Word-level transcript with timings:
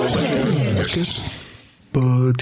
Podcast. 0.00 1.22
Bonjour, 1.92 2.32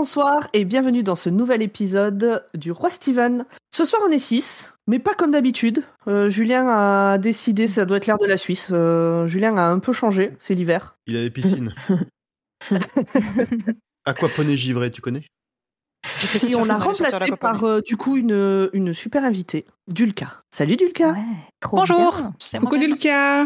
bonsoir 0.00 0.48
et 0.54 0.64
bienvenue 0.64 1.02
dans 1.02 1.14
ce 1.14 1.28
nouvel 1.28 1.60
épisode 1.60 2.42
du 2.54 2.72
Roi 2.72 2.88
Steven. 2.88 3.44
Ce 3.70 3.84
soir 3.84 4.00
on 4.08 4.10
est 4.10 4.18
6, 4.18 4.72
mais 4.86 4.98
pas 4.98 5.14
comme 5.14 5.30
d'habitude. 5.30 5.84
Euh, 6.08 6.30
Julien 6.30 6.66
a 6.68 7.18
décidé, 7.18 7.66
ça 7.66 7.84
doit 7.84 7.98
être 7.98 8.06
l'air 8.06 8.16
de 8.16 8.24
la 8.24 8.38
Suisse. 8.38 8.70
Euh, 8.72 9.26
Julien 9.26 9.58
a 9.58 9.64
un 9.64 9.78
peu 9.78 9.92
changé, 9.92 10.32
c'est 10.38 10.54
l'hiver. 10.54 10.96
Il 11.06 11.18
avait 11.18 11.28
piscine. 11.28 11.74
Aquaponie 14.06 14.56
givré, 14.56 14.90
tu 14.90 15.02
connais? 15.02 15.24
Et 16.48 16.54
on 16.54 16.64
l'a 16.64 16.78
remplacé 16.78 17.36
par 17.38 17.64
euh, 17.64 17.82
du 17.82 17.98
coup 17.98 18.16
une, 18.16 18.70
une 18.72 18.94
super 18.94 19.22
invitée, 19.22 19.66
Dulka. 19.86 20.42
Salut 20.50 20.76
Dulka. 20.76 21.14
Trop 21.60 21.76
Bonjour, 21.76 22.14
bien. 22.16 22.34
c'est 22.38 22.58
Coucou. 22.58 22.78
Dulka 22.78 23.44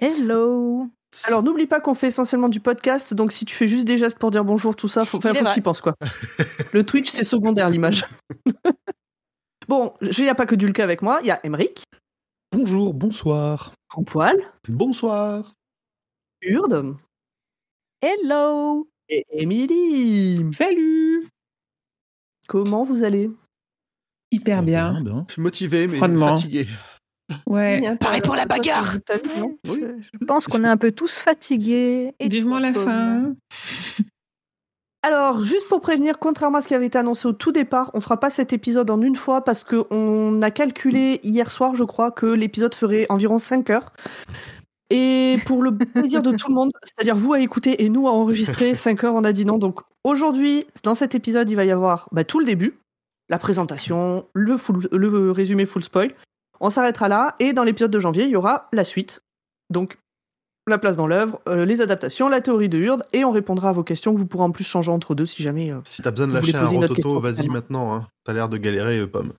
Hello. 0.00 0.90
Alors 1.24 1.42
n'oublie 1.42 1.66
pas 1.66 1.80
qu'on 1.80 1.94
fait 1.94 2.08
essentiellement 2.08 2.48
du 2.48 2.60
podcast, 2.60 3.12
donc 3.14 3.32
si 3.32 3.44
tu 3.44 3.54
fais 3.54 3.68
juste 3.68 3.84
des 3.84 3.98
gestes 3.98 4.18
pour 4.18 4.30
dire 4.30 4.44
bonjour, 4.44 4.74
tout 4.74 4.88
ça, 4.88 5.04
faut, 5.04 5.20
faut 5.20 5.28
que 5.28 5.52
tu 5.52 5.58
y 5.58 5.62
penses 5.62 5.80
quoi. 5.80 5.94
Le 6.72 6.84
Twitch 6.84 7.10
c'est 7.10 7.24
secondaire 7.24 7.68
l'image. 7.68 8.06
bon, 9.68 9.92
il 10.00 10.22
n'y 10.22 10.28
a 10.28 10.34
pas 10.34 10.46
que 10.46 10.54
Dulka 10.54 10.82
avec 10.82 11.02
moi, 11.02 11.18
il 11.22 11.26
y 11.26 11.30
a 11.30 11.40
Emeric, 11.44 11.84
Bonjour, 12.54 12.92
bonsoir. 12.92 13.72
Poil, 14.04 14.36
Bonsoir. 14.68 15.54
Urde 16.42 16.96
Hello. 18.02 18.86
et 19.08 19.24
Émilie. 19.30 20.52
Salut 20.52 21.28
Comment 22.46 22.84
vous 22.84 23.04
allez? 23.04 23.30
Hyper 24.30 24.62
bien. 24.62 25.00
bien. 25.00 25.24
Je 25.28 25.32
suis 25.32 25.42
motivé, 25.42 25.86
mais 25.86 25.98
fatigué. 25.98 26.66
Ouais. 27.46 27.96
Pareil 27.98 28.20
pour 28.20 28.36
la 28.36 28.46
bagarre. 28.46 28.94
Je 29.64 30.24
pense 30.26 30.46
qu'on 30.48 30.64
est 30.64 30.68
un 30.68 30.76
peu 30.76 30.92
tous 30.92 31.18
fatigués. 31.20 32.14
Et 32.20 32.28
Vivement 32.28 32.58
la 32.58 32.72
fin. 32.72 33.32
Alors, 35.04 35.40
juste 35.40 35.68
pour 35.68 35.80
prévenir, 35.80 36.20
contrairement 36.20 36.58
à 36.58 36.60
ce 36.60 36.68
qui 36.68 36.74
avait 36.74 36.86
été 36.86 36.96
annoncé 36.96 37.26
au 37.26 37.32
tout 37.32 37.50
départ, 37.50 37.90
on 37.94 38.00
fera 38.00 38.20
pas 38.20 38.30
cet 38.30 38.52
épisode 38.52 38.88
en 38.88 39.00
une 39.02 39.16
fois 39.16 39.42
parce 39.42 39.64
qu'on 39.64 40.40
a 40.42 40.50
calculé 40.52 41.18
hier 41.24 41.50
soir, 41.50 41.74
je 41.74 41.82
crois, 41.82 42.12
que 42.12 42.26
l'épisode 42.26 42.72
ferait 42.74 43.06
environ 43.08 43.38
5 43.38 43.68
heures. 43.70 43.92
Et 44.90 45.38
pour 45.46 45.62
le 45.64 45.76
plaisir 45.76 46.22
de 46.22 46.30
tout 46.30 46.48
le 46.48 46.54
monde, 46.54 46.70
c'est-à-dire 46.84 47.16
vous 47.16 47.32
à 47.32 47.40
écouter 47.40 47.82
et 47.82 47.88
nous 47.88 48.06
à 48.06 48.12
enregistrer, 48.12 48.74
5 48.76 49.02
heures, 49.02 49.14
on 49.14 49.24
a 49.24 49.32
dit 49.32 49.44
non. 49.44 49.58
Donc 49.58 49.80
aujourd'hui, 50.04 50.64
dans 50.84 50.94
cet 50.94 51.16
épisode, 51.16 51.50
il 51.50 51.56
va 51.56 51.64
y 51.64 51.72
avoir 51.72 52.08
bah, 52.12 52.22
tout 52.22 52.38
le 52.38 52.44
début, 52.44 52.78
la 53.28 53.38
présentation, 53.38 54.26
le, 54.34 54.56
full- 54.56 54.88
le 54.92 55.32
résumé 55.32 55.66
full 55.66 55.82
spoil. 55.82 56.14
On 56.62 56.70
s'arrêtera 56.70 57.08
là 57.08 57.34
et 57.40 57.52
dans 57.52 57.64
l'épisode 57.64 57.90
de 57.90 57.98
janvier, 57.98 58.24
il 58.24 58.30
y 58.30 58.36
aura 58.36 58.68
la 58.72 58.84
suite. 58.84 59.20
Donc 59.68 59.98
la 60.68 60.78
place 60.78 60.96
dans 60.96 61.08
l'œuvre, 61.08 61.40
euh, 61.48 61.64
les 61.64 61.80
adaptations, 61.80 62.28
la 62.28 62.40
théorie 62.40 62.68
de 62.68 62.78
Hurde, 62.78 63.04
et 63.12 63.24
on 63.24 63.32
répondra 63.32 63.70
à 63.70 63.72
vos 63.72 63.82
questions 63.82 64.14
que 64.14 64.18
vous 64.18 64.26
pourrez 64.26 64.44
en 64.44 64.52
plus 64.52 64.62
changer 64.64 64.92
entre 64.92 65.16
deux 65.16 65.26
si 65.26 65.42
jamais. 65.42 65.72
euh, 65.72 65.80
Si 65.84 66.02
t'as 66.02 66.12
besoin 66.12 66.28
de 66.28 66.34
lâcher 66.34 66.54
un 66.54 66.66
rototo, 66.66 67.18
vas-y 67.18 67.48
maintenant. 67.48 67.92
Hein. 67.92 68.06
T'as 68.24 68.32
l'air 68.32 68.48
de 68.48 68.56
galérer, 68.58 69.00
euh, 69.00 69.08
Pomme. 69.08 69.32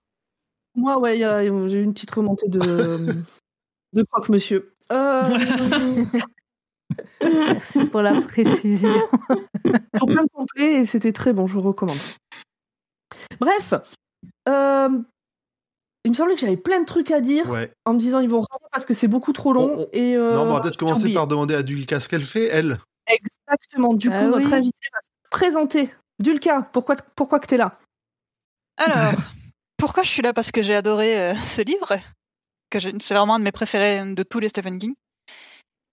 Moi, 0.75 0.99
ouais, 0.99 1.15
il 1.17 1.21
y 1.21 1.23
a- 1.23 1.41
j'ai 1.69 1.79
eu 1.79 1.83
une 1.83 1.93
petite 1.93 2.11
remontée 2.11 2.49
de, 2.49 2.59
de 3.93 4.03
croque-monsieur. 4.03 4.73
Euh, 4.91 5.21
Merci 7.21 7.85
pour 7.85 8.01
la 8.01 8.21
précision. 8.21 8.93
pour 9.93 10.07
plein 10.07 10.23
de 10.23 10.29
complet, 10.33 10.81
et 10.81 10.85
c'était 10.85 11.13
très 11.13 11.31
bon, 11.33 11.47
je 11.47 11.53
vous 11.53 11.61
recommande. 11.61 11.97
Bref, 13.39 13.73
euh, 14.49 14.89
il 16.05 16.11
me 16.11 16.15
semblait 16.15 16.35
que 16.35 16.41
j'avais 16.41 16.57
plein 16.57 16.79
de 16.81 16.85
trucs 16.85 17.11
à 17.11 17.21
dire 17.21 17.49
Ouais. 17.49 17.71
en 17.85 17.93
me 17.93 17.99
disant 17.99 18.19
ils 18.19 18.29
vont 18.29 18.41
revenir 18.41 18.69
parce 18.71 18.85
que 18.85 18.93
c'est 18.93 19.07
beaucoup 19.07 19.33
trop 19.33 19.53
long. 19.53 19.73
On- 19.73 19.81
on- 19.83 19.87
Et, 19.93 20.15
euh, 20.15 20.35
non, 20.35 20.41
on 20.43 20.53
va 20.53 20.61
peut-être 20.61 20.77
commencer 20.77 21.01
oublié. 21.03 21.15
par 21.15 21.27
demander 21.27 21.55
à 21.55 21.63
Dulka 21.63 21.99
ce 21.99 22.09
qu'elle 22.09 22.23
fait, 22.23 22.47
elle. 22.47 22.79
Exactement, 23.07 23.93
du 23.93 24.09
coup, 24.09 24.15
Ah 24.17 24.25
notre 24.27 24.47
oui. 24.47 24.53
invité 24.53 24.87
va 24.93 24.99
se 25.01 25.29
présenter. 25.29 25.89
Dulka, 26.19 26.69
pourquoi, 26.73 26.95
pourquoi 27.15 27.39
que 27.39 27.47
t'es 27.47 27.57
là? 27.57 27.73
Alors, 28.77 29.13
pourquoi 29.77 30.03
je 30.03 30.09
suis 30.09 30.21
là? 30.21 30.33
Parce 30.33 30.51
que 30.51 30.61
j'ai 30.61 30.75
adoré 30.75 31.19
euh, 31.19 31.35
ce 31.35 31.61
livre, 31.61 31.97
que 32.69 32.79
c'est 32.79 33.13
vraiment 33.13 33.35
un 33.35 33.39
de 33.39 33.43
mes 33.43 33.51
préférés 33.51 34.03
de 34.13 34.23
tous 34.23 34.39
les 34.39 34.49
Stephen 34.49 34.79
King. 34.79 34.93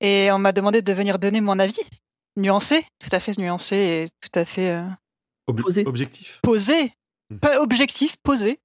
Et 0.01 0.31
on 0.33 0.39
m'a 0.39 0.53
demandé 0.53 0.81
de 0.83 0.93
venir 0.93 1.19
donner 1.19 1.41
mon 1.41 1.59
avis, 1.59 1.77
nuancé, 2.37 2.87
tout 2.99 3.11
à 3.13 3.21
fait 3.21 3.37
nuancé 3.39 3.77
et 3.77 4.09
tout 4.21 4.39
à 4.39 4.45
fait 4.45 4.71
euh, 4.71 4.85
Ob- 5.47 5.61
Posé. 5.63 5.85
Objectif. 5.87 6.41
posé, 6.43 6.93
Hmm. 7.31 7.39
pas 7.39 7.61
objectif, 7.61 8.17
posé, 8.23 8.59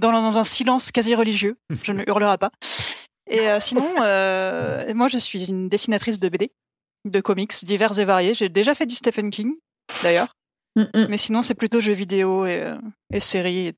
dans, 0.00 0.12
dans 0.12 0.38
un 0.38 0.44
silence 0.44 0.90
quasi 0.90 1.14
religieux. 1.14 1.56
Je 1.82 1.92
ne 1.92 2.02
hurlerai 2.06 2.38
pas. 2.38 2.50
Et 3.30 3.48
euh, 3.48 3.60
sinon, 3.60 3.88
euh, 4.02 4.92
moi 4.94 5.06
je 5.08 5.18
suis 5.18 5.48
une 5.48 5.68
dessinatrice 5.68 6.18
de 6.18 6.28
BD, 6.28 6.50
de 7.04 7.20
comics 7.20 7.64
divers 7.64 7.98
et 7.98 8.04
variés. 8.04 8.34
J'ai 8.34 8.48
déjà 8.48 8.74
fait 8.74 8.86
du 8.86 8.96
Stephen 8.96 9.30
King, 9.30 9.54
d'ailleurs. 10.02 10.34
Mm, 10.76 10.82
mm. 10.82 11.06
Mais 11.08 11.16
sinon, 11.16 11.42
c'est 11.42 11.54
plutôt 11.54 11.80
jeux 11.80 11.92
vidéo 11.92 12.46
et, 12.46 12.62
euh, 12.62 12.76
et 13.12 13.20
séries 13.20 13.68
et 13.68 13.74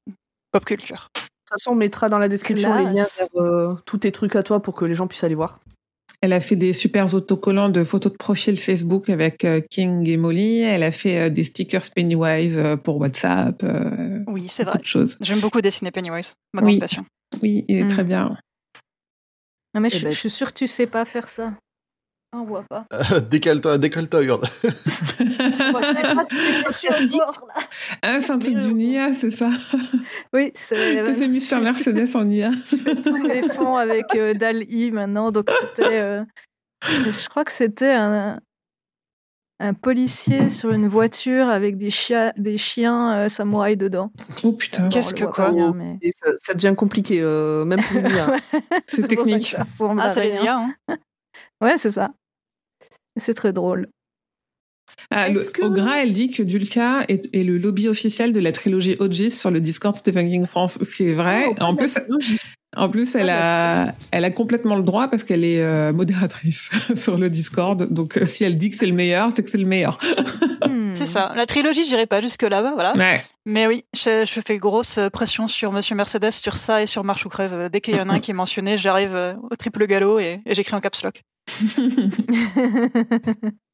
pop 0.52 0.64
culture. 0.64 1.08
De 1.14 1.20
toute 1.20 1.60
façon, 1.60 1.72
on 1.72 1.74
mettra 1.74 2.08
dans 2.08 2.18
la 2.18 2.28
description 2.28 2.74
les 2.74 2.94
liens 2.94 3.06
vers 3.18 3.42
euh, 3.42 3.74
tous 3.84 3.98
tes 3.98 4.12
trucs 4.12 4.36
à 4.36 4.42
toi 4.42 4.60
pour 4.60 4.74
que 4.74 4.84
les 4.84 4.94
gens 4.94 5.06
puissent 5.06 5.24
aller 5.24 5.34
voir. 5.34 5.60
Elle 6.24 6.32
a 6.32 6.40
fait 6.40 6.54
des 6.56 6.72
super 6.72 7.12
autocollants 7.14 7.68
de 7.68 7.82
photos 7.82 8.12
de 8.12 8.16
profil 8.16 8.56
Facebook 8.58 9.10
avec 9.10 9.44
euh, 9.44 9.60
King 9.60 10.08
et 10.08 10.16
Molly. 10.16 10.60
Elle 10.60 10.84
a 10.84 10.92
fait 10.92 11.18
euh, 11.18 11.30
des 11.30 11.42
stickers 11.42 11.82
Pennywise 11.94 12.58
euh, 12.58 12.76
pour 12.76 12.98
WhatsApp. 12.98 13.60
euh, 13.64 14.20
Oui, 14.28 14.46
c'est 14.48 14.62
vrai. 14.62 14.78
J'aime 15.20 15.40
beaucoup 15.40 15.60
dessiner 15.60 15.90
Pennywise, 15.90 16.34
ma 16.54 16.62
Oui. 16.62 16.72
grande 16.74 16.80
passion. 16.80 17.04
Oui, 17.42 17.64
il 17.66 17.78
est 17.78 17.84
Mm. 17.84 17.88
très 17.88 18.04
bien. 18.04 18.36
Non, 19.74 19.80
mais 19.80 19.88
Eh 19.92 19.98
je, 19.98 20.04
ben- 20.04 20.12
je 20.12 20.16
suis 20.18 20.30
sûre 20.30 20.52
que 20.52 20.58
tu 20.58 20.66
sais 20.68 20.86
pas 20.86 21.04
faire 21.04 21.28
ça. 21.28 21.54
On 22.34 22.44
voit 22.44 22.64
pas. 22.70 22.86
décale-toi, 23.30 23.78
décale-toi, 23.78 24.20
regarde. 24.20 24.46
Ah, 28.02 28.20
c'est 28.20 28.30
un 28.30 28.38
truc 28.38 28.58
du 28.58 28.74
Nia, 28.74 29.14
c'est 29.14 29.30
ça 29.30 29.48
Oui, 30.32 30.50
c'est. 30.54 31.04
T'as 31.04 31.14
fait 31.14 31.28
Mister 31.28 31.58
Mercedes 31.60 32.14
en 32.16 32.24
Nia. 32.24 32.50
tous 33.04 33.16
mes 33.16 33.42
fonds 33.42 33.76
avec 33.76 34.06
euh, 34.14 34.34
Dal-I 34.34 34.90
maintenant. 34.90 35.30
Donc 35.32 35.50
c'était. 35.74 36.00
euh, 36.00 36.24
je 36.88 37.28
crois 37.28 37.44
que 37.44 37.52
c'était 37.52 37.92
un, 37.92 38.40
un 39.60 39.74
policier 39.74 40.50
sur 40.50 40.72
une 40.72 40.88
voiture 40.88 41.48
avec 41.48 41.76
des, 41.76 41.90
chia- 41.90 42.32
des 42.36 42.56
chiens 42.58 43.12
euh, 43.14 43.28
samouraïs 43.28 43.78
dedans. 43.78 44.12
Oh 44.42 44.52
putain, 44.52 44.88
Qu'est-ce 44.88 45.14
que 45.14 45.24
quoi 45.24 45.50
bien, 45.52 45.72
mais- 45.72 45.98
ça, 46.22 46.32
ça 46.38 46.54
devient 46.54 46.74
compliqué, 46.76 47.20
euh, 47.22 47.64
même 47.64 47.80
pour 47.82 48.00
lui. 48.00 48.18
hein. 48.18 48.32
c'est 48.88 49.02
ça 49.02 49.08
technique. 49.08 49.46
ça 49.46 49.62
ressemble 49.64 50.00
Ah, 50.02 50.10
c'est 50.10 50.24
les. 50.24 50.34
IA, 50.36 50.56
hein. 50.56 50.74
Ouais, 51.60 51.76
c'est 51.78 51.90
ça. 51.90 52.10
C'est 53.16 53.34
très 53.34 53.52
drôle. 53.52 53.88
Ah, 55.10 55.28
le- 55.28 55.40
Est-ce 55.40 55.50
que- 55.50 55.64
Au 55.64 55.70
gras, 55.70 56.02
elle 56.02 56.12
dit 56.12 56.30
que 56.30 56.42
Dulka 56.42 57.04
est, 57.08 57.28
est 57.34 57.44
le 57.44 57.58
lobby 57.58 57.88
officiel 57.88 58.32
de 58.32 58.40
la 58.40 58.52
trilogie 58.52 58.96
OGs 58.98 59.30
sur 59.30 59.50
le 59.50 59.60
Discord 59.60 59.94
Stephen 59.96 60.28
King 60.28 60.46
France, 60.46 60.78
ce 60.82 60.96
qui 60.96 61.08
est 61.08 61.12
vrai. 61.14 61.46
Oh, 61.50 61.54
en 61.62 61.76
plus. 61.76 61.98
En 62.74 62.88
plus, 62.88 63.14
elle 63.16 63.28
a, 63.28 63.94
elle 64.12 64.24
a 64.24 64.30
complètement 64.30 64.76
le 64.76 64.82
droit 64.82 65.08
parce 65.08 65.24
qu'elle 65.24 65.44
est 65.44 65.60
euh, 65.60 65.92
modératrice 65.92 66.70
sur 66.96 67.18
le 67.18 67.28
Discord. 67.28 67.86
Donc, 67.92 68.16
euh, 68.16 68.24
si 68.24 68.44
elle 68.44 68.56
dit 68.56 68.70
que 68.70 68.76
c'est 68.76 68.86
le 68.86 68.94
meilleur, 68.94 69.30
c'est 69.30 69.42
que 69.44 69.50
c'est 69.50 69.58
le 69.58 69.66
meilleur. 69.66 69.98
Hmm. 70.66 70.92
C'est 70.94 71.06
ça. 71.06 71.32
La 71.36 71.44
trilogie, 71.46 71.84
j'irai 71.84 72.06
pas 72.06 72.20
jusque 72.22 72.42
là-bas, 72.42 72.72
voilà. 72.74 72.92
Ouais. 72.96 73.20
Mais 73.46 73.66
oui, 73.66 73.84
je, 73.94 74.24
je 74.26 74.40
fais 74.40 74.56
grosse 74.58 75.00
pression 75.12 75.48
sur 75.48 75.72
Monsieur 75.72 75.96
Mercedes 75.96 76.30
sur 76.32 76.54
ça 76.56 76.82
et 76.82 76.86
sur 76.86 77.02
Marche 77.02 77.24
ou 77.26 77.30
Crève. 77.30 77.68
Dès 77.72 77.80
qu'il 77.80 77.96
y 77.96 78.00
en 78.00 78.08
a 78.10 78.14
un 78.14 78.20
qui 78.20 78.30
est 78.30 78.34
mentionné, 78.34 78.76
j'arrive 78.76 79.16
euh, 79.16 79.32
au 79.50 79.56
triple 79.56 79.86
galop 79.86 80.18
et, 80.18 80.40
et 80.46 80.54
j'écris 80.54 80.74
en 80.76 80.80
caps 80.80 81.02
lock. 81.02 81.22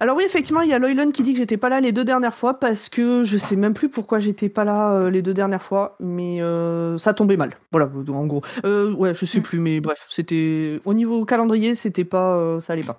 Alors 0.00 0.16
oui, 0.16 0.24
effectivement, 0.24 0.62
il 0.62 0.68
y 0.68 0.72
a 0.72 0.78
Loylan 0.78 1.10
qui 1.12 1.22
dit 1.22 1.32
que 1.32 1.38
j'étais 1.38 1.56
pas 1.56 1.68
là 1.68 1.80
les 1.80 1.92
deux 1.92 2.04
dernières 2.04 2.34
fois 2.34 2.54
parce 2.54 2.88
que 2.88 3.22
je 3.24 3.36
sais 3.36 3.56
même 3.56 3.74
plus 3.74 3.88
pourquoi 3.88 4.18
j'étais 4.18 4.48
pas 4.48 4.64
là 4.64 4.92
euh, 4.94 5.10
les 5.10 5.22
deux 5.22 5.34
dernières 5.34 5.62
fois, 5.62 5.96
mais 6.00 6.42
euh, 6.42 6.98
ça 6.98 7.14
tombait 7.14 7.36
mal. 7.36 7.50
Voilà, 7.70 7.86
en 8.08 8.26
gros. 8.26 8.42
Euh, 8.64 8.92
ouais, 8.94 9.14
je 9.14 9.24
sais 9.26 9.40
plus, 9.40 9.60
mais 9.60 9.80
bref, 9.80 10.06
c'était 10.08 10.80
au 10.84 10.94
niveau 10.94 11.24
calendrier, 11.24 11.74
c'était 11.74 12.04
pas, 12.04 12.36
euh, 12.36 12.58
ça 12.58 12.72
allait 12.72 12.82
pas. 12.82 12.98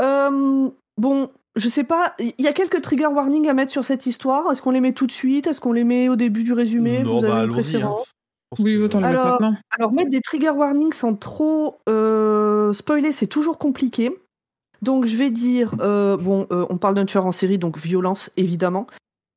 Euh, 0.00 0.70
bon, 0.96 1.30
je 1.56 1.68
sais 1.68 1.84
pas. 1.84 2.14
Il 2.18 2.32
y 2.44 2.48
a 2.48 2.52
quelques 2.52 2.80
trigger 2.80 3.06
warnings 3.06 3.48
à 3.48 3.54
mettre 3.54 3.72
sur 3.72 3.84
cette 3.84 4.06
histoire. 4.06 4.50
Est-ce 4.52 4.62
qu'on 4.62 4.70
les 4.70 4.80
met 4.80 4.92
tout 4.92 5.06
de 5.06 5.12
suite? 5.12 5.46
Est-ce 5.46 5.60
qu'on 5.60 5.72
les 5.72 5.84
met 5.84 6.08
au 6.08 6.16
début 6.16 6.44
du 6.44 6.52
résumé? 6.52 7.02
Non, 7.02 7.18
Vous 7.18 7.24
avez 7.24 7.32
bah 7.32 7.40
allons-y. 7.40 7.82
hein. 7.82 7.94
Oui, 8.60 8.76
autant 8.76 9.00
le 9.00 9.08
mettre 9.08 9.20
Alors- 9.20 9.40
maintenant. 9.40 9.56
Alors 9.78 9.92
mettre 9.92 10.10
des 10.10 10.20
trigger 10.20 10.50
warnings 10.50 10.92
sans 10.92 11.14
trop 11.14 11.78
euh, 11.88 12.72
spoiler, 12.72 13.12
c'est 13.12 13.26
toujours 13.26 13.58
compliqué. 13.58 14.16
Donc 14.82 15.04
je 15.06 15.16
vais 15.16 15.30
dire, 15.30 15.74
euh, 15.80 16.16
bon, 16.16 16.46
euh, 16.52 16.66
on 16.70 16.76
parle 16.78 16.94
d'un 16.94 17.04
tueur 17.06 17.26
en 17.26 17.32
série, 17.32 17.58
donc 17.58 17.78
violence 17.78 18.30
évidemment. 18.36 18.86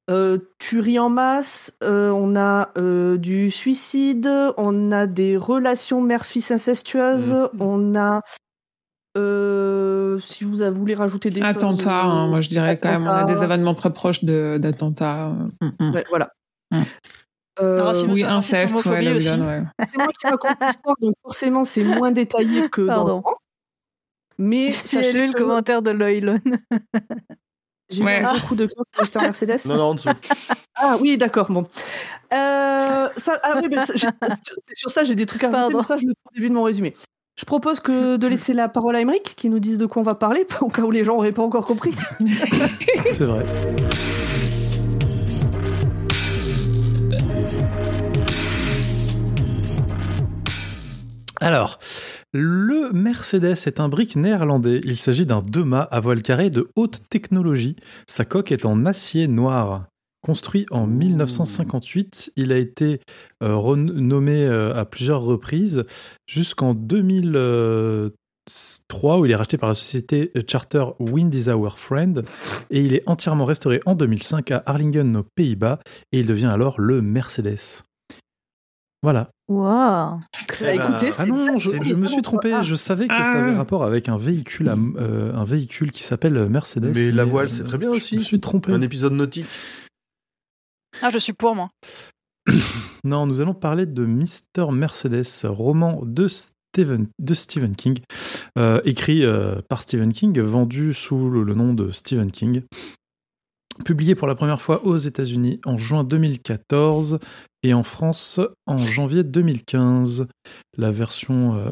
Euh, 0.09 0.39
tuerie 0.57 0.97
en 0.97 1.09
masse, 1.09 1.71
euh, 1.83 2.09
on 2.09 2.35
a 2.35 2.69
euh, 2.77 3.17
du 3.17 3.51
suicide, 3.51 4.27
on 4.57 4.91
a 4.91 5.05
des 5.05 5.37
relations 5.37 6.01
mère-fils 6.01 6.49
incestueuses, 6.49 7.31
Mhm. 7.31 7.49
on 7.61 7.95
a, 7.95 8.21
euh, 9.17 10.17
si 10.19 10.43
vous 10.43 10.55
voulez 10.73 10.95
rajouter 10.95 11.29
des 11.29 11.41
Attentat, 11.41 11.77
choses, 11.77 11.87
hein, 11.87 12.25
euh, 12.25 12.29
moi 12.29 12.41
je 12.41 12.49
dirais 12.49 12.77
quand 12.77 12.89
même, 12.89 13.03
on 13.03 13.07
a 13.09 13.23
des 13.25 13.43
événements 13.43 13.75
très 13.75 13.91
proches 13.93 14.23
de- 14.23 14.57
d'attentats. 14.59 15.27
euh, 15.61 15.67
mm, 15.67 15.71
mm. 15.89 15.93
ouais, 15.93 16.05
voilà. 16.09 16.29
Mm. 16.71 16.81
Euh, 17.61 17.93
Oui, 18.07 18.23
inceste, 18.23 18.85
ouais, 18.85 19.11
ouais. 19.11 19.19
c'est 19.19 19.97
moi 19.97 20.07
qui 20.19 20.27
raconte 20.27 20.55
l'histoire, 20.61 20.95
donc 21.01 21.13
forcément 21.23 21.63
c'est 21.65 21.83
moins 21.83 22.11
détaillé 22.11 22.69
que 22.69 22.81
dans 22.87 22.87
le 22.87 22.95
Pardon. 22.95 23.21
roman. 23.21 23.35
Mais 24.41 24.71
J'ai 24.71 24.87
sachez 24.87 25.13
lu 25.13 25.27
le 25.27 25.33
commentaire 25.33 25.81
de 25.83 25.91
Loylon. 25.91 26.39
j'ai 27.89 28.03
Ouais. 28.03 28.21
eu 28.21 28.25
beaucoup 28.39 28.55
de 28.55 28.65
cœur 28.65 28.85
pour. 29.11 29.21
Mercedes. 29.21 29.59
Non, 29.65 29.75
non, 29.77 29.83
en 29.83 29.93
dessous. 29.95 30.09
Ah 30.81 30.95
oui, 31.01 31.17
d'accord, 31.17 31.47
bon. 31.51 31.63
Euh, 32.31 33.09
ça, 33.17 33.37
ah 33.43 33.55
oui, 33.61 33.67
mais 33.69 33.85
ça, 33.85 33.93
j'ai- 33.95 34.07
c'est 34.67 34.77
sur 34.77 34.89
ça, 34.91 35.03
j'ai 35.03 35.13
des 35.15 35.25
trucs 35.25 35.43
à 35.43 35.47
rajouter, 35.49 35.73
Pardon. 35.73 35.77
mais 35.79 35.83
ça, 35.83 35.97
je 35.97 36.05
le 36.07 36.13
ferai 36.13 36.29
au 36.31 36.33
début 36.35 36.49
de 36.49 36.53
mon 36.53 36.63
résumé. 36.63 36.93
Je 37.35 37.43
propose 37.43 37.81
que 37.81 38.15
de 38.15 38.27
laisser 38.27 38.53
la 38.53 38.69
parole 38.69 38.95
à 38.95 39.01
Emmerich, 39.01 39.33
qui 39.35 39.49
nous 39.49 39.59
dise 39.59 39.77
de 39.77 39.85
quoi 39.85 40.01
on 40.01 40.05
va 40.05 40.15
parler, 40.15 40.47
au 40.61 40.69
cas 40.69 40.83
où 40.83 40.91
les 40.91 41.03
gens 41.03 41.15
n'auraient 41.15 41.33
pas 41.33 41.43
encore 41.43 41.65
compris. 41.65 41.93
C'est 43.11 43.25
vrai. 43.25 43.43
Alors, 51.41 51.79
le 52.33 52.91
Mercedes 52.91 53.57
est 53.65 53.79
un 53.79 53.89
brick 53.89 54.15
néerlandais. 54.15 54.81
Il 54.83 54.97
s'agit 54.97 55.25
d'un 55.25 55.41
deux-mâts 55.41 55.87
à 55.89 55.99
voile 55.99 56.21
carré 56.21 56.51
de 56.51 56.69
haute 56.75 57.01
technologie. 57.09 57.75
Sa 58.07 58.23
coque 58.23 58.51
est 58.51 58.65
en 58.65 58.85
acier 58.85 59.27
noir. 59.27 59.87
Construit 60.21 60.67
en 60.69 60.85
1958, 60.85 62.33
il 62.35 62.51
a 62.51 62.57
été 62.57 62.99
euh, 63.41 63.55
renommé 63.55 64.43
euh, 64.43 64.75
à 64.75 64.85
plusieurs 64.85 65.21
reprises 65.21 65.81
jusqu'en 66.27 66.75
2003 66.75 69.19
où 69.19 69.25
il 69.25 69.31
est 69.31 69.35
racheté 69.35 69.57
par 69.57 69.69
la 69.69 69.75
société 69.75 70.31
Charter 70.45 70.87
Wind 70.99 71.33
is 71.33 71.49
Our 71.49 71.79
Friend 71.79 72.25
et 72.69 72.81
il 72.81 72.93
est 72.93 73.01
entièrement 73.07 73.45
restauré 73.45 73.79
en 73.85 73.95
2005 73.95 74.51
à 74.51 74.61
Harlingen 74.65 75.15
aux 75.17 75.25
Pays-Bas 75.35 75.79
et 76.11 76.19
il 76.19 76.25
devient 76.25 76.47
alors 76.47 76.81
le 76.81 77.01
Mercedes. 77.01 77.85
Voilà. 79.01 79.29
Waouh 79.47 80.19
Eh 80.19 80.45
Bah, 80.47 80.53
ben, 80.59 80.73
écoutez, 80.75 81.11
Ah 81.17 81.25
non, 81.25 81.57
je, 81.57 81.95
me 81.99 82.05
suis 82.07 82.21
trompé. 82.21 82.51
Ah. 82.53 82.61
Je 82.61 82.75
savais 82.75 83.07
que 83.07 83.13
ça 83.13 83.21
Ah. 83.33 83.39
avait 83.39 83.55
rapport 83.55 83.83
avec 83.83 84.09
un 84.09 84.17
véhicule, 84.17 84.67
à- 84.69 84.75
euh, 84.97 85.33
un 85.33 85.45
véhicule 85.45 85.91
qui 85.91 86.03
s'appelle 86.03 86.49
Mercedes. 86.49 86.91
Mais 86.95 87.11
la 87.11 87.23
euh, 87.23 87.25
voile, 87.25 87.49
c'est 87.49 87.63
très 87.63 87.77
bien 87.77 87.89
aussi. 87.89 88.15
Je 88.15 88.19
me 88.19 88.23
suis 88.23 88.39
trompé. 88.39 88.73
Un 88.73 88.81
épisode 88.81 89.13
nautique. 89.13 89.45
Ah, 91.01 91.09
je 91.11 91.17
suis 91.17 91.33
pour 91.33 91.55
moi. 91.55 91.69
Non, 93.05 93.25
nous 93.25 93.39
allons 93.41 93.53
parler 93.53 93.85
de 93.85 94.05
Mr. 94.05 94.71
Mercedes, 94.73 95.23
roman 95.45 96.01
de 96.03 96.27
Stephen, 96.27 97.07
de 97.17 97.33
Stephen 97.33 97.73
King, 97.73 97.97
euh, 98.57 98.81
écrit 98.83 99.23
euh, 99.23 99.61
par 99.69 99.81
Stephen 99.81 100.11
King, 100.11 100.37
vendu 100.41 100.93
sous 100.93 101.29
le, 101.29 101.43
le 101.43 101.53
nom 101.55 101.73
de 101.73 101.91
Stephen 101.91 102.29
King. 102.29 102.63
Publié 103.85 104.13
pour 104.15 104.27
la 104.27 104.35
première 104.35 104.61
fois 104.61 104.85
aux 104.85 104.97
États-Unis 104.97 105.59
en 105.65 105.77
juin 105.77 106.03
2014 106.03 107.17
et 107.63 107.73
en 107.73 107.83
France 107.83 108.39
en 108.67 108.77
janvier 108.77 109.23
2015. 109.23 110.27
La 110.77 110.91
version 110.91 111.55
euh, 111.55 111.71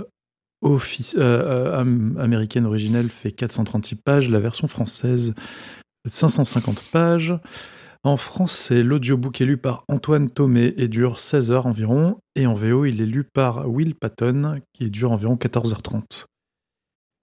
euh, 0.66 0.80
euh, 1.18 1.80
am- 1.80 2.18
américaine 2.20 2.66
originelle 2.66 3.10
fait 3.10 3.32
436 3.32 3.96
pages, 3.98 4.30
la 4.30 4.40
version 4.40 4.68
française 4.68 5.34
550 6.08 6.82
pages. 6.92 7.34
En 8.04 8.16
français, 8.16 8.84
l'audiobook 8.84 9.42
est 9.42 9.46
lu 9.46 9.58
par 9.58 9.84
Antoine 9.90 10.30
Thomé 10.30 10.74
et 10.78 10.88
dure 10.88 11.20
16 11.20 11.52
heures 11.52 11.66
environ, 11.66 12.18
et 12.36 12.48
en 12.48 12.54
VO, 12.54 12.86
il 12.86 13.02
est 13.02 13.06
lu 13.06 13.26
par 13.26 13.68
Will 13.70 13.96
Patton, 13.96 14.62
qui 14.74 14.90
dure 14.90 15.12
environ 15.12 15.36
14h30. 15.36 16.26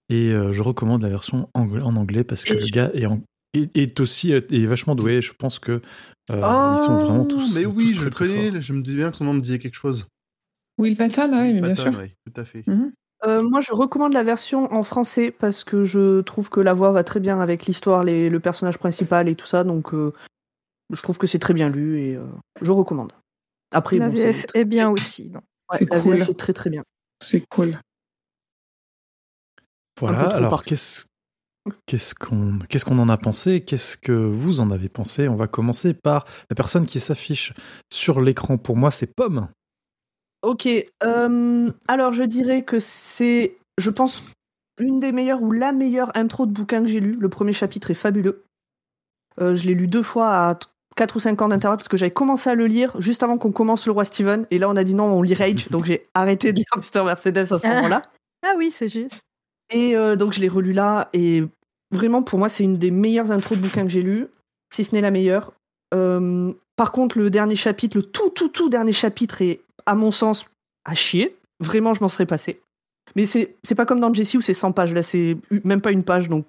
Et 0.09 0.29
euh, 0.31 0.51
je 0.51 0.61
recommande 0.61 1.01
la 1.01 1.09
version 1.09 1.49
angla- 1.55 1.81
en 1.81 1.95
anglais 1.95 2.23
parce 2.23 2.43
que 2.45 2.53
le 2.53 2.59
gars 2.71 2.91
est, 2.93 3.07
en- 3.07 3.21
est, 3.57 3.77
est 3.77 3.99
aussi 3.99 4.31
est 4.31 4.65
vachement 4.65 4.95
doué. 4.95 5.21
Je 5.21 5.33
pense 5.33 5.59
que 5.59 5.71
euh, 6.31 6.41
ah, 6.43 6.75
ils 6.79 6.85
sont 6.85 6.95
vraiment 6.97 7.25
tous. 7.25 7.53
mais 7.55 7.63
tous 7.63 7.69
oui, 7.75 7.89
je 7.95 8.07
très, 8.09 8.27
le 8.27 8.33
connais. 8.49 8.61
Je 8.61 8.73
me 8.73 8.81
disais 8.81 8.97
bien 8.97 9.11
que 9.11 9.17
son 9.17 9.25
nom 9.25 9.33
me 9.33 9.41
disait 9.41 9.59
quelque 9.59 9.75
chose. 9.75 10.07
Will 10.77 10.95
Patton, 10.97 11.29
oui, 11.31 11.53
mais 11.53 11.61
bien 11.61 11.69
Patton, 11.75 11.91
sûr. 11.91 11.99
ouais, 11.99 12.15
tout 12.25 12.41
à 12.41 12.45
fait. 12.45 12.63
Euh, 13.25 13.41
moi, 13.49 13.61
je 13.61 13.71
recommande 13.71 14.11
la 14.13 14.23
version 14.23 14.71
en 14.73 14.83
français 14.83 15.31
parce 15.31 15.63
que 15.63 15.83
je 15.85 16.21
trouve 16.21 16.49
que 16.49 16.59
la 16.59 16.73
voix 16.73 16.91
va 16.91 17.03
très 17.03 17.19
bien 17.19 17.39
avec 17.39 17.65
l'histoire, 17.65 18.03
les- 18.03 18.29
le 18.29 18.39
personnage 18.39 18.77
principal 18.77 19.29
et 19.29 19.35
tout 19.35 19.47
ça. 19.47 19.63
Donc, 19.63 19.93
euh, 19.93 20.11
je 20.91 21.01
trouve 21.01 21.17
que 21.17 21.25
c'est 21.27 21.39
très 21.39 21.53
bien 21.53 21.69
lu 21.69 21.99
et 22.01 22.15
euh, 22.17 22.25
je 22.61 22.71
recommande. 22.71 23.13
Après, 23.71 23.97
La 23.97 24.09
bon, 24.09 24.15
c'est 24.15 24.31
VF 24.31 24.45
très- 24.47 24.59
est 24.59 24.65
bien 24.65 24.89
aussi. 24.89 25.31
ouais, 25.33 25.39
C'est 25.77 25.89
la 25.89 26.01
cool. 26.01 26.15
VF 26.17 26.29
est 26.29 26.33
très 26.37 26.53
très 26.53 26.69
bien. 26.69 26.83
C'est 27.23 27.43
cool. 27.49 27.79
Voilà, 29.99 30.27
alors 30.27 30.63
qu'est-ce 30.63 31.05
qu'est-ce 31.85 32.15
qu'on 32.15 32.59
qu'est-ce 32.69 32.85
qu'on 32.85 32.99
en 32.99 33.09
a 33.09 33.17
pensé? 33.17 33.61
Qu'est-ce 33.61 33.97
que 33.97 34.11
vous 34.11 34.61
en 34.61 34.71
avez 34.71 34.89
pensé? 34.89 35.27
On 35.27 35.35
va 35.35 35.47
commencer 35.47 35.93
par 35.93 36.25
la 36.49 36.55
personne 36.55 36.85
qui 36.85 36.99
s'affiche 36.99 37.53
sur 37.91 38.21
l'écran. 38.21 38.57
Pour 38.57 38.77
moi, 38.77 38.91
c'est 38.91 39.07
Pomme. 39.07 39.47
Ok, 40.41 40.67
euh, 41.03 41.71
alors 41.87 42.13
je 42.13 42.23
dirais 42.23 42.63
que 42.63 42.77
c'est, 42.79 43.57
je 43.79 43.89
pense, 43.89 44.23
une 44.79 44.99
des 44.99 45.11
meilleures 45.11 45.41
ou 45.41 45.51
la 45.51 45.71
meilleure 45.71 46.15
intro 46.15 46.45
de 46.45 46.51
bouquin 46.51 46.81
que 46.81 46.87
j'ai 46.87 46.99
lu. 46.99 47.17
Le 47.19 47.29
premier 47.29 47.53
chapitre 47.53 47.89
est 47.89 47.95
fabuleux. 47.95 48.43
Euh, 49.41 49.55
je 49.55 49.65
l'ai 49.65 49.73
lu 49.73 49.87
deux 49.87 50.03
fois 50.03 50.49
à 50.49 50.59
4 50.97 51.15
ou 51.15 51.19
5 51.19 51.41
ans 51.41 51.47
d'intervalle 51.47 51.77
parce 51.77 51.87
que 51.87 51.97
j'avais 51.97 52.11
commencé 52.11 52.49
à 52.49 52.55
le 52.55 52.67
lire 52.67 52.93
juste 53.01 53.23
avant 53.23 53.37
qu'on 53.37 53.51
commence 53.51 53.85
le 53.85 53.91
roi 53.91 54.05
Steven. 54.05 54.45
Et 54.51 54.59
là, 54.59 54.69
on 54.69 54.75
a 54.75 54.83
dit 54.83 54.93
non, 54.93 55.05
on 55.05 55.21
lit 55.21 55.33
Rage. 55.33 55.67
donc 55.71 55.85
j'ai 55.85 56.07
arrêté 56.13 56.53
de 56.53 56.57
lire 56.57 56.65
Mr. 56.75 57.03
Mercedes 57.03 57.51
à 57.51 57.59
ce 57.59 57.67
moment-là. 57.67 58.03
Ah 58.45 58.53
oui, 58.55 58.69
c'est 58.69 58.89
juste. 58.89 59.23
Et 59.69 59.95
euh, 59.95 60.15
donc 60.15 60.33
je 60.33 60.41
l'ai 60.41 60.47
relu 60.47 60.73
là. 60.73 61.09
Et 61.13 61.43
vraiment, 61.91 62.23
pour 62.23 62.39
moi, 62.39 62.49
c'est 62.49 62.63
une 62.63 62.77
des 62.77 62.91
meilleures 62.91 63.31
intros 63.31 63.57
de 63.57 63.63
bouquin 63.63 63.83
que 63.83 63.89
j'ai 63.89 64.01
lu, 64.01 64.27
si 64.73 64.83
ce 64.83 64.93
n'est 64.93 65.01
la 65.01 65.11
meilleure. 65.11 65.53
Euh, 65.93 66.51
par 66.75 66.91
contre, 66.91 67.17
le 67.17 67.29
dernier 67.29 67.55
chapitre, 67.55 67.97
le 67.97 68.03
tout, 68.03 68.29
tout, 68.29 68.49
tout 68.49 68.69
dernier 68.69 68.91
chapitre 68.91 69.41
est, 69.41 69.61
à 69.85 69.95
mon 69.95 70.11
sens, 70.11 70.45
à 70.83 70.95
chier. 70.95 71.35
Vraiment, 71.59 71.93
je 71.93 72.01
m'en 72.01 72.09
serais 72.09 72.25
passé. 72.25 72.61
Mais 73.15 73.25
c'est 73.25 73.75
pas 73.75 73.85
comme 73.85 73.99
dans 73.99 74.13
Jessie 74.13 74.37
où 74.37 74.41
c'est 74.41 74.53
100 74.53 74.73
pages. 74.73 74.93
Là, 74.93 75.03
c'est 75.03 75.37
même 75.63 75.81
pas 75.81 75.91
une 75.91 76.03
page, 76.03 76.27
donc 76.27 76.45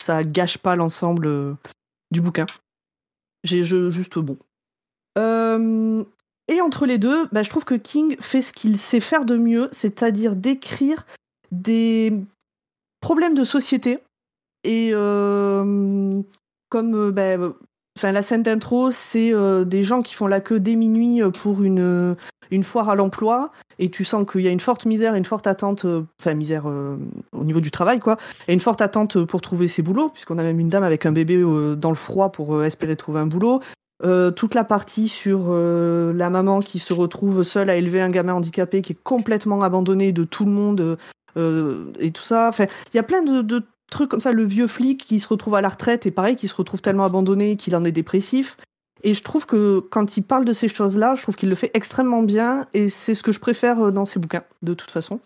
ça 0.00 0.22
gâche 0.22 0.58
pas 0.58 0.76
l'ensemble 0.76 1.26
euh, 1.26 1.54
du 2.12 2.20
bouquin. 2.20 2.46
J'ai 3.42 3.64
juste 3.64 4.18
bon. 4.18 4.38
Et 6.48 6.60
entre 6.60 6.86
les 6.86 6.98
deux, 6.98 7.26
bah, 7.32 7.42
je 7.42 7.50
trouve 7.50 7.64
que 7.64 7.74
King 7.74 8.16
fait 8.20 8.42
ce 8.42 8.52
qu'il 8.52 8.76
sait 8.76 9.00
faire 9.00 9.24
de 9.24 9.36
mieux, 9.36 9.68
c'est-à-dire 9.72 10.36
d'écrire 10.36 11.06
des 11.50 12.12
problèmes 13.04 13.34
de 13.34 13.44
société. 13.44 13.98
Et 14.64 14.88
euh, 14.94 16.22
comme 16.70 16.94
euh, 16.94 17.12
bah, 17.12 17.36
euh, 17.36 17.52
enfin, 17.98 18.12
la 18.12 18.22
scène 18.22 18.42
d'intro, 18.42 18.90
c'est 18.90 19.30
des 19.66 19.84
gens 19.84 20.00
qui 20.00 20.14
font 20.14 20.26
la 20.26 20.40
queue 20.40 20.58
dès 20.58 20.74
minuit 20.74 21.20
pour 21.42 21.62
une, 21.62 22.16
une 22.50 22.64
foire 22.64 22.88
à 22.88 22.94
l'emploi. 22.94 23.50
Et 23.78 23.90
tu 23.90 24.06
sens 24.06 24.24
qu'il 24.30 24.40
y 24.40 24.48
a 24.48 24.50
une 24.50 24.60
forte 24.60 24.86
misère, 24.86 25.16
une 25.16 25.26
forte 25.26 25.46
attente, 25.46 25.84
enfin 26.18 26.32
misère 26.32 26.64
au 26.64 27.44
niveau 27.44 27.60
du 27.60 27.70
travail, 27.70 27.98
quoi. 28.00 28.16
Et 28.48 28.54
une 28.54 28.60
forte 28.60 28.80
attente 28.80 29.22
pour 29.24 29.42
trouver 29.42 29.68
ses 29.68 29.82
boulots, 29.82 30.08
puisqu'on 30.08 30.38
a 30.38 30.42
même 30.42 30.58
une 30.58 30.70
dame 30.70 30.84
avec 30.84 31.04
un 31.04 31.12
bébé 31.12 31.42
dans 31.76 31.90
le 31.90 31.96
froid 31.96 32.32
pour 32.32 32.64
espérer 32.64 32.96
trouver 32.96 33.20
un 33.20 33.26
boulot. 33.26 33.60
Toute 34.00 34.54
la 34.54 34.64
partie 34.64 35.08
sur 35.08 35.52
la 35.52 36.30
maman 36.30 36.60
qui 36.60 36.78
se 36.78 36.94
retrouve 36.94 37.42
seule 37.42 37.68
à 37.68 37.76
élever 37.76 38.00
un 38.00 38.10
gamin 38.10 38.34
handicapé 38.34 38.80
qui 38.80 38.92
est 38.92 39.02
complètement 39.02 39.62
abandonné 39.62 40.12
de 40.12 40.24
tout 40.24 40.46
le 40.46 40.52
monde 40.52 40.96
et 41.36 42.10
tout 42.10 42.22
ça. 42.22 42.48
Enfin, 42.48 42.66
il 42.92 42.96
y 42.96 43.00
a 43.00 43.02
plein 43.02 43.22
de, 43.22 43.62
trucs 43.90 44.08
comme 44.08 44.20
ça. 44.20 44.32
Le 44.32 44.44
vieux 44.44 44.66
flic 44.66 45.04
qui 45.04 45.20
se 45.20 45.28
retrouve 45.28 45.54
à 45.54 45.60
la 45.60 45.68
retraite 45.68 46.06
et 46.06 46.10
pareil, 46.10 46.36
qui 46.36 46.48
se 46.48 46.54
retrouve 46.54 46.80
tellement 46.80 47.04
abandonné 47.04 47.56
qu'il 47.56 47.76
en 47.76 47.84
est 47.84 47.92
dépressif. 47.92 48.56
Et 49.04 49.12
je 49.12 49.22
trouve 49.22 49.44
que 49.46 49.80
quand 49.80 50.16
il 50.16 50.22
parle 50.22 50.46
de 50.46 50.52
ces 50.54 50.66
choses-là, 50.66 51.14
je 51.14 51.22
trouve 51.22 51.36
qu'il 51.36 51.50
le 51.50 51.54
fait 51.54 51.70
extrêmement 51.74 52.22
bien 52.22 52.66
et 52.72 52.88
c'est 52.88 53.12
ce 53.12 53.22
que 53.22 53.32
je 53.32 53.40
préfère 53.40 53.78
euh, 53.80 53.90
dans 53.90 54.06
ses 54.06 54.18
bouquins, 54.18 54.44
de 54.62 54.72
toute 54.72 54.90
façon. 54.90 55.20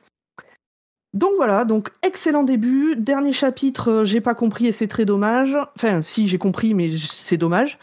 Donc 1.14 1.30
voilà, 1.36 1.64
donc 1.64 1.90
excellent 2.02 2.42
début. 2.42 2.96
Dernier 2.96 3.32
chapitre, 3.32 3.90
euh, 3.90 4.04
j'ai 4.04 4.20
pas 4.20 4.34
compris 4.34 4.66
et 4.66 4.72
c'est 4.72 4.88
très 4.88 5.04
dommage. 5.04 5.56
Enfin, 5.76 6.02
si 6.02 6.26
j'ai 6.26 6.38
compris, 6.38 6.74
mais 6.74 6.88
c'est 6.96 7.36
dommage. 7.36 7.78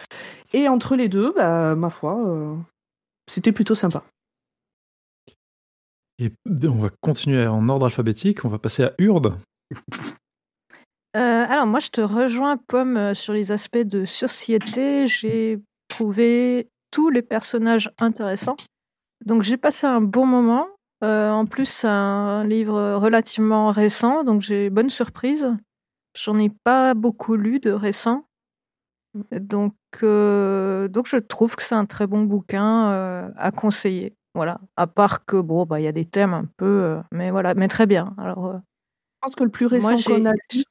Et 0.53 0.67
entre 0.67 0.95
les 0.95 1.07
deux, 1.07 1.31
bah, 1.31 1.75
ma 1.75 1.89
foi, 1.89 2.19
euh, 2.27 2.53
c'était 3.27 3.53
plutôt 3.53 3.73
sympa. 3.73 4.03
Et 6.19 6.31
on 6.63 6.75
va 6.75 6.89
continuer 7.01 7.45
en 7.45 7.67
ordre 7.67 7.85
alphabétique. 7.85 8.45
On 8.45 8.49
va 8.49 8.59
passer 8.59 8.83
à 8.83 8.93
Urde. 8.99 9.37
Euh, 11.15 11.45
alors 11.47 11.65
moi, 11.65 11.79
je 11.79 11.87
te 11.87 12.01
rejoins, 12.01 12.57
Pomme, 12.57 12.97
euh, 12.97 13.13
sur 13.13 13.31
les 13.31 13.53
aspects 13.53 13.77
de 13.77 14.03
société. 14.03 15.07
J'ai 15.07 15.59
trouvé 15.87 16.67
tous 16.91 17.09
les 17.09 17.21
personnages 17.21 17.89
intéressants. 17.99 18.57
Donc 19.25 19.41
j'ai 19.41 19.55
passé 19.55 19.87
un 19.87 20.01
bon 20.01 20.25
moment. 20.25 20.67
Euh, 21.05 21.31
en 21.31 21.45
plus, 21.45 21.85
un 21.85 22.43
livre 22.45 22.95
relativement 22.95 23.69
récent, 23.71 24.23
donc 24.23 24.41
j'ai 24.41 24.69
bonne 24.69 24.89
surprise. 24.89 25.55
j'en 26.17 26.37
ai 26.37 26.49
pas 26.49 26.93
beaucoup 26.93 27.35
lu 27.35 27.59
de 27.59 27.71
récents. 27.71 28.25
Donc, 29.31 29.73
donc 30.01 31.07
je 31.07 31.17
trouve 31.17 31.55
que 31.55 31.63
c'est 31.63 31.75
un 31.75 31.85
très 31.85 32.07
bon 32.07 32.23
bouquin 32.23 33.31
à 33.37 33.51
conseiller. 33.51 34.13
Voilà. 34.35 34.59
À 34.77 34.85
part 34.85 35.25
que 35.25 35.37
bon, 35.41 35.65
bah 35.65 35.79
il 35.79 35.83
y 35.83 35.87
a 35.87 35.91
des 35.91 36.05
thèmes 36.05 36.33
un 36.33 36.45
peu, 36.57 36.65
euh, 36.83 36.99
mais 37.11 37.31
voilà, 37.31 37.55
mais 37.55 37.67
très 37.67 37.87
bien. 37.87 38.13
Alors, 38.19 38.45
euh, 38.47 38.57
Je 38.57 39.27
pense 39.27 39.35
que 39.35 39.43
le 39.43 39.49
plus 39.49 39.65
récent 39.65 39.87
Moi, 39.91 39.95
j'ai- 39.95 40.11
qu'on 40.19 40.25
a 40.25 40.33
lu, 40.33 40.63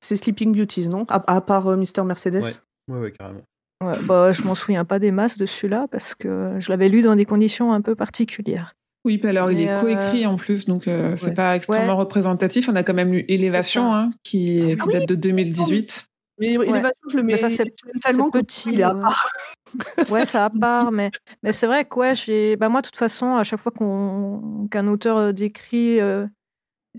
c'est 0.00 0.16
Sleeping 0.16 0.52
Beauties, 0.56 0.88
non? 0.88 1.04
À, 1.08 1.22
à 1.36 1.40
part 1.42 1.68
euh, 1.68 1.76
Mister 1.76 2.02
Mercedes? 2.02 2.42
Ouais. 2.42 2.52
Ouais, 2.88 2.98
ouais, 3.00 3.12
carrément. 3.12 3.42
ouais, 3.84 3.94
bah 4.08 4.32
je 4.32 4.42
m'en 4.42 4.54
souviens 4.56 4.84
pas 4.84 4.98
des 4.98 5.12
masses 5.12 5.38
de 5.38 5.46
celui-là 5.46 5.86
parce 5.90 6.14
que 6.16 6.56
je 6.58 6.68
l'avais 6.70 6.88
lu 6.88 7.02
dans 7.02 7.14
des 7.14 7.24
conditions 7.26 7.72
un 7.72 7.80
peu 7.80 7.94
particulières. 7.94 8.72
Oui, 9.04 9.18
puis 9.18 9.28
alors 9.28 9.50
il 9.50 9.58
Mais, 9.58 9.64
est 9.64 9.68
euh, 9.70 9.80
coécrit 9.80 10.26
en 10.26 10.36
plus, 10.36 10.64
donc 10.66 10.88
euh, 10.88 11.14
c'est 11.16 11.26
Ouais. 11.30 11.34
pas 11.34 11.54
extrêmement 11.56 11.94
Ouais. 11.94 11.98
représentatif. 12.00 12.68
On 12.68 12.76
a 12.76 12.82
quand 12.82 12.94
même 12.94 13.12
lu 13.12 13.24
Élévation, 13.28 13.92
hein, 13.92 14.10
qui, 14.24 14.58
qui 14.74 14.76
Ah 14.80 14.84
oui, 14.86 14.92
date 14.92 15.08
de 15.08 15.14
2018. 15.16 16.08
Mais 16.42 16.52
Élévation, 16.68 17.08
je 17.08 17.16
le 17.16 17.22
mets 17.22 17.32
Mais 17.32 17.36
ça, 17.38 17.48
c'est- 17.50 17.74
tellement 18.02 18.30
petit, 18.30 18.70
il 18.72 18.80
est 18.80 18.82
à 18.84 18.94
ouais. 18.94 19.00
part. 19.00 19.28
Ouais, 20.10 20.24
ça 20.26 20.44
à 20.46 20.50
part, 20.50 20.92
mais, 20.92 21.10
mais 21.42 21.52
c'est 21.52 21.66
vrai 21.66 21.84
que 21.86 21.98
ouais, 21.98 22.14
j'ai, 22.14 22.56
bah 22.56 22.68
moi, 22.68 22.82
de 22.82 22.86
toute 22.86 22.96
façon, 22.96 23.36
à 23.36 23.42
chaque 23.44 23.60
fois 23.60 23.72
qu'on, 23.72 24.68
qu'un 24.70 24.86
auteur 24.88 25.16
euh, 25.16 25.32
décrit 25.32 25.98
euh, 26.00 26.26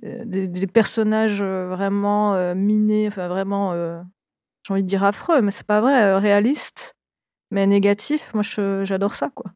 euh, 0.04 0.24
des, 0.26 0.48
des 0.48 0.68
personnages 0.68 1.44
vraiment 1.44 2.34
euh, 2.34 2.56
minés, 2.56 3.08
enfin 3.08 3.28
vraiment, 3.28 3.74
euh, 3.74 4.02
j'ai 4.66 4.74
envie 4.74 4.82
de 4.84 4.88
dire 4.88 5.04
affreux, 5.04 5.42
mais 5.42 5.52
c'est 5.52 5.68
pas 5.68 5.82
vrai, 5.82 6.02
euh, 6.04 6.18
réaliste, 6.18 6.96
mais 7.52 7.68
négatif, 7.68 8.34
moi 8.34 8.42
je- 8.44 8.84
j'adore 8.86 9.14
ça, 9.16 9.30
quoi. 9.36 9.52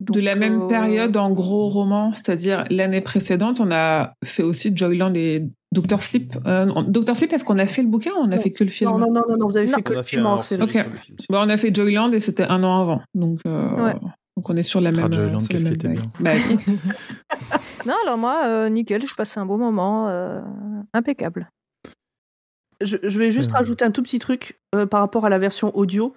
de 0.00 0.18
la 0.20 0.34
même 0.34 0.62
euh, 0.62 0.68
période 0.68 1.16
en 1.16 1.30
gros 1.30 1.68
roman, 1.68 2.12
c'est-à-dire 2.14 2.64
l'année 2.70 3.00
précédente, 3.00 3.60
on 3.60 3.70
a 3.70 4.14
fait 4.24 4.42
aussi 4.42 4.76
Joyland 4.76 5.12
et 5.14 5.46
Dr. 5.72 6.00
Sleep. 6.00 6.34
Euh. 6.46 6.66
Sleep, 7.14 7.32
est-ce 7.32 7.44
qu'on 7.44 7.58
a 7.58 7.66
fait 7.66 7.82
le 7.82 7.88
bouquin 7.88 8.12
ou 8.12 8.18
on 8.20 8.30
a 8.30 8.36
Non. 8.36 8.42
fait 8.42 8.50
que 8.52 8.64
le 8.64 8.70
film 8.70 8.90
Non, 8.90 8.98
non, 8.98 9.10
non, 9.10 9.22
non, 9.28 9.36
non, 9.36 9.46
vous 9.46 9.56
avez 9.56 9.66
Non. 9.66 9.74
fait 9.74 9.82
que 9.82 9.92
On 9.92 9.96
le 9.96 10.02
film 10.02 10.42
série. 10.42 10.60
Le 10.62 10.68
film. 10.68 10.84
Bon, 11.30 11.38
on 11.38 11.48
a 11.48 11.56
fait 11.56 11.74
Joyland 11.74 12.12
et 12.12 12.20
c'était 12.20 12.44
un 12.44 12.62
an 12.64 12.80
avant. 12.80 13.02
Donc, 13.14 13.40
euh, 13.46 13.84
Ouais. 13.84 13.94
donc 14.36 14.48
on 14.48 14.56
est 14.56 14.62
sur 14.62 14.80
la 14.80 14.90
Ah, 14.90 14.92
même. 14.92 15.12
Joyland, 15.12 15.40
sur 15.40 15.48
la 15.52 15.58
qu'est-ce 15.58 15.64
qui 15.66 15.72
était 15.74 15.88
bien. 15.88 16.02
Bah, 16.20 16.30
oui. 16.34 16.56
Non, 17.86 17.94
alors 18.04 18.18
moi, 18.18 18.42
euh, 18.46 18.68
nickel, 18.68 19.06
je 19.06 19.14
passé 19.14 19.38
un 19.38 19.46
bon 19.46 19.58
moment, 19.58 20.08
euh, 20.08 20.40
impeccable. 20.92 21.48
Je, 22.80 22.96
je 23.02 23.18
vais 23.18 23.30
juste 23.30 23.50
Euh. 23.52 23.58
rajouter 23.58 23.84
un 23.84 23.90
tout 23.92 24.02
petit 24.02 24.18
truc 24.18 24.58
euh, 24.74 24.86
par 24.86 25.00
rapport 25.00 25.24
à 25.24 25.28
la 25.28 25.38
version 25.38 25.76
audio. 25.76 26.12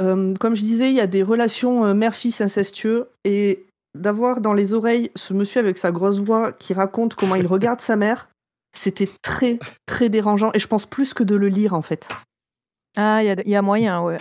Euh, 0.00 0.32
comme 0.40 0.54
je 0.54 0.62
disais, 0.62 0.88
il 0.90 0.94
y 0.94 1.00
a 1.00 1.06
des 1.06 1.22
relations 1.22 1.84
euh, 1.84 1.92
mère-fils 1.94 2.40
incestueux 2.40 3.08
et 3.24 3.66
d'avoir 3.98 4.40
dans 4.40 4.54
les 4.54 4.72
oreilles 4.74 5.10
ce 5.16 5.34
monsieur 5.34 5.60
avec 5.60 5.76
sa 5.76 5.90
grosse 5.92 6.18
voix 6.20 6.52
qui 6.52 6.72
raconte 6.72 7.14
comment 7.14 7.34
il 7.34 7.46
regarde 7.46 7.80
sa 7.80 7.96
mère, 7.96 8.30
c'était 8.72 9.08
très 9.22 9.58
très 9.86 10.08
dérangeant 10.08 10.50
et 10.54 10.58
je 10.58 10.66
pense 10.66 10.86
plus 10.86 11.14
que 11.14 11.22
de 11.22 11.34
le 11.34 11.48
lire 11.48 11.74
en 11.74 11.82
fait. 11.82 12.08
Ah, 12.96 13.22
il 13.22 13.26
y 13.26 13.30
a, 13.30 13.36
il 13.44 13.50
y 13.50 13.56
a 13.56 13.62
moyen, 13.62 14.02
ouais. 14.02 14.18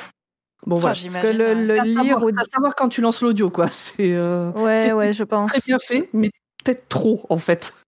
Bon 0.65 0.75
voilà. 0.75 0.93
Parce 0.93 0.99
j'imagine, 0.99 1.21
que 1.21 1.37
le, 1.37 1.65
le 1.65 1.79
à 1.79 1.83
lire 1.83 2.19
savoir, 2.19 2.31
à 2.37 2.43
savoir 2.43 2.75
quand 2.75 2.89
tu 2.89 3.01
lances 3.01 3.21
l'audio 3.21 3.49
quoi. 3.49 3.67
C'est 3.69 4.13
euh, 4.13 4.51
Ouais, 4.51 4.93
ouais, 4.93 5.13
je 5.13 5.23
pense. 5.23 5.51
très 5.51 5.61
bien 5.65 5.79
fait, 5.79 6.09
mais 6.13 6.29
peut-être 6.63 6.87
trop 6.87 7.25
en 7.29 7.37
fait. 7.37 7.73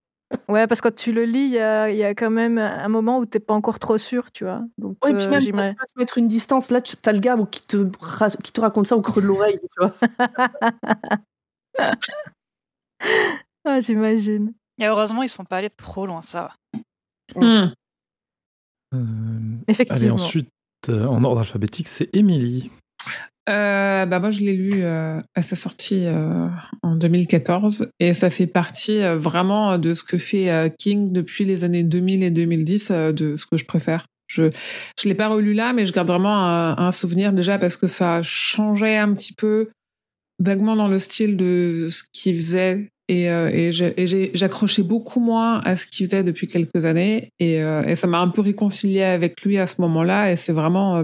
Ouais, 0.50 0.66
parce 0.66 0.82
que 0.82 0.90
quand 0.90 0.96
tu 0.96 1.12
le 1.12 1.26
lis, 1.26 1.46
il 1.46 1.52
y 1.52 1.60
a, 1.60 1.92
il 1.92 1.96
y 1.96 2.04
a 2.04 2.16
quand 2.16 2.32
même 2.32 2.58
un 2.58 2.88
moment 2.88 3.20
où 3.20 3.26
t'es 3.28 3.40
pas 3.40 3.54
encore 3.54 3.78
trop 3.78 4.00
sûr, 4.00 4.32
tu 4.32 4.46
vois. 4.46 4.64
Donc, 4.80 4.98
Ouais, 5.04 5.12
et 5.12 5.16
puis 5.16 5.28
euh, 5.28 5.30
même 5.30 5.42
tu 5.42 5.52
peux 5.52 5.60
te 5.60 6.00
mettre 6.00 6.18
une 6.18 6.28
distance 6.28 6.72
là, 6.72 6.82
tu 6.82 6.96
as 7.06 7.14
le 7.14 7.20
gars 7.20 7.38
qui 7.52 7.62
te 7.62 7.88
qui 8.42 8.52
te 8.52 8.60
raconte 8.60 8.88
ça 8.88 8.98
au 8.98 9.02
creux 9.02 9.22
de 9.22 9.28
l'oreille, 9.28 9.60
tu 9.60 9.68
vois. 9.78 9.94
Ah, 13.66 13.80
j'imagine. 13.80 14.54
Et 14.80 14.86
heureusement, 14.86 15.24
ils 15.24 15.30
sont 15.30 15.46
pas 15.46 15.58
allés 15.58 15.70
trop 15.70 16.06
loin, 16.06 16.22
ça. 16.22 16.50
va. 17.36 17.42
Hmm. 17.42 17.74
Euh, 18.94 18.98
allez, 18.98 19.64
Effectivement. 19.68 20.16
ensuite, 20.16 20.50
euh, 20.90 21.06
en 21.06 21.24
ordre 21.24 21.40
alphabétique, 21.40 21.88
c'est 21.88 22.10
Émilie. 22.14 22.70
Euh, 23.50 24.06
bah 24.06 24.20
moi, 24.20 24.30
je 24.32 24.40
l'ai 24.42 24.54
lu 24.54 24.84
euh, 24.84 25.20
à 25.36 25.42
sa 25.42 25.58
sortie 25.58 26.06
euh, 26.06 26.48
en 26.82 26.96
2014 26.96 27.90
et 28.00 28.14
ça 28.14 28.30
fait 28.30 28.48
partie 28.48 29.02
euh, 29.02 29.18
vraiment 29.18 29.78
de 29.78 29.94
ce 29.94 30.04
que 30.06 30.18
fait 30.18 30.50
euh, 30.50 30.70
King 30.70 31.12
depuis 31.12 31.44
les 31.44 31.66
années 31.66 31.84
2000 31.84 32.24
et 32.24 32.32
2010, 32.32 32.92
euh, 32.92 33.12
de 33.12 33.36
ce 33.36 33.46
que 33.46 33.58
je 33.58 33.66
préfère. 33.66 34.06
Je 34.28 34.50
je 35.00 35.08
l'ai 35.10 35.16
pas 35.16 35.28
relu 35.28 35.54
là, 35.54 35.74
mais 35.74 35.86
je 35.86 35.92
garde 35.92 36.08
vraiment 36.08 36.36
un, 36.38 36.78
un 36.78 36.92
souvenir 36.94 37.34
déjà 37.34 37.58
parce 37.58 37.76
que 37.76 37.88
ça 37.88 38.22
changeait 38.24 38.96
un 38.96 39.14
petit 39.14 39.34
peu 39.34 39.70
vaguement 40.40 40.78
dans 40.78 40.88
le 40.88 40.98
style 40.98 41.36
de 41.36 41.88
ce 41.92 42.04
qu'il 42.14 42.36
faisait 42.36 42.90
et, 43.14 43.30
euh, 43.30 43.72
j'accrochais 44.34 44.84
beaucoup 44.84 45.20
moins 45.20 45.60
à 45.62 45.76
ce 45.76 45.86
qu'il 45.86 46.06
faisait 46.06 46.24
depuis 46.24 46.48
quelques 46.48 46.86
années 46.86 47.32
et, 47.40 47.62
euh, 47.62 47.96
ça 47.96 48.08
m'a 48.08 48.20
un 48.20 48.30
peu 48.30 48.42
réconcilié 48.42 49.04
avec 49.04 49.42
lui 49.42 49.58
à 49.58 49.68
ce 49.68 49.82
moment-là 49.82 50.32
et 50.32 50.36
c'est 50.36 50.54
vraiment 50.54 50.98
euh, 50.98 51.04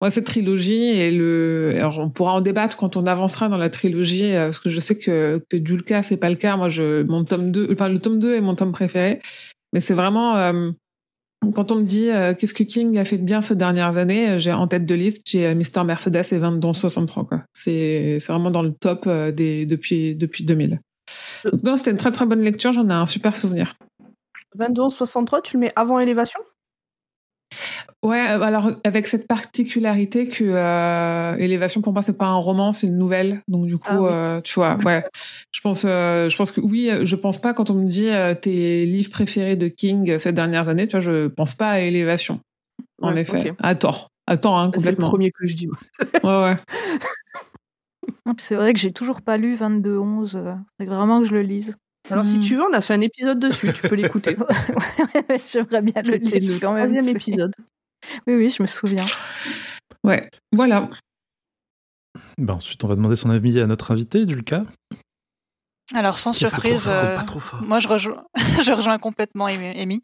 moi, 0.00 0.10
cette 0.10 0.24
trilogie 0.24 0.82
et 0.82 1.12
le, 1.12 1.74
alors 1.76 2.00
on 2.00 2.10
pourra 2.10 2.32
en 2.32 2.40
débattre 2.40 2.76
quand 2.76 2.96
on 2.96 3.06
avancera 3.06 3.48
dans 3.48 3.56
la 3.56 3.70
trilogie, 3.70 4.32
parce 4.32 4.58
que 4.58 4.68
je 4.68 4.80
sais 4.80 4.98
que 4.98 5.40
que 5.48 5.64
Julka 5.64 6.02
c'est 6.02 6.16
pas 6.16 6.28
le 6.28 6.34
cas. 6.34 6.56
Moi, 6.56 6.68
mon 7.06 7.24
tome 7.24 7.52
2, 7.52 7.68
enfin 7.72 7.88
le 7.88 8.00
tome 8.00 8.18
2 8.18 8.34
est 8.34 8.40
mon 8.40 8.56
tome 8.56 8.72
préféré, 8.72 9.20
mais 9.72 9.78
c'est 9.78 9.94
vraiment 9.94 10.52
quand 11.54 11.70
on 11.70 11.76
me 11.76 11.84
dit 11.84 12.08
qu'est-ce 12.36 12.52
que 12.52 12.64
King 12.64 12.98
a 12.98 13.04
fait 13.04 13.16
de 13.16 13.22
bien 13.22 13.40
ces 13.42 13.54
dernières 13.54 13.96
années, 13.96 14.40
j'ai 14.40 14.52
en 14.52 14.66
tête 14.66 14.86
de 14.86 14.94
liste, 14.96 15.22
j'ai 15.30 15.54
Mister 15.54 15.84
Mercedes 15.84 16.32
et 16.32 16.38
22 16.38 16.72
63 16.72 17.26
quoi. 17.26 17.44
C'est 17.52 18.18
c'est 18.18 18.32
vraiment 18.32 18.50
dans 18.50 18.62
le 18.62 18.72
top 18.72 19.08
des 19.08 19.66
depuis 19.66 20.16
depuis 20.16 20.42
2000. 20.42 20.80
Non, 21.64 21.76
c'était 21.76 21.90
une 21.90 21.96
très 21.96 22.12
très 22.12 22.26
bonne 22.26 22.40
lecture, 22.42 22.72
j'en 22.72 22.88
ai 22.88 22.92
un 22.92 23.06
super 23.06 23.36
souvenir. 23.36 23.74
22 24.56 24.90
63, 24.90 25.42
tu 25.42 25.56
le 25.56 25.60
mets 25.60 25.72
avant 25.76 25.98
élévation? 25.98 26.40
Ouais, 28.02 28.30
euh, 28.30 28.40
alors 28.40 28.70
avec 28.84 29.06
cette 29.06 29.26
particularité 29.28 30.26
que 30.26 30.44
euh, 30.44 31.36
Élévation 31.36 31.82
pour 31.82 31.92
moi 31.92 32.00
c'est 32.00 32.16
pas 32.16 32.26
un 32.26 32.36
roman, 32.36 32.72
c'est 32.72 32.86
une 32.86 32.96
nouvelle. 32.96 33.42
Donc 33.48 33.66
du 33.66 33.76
coup, 33.76 33.88
Ah 33.90 34.00
oui. 34.00 34.08
euh, 34.10 34.40
tu 34.40 34.54
vois, 34.54 34.76
ouais, 34.84 35.04
je 35.52 35.60
pense, 35.60 35.82
euh, 35.86 36.28
je 36.28 36.36
pense 36.36 36.50
que 36.50 36.60
oui, 36.62 36.90
je 37.02 37.16
pense 37.16 37.38
pas 37.40 37.52
quand 37.52 37.70
on 37.70 37.74
me 37.74 37.84
dit 37.86 38.08
tes 38.40 38.86
livres 38.86 39.10
préférés 39.10 39.56
de 39.56 39.68
King 39.68 40.18
ces 40.18 40.32
dernières 40.32 40.68
années, 40.68 40.86
tu 40.88 40.92
vois, 40.92 41.00
je 41.00 41.28
pense 41.28 41.54
pas 41.54 41.70
à 41.72 41.80
Élévation. 41.80 42.40
En 43.02 43.14
Ouais, 43.14 43.20
effet, 43.20 43.50
ok. 43.50 43.56
à 43.60 43.74
tort, 43.74 44.08
à 44.26 44.36
tort, 44.38 44.58
hein, 44.58 44.70
C'est 44.72 44.78
le 44.78 44.96
complètement. 44.96 45.08
premier 45.08 45.30
que 45.30 45.46
je 45.46 45.56
dis. 45.56 45.68
Ouais, 46.22 46.42
ouais. 46.42 46.56
C'est 48.38 48.54
vrai 48.56 48.72
que 48.72 48.78
j'ai 48.80 48.92
toujours 48.92 49.22
pas 49.22 49.36
lu 49.36 49.54
22-11. 49.56 50.36
euh, 50.36 50.54
C'est 50.78 50.86
vraiment 50.86 51.20
que 51.20 51.26
je 51.26 51.32
le 51.34 51.42
lise. 51.42 51.76
Alors 52.10 52.24
si 52.26 52.36
Hmm. 52.36 52.40
tu 52.40 52.56
veux, 52.56 52.62
on 52.62 52.72
a 52.72 52.80
fait 52.80 52.94
un 52.94 53.00
épisode 53.02 53.38
dessus, 53.38 53.72
tu 53.72 53.86
peux 53.88 53.94
l'écouter. 53.94 54.36
J'aimerais 55.46 55.82
bien 55.82 56.02
le 56.02 56.14
lire 56.16 56.34
le 56.54 56.58
quand 56.60 56.72
même. 56.72 56.88
troisième 56.90 57.08
épisode. 57.16 57.54
Oui, 58.26 58.34
oui, 58.34 58.48
je 58.48 58.62
me 58.62 58.66
souviens. 58.66 59.04
ouais. 60.04 60.30
Voilà. 60.56 60.88
Bah, 62.38 62.54
ensuite, 62.54 62.82
on 62.82 62.88
va 62.88 62.96
demander 62.96 63.14
son 63.14 63.28
avis 63.28 63.60
à 63.60 63.66
notre 63.66 63.90
invité, 63.90 64.26
Julka. 64.26 64.64
Alors, 65.94 66.16
sans 66.16 66.30
trop 66.30 66.46
surprise, 66.46 66.88
euh, 66.90 67.18
moi, 67.62 67.78
je 67.78 67.88
rejoins, 67.88 68.24
je 68.62 68.72
rejoins 68.72 68.96
complètement 68.98 69.44
Amy, 69.46 70.02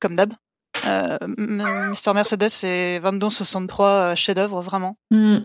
comme 0.00 0.14
d'hab. 0.14 0.32
Euh, 0.86 1.18
Mister 1.90 2.12
Mercedes 2.14 2.64
et 2.64 3.00
2263 3.00 3.86
euh, 3.88 4.14
chef-d'œuvre, 4.14 4.60
vraiment. 4.62 4.96
Hmm. 5.10 5.38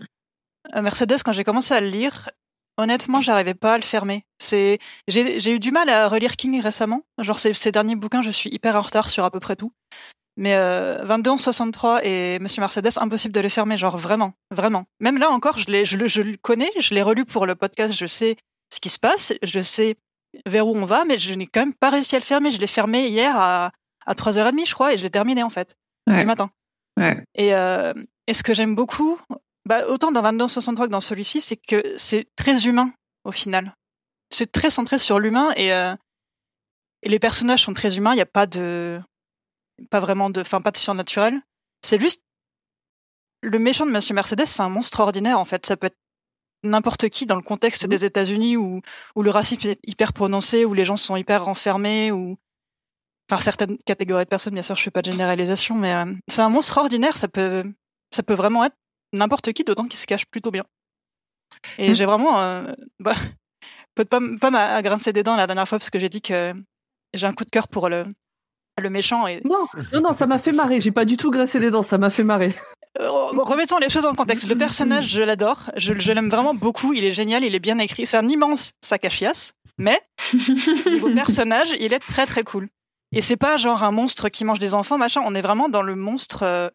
Euh, 0.74 0.82
Mercedes, 0.82 1.22
quand 1.24 1.32
j'ai 1.32 1.44
commencé 1.44 1.74
à 1.74 1.80
le 1.80 1.88
lire, 1.88 2.30
honnêtement, 2.76 3.20
j'arrivais 3.20 3.54
pas 3.54 3.74
à 3.74 3.76
le 3.78 3.82
fermer. 3.82 4.24
C'est, 4.38 4.78
j'ai, 5.08 5.50
eu 5.50 5.58
du 5.58 5.70
mal 5.70 5.88
à 5.88 6.08
relire 6.08 6.36
King 6.36 6.60
récemment. 6.60 7.02
Genre, 7.18 7.38
ces, 7.38 7.52
ces 7.54 7.70
derniers 7.72 7.96
bouquins, 7.96 8.22
je 8.22 8.30
suis 8.30 8.50
hyper 8.50 8.76
en 8.76 8.80
retard 8.80 9.08
sur 9.08 9.24
à 9.24 9.30
peu 9.30 9.40
près 9.40 9.56
tout. 9.56 9.72
Mais 10.36 10.54
euh, 10.56 11.00
22 11.04 11.36
63 11.38 12.04
et 12.04 12.38
Monsieur 12.40 12.60
Mercedes, 12.60 12.90
impossible 12.96 13.32
de 13.32 13.40
les 13.40 13.48
fermer, 13.48 13.76
genre 13.76 13.96
vraiment, 13.96 14.32
vraiment. 14.50 14.84
Même 14.98 15.18
là 15.18 15.30
encore, 15.30 15.58
je, 15.58 15.70
le, 15.70 15.84
je 15.84 16.22
le 16.22 16.36
connais, 16.36 16.70
je 16.80 16.92
l'ai 16.92 17.02
relu 17.02 17.24
pour 17.24 17.46
le 17.46 17.54
podcast, 17.54 17.94
je 17.96 18.06
sais 18.06 18.36
ce 18.72 18.80
qui 18.80 18.88
se 18.88 18.98
passe, 18.98 19.32
je 19.44 19.60
sais 19.60 19.94
vers 20.46 20.66
où 20.66 20.76
on 20.76 20.84
va, 20.84 21.04
mais 21.04 21.18
je 21.18 21.32
n'ai 21.34 21.46
quand 21.46 21.60
même 21.60 21.74
pas 21.74 21.90
réussi 21.90 22.16
à 22.16 22.18
le 22.18 22.24
fermer. 22.24 22.50
Je 22.50 22.58
l'ai 22.58 22.66
fermé 22.66 23.06
hier 23.06 23.32
à, 23.36 23.70
à 24.06 24.14
3h30, 24.14 24.66
je 24.66 24.74
crois, 24.74 24.92
et 24.92 24.96
je 24.96 25.04
l'ai 25.04 25.10
terminé 25.10 25.44
en 25.44 25.50
fait, 25.50 25.76
Ouais. 26.08 26.18
du 26.18 26.26
matin. 26.26 26.50
Ouais. 26.98 27.22
Et, 27.36 27.54
euh, 27.54 27.92
et 28.26 28.34
ce 28.34 28.42
que 28.42 28.54
j'aime 28.54 28.74
beaucoup, 28.74 29.20
bah, 29.66 29.86
autant 29.88 30.12
dans 30.12 30.22
2263 30.22 30.86
que 30.86 30.90
dans 30.92 31.00
celui-ci, 31.00 31.40
c'est 31.40 31.56
que 31.56 31.94
c'est 31.96 32.26
très 32.36 32.66
humain 32.66 32.92
au 33.24 33.32
final. 33.32 33.74
C'est 34.30 34.50
très 34.50 34.70
centré 34.70 34.98
sur 34.98 35.18
l'humain 35.18 35.52
et, 35.56 35.72
euh, 35.72 35.94
et 37.02 37.08
les 37.08 37.18
personnages 37.18 37.62
sont 37.62 37.74
très 37.74 37.96
humains. 37.96 38.12
Il 38.12 38.16
n'y 38.16 38.22
a 38.22 38.26
pas 38.26 38.46
de, 38.46 39.00
pas 39.90 40.00
vraiment 40.00 40.30
de, 40.30 40.40
enfin 40.40 40.60
pas 40.60 40.70
de 40.70 40.76
surnaturel. 40.76 41.40
C'est 41.82 42.00
juste 42.00 42.22
le 43.42 43.58
méchant 43.58 43.86
de 43.86 43.90
Monsieur 43.90 44.14
Mercedes, 44.14 44.46
c'est 44.46 44.62
un 44.62 44.68
monstre 44.70 45.00
ordinaire 45.00 45.38
en 45.38 45.44
fait. 45.44 45.66
Ça 45.66 45.76
peut 45.76 45.86
être 45.88 45.98
n'importe 46.62 47.10
qui 47.10 47.26
dans 47.26 47.36
le 47.36 47.42
contexte 47.42 47.84
Mhm. 47.84 47.90
des 47.90 48.04
États-Unis 48.06 48.56
où 48.56 48.80
où 49.14 49.22
le 49.22 49.30
racisme 49.30 49.68
est 49.68 49.80
hyper 49.86 50.12
prononcé, 50.12 50.64
où 50.64 50.72
les 50.74 50.84
gens 50.84 50.96
sont 50.96 51.16
hyper 51.16 51.44
renfermés, 51.44 52.10
ou 52.10 52.36
enfin 53.30 53.40
certaines 53.40 53.76
catégories 53.84 54.24
de 54.24 54.28
personnes. 54.30 54.54
Bien 54.54 54.62
sûr, 54.62 54.76
je 54.76 54.82
fais 54.82 54.90
pas 54.90 55.02
de 55.02 55.10
généralisation, 55.12 55.74
mais 55.74 55.92
euh, 55.94 56.12
c'est 56.28 56.40
un 56.40 56.48
monstre 56.48 56.78
ordinaire. 56.78 57.16
Ça 57.18 57.28
peut, 57.28 57.64
ça 58.14 58.22
peut 58.22 58.34
vraiment 58.34 58.64
être 58.64 58.76
n'importe 59.12 59.52
qui, 59.52 59.64
d'autant 59.64 59.84
qu'il 59.84 59.98
se 59.98 60.06
cache 60.06 60.26
plutôt 60.26 60.50
bien. 60.50 60.64
Et 61.78 61.88
Mhm. 61.88 61.94
j'ai 61.94 62.04
vraiment, 62.04 62.40
euh, 62.40 62.64
bah, 62.98 63.14
pas 64.10 64.74
à 64.76 64.82
grincer 64.82 65.12
des 65.12 65.22
dents 65.22 65.36
la 65.36 65.46
dernière 65.46 65.68
fois 65.68 65.78
parce 65.78 65.90
que 65.90 65.98
j'ai 65.98 66.08
dit 66.08 66.20
que 66.22 66.52
j'ai 67.14 67.26
un 67.26 67.32
coup 67.32 67.44
de 67.44 67.50
cœur 67.50 67.68
pour 67.68 67.88
le 67.88 68.04
le 68.82 68.90
méchant 68.90 69.28
est. 69.28 69.44
Non, 69.44 69.66
non, 69.92 70.00
non, 70.00 70.12
ça 70.12 70.26
m'a 70.26 70.36
fait 70.38 70.50
marrer. 70.50 70.80
J'ai 70.80 70.90
pas 70.90 71.04
du 71.04 71.16
tout 71.16 71.30
graissé 71.30 71.60
des 71.60 71.70
dents, 71.70 71.84
ça 71.84 71.96
m'a 71.96 72.10
fait 72.10 72.24
marrer. 72.24 72.52
Euh, 72.98 73.08
remettons 73.08 73.78
les 73.78 73.88
choses 73.88 74.04
en 74.04 74.14
contexte. 74.16 74.48
Le 74.48 74.56
personnage, 74.56 75.06
je 75.10 75.22
l'adore. 75.22 75.70
Je, 75.76 75.94
je 75.96 76.10
l'aime 76.12 76.28
vraiment 76.28 76.54
beaucoup. 76.54 76.92
Il 76.92 77.04
est 77.04 77.12
génial. 77.12 77.44
Il 77.44 77.54
est 77.54 77.60
bien 77.60 77.78
écrit. 77.78 78.04
C'est 78.04 78.16
un 78.16 78.28
immense 78.28 78.72
sac 78.84 79.04
à 79.04 79.10
chiasse. 79.10 79.52
Mais, 79.78 80.00
niveau 80.86 81.08
personnage, 81.14 81.68
il 81.78 81.92
est 81.92 82.00
très 82.00 82.26
très 82.26 82.42
cool. 82.42 82.68
Et 83.12 83.20
c'est 83.20 83.36
pas 83.36 83.56
genre 83.58 83.84
un 83.84 83.92
monstre 83.92 84.28
qui 84.28 84.44
mange 84.44 84.58
des 84.58 84.74
enfants, 84.74 84.98
machin. 84.98 85.22
On 85.24 85.36
est 85.36 85.40
vraiment 85.40 85.68
dans 85.68 85.82
le 85.82 85.94
monstre 85.94 86.42
euh, 86.42 86.68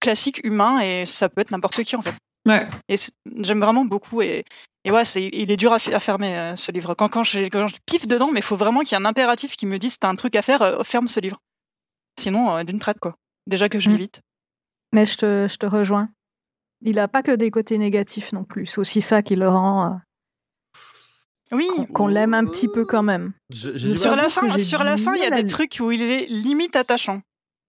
classique 0.00 0.40
humain 0.44 0.80
et 0.80 1.06
ça 1.06 1.28
peut 1.28 1.40
être 1.40 1.50
n'importe 1.50 1.82
qui 1.84 1.96
en 1.96 2.02
fait. 2.02 2.14
Ouais. 2.48 2.66
Et 2.88 2.96
j'aime 3.42 3.60
vraiment 3.60 3.84
beaucoup 3.84 4.22
et, 4.22 4.44
et 4.84 4.90
ouais, 4.90 5.04
c'est, 5.04 5.28
il 5.32 5.50
est 5.50 5.56
dur 5.58 5.72
à, 5.74 5.78
fermer 5.78 6.36
euh, 6.38 6.56
ce 6.56 6.72
livre. 6.72 6.94
Quand, 6.94 7.08
quand, 7.08 7.22
je, 7.22 7.40
quand 7.44 7.66
je 7.68 7.76
piffe 7.86 8.06
dedans, 8.08 8.30
mais 8.32 8.40
il 8.40 8.42
faut 8.44 8.56
vraiment 8.56 8.80
qu'il 8.80 8.92
y 8.92 8.94
ait 9.00 9.04
un 9.04 9.08
impératif 9.08 9.56
qui 9.56 9.66
me 9.66 9.78
dise 9.78 9.98
t'as 9.98 10.08
un 10.08 10.16
truc 10.16 10.34
à 10.36 10.42
faire, 10.42 10.62
euh, 10.62 10.82
ferme 10.82 11.06
ce 11.06 11.20
livre. 11.20 11.38
Sinon, 12.18 12.56
euh, 12.56 12.64
d'une 12.64 12.78
traite 12.80 12.98
quoi. 12.98 13.14
Déjà 13.46 13.68
que 13.68 13.78
je 13.78 13.88
Mm. 13.90 13.92
l'évite. 13.92 14.20
Mais 14.92 15.04
je 15.06 15.16
te, 15.18 15.46
je 15.50 15.56
te 15.56 15.66
rejoins. 15.66 16.08
Il 16.82 16.98
a 16.98 17.08
pas 17.08 17.22
que 17.22 17.32
des 17.32 17.50
côtés 17.50 17.76
négatifs 17.76 18.32
non 18.32 18.42
plus. 18.44 18.66
C'est 18.66 18.78
aussi 18.80 19.02
ça 19.02 19.22
qui 19.22 19.36
le 19.36 19.48
rend. 19.48 19.84
euh, 19.86 19.96
Oui. 21.52 21.66
qu'on- 21.76 21.86
qu'on 21.86 22.06
l'aime 22.06 22.32
un 22.34 22.44
petit 22.46 22.68
peu 22.68 22.84
quand 22.86 23.02
même. 23.02 23.32
Sur 23.52 24.16
la 24.16 24.28
fin, 24.30 24.56
sur 24.58 24.82
la 24.84 24.96
fin, 24.96 25.14
il 25.14 25.20
y 25.20 25.26
a 25.26 25.30
des 25.30 25.46
trucs 25.46 25.78
où 25.80 25.90
il 25.92 26.00
est 26.02 26.26
limite 26.26 26.76
attachant. 26.76 27.20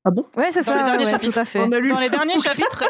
Ah 0.04 0.12
bon? 0.12 0.24
Ouais, 0.36 0.52
c'est 0.52 0.66
Dans 0.66 0.74
les 0.74 0.80
ça, 0.80 0.86
derniers 0.86 1.06
ouais, 1.06 1.12
chapitres. 1.12 1.34
tout 1.34 1.40
à 1.40 1.46
fait. 1.46 1.60
On 1.60 1.72
a 1.72 1.80
lu. 1.80 1.90
Dans 1.90 2.00
les 2.00 2.10
derniers 2.18 2.40
chapitres. 2.42 2.84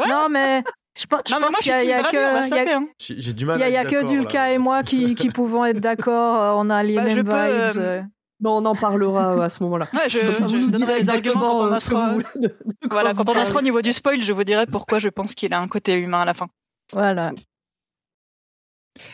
Ouais. 0.00 0.08
Non, 0.08 0.28
mais 0.30 0.62
je 0.98 1.06
pense, 1.06 1.20
je 1.26 1.32
non, 1.32 1.38
mais 1.40 1.46
pense 1.46 1.50
moi, 1.52 1.58
je 1.62 1.70
qu'il 1.80 1.88
y 1.88 1.92
a, 1.92 1.98
y 1.98 2.00
on 2.00 2.10
que, 2.10 2.76
hein. 2.76 2.86
J'ai 2.98 3.32
du 3.32 3.44
mal 3.46 3.56
il 3.58 3.60
y 3.60 3.62
a, 3.62 3.66
à 3.66 3.68
il 3.70 3.72
y 3.72 3.76
a 3.76 3.82
être 3.82 3.90
que 3.90 4.06
Dulka 4.06 4.52
et 4.52 4.58
moi 4.58 4.82
qui, 4.82 5.14
qui 5.14 5.28
pouvons 5.30 5.64
être 5.64 5.80
d'accord. 5.80 6.36
euh, 6.42 6.52
On 6.56 6.68
a 6.70 6.82
les 6.82 6.96
Bah, 6.96 7.04
mêmes 7.04 7.16
vibes. 7.16 7.28
euh, 7.30 7.72
euh. 7.78 8.02
Bon, 8.40 8.62
on 8.62 8.64
en 8.66 8.74
parlera 8.76 9.34
euh, 9.36 9.40
à 9.40 9.48
ce 9.48 9.62
moment-là. 9.64 9.88
Ouais, 9.94 10.08
je, 10.08 10.18
ça, 10.18 10.46
je 10.46 10.56
vous 10.56 10.70
direz 10.70 11.00
les 11.00 11.10
arguments 11.10 11.40
quand 11.40 11.56
on 11.56 11.60
en 11.60 11.64
euh, 11.64 11.68
que 11.70 11.74
vous 11.74 11.80
sera. 11.80 12.14
de- 12.36 12.56
Voilà, 12.90 13.14
quand 13.14 13.28
on 13.28 13.36
en 13.36 13.44
sera 13.44 13.58
au 13.58 13.62
niveau 13.62 13.82
du 13.82 13.92
spoil, 13.92 14.20
je 14.20 14.32
vous 14.32 14.44
dirai 14.44 14.66
pourquoi 14.66 14.98
je 15.00 15.08
pense 15.08 15.34
qu'il 15.34 15.52
a 15.54 15.58
un 15.60 15.66
côté 15.68 15.94
humain 15.94 16.20
à 16.20 16.24
la 16.24 16.34
fin. 16.34 16.46
Voilà. 16.92 17.32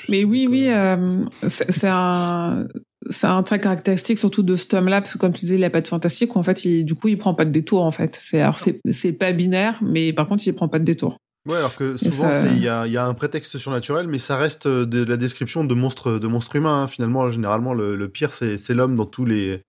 Mais 0.09 0.25
oui, 0.25 0.47
oui, 0.49 0.69
euh, 0.71 1.25
c'est 1.49 1.89
un, 1.89 2.67
c'est 3.11 3.27
un 3.27 3.43
trait 3.43 3.61
caractéristique 3.61 4.19
surtout 4.19 4.43
de 4.43 4.57
ce 4.57 4.67
tome-là, 4.67 5.01
parce 5.01 5.15
que 5.15 5.19
comme 5.19 5.33
tu 5.33 5.41
disais, 5.41 5.55
il 5.55 5.61
n'a 5.61 5.71
pas 5.71 5.81
de 5.81 5.89
fantastique, 5.89 6.35
où 6.37 6.39
en 6.39 6.43
fait, 6.43 6.65
il, 6.65 6.85
du 6.85 6.95
coup, 6.95 7.09
il 7.09 7.19
prend 7.19 7.35
pas 7.35 7.45
de 7.45 7.51
détour, 7.51 7.83
en 7.85 7.91
fait. 7.91 8.17
C'est, 8.21 8.41
alors, 8.41 8.59
c'est, 8.59 8.81
c'est 8.91 9.13
pas 9.13 9.33
binaire, 9.33 9.79
mais 9.83 10.13
par 10.13 10.27
contre, 10.29 10.47
il 10.47 10.53
prend 10.55 10.69
pas 10.69 10.79
de 10.79 10.85
détour. 10.85 11.17
Ouais, 11.47 11.57
alors 11.57 11.77
que 11.77 11.99
souvent, 11.99 12.31
il 12.55 12.63
y 12.63 12.69
a, 12.69 12.87
il 12.87 12.93
y 12.93 12.97
a 12.97 13.05
un 13.05 13.13
prétexte 13.13 13.59
surnaturel, 13.59 14.09
mais 14.09 14.19
ça 14.19 14.37
reste 14.39 14.65
euh, 14.65 14.87
de 14.87 15.05
la 15.05 15.19
description 15.19 15.63
de 15.65 15.75
monstres, 15.75 16.19
de 16.19 16.27
monstres 16.27 16.57
humains. 16.57 16.85
hein. 16.85 16.89
Finalement, 16.89 17.29
généralement, 17.31 17.75
le, 17.75 17.97
le 17.97 18.09
pire, 18.09 18.33
c'est 18.33 18.57
c'est 18.57 18.73
l'homme 18.73 18.97
dans 18.97 19.05
tous 19.05 19.27
les 19.27 19.61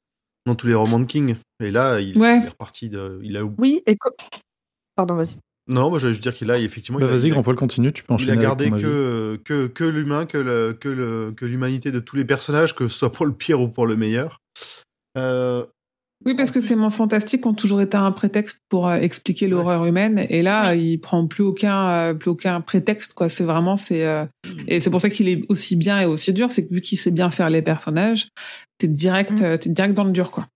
dans 0.45 0.55
tous 0.55 0.67
les 0.67 0.73
romans 0.73 0.99
de 0.99 1.05
King. 1.05 1.35
Et 1.61 1.71
là, 1.71 1.99
il, 1.99 2.17
Ouais. 2.17 2.37
il 2.39 2.45
est 2.45 2.49
reparti 2.49 2.89
de. 2.89 3.19
Il 3.23 3.35
a. 3.35 3.43
Oui, 3.43 3.81
et 3.87 3.97
co- 3.97 4.11
Pardon, 4.95 5.15
vas-y. 5.15 5.35
Non, 5.67 5.89
moi, 5.89 5.97
j'allais 5.99 6.13
juste 6.13 6.23
dire 6.23 6.33
qu'il 6.33 6.51
a 6.51 6.59
effectivement. 6.59 6.99
Bah, 6.99 7.05
il 7.07 7.09
a- 7.09 7.11
Vas-y, 7.15 7.27
il 7.27 7.31
a- 7.31 7.33
grand 7.33 7.43
poil, 7.43 7.55
continue, 7.55 7.91
tu 7.91 8.03
peux 8.03 8.13
Il 8.13 8.15
enchaîner. 8.15 8.31
a 8.31 8.33
avec 8.33 8.43
gardé 8.43 8.69
que, 8.69 9.39
que, 9.43 9.67
que 9.67 9.83
l'humain, 9.83 10.25
que, 10.25 10.37
le, 10.37 10.73
que, 10.73 10.89
le, 10.89 11.33
que 11.35 11.45
l'humanité 11.45 11.91
de 11.91 11.99
tous 11.99 12.15
les 12.15 12.25
personnages, 12.25 12.75
que 12.75 12.87
ce 12.87 12.97
soit 12.97 13.11
pour 13.11 13.25
le 13.25 13.33
pire 13.33 13.59
ou 13.61 13.67
pour 13.67 13.87
le 13.87 13.95
meilleur. 13.95 14.41
Euh, 15.17 15.65
Oui, 16.25 16.33
parce 16.35 16.51
que 16.51 16.61
ces 16.61 16.75
monstres 16.75 16.97
fantastiques 16.97 17.45
ont 17.45 17.53
toujours 17.53 17.81
été 17.81 17.97
un 17.97 18.11
prétexte 18.11 18.59
pour 18.69 18.87
euh, 18.87 18.95
expliquer 18.95 19.47
l'horreur 19.47 19.85
humaine, 19.85 20.25
et 20.29 20.41
là, 20.43 20.73
il 20.75 20.99
prend 20.99 21.25
plus 21.27 21.43
aucun, 21.43 21.87
euh, 21.89 22.13
plus 22.13 22.29
aucun 22.29 22.61
prétexte, 22.61 23.13
quoi. 23.13 23.27
C'est 23.29 23.43
vraiment, 23.43 23.75
c'est, 23.75 24.05
euh, 24.05 24.25
et 24.67 24.79
c'est 24.79 24.89
pour 24.89 25.01
ça 25.01 25.09
qu'il 25.09 25.27
est 25.27 25.41
aussi 25.49 25.75
bien 25.75 25.99
et 25.99 26.05
aussi 26.05 26.31
dur, 26.31 26.51
c'est 26.51 26.67
que 26.67 26.73
vu 26.73 26.81
qu'il 26.81 26.97
sait 26.97 27.11
bien 27.11 27.29
faire 27.31 27.49
les 27.49 27.61
personnages, 27.61 28.29
t'es 28.77 28.87
direct, 28.87 29.41
Mm. 29.41 29.43
euh, 29.43 29.57
t'es 29.57 29.69
direct 29.69 29.93
dans 29.93 30.03
le 30.05 30.11
dur, 30.11 30.31
quoi. 30.31 30.47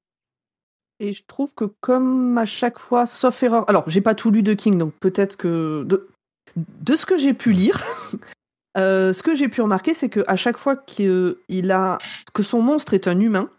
Et 1.00 1.14
je 1.14 1.24
trouve 1.26 1.54
que 1.56 1.66
comme 1.80 2.38
à 2.38 2.46
chaque 2.46 2.80
fois, 2.80 3.06
sauf 3.06 3.42
erreur. 3.44 3.70
Alors, 3.70 3.84
j'ai 3.88 4.02
pas 4.02 4.16
tout 4.16 4.32
lu 4.32 4.44
de 4.44 4.54
King, 4.54 4.78
donc 4.78 4.94
peut-être 5.00 5.38
que 5.38 5.84
de, 5.84 6.10
de 6.56 6.96
ce 6.96 7.06
que 7.06 7.18
j'ai 7.18 7.34
pu 7.34 7.54
lire, 7.54 7.82
euh, 8.78 9.14
ce 9.14 9.24
que 9.24 9.36
j'ai 9.36 9.48
pu 9.48 9.62
remarquer, 9.62 9.94
c'est 9.94 10.10
que 10.10 10.22
à 10.28 10.36
chaque 10.36 10.58
fois 10.58 10.76
qu'il 10.76 11.72
a 11.72 11.98
que 12.34 12.44
son 12.44 12.62
monstre 12.62 12.94
est 12.94 13.08
un 13.08 13.20
humain, 13.20 13.50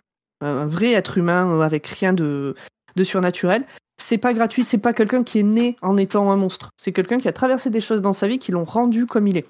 un 0.42 0.66
vrai 0.66 0.92
être 0.92 1.16
humain 1.18 1.50
euh, 1.50 1.60
avec 1.60 1.86
rien 1.86 2.12
de, 2.12 2.54
de 2.96 3.04
surnaturel, 3.04 3.64
c'est 3.96 4.18
pas 4.18 4.34
gratuit. 4.34 4.64
C'est 4.64 4.78
pas 4.78 4.92
quelqu'un 4.92 5.22
qui 5.22 5.38
est 5.38 5.44
né 5.44 5.76
en 5.82 5.96
étant 5.96 6.30
un 6.30 6.36
monstre. 6.36 6.70
C'est 6.76 6.92
quelqu'un 6.92 7.18
qui 7.18 7.28
a 7.28 7.32
traversé 7.32 7.70
des 7.70 7.80
choses 7.80 8.02
dans 8.02 8.12
sa 8.12 8.28
vie 8.28 8.38
qui 8.38 8.52
l'ont 8.52 8.64
rendu 8.64 9.06
comme 9.06 9.26
il 9.26 9.36
est. 9.36 9.46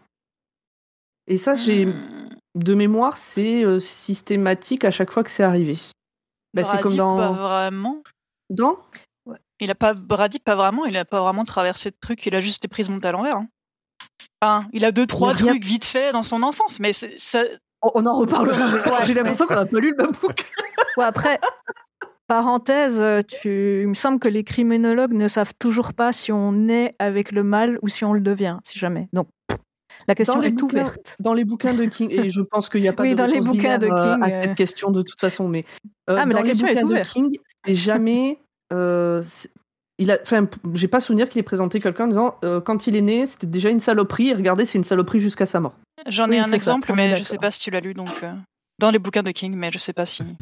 Et 1.27 1.39
ça, 1.39 1.55
j'ai 1.55 1.89
de 2.57 2.75
mémoire, 2.75 3.17
c'est 3.17 3.65
euh, 3.65 3.79
systématique 3.79 4.85
à 4.85 4.91
chaque 4.91 5.11
fois 5.11 5.23
que 5.23 5.31
c'est 5.31 5.45
arrivé. 5.45 5.79
Bah, 6.55 6.65
c'est 6.65 6.81
comme 6.81 6.97
dans 6.97 7.17
Pas 7.17 7.31
vraiment. 7.33 8.03
dans 8.51 8.79
Il 9.61 9.71
a 9.71 9.75
pas 9.75 9.95
Brady, 9.95 10.39
pas 10.39 10.57
vraiment. 10.57 10.85
Il 10.87 10.97
a 10.97 11.05
pas 11.05 11.21
vraiment 11.23 11.45
traversé 11.45 11.91
de 11.91 11.97
trucs. 12.01 12.25
Il 12.27 12.35
a 12.35 12.41
juste 12.41 12.59
été 12.65 12.69
prise 12.69 12.89
monte 12.89 13.05
à 13.05 13.13
l'envers. 13.13 13.37
hein. 13.37 13.49
Enfin, 14.43 14.67
il 14.73 14.85
a 14.85 14.91
deux 14.93 15.07
trois 15.07 15.33
rien- 15.35 15.49
trucs 15.53 15.65
vite 15.65 15.85
fait 15.85 16.13
dans 16.13 16.23
son 16.23 16.43
enfance, 16.43 16.81
mais 16.81 16.93
ça, 16.95 17.43
On 17.83 17.91
on 17.95 18.07
en 18.07 18.17
reparlera. 18.19 18.57
J'ai 19.07 19.15
l'impression 19.15 19.47
qu'on 19.47 19.55
n'a 19.55 19.67
pas 19.67 19.79
lu 19.79 19.91
le 19.97 20.03
même 20.05 20.13
bouquin. 20.13 20.45
Ouais, 20.97 21.05
après, 21.05 21.39
parenthèse, 22.27 23.01
euh, 23.01 23.23
tu... 23.23 23.83
il 23.83 23.89
me 23.89 23.95
semble 23.95 24.19
que 24.19 24.29
les 24.29 24.45
criminologues 24.45 25.13
ne 25.13 25.29
savent 25.29 25.53
toujours 25.59 25.93
pas 25.95 26.13
si 26.13 26.33
on 26.33 26.53
naît 26.53 26.95
avec 26.99 27.33
le 27.33 27.43
mal 27.43 27.79
ou 27.83 27.89
si 27.89 28.05
on 28.05 28.13
le 28.13 28.21
devient, 28.21 28.59
si 28.65 28.79
jamais. 28.79 29.09
Donc, 29.13 29.29
la 30.09 30.15
question 30.15 30.43
est 30.43 30.51
bouquins- 30.51 30.65
ouverte. 30.83 31.17
Dans 31.21 31.35
les 31.35 31.45
bouquins 31.45 31.75
de 31.75 31.85
King, 31.85 32.09
et 32.11 32.31
je 32.31 32.41
pense 32.41 32.69
qu'il 32.69 32.81
n'y 32.83 32.89
a 32.89 32.93
pas 32.93 33.03
Oui, 33.05 33.11
de 33.11 33.15
dans 33.15 33.27
les 33.27 33.35
réponse 33.41 33.49
bouquins 33.57 33.79
de 33.79 33.87
binaire, 33.87 33.99
euh, 34.07 34.15
King, 34.15 34.23
à 34.23 34.27
euh. 34.27 34.31
cette 34.43 34.55
question 34.55 34.91
de 34.91 35.03
toute 35.03 35.21
façon. 35.21 35.49
Mais, 35.49 35.65
euh, 36.09 36.17
Ah, 36.19 36.27
mais 36.27 36.33
dans 36.35 36.39
la 36.41 36.45
les 36.45 36.51
question 36.51 36.67
est 36.67 36.75
bouquins 36.75 36.87
de 36.87 36.93
ouverte. 36.93 37.09
King, 37.09 37.39
c'est 37.65 37.75
jamais. 37.75 38.39
euh, 38.73 39.23
il 39.99 40.11
a, 40.11 40.19
enfin, 40.23 40.47
j'ai 40.75 40.89
pas 40.89 41.01
souvenir 41.01 41.29
qu'il 41.29 41.39
ait 41.41 41.43
présenté 41.43 41.79
quelqu'un 41.81 42.05
en 42.05 42.09
disant 42.09 42.37
euh, 42.45 42.61
quand 42.61 42.87
il 42.87 42.97
est 42.97 43.03
né, 43.03 43.27
c'était 43.27 43.47
déjà 43.47 43.69
une 43.71 43.81
saloperie. 43.81 44.29
Et 44.31 44.35
regardez, 44.35 44.65
c'est 44.65 44.79
une 44.79 44.85
saloperie 44.85 45.21
jusqu'à 45.21 45.45
sa 45.47 45.61
mort. 45.61 45.75
j'en 46.09 46.27
ai 46.27 46.31
Oui, 46.31 46.39
un 46.39 46.45
ça, 46.45 46.55
exemple, 46.55 46.91
est 46.91 46.95
mais 46.97 47.17
je 47.17 47.23
sais 47.23 47.37
pas 47.39 47.51
si 47.51 47.61
tu 47.61 47.71
l'as 47.71 47.81
lu 47.81 47.93
donc 47.95 48.09
euh, 48.23 48.33
dans 48.79 48.91
les 48.91 48.99
bouquins 48.99 49.23
de 49.23 49.31
King, 49.31 49.55
mais 49.55 49.71
je 49.73 49.79
sais 49.79 49.93
pas 49.93 50.07
si. 50.07 50.23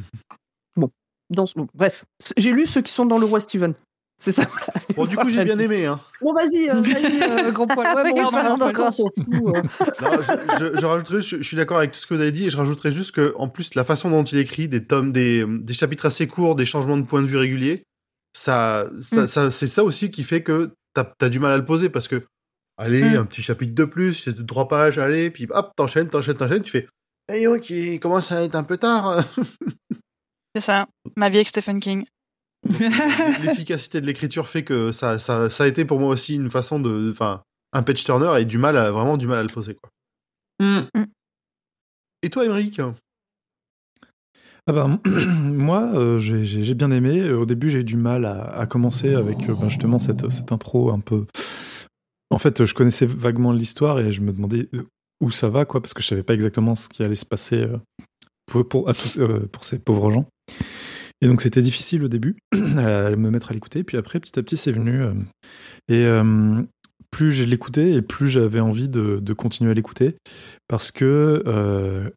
Dans 1.30 1.44
ce- 1.44 1.52
bon, 1.56 1.66
bref, 1.74 2.06
j'ai 2.38 2.52
lu 2.52 2.66
ceux 2.66 2.80
qui 2.80 2.90
sont 2.90 3.04
dans 3.04 3.18
le 3.18 3.26
roi 3.26 3.38
Steven. 3.40 3.74
C'est 4.20 4.32
ça. 4.32 4.46
Bon, 4.96 5.06
du 5.06 5.16
coup, 5.16 5.30
j'ai 5.30 5.44
bien 5.44 5.58
aimé. 5.60 5.86
Hein. 5.86 6.00
Bon, 6.20 6.32
vas-y, 6.34 6.68
euh, 6.68 6.80
vas-y, 6.80 7.22
euh, 7.22 7.52
grand 7.52 7.68
poil. 7.68 7.94
Ouais, 7.94 8.10
bon, 8.10 8.20
on 8.20 8.70
s'en 8.72 8.90
fout, 8.90 9.12
euh. 9.18 9.62
Je, 10.58 10.58
je, 10.74 10.80
je 10.80 10.86
rajouterais, 10.86 11.22
je, 11.22 11.36
je 11.36 11.42
suis 11.42 11.56
d'accord 11.56 11.78
avec 11.78 11.92
tout 11.92 12.00
ce 12.00 12.06
que 12.08 12.14
vous 12.14 12.20
avez 12.20 12.32
dit, 12.32 12.46
et 12.46 12.50
je 12.50 12.56
rajouterais 12.56 12.90
juste 12.90 13.12
que, 13.12 13.32
en 13.38 13.48
plus, 13.48 13.74
la 13.76 13.84
façon 13.84 14.10
dont 14.10 14.24
il 14.24 14.38
écrit 14.38 14.66
des 14.66 14.84
tomes, 14.84 15.12
des, 15.12 15.44
des 15.46 15.72
chapitres 15.72 16.06
assez 16.06 16.26
courts, 16.26 16.56
des 16.56 16.66
changements 16.66 16.96
de 16.96 17.02
point 17.04 17.22
de 17.22 17.28
vue 17.28 17.36
réguliers, 17.36 17.84
ça, 18.36 18.88
ça, 19.00 19.22
Mm. 19.22 19.26
ça- 19.28 19.50
c'est 19.52 19.66
ça 19.68 19.84
aussi 19.84 20.10
qui 20.10 20.24
fait 20.24 20.42
que 20.42 20.70
t'as 20.94 21.06
as 21.22 21.28
du 21.28 21.38
mal 21.38 21.52
à 21.52 21.56
le 21.56 21.64
poser 21.64 21.88
parce 21.88 22.08
que, 22.08 22.24
allez, 22.76 23.04
Mm. 23.04 23.16
un 23.18 23.24
petit 23.24 23.42
chapitre 23.42 23.74
de 23.74 23.84
plus, 23.84 24.14
c'est 24.14 24.36
de 24.36 24.42
trois 24.42 24.66
pages, 24.66 24.98
allez, 24.98 25.30
puis 25.30 25.46
hop, 25.50 25.70
t'enchaînes, 25.76 26.08
t'enchaînes, 26.08 26.36
t'enchaînes, 26.36 26.62
tu 26.62 26.72
fais, 26.72 26.88
hey, 27.30 27.46
ok, 27.46 27.70
il 27.70 28.00
commence 28.00 28.32
à 28.32 28.42
être 28.42 28.56
un 28.56 28.64
peu 28.64 28.78
tard. 28.78 29.22
C'est 30.56 30.60
ça, 30.62 30.86
ma 31.16 31.28
vie 31.28 31.36
avec 31.36 31.48
Stephen 31.48 31.78
King. 31.78 32.04
L'efficacité 33.42 34.00
de 34.00 34.06
l'écriture 34.06 34.46
fait 34.48 34.62
que 34.62 34.92
ça, 34.92 35.18
ça, 35.18 35.48
ça 35.50 35.64
a 35.64 35.66
été 35.66 35.84
pour 35.84 36.00
moi 36.00 36.10
aussi 36.10 36.34
une 36.34 36.50
façon 36.50 36.80
de, 36.80 37.10
enfin, 37.12 37.42
un 37.72 37.82
page 37.82 38.04
turner 38.04 38.40
et 38.40 38.44
du 38.44 38.58
mal 38.58 38.76
à, 38.76 38.90
vraiment 38.90 39.16
du 39.16 39.26
mal 39.26 39.38
à 39.38 39.42
le 39.42 39.48
poser, 39.48 39.74
quoi. 39.74 39.90
Mm. 40.60 41.04
Et 42.22 42.30
toi, 42.30 42.44
Émeric? 42.44 42.80
Ah 44.66 44.72
bah, 44.72 44.86
moi, 45.42 45.92
euh, 45.94 46.18
j'ai- 46.18 46.74
bien 46.74 46.90
aimé. 46.90 47.30
Au 47.30 47.46
début, 47.46 47.70
j'ai 47.70 47.80
eu 47.80 47.84
du 47.84 47.96
mal 47.96 48.24
à, 48.24 48.44
à 48.58 48.66
commencer 48.66 49.14
avec 49.14 49.48
euh, 49.48 49.54
ben, 49.54 49.68
justement 49.68 49.98
cette, 49.98 50.30
cette 50.30 50.52
intro 50.52 50.90
un 50.90 51.00
peu. 51.00 51.26
En 52.30 52.38
fait, 52.38 52.64
je 52.64 52.74
connaissais 52.74 53.06
vaguement 53.06 53.52
l'histoire 53.52 53.98
et 54.00 54.12
je 54.12 54.20
me 54.20 54.32
demandais 54.32 54.68
euh, 54.74 54.82
où 55.20 55.30
ça 55.30 55.48
va, 55.48 55.64
quoi, 55.64 55.80
parce 55.80 55.94
que 55.94 56.02
je 56.02 56.08
savais 56.08 56.22
pas 56.22 56.34
exactement 56.34 56.76
ce 56.76 56.88
qui 56.88 57.02
allait 57.02 57.14
se 57.14 57.24
passer 57.24 57.66
pour, 58.46 58.68
pour, 58.68 58.88
à 58.88 58.92
tous- 58.94 59.18
euh, 59.18 59.48
pour 59.50 59.64
ces 59.64 59.78
pauvres 59.78 60.10
gens. 60.10 60.28
Et 61.20 61.26
donc, 61.26 61.40
c'était 61.40 61.62
difficile 61.62 62.04
au 62.04 62.08
début 62.08 62.36
à 62.76 63.10
me 63.16 63.30
mettre 63.30 63.50
à 63.50 63.54
l'écouter. 63.54 63.82
Puis 63.84 63.96
après, 63.96 64.20
petit 64.20 64.38
à 64.38 64.42
petit, 64.42 64.56
c'est 64.56 64.72
venu. 64.72 65.02
euh, 65.02 65.12
et 65.88 66.04
euh, 66.06 66.62
plus 67.10 67.32
je 67.32 67.44
l'écoutais 67.44 67.92
et 67.92 68.02
plus 68.02 68.28
j'avais 68.28 68.60
envie 68.60 68.88
de, 68.88 69.18
de 69.20 69.32
continuer 69.32 69.70
à 69.70 69.74
l'écouter 69.74 70.16
parce 70.68 70.90
que 70.90 71.42
euh, 71.46 72.10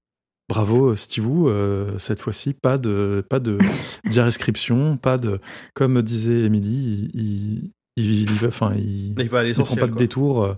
bravo 0.49 0.95
Steve 0.95 1.25
euh, 1.47 1.97
cette 1.97 2.19
fois-ci 2.19 2.53
pas 2.53 2.77
de 2.77 3.23
pas 3.29 3.39
de 3.39 3.57
d'irrescription 4.09 4.97
pas 4.97 5.17
de 5.17 5.39
comme 5.73 6.01
disait 6.01 6.41
Émilie 6.41 7.09
il, 7.13 7.71
il, 7.95 8.21
il 8.23 8.39
va 8.39 8.47
enfin 8.49 8.73
il, 8.75 9.15
Il 9.17 9.29
va 9.29 9.39
à 9.39 9.45
il 9.47 9.53
prend 9.53 9.75
pas 9.77 9.87
de 9.87 9.91
quoi. 9.93 9.99
détour 9.99 10.43
euh, 10.43 10.53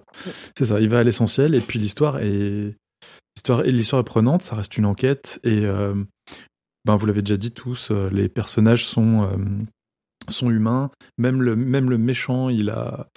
c'est 0.58 0.66
ça 0.66 0.80
il 0.82 0.90
va 0.90 0.98
à 1.00 1.04
l'essentiel 1.04 1.54
et 1.54 1.62
puis 1.62 1.78
l'histoire 1.78 2.18
est 2.18 2.76
l'histoire 3.36 3.64
et 3.66 3.72
l'histoire 3.72 4.00
est 4.00 4.06
prenante 4.06 4.42
ça 4.42 4.56
reste 4.56 4.78
une 4.80 4.86
enquête 4.88 5.40
et 5.44 5.64
euh, 5.64 5.94
ben 6.86 6.96
vous 6.96 7.06
l'avez 7.06 7.22
déjà 7.22 7.38
dit 7.38 7.52
tous 7.52 7.92
euh, 7.92 8.10
les 8.10 8.30
personnages 8.30 8.86
sont 8.86 9.24
euh, 9.24 10.50
humains 10.50 10.90
même 11.18 11.42
le 11.42 11.98
méchant 11.98 12.50
il 12.50 12.70
a 12.70 13.08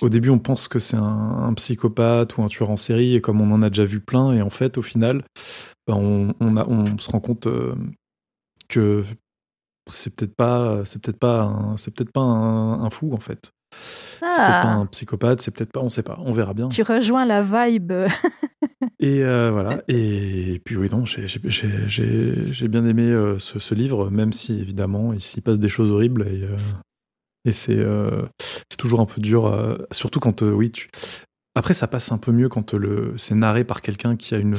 au 0.00 0.08
début, 0.08 0.30
on 0.30 0.38
pense 0.38 0.68
que 0.68 0.78
c'est 0.78 0.96
un, 0.96 1.52
psychopathe 1.54 2.36
ou 2.36 2.42
un 2.42 2.48
tueur 2.48 2.70
en 2.70 2.76
série, 2.76 3.16
et 3.16 3.20
comme 3.20 3.40
on 3.40 3.50
en 3.50 3.62
a 3.62 3.68
déjà 3.68 3.84
vu 3.84 4.00
plein, 4.00 4.32
et 4.32 4.42
en 4.42 4.50
fait, 4.50 4.78
au 4.78 4.82
final, 4.82 5.24
ben, 5.86 5.96
on, 5.96 6.98
se 6.98 7.10
rend 7.10 7.20
compte 7.20 7.46
euh, 7.48 7.74
que 8.68 9.02
c'est 9.90 10.14
peut-être 10.14 10.36
pas, 10.36 10.84
peut-être 10.84 11.18
pas, 11.18 11.42
un- 11.42 11.76
c'est 11.76 11.94
peut-être 11.94 12.12
pas 12.12 12.20
un, 12.20 12.82
un 12.84 12.90
fou 12.90 13.12
en 13.12 13.18
fait. 13.18 13.50
C'est 13.78 14.20
peut-être 14.20 14.36
pas 14.36 14.62
Ah, 14.62 14.74
un 14.74 14.86
psychopathe, 14.86 15.40
c'est 15.40 15.50
peut-être 15.52 15.72
pas, 15.72 15.80
on 15.80 15.88
sait 15.88 16.02
pas, 16.02 16.18
on 16.24 16.32
verra 16.32 16.52
bien. 16.54 16.68
tu 16.68 16.82
rejoins 16.82 17.24
la 17.24 17.42
vibe. 17.42 17.92
Et 19.00 19.22
euh, 19.22 19.50
voilà. 19.52 19.82
Et 19.88 20.60
puis 20.64 20.76
oui, 20.76 20.88
non, 20.90 21.04
j'ai- 21.04 21.26
bien 22.68 22.84
aimé 22.84 23.04
euh, 23.04 23.38
ce, 23.38 23.58
ce 23.60 23.74
livre, 23.74 24.10
même 24.10 24.32
si 24.32 24.58
évidemment 24.60 25.12
il 25.12 25.22
s'y 25.22 25.40
passe 25.40 25.58
des 25.60 25.68
choses 25.68 25.92
horribles 25.92 26.26
et, 26.26 26.42
euh, 26.42 26.56
et 27.44 27.52
c'est 27.52 28.76
toujours 28.76 29.00
un 29.00 29.06
peu 29.06 29.20
dur, 29.20 29.78
surtout 29.92 30.18
quand 30.20 30.42
oui 30.42 30.70
tu. 30.72 30.90
Après, 31.54 31.74
ça 31.74 31.86
passe 31.86 32.12
un 32.12 32.18
peu 32.18 32.32
mieux 32.32 32.48
quand 32.48 32.74
le 32.74 33.14
c'est 33.16 33.34
narré 33.34 33.64
par 33.64 33.82
quelqu'un 33.82 34.16
qui 34.16 34.34
a 34.34 34.38
une 34.38 34.54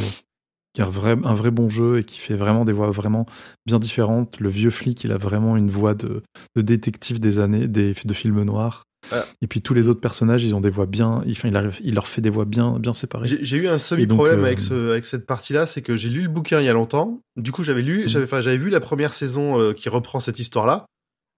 qui 0.73 0.81
a 0.81 0.85
un 0.85 0.89
vrai, 0.89 1.17
un 1.23 1.33
vrai 1.33 1.51
bon 1.51 1.69
jeu 1.69 1.99
et 1.99 2.03
qui 2.03 2.19
fait 2.19 2.35
vraiment 2.35 2.63
des 2.65 2.73
voix 2.73 2.89
vraiment 2.91 3.25
bien 3.65 3.79
différentes. 3.79 4.39
Le 4.39 4.49
vieux 4.49 4.69
flic, 4.69 5.03
il 5.03 5.11
a 5.11 5.17
vraiment 5.17 5.57
une 5.57 5.69
voix 5.69 5.95
de, 5.95 6.21
de 6.55 6.61
détective 6.61 7.19
des 7.19 7.39
années, 7.39 7.67
des, 7.67 7.93
de 8.05 8.13
films 8.13 8.43
noirs. 8.43 8.83
Ah. 9.11 9.23
Et 9.41 9.47
puis 9.47 9.61
tous 9.61 9.73
les 9.73 9.87
autres 9.87 10.01
personnages, 10.01 10.43
ils 10.43 10.55
ont 10.55 10.59
des 10.61 10.69
voix 10.69 10.85
bien. 10.85 11.23
Il, 11.25 11.55
arrive- 11.55 11.79
il 11.83 11.93
leur 11.95 12.07
fait 12.07 12.21
des 12.21 12.29
voix 12.29 12.45
bien, 12.45 12.77
bien 12.79 12.93
séparées. 12.93 13.27
J'ai 13.41 13.57
eu 13.57 13.67
un 13.67 13.79
semi-problème 13.79 14.41
euh, 14.41 14.45
avec, 14.45 14.59
ce, 14.59 14.91
avec 14.91 15.05
cette 15.05 15.25
partie-là, 15.25 15.65
c'est 15.65 15.81
que 15.81 15.95
j'ai 15.95 16.09
lu 16.09 16.21
le 16.23 16.27
bouquin 16.27 16.59
il 16.59 16.65
y 16.65 16.69
a 16.69 16.73
longtemps. 16.73 17.19
Du 17.37 17.51
coup, 17.51 17.63
j'avais 17.63 17.81
lu, 17.81 18.03
Mhm. 18.03 18.07
j'avais, 18.27 18.57
vu 18.57 18.69
la 18.69 18.79
première 18.81 19.13
saison 19.13 19.57
euh, 19.59 19.73
qui 19.73 19.87
reprend 19.89 20.19
cette 20.19 20.37
histoire-là. 20.39 20.85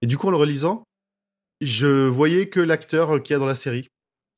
Et 0.02 0.06
du 0.06 0.18
coup, 0.18 0.26
en 0.26 0.30
le 0.32 0.36
relisant, 0.36 0.82
je 1.60 2.06
voyais 2.08 2.46
que 2.48 2.60
l'acteur 2.60 3.22
qu'il 3.22 3.34
y 3.34 3.36
a 3.36 3.38
dans 3.38 3.46
la 3.46 3.54
série. 3.54 3.86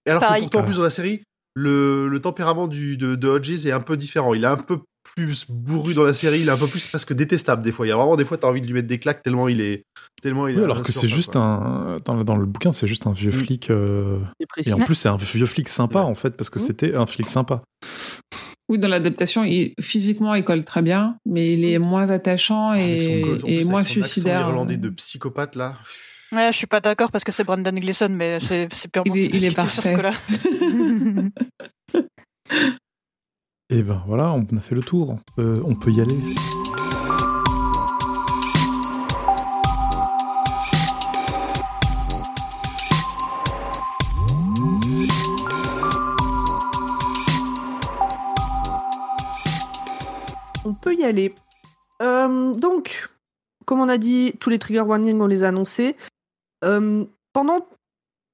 Et 0.06 0.10
alors 0.10 0.20
Pareil. 0.20 0.42
que 0.42 0.50
pourtant, 0.50 0.60
en 0.60 0.64
plus, 0.64 0.76
dans 0.76 0.82
la 0.82 0.90
série, 0.90 1.22
le, 1.54 2.08
le 2.08 2.20
tempérament 2.20 2.66
du, 2.66 2.96
de, 2.96 3.14
de 3.14 3.28
Hodges 3.28 3.66
est 3.66 3.72
un 3.72 3.80
peu 3.80 3.96
différent. 3.96 4.34
Il 4.34 4.44
est 4.44 4.48
un 4.48 4.56
peu 4.56 4.78
plus 5.14 5.46
bourru 5.50 5.92
dans 5.94 6.02
la 6.02 6.14
série, 6.14 6.40
il 6.40 6.48
est 6.48 6.50
un 6.50 6.56
peu 6.56 6.66
plus 6.66 6.86
presque 6.86 7.12
détestable 7.12 7.62
des 7.62 7.72
fois. 7.72 7.86
Il 7.86 7.90
y 7.90 7.92
a 7.92 7.96
vraiment 7.96 8.16
des 8.16 8.24
fois, 8.24 8.38
t'as 8.38 8.48
envie 8.48 8.62
de 8.62 8.66
lui 8.66 8.72
mettre 8.72 8.88
des 8.88 8.98
claques 8.98 9.22
tellement 9.22 9.48
il 9.48 9.60
est. 9.60 9.84
Tellement 10.22 10.48
il 10.48 10.56
Oui, 10.56 10.62
est 10.62 10.64
alors 10.64 10.82
que 10.82 10.92
c'est 10.92 11.06
juste 11.08 11.32
quoi. 11.32 11.42
un. 11.42 11.96
Dans, 12.04 12.24
dans 12.24 12.36
le 12.36 12.46
bouquin, 12.46 12.72
c'est 12.72 12.86
juste 12.86 13.06
un 13.06 13.12
vieux 13.12 13.30
Mm. 13.30 13.34
flic. 13.34 13.70
euh. 13.70 14.18
Et 14.64 14.72
en 14.72 14.78
plus, 14.78 14.94
c'est 14.94 15.08
un 15.10 15.16
vieux 15.16 15.46
flic 15.46 15.68
sympa, 15.68 16.00
Ouais. 16.00 16.04
en 16.06 16.14
fait, 16.14 16.30
parce 16.30 16.48
que 16.50 16.58
Mm. 16.58 16.62
c'était 16.62 16.94
un 16.94 17.06
flic 17.06 17.28
sympa. 17.28 17.60
Oui, 18.70 18.78
dans 18.78 18.88
l'adaptation, 18.88 19.44
il, 19.44 19.74
physiquement, 19.78 20.34
il 20.34 20.42
colle 20.42 20.64
très 20.64 20.80
bien, 20.80 21.18
mais 21.26 21.46
il 21.46 21.66
est 21.66 21.78
moins 21.78 22.08
attachant 22.10 22.72
son 22.72 22.78
et, 22.80 23.22
en 23.22 23.36
plus, 23.44 23.52
et 23.52 23.64
moins 23.64 23.84
suicidaire. 23.84 24.40
irlandais 24.40 24.78
de 24.78 24.88
psychopathe 24.88 25.54
là. 25.54 25.76
Ouais, 26.32 26.50
je 26.52 26.56
suis 26.56 26.66
pas 26.66 26.80
d'accord 26.80 27.10
parce 27.12 27.22
que 27.24 27.30
c'est 27.32 27.44
Brandon 27.44 27.70
Gleeson, 27.72 28.08
mais 28.10 28.40
c'est 28.40 28.68
c'est 28.72 28.90
purement 28.90 29.14
Il 29.14 29.20
est- 29.20 29.24
il 29.26 29.44
est 29.44 29.50
subjectif 29.50 29.72
sur 29.72 29.82
ce 29.84 29.88
parfait. 29.92 29.94
coup-là. 29.94 30.12
Et 33.70 33.82
ben 33.82 34.02
voilà, 34.06 34.30
on 34.32 34.44
a 34.56 34.60
fait 34.60 34.74
le 34.74 34.82
tour. 34.82 35.10
On 35.10 35.18
peut, 35.36 35.54
on 35.64 35.74
peut 35.74 35.90
y 35.90 36.00
aller. 36.00 36.16
On 50.64 50.74
peut 50.74 50.94
y 50.94 51.04
aller. 51.04 51.34
Euh, 52.02 52.54
donc, 52.54 53.08
comme 53.66 53.80
on 53.80 53.88
a 53.88 53.98
dit, 53.98 54.32
tous 54.40 54.50
les 54.50 54.58
trigger 54.58 54.80
warnings, 54.80 55.20
on 55.20 55.26
les 55.26 55.42
a 55.44 55.48
annoncés. 55.48 55.96
Euh, 56.64 57.04
pendant 57.32 57.66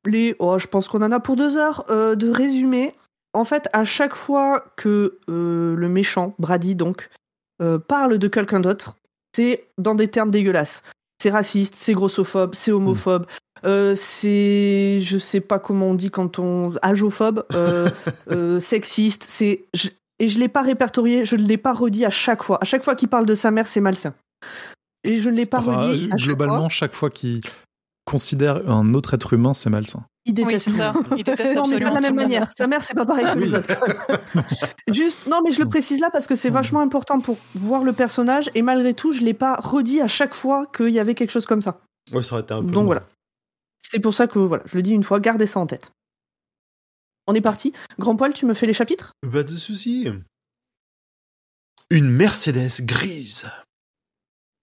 les, 0.06 0.34
oh, 0.38 0.58
je 0.58 0.66
pense 0.66 0.88
qu'on 0.88 1.02
en 1.02 1.12
a 1.12 1.20
pour 1.20 1.36
deux 1.36 1.56
heures 1.56 1.84
euh, 1.90 2.14
de 2.14 2.30
résumé. 2.30 2.94
En 3.32 3.44
fait, 3.44 3.68
à 3.72 3.84
chaque 3.84 4.16
fois 4.16 4.64
que 4.76 5.18
euh, 5.28 5.76
le 5.76 5.88
méchant, 5.88 6.34
Brady 6.38 6.74
donc, 6.74 7.08
parle 7.88 8.16
de 8.18 8.26
quelqu'un 8.28 8.60
d'autre, 8.60 8.96
c'est 9.36 9.64
dans 9.78 9.94
des 9.94 10.08
termes 10.08 10.30
dégueulasses. 10.30 10.82
C'est 11.22 11.30
raciste, 11.30 11.74
c'est 11.74 11.92
grossophobe, 11.92 12.54
c'est 12.54 12.72
homophobe, 12.72 13.26
euh, 13.64 13.94
c'est, 13.94 14.98
je 15.00 15.18
sais 15.18 15.40
pas 15.42 15.58
comment 15.58 15.88
on 15.88 15.94
dit 15.94 16.10
quand 16.10 16.38
on, 16.38 16.72
agophobe, 16.80 17.44
sexiste. 18.58 19.24
C'est, 19.24 19.64
je- 19.74 19.90
et 20.18 20.28
je 20.28 20.38
l'ai 20.38 20.48
pas 20.48 20.62
répertorié, 20.62 21.24
je 21.24 21.36
ne 21.36 21.46
l'ai 21.46 21.56
pas 21.56 21.72
redit 21.72 22.04
à 22.04 22.10
chaque 22.10 22.42
fois. 22.42 22.58
À 22.60 22.64
chaque 22.66 22.84
fois 22.84 22.94
qu'il 22.94 23.08
parle 23.08 23.24
de 23.26 23.34
sa 23.34 23.50
mère, 23.50 23.66
c'est 23.66 23.80
malsain. 23.80 24.14
Et 25.02 25.18
je 25.18 25.30
ne 25.30 25.36
l'ai 25.36 25.46
pas 25.46 25.60
Enfin, 25.60 25.76
redit 25.78 26.08
à 26.12 26.16
chaque 26.18 26.26
globalement, 26.26 26.58
fois. 26.60 26.68
chaque 26.68 26.92
fois 26.94 27.08
qu'il 27.10 27.40
considère 28.10 28.68
un 28.68 28.92
autre 28.92 29.14
être 29.14 29.32
humain, 29.32 29.54
c'est 29.54 29.70
malsain. 29.70 30.04
Il 30.26 30.34
déteste 30.34 30.70
ça. 30.72 30.92
Il 31.16 31.24
déteste 31.24 31.54
non, 31.54 31.68
mais 31.68 31.78
pas 31.78 31.80
de 31.80 31.86
absolument 31.86 31.94
la 31.94 32.00
même 32.00 32.14
manière. 32.14 32.48
Sa 32.56 32.66
mère, 32.66 32.82
c'est 32.82 32.94
pas 32.94 33.06
pareil 33.06 33.24
que 33.24 33.38
les 33.38 33.54
autres. 33.54 33.68
Juste, 34.92 35.28
non, 35.28 35.40
mais 35.44 35.52
je 35.52 35.60
le 35.60 35.68
précise 35.68 36.00
là 36.00 36.10
parce 36.10 36.26
que 36.26 36.34
c'est 36.34 36.50
vachement 36.50 36.80
important 36.80 37.20
pour 37.20 37.38
voir 37.54 37.84
le 37.84 37.92
personnage 37.92 38.50
et 38.54 38.62
malgré 38.62 38.94
tout, 38.94 39.12
je 39.12 39.20
l'ai 39.20 39.34
pas 39.34 39.54
redit 39.56 40.00
à 40.00 40.08
chaque 40.08 40.34
fois 40.34 40.66
qu'il 40.66 40.90
y 40.90 40.98
avait 40.98 41.14
quelque 41.14 41.30
chose 41.30 41.46
comme 41.46 41.62
ça. 41.62 41.80
Ouais, 42.12 42.22
ça 42.22 42.34
aurait 42.34 42.42
été 42.42 42.52
un 42.52 42.62
peu. 42.62 42.70
Donc 42.70 42.86
voilà. 42.86 43.04
C'est 43.78 44.00
pour 44.00 44.12
ça 44.12 44.26
que 44.26 44.38
voilà, 44.38 44.62
je 44.66 44.76
le 44.76 44.82
dis 44.82 44.92
une 44.92 45.02
fois, 45.02 45.20
gardez 45.20 45.46
ça 45.46 45.60
en 45.60 45.66
tête. 45.66 45.92
On 47.26 47.34
est 47.34 47.40
parti. 47.40 47.72
Grand 47.98 48.16
poil, 48.16 48.32
tu 48.32 48.44
me 48.44 48.54
fais 48.54 48.66
les 48.66 48.72
chapitres? 48.72 49.12
Pas 49.32 49.44
de 49.44 49.54
souci. 49.54 50.08
Une 51.90 52.10
Mercedes 52.10 52.84
grise. 52.84 53.44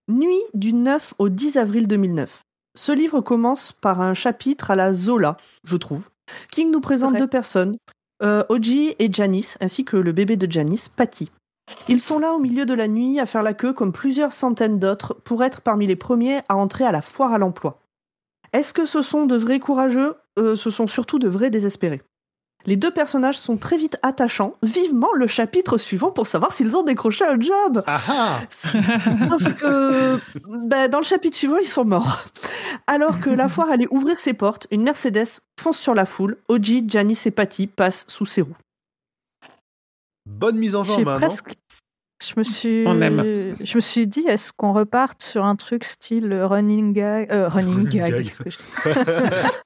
Nuit 0.09 0.43
du 0.53 0.73
9 0.73 1.13
au 1.17 1.29
10 1.29 1.57
avril 1.57 1.87
2009. 1.87 2.43
Ce 2.77 2.91
livre 2.91 3.21
commence 3.21 3.71
par 3.71 4.01
un 4.01 4.13
chapitre 4.13 4.69
à 4.69 4.75
la 4.75 4.93
Zola, 4.93 5.37
je 5.63 5.77
trouve. 5.77 6.09
King 6.51 6.69
nous 6.69 6.79
présente 6.79 7.17
deux 7.17 7.27
personnes, 7.27 7.75
euh, 8.21 8.43
Oji 8.49 8.93
et 8.99 9.11
Janice, 9.11 9.57
ainsi 9.61 9.83
que 9.83 9.97
le 9.97 10.11
bébé 10.11 10.37
de 10.37 10.49
Janice, 10.49 10.87
Patty. 10.87 11.31
Ils 11.87 11.99
sont 11.99 12.19
là 12.19 12.33
au 12.33 12.39
milieu 12.39 12.67
de 12.67 12.75
la 12.75 12.87
nuit 12.87 13.19
à 13.19 13.25
faire 13.25 13.41
la 13.41 13.55
queue 13.55 13.73
comme 13.73 13.91
plusieurs 13.91 14.31
centaines 14.31 14.77
d'autres 14.77 15.15
pour 15.15 15.43
être 15.43 15.61
parmi 15.61 15.87
les 15.87 15.95
premiers 15.95 16.41
à 16.49 16.55
entrer 16.55 16.85
à 16.85 16.91
la 16.91 17.01
foire 17.01 17.33
à 17.33 17.39
l'emploi. 17.39 17.79
Est-ce 18.53 18.75
que 18.75 18.85
ce 18.85 19.01
sont 19.01 19.25
de 19.25 19.35
vrais 19.35 19.59
courageux? 19.59 20.13
Euh, 20.37 20.55
Ce 20.55 20.69
sont 20.69 20.85
surtout 20.85 21.17
de 21.17 21.27
vrais 21.27 21.49
désespérés. 21.49 22.03
Les 22.67 22.75
deux 22.75 22.91
personnages 22.91 23.37
sont 23.37 23.55
très 23.55 23.77
vite 23.77 23.97
attachants. 24.03 24.55
Vivement 24.61 25.13
le 25.13 25.25
chapitre 25.25 25.77
suivant 25.77 26.11
pour 26.11 26.27
savoir 26.27 26.51
s'ils 26.51 26.75
ont 26.75 26.83
décroché 26.83 27.23
un 27.23 27.39
job. 27.39 27.81
Ah 27.87 28.01
ah 28.09 28.39
Sauf 28.49 29.53
que 29.55 30.19
ben, 30.67 30.89
dans 30.89 30.99
le 30.99 31.05
chapitre 31.05 31.37
suivant, 31.37 31.57
ils 31.57 31.67
sont 31.67 31.85
morts. 31.85 32.25
Alors 32.85 33.21
que 33.21 33.29
la 33.29 33.47
foire 33.47 33.69
allait 33.69 33.87
ouvrir 33.89 34.19
ses 34.19 34.33
portes, 34.33 34.67
une 34.69 34.83
Mercedes 34.83 35.39
fonce 35.57 35.79
sur 35.79 35.95
la 35.95 36.05
foule. 36.05 36.37
Oji, 36.49 36.83
Janice 36.87 37.25
et 37.25 37.31
Patty 37.31 37.67
passent 37.67 38.05
sous 38.09 38.25
ses 38.25 38.41
roues. 38.41 38.57
Bonne 40.25 40.57
mise 40.57 40.75
en 40.75 40.83
jambe, 40.83 41.07
hein, 41.07 41.13
non? 41.13 41.17
presque. 41.19 41.53
Je 42.19 42.33
me 42.35 42.43
suis. 42.43 42.83
On 42.87 42.99
aime. 43.01 43.23
Je 43.61 43.75
me 43.75 43.79
suis 43.79 44.07
dit, 44.07 44.25
est-ce 44.27 44.51
qu'on 44.51 44.73
reparte 44.73 45.21
sur 45.21 45.45
un 45.45 45.55
truc 45.55 45.83
style 45.83 46.33
running 46.33 46.91
gag, 46.93 47.31
euh, 47.31 47.47
running 47.49 47.75
Running 47.75 47.89
gag, 47.89 48.11
gag. 48.11 48.23
qu'est-ce 48.23 48.43
que 48.43 48.49
je- 48.49 48.57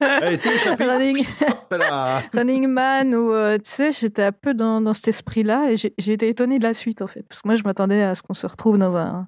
Allez, 0.04 0.38
tous 0.38 0.50
les 0.50 0.58
chapitres. 0.58 0.90
running, 0.90 1.24
running 2.34 2.66
man 2.68 3.14
ou 3.14 3.32
euh, 3.32 3.56
tu 3.56 3.62
sais, 3.70 3.92
j'étais 3.92 4.24
un 4.24 4.32
peu 4.32 4.52
dans, 4.54 4.80
dans 4.82 4.92
cet 4.92 5.08
esprit-là 5.08 5.70
et 5.70 5.76
j'ai 5.76 5.94
j'ai 5.98 6.12
été 6.12 6.28
étonnée 6.28 6.58
de 6.58 6.64
la 6.64 6.74
suite 6.74 7.00
en 7.00 7.06
fait, 7.06 7.22
parce 7.28 7.40
que 7.42 7.48
moi 7.48 7.56
je 7.56 7.62
m'attendais 7.64 8.02
à 8.02 8.14
ce 8.14 8.22
qu'on 8.22 8.34
se 8.34 8.46
retrouve 8.46 8.76
dans 8.78 8.96
un 8.96 9.26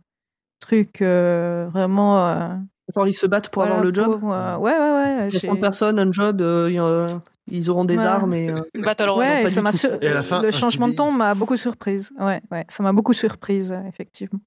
truc 0.60 1.00
euh, 1.02 1.66
vraiment. 1.72 2.60
Euh, 2.88 2.92
Genre, 2.94 3.08
ils 3.08 3.14
se 3.14 3.26
battent 3.26 3.48
pour 3.50 3.62
voilà, 3.62 3.76
avoir 3.76 3.84
le 3.90 3.94
job. 3.94 4.20
pour, 4.20 4.32
euh, 4.32 4.56
ouais, 4.56 4.72
ouais, 4.72 4.78
ouais. 4.78 5.14
Il 5.28 5.34
y 5.34 5.36
a 5.36 5.40
j'ai- 5.40 5.48
100 5.48 5.56
personnes, 5.56 5.98
un 5.98 6.12
job, 6.12 6.40
euh, 6.40 7.08
a- 7.08 7.22
ils 7.46 7.70
auront 7.70 7.84
des 7.84 7.96
Ouais. 7.98 8.04
armes 8.04 8.34
et. 8.34 8.50
euh, 8.50 8.54
Battle 8.82 9.08
Royale. 9.08 9.44
Ouais, 9.44 9.50
et 9.50 9.52
ça 9.52 9.62
m'a 9.62 9.72
sur- 9.72 10.02
Et 10.02 10.08
à 10.08 10.14
la 10.14 10.22
fin, 10.22 10.42
le 10.42 10.50
changement 10.50 10.88
de 10.88 10.94
ton 10.94 11.10
m'a 11.12 11.34
beaucoup 11.34 11.56
surprise. 11.56 12.12
Ouais, 12.18 12.40
ouais, 12.50 12.64
ça 12.68 12.82
m'a 12.82 12.92
beaucoup 12.92 13.12
surprise, 13.12 13.72
euh, 13.72 13.80
effectivement. 13.88 14.40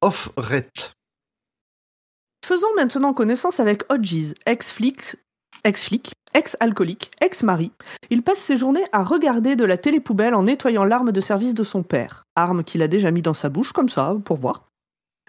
Off-ret. 0.00 0.68
Faisons 2.46 2.72
maintenant 2.76 3.12
connaissance 3.12 3.60
avec 3.60 3.82
Hodges, 3.92 4.34
ex-flic, 4.46 5.16
ex-flic, 5.64 6.12
ex-alcoolique, 6.34 7.10
ex-mari. 7.20 7.72
Il 8.10 8.22
passe 8.22 8.38
ses 8.38 8.56
journées 8.56 8.84
à 8.92 9.02
regarder 9.02 9.56
de 9.56 9.64
la 9.64 9.76
télépoubelle 9.76 10.34
en 10.34 10.44
nettoyant 10.44 10.84
l'arme 10.84 11.10
de 11.12 11.20
service 11.20 11.52
de 11.54 11.64
son 11.64 11.82
père, 11.82 12.22
arme 12.36 12.62
qu'il 12.64 12.80
a 12.82 12.88
déjà 12.88 13.10
mis 13.10 13.22
dans 13.22 13.34
sa 13.34 13.48
bouche 13.48 13.72
comme 13.72 13.88
ça 13.88 14.14
pour 14.24 14.36
voir. 14.36 14.67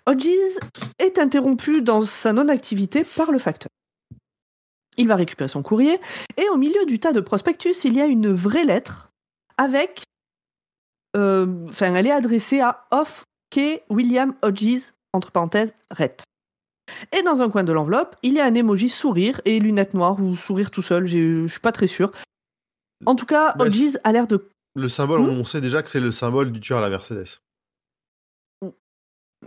Hodges 0.10 0.58
est 0.98 1.20
interrompu 1.20 1.84
dans 1.84 2.02
sa 2.02 2.34
non-activité 2.34 3.04
par 3.04 3.32
le 3.32 3.38
facteur. 3.38 3.70
Il 4.98 5.08
va 5.08 5.16
récupérer 5.16 5.48
son 5.48 5.62
courrier 5.62 6.00
et 6.36 6.50
au 6.50 6.58
milieu 6.58 6.84
du 6.86 7.00
tas 7.00 7.14
de 7.14 7.22
prospectus, 7.22 7.84
il 7.86 7.94
y 7.94 8.02
a 8.02 8.08
une 8.08 8.32
vraie 8.32 8.66
lettre 8.66 9.12
avec, 9.58 10.02
euh, 11.16 11.68
enfin, 11.68 11.94
elle 11.94 12.08
est 12.08 12.12
adressée 12.12 12.60
à 12.60 12.88
Off 12.90 13.24
K. 13.54 13.84
William 13.90 14.34
Hodges 14.42 14.94
entre 15.14 15.32
parenthèses 15.32 15.74
Rhett. 15.92 16.24
Et 17.12 17.22
dans 17.22 17.44
un 17.44 17.50
coin 17.52 17.64
de 17.64 17.72
l'enveloppe, 17.72 18.16
il 18.24 18.34
y 18.34 18.40
a 18.40 18.46
un 18.46 18.56
emoji 18.56 18.90
sourire 18.90 19.42
et 19.46 19.60
lunettes 19.60 19.94
noires 19.94 20.20
ou 20.20 20.36
sourire 20.36 20.72
tout 20.72 20.82
seul, 20.82 21.06
je 21.06 21.46
suis 21.48 21.60
pas 21.60 21.72
très 21.72 21.88
sûr. 21.88 22.12
En 23.06 23.16
tout 23.16 23.28
cas, 23.28 23.54
Bah, 23.54 23.66
Hodges 23.66 23.98
a 24.04 24.12
l'air 24.12 24.26
de. 24.26 24.50
Le 24.76 24.90
symbole, 24.90 25.22
Hmm 25.22 25.40
on 25.40 25.46
sait 25.46 25.62
déjà 25.62 25.84
que 25.84 25.90
c'est 25.90 26.00
le 26.00 26.12
symbole 26.12 26.52
du 26.52 26.60
tueur 26.60 26.80
à 26.80 26.82
la 26.82 26.90
Mercedes. 26.90 27.40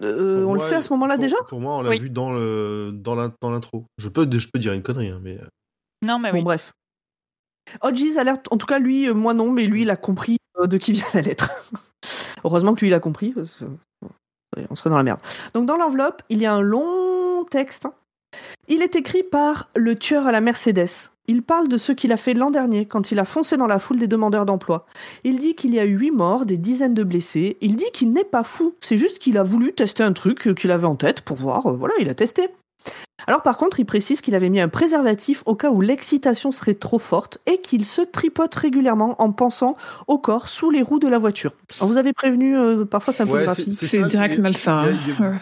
Euh, 0.02 0.42
Pour 0.42 0.50
on 0.50 0.54
le 0.54 0.60
sait 0.60 0.76
à 0.76 0.82
ce 0.82 0.92
moment-là 0.94 1.16
déjà? 1.18 1.36
Pour 1.48 1.60
moi, 1.60 1.76
on 1.76 1.82
l'a 1.82 1.90
Oui. 1.90 1.98
vu 1.98 2.10
dans 2.10 2.32
le 2.32 2.90
dans 2.94 3.14
l'in- 3.14 3.32
dans 3.40 3.50
l'intro. 3.50 3.84
Je 3.98 4.08
peux 4.08 4.26
je 4.30 4.48
peux 4.52 4.58
dire 4.58 4.72
une 4.72 4.82
connerie, 4.82 5.08
hein, 5.10 5.20
mais 5.22 5.38
euh, 5.38 5.44
Non, 6.02 6.18
mais 6.18 6.30
Bon, 6.30 6.38
oui. 6.38 6.44
bref. 6.44 6.72
Hodges 7.82 8.16
a 8.16 8.24
l'air. 8.24 8.38
En 8.50 8.56
tout 8.56 8.66
cas, 8.66 8.78
lui, 8.78 9.08
euh, 9.08 9.14
moi 9.14 9.34
non, 9.34 9.50
mais 9.50 9.66
lui, 9.66 9.82
il 9.82 9.90
a 9.90 9.96
compris 9.96 10.38
euh, 10.60 10.66
de 10.66 10.76
qui 10.78 10.92
vient 10.92 11.06
la 11.14 11.20
lettre. 11.22 11.50
Heureusement 12.44 12.74
que 12.74 12.80
lui, 12.80 12.88
il 12.88 12.94
a 12.94 13.00
compris. 13.00 13.30
Parce 13.32 13.56
que... 13.56 13.64
On 14.68 14.74
serait 14.74 14.90
dans 14.90 14.96
la 14.96 15.02
merde. 15.02 15.20
Donc 15.54 15.66
dans 15.66 15.76
l'enveloppe, 15.76 16.22
il 16.28 16.38
y 16.38 16.46
a 16.46 16.52
un 16.52 16.60
long 16.60 17.44
texte. 17.50 17.86
Il 18.68 18.82
est 18.82 18.96
écrit 18.96 19.22
par 19.22 19.68
le 19.74 19.96
tueur 19.96 20.26
à 20.26 20.32
la 20.32 20.40
Mercedes. 20.40 20.88
Il 21.28 21.42
parle 21.42 21.68
de 21.68 21.76
ce 21.78 21.92
qu'il 21.92 22.10
a 22.12 22.16
fait 22.16 22.34
l'an 22.34 22.50
dernier 22.50 22.84
quand 22.86 23.12
il 23.12 23.18
a 23.18 23.24
foncé 23.24 23.56
dans 23.56 23.66
la 23.66 23.78
foule 23.78 23.98
des 23.98 24.08
demandeurs 24.08 24.44
d'emploi. 24.46 24.86
Il 25.24 25.38
dit 25.38 25.54
qu'il 25.54 25.72
y 25.74 25.78
a 25.78 25.84
eu 25.86 25.96
huit 25.96 26.10
morts, 26.10 26.46
des 26.46 26.56
dizaines 26.56 26.94
de 26.94 27.04
blessés. 27.04 27.56
Il 27.60 27.76
dit 27.76 27.90
qu'il 27.92 28.12
n'est 28.12 28.24
pas 28.24 28.42
fou. 28.42 28.74
C'est 28.80 28.98
juste 28.98 29.18
qu'il 29.20 29.38
a 29.38 29.42
voulu 29.44 29.72
tester 29.72 30.02
un 30.02 30.12
truc 30.12 30.54
qu'il 30.56 30.70
avait 30.72 30.86
en 30.86 30.96
tête 30.96 31.20
pour 31.20 31.36
voir. 31.36 31.66
euh, 31.66 31.72
Voilà, 31.76 31.94
il 32.00 32.08
a 32.08 32.14
testé. 32.14 32.48
Alors 33.28 33.42
par 33.42 33.56
contre, 33.56 33.78
il 33.78 33.84
précise 33.84 34.20
qu'il 34.20 34.34
avait 34.34 34.50
mis 34.50 34.60
un 34.60 34.68
préservatif 34.68 35.44
au 35.46 35.54
cas 35.54 35.70
où 35.70 35.80
l'excitation 35.80 36.50
serait 36.50 36.74
trop 36.74 36.98
forte 36.98 37.38
et 37.46 37.60
qu'il 37.60 37.84
se 37.84 38.02
tripote 38.02 38.52
régulièrement 38.56 39.14
en 39.22 39.30
pensant 39.30 39.76
au 40.08 40.18
corps 40.18 40.48
sous 40.48 40.70
les 40.70 40.82
roues 40.82 40.98
de 40.98 41.06
la 41.06 41.18
voiture. 41.18 41.52
Alors 41.78 41.92
vous 41.92 41.98
avez 41.98 42.12
prévenu, 42.12 42.58
euh, 42.58 42.84
parfois 42.84 43.14
c'est 43.14 43.22
un 43.22 43.26
peu 43.26 43.34
Ouais, 43.34 43.44
graphique. 43.44 43.72
c'est 43.74 44.02
direct 44.08 44.38
malsain. 44.38 44.82
il 44.82 44.86
y 44.86 44.88
a- 44.88 44.92
il 45.06 45.08
y 45.08 45.22
a- 45.22 45.26
hein. 45.34 45.38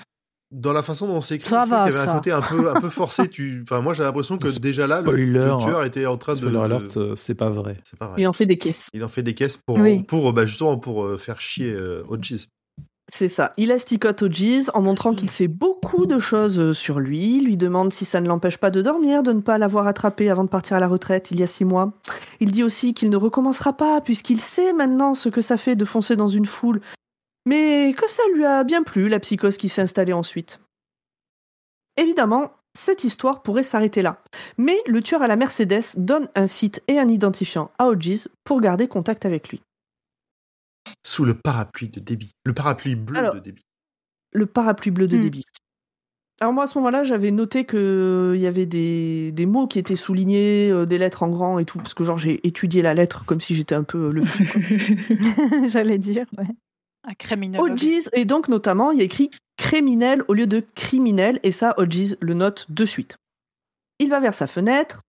Dans 0.52 0.72
la 0.72 0.82
façon 0.82 1.06
dont 1.06 1.20
c'est 1.20 1.36
écrit, 1.36 1.48
Ça 1.48 1.64
va, 1.64 1.84
qu'il 1.84 1.94
y 1.94 1.96
avait 1.96 2.04
ça. 2.06 2.12
un 2.12 2.16
côté 2.16 2.32
un 2.32 2.40
peu, 2.40 2.70
un 2.70 2.80
peu 2.80 2.88
forcé. 2.90 3.28
Tu... 3.28 3.60
Enfin, 3.62 3.80
moi, 3.80 3.92
j'ai 3.94 4.02
l'impression 4.02 4.36
que 4.36 4.48
déjà 4.58 4.86
là, 4.88 5.00
le, 5.00 5.12
le 5.14 5.40
tueur 5.58 5.84
était 5.84 6.06
en 6.06 6.16
train 6.16 6.32
de. 6.32 6.38
Spoiler 6.38 6.56
de- 6.58 6.62
alert, 6.64 6.96
euh, 6.96 7.14
c'est 7.14 7.36
pas 7.36 7.50
vrai. 7.50 7.76
C'est 7.84 7.98
pas 7.98 8.08
vrai. 8.08 8.20
Il 8.22 8.26
en 8.26 8.32
fait 8.32 8.46
des 8.46 8.58
caisses. 8.58 8.88
Il 8.92 9.04
en 9.04 9.08
fait 9.08 9.22
des 9.22 9.34
caisses 9.34 9.56
pour, 9.56 9.78
Oui. 9.78 10.02
pour 10.02 10.32
bah, 10.32 10.46
justement 10.46 10.76
pour 10.76 11.04
euh, 11.04 11.16
faire 11.18 11.40
chier 11.40 11.70
euh. 11.72 12.02
C'est 13.12 13.28
ça. 13.28 13.52
Il 13.56 13.72
asticote 13.72 14.22
O'Gees 14.22 14.70
en 14.72 14.82
montrant 14.82 15.14
qu'il 15.14 15.30
sait 15.30 15.48
beaucoup 15.48 16.06
de 16.06 16.20
choses 16.20 16.60
euh, 16.60 16.72
sur 16.72 17.00
lui, 17.00 17.40
lui 17.40 17.56
demande 17.56 17.92
si 17.92 18.04
ça 18.04 18.20
ne 18.20 18.28
l'empêche 18.28 18.58
pas 18.58 18.70
de 18.70 18.82
dormir, 18.82 19.24
de 19.24 19.32
ne 19.32 19.40
pas 19.40 19.58
l'avoir 19.58 19.88
attrapé 19.88 20.30
avant 20.30 20.44
de 20.44 20.48
partir 20.48 20.76
à 20.76 20.80
la 20.80 20.86
retraite 20.86 21.30
il 21.32 21.40
y 21.40 21.42
a 21.42 21.48
six 21.48 21.64
mois. 21.64 21.92
Il 22.38 22.52
dit 22.52 22.62
aussi 22.62 22.94
qu'il 22.94 23.10
ne 23.10 23.16
recommencera 23.16 23.72
pas 23.72 24.00
puisqu'il 24.00 24.40
sait 24.40 24.72
maintenant 24.72 25.14
ce 25.14 25.28
que 25.28 25.40
ça 25.40 25.56
fait 25.56 25.74
de 25.74 25.84
foncer 25.84 26.14
dans 26.14 26.28
une 26.28 26.46
foule, 26.46 26.80
mais 27.46 27.94
que 27.96 28.08
ça 28.08 28.22
lui 28.34 28.44
a 28.44 28.64
bien 28.64 28.82
plu, 28.82 29.08
la 29.08 29.20
psychose 29.20 29.56
qui 29.56 29.68
s'est 29.68 29.82
installée 29.82 30.12
ensuite? 30.12 30.60
Évidemment, 31.96 32.52
cette 32.78 33.04
histoire 33.04 33.42
pourrait 33.42 33.62
s'arrêter 33.62 34.02
là, 34.02 34.22
mais 34.58 34.78
le 34.86 35.02
tueur 35.02 35.22
à 35.22 35.26
la 35.26 35.36
Mercedes 35.36 35.96
donne 35.96 36.28
un 36.34 36.46
site 36.46 36.82
et 36.88 36.98
un 36.98 37.08
identifiant 37.08 37.70
à 37.78 37.88
O'Gees 37.88 38.28
pour 38.44 38.60
garder 38.60 38.88
contact 38.88 39.26
avec 39.26 39.48
lui. 39.50 39.60
Sous 41.04 41.24
le 41.24 41.34
parapluie 41.34 41.88
de 41.88 42.00
débit. 42.00 42.30
Le 42.44 42.54
parapluie 42.54 42.94
bleu 42.96 43.18
Alors, 43.18 43.34
de 43.34 43.40
débit. 43.40 43.62
le 44.32 44.46
parapluie 44.46 44.90
bleu 44.90 45.08
de 45.08 45.16
Hmm. 45.16 45.20
débit. 45.20 45.44
Alors 46.40 46.54
moi 46.54 46.64
à 46.64 46.66
ce 46.66 46.78
moment-là, 46.78 47.02
j'avais 47.04 47.32
noté 47.32 47.66
que 47.66 48.32
il 48.34 48.40
y 48.40 48.46
avait 48.46 48.64
des, 48.64 49.30
des 49.32 49.44
mots 49.44 49.66
qui 49.66 49.78
étaient 49.78 49.94
soulignés, 49.96 50.70
euh, 50.70 50.86
des 50.86 50.96
lettres 50.96 51.22
en 51.22 51.28
grand 51.28 51.58
et 51.58 51.66
tout, 51.66 51.76
parce 51.78 51.92
que 51.92 52.02
genre 52.02 52.16
j'ai 52.16 52.46
étudié 52.46 52.80
la 52.80 52.94
lettre 52.94 53.24
comme 53.26 53.42
si 53.42 53.54
j'étais 53.54 53.74
un 53.74 53.82
peu 53.84 54.08
euh, 54.08 54.12
le. 54.12 54.22
J'allais 55.68 55.98
dire, 55.98 56.24
ouais. 56.38 56.46
Un 57.08 57.14
criminologue. 57.14 57.72
OGs, 57.72 58.08
et 58.12 58.24
donc 58.24 58.48
notamment 58.48 58.90
il 58.90 58.98
y 58.98 59.00
a 59.00 59.04
écrit 59.04 59.30
criminel 59.56 60.22
au 60.28 60.34
lieu 60.34 60.46
de 60.46 60.60
criminel, 60.74 61.40
et 61.42 61.52
ça 61.52 61.74
OGs 61.78 62.16
le 62.20 62.34
note 62.34 62.70
de 62.70 62.84
suite. 62.84 63.16
Il 63.98 64.08
va 64.08 64.20
vers 64.20 64.34
sa 64.34 64.46
fenêtre, 64.46 65.02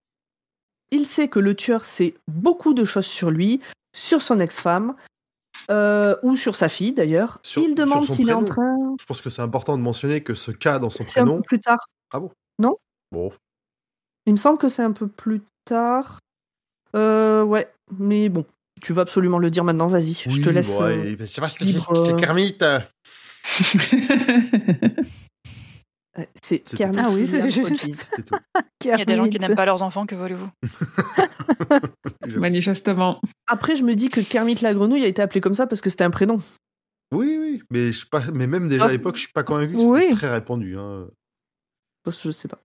il 0.90 1.06
sait 1.06 1.28
que 1.28 1.38
le 1.38 1.54
tueur 1.54 1.84
sait 1.84 2.14
beaucoup 2.28 2.74
de 2.74 2.84
choses 2.84 3.06
sur 3.06 3.30
lui, 3.30 3.60
sur 3.94 4.22
son 4.22 4.40
ex-femme, 4.40 4.94
euh, 5.70 6.16
ou 6.22 6.36
sur 6.36 6.56
sa 6.56 6.68
fille 6.68 6.92
d'ailleurs. 6.92 7.40
Il 7.56 7.74
demande 7.74 8.06
s'il 8.06 8.28
est 8.28 8.32
en 8.32 8.42
prénom. 8.44 8.44
train... 8.44 8.96
Je 9.00 9.06
pense 9.06 9.20
que 9.20 9.30
c'est 9.30 9.42
important 9.42 9.76
de 9.78 9.82
mentionner 9.82 10.22
que 10.22 10.34
ce 10.34 10.50
cas 10.50 10.78
dans 10.78 10.90
son 10.90 11.02
C'est 11.02 11.20
un 11.20 11.24
prénom. 11.24 11.36
peu 11.38 11.42
plus 11.42 11.60
tard. 11.60 11.86
Bon, 13.10 13.32
Il 14.26 14.32
me 14.32 14.36
semble 14.36 14.58
que 14.58 14.68
c'est 14.68 14.82
un 14.82 14.92
peu 14.92 15.08
plus 15.08 15.42
tard. 15.64 16.18
Euh, 16.94 17.42
ouais, 17.42 17.72
mais 17.98 18.28
bon, 18.28 18.44
tu 18.82 18.92
vas 18.92 19.02
absolument 19.02 19.38
le 19.38 19.50
dire 19.50 19.64
maintenant, 19.64 19.86
vas-y, 19.86 20.14
je 20.26 20.40
te 20.42 20.50
laisse. 20.50 20.76
bon, 20.76 20.82
euh, 20.84 21.16
c'est 21.26 21.40
parce 21.40 21.56
que 21.58 21.64
libre, 21.64 21.90
c'est 22.04 22.10
c'est 22.10 22.16
Kermit. 22.16 22.58
c'est 26.42 26.76
Kermit. 26.76 26.98
Ah 26.98 27.10
oui, 27.10 27.26
c'est 27.26 27.48
juste. 27.50 27.70
Hodges. 27.70 27.76
C'est 28.14 28.24
tout. 28.24 28.34
Il 28.84 28.88
y 28.88 28.90
a 28.90 29.04
des 29.04 29.16
gens 29.16 29.28
qui 29.28 29.38
n'aiment 29.38 29.54
pas 29.54 29.64
leurs 29.64 29.82
enfants, 29.82 30.04
que 30.06 30.14
voulez-vous? 30.14 30.48
Manifestement. 32.38 33.20
Après, 33.46 33.76
je 33.76 33.84
me 33.84 33.94
dis 33.94 34.08
que 34.08 34.20
Kermit 34.20 34.56
la 34.60 34.74
grenouille 34.74 35.04
a 35.04 35.06
été 35.06 35.22
appelé 35.22 35.40
comme 35.40 35.54
ça 35.54 35.66
parce 35.66 35.80
que 35.80 35.88
c'était 35.88 36.04
un 36.04 36.10
prénom. 36.10 36.38
Oui, 37.14 37.36
oui, 37.40 37.62
mais, 37.70 37.86
je 37.92 37.98
suis 37.98 38.06
pas... 38.08 38.22
mais 38.34 38.46
même 38.46 38.68
déjà 38.68 38.84
à 38.84 38.88
Ah. 38.88 38.90
l'époque, 38.90 39.16
je 39.16 39.20
suis 39.22 39.32
pas 39.32 39.42
convaincu 39.44 39.72
que 39.74 39.78
Oui. 39.78 40.00
c'était 40.02 40.14
très 40.14 40.30
répandu. 40.32 40.76
hein. 40.78 41.06
Je 42.06 42.30
sais 42.30 42.48
pas. 42.48 42.60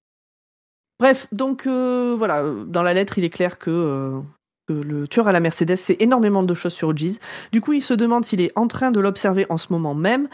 Bref, 0.99 1.27
donc 1.31 1.67
euh, 1.67 2.15
voilà, 2.17 2.43
dans 2.65 2.81
la 2.81 2.93
lettre, 2.93 3.17
il 3.19 3.23
est 3.23 3.29
clair 3.29 3.59
que, 3.59 3.69
euh, 3.69 4.19
que 4.19 4.25
le 4.69 5.07
tueur 5.07 5.27
à 5.27 5.31
la 5.31 5.39
Mercedes 5.39 5.75
sait 5.75 5.97
énormément 5.99 6.43
de 6.43 6.53
choses 6.53 6.73
sur 6.73 6.89
Hodges. 6.89 7.19
Du 7.51 7.61
coup, 7.61 7.73
il 7.73 7.81
se 7.81 7.93
demande 7.93 8.25
s'il 8.25 8.41
est 8.41 8.51
en 8.55 8.67
train 8.67 8.91
de 8.91 8.99
l'observer 8.99 9.45
en 9.49 9.57
ce 9.57 9.71
moment 9.71 9.95
même. 9.95 10.27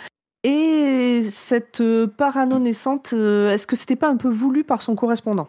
Et 0.43 1.21
cette 1.29 1.79
euh, 1.79 2.05
parano 2.05 2.59
naissante, 2.59 3.13
euh, 3.13 3.49
est-ce 3.51 3.65
que 3.65 3.77
c'était 3.77 3.95
pas 3.95 4.09
un 4.09 4.17
peu 4.17 4.27
voulu 4.27 4.63
par 4.65 4.81
son 4.81 4.95
correspondant? 4.95 5.47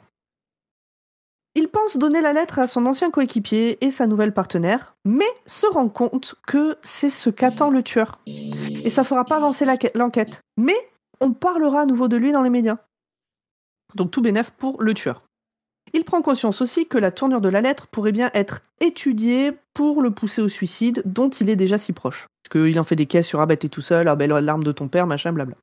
Il 1.57 1.69
pense 1.69 1.97
donner 1.97 2.21
la 2.21 2.33
lettre 2.33 2.59
à 2.59 2.67
son 2.67 2.87
ancien 2.87 3.11
coéquipier 3.11 3.85
et 3.85 3.91
sa 3.91 4.07
nouvelle 4.07 4.35
partenaire, 4.35 4.97
mais 5.05 5.25
se 5.47 5.67
rend 5.67 5.89
compte 5.89 6.35
que 6.47 6.77
c'est 6.83 7.11
ce 7.11 7.31
qu'attend 7.31 7.71
le 7.71 7.83
tueur. 7.83 8.21
Et 8.27 8.91
ça 8.91 9.05
fera 9.05 9.25
pas 9.25 9.37
avancer 9.37 9.65
l'enquête. 9.95 10.41
Mais 10.57 10.77
on 11.21 11.33
parlera 11.33 11.83
à 11.83 11.87
nouveau 11.87 12.09
de 12.09 12.17
lui 12.17 12.33
dans 12.33 12.43
les 12.43 12.51
médias. 12.51 12.79
Donc 13.95 14.11
tout 14.11 14.21
bénef 14.21 14.51
pour 14.51 14.83
le 14.83 14.95
tueur. 14.95 15.23
Il 15.95 16.05
prend 16.05 16.21
conscience 16.23 16.61
aussi 16.61 16.87
que 16.87 16.99
la 16.99 17.11
tournure 17.13 17.41
de 17.41 17.49
la 17.49 17.61
lettre 17.63 17.87
pourrait 17.87 18.13
bien 18.13 18.31
être 18.35 18.61
étudiée 18.81 19.53
pour 19.75 20.03
le 20.03 20.11
pousser 20.11 20.43
au 20.43 20.49
suicide 20.49 21.03
dont 21.07 21.31
il 21.31 21.49
est 21.49 21.57
déjà 21.57 21.79
si 21.79 21.93
proche. 21.93 22.27
Parce 22.43 22.65
qu'il 22.65 22.79
en 22.79 22.85
fait 22.85 22.97
des 22.97 23.07
caisses 23.07 23.29
sur 23.29 23.41
Ah 23.41 23.47
bah 23.47 23.57
t'es 23.57 23.69
tout 23.69 23.81
seul, 23.81 24.09
ah 24.09 24.17
bah 24.17 24.27
l'arme 24.27 24.65
de 24.65 24.73
ton 24.73 24.89
père, 24.89 25.07
machin, 25.07 25.33
blabla. 25.33 25.55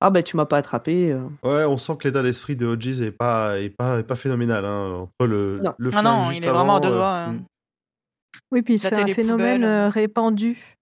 Ah 0.00 0.08
bah 0.10 0.22
tu 0.22 0.36
m'as 0.36 0.46
pas 0.46 0.56
attrapé. 0.58 1.12
euh. 1.12 1.24
Ouais, 1.42 1.64
on 1.64 1.76
sent 1.76 1.96
que 1.98 2.08
l'état 2.08 2.22
d'esprit 2.22 2.56
de 2.56 2.64
Hodges 2.66 3.00
est 3.02 3.10
pas, 3.10 3.58
est 3.60 3.68
pas, 3.70 3.98
est 3.98 4.02
pas 4.04 4.16
phénoménal. 4.16 4.64
Hein. 4.64 4.92
Entre 5.18 5.26
le, 5.26 5.58
Non. 5.62 5.74
le 5.76 5.90
Ah 5.94 6.02
non, 6.02 6.24
juste 6.24 6.38
il 6.38 6.44
est 6.46 6.50
vraiment 6.50 6.76
à 6.76 6.80
deux 6.80 6.88
doigts, 6.90 7.26
euh. 7.28 7.32
Oui, 8.52 8.62
puis 8.62 8.74
La 8.74 8.78
c'est 8.78 8.94
un 8.94 9.06
phénomène 9.08 9.58
poubelle. 9.60 9.64
euh, 9.64 9.88
répandu. 9.90 10.76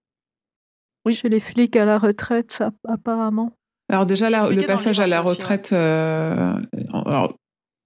Oui. 1.05 1.13
Chez 1.13 1.27
les 1.29 1.39
flics 1.39 1.75
à 1.75 1.85
la 1.85 1.97
retraite, 1.97 2.63
apparemment. 2.87 3.51
Alors 3.91 4.05
déjà, 4.05 4.29
expliqué 4.29 4.61
le 4.61 4.67
passage 4.67 4.99
à 4.99 5.07
la 5.07 5.21
aussi, 5.23 5.31
retraite, 5.31 5.73
euh, 5.73 6.53
alors, 6.93 7.33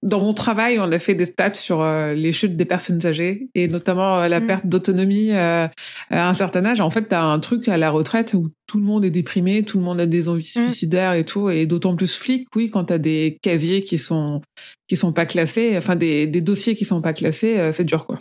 dans 0.04 0.20
mon 0.20 0.34
travail, 0.34 0.78
on 0.78 0.92
a 0.92 0.98
fait 0.98 1.14
des 1.14 1.24
stats 1.24 1.54
sur 1.54 1.80
euh, 1.80 2.12
les 2.14 2.30
chutes 2.30 2.56
des 2.56 2.64
personnes 2.66 3.04
âgées 3.06 3.48
et 3.54 3.66
notamment 3.68 4.20
euh, 4.20 4.28
la 4.28 4.40
Mm. 4.40 4.46
perte 4.46 4.66
d'autonomie 4.66 5.32
euh, 5.32 5.66
à 6.10 6.28
un 6.28 6.34
certain 6.34 6.64
âge. 6.66 6.80
En 6.80 6.90
fait, 6.90 7.08
tu 7.08 7.14
as 7.14 7.24
un 7.24 7.38
truc 7.40 7.66
à 7.68 7.76
la 7.78 7.90
retraite 7.90 8.34
où 8.34 8.50
tout 8.66 8.78
le 8.78 8.84
monde 8.84 9.04
est 9.04 9.10
déprimé, 9.10 9.62
tout 9.64 9.78
le 9.78 9.84
monde 9.84 10.00
a 10.00 10.06
des 10.06 10.28
envies 10.28 10.52
Mm. 10.56 10.64
suicidaires 10.66 11.14
et 11.14 11.24
tout, 11.24 11.48
et 11.50 11.66
d'autant 11.66 11.96
plus 11.96 12.14
flic, 12.14 12.46
oui, 12.54 12.70
quand 12.70 12.84
tu 12.84 12.92
as 12.92 12.98
des 12.98 13.38
casiers 13.42 13.82
qui 13.82 13.98
sont 13.98 14.42
qui 14.86 14.96
sont 14.96 15.12
pas 15.14 15.24
classés, 15.26 15.76
enfin 15.78 15.96
des, 15.96 16.26
des 16.26 16.42
dossiers 16.42 16.76
qui 16.76 16.84
sont 16.84 17.00
pas 17.00 17.14
classés, 17.14 17.58
euh, 17.58 17.72
c'est 17.72 17.84
dur 17.84 18.04
quoi. 18.06 18.18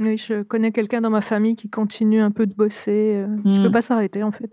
Oui, 0.00 0.16
je 0.16 0.42
connais 0.42 0.70
quelqu'un 0.70 1.00
dans 1.00 1.10
ma 1.10 1.20
famille 1.20 1.56
qui 1.56 1.68
continue 1.70 2.20
un 2.20 2.30
peu 2.30 2.46
de 2.46 2.54
bosser. 2.54 3.16
euh, 3.16 3.26
qui 3.50 3.58
Mm. 3.58 3.62
peut 3.64 3.70
pas 3.72 3.82
s'arrêter, 3.82 4.22
en 4.22 4.30
fait. 4.32 4.50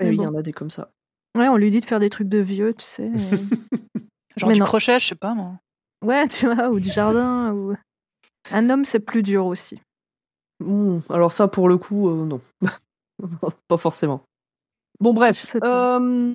Eh 0.00 0.08
oui, 0.08 0.16
il 0.16 0.22
y 0.22 0.26
en 0.26 0.34
a 0.34 0.42
des 0.42 0.52
comme 0.52 0.70
ça. 0.70 0.90
Ouais, 1.38 1.48
on 1.48 1.56
lui 1.56 1.70
dit 1.70 1.80
de 1.80 1.84
faire 1.84 2.00
des 2.00 2.10
trucs 2.10 2.28
de 2.28 2.38
vieux, 2.38 2.74
tu 2.74 2.84
sais. 2.84 3.04
euh. 3.10 3.36
Genre 4.36 4.48
Mais 4.48 4.54
du 4.54 4.60
non. 4.60 4.66
crochet, 4.66 4.98
je 4.98 5.06
sais 5.06 5.14
pas 5.14 5.34
moi. 5.34 5.52
ouais, 6.04 6.26
tu 6.28 6.46
vois, 6.52 6.68
ou 6.70 6.78
du 6.80 6.90
jardin. 6.90 7.52
ou... 7.54 7.74
Un 8.50 8.70
homme, 8.70 8.84
c'est 8.84 9.00
plus 9.00 9.22
dur 9.22 9.46
aussi. 9.46 9.80
Alors 11.10 11.32
ça, 11.32 11.46
pour 11.48 11.68
le 11.68 11.76
coup, 11.76 12.08
euh, 12.08 12.24
non. 12.26 12.40
pas 13.68 13.76
forcément. 13.76 14.22
Bon, 15.00 15.12
bref. 15.12 15.36
Je 15.40 15.46
sais 15.46 15.60
pas. 15.60 16.00
euh, 16.00 16.34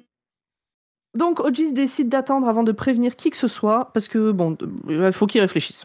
Donc, 1.17 1.39
Hodges 1.41 1.73
décide 1.73 2.07
d'attendre 2.09 2.47
avant 2.47 2.63
de 2.63 2.71
prévenir 2.71 3.15
qui 3.15 3.29
que 3.29 3.37
ce 3.37 3.47
soit, 3.47 3.91
parce 3.93 4.07
que, 4.07 4.31
bon, 4.31 4.57
il 4.87 5.11
faut 5.11 5.27
qu'il 5.27 5.41
réfléchisse. 5.41 5.83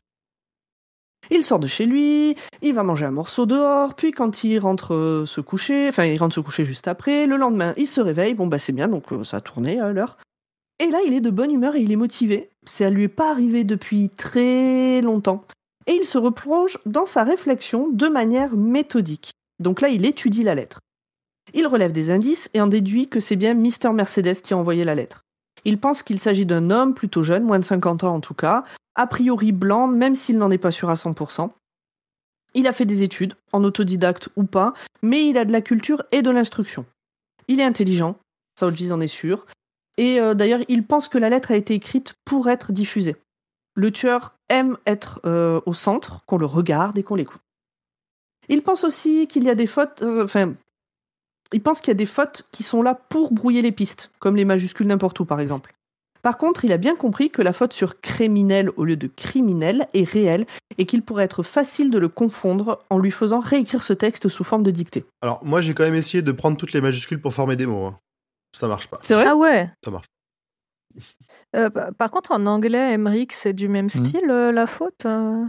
Il 1.30 1.44
sort 1.44 1.58
de 1.58 1.66
chez 1.66 1.84
lui, 1.84 2.36
il 2.62 2.72
va 2.72 2.82
manger 2.82 3.04
un 3.04 3.10
morceau 3.10 3.44
dehors, 3.44 3.94
puis 3.94 4.12
quand 4.12 4.44
il 4.44 4.58
rentre 4.58 4.94
euh, 4.94 5.26
se 5.26 5.40
coucher, 5.40 5.88
enfin, 5.88 6.04
il 6.04 6.18
rentre 6.18 6.34
se 6.34 6.40
coucher 6.40 6.64
juste 6.64 6.88
après, 6.88 7.26
le 7.26 7.36
lendemain, 7.36 7.74
il 7.76 7.86
se 7.86 8.00
réveille, 8.00 8.34
bon, 8.34 8.46
bah 8.46 8.58
c'est 8.58 8.72
bien, 8.72 8.88
donc 8.88 9.12
euh, 9.12 9.24
ça 9.24 9.38
a 9.38 9.40
tourné 9.40 9.78
à 9.78 9.92
l'heure. 9.92 10.16
Et 10.80 10.86
là, 10.90 10.98
il 11.06 11.12
est 11.12 11.20
de 11.20 11.30
bonne 11.30 11.52
humeur 11.52 11.74
et 11.76 11.80
il 11.80 11.92
est 11.92 11.96
motivé. 11.96 12.50
Ça 12.64 12.88
lui 12.88 13.04
est 13.04 13.08
pas 13.08 13.30
arrivé 13.30 13.64
depuis 13.64 14.10
très 14.10 15.00
longtemps 15.02 15.44
et 15.88 15.94
il 15.94 16.04
se 16.04 16.18
replonge 16.18 16.78
dans 16.86 17.06
sa 17.06 17.24
réflexion 17.24 17.88
de 17.90 18.08
manière 18.08 18.54
méthodique. 18.54 19.32
Donc 19.58 19.80
là, 19.80 19.88
il 19.88 20.04
étudie 20.04 20.44
la 20.44 20.54
lettre. 20.54 20.78
Il 21.54 21.66
relève 21.66 21.92
des 21.92 22.10
indices 22.10 22.50
et 22.54 22.60
en 22.60 22.66
déduit 22.66 23.08
que 23.08 23.20
c'est 23.20 23.36
bien 23.36 23.54
Mr. 23.54 23.92
Mercedes 23.92 24.42
qui 24.42 24.52
a 24.52 24.58
envoyé 24.58 24.84
la 24.84 24.94
lettre. 24.94 25.22
Il 25.64 25.78
pense 25.78 26.02
qu'il 26.02 26.20
s'agit 26.20 26.46
d'un 26.46 26.70
homme 26.70 26.94
plutôt 26.94 27.22
jeune, 27.22 27.44
moins 27.44 27.58
de 27.58 27.64
50 27.64 28.04
ans 28.04 28.14
en 28.14 28.20
tout 28.20 28.34
cas, 28.34 28.64
a 28.98 29.06
priori 29.06 29.52
blanc, 29.52 29.86
même 29.86 30.16
s'il 30.16 30.36
n'en 30.36 30.50
est 30.50 30.58
pas 30.58 30.72
sûr 30.72 30.90
à 30.90 30.94
100%. 30.94 31.50
Il 32.54 32.66
a 32.66 32.72
fait 32.72 32.84
des 32.84 33.02
études, 33.02 33.34
en 33.52 33.62
autodidacte 33.62 34.28
ou 34.36 34.44
pas, 34.44 34.74
mais 35.02 35.28
il 35.28 35.38
a 35.38 35.44
de 35.44 35.52
la 35.52 35.62
culture 35.62 36.02
et 36.10 36.20
de 36.20 36.30
l'instruction. 36.30 36.84
Il 37.46 37.60
est 37.60 37.64
intelligent, 37.64 38.16
Hodges 38.60 38.90
en 38.90 39.00
est 39.00 39.06
sûr, 39.06 39.46
et 39.96 40.20
euh, 40.20 40.34
d'ailleurs 40.34 40.60
il 40.68 40.84
pense 40.84 41.08
que 41.08 41.16
la 41.16 41.30
lettre 41.30 41.52
a 41.52 41.56
été 41.56 41.74
écrite 41.74 42.14
pour 42.24 42.48
être 42.48 42.72
diffusée. 42.72 43.16
Le 43.74 43.92
tueur 43.92 44.34
aime 44.48 44.76
être 44.84 45.20
euh, 45.24 45.60
au 45.64 45.74
centre, 45.74 46.24
qu'on 46.26 46.36
le 46.36 46.46
regarde 46.46 46.98
et 46.98 47.04
qu'on 47.04 47.14
l'écoute. 47.14 47.40
Il 48.48 48.62
pense 48.62 48.82
aussi 48.82 49.28
qu'il 49.28 49.44
y 49.44 49.50
a 49.50 49.54
des 49.54 49.68
fautes, 49.68 50.02
euh, 50.02 50.24
enfin, 50.24 50.54
il 51.52 51.62
pense 51.62 51.80
qu'il 51.80 51.88
y 51.88 51.92
a 51.92 51.94
des 51.94 52.06
fautes 52.06 52.44
qui 52.50 52.64
sont 52.64 52.82
là 52.82 52.96
pour 52.96 53.32
brouiller 53.32 53.62
les 53.62 53.72
pistes, 53.72 54.10
comme 54.18 54.34
les 54.34 54.44
majuscules 54.44 54.88
n'importe 54.88 55.20
où 55.20 55.24
par 55.24 55.38
exemple. 55.38 55.77
Par 56.22 56.38
contre, 56.38 56.64
il 56.64 56.72
a 56.72 56.76
bien 56.78 56.96
compris 56.96 57.30
que 57.30 57.42
la 57.42 57.52
faute 57.52 57.72
sur 57.72 58.00
criminel 58.00 58.70
au 58.76 58.84
lieu 58.84 58.96
de 58.96 59.06
criminel 59.06 59.86
est 59.94 60.08
réelle 60.08 60.46
et 60.78 60.86
qu'il 60.86 61.02
pourrait 61.02 61.24
être 61.24 61.42
facile 61.42 61.90
de 61.90 61.98
le 61.98 62.08
confondre 62.08 62.84
en 62.90 62.98
lui 62.98 63.10
faisant 63.10 63.40
réécrire 63.40 63.82
ce 63.82 63.92
texte 63.92 64.28
sous 64.28 64.44
forme 64.44 64.62
de 64.62 64.70
dictée. 64.70 65.04
Alors, 65.22 65.44
moi, 65.44 65.60
j'ai 65.60 65.74
quand 65.74 65.84
même 65.84 65.94
essayé 65.94 66.22
de 66.22 66.32
prendre 66.32 66.56
toutes 66.56 66.72
les 66.72 66.80
majuscules 66.80 67.20
pour 67.20 67.32
former 67.34 67.56
des 67.56 67.66
mots. 67.66 67.86
hein. 67.86 67.98
Ça 68.56 68.66
marche 68.68 68.88
pas. 68.88 68.98
C'est 69.02 69.14
vrai? 69.14 69.26
Ah 69.26 69.36
ouais. 69.36 69.70
Ça 69.84 69.90
marche. 69.90 70.06
Euh, 71.54 71.70
pa- 71.70 71.92
par 71.92 72.10
contre, 72.10 72.32
en 72.32 72.46
anglais, 72.46 72.94
Emmerich, 72.94 73.32
c'est 73.32 73.52
du 73.52 73.68
même 73.68 73.88
style, 73.88 74.30
euh, 74.30 74.52
la 74.52 74.66
faute 74.66 75.04
euh? 75.06 75.44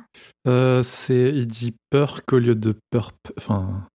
Euh, 0.47 0.83
c'est, 0.83 1.29
il 1.33 1.47
dit 1.47 1.73
perk 1.89 2.31
au 2.33 2.39
lieu 2.39 2.55
de 2.55 2.75
perp. 2.91 3.15
Enfin, 3.37 3.87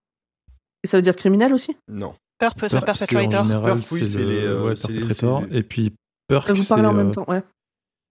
Et 0.82 0.86
ça 0.86 0.96
veut 0.98 1.02
dire 1.02 1.14
criminel 1.16 1.52
aussi? 1.54 1.76
Non. 1.88 2.14
Purp, 2.38 2.54
c'est 2.66 2.80
perp, 2.80 2.96
c'est 2.96 3.04
en 3.04 3.08
perpetrator. 3.20 3.44
général, 3.44 3.64
Perp, 3.78 3.92
oui, 3.92 3.98
c'est 4.00 4.04
c'est 4.06 4.18
le 4.18 4.24
les, 4.30 4.44
euh, 4.46 4.62
ouais, 4.64 4.76
c'est 4.76 4.88
les- 4.88 5.00
perpetrator. 5.00 5.40
c'est 5.42 5.50
les- 5.52 5.58
Et 5.58 5.62
puis 5.62 5.92
perk, 6.28 6.50
Vous 6.50 6.62
c'est, 6.62 6.68
parlez 6.74 6.86
en 6.86 6.94
euh, 6.94 6.96
même 7.04 7.12
temps, 7.14 7.24
ouais. 7.28 7.42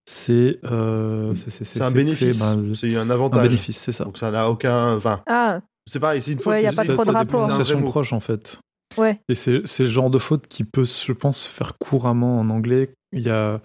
c'est, 0.05 0.59
euh, 0.65 1.33
c'est, 1.35 1.81
un 1.81 1.91
bénéfice. 1.91 2.39
ben, 2.39 2.73
C'est 2.73 2.95
un 2.95 3.01
un 3.01 3.09
avantage. 3.09 3.43
bénéfice, 3.47 3.77
c'est 3.77 3.91
ça. 3.91 4.03
Donc 4.05 4.17
ça 4.17 4.31
n'a 4.31 4.49
aucun. 4.49 4.95
Enfin, 4.97 5.21
Ah, 5.27 5.61
c'est 5.87 5.99
pareil, 5.99 6.21
c'est 6.21 6.33
une 6.33 6.39
faute. 6.39 6.53
Ouais, 6.53 6.63
y 6.63 6.65
a 6.65 6.71
c'est- 6.71 6.75
pas 6.75 6.85
trop 6.85 6.97
de 7.03 7.03
c'est- 7.05 7.11
rapport. 7.11 7.41
c'est 7.41 7.45
un 7.45 7.47
vrai 7.47 7.53
prononciation 7.55 7.79
mot. 7.81 7.87
proche 7.87 8.13
en 8.13 8.19
fait. 8.19 8.59
ouais. 8.97 9.19
Et 9.29 9.33
c'est, 9.35 9.61
c'est 9.65 9.83
le 9.83 9.89
genre 9.89 10.09
de 10.09 10.19
faute 10.19 10.47
qui 10.47 10.63
peut, 10.63 10.85
je 10.85 11.11
pense, 11.13 11.45
faire 11.45 11.77
couramment 11.77 12.39
en 12.39 12.49
anglais. 12.49 12.93
Il 13.11 13.21
y 13.21 13.29
a 13.29 13.61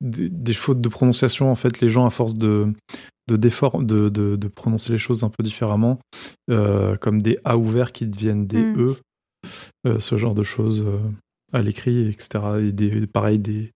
des, 0.00 0.28
des 0.28 0.52
fautes 0.54 0.80
de 0.80 0.88
prononciation, 0.88 1.50
en 1.50 1.54
fait, 1.54 1.80
les 1.80 1.88
gens, 1.88 2.06
à 2.06 2.10
force 2.10 2.34
de, 2.34 2.72
de, 3.28 3.36
défor- 3.36 3.84
de, 3.84 4.08
de, 4.08 4.36
de 4.36 4.48
prononcer 4.48 4.92
les 4.92 4.98
choses 4.98 5.22
un 5.24 5.28
peu 5.30 5.42
différemment, 5.42 5.98
euh, 6.50 6.96
comme 6.96 7.22
des 7.22 7.38
A 7.44 7.56
ouverts 7.56 7.92
qui 7.92 8.06
deviennent 8.06 8.46
des 8.46 8.58
Mm. 8.62 8.80
E, 8.80 8.96
euh, 9.86 9.98
ce 10.00 10.16
genre 10.16 10.34
de 10.34 10.42
choses 10.42 10.82
euh, 10.86 10.98
à 11.54 11.62
l'écrit, 11.62 12.08
etc. 12.08 12.44
Et 12.60 12.72
des, 12.72 13.06
pareil, 13.06 13.38
des, 13.38 13.70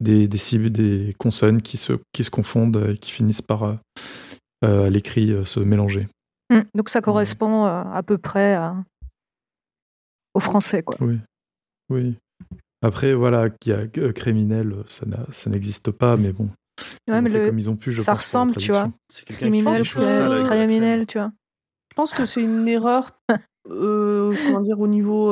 des, 0.00 0.28
des, 0.28 0.38
cibles- 0.38 0.70
des 0.70 1.14
consonnes 1.18 1.60
qui 1.62 1.76
se, 1.76 1.94
qui 2.12 2.22
se 2.24 2.30
confondent 2.30 2.90
et 2.94 2.98
qui 2.98 3.10
finissent 3.10 3.42
par, 3.42 3.62
euh, 3.64 3.76
à 4.86 4.90
l'écrit, 4.90 5.32
euh, 5.32 5.44
se 5.44 5.60
mélanger. 5.60 6.06
Mm. 6.50 6.60
Donc 6.74 6.88
ça 6.90 7.00
correspond 7.00 7.64
euh, 7.66 7.82
à 7.92 8.02
peu 8.02 8.18
près 8.18 8.54
à- 8.54 8.76
au 10.34 10.40
français, 10.40 10.82
quoi. 10.82 10.96
Oui. 11.00 11.18
Oui. 11.90 12.16
Après, 12.82 13.14
voilà, 13.14 13.48
qu'il 13.50 13.72
y 13.72 14.04
a 14.04 14.12
criminel, 14.12 14.74
ça, 14.86 15.48
n'existe 15.48 15.90
pas, 15.90 16.16
mais 16.16 16.32
bon. 16.32 16.48
Ouais, 17.08 17.22
mais 17.22 17.30
le- 17.30 17.46
comme 17.46 17.58
ils 17.58 17.70
ont 17.70 17.76
pu, 17.76 17.92
je 17.92 18.02
ça 18.02 18.12
pense, 18.12 18.20
ressemble, 18.22 18.56
tu 18.56 18.72
vois. 18.72 18.88
C'est 19.08 19.24
qui 19.24 19.32
Criminel, 19.34 19.86
sales 19.86 20.44
criminel, 20.44 21.06
tu 21.06 21.18
vois. 21.18 21.32
Je 21.90 21.94
pense 21.94 22.12
que 22.12 22.26
c'est 22.26 22.42
une 22.42 22.66
erreur 22.68 23.16
euh, 23.70 24.34
comment 24.44 24.60
dire, 24.60 24.80
au 24.80 24.88
niveau 24.88 25.30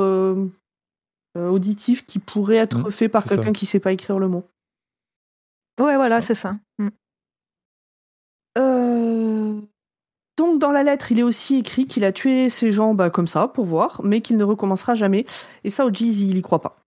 auditif 1.37 2.05
qui 2.07 2.19
pourrait 2.19 2.57
être 2.57 2.89
Mm, 2.89 2.91
fait 2.91 3.09
par 3.09 3.25
quelqu'un 3.25 3.53
qui 3.53 3.67
sait 3.67 3.81
pas 3.81 3.93
écrire 3.93 4.19
le 4.19 4.29
mot. 4.29 4.45
Ouais, 5.81 5.97
voilà, 5.97 6.21
c'est 6.21 6.35
ça. 6.35 6.57
Mm. 6.79 6.89
Euh, 8.59 9.61
Donc 10.37 10.59
dans 10.59 10.71
la 10.73 10.83
lettre, 10.83 11.13
il 11.13 11.19
est 11.19 11.23
aussi 11.23 11.57
écrit 11.57 11.87
qu'il 11.87 12.05
a 12.05 12.13
tué 12.13 12.51
ces 12.51 12.73
gens 12.73 12.95
bah, 12.95 13.11
comme 13.11 13.27
ça, 13.27 13.49
pour 13.49 13.65
voir, 13.65 14.01
mais 14.03 14.21
qu'il 14.21 14.37
ne 14.37 14.45
recommencera 14.45 14.95
jamais. 14.95 15.27
Et 15.65 15.71
ça, 15.71 15.87
O'Geezy, 15.87 16.29
il 16.31 16.39
y 16.39 16.43
croit 16.43 16.61
pas. 16.61 16.85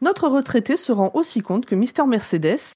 Notre 0.00 0.28
retraité 0.28 0.76
se 0.76 0.92
rend 0.92 1.10
aussi 1.14 1.40
compte 1.40 1.66
que 1.66 1.74
Mr. 1.74 2.06
Mercedes, 2.06 2.74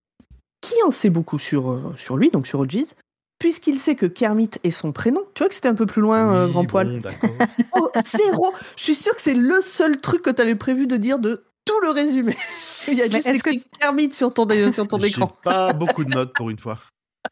qui 0.60 0.74
en 0.84 0.90
sait 0.90 1.10
beaucoup 1.10 1.38
sur, 1.38 1.70
euh, 1.70 1.94
sur 1.96 2.16
lui, 2.16 2.30
donc 2.30 2.46
sur 2.46 2.60
O'Geezy, 2.60 2.94
puisqu'il 3.40 3.78
sait 3.80 3.96
que 3.96 4.06
Kermit 4.06 4.50
est 4.62 4.70
son 4.70 4.92
prénom. 4.92 5.22
Tu 5.34 5.40
vois 5.42 5.48
que 5.48 5.54
c'était 5.54 5.66
un 5.68 5.74
peu 5.74 5.86
plus 5.86 6.00
loin, 6.02 6.32
euh, 6.32 6.46
Grand 6.46 6.62
bon, 6.62 6.68
Poil. 6.68 7.02
Oh, 7.74 7.90
zéro 8.16 8.52
Je 8.76 8.84
suis 8.84 8.94
sûre 8.94 9.14
que 9.16 9.20
c'est 9.20 9.34
le 9.34 9.60
seul 9.60 10.00
truc 10.00 10.22
que 10.22 10.30
tu 10.30 10.40
avais 10.40 10.54
prévu 10.54 10.86
de 10.86 10.96
dire 10.96 11.18
de 11.18 11.44
tout 11.64 11.80
le 11.82 11.90
résumé. 11.90 12.36
Il 12.88 12.94
y 12.94 13.02
a 13.02 13.06
Mais 13.06 13.10
juste 13.10 13.42
que- 13.42 13.50
écrit 13.50 13.64
Kermit 13.80 14.12
sur 14.12 14.32
ton, 14.32 14.46
sur 14.70 14.86
ton 14.86 14.98
J'ai 15.00 15.08
écran. 15.08 15.26
pas 15.42 15.72
beaucoup 15.72 16.04
de 16.04 16.10
notes 16.10 16.32
pour 16.34 16.50
une 16.50 16.58
fois. 16.58 16.78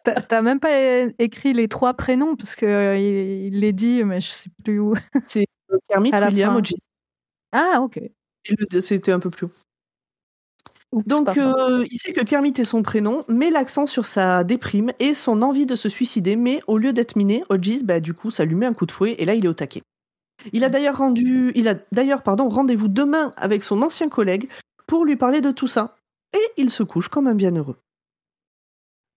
T'as 0.28 0.42
même 0.42 0.60
pas 0.60 0.76
écrit 1.18 1.52
les 1.54 1.66
trois 1.68 1.94
prénoms 1.94 2.36
parce 2.36 2.56
que 2.56 2.66
euh, 2.66 2.98
il, 2.98 3.54
il 3.54 3.60
les 3.60 3.72
dit, 3.72 4.04
mais 4.04 4.20
je 4.20 4.28
sais 4.28 4.50
plus 4.64 4.80
où. 4.80 4.94
Kermit, 5.88 6.12
À 6.12 6.20
la 6.20 6.28
William. 6.28 6.60
Ah, 7.52 7.80
ok. 7.80 7.96
Et 7.96 8.12
le- 8.70 8.80
C'était 8.80 9.12
un 9.12 9.18
peu 9.18 9.30
plus 9.30 9.46
haut. 9.46 9.50
Oups, 10.92 11.06
Donc, 11.06 11.36
euh, 11.36 11.84
il 11.90 11.98
sait 11.98 12.12
que 12.12 12.24
Kermit 12.24 12.54
est 12.56 12.64
son 12.64 12.82
prénom, 12.82 13.24
met 13.28 13.50
l'accent 13.50 13.86
sur 13.86 14.06
sa 14.06 14.42
déprime 14.42 14.92
et 14.98 15.12
son 15.12 15.42
envie 15.42 15.66
de 15.66 15.76
se 15.76 15.88
suicider, 15.88 16.34
mais 16.34 16.62
au 16.66 16.78
lieu 16.78 16.92
d'être 16.94 17.16
miné, 17.16 17.44
Hodges, 17.50 17.82
bah, 17.84 18.00
du 18.00 18.14
coup, 18.14 18.30
ça 18.30 18.44
lui 18.46 18.54
met 18.54 18.66
un 18.66 18.72
coup 18.72 18.86
de 18.86 18.92
fouet 18.92 19.14
et 19.18 19.26
là, 19.26 19.34
il 19.34 19.44
est 19.44 19.48
au 19.48 19.54
taquet. 19.54 19.82
Il 20.52 20.64
a 20.64 20.68
d'ailleurs 20.70 20.98
rendu, 20.98 21.52
il 21.54 21.68
a 21.68 21.74
d'ailleurs, 21.92 22.22
pardon, 22.22 22.48
rendez-vous 22.48 22.88
demain 22.88 23.32
avec 23.36 23.62
son 23.62 23.82
ancien 23.82 24.08
collègue 24.08 24.48
pour 24.86 25.04
lui 25.04 25.16
parler 25.16 25.40
de 25.40 25.50
tout 25.50 25.66
ça. 25.66 25.96
Et 26.32 26.40
il 26.56 26.70
se 26.70 26.82
couche 26.82 27.08
comme 27.08 27.26
un 27.26 27.34
bienheureux. 27.34 27.76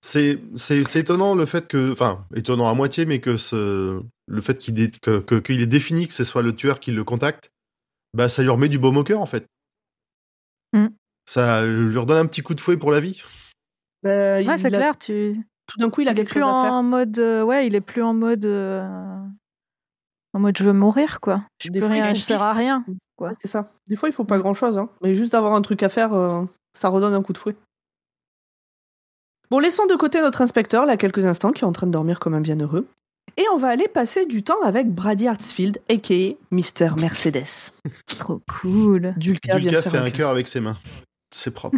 C'est 0.03 0.39
c'est 0.55 0.81
c'est 0.81 1.01
étonnant 1.01 1.35
le 1.35 1.45
fait 1.45 1.67
que, 1.67 1.91
enfin, 1.91 2.25
étonnant 2.35 2.67
à 2.67 2.73
moitié, 2.73 3.05
mais 3.05 3.19
que 3.21 3.37
ce, 3.37 4.01
le 4.25 4.41
fait 4.41 4.57
qu'il 4.57 4.73
dé- 4.73 4.91
que- 5.01 5.19
que- 5.19 5.35
qu'il 5.35 5.61
ait 5.61 5.67
défini 5.67 6.07
que 6.07 6.13
ce 6.13 6.23
soit 6.23 6.41
le 6.41 6.55
tueur 6.55 6.79
qui 6.79 6.91
le 6.91 7.03
contacte, 7.03 7.51
bah 8.15 8.27
ça 8.27 8.41
lui 8.41 8.49
remet 8.49 8.67
du 8.67 8.79
baume 8.79 8.97
au 8.97 9.03
cœur 9.03 9.21
en 9.21 9.27
fait. 9.27 9.45
Mm. 10.73 10.87
Ça 11.31 11.65
lui 11.65 11.97
redonne 11.97 12.17
un 12.17 12.25
petit 12.25 12.41
coup 12.41 12.53
de 12.55 12.59
fouet 12.59 12.75
pour 12.75 12.91
la 12.91 12.99
vie? 12.99 13.21
Bah, 14.03 14.41
ouais, 14.41 14.57
c'est 14.57 14.67
a- 14.67 14.69
clair. 14.77 14.97
Tu, 14.97 15.39
Tout 15.67 15.77
d'un 15.79 15.89
coup, 15.89 16.01
il 16.01 16.09
a 16.09 16.11
il 16.11 16.15
quelque 16.15 16.31
plus 16.31 16.41
chose 16.41 16.49
à 16.49 16.61
faire. 16.63 16.73
en 16.73 16.83
mode. 16.83 17.17
euh, 17.19 17.41
ouais, 17.43 17.67
il 17.67 17.73
est 17.75 17.79
plus 17.79 18.01
en 18.01 18.13
mode. 18.13 18.43
euh, 18.43 18.85
en 20.33 20.39
mode 20.39 20.57
je 20.57 20.63
veux 20.65 20.73
mourir, 20.73 21.21
quoi. 21.21 21.43
Je 21.63 21.69
Des 21.69 21.79
peux 21.79 21.87
fois, 21.87 21.95
il 21.95 22.01
rien, 22.01 22.09
je 22.13 22.19
consiste. 22.19 22.27
sers 22.27 22.41
à 22.43 22.51
rien. 22.51 22.83
Ouais, 23.19 23.31
c'est 23.41 23.47
ça. 23.47 23.69
Des 23.87 23.95
fois, 23.95 24.09
il 24.09 24.11
faut 24.11 24.25
pas 24.25 24.39
grand-chose, 24.39 24.77
hein. 24.77 24.89
mais 25.01 25.15
juste 25.15 25.31
d'avoir 25.31 25.53
un 25.53 25.61
truc 25.61 25.83
à 25.83 25.89
faire, 25.89 26.13
euh, 26.13 26.43
ça 26.77 26.89
redonne 26.89 27.13
un 27.13 27.21
coup 27.23 27.31
de 27.31 27.37
fouet. 27.37 27.55
Bon, 29.49 29.59
laissons 29.59 29.85
de 29.85 29.95
côté 29.95 30.19
notre 30.21 30.41
inspecteur, 30.41 30.85
là, 30.85 30.97
quelques 30.97 31.25
instants, 31.25 31.51
qui 31.51 31.61
est 31.63 31.67
en 31.67 31.71
train 31.73 31.87
de 31.87 31.91
dormir 31.91 32.19
comme 32.19 32.33
un 32.33 32.41
bienheureux. 32.41 32.87
Et 33.37 33.45
on 33.53 33.57
va 33.57 33.69
aller 33.69 33.87
passer 33.87 34.25
du 34.25 34.43
temps 34.43 34.61
avec 34.63 34.89
Brady 34.93 35.27
Hartsfield, 35.27 35.79
a.k.a. 35.89 36.35
Mr. 36.51 36.95
Mercedes. 36.97 37.71
Trop 38.07 38.41
cool. 38.61 39.13
Dulca, 39.17 39.57
Dulca 39.59 39.81
fait 39.81 39.97
un 39.97 40.09
cœur 40.09 40.29
avec 40.29 40.47
ses 40.47 40.59
mains. 40.59 40.77
C'est 41.33 41.53
propre. 41.53 41.77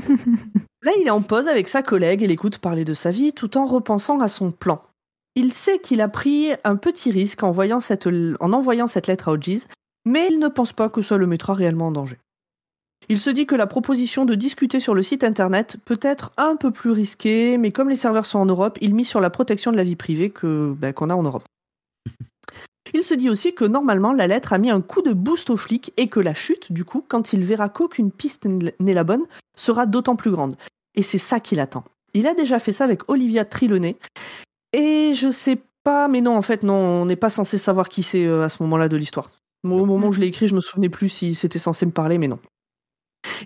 Là, 0.81 0.91
il 0.99 1.07
est 1.07 1.11
en 1.11 1.21
pause 1.21 1.47
avec 1.47 1.67
sa 1.67 1.81
collègue 1.81 2.23
et 2.23 2.27
l'écoute 2.27 2.57
parler 2.57 2.83
de 2.85 2.93
sa 2.93 3.11
vie 3.11 3.33
tout 3.33 3.57
en 3.57 3.65
repensant 3.65 4.19
à 4.19 4.27
son 4.27 4.51
plan. 4.51 4.81
Il 5.35 5.53
sait 5.53 5.79
qu'il 5.79 6.01
a 6.01 6.09
pris 6.09 6.49
un 6.63 6.75
petit 6.75 7.09
risque 7.11 7.43
en, 7.43 7.49
envoyant 7.49 7.79
cette 7.79 9.07
lettre 9.07 9.29
à 9.29 9.31
Hodges, 9.31 9.65
mais 10.05 10.27
il 10.29 10.39
ne 10.39 10.47
pense 10.47 10.73
pas 10.73 10.89
que 10.89 11.01
ça 11.01 11.17
le 11.17 11.27
mettra 11.27 11.53
réellement 11.53 11.87
en 11.87 11.91
danger. 11.91 12.19
Il 13.09 13.19
se 13.19 13.29
dit 13.29 13.45
que 13.45 13.55
la 13.55 13.67
proposition 13.67 14.25
de 14.25 14.35
discuter 14.35 14.79
sur 14.79 14.93
le 14.93 15.01
site 15.03 15.23
internet 15.23 15.77
peut 15.85 15.99
être 16.01 16.31
un 16.37 16.55
peu 16.55 16.71
plus 16.71 16.91
risquée, 16.91 17.57
mais 17.57 17.71
comme 17.71 17.89
les 17.89 17.95
serveurs 17.95 18.25
sont 18.25 18.39
en 18.39 18.45
Europe, 18.45 18.77
il 18.81 18.93
mise 18.93 19.07
sur 19.07 19.19
la 19.19 19.29
protection 19.29 19.71
de 19.71 19.77
la 19.77 19.83
vie 19.83 19.95
privée 19.95 20.29
que 20.29 20.73
ben, 20.77 20.93
qu'on 20.93 21.09
a 21.09 21.15
en 21.15 21.23
Europe. 21.23 21.43
Il 22.93 23.03
se 23.03 23.13
dit 23.13 23.29
aussi 23.29 23.53
que 23.53 23.65
normalement 23.65 24.11
la 24.11 24.27
lettre 24.27 24.53
a 24.53 24.57
mis 24.57 24.69
un 24.69 24.81
coup 24.81 25.01
de 25.01 25.13
boost 25.13 25.49
aux 25.49 25.57
flics 25.57 25.93
et 25.97 26.09
que 26.09 26.19
la 26.19 26.33
chute, 26.33 26.71
du 26.71 26.83
coup, 26.83 27.03
quand 27.07 27.33
il 27.33 27.43
verra 27.43 27.69
qu'aucune 27.69 28.11
piste 28.11 28.45
n'est 28.45 28.93
la 28.93 29.03
bonne, 29.03 29.25
sera 29.55 29.85
d'autant 29.85 30.15
plus 30.15 30.31
grande. 30.31 30.55
Et 30.95 31.01
c'est 31.01 31.17
ça 31.17 31.39
qu'il 31.39 31.59
attend. 31.59 31.83
Il 32.13 32.27
a 32.27 32.33
déjà 32.33 32.59
fait 32.59 32.73
ça 32.73 32.83
avec 32.83 33.09
Olivia 33.09 33.45
Trelawney. 33.45 33.97
Et 34.73 35.13
je 35.15 35.31
sais 35.31 35.61
pas, 35.83 36.07
mais 36.07 36.21
non, 36.21 36.35
en 36.35 36.41
fait, 36.41 36.63
non, 36.63 36.75
on 36.75 37.05
n'est 37.05 37.15
pas 37.15 37.29
censé 37.29 37.57
savoir 37.57 37.89
qui 37.89 38.03
c'est 38.03 38.25
euh, 38.25 38.43
à 38.43 38.49
ce 38.49 38.61
moment-là 38.63 38.89
de 38.89 38.97
l'histoire. 38.97 39.29
Au 39.63 39.85
moment 39.85 40.07
où 40.07 40.11
je 40.11 40.19
l'ai 40.19 40.27
écrit, 40.27 40.47
je 40.47 40.55
me 40.55 40.59
souvenais 40.59 40.89
plus 40.89 41.09
si 41.09 41.35
c'était 41.35 41.59
censé 41.59 41.85
me 41.85 41.91
parler, 41.91 42.17
mais 42.17 42.27
non. 42.27 42.39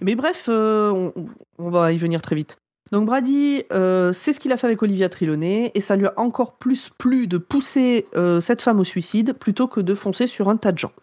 Mais 0.02 0.16
bref, 0.16 0.48
euh, 0.50 1.12
on 1.60 1.70
va 1.70 1.94
y 1.94 1.98
venir 1.98 2.22
très 2.22 2.36
vite. 2.36 2.58
Donc 2.92 3.06
Brady, 3.06 3.64
euh, 3.74 4.14
c'est 4.14 4.34
ce 4.34 4.40
qu'il 4.40 4.52
a 4.52 4.58
fait 4.58 4.68
avec 4.68 4.82
Olivia 4.82 5.10
Trelawney, 5.10 5.72
et 5.76 5.82
ça 5.82 5.96
lui 5.96 6.06
a 6.08 6.14
encore 6.18 6.54
plus 6.58 6.90
plu 6.98 7.28
de 7.28 7.38
pousser 7.38 8.08
euh, 8.16 8.40
cette 8.40 8.62
femme 8.62 8.80
au 8.80 8.84
suicide 8.84 9.34
plutôt 9.34 9.68
que 9.68 9.82
de 9.82 9.94
foncer 9.94 10.28
sur 10.28 10.50
un 10.50 10.58
tas 10.58 10.72
de 10.72 10.78
gens. 10.80 10.94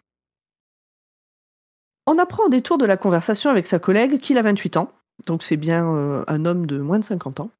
On 2.07 2.19
apprend 2.19 2.45
au 2.45 2.49
détour 2.49 2.79
de 2.79 2.85
la 2.87 2.97
conversation 2.97 3.51
avec 3.51 3.67
sa 3.67 3.79
collègue 3.79 4.19
qu'il 4.19 4.39
a 4.39 4.43
28 4.43 4.77
ans, 4.77 4.93
donc 5.27 5.43
c'est 5.43 5.57
bien 5.57 5.95
euh, 5.95 6.25
un 6.27 6.45
homme 6.45 6.67
de 6.67 6.79
moins 6.79 6.99
de 6.99 7.05
50 7.05 7.41
ans, 7.41 7.51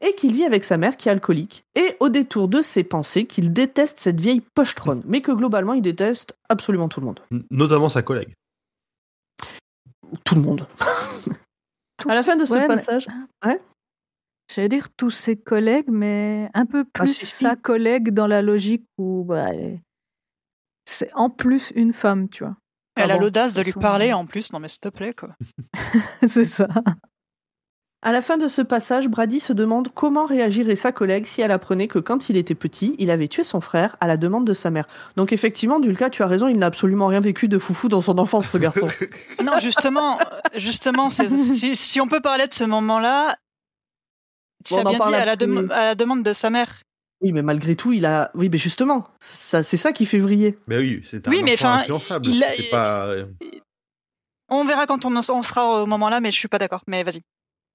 et 0.00 0.14
qu'il 0.14 0.32
vit 0.32 0.44
avec 0.44 0.64
sa 0.64 0.76
mère 0.76 0.96
qui 0.96 1.08
est 1.08 1.12
alcoolique, 1.12 1.64
et 1.74 1.96
au 2.00 2.08
détour 2.08 2.48
de 2.48 2.62
ses 2.62 2.84
pensées 2.84 3.26
qu'il 3.26 3.52
déteste 3.52 3.98
cette 3.98 4.20
vieille 4.20 4.42
pochetronne, 4.54 5.02
mais 5.06 5.20
que 5.20 5.32
globalement 5.32 5.74
il 5.74 5.82
déteste 5.82 6.36
absolument 6.48 6.88
tout 6.88 7.00
le 7.00 7.06
monde. 7.06 7.20
Notamment 7.50 7.88
sa 7.88 8.02
collègue. 8.02 8.34
Tout 10.24 10.34
le 10.36 10.42
monde. 10.42 10.66
À 12.08 12.14
la 12.14 12.22
fin 12.22 12.36
de 12.36 12.44
ce 12.44 12.52
ouais, 12.52 12.60
mais- 12.60 12.66
passage, 12.66 13.08
J'allais 14.52 14.68
dire 14.68 14.88
tous 14.96 15.10
ses 15.10 15.36
collègues, 15.36 15.88
mais 15.88 16.50
un 16.54 16.66
peu 16.66 16.84
plus 16.84 17.12
si, 17.14 17.26
si. 17.26 17.44
sa 17.44 17.56
collègue 17.56 18.10
dans 18.10 18.26
la 18.26 18.42
logique 18.42 18.84
où 18.98 19.24
bah, 19.24 19.48
c'est 20.84 21.10
en 21.14 21.30
plus 21.30 21.72
une 21.74 21.92
femme, 21.92 22.28
tu 22.28 22.44
vois. 22.44 22.56
Elle 22.96 23.10
Ah 23.10 23.14
a 23.14 23.16
bon, 23.16 23.24
l'audace 23.24 23.52
de 23.52 23.62
lui 23.62 23.72
parler 23.72 24.10
euh, 24.10 24.16
en 24.16 24.26
plus. 24.26 24.52
Non 24.52 24.58
mais 24.60 24.68
s'il 24.68 24.80
te 24.80 24.88
plaît 24.88 25.14
quoi. 25.14 25.30
c'est 26.26 26.44
ça. 26.44 26.68
À 28.02 28.12
la 28.12 28.20
fin 28.20 28.36
de 28.36 28.48
ce 28.48 28.60
passage, 28.60 29.08
Brady 29.08 29.40
se 29.40 29.54
demande 29.54 29.88
comment 29.94 30.26
réagirait 30.26 30.76
sa 30.76 30.92
collègue 30.92 31.24
si 31.24 31.40
elle 31.40 31.50
apprenait 31.50 31.88
que 31.88 31.98
quand 31.98 32.28
il 32.28 32.36
était 32.36 32.54
petit, 32.54 32.94
il 32.98 33.10
avait 33.10 33.28
tué 33.28 33.44
son 33.44 33.62
frère 33.62 33.96
à 33.98 34.06
la 34.06 34.18
demande 34.18 34.46
de 34.46 34.52
sa 34.52 34.70
mère. 34.70 34.86
Donc 35.16 35.32
effectivement, 35.32 35.80
Dulka, 35.80 36.10
tu 36.10 36.22
as 36.22 36.26
raison, 36.26 36.46
il 36.48 36.58
n'a 36.58 36.66
absolument 36.66 37.06
rien 37.06 37.20
vécu 37.20 37.48
de 37.48 37.56
foufou 37.58 37.88
dans 37.88 38.02
son 38.02 38.18
enfance, 38.18 38.46
ce 38.46 38.58
garçon. 38.58 38.88
Non, 39.42 39.58
justement, 39.58 40.18
justement, 40.54 41.08
c'est- 41.08 41.28
si, 41.28 41.74
si 41.74 42.00
on 42.02 42.06
peut 42.06 42.20
parler 42.20 42.46
de 42.46 42.52
ce 42.52 42.64
moment-là, 42.64 43.36
tu 44.64 44.74
Bon, 44.74 44.82
bien 44.82 44.98
dit 44.98 45.14
à 45.14 45.24
la, 45.24 45.32
à 45.90 45.94
demande 45.94 46.22
de 46.22 46.32
sa 46.32 46.50
mère. 46.50 46.82
oui, 47.20 47.32
mais 47.32 47.42
malgré 47.42 47.76
tout, 47.76 47.92
il 47.92 48.04
a. 48.06 48.30
Oui, 48.34 48.48
mais 48.50 48.58
justement, 48.58 49.04
ça, 49.20 49.62
c'est 49.62 49.76
ça 49.76 49.92
qui 49.92 50.06
fait 50.06 50.18
vriller. 50.18 50.58
Mais 50.66 50.78
oui, 50.78 51.00
c'est 51.04 51.26
un 51.28 51.30
Oui, 51.30 51.42
mais 51.44 51.52
influençable. 51.62 52.28
il 52.30 52.42
a- 52.42 52.48
pas... 52.70 53.14
On 54.48 54.64
verra 54.64 54.86
quand 54.86 55.04
on 55.04 55.16
en 55.16 55.20
on 55.30 55.42
sera 55.42 55.82
au 55.82 55.86
moment 55.86 56.08
là, 56.08 56.20
mais 56.20 56.30
je 56.30 56.36
suis 56.36 56.48
pas 56.48 56.58
d'accord. 56.58 56.82
Mais 56.86 57.02
vas-y. 57.02 57.22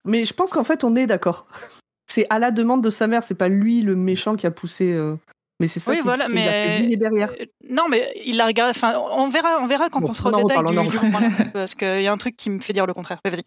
Mais 0.06 0.26
je 0.26 0.34
pense 0.34 0.52
qu'en 0.52 0.64
fait, 0.64 0.84
on 0.84 0.96
est 0.96 1.06
d'accord. 1.08 1.48
C'est 2.12 2.26
à 2.32 2.40
la 2.40 2.50
demande 2.52 2.84
de 2.84 2.90
sa 2.90 3.06
mère, 3.06 3.24
c'est 3.24 3.36
pas 3.36 3.50
lui 3.50 3.82
le 3.84 3.96
méchant 3.96 4.36
qui 4.36 4.48
a 4.48 4.52
poussé. 4.52 4.92
euh, 4.94 5.16
Mais 5.60 5.68
c'est 5.68 5.80
ça 5.80 5.92
Oui, 5.92 5.98
qui, 5.98 6.04
voilà, 6.04 6.26
qui 6.26 6.32
fait 6.32 6.36
mais 6.40 6.78
vriller 6.78 6.98
derrière. 6.98 7.32
Euh, 7.40 7.46
non, 7.70 7.88
mais 7.88 8.12
il 8.26 8.36
la 8.36 8.48
regarde. 8.48 8.72
Enfin, 8.72 8.96
on 9.12 9.30
verra, 9.30 9.60
on 9.62 9.68
verra 9.68 9.90
quand 9.92 10.00
Bon, 10.02 10.10
on 10.10 10.14
sera 10.14 10.32
au 10.32 10.36
détail 10.36 10.58
reparle, 10.58 10.76
on 10.76 10.82
en 10.82 10.84
du, 10.86 11.52
parce 11.54 11.76
qu'il 11.76 12.02
y 12.02 12.08
a 12.08 12.12
un 12.12 12.18
truc 12.18 12.36
qui 12.36 12.50
me 12.50 12.58
fait 12.58 12.74
dire 12.74 12.88
le 12.88 12.96
contraire. 12.96 13.20
Mais 13.24 13.30
vas-y. 13.30 13.44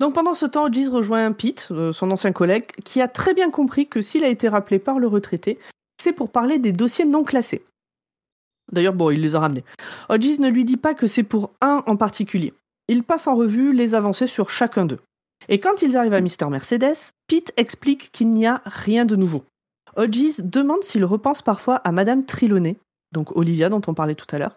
Donc 0.00 0.14
pendant 0.14 0.34
ce 0.34 0.46
temps, 0.46 0.66
Hodges 0.66 0.88
rejoint 0.88 1.32
Pete, 1.32 1.68
euh, 1.70 1.92
son 1.92 2.10
ancien 2.10 2.32
collègue, 2.32 2.66
qui 2.84 3.00
a 3.00 3.08
très 3.08 3.34
bien 3.34 3.50
compris 3.50 3.88
que 3.88 4.00
s'il 4.00 4.24
a 4.24 4.28
été 4.28 4.48
rappelé 4.48 4.78
par 4.78 4.98
le 4.98 5.08
retraité, 5.08 5.58
c'est 6.00 6.12
pour 6.12 6.30
parler 6.30 6.58
des 6.58 6.72
dossiers 6.72 7.04
non 7.04 7.24
classés. 7.24 7.64
D'ailleurs, 8.70 8.94
bon, 8.94 9.10
il 9.10 9.20
les 9.20 9.34
a 9.34 9.40
ramenés. 9.40 9.64
Hodges 10.08 10.38
ne 10.38 10.48
lui 10.48 10.64
dit 10.64 10.76
pas 10.76 10.94
que 10.94 11.06
c'est 11.06 11.22
pour 11.22 11.50
un 11.60 11.82
en 11.86 11.96
particulier. 11.96 12.54
Il 12.86 13.02
passe 13.02 13.26
en 13.26 13.34
revue 13.34 13.72
les 13.72 13.94
avancées 13.94 14.26
sur 14.26 14.50
chacun 14.50 14.86
d'eux. 14.86 15.00
Et 15.48 15.58
quand 15.58 15.82
ils 15.82 15.96
arrivent 15.96 16.14
à 16.14 16.20
Mr. 16.20 16.50
Mercedes, 16.50 17.12
Pete 17.26 17.52
explique 17.56 18.10
qu'il 18.12 18.30
n'y 18.30 18.46
a 18.46 18.62
rien 18.64 19.04
de 19.04 19.16
nouveau. 19.16 19.44
Hodges 19.96 20.40
demande 20.40 20.84
s'il 20.84 21.04
repense 21.04 21.42
parfois 21.42 21.76
à 21.76 21.92
Madame 21.92 22.24
Trelawney, 22.24 22.76
donc 23.12 23.36
Olivia 23.36 23.68
dont 23.68 23.82
on 23.86 23.94
parlait 23.94 24.14
tout 24.14 24.26
à 24.30 24.38
l'heure. 24.38 24.56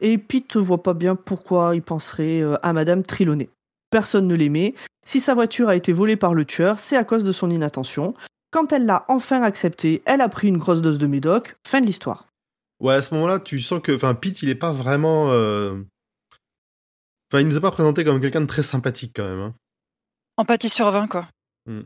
Et 0.00 0.18
Pete 0.18 0.56
voit 0.56 0.82
pas 0.82 0.94
bien 0.94 1.14
pourquoi 1.14 1.76
il 1.76 1.82
penserait 1.82 2.40
euh, 2.40 2.56
à 2.62 2.72
Madame 2.72 3.02
Trelawney. 3.02 3.50
Personne 3.90 4.26
ne 4.26 4.34
l'aimait. 4.34 4.74
Si 5.04 5.20
sa 5.20 5.34
voiture 5.34 5.68
a 5.68 5.76
été 5.76 5.92
volée 5.92 6.16
par 6.16 6.34
le 6.34 6.44
tueur, 6.44 6.78
c'est 6.80 6.96
à 6.96 7.04
cause 7.04 7.24
de 7.24 7.32
son 7.32 7.50
inattention. 7.50 8.14
Quand 8.52 8.72
elle 8.72 8.86
l'a 8.86 9.04
enfin 9.08 9.42
accepté, 9.42 10.02
elle 10.06 10.20
a 10.20 10.28
pris 10.28 10.48
une 10.48 10.58
grosse 10.58 10.80
dose 10.82 10.98
de 10.98 11.06
médoc. 11.06 11.56
Fin 11.66 11.80
de 11.80 11.86
l'histoire. 11.86 12.26
Ouais, 12.80 12.94
à 12.94 13.02
ce 13.02 13.14
moment-là, 13.14 13.38
tu 13.40 13.58
sens 13.58 13.80
que, 13.82 13.92
enfin, 13.94 14.14
Pete, 14.14 14.42
il 14.42 14.48
est 14.48 14.54
pas 14.54 14.72
vraiment. 14.72 15.26
euh, 15.30 15.76
Enfin, 17.32 17.42
il 17.42 17.46
nous 17.48 17.56
a 17.56 17.60
pas 17.60 17.70
présenté 17.70 18.02
comme 18.04 18.20
quelqu'un 18.20 18.40
de 18.40 18.46
très 18.46 18.62
sympathique 18.62 19.12
quand 19.14 19.24
même. 19.28 19.38
hein. 19.40 19.54
Empathie 20.36 20.68
sur 20.68 20.90
20, 20.90 21.06
quoi. 21.06 21.26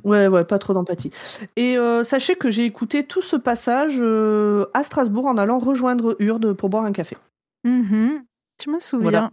Ouais, 0.05 0.29
ouais, 0.29 0.45
pas 0.47 0.59
trop 0.59 0.73
d'empathie. 0.73 1.11
Et 1.57 1.77
euh, 1.77 2.05
sachez 2.05 2.37
que 2.37 2.51
j'ai 2.51 2.65
écouté 2.65 3.05
tout 3.07 3.21
ce 3.21 3.37
passage 3.37 3.97
euh, 4.01 4.65
à 4.73 4.83
Strasbourg 4.83 5.27
en 5.27 5.37
allant 5.37 5.59
rejoindre 5.59 6.17
Urde 6.21 6.55
pour 6.55 6.71
boire 6.71 6.85
un 6.85 6.93
café. 6.93 7.19
Mhm. 7.65 8.25
Je 8.65 8.71
me 8.71 8.79
souviens. 8.79 9.11
Voilà. 9.11 9.33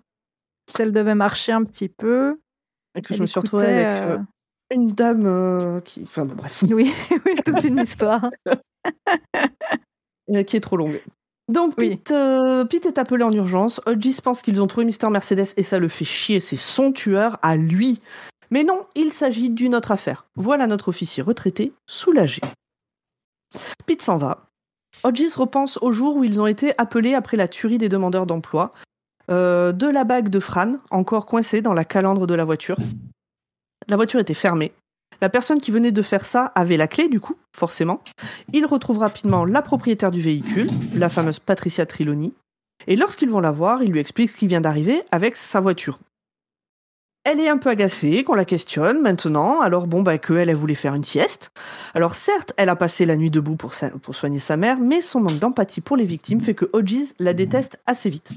Elle 0.78 0.92
devait 0.92 1.16
marcher 1.16 1.54
un 1.54 1.64
petit 1.64 1.88
peu. 1.88 2.38
Et 2.96 3.02
que 3.02 3.14
je 3.14 3.22
me 3.22 3.26
suis 3.26 3.40
retrouvée 3.40 3.68
avec 3.68 4.04
euh, 4.04 4.18
euh, 4.18 4.20
une 4.76 4.92
dame 4.92 5.26
euh, 5.26 5.80
qui. 5.82 6.04
Enfin, 6.04 6.26
bon, 6.26 6.36
bref. 6.36 6.64
Oui, 6.70 6.92
oui, 7.26 7.36
toute 7.46 7.64
une 7.64 7.80
histoire. 7.80 8.30
Qui 10.48 10.58
est 10.58 10.62
trop 10.62 10.78
longue. 10.78 11.02
Donc, 11.52 11.74
Oui. 11.78 11.98
Pete, 11.98 12.12
euh, 12.12 12.64
Pete 12.64 12.86
est 12.86 12.98
appelé 12.98 13.24
en 13.24 13.32
urgence. 13.32 13.82
Hodges 13.86 14.22
pense 14.22 14.42
qu'ils 14.42 14.62
ont 14.62 14.68
trouvé 14.68 14.86
Mr. 14.86 15.10
Mercedes 15.10 15.54
et 15.58 15.64
ça 15.64 15.80
le 15.80 15.90
fait 15.90 16.06
chier. 16.06 16.40
C'est 16.40 16.56
son 16.56 16.94
tueur 16.94 17.38
à 17.42 17.58
lui. 17.58 18.02
Mais 18.52 18.64
non, 18.64 18.86
il 18.96 19.12
s'agit 19.12 19.50
d'une 19.50 19.76
autre 19.76 19.92
affaire. 19.92 20.26
Voilà 20.36 20.68
notre 20.68 20.90
officier 20.90 21.22
retraité, 21.22 21.74
soulagé. 21.88 22.42
Pete 23.86 24.02
s'en 24.02 24.18
va. 24.18 24.48
Hodges 25.04 25.34
repense 25.36 25.78
au 25.82 25.92
jour 25.92 26.16
où 26.16 26.24
ils 26.24 26.42
ont 26.42 26.48
été 26.48 26.74
appelés 26.78 27.16
après 27.16 27.38
la 27.38 27.48
tuerie 27.48 27.78
des 27.78 27.90
demandeurs 27.90 28.26
d'emploi, 28.26 28.72
euh, 29.32 29.72
de 29.72 29.88
la 29.88 30.04
bague 30.04 30.30
de 30.30 30.40
Fran, 30.40 30.74
encore 30.90 31.26
coincée 31.26 31.62
dans 31.62 31.74
la 31.74 31.86
calandre 31.86 32.28
de 32.28 32.36
la 32.36 32.44
voiture. 32.44 32.78
La 33.88 33.96
voiture 33.96 34.20
était 34.20 34.34
fermée. 34.34 34.74
La 35.22 35.30
personne 35.30 35.60
qui 35.60 35.72
venait 35.72 35.92
de 35.92 36.02
faire 36.02 36.26
ça 36.26 36.52
avait 36.56 36.78
la 36.78 36.88
clé, 36.88 37.08
du 37.08 37.20
coup, 37.20 37.36
forcément. 37.56 38.04
Il 38.54 38.66
retrouve 38.66 38.98
rapidement 38.98 39.46
la 39.46 39.62
propriétaire 39.62 40.12
du 40.12 40.22
véhicule, 40.22 40.68
la 40.96 41.10
fameuse 41.10 41.40
Patricia 41.40 41.86
Triloni. 41.86 42.34
Et 42.88 42.96
lorsqu'ils 42.96 43.30
vont 43.30 43.40
la 43.40 43.52
voir, 43.52 43.84
il 43.84 43.92
lui 43.92 44.00
explique 44.00 44.32
ce 44.32 44.38
qui 44.38 44.48
vient 44.48 44.62
d'arriver 44.62 45.04
avec 45.12 45.36
sa 45.36 45.60
voiture. 45.60 46.00
Elle 47.24 47.40
est 47.40 47.50
un 47.50 47.60
peu 47.60 47.70
agacée 47.70 48.24
qu'on 48.24 48.34
la 48.34 48.46
questionne 48.46 49.00
maintenant, 49.00 49.62
alors 49.62 49.86
bon, 49.86 50.02
bah, 50.02 50.18
qu'elle, 50.18 50.50
elle 50.50 50.56
voulait 50.56 50.74
faire 50.74 50.96
une 50.96 51.04
sieste. 51.04 51.52
Alors 51.94 52.16
certes, 52.16 52.52
elle 52.58 52.70
a 52.70 52.76
passé 52.76 53.06
la 53.06 53.16
nuit 53.16 53.30
debout 53.30 53.56
pour, 53.56 53.74
pour 54.02 54.16
soigner 54.16 54.40
sa 54.40 54.58
mère, 54.58 54.80
mais 54.80 55.02
son 55.02 55.22
manque 55.22 55.38
d'empathie 55.38 55.82
pour 55.82 55.98
les 55.98 56.06
victimes 56.06 56.42
fait 56.42 56.56
que 56.56 56.66
Hodges 56.74 57.14
la 57.20 57.36
déteste 57.36 57.80
assez 57.86 58.10
vite. 58.10 58.32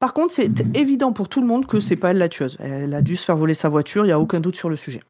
Par 0.00 0.14
contre, 0.14 0.32
c'est 0.32 0.50
évident 0.74 1.12
pour 1.12 1.28
tout 1.28 1.42
le 1.42 1.46
monde 1.46 1.66
que 1.66 1.78
c'est 1.78 1.94
pas 1.94 2.10
elle 2.10 2.18
la 2.18 2.30
tueuse. 2.30 2.56
Elle 2.58 2.94
a 2.94 3.02
dû 3.02 3.16
se 3.16 3.24
faire 3.24 3.36
voler 3.36 3.54
sa 3.54 3.68
voiture, 3.68 4.04
il 4.04 4.08
n'y 4.08 4.12
a 4.12 4.18
aucun 4.18 4.40
doute 4.40 4.56
sur 4.56 4.70
le 4.70 4.76
sujet. 4.76 5.02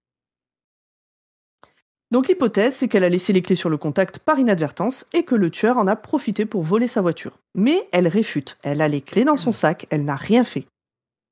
Donc 2.11 2.27
l'hypothèse, 2.27 2.75
c'est 2.75 2.89
qu'elle 2.89 3.05
a 3.05 3.09
laissé 3.09 3.33
les 3.33 3.41
clés 3.41 3.55
sur 3.55 3.71
le 3.71 3.77
contact 3.77 4.19
par 4.19 4.41
inadvertance 4.41 5.07
et 5.13 5.23
que 5.23 5.37
le 5.37 5.49
tueur 5.49 5.79
en 5.79 5.87
a 5.87 5.95
profité 5.95 6.45
pour 6.45 6.63
voler 6.63 6.89
sa 6.89 7.03
voiture. 7.03 7.39
Mais 7.55 7.89
elle 7.93 8.09
réfute. 8.09 8.59
Elle 8.65 8.81
a 8.81 8.89
les 8.89 9.01
clés 9.01 9.25
dans 9.25 9.37
son 9.37 9.53
sac, 9.53 9.87
elle 9.91 10.05
n'a 10.05 10.17
rien 10.17 10.43
fait. 10.43 10.67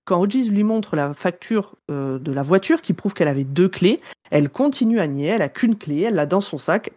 Quand 0.05 0.21
Hodges 0.21 0.51
lui 0.51 0.63
montre 0.63 0.95
la 0.95 1.13
facture 1.13 1.75
euh, 1.91 2.21
de 2.21 2.31
la 2.31 2.43
voiture 2.43 2.81
qui 2.81 2.93
prouve 2.93 3.13
qu'elle 3.13 3.29
avait 3.29 3.45
deux 3.45 3.69
clés, 3.69 4.01
elle 4.31 4.51
continue 4.51 5.01
à 5.01 5.09
nier, 5.09 5.27
elle 5.27 5.43
a 5.43 5.49
qu'une 5.49 5.77
clé, 5.77 6.03
elle 6.03 6.15
l'a 6.15 6.27
dans 6.27 6.41
son 6.41 6.59
sac. 6.59 6.93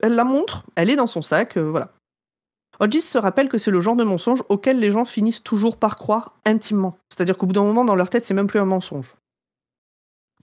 Elle 0.00 0.14
la 0.14 0.24
montre, 0.24 0.64
elle 0.74 0.88
est 0.88 0.96
dans 0.96 1.06
son 1.06 1.22
sac, 1.22 1.58
euh, 1.58 1.70
voilà. 1.70 1.92
Hodges 2.80 3.00
se 3.00 3.18
rappelle 3.18 3.48
que 3.48 3.58
c'est 3.58 3.70
le 3.70 3.80
genre 3.80 3.96
de 3.96 4.04
mensonge 4.04 4.42
auquel 4.48 4.78
les 4.78 4.90
gens 4.90 5.04
finissent 5.04 5.42
toujours 5.42 5.76
par 5.76 5.96
croire 5.96 6.34
intimement. 6.44 6.96
C'est-à-dire 7.08 7.36
qu'au 7.36 7.46
bout 7.46 7.52
d'un 7.52 7.64
moment, 7.64 7.84
dans 7.84 7.96
leur 7.96 8.10
tête, 8.10 8.24
c'est 8.24 8.34
même 8.34 8.46
plus 8.46 8.60
un 8.60 8.64
mensonge. 8.64 9.16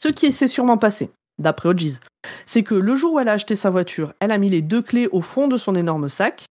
Ce 0.02 0.10
qui 0.10 0.34
s'est 0.34 0.50
sûrement 0.50 0.78
passé, 0.78 1.10
d'après 1.40 1.70
Hodges, 1.70 2.00
c'est 2.46 2.64
que 2.64 2.76
le 2.76 2.96
jour 2.96 3.14
où 3.14 3.20
elle 3.20 3.30
a 3.30 3.34
acheté 3.34 3.56
sa 3.56 3.70
voiture, 3.70 4.14
elle 4.20 4.32
a 4.32 4.38
mis 4.38 4.50
les 4.50 4.62
deux 4.62 4.82
clés 4.82 5.08
au 5.12 5.22
fond 5.22 5.48
de 5.48 5.58
son 5.58 5.76
énorme 5.76 6.10
sac 6.10 6.46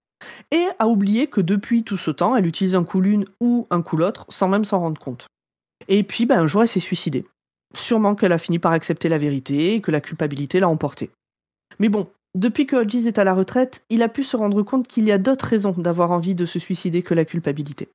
et 0.51 0.66
a 0.78 0.89
oublié 0.89 1.26
que 1.26 1.43
depuis 1.43 1.85
tout 1.85 1.99
ce 1.99 2.11
temps, 2.11 2.35
elle 2.35 2.47
utilise 2.47 2.74
un 2.74 2.85
coup 2.85 3.03
l'une 3.03 3.26
ou 3.41 3.66
un 3.70 3.82
coup 3.82 3.99
l'autre 3.99 4.24
sans 4.30 4.49
même 4.49 4.64
s'en 4.64 4.80
rendre 4.80 5.01
compte. 5.01 5.26
Et 5.89 6.03
puis, 6.03 6.24
ben, 6.24 6.41
un 6.41 6.47
jour, 6.47 6.62
elle 6.62 6.68
s'est 6.68 6.80
suicidée. 6.80 7.26
Sûrement 7.74 8.14
qu'elle 8.14 8.32
a 8.32 8.39
fini 8.39 8.59
par 8.59 8.72
accepter 8.72 9.09
la 9.11 9.18
vérité 9.18 9.74
et 9.74 9.80
que 9.82 9.91
la 9.91 10.01
culpabilité 10.01 10.61
l'a 10.61 10.68
emportée. 10.68 11.11
Mais 11.78 11.89
bon, 11.89 12.09
depuis 12.35 12.66
que 12.66 12.76
Hodges 12.76 13.07
est 13.07 13.18
à 13.18 13.24
la 13.24 13.35
retraite, 13.35 13.85
il 13.91 14.03
a 14.03 14.09
pu 14.09 14.24
se 14.24 14.37
rendre 14.37 14.62
compte 14.62 14.89
qu'il 14.89 15.07
y 15.07 15.12
a 15.12 15.18
d'autres 15.18 15.47
raisons 15.47 15.72
d'avoir 15.72 16.11
envie 16.11 16.35
de 16.35 16.47
se 16.47 16.59
suicider 16.59 17.03
que 17.03 17.14
la 17.14 17.24
culpabilité. 17.24 17.89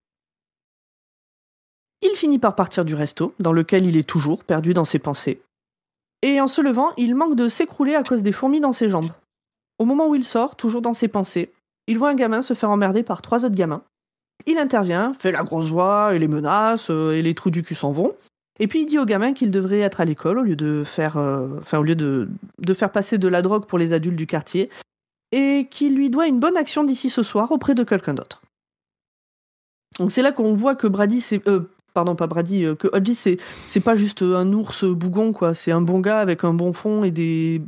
Il 2.02 2.16
finit 2.16 2.40
par 2.40 2.56
partir 2.56 2.86
du 2.86 2.96
resto, 2.96 3.34
dans 3.40 3.52
lequel 3.52 3.86
il 3.86 3.98
est 3.98 4.08
toujours 4.08 4.46
perdu 4.46 4.74
dans 4.74 4.86
ses 4.86 5.00
pensées. 5.00 5.42
Et 6.22 6.40
en 6.40 6.48
se 6.48 6.62
levant, 6.62 6.92
il 6.96 7.16
manque 7.16 7.36
de 7.36 7.50
s'écrouler 7.50 7.96
à 7.96 8.04
cause 8.04 8.24
des 8.24 8.32
fourmis 8.32 8.62
dans 8.62 8.72
ses 8.72 8.90
jambes. 8.90 9.12
Au 9.78 9.86
moment 9.86 10.08
où 10.08 10.16
il 10.16 10.24
sort, 10.24 10.56
toujours 10.56 10.82
dans 10.82 10.94
ses 10.94 11.10
pensées, 11.10 11.52
il 11.88 11.98
voit 11.98 12.10
un 12.10 12.16
gamin 12.16 12.42
se 12.42 12.54
faire 12.54 12.72
emmerder 12.72 13.04
par 13.04 13.22
trois 13.22 13.46
autres 13.46 13.56
gamins. 13.56 13.84
Il 14.46 14.58
intervient, 14.58 15.14
fait 15.14 15.34
la 15.34 15.44
grosse 15.44 15.70
voix 15.70 16.16
et 16.16 16.20
les 16.20 16.28
menaces, 16.28 16.90
euh, 16.90 17.12
et 17.12 17.22
les 17.22 17.36
trous 17.36 17.50
du 17.50 17.64
cul 17.64 17.76
s'en 17.76 17.92
vont. 17.92 18.16
Et 18.60 18.68
puis 18.68 18.82
il 18.82 18.86
dit 18.86 19.00
au 19.00 19.06
gamin 19.06 19.34
qu'il 19.34 19.52
devrait 19.52 19.80
être 19.80 20.02
à 20.02 20.06
l'école 20.06 20.38
au 20.40 20.44
lieu 20.44 20.56
de 20.56 20.84
faire, 20.86 21.18
euh, 21.18 21.48
de, 21.72 22.74
faire 22.74 22.92
passer 22.92 23.18
de 23.18 23.28
la 23.28 23.42
drogue 23.42 23.66
pour 23.66 23.78
les 23.78 23.94
adultes 23.94 24.18
du 24.18 24.28
quartier, 24.28 24.70
et 25.32 25.68
qu'il 25.70 25.96
lui 25.96 26.10
doit 26.10 26.28
une 26.28 26.40
bonne 26.40 26.58
action 26.58 26.84
d'ici 26.84 27.10
ce 27.10 27.24
soir 27.24 27.52
auprès 27.52 27.76
de 27.76 27.84
quelqu'un 27.84 28.14
d'autre. 28.14 28.42
Donc 29.98 30.12
c'est 30.12 30.22
là 30.22 30.32
qu'on 30.32 30.54
voit 30.54 30.76
que 30.76 30.88
Brady, 30.88 31.22
c'est, 31.22 31.48
euh, 31.48 31.72
pardon 31.94 32.16
pas 32.16 32.28
Brady, 32.28 32.66
euh, 32.66 32.76
que 32.76 32.90
Hodges 32.92 33.14
c'est, 33.14 33.38
c'est 33.66 33.80
pas 33.80 33.96
juste 33.96 34.22
un 34.22 34.52
ours 34.54 34.84
bougon 34.84 35.32
quoi, 35.32 35.54
c'est 35.54 35.72
un 35.72 35.82
bon 35.82 36.00
gars 36.00 36.20
avec 36.20 36.44
un 36.44 36.54
bon 36.54 36.74
fond 36.74 37.04
et 37.04 37.12
des 37.12 37.62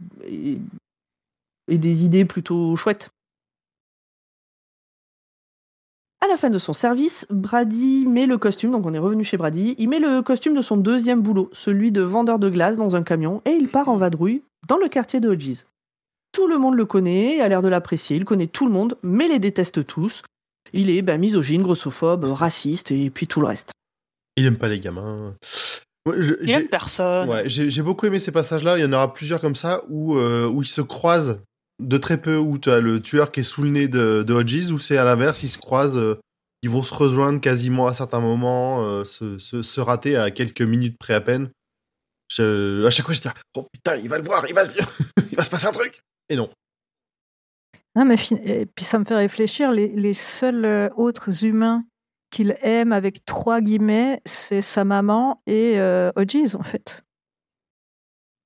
et 1.67 1.77
des 1.77 2.03
idées 2.03 2.25
plutôt 2.25 2.75
chouettes. 2.75 3.11
À 6.23 6.27
la 6.27 6.37
fin 6.37 6.49
de 6.51 6.59
son 6.59 6.73
service, 6.73 7.25
Brady 7.31 8.05
met 8.07 8.27
le 8.27 8.37
costume, 8.37 8.71
donc 8.71 8.85
on 8.85 8.93
est 8.93 8.99
revenu 8.99 9.23
chez 9.23 9.37
Brady, 9.37 9.75
il 9.79 9.89
met 9.89 9.99
le 9.99 10.21
costume 10.21 10.55
de 10.55 10.61
son 10.61 10.77
deuxième 10.77 11.21
boulot, 11.21 11.49
celui 11.51 11.91
de 11.91 12.01
vendeur 12.01 12.37
de 12.37 12.47
glace 12.49 12.77
dans 12.77 12.95
un 12.95 13.01
camion, 13.01 13.41
et 13.45 13.51
il 13.51 13.67
part 13.69 13.89
en 13.89 13.97
vadrouille 13.97 14.43
dans 14.67 14.77
le 14.77 14.87
quartier 14.87 15.19
de 15.19 15.29
Hodges. 15.29 15.65
Tout 16.31 16.47
le 16.47 16.59
monde 16.59 16.75
le 16.75 16.85
connaît, 16.85 17.37
et 17.37 17.41
a 17.41 17.49
l'air 17.49 17.63
de 17.63 17.67
l'apprécier, 17.67 18.17
il 18.17 18.23
connaît 18.25 18.47
tout 18.47 18.67
le 18.67 18.71
monde, 18.71 18.97
mais 19.01 19.27
les 19.27 19.39
déteste 19.39 19.85
tous. 19.87 20.21
Il 20.73 20.89
est 20.91 21.01
ben, 21.01 21.19
misogyne, 21.19 21.63
grossophobe, 21.63 22.23
raciste, 22.25 22.91
et 22.91 23.09
puis 23.09 23.25
tout 23.25 23.41
le 23.41 23.47
reste. 23.47 23.71
Il 24.37 24.45
aime 24.45 24.57
pas 24.57 24.67
les 24.67 24.79
gamins. 24.79 25.33
Ouais, 26.07 26.15
je- 26.21 26.35
Il 26.41 26.47
j'ai- 26.47 26.53
aime 26.53 26.67
personne. 26.67 27.29
Ouais, 27.29 27.49
j'ai 27.49 27.69
j'ai 27.69 27.81
beaucoup 27.81 28.05
aimé 28.05 28.19
ces 28.19 28.31
passages-là. 28.31 28.77
Il 28.77 28.81
y 28.81 28.85
en 28.85 28.93
aura 28.93 29.13
plusieurs 29.13 29.41
comme 29.41 29.55
ça 29.55 29.81
où, 29.89 30.15
euh, 30.15 30.47
où 30.47 30.61
ils 30.61 30.67
se 30.67 30.81
croisent 30.81 31.41
de 31.81 31.97
très 31.97 32.21
peu, 32.21 32.37
où 32.37 32.57
tu 32.57 32.71
as 32.71 32.79
le 32.79 33.01
tueur 33.01 33.31
qui 33.31 33.41
est 33.41 33.43
sous 33.43 33.63
le 33.63 33.69
nez 33.69 33.87
de, 33.87 34.23
de 34.25 34.33
Hodges, 34.33 34.71
ou 34.71 34.79
c'est 34.79 34.97
à 34.97 35.03
l'inverse, 35.03 35.43
ils 35.43 35.49
se 35.49 35.57
croisent, 35.57 35.97
euh, 35.97 36.19
ils 36.61 36.69
vont 36.69 36.83
se 36.83 36.93
rejoindre 36.93 37.41
quasiment 37.41 37.87
à 37.87 37.93
certains 37.93 38.19
moments, 38.19 38.83
euh, 38.83 39.03
se, 39.03 39.37
se, 39.39 39.79
rater 39.81 40.15
à 40.15 40.31
quelques 40.31 40.61
minutes 40.61 40.97
près 40.97 41.13
à 41.13 41.21
peine. 41.21 41.49
À 42.37 42.89
chaque 42.91 43.05
fois, 43.05 43.13
je 43.13 43.21
dis 43.21 43.27
oh 43.57 43.67
putain, 43.73 43.97
il 43.97 44.07
va 44.07 44.17
le 44.17 44.23
voir, 44.23 44.43
il 44.47 44.53
va, 44.53 44.63
il 45.31 45.35
va 45.35 45.43
se 45.43 45.49
passer 45.49 45.67
un 45.67 45.71
truc. 45.71 46.01
Et 46.29 46.35
non. 46.35 46.49
Mais 47.95 48.15
Et 48.45 48.65
puis 48.65 48.85
ça 48.85 48.99
me 48.99 49.05
fait 49.05 49.15
réfléchir, 49.15 49.71
les, 49.71 49.87
les 49.89 50.13
seuls 50.13 50.63
euh, 50.63 50.89
autres 50.95 51.43
humains 51.43 51.83
qu'il 52.31 52.55
aime 52.61 52.93
avec 52.93 53.25
trois 53.25 53.59
guillemets, 53.59 54.21
c'est 54.25 54.61
sa 54.61 54.85
maman 54.85 55.37
et 55.45 55.79
euh, 55.79 56.11
Hodges, 56.15 56.55
en 56.55 56.63
fait. 56.63 57.03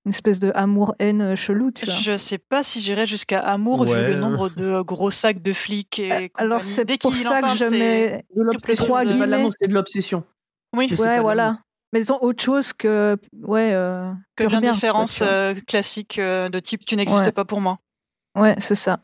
Une 0.05 0.11
espèce 0.11 0.39
de 0.39 0.51
amour-haine 0.53 1.21
euh, 1.21 1.35
chelou, 1.35 1.71
tu 1.71 1.85
vois. 1.85 1.93
Je 1.95 2.15
sais 2.17 2.37
pas 2.37 2.61
si 2.61 2.79
j'irais 2.79 3.07
jusqu'à 3.07 3.39
amour 3.39 3.79
Ouais. 3.81 3.87
vu 4.09 4.13
le 4.13 4.19
nombre 4.19 4.49
de 4.49 4.63
euh, 4.65 4.83
gros 4.83 5.09
sacs 5.09 5.41
de 5.41 5.51
flics 5.51 5.97
et 5.99 6.11
Euh, 6.11 6.27
Alors 6.35 6.63
c'est 6.63 6.85
Dès 6.85 6.97
pour 6.99 7.11
en 7.11 7.13
ça 7.15 7.37
que 7.41 7.45
parle, 7.47 7.57
je 7.57 7.67
c'est- 7.69 7.79
mets... 7.79 8.25
De 8.35 8.43
l'obsession, 8.43 8.85
Trois 8.85 8.99
c'est 9.01 9.07
de 9.07 9.11
guillemets. 9.13 9.25
l'amour, 9.27 9.51
c'est 9.59 9.67
de 9.67 9.73
l'obsession. 9.73 10.23
Oui, 10.75 10.93
Ouais, 10.99 11.19
voilà. 11.19 11.57
Mais 11.91 12.01
ils 12.01 12.11
ont 12.11 12.21
autre 12.21 12.43
chose 12.43 12.71
que... 12.73 13.17
Ouais, 13.33 13.71
euh, 13.73 14.11
que 14.35 14.43
pure 14.43 14.49
bien 14.51 14.59
merde, 14.61 14.73
quoi, 14.73 14.75
différence 14.75 15.13
tu 15.13 15.23
vois. 15.23 15.27
euh, 15.33 15.55
classique 15.65 16.19
euh, 16.19 16.49
de 16.49 16.59
type 16.59 16.85
tu 16.85 16.95
n'existes 16.95 17.25
Ouais. 17.25 17.31
pas 17.31 17.45
pour 17.45 17.59
moi. 17.61 17.79
Ouais, 18.35 18.55
c'est 18.59 18.75
ça. 18.75 18.99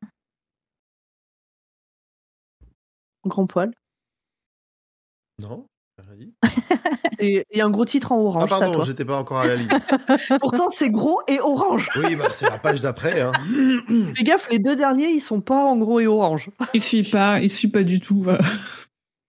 Grand 3.25 3.47
poil. 3.47 3.71
Non. 5.39 5.65
Et 7.19 7.45
il 7.51 7.57
y 7.57 7.61
a 7.61 7.65
un 7.65 7.69
gros 7.69 7.86
titre 7.86 8.11
en 8.11 8.15
Ah 8.17 8.19
orange, 8.24 8.49
ça, 8.49 8.59
pardon, 8.59 8.84
j'étais 8.84 9.05
pas 9.05 9.17
encore 9.17 9.39
à 9.39 9.47
la 9.47 9.55
ligne. 9.55 9.67
Pourtant, 10.39 10.69
c'est 10.69 10.89
gros 10.89 11.22
et 11.28 11.39
orange. 11.39 11.89
Oui, 11.97 12.15
bah 12.15 12.30
c'est 12.32 12.49
la 12.49 12.57
page 12.57 12.82
d'après. 12.82 13.22
Hein. 13.22 13.32
Fais 14.15 14.24
gaffe, 14.24 14.47
les 14.49 14.59
deux 14.59 14.76
derniers, 14.76 15.09
ils 15.11 15.19
sont 15.19 15.41
pas 15.41 15.63
en 15.65 15.78
gros 15.78 15.99
et 15.99 16.07
orange. 16.07 16.49
Il 16.74 16.82
suit 16.82 17.03
pas, 17.03 17.39
il 17.39 17.49
suit 17.49 17.67
pas 17.67 17.84
du 17.84 17.99
tout. 17.99 18.26
euh. 18.28 18.38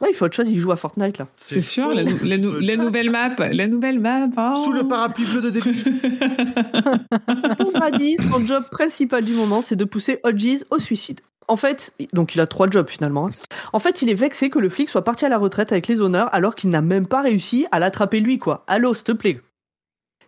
Ouais, 0.00 0.08
il 0.10 0.14
faut 0.14 0.24
autre 0.24 0.34
chose, 0.34 0.48
il 0.48 0.58
joue 0.58 0.72
à 0.72 0.76
Fortnite, 0.76 1.18
là. 1.18 1.28
C'est 1.36 1.60
sûr, 1.60 1.94
la, 1.94 2.02
nou- 2.02 2.18
la 2.24 2.36
nou- 2.38 2.58
la 2.58 2.76
nouvelle 2.76 3.10
map, 3.10 3.36
la 3.38 3.68
nouvelle 3.68 4.00
map. 4.00 4.26
oh. 4.36 4.64
Sous 4.64 4.72
le 4.72 4.82
parapluie 4.88 5.26
bleu 5.26 5.40
de 5.42 5.50
début. 5.50 5.74
Pour 7.58 7.72
Brady, 7.72 8.16
son 8.16 8.44
job 8.44 8.64
principal 8.70 9.24
du 9.24 9.32
moment, 9.34 9.60
c'est 9.60 9.76
de 9.76 9.84
pousser 9.84 10.18
Hodges 10.24 10.64
au 10.70 10.78
suicide. 10.80 11.20
En 11.48 11.56
fait, 11.56 11.92
donc 12.12 12.34
il 12.34 12.40
a 12.40 12.46
trois 12.46 12.68
jobs 12.70 12.88
finalement. 12.88 13.26
hein. 13.28 13.32
En 13.72 13.78
fait, 13.78 14.02
il 14.02 14.08
est 14.10 14.14
vexé 14.14 14.48
que 14.50 14.58
le 14.58 14.68
flic 14.68 14.88
soit 14.88 15.02
parti 15.04 15.24
à 15.24 15.28
la 15.28 15.38
retraite 15.38 15.72
avec 15.72 15.88
les 15.88 16.00
honneurs 16.00 16.32
alors 16.34 16.54
qu'il 16.54 16.70
n'a 16.70 16.80
même 16.82 17.06
pas 17.06 17.20
réussi 17.22 17.66
à 17.72 17.78
l'attraper 17.78 18.20
lui, 18.20 18.38
quoi. 18.38 18.64
Allô, 18.66 18.94
s'il 18.94 19.04
te 19.04 19.12
plaît. 19.12 19.40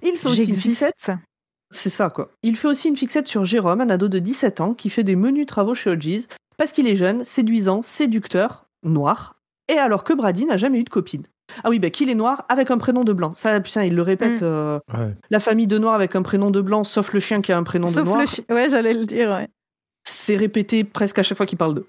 Il 0.02 0.16
fait 0.16 0.28
aussi 0.28 0.44
une 0.44 0.54
fixette. 0.54 1.12
C'est 1.70 1.90
ça, 1.90 2.10
quoi. 2.10 2.30
Il 2.42 2.56
fait 2.56 2.68
aussi 2.68 2.88
une 2.88 2.96
fixette 2.96 3.26
sur 3.26 3.44
Jérôme, 3.44 3.80
un 3.80 3.88
ado 3.88 4.08
de 4.08 4.18
17 4.18 4.60
ans 4.60 4.74
qui 4.74 4.90
fait 4.90 5.02
des 5.04 5.16
menus 5.16 5.46
travaux 5.46 5.74
chez 5.74 5.90
Hodges 5.90 6.22
parce 6.56 6.72
qu'il 6.72 6.86
est 6.86 6.96
jeune, 6.96 7.24
séduisant, 7.24 7.82
séducteur, 7.82 8.66
noir, 8.84 9.34
et 9.68 9.78
alors 9.78 10.04
que 10.04 10.12
Brady 10.12 10.44
n'a 10.44 10.56
jamais 10.56 10.78
eu 10.80 10.84
de 10.84 10.90
copine. 10.90 11.24
Ah 11.64 11.70
oui, 11.70 11.78
bah 11.78 11.90
qu'il 11.90 12.10
est 12.10 12.14
noir 12.14 12.44
avec 12.48 12.70
un 12.70 12.78
prénom 12.78 13.02
de 13.04 13.12
blanc. 13.12 13.34
Ça, 13.34 13.60
putain, 13.60 13.84
il 13.84 13.94
le 13.94 14.02
répète. 14.02 14.40
Mm. 14.40 14.44
euh, 14.44 14.78
Ouais. 14.94 15.14
la 15.30 15.40
famille 15.40 15.66
de 15.66 15.78
noir 15.78 15.94
avec 15.94 16.14
un 16.16 16.22
prénom 16.22 16.50
de 16.50 16.60
blanc, 16.60 16.84
sauf 16.84 17.12
le 17.12 17.20
chien 17.20 17.40
qui 17.42 17.52
a 17.52 17.58
un 17.58 17.62
prénom 17.64 17.86
de 17.86 17.90
Sauf 17.90 18.04
noir. 18.06 18.20
le 18.20 18.26
chien. 18.26 18.44
Ouais, 18.50 18.68
j'allais 18.70 18.94
le 18.94 19.04
dire, 19.04 19.28
ouais. 19.30 19.48
C'est 20.26 20.36
répété 20.36 20.84
presque 20.84 21.18
à 21.18 21.22
chaque 21.22 21.36
fois 21.36 21.44
qu'il 21.44 21.58
parle 21.58 21.74
d'eux. 21.74 21.86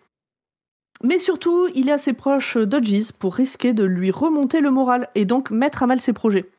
Mais 1.01 1.19
surtout, 1.19 1.69
il 1.73 1.87
est 1.87 1.93
assez 1.93 2.11
proche 2.11 2.57
d'Hodges 2.57 3.13
pour 3.13 3.33
risquer 3.33 3.71
de 3.71 3.85
lui 3.85 4.11
remonter 4.11 4.59
le 4.59 4.71
moral 4.71 5.07
et 5.15 5.23
donc 5.23 5.51
mettre 5.51 5.83
à 5.83 5.87
mal 5.87 6.01
ses 6.01 6.11
projets. 6.11 6.49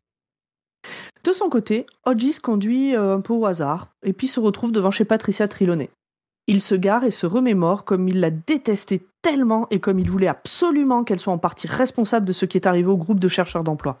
De 1.23 1.31
son 1.33 1.49
côté, 1.49 1.85
Hodges 2.03 2.39
conduit 2.39 2.95
euh, 2.95 3.17
un 3.17 3.21
peu 3.21 3.33
au 3.33 3.45
hasard 3.45 3.89
et 4.01 4.11
puis 4.11 4.27
se 4.27 4.39
retrouve 4.39 4.71
devant 4.71 4.89
chez 4.89 5.05
Patricia 5.05 5.47
Trelawney. 5.47 5.91
Il 6.47 6.61
se 6.61 6.73
gare 6.73 7.03
et 7.03 7.11
se 7.11 7.27
remémore 7.27 7.85
comme 7.85 8.07
il 8.07 8.21
la 8.21 8.31
détestait 8.31 9.03
tellement 9.21 9.67
et 9.69 9.79
comme 9.79 9.99
il 9.99 10.09
voulait 10.09 10.25
absolument 10.25 11.03
qu'elle 11.03 11.19
soit 11.19 11.33
en 11.33 11.37
partie 11.37 11.67
responsable 11.67 12.25
de 12.25 12.33
ce 12.33 12.47
qui 12.47 12.57
est 12.57 12.65
arrivé 12.65 12.89
au 12.89 12.97
groupe 12.97 13.19
de 13.19 13.29
chercheurs 13.29 13.63
d'emploi. 13.63 13.99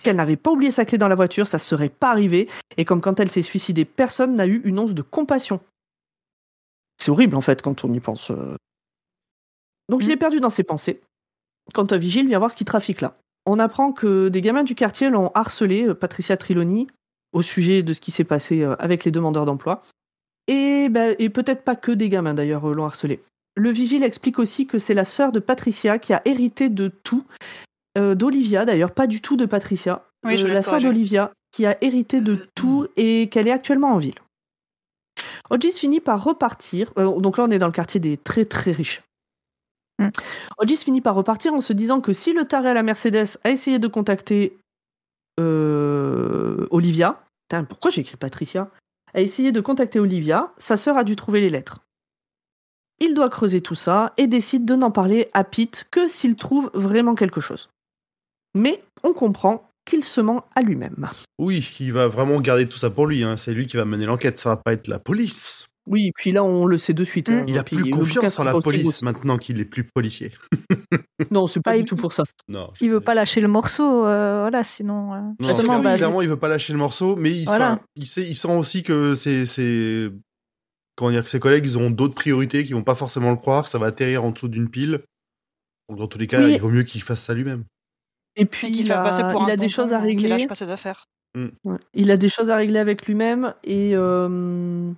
Si 0.00 0.08
elle 0.08 0.16
n'avait 0.16 0.36
pas 0.36 0.52
oublié 0.52 0.70
sa 0.70 0.84
clé 0.84 0.96
dans 0.96 1.08
la 1.08 1.16
voiture, 1.16 1.48
ça 1.48 1.56
ne 1.56 1.62
serait 1.62 1.88
pas 1.88 2.12
arrivé, 2.12 2.48
et 2.76 2.84
comme 2.84 3.00
quand 3.00 3.18
elle 3.18 3.32
s'est 3.32 3.42
suicidée, 3.42 3.84
personne 3.84 4.36
n'a 4.36 4.46
eu 4.46 4.60
une 4.64 4.78
once 4.78 4.94
de 4.94 5.02
compassion. 5.02 5.58
C'est 7.06 7.12
horrible 7.12 7.36
en 7.36 7.40
fait 7.40 7.62
quand 7.62 7.84
on 7.84 7.92
y 7.92 8.00
pense. 8.00 8.32
euh. 8.32 8.56
Donc 9.88 10.02
il 10.02 10.08
Mm. 10.08 10.10
est 10.10 10.16
perdu 10.16 10.40
dans 10.40 10.50
ses 10.50 10.64
pensées 10.64 11.00
quand 11.72 11.92
un 11.92 11.98
vigile 11.98 12.26
vient 12.26 12.38
voir 12.40 12.50
ce 12.50 12.56
qu'il 12.56 12.66
trafique 12.66 13.00
là. 13.00 13.16
On 13.46 13.60
apprend 13.60 13.92
que 13.92 14.28
des 14.28 14.40
gamins 14.40 14.64
du 14.64 14.74
quartier 14.74 15.08
l'ont 15.08 15.30
harcelé, 15.32 15.86
euh, 15.86 15.94
Patricia 15.94 16.36
Triloni, 16.36 16.88
au 17.32 17.42
sujet 17.42 17.84
de 17.84 17.92
ce 17.92 18.00
qui 18.00 18.10
s'est 18.10 18.24
passé 18.24 18.62
euh, 18.62 18.74
avec 18.80 19.04
les 19.04 19.12
demandeurs 19.12 19.46
d'emploi. 19.46 19.78
Et, 20.48 20.88
ben, 20.88 21.14
et 21.20 21.28
peut-être 21.30 21.62
pas 21.62 21.76
que 21.76 21.92
des 21.92 22.08
gamins 22.08 22.34
d'ailleurs 22.34 22.66
l'ont 22.74 22.86
harcelé. 22.86 23.20
Le 23.54 23.70
vigile 23.70 24.02
explique 24.02 24.40
aussi 24.40 24.66
que 24.66 24.80
c'est 24.80 24.94
la 24.94 25.04
sœur 25.04 25.30
de 25.30 25.38
Patricia 25.38 26.00
qui 26.00 26.12
a 26.12 26.22
hérité 26.24 26.68
de 26.68 26.88
tout, 26.88 27.24
euh, 27.96 28.16
d'Olivia 28.16 28.64
d'ailleurs, 28.64 28.90
pas 28.92 29.06
du 29.06 29.22
tout 29.22 29.36
de 29.36 29.46
Patricia. 29.46 30.04
Oui, 30.24 30.42
Euh, 30.42 30.48
la 30.48 30.62
sœur 30.62 30.80
d'Olivia 30.80 31.30
qui 31.52 31.66
a 31.66 31.76
hérité 31.84 32.20
de 32.20 32.34
tout 32.56 32.88
et 32.96 33.28
qu'elle 33.28 33.46
est 33.46 33.52
actuellement 33.52 33.92
en 33.92 33.98
ville. 33.98 34.18
Hodges 35.50 35.72
finit 35.72 36.00
par 36.00 36.22
repartir. 36.22 36.92
euh, 36.98 37.20
donc 37.20 37.38
là, 37.38 37.44
on 37.44 37.50
est 37.50 37.58
dans 37.58 37.66
le 37.66 37.72
quartier 37.72 38.00
des 38.00 38.16
très 38.16 38.44
très 38.44 38.72
riches. 38.72 39.02
Mm. 39.98 40.08
Finit 40.76 41.00
par 41.00 41.14
repartir 41.14 41.54
en 41.54 41.60
se 41.60 41.72
disant 41.72 42.00
que 42.00 42.12
si 42.12 42.32
le 42.32 42.44
taré 42.44 42.70
à 42.70 42.74
la 42.74 42.82
Mercedes 42.82 43.38
a 43.44 43.50
essayé 43.50 43.78
de 43.78 43.88
contacter 43.88 44.58
euh, 45.40 46.66
Olivia, 46.70 47.26
Putain, 47.48 47.64
pourquoi 47.64 47.90
j'ai 47.90 48.00
écrit 48.00 48.16
Patricia 48.16 48.70
A 49.14 49.20
essayé 49.20 49.52
de 49.52 49.60
contacter 49.60 50.00
Olivia, 50.00 50.52
sa 50.58 50.76
sœur 50.76 50.98
a 50.98 51.04
dû 51.04 51.14
trouver 51.14 51.40
les 51.40 51.50
lettres. 51.50 51.78
Il 52.98 53.14
doit 53.14 53.28
creuser 53.28 53.60
tout 53.60 53.74
ça 53.74 54.12
et 54.16 54.26
décide 54.26 54.64
de 54.64 54.74
n'en 54.74 54.90
parler 54.90 55.28
à 55.32 55.44
Pete 55.44 55.86
que 55.90 56.08
s'il 56.08 56.34
trouve 56.34 56.70
vraiment 56.74 57.14
quelque 57.14 57.40
chose. 57.40 57.68
Mais 58.54 58.82
on 59.04 59.12
comprend 59.12 59.70
qu'il 59.86 60.04
se 60.04 60.20
ment 60.20 60.44
à 60.54 60.60
lui-même. 60.60 61.08
Oui, 61.38 61.66
il 61.80 61.92
va 61.94 62.08
vraiment 62.08 62.38
garder 62.40 62.66
tout 62.68 62.76
ça 62.78 62.90
pour 62.90 63.06
lui. 63.06 63.22
hein. 63.24 63.36
C'est 63.38 63.54
lui 63.54 63.64
qui 63.66 63.76
va 63.78 63.84
mener 63.86 64.04
l'enquête. 64.04 64.38
Ça 64.38 64.50
va 64.50 64.56
pas 64.56 64.72
être 64.74 64.88
la 64.88 64.98
police. 64.98 65.68
Oui, 65.88 66.10
puis 66.16 66.32
là, 66.32 66.42
on 66.42 66.66
le 66.66 66.78
sait 66.78 66.94
de 66.94 67.04
suite. 67.04 67.28
Mm. 67.30 67.32
hein. 67.32 67.44
Il 67.46 67.58
a 67.58 67.62
Puis 67.64 67.76
plus 67.76 67.90
confiance 67.90 68.38
en 68.40 68.44
la 68.44 68.56
aussi 68.56 68.64
police 68.64 69.02
maintenant 69.02 69.38
qu'il 69.38 69.60
est 69.60 69.64
plus 69.64 69.84
policier. 69.84 70.32
Non, 71.30 71.46
c'est 71.46 71.60
pas 71.62 71.70
Ah, 71.70 71.76
du 71.76 71.80
il- 71.80 71.84
tout 71.86 71.96
pour 71.96 72.12
ça. 72.12 72.24
Non. 72.46 72.70
Il 72.80 72.90
veut 72.90 73.00
pas 73.00 73.14
lâcher 73.14 73.40
le 73.40 73.48
morceau, 73.48 74.04
euh, 74.06 74.42
voilà, 74.42 74.62
sinon. 74.62 75.14
euh, 75.14 75.20
Non, 75.40 75.54
clairement, 75.54 75.80
bah, 75.82 75.96
clairement, 75.96 76.20
il 76.22 76.28
veut 76.28 76.36
pas 76.38 76.48
lâcher 76.48 76.72
le 76.74 76.78
morceau, 76.78 77.16
mais 77.16 77.32
il, 77.32 77.46
Voilà. 77.46 77.76
sent, 77.76 77.80
il, 77.96 78.06
sait, 78.06 78.22
il 78.22 78.36
sent 78.36 78.54
aussi 78.54 78.82
que 78.82 79.14
c'est, 79.14 79.46
c'est, 79.46 80.10
comment 80.94 81.10
dire, 81.10 81.24
que 81.24 81.30
ses 81.30 81.40
collègues, 81.40 81.64
ils 81.64 81.78
ont 81.78 81.90
d'autres 81.90 82.14
priorités, 82.14 82.64
qui 82.64 82.74
vont 82.74 82.82
pas 82.82 82.94
forcément 82.94 83.30
le 83.30 83.36
croire, 83.38 83.64
que 83.64 83.70
ça 83.70 83.78
va 83.78 83.86
atterrir 83.86 84.24
en 84.24 84.30
dessous 84.30 84.48
d'une 84.48 84.68
pile. 84.68 85.00
Donc, 85.88 85.98
dans 85.98 86.06
tous 86.06 86.18
les 86.18 86.26
cas, 86.26 86.42
Oui. 86.44 86.52
il 86.54 86.60
vaut 86.60 86.68
mieux 86.68 86.82
qu'il 86.82 87.02
fasse 87.02 87.22
ça 87.22 87.32
lui-même. 87.34 87.64
Et 88.36 88.44
puis, 88.44 88.68
Et 88.68 88.70
qu'il 88.70 88.86
il 88.86 88.92
a, 88.92 89.02
passer 89.02 89.22
pour 89.30 89.42
il 89.42 89.50
un 89.50 89.54
a 89.54 89.56
des 89.56 89.68
choses 89.68 89.92
à 89.92 89.98
régler. 89.98 90.28
lâche 90.28 90.46
pas 90.46 90.54
ses 90.54 90.70
affaires. 90.70 91.06
Ouais. 91.64 91.78
Il 91.94 92.10
a 92.10 92.16
des 92.16 92.28
choses 92.28 92.48
à 92.50 92.56
régler 92.56 92.78
avec 92.78 93.06
lui-même 93.06 93.54
et, 93.64 93.90
euh, 93.94 94.90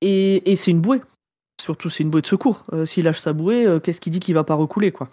et, 0.00 0.50
et 0.50 0.56
c'est 0.56 0.70
une 0.72 0.80
bouée. 0.80 1.00
Surtout, 1.60 1.90
c'est 1.90 2.02
une 2.02 2.10
bouée 2.10 2.22
de 2.22 2.26
secours. 2.26 2.64
Euh, 2.72 2.86
S'il 2.86 3.04
lâche 3.04 3.20
sa 3.20 3.32
bouée, 3.32 3.64
euh, 3.66 3.80
qu'est-ce 3.80 4.00
qui 4.00 4.10
dit 4.10 4.20
qu'il 4.20 4.34
va 4.34 4.44
pas 4.44 4.54
recouler, 4.54 4.90
quoi? 4.92 5.08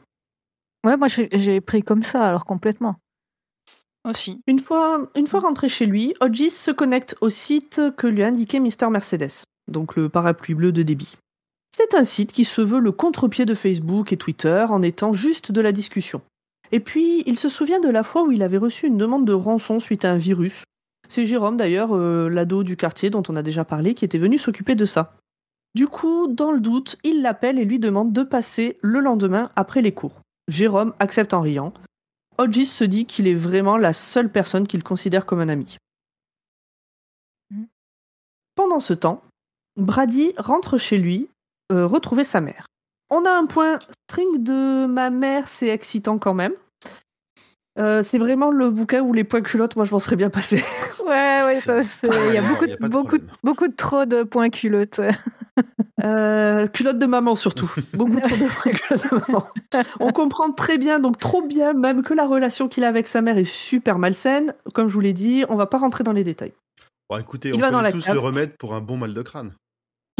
Ouais, 0.86 0.98
moi 0.98 1.08
j'ai 1.08 1.30
j'ai 1.32 1.62
pris 1.62 1.82
comme 1.82 2.04
ça, 2.04 2.28
alors 2.28 2.46
complètement. 2.46 2.96
Aussi. 4.08 4.42
Une 4.48 4.60
fois, 4.60 5.10
une 5.16 5.28
fois 5.28 5.40
rentré 5.40 5.70
chez 5.70 5.86
lui, 5.86 6.14
Hodges 6.20 6.50
se 6.50 6.72
connecte 6.72 7.16
au 7.22 7.30
site 7.30 7.82
que 7.96 8.06
lui 8.06 8.22
a 8.22 8.28
indiqué 8.28 8.60
Mister 8.60 8.90
Mercedes, 8.90 9.46
donc 9.72 9.96
le 9.96 10.10
parapluie 10.10 10.56
bleu 10.56 10.72
de 10.74 10.84
débit. 10.84 11.16
C'est 11.76 11.96
un 11.96 12.04
site 12.04 12.34
qui 12.34 12.44
se 12.44 12.62
veut 12.62 12.82
le 12.82 12.92
contre-pied 12.92 13.46
de 13.46 13.56
Facebook 13.56 14.12
et 14.12 14.18
Twitter 14.18 14.66
en 14.70 14.82
étant 14.82 15.14
juste 15.14 15.52
de 15.52 15.62
la 15.62 15.72
discussion. 15.72 16.22
Et 16.72 16.80
puis, 16.80 17.24
il 17.26 17.38
se 17.38 17.50
souvient 17.50 17.80
de 17.80 17.90
la 17.90 18.04
fois 18.04 18.24
où 18.24 18.32
il 18.32 18.44
avait 18.44 18.58
reçu 18.58 18.88
une 18.88 18.98
demande 18.98 19.26
de 19.26 19.34
rançon 19.34 19.80
suite 19.80 20.06
à 20.06 20.12
un 20.12 20.18
virus. 20.18 20.64
C'est 21.10 21.26
Jérôme, 21.26 21.58
d'ailleurs, 21.58 21.96
euh, 21.96 22.30
l'ado 22.30 22.64
du 22.64 22.78
quartier 22.78 23.10
dont 23.10 23.24
on 23.30 23.36
a 23.36 23.44
déjà 23.44 23.66
parlé, 23.66 23.94
qui 23.94 24.06
était 24.06 24.18
venu 24.18 24.38
s'occuper 24.38 24.76
de 24.76 24.86
ça. 24.86 25.16
Du 25.76 25.88
coup, 25.88 26.28
dans 26.28 26.52
le 26.52 26.60
doute, 26.60 26.98
il 27.04 27.22
l'appelle 27.22 27.60
et 27.60 27.66
lui 27.66 27.80
demande 27.80 28.14
de 28.14 28.24
passer 28.24 28.78
le 28.82 29.00
lendemain 29.00 29.52
après 29.56 29.82
les 29.82 29.92
cours. 29.92 30.22
Jérôme 30.48 30.94
accepte 31.00 31.34
en 31.34 31.42
riant. 31.42 31.74
Hodges 32.38 32.66
se 32.66 32.84
dit 32.84 33.06
qu'il 33.06 33.28
est 33.28 33.36
vraiment 33.36 33.78
la 33.78 33.94
seule 33.94 34.32
personne 34.32 34.68
qu'il 34.68 34.84
considère 34.84 35.26
comme 35.26 35.40
un 35.40 35.50
ami. 35.50 35.78
Mhm. 37.52 37.68
Pendant 38.56 38.80
ce 38.80 38.94
temps, 38.94 39.24
Brady 39.78 40.34
rentre 40.38 40.78
chez 40.78 40.98
lui 40.98 41.30
euh, 41.72 41.88
retrouver 41.88 42.24
sa 42.24 42.42
mère. 42.42 42.66
On 43.10 43.26
a 43.26 43.32
un 43.32 43.46
point 43.46 43.80
string 44.10 44.44
de 44.44 44.86
ma 44.86 45.10
mère, 45.10 45.48
c'est 45.48 45.68
excitant 45.70 46.18
quand 46.18 46.34
même. 46.34 46.54
Euh, 47.80 48.04
c'est 48.04 48.20
vraiment 48.20 48.52
le 48.52 48.70
bouquin 48.70 49.02
où 49.02 49.14
les 49.14 49.24
points 49.24 49.42
culottes, 49.42 49.76
moi 49.76 49.86
je 49.86 49.92
m'en 49.92 50.00
serais 50.00 50.16
bien 50.16 50.30
passé. 50.30 50.64
Ouais, 51.06 51.42
ouais, 51.44 51.60
ça, 51.60 51.84
c'est- 51.84 52.08
il 52.30 52.34
y 52.34 52.38
a 52.38 52.42
beaucoup, 52.42 52.66
de- 52.66 52.78
beaucoup, 52.88 53.18
beaucoup 53.44 53.68
de 53.68 53.76
trop 53.76 54.06
de 54.06 54.24
points 54.24 54.50
culottes. 54.50 55.02
Euh, 56.04 56.66
culotte 56.68 56.98
de 56.98 57.06
maman 57.06 57.36
surtout. 57.36 57.72
Beaucoup 57.94 58.20
trop 58.20 58.36
de 58.36 58.50
points 58.62 58.72
culottes 58.74 59.04
de 59.12 59.32
maman. 59.32 59.48
On 60.02 60.12
comprend 60.12 60.52
très 60.52 60.78
bien, 60.78 61.00
donc 61.00 61.18
trop 61.18 61.42
bien 61.44 61.72
même 61.74 62.02
que 62.02 62.14
la 62.14 62.26
relation 62.26 62.68
qu'il 62.68 62.84
a 62.84 62.90
avec 62.90 63.08
sa 63.08 63.22
mère 63.22 63.38
est 63.38 63.46
super 63.46 64.00
malsaine. 64.00 64.54
Comme 64.74 64.90
je 64.90 64.94
vous 64.96 65.00
l'ai 65.00 65.14
dit, 65.14 65.46
on 65.48 65.56
va 65.56 65.66
pas 65.66 65.78
rentrer 65.78 66.04
dans 66.04 66.12
les 66.12 66.24
détails. 66.26 66.52
Bon, 67.10 67.18
écoutez, 67.20 67.50
Il 67.50 67.56
on 67.56 67.60
va 67.60 67.70
dans 67.72 67.80
la 67.82 67.92
tous 67.92 68.04
cave. 68.04 68.16
le 68.16 68.20
remède 68.20 68.58
pour 68.58 68.74
un 68.74 68.82
bon 68.82 68.98
mal 68.98 69.14
de 69.14 69.22
crâne. 69.22 69.54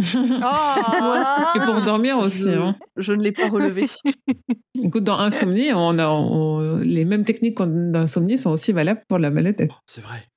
Ah 0.44 1.54
Et 1.56 1.60
pour 1.60 1.82
dormir 1.82 2.18
aussi. 2.18 2.44
je, 2.44 2.50
hein. 2.60 2.76
je 2.98 3.14
ne 3.14 3.22
l'ai 3.24 3.32
pas 3.32 3.48
relevé. 3.50 3.88
Écoute, 4.82 5.04
dans 5.04 5.18
Insomnie, 5.20 5.72
on 5.74 5.98
a, 6.00 6.08
on- 6.08 6.78
les 6.80 7.06
mêmes 7.06 7.24
techniques 7.26 7.58
d'insomnie 7.62 8.38
sont 8.38 8.52
aussi 8.52 8.72
valables 8.72 9.02
pour 9.08 9.20
la 9.20 9.30
maladie. 9.30 9.68
C'est 9.86 10.02
vrai. 10.02 10.28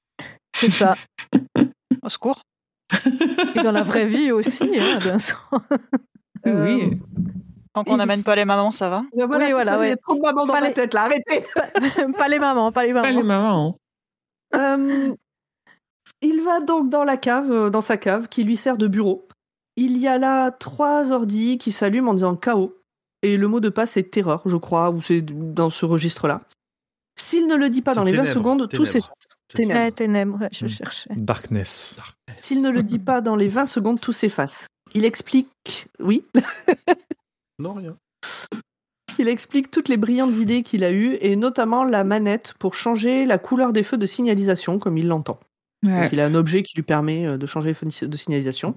C'est 0.56 0.70
ça. 0.70 0.94
Au 2.02 2.08
secours. 2.08 2.40
Et 3.56 3.62
dans 3.62 3.72
la 3.72 3.82
vraie 3.82 4.06
vie 4.06 4.30
aussi, 4.32 4.70
hein, 4.78 4.98
Vincent. 5.00 5.36
Oui. 6.44 6.98
Tant 7.72 7.84
qu'on 7.84 7.96
n'amène 7.96 8.22
pas 8.22 8.36
les 8.36 8.44
mamans, 8.44 8.70
ça 8.70 8.88
va? 8.88 9.02
Euh, 9.18 9.26
voilà, 9.26 9.46
Oui, 9.46 9.52
voilà, 9.52 9.72
ça, 9.72 9.78
ouais. 9.78 9.86
Il 9.88 9.90
y 9.90 9.92
a 9.92 9.96
trop 9.96 10.14
de 10.14 10.20
mamans 10.20 10.46
dans 10.46 10.52
Pas 10.54 10.60
ma 10.60 10.68
les- 10.68 10.74
tête, 10.74 10.94
là, 10.94 11.02
arrêtez. 11.02 11.44
pas 12.16 12.28
les 12.28 12.38
mamans, 12.38 12.72
pas 12.72 12.84
les 12.86 12.92
Pas 12.94 13.10
les 13.10 13.22
mamans. 13.22 13.76
mamans. 14.54 14.78
Euh, 14.78 15.14
il 16.22 16.40
va 16.42 16.60
donc 16.60 16.88
dans 16.88 17.04
la 17.04 17.16
cave, 17.18 17.50
euh, 17.50 17.68
dans 17.70 17.80
sa 17.82 17.96
cave, 17.98 18.28
qui 18.28 18.44
lui 18.44 18.56
sert 18.56 18.78
de 18.78 18.86
bureau. 18.88 19.25
Il 19.76 19.98
y 19.98 20.06
a 20.08 20.18
là 20.18 20.50
trois 20.50 21.12
ordis 21.12 21.58
qui 21.58 21.72
s'allument 21.72 22.10
en 22.10 22.14
disant 22.14 22.36
chaos. 22.36 22.74
Et 23.22 23.36
le 23.36 23.48
mot 23.48 23.60
de 23.60 23.68
passe 23.68 23.96
est 23.96 24.10
terreur, 24.10 24.42
je 24.46 24.56
crois, 24.56 24.90
ou 24.90 25.02
c'est 25.02 25.20
dans 25.22 25.70
ce 25.70 25.84
registre-là. 25.84 26.42
S'il 27.18 27.46
ne 27.46 27.56
le 27.56 27.70
dit 27.70 27.82
pas 27.82 27.94
dans 27.94 28.04
les 28.04 28.12
20 28.12 28.18
ténèbres, 28.22 28.34
secondes, 28.38 28.68
tout 28.68 28.86
s'efface. 28.86 29.10
Ténèbres. 29.52 29.80
Ouais, 29.80 29.90
ténèbres, 29.90 30.38
ouais, 30.40 30.48
je 30.52 30.64
Mm. 30.66 30.68
cherchais. 30.68 31.10
Darkness. 31.16 32.00
S'il 32.40 32.62
ne 32.62 32.70
le 32.70 32.82
dit 32.82 32.98
pas 32.98 33.20
dans 33.20 33.36
les 33.36 33.48
20 33.48 33.66
secondes, 33.66 34.00
tout 34.00 34.12
s'efface. 34.12 34.66
Il 34.94 35.04
explique, 35.04 35.50
oui, 35.98 36.24
Non, 37.58 37.72
rien. 37.74 37.96
il 39.18 39.28
explique 39.28 39.70
toutes 39.70 39.88
les 39.88 39.96
brillantes 39.96 40.36
idées 40.36 40.62
qu'il 40.62 40.84
a 40.84 40.92
eues, 40.92 41.16
et 41.20 41.36
notamment 41.36 41.84
la 41.84 42.04
manette 42.04 42.54
pour 42.58 42.74
changer 42.74 43.24
la 43.24 43.38
couleur 43.38 43.72
des 43.72 43.82
feux 43.82 43.96
de 43.98 44.06
signalisation, 44.06 44.78
comme 44.78 44.98
il 44.98 45.08
l'entend. 45.08 45.40
Ouais. 45.84 46.08
Il 46.12 46.20
a 46.20 46.26
un 46.26 46.34
objet 46.34 46.62
qui 46.62 46.74
lui 46.76 46.82
permet 46.82 47.26
euh, 47.26 47.38
de 47.38 47.46
changer 47.46 47.68
les 47.68 47.74
feux 47.74 47.86
de 47.86 48.16
signalisation. 48.16 48.74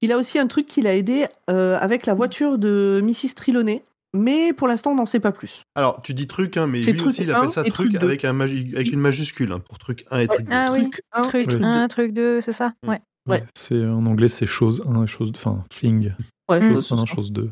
Il 0.00 0.12
a 0.12 0.18
aussi 0.18 0.38
un 0.38 0.46
truc 0.46 0.66
qui 0.66 0.80
l'a 0.82 0.94
aidé 0.94 1.26
euh, 1.50 1.76
avec 1.78 2.06
la 2.06 2.14
voiture 2.14 2.58
de 2.58 3.00
Mrs. 3.04 3.34
Trelawney, 3.34 3.82
mais 4.16 4.52
pour 4.52 4.68
l'instant, 4.68 4.92
on 4.92 4.94
n'en 4.94 5.06
sait 5.06 5.20
pas 5.20 5.32
plus. 5.32 5.62
Alors, 5.74 6.00
tu 6.02 6.14
dis 6.14 6.26
truc, 6.26 6.56
hein, 6.56 6.66
mais 6.66 6.80
C'est 6.80 6.92
lui 6.92 6.98
truc 6.98 7.08
aussi, 7.10 7.22
il 7.22 7.30
un 7.32 7.36
appelle 7.38 7.50
ça 7.50 7.62
et 7.62 7.70
truc 7.70 7.90
truc 7.90 8.00
deux. 8.00 8.06
avec, 8.06 8.24
un 8.24 8.32
magi- 8.32 8.72
avec 8.74 8.92
une 8.92 9.00
majuscule, 9.00 9.50
hein, 9.52 9.60
pour 9.60 9.78
truc 9.78 10.04
1 10.10 10.20
et 10.20 10.28
truc 10.28 10.46
2. 10.46 10.52
Ah 10.54 10.68
oui, 10.72 10.82
Truc 10.90 11.02
un 11.12 11.22
truc 11.22 11.42
et 11.42 11.46
truc 11.48 11.62
1, 11.62 11.80
deux. 11.82 11.88
truc 11.88 12.12
2, 12.12 12.40
c'est 12.40 12.52
ça. 12.52 12.72
Ouais. 12.86 13.00
Ouais. 13.28 13.42
C'est 13.54 13.84
en 13.84 14.06
anglais 14.06 14.28
c'est 14.28 14.46
chose 14.46 14.82
1 14.86 15.02
et 15.02 15.06
chose 15.06 15.30
enfin 15.34 15.62
thing. 15.68 16.12
Ouais, 16.48 16.62
Chose 16.62 16.88
pense 16.88 17.00
1, 17.00 17.04
que 17.04 17.08
chose 17.10 17.32
2. 17.32 17.50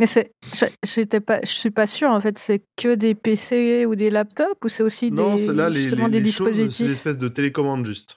Mais 0.00 0.06
c'est, 0.06 0.32
je- 0.54 0.64
j'étais 0.84 1.20
pas, 1.20 1.40
je 1.42 1.50
suis 1.50 1.70
pas 1.70 1.86
sûre 1.86 2.10
en 2.10 2.20
fait. 2.20 2.38
C'est 2.38 2.62
que 2.76 2.94
des 2.94 3.14
PC 3.14 3.84
ou 3.86 3.94
des 3.94 4.08
laptops 4.10 4.64
ou 4.64 4.68
c'est 4.68 4.82
aussi 4.82 5.12
Non, 5.12 5.36
des, 5.36 5.46
c'est 5.46 5.52
là, 5.52 5.68
les, 5.68 5.82
justement 5.82 6.06
les, 6.06 6.12
des 6.12 6.20
les 6.20 6.30
choses, 6.30 6.46
c'est 6.46 6.52
dispositifs? 6.54 6.88
l'espèce 6.88 7.18
de 7.18 7.28
télécommande 7.28 7.84
juste. 7.84 8.16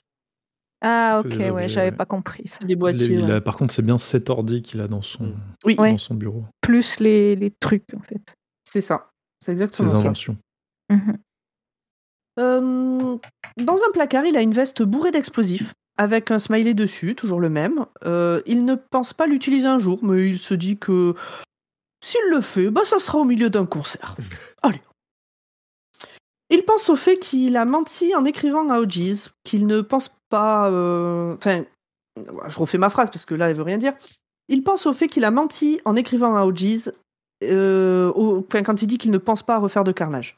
Ah 0.86 1.22
ok, 1.24 1.32
ouais, 1.54 1.68
j'avais 1.70 1.92
ouais. 1.92 1.96
pas 1.96 2.06
compris 2.06 2.46
ça. 2.48 2.58
c'est 2.60 2.68
des 2.68 2.76
boîtiers. 2.76 3.24
ouais. 3.24 3.42
par 3.42 3.56
contre, 3.58 3.74
c'est 3.74 3.82
bien 3.82 3.98
cet 3.98 4.30
ordi 4.30 4.62
qu'il 4.62 4.82
a 4.82 4.88
dans 4.88 5.02
son. 5.02 5.34
Oui, 5.66 5.76
Ouais. 5.80 5.92
dans 5.94 5.98
son 5.98 6.16
bureau. 6.16 6.44
Plus 6.62 7.00
les, 7.00 7.36
les 7.38 7.52
trucs 7.52 7.86
en 7.96 8.02
fait. 8.02 8.36
c'est 8.70 8.82
ça. 8.82 9.10
C'est 9.44 9.54
exactement 9.54 9.90
Ses 9.90 9.96
ça. 9.96 10.02
inventions. 10.02 10.38
Mhm. 10.90 11.18
Euh, 12.40 13.18
dans 13.58 13.76
un 13.78 13.92
placard, 13.94 14.26
il 14.26 14.36
a 14.38 14.42
une 14.42 14.54
veste 14.54 14.82
bourrée 14.84 15.12
d'explosifs, 15.12 15.74
avec 15.98 16.32
un 16.32 16.40
smiley 16.40 16.74
dessus, 16.74 17.16
toujours 17.16 17.40
le 17.40 17.50
même. 17.50 17.86
Euh, 18.06 18.42
il 18.46 18.66
ne 18.66 18.76
pense 18.76 19.14
pas 19.14 19.28
l'utiliser 19.28 19.68
un 19.68 19.80
jour, 19.80 20.00
mais 20.04 20.30
il 20.30 20.40
se 20.40 20.54
dit 20.54 20.78
que 20.78 21.14
s'il 22.04 22.20
le 22.32 22.42
fait, 22.42 22.70
bah, 22.72 22.82
ça 22.86 23.00
sera 23.00 23.20
au 23.20 23.26
milieu 23.26 23.50
d'un 23.50 23.66
concert. 23.66 24.16
Allez. 24.64 24.82
Il 26.50 26.64
pense 26.66 26.90
au 26.90 26.96
fait 26.96 27.18
qu'il 27.18 27.56
a 27.58 27.66
menti 27.66 28.14
en 28.16 28.26
écrivant 28.26 28.70
à 28.70 28.80
OGs, 28.80 29.30
qu'il 29.44 29.66
ne 29.66 29.82
pense 29.82 30.12
pas... 30.34 30.70
euh, 30.72 31.36
Enfin, 31.36 31.64
je 32.48 32.60
refais 32.60 32.78
ma 32.80 32.90
phrase 32.90 33.10
parce 33.12 33.26
que 33.26 33.36
là, 33.36 33.50
elle 33.50 33.56
veut 33.56 33.64
rien 33.64 33.78
dire. 33.78 33.94
Il 34.48 34.64
pense 34.64 34.86
au 34.88 34.94
fait 34.94 35.08
qu'il 35.08 35.24
a 35.26 35.32
menti 35.32 35.80
en 35.86 35.96
écrivant 35.96 36.36
à 36.36 36.46
OGs, 36.46 36.92
euh, 37.44 38.12
au- 38.14 38.46
enfin, 38.48 38.64
quand 38.64 38.82
il 38.82 38.88
dit 38.88 38.98
qu'il 38.98 39.12
ne 39.12 39.18
pense 39.18 39.44
pas 39.44 39.56
à 39.56 39.60
refaire 39.60 39.84
de 39.84 39.92
carnage. 39.92 40.38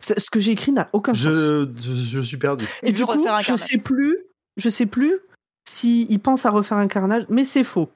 C'est- 0.00 0.18
Ce 0.18 0.30
que 0.30 0.40
j'ai 0.40 0.52
écrit 0.52 0.72
n'a 0.72 0.88
aucun 0.92 1.14
sens. 1.14 1.22
Je, 1.24 1.68
je, 1.76 1.92
je 1.92 2.20
suis 2.20 2.36
perdu. 2.36 2.64
Et 2.82 2.88
Il 2.90 2.94
du 2.94 3.04
coup, 3.04 3.18
je 3.18 3.22
carnage. 3.24 3.54
sais 3.56 3.78
plus, 3.78 4.16
je 4.56 4.68
sais 4.70 4.86
plus 4.86 5.14
s'il 5.68 6.18
pense 6.20 6.46
à 6.46 6.50
refaire 6.50 6.78
un 6.78 6.88
carnage, 6.88 7.26
mais 7.28 7.44
c'est 7.44 7.64
faux. 7.64 7.88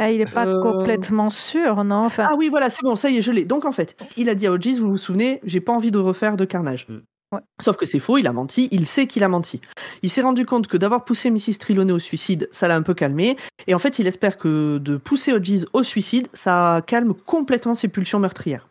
Ah, 0.00 0.10
il 0.10 0.20
est 0.20 0.32
pas 0.32 0.46
Euh, 0.46 0.60
complètement 0.62 1.30
sûr, 1.30 1.84
non 1.84 2.04
Enfin, 2.04 2.26
Ah 2.30 2.34
oui, 2.36 2.48
voilà, 2.48 2.70
c'est 2.70 2.82
bon, 2.82 2.96
ça 2.96 3.10
y 3.10 3.18
est, 3.18 3.20
je 3.20 3.30
l'ai. 3.30 3.44
Donc 3.44 3.64
en 3.64 3.72
fait, 3.72 3.96
il 4.16 4.28
a 4.28 4.34
dit 4.34 4.46
à 4.46 4.52
OGs, 4.52 4.78
vous 4.78 4.90
vous 4.90 4.96
souvenez, 4.96 5.38
j'ai 5.44 5.60
pas 5.60 5.72
envie 5.72 5.90
de 5.92 5.98
refaire 5.98 6.36
de 6.36 6.44
carnage. 6.44 6.86
Ouais. 7.32 7.40
Sauf 7.60 7.76
que 7.76 7.86
c'est 7.86 7.98
faux, 7.98 8.18
il 8.18 8.26
a 8.28 8.32
menti, 8.32 8.68
il 8.70 8.86
sait 8.86 9.06
qu'il 9.06 9.24
a 9.24 9.28
menti. 9.28 9.60
Il 10.02 10.10
s'est 10.10 10.22
rendu 10.22 10.46
compte 10.46 10.68
que 10.68 10.76
d'avoir 10.76 11.04
poussé 11.04 11.30
Mrs. 11.30 11.58
Trelawney 11.58 11.92
au 11.92 11.98
suicide, 11.98 12.48
ça 12.52 12.68
l'a 12.68 12.76
un 12.76 12.82
peu 12.82 12.94
calmé. 12.94 13.36
Et 13.66 13.74
en 13.74 13.78
fait, 13.80 13.98
il 13.98 14.06
espère 14.06 14.38
que 14.38 14.78
de 14.78 14.96
pousser 14.96 15.32
OGs 15.32 15.66
au 15.72 15.82
suicide, 15.82 16.28
ça 16.32 16.82
calme 16.86 17.14
complètement 17.14 17.74
ses 17.74 17.88
pulsions 17.88 18.20
meurtrières. 18.20 18.68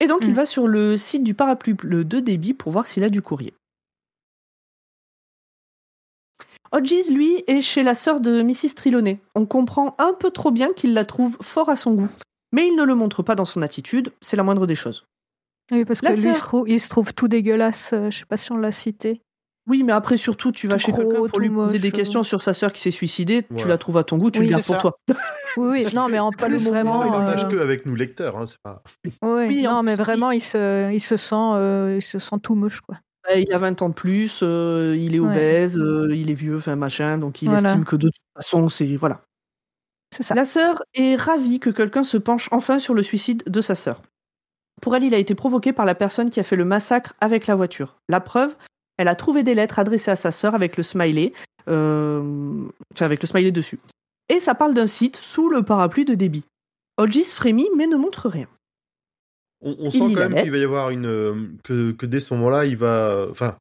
Et 0.00 0.06
donc, 0.06 0.20
il 0.22 0.32
Mm. 0.32 0.34
va 0.34 0.46
sur 0.46 0.66
le 0.68 0.96
site 0.98 1.24
du 1.24 1.32
parapluie 1.32 1.72
bleu 1.74 2.04
de 2.04 2.20
débit 2.20 2.52
pour 2.54 2.72
voir 2.72 2.86
s'il 2.86 3.04
a 3.04 3.08
du 3.08 3.22
courrier. 3.22 3.54
Hodges, 6.72 7.08
lui, 7.10 7.44
est 7.46 7.60
chez 7.60 7.82
la 7.82 7.94
sœur 7.94 8.20
de 8.20 8.42
Mrs. 8.42 8.74
Trelawney. 8.74 9.20
On 9.34 9.44
comprend 9.46 9.94
un 9.98 10.14
peu 10.14 10.30
trop 10.30 10.50
bien 10.50 10.72
qu'il 10.72 10.94
la 10.94 11.04
trouve 11.04 11.36
fort 11.40 11.68
à 11.68 11.76
son 11.76 11.92
goût. 11.94 12.08
Mais 12.52 12.66
il 12.66 12.76
ne 12.76 12.82
le 12.82 12.94
montre 12.94 13.22
pas 13.22 13.34
dans 13.34 13.44
son 13.44 13.62
attitude, 13.62 14.12
c'est 14.20 14.36
la 14.36 14.42
moindre 14.42 14.66
des 14.66 14.74
choses. 14.74 15.04
Oui, 15.70 15.84
parce 15.84 16.00
que 16.00 16.06
la 16.06 16.12
lui, 16.12 16.18
il 16.18 16.22
sœur- 16.24 16.34
se, 16.36 16.40
trouve, 16.42 16.68
il 16.68 16.80
se 16.80 16.88
trouve 16.88 17.14
tout 17.14 17.28
dégueulasse. 17.28 17.92
euh, 17.92 18.10
je 18.10 18.18
sais 18.18 18.24
pas 18.26 18.36
si 18.36 18.50
on 18.52 18.56
l'a 18.56 18.72
cité. 18.72 19.22
Oui, 19.68 19.84
mais 19.84 19.92
après, 19.92 20.16
surtout, 20.16 20.50
tu 20.50 20.66
vas 20.66 20.74
Tout 20.74 20.80
chez 20.86 20.92
quelqu'un 20.92 21.24
pour 21.28 21.38
lui 21.38 21.48
poser 21.48 21.74
moche, 21.74 21.80
des 21.80 21.88
euh. 21.88 21.92
questions 21.92 22.24
sur 22.24 22.42
sa 22.42 22.52
sœur 22.52 22.72
qui 22.72 22.80
s'est 22.80 22.90
suicidée, 22.90 23.46
tu 23.56 23.68
la 23.68 23.78
trouves 23.78 23.96
à 23.96 24.02
ton 24.02 24.18
goût, 24.18 24.28
tu 24.32 24.40
Oui, 24.40 24.46
le 24.46 24.50
gardes 24.50 24.64
pour 24.64 24.74
ça. 24.74 24.80
toi. 24.80 24.98
Oui, 25.58 25.84
oui, 25.84 25.94
non, 25.94 26.08
mais 26.08 26.18
en 26.18 26.32
plus 26.32 26.66
vraiment. 26.66 27.04
il 27.04 27.10
partage 27.12 27.44
euh, 27.44 27.48
que 27.48 27.56
avec 27.58 27.84
nous 27.86 27.94
lecteurs. 27.94 28.38
Hein, 28.38 28.46
c'est 28.46 28.56
pas... 28.62 28.82
Oui, 29.22 29.68
en 29.68 29.74
non, 29.76 29.82
mais 29.82 29.94
vraiment, 29.94 30.30
il 30.30 30.40
se, 30.40 30.90
il 30.92 30.98
se 30.98 31.16
sent, 31.18 31.34
euh, 31.36 31.96
il 31.98 32.02
se 32.02 32.18
sent 32.18 32.36
tout 32.42 32.54
moche, 32.54 32.80
quoi. 32.80 32.96
Il 33.36 33.52
a 33.52 33.58
20 33.58 33.82
ans 33.82 33.88
de 33.90 33.94
plus, 33.94 34.40
euh, 34.42 34.96
il 34.98 35.14
est 35.14 35.20
Ouais. 35.20 35.28
obèse, 35.30 35.78
euh, 35.78 36.08
il 36.12 36.30
est 36.30 36.34
vieux, 36.34 36.56
enfin 36.56 36.74
machin, 36.74 37.18
donc 37.18 37.40
il 37.42 37.50
Voilà. 37.50 37.68
estime 37.68 37.84
que 37.84 37.94
de 37.96 38.06
toute 38.08 38.16
façon, 38.34 38.68
c'est. 38.68 38.96
Voilà. 38.96 39.20
C'est 40.12 40.22
ça. 40.24 40.34
La 40.34 40.44
sœur 40.44 40.82
est 40.94 41.14
ravie 41.16 41.60
que 41.60 41.70
quelqu'un 41.70 42.02
se 42.02 42.16
penche 42.16 42.48
enfin 42.50 42.78
sur 42.80 42.94
le 42.94 43.02
suicide 43.02 43.44
de 43.46 43.60
sa 43.60 43.74
sœur. 43.76 44.02
Pour 44.80 44.96
elle, 44.96 45.04
il 45.04 45.14
a 45.14 45.18
été 45.18 45.34
provoqué 45.34 45.72
par 45.72 45.84
la 45.84 45.94
personne 45.94 46.30
qui 46.30 46.40
a 46.40 46.42
fait 46.42 46.56
le 46.56 46.64
massacre 46.64 47.14
avec 47.20 47.46
la 47.46 47.54
voiture. 47.54 47.96
La 48.08 48.20
preuve, 48.20 48.56
elle 48.96 49.08
a 49.08 49.14
trouvé 49.14 49.42
des 49.42 49.54
lettres 49.54 49.78
adressées 49.78 50.10
à 50.10 50.16
sa 50.16 50.32
sœur 50.32 50.54
avec 50.54 50.76
le 50.76 50.82
smiley, 50.82 51.32
euh, 51.68 52.64
enfin 52.92 53.04
avec 53.04 53.22
le 53.22 53.28
smiley 53.28 53.52
dessus. 53.52 53.78
Et 54.28 54.40
ça 54.40 54.54
parle 54.54 54.74
d'un 54.74 54.86
site 54.86 55.16
sous 55.16 55.48
le 55.48 55.62
parapluie 55.62 56.04
de 56.04 56.14
débit. 56.14 56.44
Hodges 56.96 57.32
frémit 57.34 57.68
mais 57.76 57.86
ne 57.86 57.96
montre 57.96 58.28
rien. 58.28 58.48
On, 59.64 59.90
sent 59.90 59.98
quand 59.98 60.28
même 60.28 60.34
qu'il 60.42 60.50
va 60.50 60.58
y 60.58 60.64
avoir 60.64 60.90
une. 60.90 61.06
euh, 61.06 61.48
que, 61.62 61.92
que 61.92 62.04
dès 62.04 62.18
ce 62.18 62.34
moment-là, 62.34 62.64
il 62.64 62.76
va. 62.76 63.28
Enfin, 63.30 63.56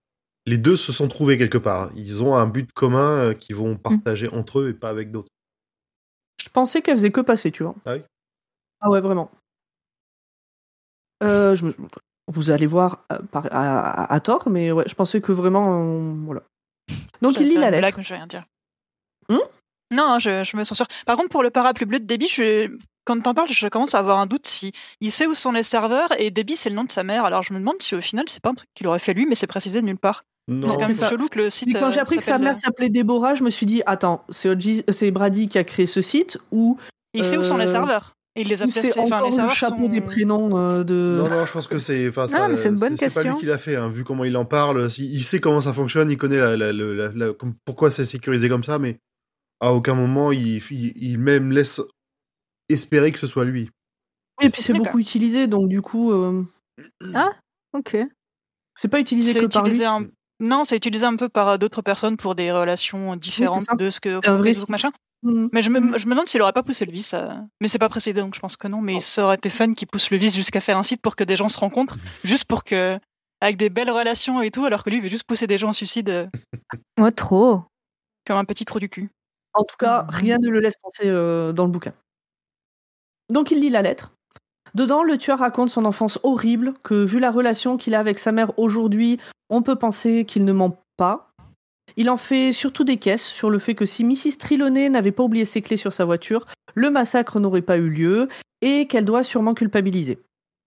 les 0.47 0.57
deux 0.57 0.75
se 0.75 0.91
sont 0.91 1.07
trouvés 1.07 1.37
quelque 1.37 1.59
part. 1.59 1.91
Ils 1.95 2.23
ont 2.23 2.35
un 2.35 2.47
but 2.47 2.71
commun 2.73 3.11
euh, 3.19 3.33
qu'ils 3.33 3.55
vont 3.55 3.75
partager 3.75 4.27
entre 4.29 4.61
eux 4.61 4.69
et 4.69 4.73
pas 4.73 4.89
avec 4.89 5.11
d'autres. 5.11 5.29
Je 6.41 6.49
pensais 6.49 6.81
qu'elle 6.81 6.97
faisait 6.97 7.11
que 7.11 7.21
passer, 7.21 7.51
tu 7.51 7.61
vois. 7.63 7.75
Ah 7.85 7.93
oui? 7.93 8.01
Ah 8.79 8.89
ouais, 8.89 9.01
vraiment. 9.01 9.29
Euh, 11.21 11.55
je 11.55 11.65
me- 11.65 11.75
Vous 12.27 12.49
allez 12.51 12.65
voir 12.67 12.99
euh, 13.11 13.19
par- 13.31 13.47
à, 13.51 13.79
à- 14.03 14.13
à 14.13 14.19
tort, 14.19 14.47
mais 14.49 14.71
ouais, 14.71 14.85
je 14.87 14.95
pensais 14.95 15.19
que 15.21 15.31
vraiment. 15.31 15.83
euh, 15.83 16.13
voilà. 16.25 16.41
Donc 17.21 17.39
il 17.39 17.47
lit 17.47 17.55
la 17.55 17.65
une 17.67 17.71
lettre. 17.73 17.79
blague, 17.81 17.97
mais 17.97 18.03
je 18.03 18.09
vais 18.09 18.15
rien 18.15 18.27
dire. 18.27 18.45
Hmm 19.29 19.37
non, 19.93 20.19
je, 20.19 20.45
je 20.45 20.55
me 20.55 20.63
censure. 20.63 20.85
Par 21.05 21.17
contre, 21.17 21.27
pour 21.27 21.43
le 21.43 21.49
parapluie 21.49 21.85
bleu 21.85 21.99
de 21.99 22.05
Debbie, 22.05 22.29
je, 22.29 22.73
quand 23.03 23.19
t'en 23.21 23.33
parles, 23.33 23.49
je 23.51 23.67
commence 23.67 23.93
à 23.93 23.99
avoir 23.99 24.19
un 24.19 24.25
doute 24.25 24.47
si 24.47 24.71
il 25.01 25.11
sait 25.11 25.27
où 25.27 25.33
sont 25.33 25.51
les 25.51 25.63
serveurs 25.63 26.07
et 26.17 26.31
Debbie 26.31 26.55
c'est 26.55 26.69
le 26.69 26.77
nom 26.77 26.85
de 26.85 26.91
sa 26.91 27.03
mère. 27.03 27.25
Alors 27.25 27.43
je 27.43 27.51
me 27.53 27.59
demande 27.59 27.81
si 27.81 27.93
au 27.95 27.99
final 27.99 28.23
c'est 28.29 28.41
pas 28.41 28.51
un 28.51 28.53
truc 28.53 28.69
qu'il 28.73 28.87
aurait 28.87 28.99
fait 28.99 29.13
lui, 29.13 29.25
mais 29.25 29.35
c'est 29.35 29.47
précisé 29.47 29.81
de 29.81 29.85
nulle 29.85 29.97
part. 29.97 30.23
Non, 30.47 30.65
c'est 30.65 30.75
quand 30.77 30.87
même 30.87 30.91
c'est 30.95 31.01
ça. 31.01 31.09
chelou 31.09 31.27
que 31.27 31.39
le 31.39 31.49
site. 31.49 31.65
Puis 31.71 31.73
quand 31.77 31.87
euh, 31.89 31.91
j'ai 31.91 31.99
appris 31.99 32.15
que 32.15 32.23
sa 32.23 32.31
s'appelle- 32.31 32.45
mère 32.45 32.55
s'appelait 32.57 32.87
Déborah, 32.89 33.33
je 33.33 33.43
me 33.43 33.49
suis 33.49 33.65
dit 33.65 33.81
attends, 33.85 34.23
c'est 34.29 35.11
Brady 35.11 35.49
qui 35.49 35.57
a 35.57 35.65
créé 35.65 35.85
ce 35.87 36.01
site 36.01 36.37
ou, 36.51 36.77
Il 37.13 37.25
sait 37.25 37.35
où 37.37 37.43
sont 37.43 37.57
les 37.57 37.67
euh, 37.67 37.71
serveurs. 37.71 38.13
Et 38.35 38.41
il 38.43 38.47
les 38.47 38.61
a 38.63 38.65
placés. 38.65 38.91
c'est 38.91 38.99
Enfin, 38.99 39.23
les 39.29 39.35
le 39.35 39.49
chapeau 39.49 39.83
sont- 39.83 39.89
des 39.89 39.99
prénoms 40.01 40.57
euh, 40.57 40.83
de. 40.85 41.19
Non, 41.21 41.29
non, 41.29 41.45
je 41.45 41.51
pense 41.51 41.67
que 41.67 41.79
c'est. 41.79 42.07
Enfin, 42.07 42.27
ça, 42.29 42.47
mais 42.47 42.55
c'est 42.55 42.69
une 42.69 42.75
bonne 42.77 42.95
C'est 42.95 43.13
pas 43.13 43.21
lui 43.23 43.29
question. 43.29 43.37
qui 43.39 43.45
l'a 43.45 43.57
fait, 43.57 43.75
hein, 43.75 43.89
vu 43.89 44.03
comment 44.05 44.23
il 44.23 44.37
en 44.37 44.45
parle. 44.45 44.87
Il 44.97 45.23
sait 45.23 45.41
comment 45.41 45.59
ça 45.59 45.73
fonctionne, 45.73 46.09
il 46.09 46.17
connaît 46.17 46.37
la, 46.39 46.55
la- 46.55 46.71
la- 46.71 46.93
la- 46.93 47.11
la- 47.13 47.33
comme- 47.33 47.55
pourquoi 47.65 47.91
c'est 47.91 48.05
sécurisé 48.05 48.47
comme 48.47 48.63
ça, 48.63 48.79
mais 48.79 48.99
à 49.59 49.73
aucun 49.73 49.95
moment 49.95 50.31
il, 50.31 50.57
il, 50.71 50.93
il 50.95 51.17
même 51.19 51.51
laisse 51.51 51.81
espérer 52.69 53.11
que 53.11 53.19
ce 53.19 53.27
soit 53.27 53.43
lui. 53.45 53.69
Et 54.41 54.47
puis 54.49 54.61
c'est 54.61 54.73
beaucoup 54.73 54.99
utilisé, 54.99 55.47
donc 55.47 55.67
du 55.67 55.81
coup, 55.81 56.11
euh, 56.13 56.43
Ok. 57.73 57.97
c'est 58.75 58.87
pas 58.87 58.99
utilisé 58.99 59.33
que 59.39 59.45
par 59.45 59.63
lui. 59.63 59.69
utilisé 59.69 59.85
un... 59.85 60.07
Non, 60.39 60.63
c'est 60.63 60.75
utilisé 60.77 61.05
un 61.05 61.15
peu 61.15 61.29
par 61.29 61.59
d'autres 61.59 61.81
personnes 61.83 62.17
pour 62.17 62.33
des 62.33 62.51
relations 62.51 63.15
différentes 63.15 63.67
de 63.77 63.89
ce 63.91 63.99
que 63.99 64.27
Un 64.27 64.35
vrai 64.37 64.53
machin. 64.69 64.89
Mhm. 65.23 65.49
Mais 65.53 65.61
je 65.61 65.69
me, 65.69 65.97
je 65.97 66.05
me 66.07 66.11
demande 66.11 66.27
s'il 66.27 66.41
aurait 66.41 66.53
pas 66.53 66.63
poussé 66.63 66.85
le 66.85 66.91
vice. 66.91 67.13
euh, 67.13 67.29
Mais 67.59 67.67
c'est 67.67 67.77
pas 67.79 67.89
précisé, 67.89 68.19
donc 68.19 68.33
je 68.35 68.39
pense 68.39 68.57
que 68.57 68.67
non. 68.67 68.81
Mais 68.81 68.99
ça 68.99 69.25
aurait 69.25 69.35
été 69.35 69.49
fun 69.49 69.73
qu'il 69.73 69.87
pousse 69.87 70.09
le 70.11 70.17
vice 70.17 70.35
jusqu'à 70.35 70.59
faire 70.59 70.77
un 70.77 70.83
site 70.83 71.01
pour 71.01 71.15
que 71.15 71.23
des 71.23 71.35
gens 71.35 71.47
se 71.49 71.59
rencontrent, 71.59 71.97
juste 72.23 72.45
pour 72.45 72.63
que. 72.63 72.99
Avec 73.43 73.57
des 73.57 73.71
belles 73.71 73.89
relations 73.89 74.39
et 74.43 74.51
tout, 74.51 74.65
alors 74.65 74.83
que 74.83 74.91
lui 74.91 74.97
il 74.97 75.01
veut 75.03 75.09
juste 75.09 75.23
pousser 75.23 75.47
des 75.47 75.57
gens 75.57 75.71
au 75.71 75.73
suicide 75.73 76.09
euh, 76.09 76.27
Ouais, 76.99 77.11
trop. 77.11 77.63
comme 78.27 78.37
un 78.37 78.45
petit 78.45 78.65
trou 78.65 78.77
du 78.77 78.87
cul. 78.87 79.09
En 79.55 79.63
tout 79.63 79.75
cas, 79.79 80.03
Mhm. 80.03 80.09
rien 80.11 80.37
ne 80.37 80.47
le 80.47 80.59
laisse 80.59 80.75
penser 80.79 81.05
euh, 81.07 81.51
dans 81.51 81.65
le 81.65 81.71
bouquin. 81.71 81.93
Donc 83.29 83.49
il 83.51 83.59
lit 83.59 83.69
la 83.71 83.81
lettre. 83.81 84.13
Dedans, 84.75 85.03
le 85.03 85.17
tueur 85.17 85.39
raconte 85.39 85.69
son 85.71 85.85
enfance 85.85 86.19
horrible, 86.23 86.75
que 86.83 87.03
vu 87.03 87.19
la 87.19 87.31
relation 87.31 87.77
qu'il 87.77 87.95
a 87.95 87.99
avec 87.99 88.19
sa 88.19 88.31
mère 88.31 88.57
aujourd'hui, 88.59 89.19
on 89.49 89.61
peut 89.63 89.75
penser 89.75 90.23
qu'il 90.25 90.45
ne 90.45 90.53
ment 90.53 90.77
pas. 90.95 91.30
Il 91.97 92.09
en 92.09 92.17
fait 92.17 92.53
surtout 92.53 92.83
des 92.83 92.97
caisses 92.97 93.25
sur 93.25 93.49
le 93.49 93.59
fait 93.59 93.75
que 93.75 93.85
si 93.85 94.03
Mrs. 94.03 94.37
Trelawney 94.39 94.89
n'avait 94.89 95.11
pas 95.11 95.23
oublié 95.23 95.45
ses 95.45 95.61
clés 95.61 95.77
sur 95.77 95.93
sa 95.93 96.05
voiture, 96.05 96.45
le 96.75 96.89
massacre 96.89 97.39
n'aurait 97.39 97.61
pas 97.61 97.77
eu 97.77 97.89
lieu 97.89 98.27
et 98.61 98.87
qu'elle 98.87 99.05
doit 99.05 99.23
sûrement 99.23 99.53
culpabiliser. 99.53 100.19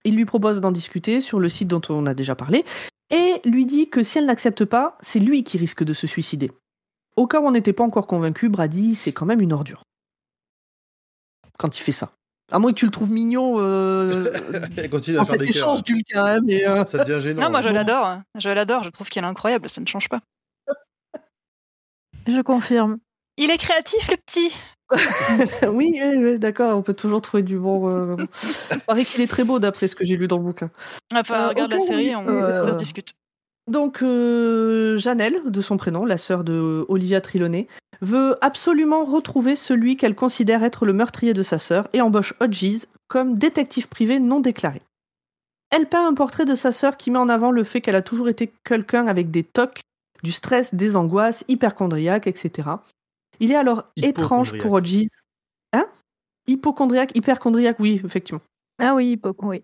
Il 0.04 0.16
lui 0.16 0.26
propose 0.26 0.60
d'en 0.60 0.72
discuter 0.72 1.20
sur 1.20 1.40
le 1.40 1.48
site 1.48 1.68
dont 1.68 1.80
on 1.88 2.06
a 2.06 2.14
déjà 2.14 2.34
parlé 2.34 2.64
et 3.10 3.40
lui 3.44 3.66
dit 3.66 3.88
que 3.88 4.02
si 4.02 4.18
elle 4.18 4.26
n'accepte 4.26 4.64
pas, 4.64 4.98
c'est 5.00 5.20
lui 5.20 5.44
qui 5.44 5.58
risque 5.58 5.84
de 5.84 5.92
se 5.92 6.06
suicider. 6.06 6.50
Au 7.16 7.26
cas 7.26 7.40
où 7.40 7.46
on 7.46 7.52
n'était 7.52 7.72
pas 7.72 7.84
encore 7.84 8.06
convaincu, 8.06 8.48
Brady, 8.48 8.94
c'est 8.96 9.12
quand 9.12 9.26
même 9.26 9.40
une 9.40 9.52
ordure. 9.52 9.82
Quand 11.58 11.78
il 11.78 11.80
fait 11.80 11.92
ça. 11.92 12.12
À 12.52 12.58
moins 12.58 12.72
que 12.72 12.78
tu 12.78 12.84
le 12.84 12.90
trouves 12.90 13.10
mignon 13.10 13.54
euh, 13.58 14.30
dans 15.14 15.24
cet 15.24 15.42
échange 15.42 15.80
euh, 16.14 16.84
Ça 16.84 17.04
devient 17.04 17.20
gênant. 17.20 17.44
Non, 17.44 17.50
moi 17.50 17.62
je 17.62 17.68
hein. 17.68 17.72
l'adore. 17.72 18.04
hein. 18.04 18.24
Je 18.38 18.50
l'adore. 18.50 18.84
Je 18.84 18.90
trouve 18.90 19.08
qu'elle 19.08 19.24
est 19.24 19.28
incroyable. 19.28 19.70
Ça 19.70 19.80
ne 19.80 19.86
change 19.86 20.08
pas. 20.08 20.20
Je 22.26 22.40
confirme. 22.40 22.98
Il 23.36 23.50
est 23.50 23.58
créatif, 23.58 24.10
le 24.10 24.16
petit. 24.16 24.56
oui, 25.68 25.98
oui, 26.02 26.16
oui, 26.24 26.38
d'accord, 26.38 26.76
on 26.76 26.82
peut 26.82 26.94
toujours 26.94 27.20
trouver 27.22 27.42
du 27.42 27.58
bon. 27.58 27.88
euh. 27.88 28.16
Il 28.70 28.80
paraît 28.86 29.04
qu'il 29.04 29.20
est 29.22 29.26
très 29.26 29.44
beau 29.44 29.58
d'après 29.58 29.88
ce 29.88 29.96
que 29.96 30.04
j'ai 30.04 30.16
lu 30.16 30.28
dans 30.28 30.36
le 30.38 30.44
bouquin. 30.44 30.70
Enfin, 31.14 31.46
Euh, 31.46 31.48
regarde 31.48 31.70
la 31.72 31.80
série, 31.80 32.08
oui. 32.10 32.14
on, 32.16 32.28
Euh, 32.28 32.52
ça 32.54 32.72
se 32.72 32.76
discute. 32.76 33.14
Donc, 33.66 34.02
euh, 34.02 34.96
Janelle, 34.98 35.40
de 35.46 35.60
son 35.62 35.78
prénom, 35.78 36.04
la 36.04 36.18
sœur 36.18 36.44
de 36.44 36.84
Olivia 36.88 37.20
Trelawney, 37.22 37.66
veut 38.02 38.36
absolument 38.42 39.04
retrouver 39.04 39.56
celui 39.56 39.96
qu'elle 39.96 40.14
considère 40.14 40.62
être 40.62 40.84
le 40.84 40.92
meurtrier 40.92 41.32
de 41.32 41.42
sa 41.42 41.58
sœur 41.58 41.88
et 41.94 42.02
embauche 42.02 42.34
Hodges 42.40 42.86
comme 43.08 43.38
détective 43.38 43.88
privé 43.88 44.18
non 44.18 44.40
déclaré. 44.40 44.82
Elle 45.70 45.88
peint 45.88 46.06
un 46.06 46.14
portrait 46.14 46.44
de 46.44 46.54
sa 46.54 46.72
sœur 46.72 46.96
qui 46.98 47.10
met 47.10 47.18
en 47.18 47.28
avant 47.30 47.50
le 47.50 47.64
fait 47.64 47.80
qu'elle 47.80 47.96
a 47.96 48.02
toujours 48.02 48.28
été 48.28 48.52
quelqu'un 48.64 49.06
avec 49.06 49.30
des 49.30 49.42
tocs, 49.44 49.80
du 50.24 50.32
stress, 50.32 50.74
des 50.74 50.96
angoisses, 50.96 51.44
hyperchondriaque, 51.46 52.26
etc. 52.26 52.68
Il 53.38 53.52
est 53.52 53.56
alors 53.56 53.84
étrange 53.96 54.58
pour 54.58 54.72
Hodges. 54.72 55.06
Hein? 55.72 55.86
Hypochondriaque, 56.48 57.16
hyperchondriaque, 57.16 57.78
oui, 57.78 58.00
effectivement. 58.04 58.40
Ah 58.80 58.94
oui, 58.94 59.16
Poco, 59.16 59.48
oui. 59.48 59.62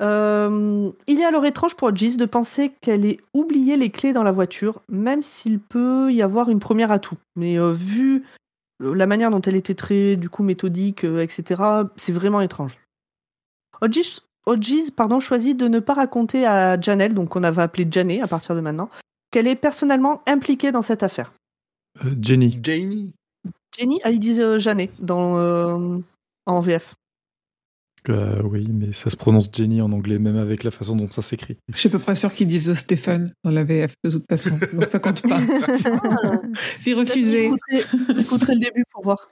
Euh, 0.00 0.90
il 1.06 1.20
est 1.20 1.24
alors 1.24 1.44
étrange 1.44 1.74
pour 1.74 1.88
Hodges 1.88 2.16
de 2.16 2.26
penser 2.26 2.72
qu'elle 2.80 3.04
ait 3.04 3.18
oublié 3.34 3.76
les 3.76 3.90
clés 3.90 4.12
dans 4.12 4.22
la 4.22 4.32
voiture, 4.32 4.82
même 4.88 5.22
s'il 5.22 5.58
peut 5.58 6.12
y 6.12 6.22
avoir 6.22 6.48
une 6.48 6.60
première 6.60 6.92
atout. 6.92 7.16
Mais 7.34 7.58
euh, 7.58 7.72
vu 7.72 8.24
euh, 8.82 8.94
la 8.94 9.06
manière 9.06 9.30
dont 9.30 9.40
elle 9.40 9.56
était 9.56 9.74
très, 9.74 10.16
du 10.16 10.28
coup, 10.28 10.42
méthodique, 10.42 11.04
euh, 11.04 11.20
etc., 11.20 11.62
c'est 11.96 12.12
vraiment 12.12 12.40
étrange. 12.40 12.78
Hodges, 13.80 14.20
Hodges, 14.46 14.90
pardon, 14.94 15.18
choisit 15.18 15.56
de 15.56 15.68
ne 15.68 15.80
pas 15.80 15.94
raconter 15.94 16.46
à 16.46 16.80
Janelle, 16.80 17.14
donc 17.14 17.30
qu'on 17.30 17.42
avait 17.42 17.62
appelé 17.62 17.86
Janet 17.90 18.22
à 18.22 18.28
partir 18.28 18.54
de 18.54 18.60
maintenant, 18.60 18.88
qu'elle 19.30 19.46
est 19.46 19.56
personnellement 19.56 20.22
impliquée 20.26 20.72
dans 20.72 20.82
cette 20.82 21.02
affaire. 21.02 21.32
Euh, 22.04 22.14
Jenny. 22.20 22.58
Janie. 22.62 23.14
Jenny, 23.78 24.00
ah, 24.04 24.10
ils 24.10 24.20
disent 24.20 24.40
euh, 24.40 24.58
Janet 24.58 24.90
dans, 24.98 25.38
euh, 25.38 25.98
en 26.46 26.60
VF. 26.60 26.94
Euh, 28.08 28.40
oui, 28.44 28.66
mais 28.72 28.92
ça 28.92 29.10
se 29.10 29.16
prononce 29.16 29.50
Jenny 29.52 29.80
en 29.80 29.90
anglais, 29.92 30.18
même 30.18 30.36
avec 30.36 30.64
la 30.64 30.70
façon 30.70 30.96
dont 30.96 31.10
ça 31.10 31.22
s'écrit. 31.22 31.56
Je 31.72 31.78
suis 31.78 31.88
à 31.88 31.92
peu 31.92 31.98
près 31.98 32.14
sûr 32.14 32.32
qu'ils 32.32 32.46
disent 32.46 32.72
Stéphane 32.74 33.32
dans 33.42 33.50
la 33.50 33.64
VF 33.64 33.94
de 34.04 34.10
toute 34.10 34.24
façon. 34.28 34.50
Donc 34.72 34.84
ça 34.88 34.98
compte 34.98 35.22
pas. 35.22 35.40
C'est 36.78 36.94
refusé. 36.94 37.50
J'écouterai, 38.14 38.54
le 38.54 38.60
début 38.60 38.84
pour 38.92 39.02
voir. 39.02 39.28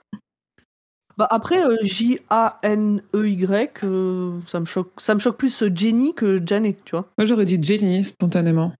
Bah 1.17 1.27
après, 1.29 1.65
euh, 1.65 1.77
J-A-N-E-Y, 1.81 3.71
euh, 3.85 4.39
ça, 4.47 4.59
me 4.59 4.65
choque, 4.65 4.91
ça 4.97 5.15
me 5.15 5.19
choque 5.19 5.37
plus 5.37 5.63
Jenny 5.73 6.13
que 6.13 6.45
Janet, 6.45 6.77
tu 6.83 6.91
vois. 6.91 7.09
Moi 7.17 7.25
j'aurais 7.25 7.45
dit 7.45 7.61
Jenny 7.61 8.03
spontanément. 8.03 8.73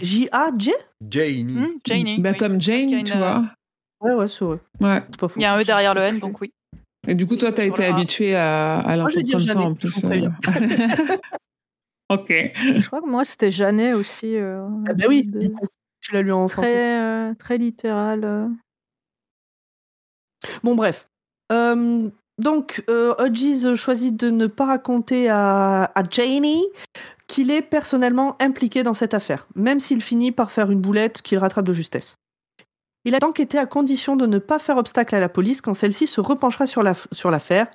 J-A-J 0.00 0.72
Janie. 1.10 1.44
Hmm, 1.54 1.66
Janie. 1.86 2.20
Oui. 2.24 2.36
comme 2.36 2.60
Jane, 2.60 2.92
une, 2.92 3.04
tu 3.04 3.12
euh, 3.14 3.18
vois. 3.18 3.44
Ouais, 4.00 4.14
ouais, 4.14 4.28
c'est 4.28 4.44
vrai. 4.44 4.58
Ouais. 4.80 5.02
C'est 5.10 5.20
pas 5.20 5.28
fou. 5.28 5.38
Il 5.38 5.42
y 5.42 5.46
a 5.46 5.54
un 5.54 5.60
E 5.60 5.64
derrière 5.64 5.94
le 5.94 6.00
N, 6.02 6.18
donc 6.18 6.40
oui. 6.40 6.52
Et 7.06 7.14
du 7.14 7.26
coup, 7.26 7.36
toi, 7.36 7.52
t'as 7.52 7.64
été 7.64 7.84
habitué 7.84 8.34
à, 8.36 8.80
à 8.80 8.96
l'entendre 8.96 9.30
comme 9.30 9.40
ça 9.40 9.46
Janet, 9.54 9.66
en 9.66 9.74
plus. 9.74 10.04
euh. 10.04 10.28
ok. 12.10 12.28
Je 12.28 12.86
crois 12.86 13.00
que 13.00 13.08
moi, 13.08 13.24
c'était 13.24 13.50
Janet 13.50 13.94
aussi. 13.94 14.36
euh, 14.36 14.66
Ah 14.88 14.94
bah 14.94 15.04
oui, 15.08 15.24
de- 15.24 15.38
du 15.40 15.50
coup, 15.52 15.66
tu 16.00 16.12
l'as 16.12 16.22
lu 16.22 16.32
en 16.32 16.48
français. 16.48 16.68
très, 16.68 17.00
euh, 17.00 17.34
très 17.34 17.58
littéral. 17.58 18.50
Bon, 20.62 20.74
bref. 20.74 21.08
Euh, 21.52 22.08
donc, 22.38 22.84
euh, 22.90 23.14
Hodges 23.18 23.74
choisit 23.74 24.14
de 24.16 24.30
ne 24.30 24.46
pas 24.46 24.66
raconter 24.66 25.28
à, 25.28 25.90
à 25.94 26.02
Janie 26.08 26.64
qu'il 27.28 27.50
est 27.52 27.62
personnellement 27.62 28.36
impliqué 28.42 28.82
dans 28.82 28.94
cette 28.94 29.14
affaire, 29.14 29.46
même 29.54 29.78
s'il 29.80 30.02
finit 30.02 30.32
par 30.32 30.50
faire 30.50 30.70
une 30.70 30.80
boulette 30.80 31.22
qu'il 31.22 31.38
rattrape 31.38 31.66
de 31.66 31.72
justesse. 31.72 32.16
Il 33.04 33.14
a 33.14 33.20
donc 33.20 33.38
été 33.38 33.56
à 33.58 33.66
condition 33.66 34.16
de 34.16 34.26
ne 34.26 34.38
pas 34.38 34.58
faire 34.58 34.76
obstacle 34.76 35.14
à 35.14 35.20
la 35.20 35.28
police 35.28 35.60
quand 35.60 35.74
celle-ci 35.74 36.06
se 36.06 36.20
repenchera 36.20 36.66
sur 36.66 36.82
la- 36.82 36.94
sur 37.12 37.30
l'affaire. 37.30 37.68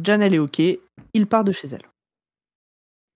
Janelle 0.00 0.34
est 0.34 0.38
OK, 0.38 0.60
il 1.14 1.26
part 1.26 1.44
de 1.44 1.52
chez 1.52 1.68
elle. 1.68 1.82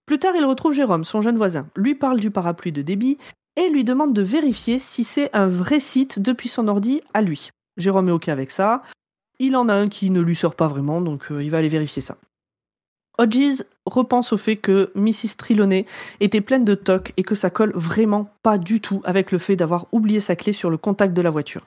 Plus 0.05 0.19
tard, 0.19 0.35
il 0.37 0.45
retrouve 0.45 0.73
Jérôme, 0.75 1.05
son 1.05 1.21
jeune 1.21 1.37
voisin, 1.37 1.69
lui 1.75 1.95
parle 1.95 2.21
du 2.21 2.31
parapluie 2.31 2.73
de 2.73 2.83
débit 2.83 3.19
et 3.57 3.69
lui 3.71 3.83
demande 3.85 4.13
de 4.13 4.23
vérifier 4.23 4.79
si 4.79 5.03
c'est 5.03 5.35
un 5.35 5.47
vrai 5.49 5.81
site 5.81 6.19
depuis 6.19 6.49
son 6.49 6.69
ordi 6.69 7.01
à 7.15 7.23
lui. 7.23 7.51
Jérôme 7.77 8.09
est 8.09 8.13
OK 8.13 8.29
avec 8.29 8.51
ça. 8.51 8.83
Il 9.39 9.57
en 9.57 9.69
a 9.69 9.75
un 9.75 9.89
qui 9.89 10.11
ne 10.11 10.21
lui 10.21 10.37
sort 10.37 10.55
pas 10.55 10.69
vraiment, 10.69 11.01
donc 11.01 11.31
euh, 11.33 11.43
il 11.43 11.51
va 11.51 11.59
aller 11.59 11.69
vérifier 11.69 12.03
ça. 12.03 12.17
Hodges 13.19 13.65
repense 13.87 14.33
au 14.33 14.37
fait 14.37 14.57
que 14.57 14.91
Mrs. 14.95 15.37
Trelawney 15.39 15.87
était 16.21 16.41
pleine 16.41 16.65
de 16.65 16.75
tocs 16.75 17.13
et 17.17 17.23
que 17.23 17.35
ça 17.35 17.51
colle 17.51 17.73
vraiment 17.75 18.29
pas 18.43 18.59
du 18.59 18.81
tout 18.81 19.01
avec 19.05 19.33
le 19.33 19.39
fait 19.39 19.57
d'avoir 19.57 19.87
oublié 19.93 20.21
sa 20.21 20.37
clé 20.37 20.53
sur 20.53 20.71
le 20.71 20.77
contact 20.77 21.15
de 21.15 21.23
la 21.23 21.31
voiture. 21.31 21.67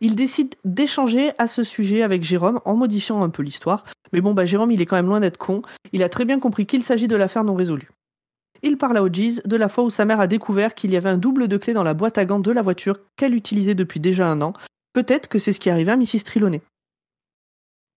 Il 0.00 0.16
décide 0.16 0.54
d'échanger 0.64 1.32
à 1.38 1.46
ce 1.46 1.62
sujet 1.62 2.02
avec 2.02 2.24
Jérôme 2.24 2.60
en 2.64 2.74
modifiant 2.74 3.22
un 3.22 3.28
peu 3.28 3.42
l'histoire, 3.42 3.84
mais 4.12 4.20
bon, 4.20 4.34
bah 4.34 4.44
Jérôme, 4.44 4.72
il 4.72 4.80
est 4.80 4.86
quand 4.86 4.96
même 4.96 5.06
loin 5.06 5.20
d'être 5.20 5.38
con, 5.38 5.62
il 5.92 6.02
a 6.02 6.08
très 6.08 6.24
bien 6.24 6.40
compris 6.40 6.66
qu'il 6.66 6.82
s'agit 6.82 7.08
de 7.08 7.16
l'affaire 7.16 7.44
non 7.44 7.54
résolue. 7.54 7.90
Il 8.62 8.76
parle 8.76 8.96
à 8.98 9.02
Hodges 9.02 9.42
de 9.44 9.56
la 9.56 9.68
fois 9.68 9.84
où 9.84 9.90
sa 9.90 10.04
mère 10.04 10.20
a 10.20 10.26
découvert 10.26 10.74
qu'il 10.74 10.90
y 10.90 10.96
avait 10.96 11.08
un 11.08 11.18
double 11.18 11.48
de 11.48 11.56
clé 11.56 11.72
dans 11.72 11.82
la 11.82 11.94
boîte 11.94 12.18
à 12.18 12.24
gants 12.24 12.40
de 12.40 12.50
la 12.50 12.62
voiture 12.62 12.98
qu'elle 13.16 13.34
utilisait 13.34 13.74
depuis 13.74 14.00
déjà 14.00 14.26
un 14.26 14.42
an. 14.42 14.52
Peut-être 14.92 15.28
que 15.28 15.38
c'est 15.38 15.52
ce 15.52 15.60
qui 15.60 15.70
arrivait 15.70 15.92
à 15.92 15.96
Mrs. 15.96 16.24
Trelawney. 16.24 16.60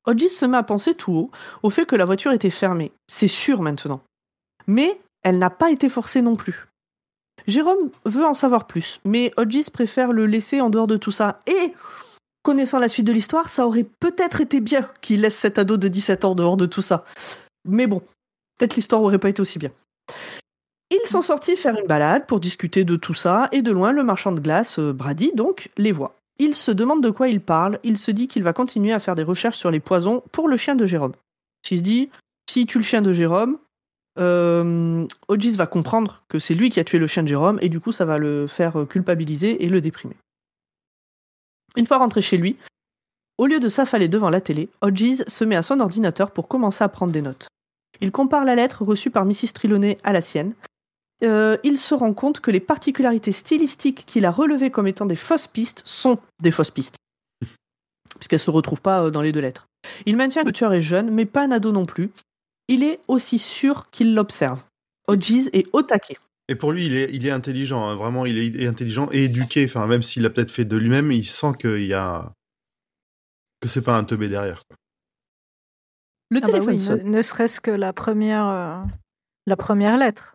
Hodges 0.06 0.28
se 0.28 0.46
met 0.46 0.58
à 0.58 0.64
penser 0.64 0.96
tout 0.96 1.14
haut 1.14 1.32
au 1.62 1.70
fait 1.70 1.86
que 1.86 1.96
la 1.96 2.06
voiture 2.06 2.32
était 2.32 2.50
fermée. 2.50 2.92
C'est 3.08 3.28
sûr 3.28 3.62
maintenant. 3.62 4.02
Mais 4.68 5.00
elle 5.24 5.38
n'a 5.38 5.50
pas 5.50 5.72
été 5.72 5.90
forcée 5.90 6.22
non 6.22 6.36
plus. 6.36 6.68
Jérôme 7.48 7.90
veut 8.06 8.26
en 8.26 8.34
savoir 8.34 8.68
plus, 8.68 9.00
mais 9.06 9.34
Hodges 9.38 9.70
préfère 9.70 10.14
le 10.14 10.26
laisser 10.26 10.62
en 10.62 10.70
dehors 10.70 10.88
de 10.88 10.98
tout 10.98 11.12
ça. 11.12 11.40
Et, 11.48 11.74
connaissant 12.42 12.80
la 12.80 12.88
suite 12.88 13.08
de 13.08 13.12
l'histoire, 13.12 13.50
ça 13.50 13.68
aurait 13.68 13.88
peut-être 14.00 14.42
été 14.42 14.60
bien 14.60 14.90
qu'il 15.02 15.22
laisse 15.22 15.38
cet 15.38 15.58
ado 15.58 15.78
de 15.78 15.88
17 15.88 16.26
ans 16.26 16.36
dehors 16.36 16.58
de 16.58 16.66
tout 16.66 16.82
ça. 16.82 17.04
Mais 17.66 17.88
bon, 17.88 18.02
peut-être 18.58 18.76
l'histoire 18.76 19.02
aurait 19.02 19.20
pas 19.20 19.30
été 19.30 19.42
aussi 19.42 19.60
bien. 19.60 19.72
Ils 20.92 21.10
sont 21.10 21.22
sortis 21.22 21.56
faire 21.56 21.78
une 21.78 21.88
balade 21.88 22.28
pour 22.28 22.40
discuter 22.40 22.84
de 22.84 22.96
tout 22.96 23.14
ça, 23.14 23.50
et 23.52 23.62
de 23.62 23.72
loin, 23.72 23.92
le 23.92 24.04
marchand 24.04 24.32
de 24.32 24.40
glace, 24.40 24.78
euh, 24.80 24.94
Brady 24.94 25.32
donc, 25.34 25.72
les 25.78 25.92
voit. 25.92 26.16
Il 26.40 26.56
se 26.56 26.72
demande 26.72 27.04
de 27.04 27.10
quoi 27.10 27.28
il 27.28 27.42
parle, 27.42 27.80
il 27.84 27.98
se 27.98 28.12
dit 28.12 28.28
qu'il 28.28 28.44
va 28.44 28.54
continuer 28.54 28.92
à 28.92 29.00
faire 29.00 29.16
des 29.16 29.24
recherches 29.24 29.58
sur 29.58 29.72
les 29.72 29.80
poisons 29.80 30.24
pour 30.32 30.48
le 30.48 30.58
chien 30.58 30.76
de 30.76 30.86
Jérôme. 30.86 31.14
Il 31.70 31.78
se 31.78 31.84
dit, 31.84 32.10
si 32.50 32.66
tue 32.66 32.80
le 32.80 32.84
chien 32.84 33.02
de 33.02 33.14
Jérôme, 33.14 33.58
euh, 34.20 35.08
va 35.30 35.68
comprendre 35.68 36.24
que 36.28 36.40
c'est 36.40 36.56
lui 36.56 36.70
qui 36.70 36.80
a 36.80 36.84
tué 36.84 37.00
le 37.00 37.08
chien 37.08 37.24
de 37.24 37.28
Jérôme, 37.28 37.60
et 37.62 37.70
du 37.70 37.80
coup 37.80 37.92
ça 37.92 38.06
va 38.06 38.18
le 38.18 38.48
faire 38.48 38.86
culpabiliser 38.90 39.64
et 39.64 39.70
le 39.70 39.82
déprimer. 39.82 40.16
Une 41.76 41.88
fois 41.88 41.98
rentré 41.98 42.22
chez 42.22 42.38
lui, 42.38 42.58
au 43.38 43.48
lieu 43.48 43.60
de 43.60 43.70
s'affaler 43.70 44.08
devant 44.08 44.30
la 44.30 44.42
télé, 44.42 44.70
Hodges 44.82 45.24
se 45.28 45.44
met 45.44 45.56
à 45.56 45.64
son 45.64 45.80
ordinateur 45.80 46.32
pour 46.32 46.48
commencer 46.48 46.84
à 46.84 46.90
prendre 46.90 47.12
des 47.12 47.22
notes. 47.22 47.48
Il 48.02 48.12
compare 48.12 48.46
la 48.46 48.56
lettre 48.56 48.84
reçue 48.84 49.10
par 49.10 49.26
Mrs. 49.26 49.54
Trelawney 49.54 49.98
à 50.04 50.14
la 50.14 50.22
sienne. 50.22 50.54
Euh, 51.24 51.58
il 51.64 51.78
se 51.78 51.94
rend 51.94 52.14
compte 52.14 52.40
que 52.42 52.52
les 52.52 52.60
particularités 52.60 53.32
stylistiques 53.32 54.06
qu'il 54.06 54.26
a 54.26 54.32
relevées 54.32 54.72
comme 54.72 54.88
étant 54.88 55.06
des 55.06 55.16
fausses 55.16 55.48
pistes 55.48 55.82
sont 55.86 56.20
des 56.42 56.52
fausses 56.52 56.72
pistes. 56.72 56.96
Puisqu'elles 58.20 58.38
ne 58.38 58.44
se 58.44 58.52
retrouvent 58.52 58.82
pas 58.82 59.06
euh, 59.06 59.10
dans 59.12 59.22
les 59.22 59.32
deux 59.32 59.40
lettres. 59.40 59.68
Il 60.06 60.18
maintient 60.18 60.42
que 60.44 60.48
le 60.48 60.54
tueur 60.54 60.74
est 60.74 60.82
jeune, 60.82 61.12
mais 61.12 61.26
pas 61.26 61.44
un 61.44 61.52
ado 61.52 61.72
non 61.72 61.86
plus. 61.86 62.10
Il 62.68 62.84
est 62.84 63.00
aussi 63.08 63.40
sûr 63.40 63.90
qu'il 63.90 64.14
l'observe. 64.16 64.64
Hodges 65.08 65.50
est 65.54 65.68
au 65.74 65.82
taquet. 65.82 66.18
Et 66.50 66.56
pour 66.56 66.72
lui, 66.74 66.86
il 66.86 66.96
est, 66.96 67.10
il 67.14 67.26
est 67.26 67.32
intelligent, 67.32 67.88
hein, 67.88 67.96
vraiment, 67.96 68.26
il 68.26 68.38
est 68.62 68.68
intelligent 68.68 69.08
et 69.12 69.26
éduqué. 69.26 69.66
Enfin, 69.66 69.88
même 69.88 70.04
s'il 70.04 70.24
l'a 70.24 70.30
peut-être 70.30 70.52
fait 70.52 70.66
de 70.66 70.76
lui-même, 70.78 71.12
il 71.12 71.26
sent 71.26 71.54
qu'il 71.60 71.86
y 71.86 71.94
a. 71.94 72.32
que 73.62 73.68
c'est 73.70 73.82
pas 73.82 73.98
un 73.98 74.04
teubé 74.04 74.28
derrière. 74.28 74.62
quoi. 74.68 74.76
Le 76.30 76.40
Ah 76.42 76.42
bah 76.42 76.48
téléphone 76.48 76.74
oui, 76.76 76.80
sonne. 76.82 77.04
ne, 77.04 77.18
ne 77.18 77.22
serait-ce 77.22 77.62
que 77.62 77.72
la 77.72 77.94
première, 77.94 78.46
euh, 78.48 78.78
la 79.46 79.56
première 79.56 79.98
lettre. 79.98 80.34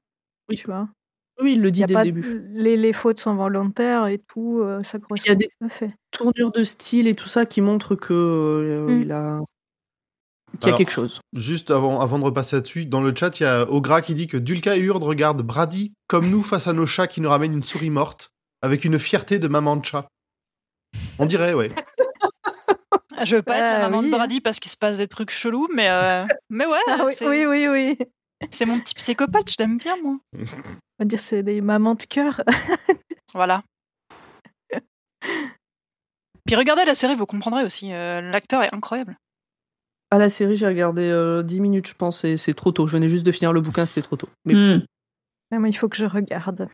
Oui. 0.48 0.56
Tu 0.56 0.66
vois? 0.66 0.88
Oui, 1.40 1.52
il 1.52 1.62
le 1.62 1.70
dit 1.70 1.80
Y 1.80 1.84
a 1.84 1.86
dès 1.86 1.94
pas 1.94 2.04
le 2.04 2.10
début. 2.12 2.42
les, 2.50 2.76
les 2.76 2.92
fautes 2.92 3.20
sont 3.20 3.34
volontaires 3.36 4.06
et 4.08 4.18
tout, 4.18 4.60
euh, 4.60 4.82
ça 4.82 4.98
correspond 4.98 5.34
des- 5.34 5.46
tout 5.46 5.66
à 5.66 5.68
fait. 5.68 5.94
Tournure 6.10 6.50
de 6.50 6.64
style 6.64 7.06
et 7.06 7.14
tout 7.14 7.28
ça 7.28 7.46
qui 7.46 7.60
montre 7.60 7.94
que 7.94 8.12
euh, 8.12 8.88
Mm. 8.88 9.00
il 9.02 9.12
a 9.12 9.40
qu'il 10.54 10.60
y 10.62 10.64
a 10.64 10.66
Alors, 10.68 10.78
quelque 10.78 10.90
chose. 10.90 11.20
Juste 11.34 11.70
avant, 11.70 12.00
avant 12.00 12.18
de 12.18 12.24
repasser 12.24 12.56
là-dessus, 12.56 12.86
dans 12.86 13.02
le 13.02 13.14
chat, 13.14 13.38
il 13.38 13.42
y 13.42 13.46
a 13.46 13.70
Ogra 13.70 14.00
qui 14.00 14.14
dit 14.14 14.26
que 14.26 14.36
Dulka 14.38 14.76
et 14.76 14.80
Urde 14.80 15.04
regardent 15.04 15.42
Brady 15.42 15.92
comme 16.08 16.28
nous 16.30 16.42
face 16.42 16.66
à 16.66 16.72
nos 16.72 16.86
chats 16.86 17.06
qui 17.06 17.20
nous 17.20 17.28
ramènent 17.28 17.52
une 17.52 17.62
souris 17.62 17.90
morte, 17.90 18.30
avec 18.62 18.84
une 18.84 18.98
fierté 18.98 19.38
de 19.38 19.46
maman 19.46 19.76
de 19.76 19.84
chat. 19.84 20.08
On 21.18 21.26
dirait, 21.26 21.52
ouais. 21.54 21.70
Je 23.24 23.36
veux 23.36 23.42
pas 23.42 23.56
être 23.58 23.60
la 23.64 23.76
Ah, 23.76 23.88
maman 23.90 23.98
oui. 23.98 24.06
de 24.06 24.10
Brady 24.10 24.40
parce 24.40 24.58
qu'il 24.58 24.70
se 24.70 24.76
passe 24.76 24.96
des 24.98 25.06
trucs 25.06 25.30
chelous, 25.30 25.68
mais, 25.74 25.88
euh, 25.90 26.24
mais 26.50 26.66
ouais, 26.66 26.78
Ah 26.88 27.04
oui, 27.26 27.44
oui, 27.46 27.68
oui. 27.68 27.98
C'est 28.50 28.66
mon 28.66 28.78
petit 28.80 28.94
psychopathe, 28.94 29.50
je 29.50 29.56
l'aime 29.58 29.78
bien, 29.78 29.96
moi. 30.02 30.18
On 30.34 30.44
va 31.00 31.04
dire 31.04 31.20
c'est 31.20 31.42
des 31.42 31.60
mamans 31.60 31.94
de 31.94 32.04
cœur. 32.04 32.42
Voilà. 33.34 33.62
Puis 36.46 36.56
regardez 36.56 36.84
la 36.86 36.94
série, 36.94 37.14
vous 37.14 37.26
comprendrez 37.26 37.62
aussi. 37.64 37.92
euh, 37.92 38.20
L'acteur 38.22 38.62
est 38.62 38.74
incroyable. 38.74 39.16
À 40.10 40.18
la 40.18 40.30
série, 40.30 40.56
j'ai 40.56 40.66
regardé 40.66 41.02
euh, 41.02 41.42
10 41.42 41.60
minutes, 41.60 41.88
je 41.88 41.94
pense, 41.94 42.24
et 42.24 42.38
c'est 42.38 42.54
trop 42.54 42.72
tôt. 42.72 42.86
Je 42.86 42.92
venais 42.92 43.10
juste 43.10 43.26
de 43.26 43.32
finir 43.32 43.52
le 43.52 43.60
bouquin, 43.60 43.84
c'était 43.84 44.00
trop 44.02 44.16
tôt. 44.16 44.28
Mais 44.46 44.54
Hmm. 44.54 44.82
Ah, 45.50 45.58
mais 45.58 45.68
il 45.70 45.74
faut 45.74 45.88
que 45.88 45.96
je 45.96 46.06
regarde. 46.06 46.68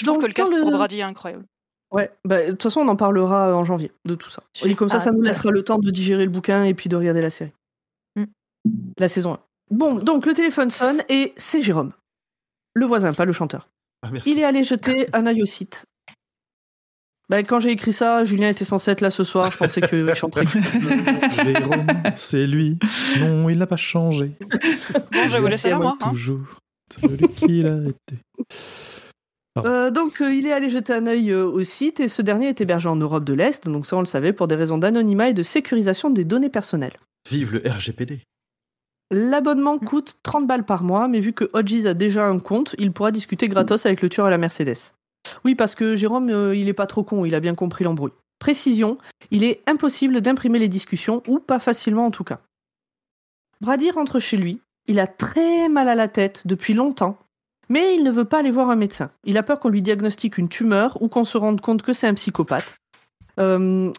Je 0.00 0.06
trouve 0.06 0.16
Donc, 0.16 0.22
que 0.22 0.28
le 0.28 0.34
cast 0.34 0.54
le- 0.54 0.62
pour 0.62 0.70
Brady 0.72 0.98
est 1.00 1.02
incroyable. 1.02 1.44
Ouais, 1.90 2.10
bah, 2.24 2.44
de 2.44 2.50
toute 2.52 2.62
façon, 2.62 2.80
on 2.80 2.88
en 2.88 2.96
parlera 2.96 3.54
en 3.56 3.64
janvier 3.64 3.92
de 4.06 4.14
tout 4.14 4.28
ça. 4.30 4.42
Et 4.64 4.74
comme 4.74 4.88
ça, 4.90 5.00
ça 5.00 5.12
nous 5.12 5.22
laissera 5.22 5.50
le 5.50 5.62
temps 5.62 5.78
de 5.78 5.90
digérer 5.90 6.24
le 6.24 6.30
bouquin 6.30 6.64
et 6.64 6.74
puis 6.74 6.88
de 6.88 6.96
regarder 6.96 7.20
la 7.22 7.30
série. 7.30 7.52
Mm. 8.16 8.24
La 8.98 9.08
saison 9.08 9.34
1. 9.34 9.40
Bon, 9.70 9.94
donc 9.98 10.26
le 10.26 10.34
téléphone 10.34 10.70
sonne 10.70 11.02
et 11.08 11.32
c'est 11.36 11.60
Jérôme. 11.60 11.92
Le 12.74 12.86
voisin, 12.86 13.12
pas 13.12 13.24
le 13.24 13.32
chanteur. 13.32 13.68
Ah, 14.02 14.10
merci. 14.12 14.30
Il 14.30 14.38
est 14.38 14.44
allé 14.44 14.62
jeter 14.64 15.08
un 15.12 15.26
œil 15.26 15.42
au 15.42 15.46
site. 15.46 15.84
Bah, 17.28 17.42
quand 17.42 17.60
j'ai 17.60 17.70
écrit 17.72 17.92
ça, 17.92 18.24
Julien 18.24 18.48
était 18.48 18.64
censé 18.64 18.90
être 18.90 19.02
là 19.02 19.10
ce 19.10 19.22
soir. 19.24 19.50
Je 19.50 19.58
pensais 19.58 19.82
qu'il 19.82 20.10
chanterait. 20.14 20.46
Jérôme, 21.44 21.86
c'est 22.16 22.46
lui. 22.46 22.78
Non, 23.20 23.50
il 23.50 23.58
n'a 23.58 23.66
pas 23.66 23.76
changé. 23.76 24.32
Bon, 24.40 25.28
je 25.28 25.32
vais 25.32 25.40
vous 25.40 25.46
laisser 25.48 25.70
là, 25.70 25.78
moi. 25.78 25.98
hein. 26.00 26.10
Toujours 26.10 26.58
celui 26.90 27.28
qu'il 27.28 27.66
a 27.66 27.76
été. 27.86 28.22
Euh, 29.58 29.90
donc, 29.90 30.22
euh, 30.22 30.32
il 30.32 30.46
est 30.46 30.52
allé 30.52 30.70
jeter 30.70 30.94
un 30.94 31.06
œil 31.06 31.32
euh, 31.32 31.44
au 31.44 31.62
site 31.62 32.00
et 32.00 32.08
ce 32.08 32.22
dernier 32.22 32.46
est 32.48 32.60
hébergé 32.60 32.88
en 32.88 32.96
Europe 32.96 33.24
de 33.24 33.34
l'Est. 33.34 33.66
Donc, 33.68 33.84
ça, 33.86 33.96
on 33.96 34.00
le 34.00 34.06
savait 34.06 34.32
pour 34.32 34.46
des 34.48 34.54
raisons 34.54 34.78
d'anonymat 34.78 35.28
et 35.30 35.34
de 35.34 35.42
sécurisation 35.42 36.08
des 36.10 36.24
données 36.24 36.48
personnelles. 36.48 36.96
Vive 37.28 37.52
le 37.52 37.70
RGPD. 37.70 38.20
L'abonnement 39.10 39.78
coûte 39.78 40.18
30 40.22 40.46
balles 40.46 40.64
par 40.64 40.82
mois, 40.82 41.08
mais 41.08 41.20
vu 41.20 41.32
que 41.32 41.48
Hodges 41.54 41.86
a 41.86 41.94
déjà 41.94 42.26
un 42.26 42.38
compte, 42.38 42.74
il 42.78 42.92
pourra 42.92 43.10
discuter 43.10 43.48
gratos 43.48 43.86
avec 43.86 44.02
le 44.02 44.10
tueur 44.10 44.26
à 44.26 44.30
la 44.30 44.36
Mercedes. 44.36 44.92
Oui, 45.44 45.54
parce 45.54 45.74
que 45.74 45.96
Jérôme, 45.96 46.28
euh, 46.28 46.54
il 46.54 46.68
est 46.68 46.74
pas 46.74 46.86
trop 46.86 47.02
con, 47.02 47.24
il 47.24 47.34
a 47.34 47.40
bien 47.40 47.54
compris 47.54 47.84
l'embrouille. 47.84 48.12
Précision, 48.38 48.98
il 49.30 49.44
est 49.44 49.62
impossible 49.66 50.20
d'imprimer 50.20 50.58
les 50.58 50.68
discussions, 50.68 51.22
ou 51.26 51.38
pas 51.38 51.58
facilement 51.58 52.06
en 52.06 52.10
tout 52.10 52.24
cas. 52.24 52.40
Brady 53.60 53.90
rentre 53.90 54.18
chez 54.18 54.36
lui, 54.36 54.60
il 54.86 55.00
a 55.00 55.06
très 55.06 55.68
mal 55.68 55.88
à 55.88 55.94
la 55.94 56.08
tête 56.08 56.46
depuis 56.46 56.74
longtemps, 56.74 57.18
mais 57.68 57.94
il 57.94 58.04
ne 58.04 58.10
veut 58.10 58.24
pas 58.24 58.38
aller 58.38 58.50
voir 58.50 58.70
un 58.70 58.76
médecin. 58.76 59.10
Il 59.24 59.38
a 59.38 59.42
peur 59.42 59.58
qu'on 59.58 59.68
lui 59.70 59.82
diagnostique 59.82 60.38
une 60.38 60.48
tumeur 60.48 61.00
ou 61.02 61.08
qu'on 61.08 61.24
se 61.24 61.36
rende 61.38 61.60
compte 61.60 61.82
que 61.82 61.92
c'est 61.92 62.06
un 62.06 62.14
psychopathe. 62.14 62.76
Euh, 63.38 63.92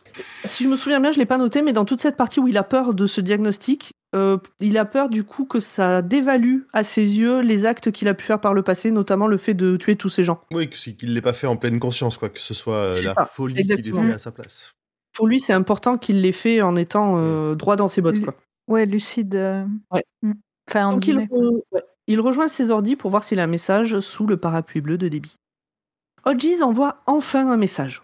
si 0.43 0.63
je 0.63 0.69
me 0.69 0.75
souviens 0.75 0.99
bien, 0.99 1.11
je 1.11 1.17
l'ai 1.19 1.25
pas 1.25 1.37
noté, 1.37 1.61
mais 1.61 1.73
dans 1.73 1.85
toute 1.85 2.01
cette 2.01 2.17
partie 2.17 2.39
où 2.39 2.47
il 2.47 2.57
a 2.57 2.63
peur 2.63 2.93
de 2.93 3.07
ce 3.07 3.21
diagnostic, 3.21 3.91
euh, 4.15 4.37
il 4.59 4.77
a 4.77 4.85
peur 4.85 5.07
du 5.07 5.23
coup 5.23 5.45
que 5.45 5.59
ça 5.59 6.01
dévalue 6.01 6.61
à 6.73 6.83
ses 6.83 7.03
yeux 7.19 7.41
les 7.41 7.65
actes 7.65 7.91
qu'il 7.91 8.07
a 8.07 8.13
pu 8.13 8.25
faire 8.25 8.41
par 8.41 8.53
le 8.53 8.63
passé, 8.63 8.91
notamment 8.91 9.27
le 9.27 9.37
fait 9.37 9.53
de 9.53 9.77
tuer 9.77 9.95
tous 9.95 10.09
ces 10.09 10.23
gens. 10.23 10.41
Oui, 10.53 10.67
qu'il 10.69 11.13
l'ait 11.13 11.21
pas 11.21 11.33
fait 11.33 11.47
en 11.47 11.55
pleine 11.57 11.79
conscience, 11.79 12.17
quoi. 12.17 12.29
Que 12.29 12.39
ce 12.39 12.53
soit 12.53 12.75
euh, 12.75 13.03
la 13.03 13.13
ça, 13.13 13.25
folie 13.25 13.53
qu'il 13.63 13.71
ait 13.71 13.81
fait 13.81 14.11
à 14.13 14.17
sa 14.17 14.31
place. 14.31 14.73
Pour 15.15 15.27
lui, 15.27 15.39
c'est 15.39 15.53
important 15.53 15.97
qu'il 15.97 16.21
l'ait 16.21 16.31
fait 16.31 16.61
en 16.61 16.75
étant 16.75 17.15
euh, 17.17 17.55
droit 17.55 17.75
dans 17.75 17.87
ses 17.87 18.01
bottes. 18.01 18.21
Quoi. 18.21 18.35
Ouais, 18.67 18.85
lucide. 18.85 19.35
euh, 19.35 19.63
Ouais. 19.91 20.03
mm. 20.23 20.33
Enfin, 20.69 20.85
en 20.87 20.93
Donc 20.93 21.07
il, 21.07 21.11
guillemets, 21.15 21.27
quoi. 21.27 21.39
re- 21.39 21.61
ouais. 21.71 21.83
il 22.07 22.19
rejoint 22.19 22.47
ses 22.47 22.69
ordis 22.71 22.95
pour 22.95 23.09
voir 23.09 23.23
s'il 23.23 23.39
a 23.39 23.43
un 23.43 23.47
message 23.47 23.99
sous 24.01 24.27
le 24.27 24.37
parapluie 24.37 24.81
bleu 24.81 24.97
de 24.97 25.07
débit. 25.07 25.35
Hodges 26.25 26.61
envoie 26.61 27.01
enfin 27.05 27.49
un 27.49 27.57
message. 27.57 28.01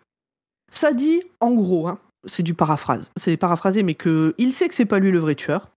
Ça 0.72 0.94
dit, 0.94 1.22
en 1.40 1.52
gros, 1.54 1.88
hein, 1.88 2.00
c'est 2.26 2.44
du 2.44 2.54
paraphrase, 2.54 3.10
c'est 3.18 3.38
paraphrasé, 3.38 3.84
mais 3.84 3.94
que 3.94 4.34
il 4.38 4.52
sait 4.54 4.68
que 4.68 4.76
c'est 4.76 4.86
pas 4.86 5.00
lui 5.00 5.12
le 5.12 5.20
vrai 5.20 5.36
tueur. 5.36 5.70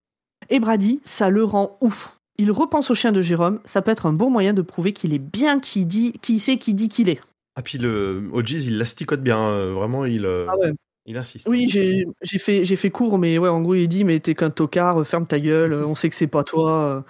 Et 0.49 0.59
Brady, 0.59 0.99
ça 1.03 1.29
le 1.29 1.43
rend 1.43 1.77
ouf. 1.81 2.17
Il 2.37 2.51
repense 2.51 2.89
au 2.89 2.95
chien 2.95 3.11
de 3.11 3.21
Jérôme, 3.21 3.59
ça 3.65 3.81
peut 3.81 3.91
être 3.91 4.05
un 4.05 4.13
bon 4.13 4.29
moyen 4.29 4.53
de 4.53 4.61
prouver 4.61 4.93
qu'il 4.93 5.13
est 5.13 5.19
bien 5.19 5.59
qui 5.59 5.85
dit, 5.85 6.13
qui 6.21 6.39
sait 6.39 6.57
qui 6.57 6.73
dit 6.73 6.89
qu'il 6.89 7.09
est. 7.09 7.19
Ah, 7.55 7.61
puis 7.61 7.77
le 7.77 8.29
Hodges, 8.33 8.65
il 8.65 8.77
l'asticote 8.77 9.21
bien. 9.21 9.39
euh, 9.49 9.73
vraiment, 9.73 10.05
il, 10.05 10.25
euh, 10.25 10.45
Ah 10.49 10.57
ouais. 10.57 10.71
il 11.05 11.17
insiste. 11.17 11.47
Oui, 11.49 11.67
j'ai 11.69 12.05
j'ai 12.21 12.37
fait, 12.39 12.63
j'ai 12.63 12.77
fait 12.77 12.89
court, 12.89 13.17
mais 13.19 13.37
ouais, 13.37 13.49
en 13.49 13.61
gros, 13.61 13.75
il 13.75 13.87
dit, 13.89 14.05
mais 14.05 14.19
t'es 14.21 14.33
qu'un 14.35 14.49
tocard, 14.49 15.05
ferme 15.05 15.27
ta 15.27 15.39
gueule, 15.39 15.73
on 15.85 15.95
sait 15.95 16.09
que 16.09 16.15
c'est 16.15 16.27
pas 16.27 16.43
toi. 16.43 16.71
euh, 16.71 17.01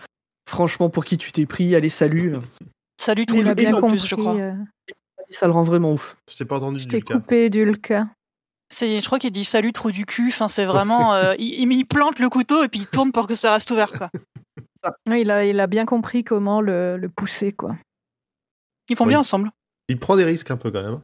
Franchement, 0.49 0.89
pour 0.89 1.05
qui 1.05 1.17
tu 1.19 1.31
t'es 1.31 1.45
pris, 1.45 1.75
allez, 1.75 1.89
salut. 1.89 2.33
Salut, 2.99 3.27
tout 3.27 3.35
a 3.35 3.51
et 3.51 3.55
bien 3.55 3.73
en 3.75 3.79
compris. 3.81 3.99
plus, 3.99 4.07
je 4.07 4.15
crois. 4.15 4.35
euh, 4.35 4.53
Ça 5.29 5.45
le 5.47 5.53
rend 5.53 5.63
vraiment 5.63 5.91
ouf. 5.93 6.17
Je 6.29 6.35
t'ai 6.37 6.45
pas 6.45 6.57
entendu 6.57 6.79
Je 6.79 6.85
du 6.87 6.89
t'ai 6.89 7.01
coupé 7.01 7.49
Dulka. 7.49 8.07
C'est, 8.71 8.99
je 9.01 9.05
crois 9.05 9.19
qu'il 9.19 9.31
dit 9.31 9.43
salut 9.43 9.71
trou 9.73 9.91
du 9.91 10.05
cul. 10.05 10.27
Enfin, 10.29 10.47
c'est 10.47 10.65
vraiment, 10.65 11.13
euh, 11.15 11.35
il, 11.37 11.85
plante 11.85 12.19
le 12.19 12.29
couteau 12.29 12.63
et 12.63 12.67
puis 12.67 12.81
il 12.81 12.87
tourne 12.87 13.11
pour 13.11 13.27
que 13.27 13.35
ça 13.35 13.53
reste 13.53 13.69
ouvert, 13.71 13.91
quoi. 13.91 14.09
Il, 15.07 15.29
a, 15.31 15.45
il 15.45 15.59
a 15.59 15.67
bien 15.67 15.85
compris 15.85 16.23
comment 16.23 16.61
le, 16.61 16.97
le 16.97 17.09
pousser, 17.09 17.51
quoi. 17.51 17.75
Ils 18.89 18.95
font 18.95 19.03
Oui. 19.05 19.09
bien 19.09 19.19
ensemble. 19.19 19.51
Il 19.87 19.99
prend 19.99 20.15
des 20.15 20.23
risques 20.23 20.51
un 20.51 20.57
peu 20.57 20.71
quand 20.71 20.81
même. 20.81 20.93
hein. 20.93 21.01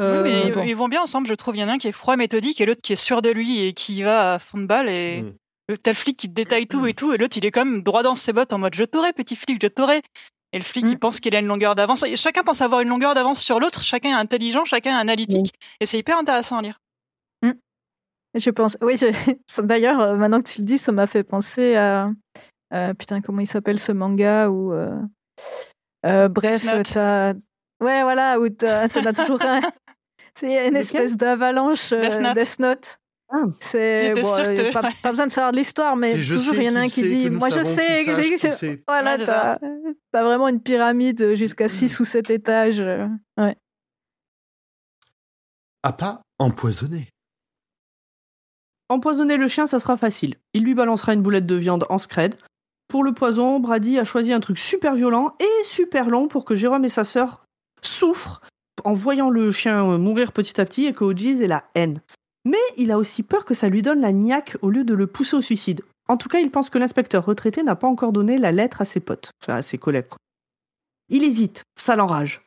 Euh, 0.00 0.22
oui, 0.22 0.30
mais 0.46 0.52
bon. 0.52 0.62
ils 0.62 0.74
vont 0.74 0.88
bien 0.88 1.02
ensemble, 1.02 1.26
je 1.28 1.34
trouve. 1.34 1.56
Il 1.56 1.60
y 1.60 1.64
en 1.64 1.68
a 1.68 1.72
un 1.72 1.78
qui 1.78 1.88
est 1.88 1.92
froid, 1.92 2.16
méthodique, 2.16 2.60
et 2.60 2.66
l'autre 2.66 2.80
qui 2.82 2.92
est 2.92 2.96
sûr 2.96 3.22
de 3.22 3.30
lui 3.30 3.60
et 3.64 3.72
qui 3.74 4.02
va 4.02 4.34
à 4.34 4.38
fond 4.38 4.58
de 4.58 4.66
balle. 4.66 4.88
Et 4.88 5.22
Mm. 5.22 5.32
le 5.68 5.78
tel 5.78 5.94
flic 5.94 6.16
qui 6.16 6.28
te 6.28 6.34
détaille 6.34 6.66
tout 6.66 6.86
et 6.86 6.94
tout, 6.94 7.12
et 7.12 7.18
l'autre 7.18 7.36
il 7.36 7.44
est 7.46 7.50
quand 7.50 7.64
même 7.64 7.82
droit 7.82 8.02
dans 8.02 8.14
ses 8.14 8.32
bottes 8.32 8.52
en 8.52 8.58
mode 8.58 8.74
je 8.74 8.84
t'aurai, 8.84 9.12
petit 9.12 9.36
flic, 9.36 9.60
je 9.62 9.68
t'aurai. 9.68 10.02
Et 10.54 10.58
le 10.58 10.62
flic, 10.64 10.84
Mm. 10.84 10.88
il 10.88 10.98
pense 10.98 11.18
qu'il 11.18 11.34
a 11.34 11.40
une 11.40 11.46
longueur 11.48 11.74
d'avance. 11.74 12.04
Chacun 12.14 12.44
pense 12.44 12.60
avoir 12.60 12.80
une 12.80 12.88
longueur 12.88 13.14
d'avance 13.14 13.40
sur 13.40 13.58
l'autre. 13.58 13.82
Chacun 13.82 14.10
est 14.10 14.20
intelligent, 14.20 14.64
chacun 14.64 14.96
est 14.96 15.00
analytique. 15.00 15.52
Et 15.80 15.86
c'est 15.86 15.98
hyper 15.98 16.16
intéressant 16.16 16.58
à 16.58 16.62
lire. 16.62 16.78
Je 18.36 18.50
pense. 18.50 18.76
Oui, 18.80 18.96
je- 18.96 19.06
d'ailleurs, 19.62 20.00
euh, 20.00 20.16
maintenant 20.16 20.40
que 20.40 20.48
tu 20.50 20.60
le 20.60 20.64
dis, 20.64 20.76
ça 20.78 20.90
m'a 20.90 21.06
fait 21.06 21.22
penser 21.22 21.76
à. 21.76 22.10
euh, 22.72 22.92
putain, 22.94 23.20
comment 23.20 23.40
il 23.40 23.46
s'appelle 23.46 23.78
ce 23.78 23.92
manga 23.92 24.48
où. 24.50 24.72
euh, 24.72 24.90
euh, 26.04 26.28
bref, 26.28 26.64
t'as. 26.92 27.32
Ouais, 27.80 28.02
voilà, 28.02 28.40
où 28.40 28.48
t'en 28.48 28.66
as 29.06 29.12
toujours 29.12 29.40
un. 29.42 29.60
C'est 30.36 30.66
une 30.68 30.74
espèce 30.76 31.16
d'avalanche 31.16 31.92
euh, 31.92 32.00
Death 32.08 32.20
Note. 32.20 32.34
Death 32.36 32.58
Note. 32.58 32.96
Ah. 33.36 33.46
C'est 33.60 34.12
bon, 34.14 34.38
euh, 34.38 34.70
pas, 34.72 34.82
pas 35.02 35.10
besoin 35.10 35.26
de 35.26 35.32
savoir 35.32 35.50
de 35.50 35.56
l'histoire, 35.56 35.96
mais 35.96 36.14
toujours 36.14 36.54
il 36.54 36.62
y 36.62 36.68
en 36.68 36.76
a 36.76 36.80
un 36.80 36.86
qui 36.86 37.02
dit 37.08 37.30
Moi 37.30 37.50
je 37.50 37.64
sais, 37.64 38.04
que 38.04 38.14
j'ai. 38.14 38.84
Voilà, 38.86 39.18
t'as 39.18 40.22
vraiment 40.22 40.46
une 40.46 40.60
pyramide 40.60 41.34
jusqu'à 41.34 41.66
6 41.68 41.98
ou 41.98 42.04
7 42.04 42.30
étages. 42.30 42.80
euh, 42.80 43.08
Ouais. 43.36 43.56
À 45.82 45.92
pas 45.92 46.22
empoisonné. 46.38 47.08
Empoisonner 48.88 49.36
le 49.36 49.48
chien, 49.48 49.66
ça 49.66 49.80
sera 49.80 49.96
facile. 49.96 50.36
Il 50.52 50.62
lui 50.62 50.74
balancera 50.74 51.14
une 51.14 51.22
boulette 51.22 51.46
de 51.46 51.56
viande 51.56 51.86
en 51.88 51.98
scred. 51.98 52.36
Pour 52.86 53.02
le 53.02 53.12
poison, 53.12 53.58
Brady 53.58 53.98
a 53.98 54.04
choisi 54.04 54.32
un 54.32 54.40
truc 54.40 54.58
super 54.58 54.94
violent 54.94 55.34
et 55.40 55.64
super 55.64 56.08
long 56.08 56.28
pour 56.28 56.44
que 56.44 56.54
Jérôme 56.54 56.84
et 56.84 56.88
sa 56.90 57.02
sœur 57.02 57.44
souffrent 57.82 58.40
en 58.84 58.92
voyant 58.92 59.30
le 59.30 59.50
chien 59.50 59.84
euh, 59.84 59.98
mourir 59.98 60.32
petit 60.32 60.60
à 60.60 60.64
petit 60.64 60.84
et 60.84 60.92
que 60.92 61.02
Hodges 61.04 61.40
ait 61.40 61.48
la 61.48 61.64
haine. 61.74 62.00
Mais 62.44 62.58
il 62.76 62.90
a 62.90 62.98
aussi 62.98 63.22
peur 63.22 63.44
que 63.44 63.54
ça 63.54 63.68
lui 63.68 63.82
donne 63.82 64.00
la 64.00 64.12
niaque 64.12 64.56
au 64.62 64.70
lieu 64.70 64.84
de 64.84 64.94
le 64.94 65.06
pousser 65.06 65.36
au 65.36 65.40
suicide. 65.40 65.82
En 66.08 66.16
tout 66.16 66.28
cas, 66.28 66.40
il 66.40 66.50
pense 66.50 66.68
que 66.68 66.78
l'inspecteur 66.78 67.24
retraité 67.24 67.62
n'a 67.62 67.76
pas 67.76 67.86
encore 67.86 68.12
donné 68.12 68.36
la 68.38 68.52
lettre 68.52 68.82
à 68.82 68.84
ses 68.84 69.00
potes, 69.00 69.30
enfin 69.42 69.56
à 69.56 69.62
ses 69.62 69.78
collègues. 69.78 70.06
Il 71.08 71.24
hésite, 71.24 71.62
ça 71.76 71.96
l'enrage. 71.96 72.42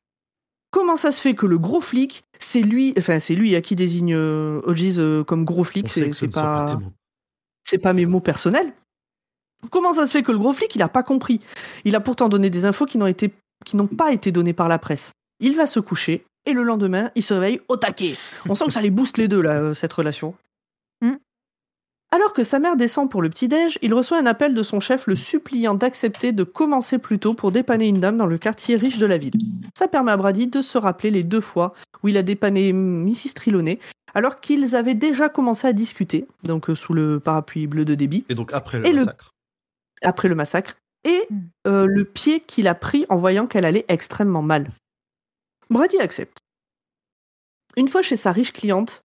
Comment 0.70 0.96
ça 0.96 1.12
se 1.12 1.22
fait 1.22 1.34
que 1.34 1.46
le 1.46 1.58
gros 1.58 1.82
flic, 1.82 2.24
c'est 2.40 2.62
lui, 2.62 2.94
enfin 2.98 3.20
c'est 3.20 3.36
lui 3.36 3.56
à 3.56 3.62
qui 3.62 3.76
désigne 3.76 4.14
euh, 4.14 4.62
Hodges 4.66 5.00
euh, 5.00 5.24
comme 5.24 5.46
gros 5.46 5.64
flic, 5.64 5.90
c'est 5.90 6.14
ce 6.14 6.26
pas 6.26 6.66
pas, 6.66 6.80
c'est 7.64 7.84
mes 7.94 8.06
mots 8.06 8.20
personnels. 8.20 8.74
Comment 9.72 9.94
ça 9.94 10.06
se 10.06 10.12
fait 10.12 10.24
que 10.24 10.32
le 10.32 10.38
gros 10.38 10.54
flic, 10.54 10.76
il 10.76 10.82
a 10.82 10.90
pas 10.90 11.04
compris? 11.04 11.42
Il 11.84 11.96
a 11.96 12.00
pourtant 12.00 12.30
donné 12.30 12.50
des 12.50 12.66
infos 12.66 12.86
qui 12.86 12.98
n'ont 13.00 13.88
pas 13.88 14.12
été 14.12 14.32
données 14.32 14.54
par 14.54 14.68
la 14.68 14.78
presse. 14.78 15.12
Il 15.40 15.56
va 15.56 15.66
se 15.66 15.80
coucher 15.80 16.26
et 16.48 16.54
le 16.54 16.64
lendemain, 16.64 17.12
il 17.16 17.22
se 17.22 17.34
réveille 17.36 17.62
au 17.68 17.78
taquet. 17.78 18.16
On 18.50 18.56
sent 18.56 18.66
que 18.66 18.74
ça 18.74 18.82
les 18.82 18.90
booste 18.90 19.18
les 19.20 19.28
deux 19.28 19.42
là, 19.42 19.52
euh, 19.60 19.74
cette 19.76 19.94
relation. 19.94 20.34
Hmm. 21.02 21.18
Alors 22.12 22.32
que 22.34 22.44
sa 22.44 22.58
mère 22.60 22.78
descend 22.78 23.12
pour 23.12 23.22
le 23.22 23.30
petit-déj, 23.30 23.78
il 23.82 23.94
reçoit 23.94 24.18
un 24.18 24.26
appel 24.26 24.56
de 24.56 24.64
son 24.64 24.80
chef 24.80 25.08
le 25.08 25.16
suppliant 25.18 25.76
d'accepter 25.76 26.32
de 26.32 26.44
commencer 26.44 26.98
plus 27.00 27.20
tôt 27.20 27.34
pour 27.34 27.52
dépanner 27.52 27.88
une 27.88 28.00
dame 28.00 28.18
dans 28.18 28.26
le 28.26 28.38
quartier 28.38 28.78
riche 28.78 28.98
de 28.98 29.06
la 29.06 29.18
ville. 29.18 29.34
Ça 29.78 29.88
permet 29.90 30.12
à 30.14 30.18
Brady 30.18 30.48
de 30.48 30.62
se 30.62 30.78
rappeler 30.78 31.12
les 31.12 31.24
deux 31.24 31.42
fois 31.42 31.74
où 32.04 32.08
il 32.08 32.16
a 32.18 32.24
dépanné 32.24 32.72
Mrs. 32.72 33.34
Trelawney, 33.36 33.80
alors 34.16 34.38
qu'ils 34.38 34.76
avaient 34.76 34.94
déjà 34.96 35.28
commencé 35.30 35.68
à 35.68 35.74
discuter, 35.74 36.26
donc 36.44 36.70
euh, 36.70 36.76
sous 36.76 36.94
le 36.94 37.20
parapluie 37.20 37.68
bleu 37.68 37.84
de 37.86 37.94
débit, 37.94 38.24
Et 38.30 38.36
donc 38.36 38.54
après 38.54 38.80
le 38.80 38.86
Et 38.88 38.92
le- 38.94 39.00
massacre. 39.00 39.34
après 40.02 40.28
le 40.30 40.36
massacre, 40.36 40.78
et 41.04 41.22
Mm. 41.30 41.36
euh, 41.68 41.86
le 41.88 42.04
pied 42.06 42.40
qu'il 42.40 42.68
a 42.70 42.74
pris 42.76 43.06
en 43.10 43.18
voyant 43.18 43.48
qu'elle 43.48 43.66
allait 43.66 43.86
extrêmement 43.90 44.42
mal. 44.42 44.70
Brady 45.70 45.98
accepte. 46.00 46.38
Une 47.76 47.88
fois 47.88 48.02
chez 48.02 48.16
sa 48.16 48.32
riche 48.32 48.54
cliente, 48.54 49.02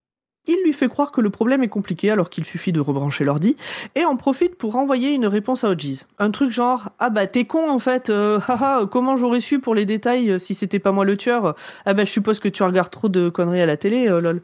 Il 0.49 0.59
lui 0.65 0.73
fait 0.73 0.89
croire 0.89 1.13
que 1.13 1.21
le 1.21 1.31
problème 1.31 1.63
est 1.63 1.69
compliqué 1.69 2.11
alors 2.11 2.29
qu'il 2.29 2.45
suffit 2.45 2.73
de 2.73 2.81
rebrancher 2.81 3.23
l'ordi 3.23 3.57
et 3.95 4.05
en 4.05 4.17
profite 4.17 4.57
pour 4.57 4.75
envoyer 4.75 5.11
une 5.13 5.27
réponse 5.29 5.63
à 5.63 5.69
Hodges. 5.69 6.05
Un 6.19 6.33
truc 6.33 6.51
genre 6.51 6.91
Ah 6.99 7.11
bah 7.11 7.29
t'es 7.29 7.45
con 7.45 7.71
en 7.71 7.79
fait, 7.79 8.11
euh, 8.11 8.41
haha, 8.49 8.87
comment 8.91 9.17
j'aurais 9.17 9.41
su 9.41 9.61
pour 9.61 9.77
les 9.77 9.85
détails 9.85 10.33
euh, 10.33 10.39
si 10.41 10.55
c'était 10.57 10.81
pas 10.81 10.91
moi 10.91 11.05
le 11.05 11.17
tueur 11.17 11.55
Ah 11.87 11.95
bah 11.95 12.03
je 12.05 12.11
suppose 12.11 12.41
que 12.41 12.49
tu 12.49 12.65
regardes 12.65 12.91
trop 12.91 13.09
de 13.09 13.29
conneries 13.29 13.61
à 13.61 13.67
la 13.67 13.77
télé, 13.77 14.09
euh, 14.09 14.21
lol. 14.21 14.43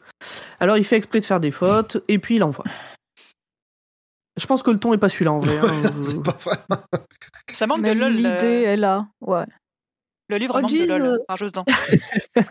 Alors 0.61 0.77
il 0.77 0.85
fait 0.85 0.97
exprès 0.97 1.19
de 1.19 1.25
faire 1.27 1.41
des 1.41 1.51
fautes 1.51 1.97
et 2.07 2.21
puis 2.21 2.37
il 2.37 2.45
envoie. 2.45 2.64
Je 4.41 4.47
pense 4.47 4.62
que 4.62 4.71
le 4.71 4.79
ton 4.79 4.93
est 4.95 4.99
pas 4.99 5.09
celui-là 5.09 5.33
en 5.33 5.41
vrai. 5.41 5.59
hein. 5.59 5.83
C'est 6.05 6.23
pas 6.23 6.31
vrai. 6.41 6.57
Ça 7.51 7.66
manque 7.66 7.81
Mais 7.81 7.97
de 7.97 8.01
lol. 8.01 8.12
l'idée 8.12 8.62
est 8.66 8.77
là. 8.77 9.09
Ouais. 9.21 9.47
Le 10.29 10.37
livre 10.37 10.61
manque 10.61 10.70
de 10.70 10.85
lol. 10.85 11.20
euh. 12.37 12.43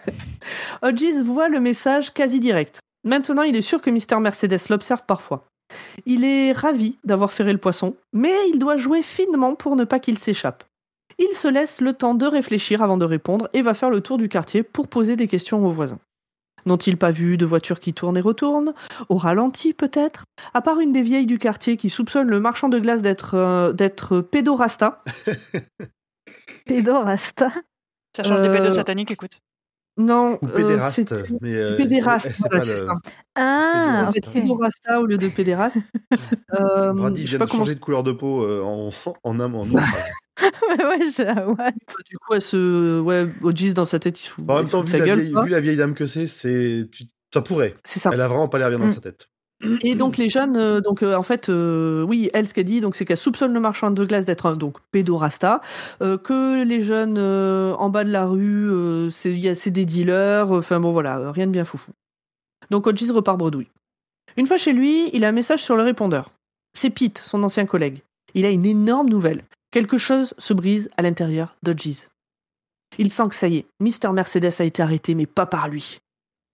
Hodges 0.81 1.23
voit 1.23 1.49
le 1.49 1.59
message 1.59 2.13
quasi 2.13 2.39
direct. 2.39 2.79
Maintenant, 3.03 3.43
il 3.43 3.55
est 3.55 3.61
sûr 3.61 3.81
que 3.81 3.89
Mr. 3.89 4.19
Mercedes 4.19 4.69
l'observe 4.69 5.03
parfois. 5.07 5.45
Il 6.05 6.23
est 6.23 6.51
ravi 6.51 6.97
d'avoir 7.03 7.31
ferré 7.31 7.51
le 7.51 7.59
poisson, 7.59 7.95
mais 8.13 8.33
il 8.49 8.59
doit 8.59 8.77
jouer 8.77 9.01
finement 9.01 9.55
pour 9.55 9.75
ne 9.75 9.83
pas 9.83 9.99
qu'il 9.99 10.17
s'échappe. 10.17 10.63
Il 11.19 11.33
se 11.33 11.47
laisse 11.47 11.81
le 11.81 11.93
temps 11.93 12.13
de 12.13 12.25
réfléchir 12.25 12.83
avant 12.83 12.97
de 12.97 13.05
répondre 13.05 13.49
et 13.53 13.61
va 13.61 13.73
faire 13.73 13.89
le 13.89 14.01
tour 14.01 14.17
du 14.17 14.29
quartier 14.29 14.63
pour 14.63 14.87
poser 14.87 15.15
des 15.15 15.27
questions 15.27 15.65
aux 15.65 15.71
voisins. 15.71 15.99
N'ont-ils 16.65 16.97
pas 16.97 17.11
vu 17.11 17.37
de 17.37 17.45
voitures 17.45 17.79
qui 17.79 17.93
tournent 17.93 18.17
et 18.17 18.21
retournent? 18.21 18.73
Au 19.09 19.15
ralenti 19.15 19.73
peut-être? 19.73 20.25
À 20.53 20.61
part 20.61 20.79
une 20.79 20.91
des 20.91 21.01
vieilles 21.01 21.25
du 21.25 21.39
quartier 21.39 21.77
qui 21.77 21.89
soupçonne 21.89 22.27
le 22.27 22.39
marchand 22.39 22.69
de 22.69 22.77
glace 22.77 23.01
d'être 23.01 23.35
euh, 23.35 23.71
d'être 23.71 24.19
pédorasta? 24.19 25.01
Pédorasta. 26.67 27.49
Ça 28.15 28.23
change 28.23 28.41
de 28.41 28.47
euh, 28.47 28.53
pédo 28.57 28.69
satanique, 28.71 29.11
écoute. 29.11 29.39
Non, 29.99 30.37
Ou 30.41 30.45
euh, 30.45 30.49
pédéraste. 30.49 31.13
mais, 31.41 31.55
euh, 31.55 31.75
pédéraste, 31.77 32.29
c'est 32.31 32.37
voilà, 32.47 32.59
pas 32.59 32.65
c'est 32.65 32.71
le- 32.71 32.77
ça. 32.87 32.93
Ah, 33.35 34.09
C'est 34.13 34.27
ok. 34.27 34.33
pédorasta 34.33 35.01
au 35.01 35.05
lieu 35.07 35.17
de 35.17 35.27
pédéraste. 35.27 35.77
Euh, 36.53 36.93
Brady 36.93 37.21
je 37.25 37.25
sais 37.25 37.29
vient 37.31 37.39
pas 37.39 37.45
de 37.45 37.51
comment 37.51 37.63
changer 37.65 37.75
de 37.75 37.79
couleur 37.79 38.03
de 38.03 38.11
peau 38.11 38.43
euh, 38.43 38.61
en, 38.63 38.89
en 39.23 39.39
âme, 39.39 39.55
en 39.55 39.63
phrase. 39.65 40.09
ouais, 40.79 40.99
j'ai 41.15 41.25
what 41.25 41.71
Du 42.09 42.17
coup, 42.17 42.33
elle 42.33 42.41
se. 42.41 42.99
Ouais, 43.01 43.27
Hodges 43.41 43.73
dans 43.73 43.85
sa 43.85 43.99
tête, 43.99 44.19
il 44.19 44.23
se 44.23 44.29
fout, 44.29 44.45
En 44.47 44.57
il 44.59 44.61
même 44.61 44.69
temps, 44.69 44.81
vu 44.81 44.97
la, 44.97 45.05
gueule. 45.05 45.19
vieille, 45.19 45.31
quoi. 45.33 45.43
vu 45.43 45.49
la 45.49 45.59
vieille 45.59 45.77
dame 45.77 45.93
que 45.93 46.05
c'est, 46.07 46.27
c'est 46.27 46.87
tu- 46.91 47.03
ça 47.33 47.41
pourrait. 47.41 47.73
C'est 47.83 47.99
ça. 47.99 48.11
Elle 48.13 48.21
a 48.21 48.27
vraiment 48.27 48.47
pas 48.47 48.59
l'air 48.59 48.69
bien 48.69 48.79
dans 48.79 48.85
Mm. 48.85 48.91
sa 48.91 49.01
tête. 49.01 49.27
Et 49.81 49.95
donc, 49.95 50.17
les 50.17 50.29
jeunes, 50.29 50.55
euh, 50.55 50.81
donc, 50.81 51.01
euh, 51.01 51.15
en 51.15 51.23
fait, 51.23 51.49
euh, 51.49 52.03
oui, 52.03 52.29
elle, 52.33 52.47
ce 52.47 52.53
qu'elle 52.53 52.65
dit, 52.65 52.79
donc, 52.79 52.95
c'est 52.95 53.05
qu'elle 53.05 53.17
soupçonne 53.17 53.53
le 53.53 53.59
marchand 53.59 53.89
de 53.89 54.05
glace 54.05 54.23
d'être 54.23 54.45
un 54.45 54.55
donc, 54.55 54.77
pédorasta, 54.91 55.61
que 55.99 56.63
les 56.63 56.81
jeunes 56.81 57.17
en 57.17 57.89
bas 57.89 58.03
de 58.03 58.11
la 58.11 58.25
rue, 58.25 59.09
c'est 59.11 59.71
des 59.71 59.85
dealers, 59.85 60.51
enfin 60.51 60.79
bon, 60.79 60.91
voilà, 60.91 61.31
rien 61.31 61.47
de 61.47 61.51
bien 61.51 61.65
foufou. 61.65 61.91
Donc, 62.69 62.85
Hodges 62.85 63.09
repart 63.11 63.37
bredouille. 63.37 63.69
Une 64.35 64.45
fois 64.45 64.57
chez 64.57 64.73
lui, 64.73 65.09
il 65.13 65.25
a 65.25 65.29
un 65.29 65.31
message 65.33 65.63
sur 65.63 65.75
le 65.75 65.83
répondeur. 65.83 66.29
C'est 66.77 66.91
Pete, 66.91 67.17
son 67.17 67.41
ancien 67.43 67.65
collègue. 67.65 68.03
Il 68.35 68.45
a 68.45 68.51
une 68.51 68.65
énorme 68.65 69.09
nouvelle. 69.09 69.43
Quelque 69.71 69.97
chose 69.97 70.35
se 70.37 70.53
brise 70.53 70.89
à 70.97 71.01
l'intérieur 71.01 71.55
d'Hodges. 71.63 72.07
Il 72.99 73.09
sent 73.09 73.29
que 73.29 73.35
ça 73.35 73.47
y 73.47 73.57
est, 73.57 73.65
Mr. 73.79 74.11
Mercedes 74.13 74.53
a 74.59 74.63
été 74.63 74.81
arrêté, 74.83 75.15
mais 75.15 75.25
pas 75.25 75.45
par 75.45 75.67
lui. 75.67 75.99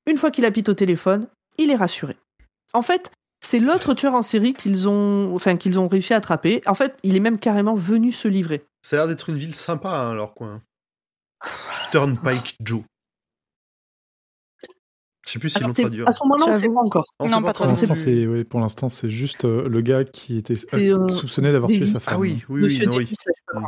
Une 0.10 0.18
fois 0.18 0.32
qu'il 0.32 0.46
a 0.46 0.52
Pete 0.52 0.70
au 0.70 0.74
téléphone, 0.74 1.28
il 1.58 1.70
est 1.70 1.76
rassuré. 1.76 2.16
En 2.74 2.82
fait, 2.82 3.12
c'est 3.46 3.60
l'autre 3.60 3.94
tueur 3.94 4.14
en 4.16 4.22
série 4.22 4.54
qu'ils 4.54 4.88
ont, 4.88 5.34
enfin, 5.36 5.58
qu'ils 5.58 5.80
ont 5.80 5.88
réussi 5.88 6.14
à 6.14 6.18
attraper. 6.18 6.62
En 6.66 6.74
fait, 6.74 6.96
il 7.04 7.16
est 7.16 7.20
même 7.20 7.40
carrément 7.40 7.76
venu 7.76 8.12
se 8.12 8.28
livrer. 8.28 8.64
Ça 8.82 8.96
a 8.96 9.00
l'air 9.00 9.08
d'être 9.08 9.30
une 9.30 9.38
ville 9.38 9.56
sympa, 9.56 9.90
hein, 9.90 10.14
leur 10.14 10.34
coin. 10.34 10.62
Turnpike 11.92 12.56
Joe. 12.62 12.84
Je 15.26 15.32
sais 15.32 15.40
plus 15.40 15.50
si 15.50 15.58
Alors, 15.58 15.70
l'ont 15.70 15.74
traduit. 15.74 16.04
à 16.06 16.12
ce 16.12 16.20
moment-là, 16.24 16.46
on 16.50 16.54
sait 16.54 16.60
J'avoue. 16.64 16.74
pas 16.76 16.82
encore. 16.82 17.06
Non, 17.22 17.28
Non, 17.28 17.30
c'est 17.30 17.34
pas 17.36 17.42
Pour 17.42 17.54
trop. 17.54 17.66
l'instant, 17.68 17.96
c'est 17.96 18.28
ouais, 18.28 18.44
pour 18.44 18.60
l'instant, 18.60 18.90
c'est 18.90 19.10
juste 19.10 19.46
euh, 19.46 19.68
le 19.70 19.82
gars 19.82 20.04
qui 20.04 20.38
était 20.38 20.56
euh, 20.74 20.78
euh, 21.06 21.08
soupçonné 21.10 21.52
d'avoir 21.54 21.70
tué 21.72 21.86
sa 21.86 22.00
femme. 22.02 22.16
Ah 22.16 22.20
oui, 22.20 22.44
oui, 22.50 22.56
oui, 22.56 22.62
Monsieur 22.64 22.90
oui. 22.90 22.98
Davis, 23.06 23.18
pas. 23.52 23.62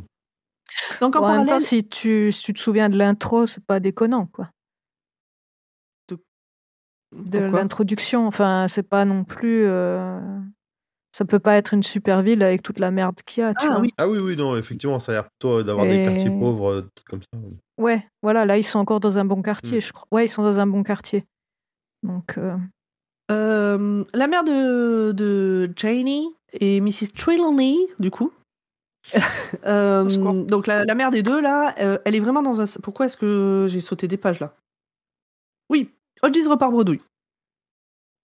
Donc 0.99 1.15
en 1.15 1.25
même 1.37 1.47
temps, 1.47 1.59
si 1.59 1.87
tu, 1.87 2.31
si 2.33 2.43
tu 2.43 2.53
te 2.53 2.59
souviens 2.59 2.89
de 2.89 2.97
l'intro, 2.97 3.45
c'est 3.45 3.63
pas 3.63 3.79
déconnant, 3.79 4.25
quoi. 4.25 4.49
De 7.15 7.39
l'introduction, 7.39 8.27
enfin, 8.27 8.67
c'est 8.67 8.83
pas 8.87 9.05
non 9.05 9.23
plus. 9.23 9.63
euh, 9.65 10.19
Ça 11.13 11.23
peut 11.25 11.39
pas 11.39 11.55
être 11.55 11.73
une 11.73 11.83
super 11.83 12.21
ville 12.21 12.43
avec 12.43 12.61
toute 12.61 12.79
la 12.79 12.91
merde 12.91 13.15
qu'il 13.25 13.41
y 13.41 13.43
a, 13.43 13.53
tu 13.53 13.65
Ah 13.67 13.71
vois. 13.73 13.79
oui. 13.81 13.93
Ah 13.97 14.07
oui, 14.09 14.19
oui, 14.19 14.35
non, 14.35 14.57
effectivement, 14.57 14.99
ça 14.99 15.11
a 15.11 15.15
l'air 15.15 15.23
plutôt 15.29 15.63
d'avoir 15.63 15.85
des 15.87 16.01
quartiers 16.01 16.29
pauvres, 16.39 16.71
euh, 16.71 16.81
comme 17.09 17.21
ça. 17.21 17.39
Ouais, 17.77 18.05
voilà, 18.21 18.45
là, 18.45 18.57
ils 18.57 18.63
sont 18.63 18.79
encore 18.79 18.99
dans 18.99 19.17
un 19.17 19.25
bon 19.25 19.41
quartier, 19.41 19.77
Mm. 19.77 19.81
je 19.81 19.93
crois. 19.93 20.07
Ouais, 20.11 20.25
ils 20.25 20.29
sont 20.29 20.43
dans 20.43 20.59
un 20.59 20.67
bon 20.67 20.83
quartier. 20.83 21.25
Donc, 22.03 22.37
euh, 22.37 22.57
euh, 23.31 24.03
la 24.13 24.27
mère 24.27 24.43
de, 24.43 25.11
de 25.13 25.71
Janie 25.75 26.27
et 26.53 26.79
Mrs. 26.81 27.13
Trelawney, 27.17 27.77
du 27.99 28.11
coup. 28.11 28.31
Euh, 29.65 30.03
donc 30.45 30.67
la, 30.67 30.83
la 30.83 30.95
mère 30.95 31.09
des 31.11 31.23
deux 31.23 31.39
là, 31.41 31.73
euh, 31.79 31.97
elle 32.05 32.13
est 32.15 32.19
vraiment 32.19 32.41
dans 32.43 32.61
un. 32.61 32.65
Pourquoi 32.83 33.05
est-ce 33.05 33.17
que 33.17 33.65
j'ai 33.69 33.79
sauté 33.81 34.07
des 34.07 34.17
pages 34.17 34.39
là? 34.39 34.55
Oui, 35.69 35.89
Hodges 36.23 36.47
repart 36.47 36.71
bredouille. 36.71 37.01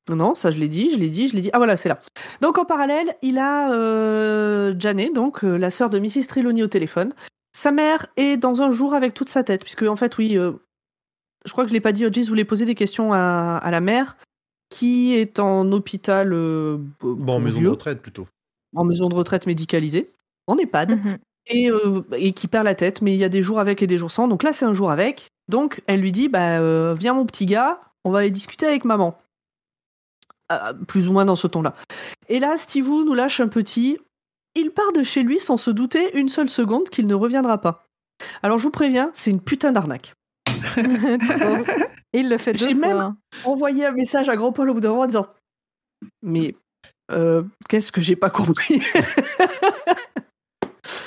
Non, 0.10 0.16
non, 0.16 0.36
ça 0.36 0.50
je 0.52 0.58
l'ai 0.58 0.68
dit, 0.68 0.90
je 0.92 0.98
l'ai 0.98 1.10
dit, 1.10 1.28
je 1.28 1.36
l'ai 1.36 1.42
dit. 1.42 1.50
Ah 1.54 1.58
voilà, 1.58 1.78
c'est 1.78 1.90
là. 1.90 2.00
Donc 2.42 2.58
en 2.58 2.66
parallèle, 2.66 3.16
il 3.22 3.38
a 3.38 3.72
euh, 3.72 4.74
Janet, 4.78 5.14
donc 5.14 5.44
euh, 5.44 5.58
la 5.58 5.70
sœur 5.70 5.90
de 5.90 6.00
Mrs. 6.00 6.26
Trelawney 6.28 6.64
au 6.64 6.68
téléphone. 6.68 7.14
Sa 7.56 7.72
mère 7.72 8.08
est 8.18 8.38
dans 8.38 8.62
un 8.62 8.72
jour 8.72 8.94
avec 8.94 9.14
toute 9.14 9.30
sa 9.30 9.44
tête, 9.44 9.62
puisque 9.62 9.84
en 9.84 9.96
fait, 9.96 10.18
oui, 10.18 10.38
euh, 10.38 10.54
je 11.46 11.52
crois 11.52 11.64
que 11.64 11.70
je 11.70 11.74
l'ai 11.74 11.82
pas 11.82 11.92
dit, 11.92 12.06
Hodges 12.06 12.28
voulait 12.28 12.46
poser 12.46 12.66
des 12.66 12.76
questions 12.76 13.14
à, 13.14 13.58
à 13.62 13.72
la 13.72 13.82
mère, 13.82 14.18
qui 14.70 15.14
est 15.14 15.38
en 15.40 15.72
hôpital. 15.72 16.34
euh, 16.34 16.78
Bon, 17.02 17.34
en 17.36 17.40
maison 17.40 17.62
de 17.62 17.68
retraite 17.70 18.02
plutôt. 18.02 18.28
en 18.76 18.86
maison 18.86 19.08
de 19.10 19.16
retraite 19.16 19.46
médicalisée, 19.46 20.12
en 20.48 20.58
EHPAD 20.58 20.92
mhm. 20.98 21.18
et, 21.48 21.70
euh, 21.70 22.02
et 22.14 22.34
qui 22.34 22.48
perd 22.48 22.66
la 22.66 22.76
tête, 22.76 23.02
mais 23.02 23.14
il 23.14 23.18
y 23.20 23.24
a 23.24 23.30
des 23.30 23.44
jours 23.44 23.60
avec 23.60 23.82
et 23.84 23.88
des 23.88 23.98
jours 24.00 24.12
sans. 24.12 24.28
Donc 24.28 24.44
là, 24.44 24.52
c'est 24.54 24.66
un 24.66 24.74
jour 24.74 24.90
avec. 24.90 25.28
Donc 25.52 25.82
elle 25.86 26.00
lui 26.02 26.12
dit 26.12 26.30
bah, 26.30 26.60
euh, 26.60 26.96
Viens, 26.98 27.14
mon 27.14 27.26
petit 27.26 27.46
gars, 27.46 27.80
on 28.06 28.10
va 28.12 28.20
aller 28.20 28.32
discuter 28.32 28.66
avec 28.66 28.86
maman. 28.86 29.16
Euh, 30.52 30.74
plus 30.88 31.08
ou 31.08 31.14
moins 31.14 31.26
dans 31.26 31.36
ce 31.36 31.48
ton-là. 31.48 31.76
Et 32.30 32.40
là, 32.40 32.58
Stevie 32.58 32.90
nous 33.06 33.14
lâche 33.14 33.40
un 33.40 33.48
petit. 33.48 33.98
Il 34.56 34.72
part 34.72 34.92
de 34.94 35.04
chez 35.04 35.24
lui 35.24 35.40
sans 35.40 35.58
se 35.58 35.70
douter 35.72 36.18
une 36.18 36.28
seule 36.30 36.50
seconde 36.50 36.90
qu'il 36.90 37.06
ne 37.08 37.14
reviendra 37.14 37.60
pas. 37.62 37.86
Alors 38.44 38.58
je 38.58 38.64
vous 38.64 38.72
préviens, 38.72 39.12
c'est 39.14 39.30
une 39.32 39.42
putain 39.42 39.72
d'arnaque. 39.72 40.14
Il 42.14 42.30
le 42.30 42.38
fait 42.38 42.52
deux 42.54 42.60
J'ai 42.68 42.76
fois. 42.76 42.88
même- 42.88 42.98
hein. 43.00 43.18
Envoyer 43.46 43.86
un 43.86 43.94
message 43.94 44.28
à 44.28 44.36
Grand 44.36 44.52
Paul 44.52 44.70
au 44.70 44.74
bout 44.74 44.82
d'un 44.82 44.90
moment 44.90 45.04
en 45.04 45.08
disant 45.08 45.28
Mais 46.22 46.56
euh, 47.12 47.44
qu'est-ce 47.70 47.92
que 47.94 48.02
j'ai 48.02 48.18
pas 48.18 48.30
compris? 48.30 48.82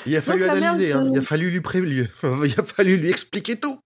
Il 0.07 0.15
a 0.15 0.21
fallu 0.21 0.43
analyser, 0.45 0.89
de- 0.93 0.97
hein. 0.97 1.09
il 1.11 1.17
a 1.17 1.21
fallu 1.21 1.49
lui 1.51 1.61
prévenir, 1.61 2.07
il 2.43 2.59
a 2.59 2.63
fallu 2.63 2.97
lui 2.97 3.09
expliquer 3.09 3.59
tout. 3.59 3.79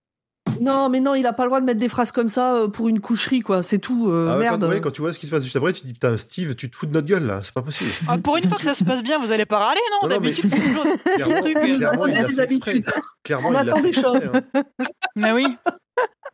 Non, 0.59 0.89
mais 0.89 0.99
non, 0.99 1.15
il 1.15 1.25
a 1.25 1.33
pas 1.33 1.43
le 1.43 1.49
droit 1.49 1.59
de 1.61 1.65
mettre 1.65 1.79
des 1.79 1.89
phrases 1.89 2.11
comme 2.11 2.29
ça 2.29 2.55
euh, 2.55 2.67
pour 2.67 2.89
une 2.89 2.99
coucherie, 2.99 3.39
quoi. 3.41 3.63
C'est 3.63 3.79
tout. 3.79 4.09
euh, 4.11 4.27
Ah 4.29 4.33
ouais, 4.33 4.39
merde. 4.41 4.61
Quand, 4.61 4.67
ouais, 4.69 4.81
quand 4.81 4.91
tu 4.91 5.01
vois 5.01 5.13
ce 5.13 5.19
qui 5.19 5.25
se 5.25 5.31
passe 5.31 5.43
juste 5.43 5.55
après, 5.55 5.73
tu 5.73 5.81
te 5.81 5.85
dis 5.87 5.93
putain, 5.93 6.17
Steve, 6.17 6.55
tu 6.55 6.69
te 6.69 6.75
fous 6.75 6.85
de 6.85 6.91
notre 6.93 7.07
gueule 7.07 7.25
là, 7.25 7.39
c'est 7.43 7.53
pas 7.53 7.61
possible. 7.61 7.89
Ah, 8.07 8.17
pour 8.17 8.37
une 8.37 8.47
fois 8.47 8.57
que 8.57 8.63
ça 8.63 8.73
se 8.73 8.83
passe 8.83 9.01
bien, 9.03 9.17
vous 9.19 9.31
allez 9.31 9.45
pas 9.45 9.59
râler, 9.59 9.79
non, 10.01 10.07
D'habitude, 10.07 10.49
c'est 10.49 10.59
toujours. 10.59 10.83
Clairement, 11.03 11.35
euh, 11.45 11.75
clairement, 11.77 12.01
on 12.01 12.13
a 12.13 12.23
des 12.23 12.39
habitudes. 12.39 12.85
Clairement, 13.23 13.49
On 13.49 13.55
attend 13.55 13.79
des 13.81 13.93
choses. 13.93 14.31
hein. 14.33 14.61
Mais 15.15 15.31
oui. 15.31 15.47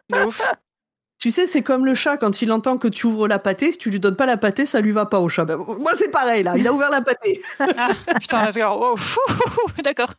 De 0.10 0.24
ouf. 0.26 0.42
Tu 1.18 1.32
sais, 1.32 1.48
c'est 1.48 1.64
comme 1.64 1.86
le 1.86 1.96
chat 1.96 2.18
quand 2.18 2.42
il 2.44 2.52
entend 2.52 2.78
que 2.78 2.88
tu 2.88 3.08
ouvres 3.08 3.28
la 3.28 3.40
pâtée. 3.40 3.72
Si 3.72 3.78
tu 3.80 3.90
lui 3.90 4.00
donnes 4.00 4.16
pas 4.18 4.26
la 4.28 4.38
pâtée, 4.38 4.66
ça 4.68 4.80
lui 4.82 4.92
va 4.92 5.06
pas 5.08 5.20
au 5.20 5.30
chat. 5.30 5.46
Ben, 5.46 5.58
moi, 5.58 5.92
c'est 5.98 6.10
pareil 6.12 6.44
là. 6.44 6.54
Il 6.58 6.68
a 6.68 6.74
ouvert 6.74 6.92
la 6.92 7.02
pâtée. 7.02 7.42
Ah, 7.60 7.90
putain. 8.20 8.48
Oh, 8.70 8.96
fou, 8.96 9.20
D'accord. 9.84 10.10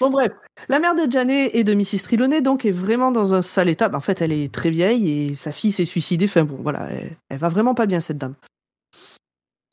Bon, 0.00 0.10
bref. 0.10 0.32
La 0.68 0.78
mère 0.78 0.94
de 0.94 1.10
Janet 1.10 1.50
et 1.54 1.64
de 1.64 1.74
Mrs. 1.74 2.02
Trelawney, 2.04 2.40
donc, 2.40 2.64
est 2.64 2.70
vraiment 2.72 3.10
dans 3.10 3.34
un 3.34 3.42
sale 3.42 3.68
état. 3.68 3.88
Ben, 3.88 3.98
en 3.98 4.00
fait, 4.00 4.20
elle 4.22 4.32
est 4.32 4.52
très 4.52 4.70
vieille 4.70 5.10
et 5.30 5.34
sa 5.34 5.50
fille 5.52 5.72
s'est 5.72 5.84
suicidée. 5.84 6.26
Enfin, 6.26 6.44
bon, 6.44 6.58
voilà. 6.62 6.88
Elle, 6.90 7.16
elle 7.28 7.38
va 7.38 7.48
vraiment 7.48 7.74
pas 7.74 7.86
bien, 7.86 8.00
cette 8.00 8.18
dame. 8.18 8.34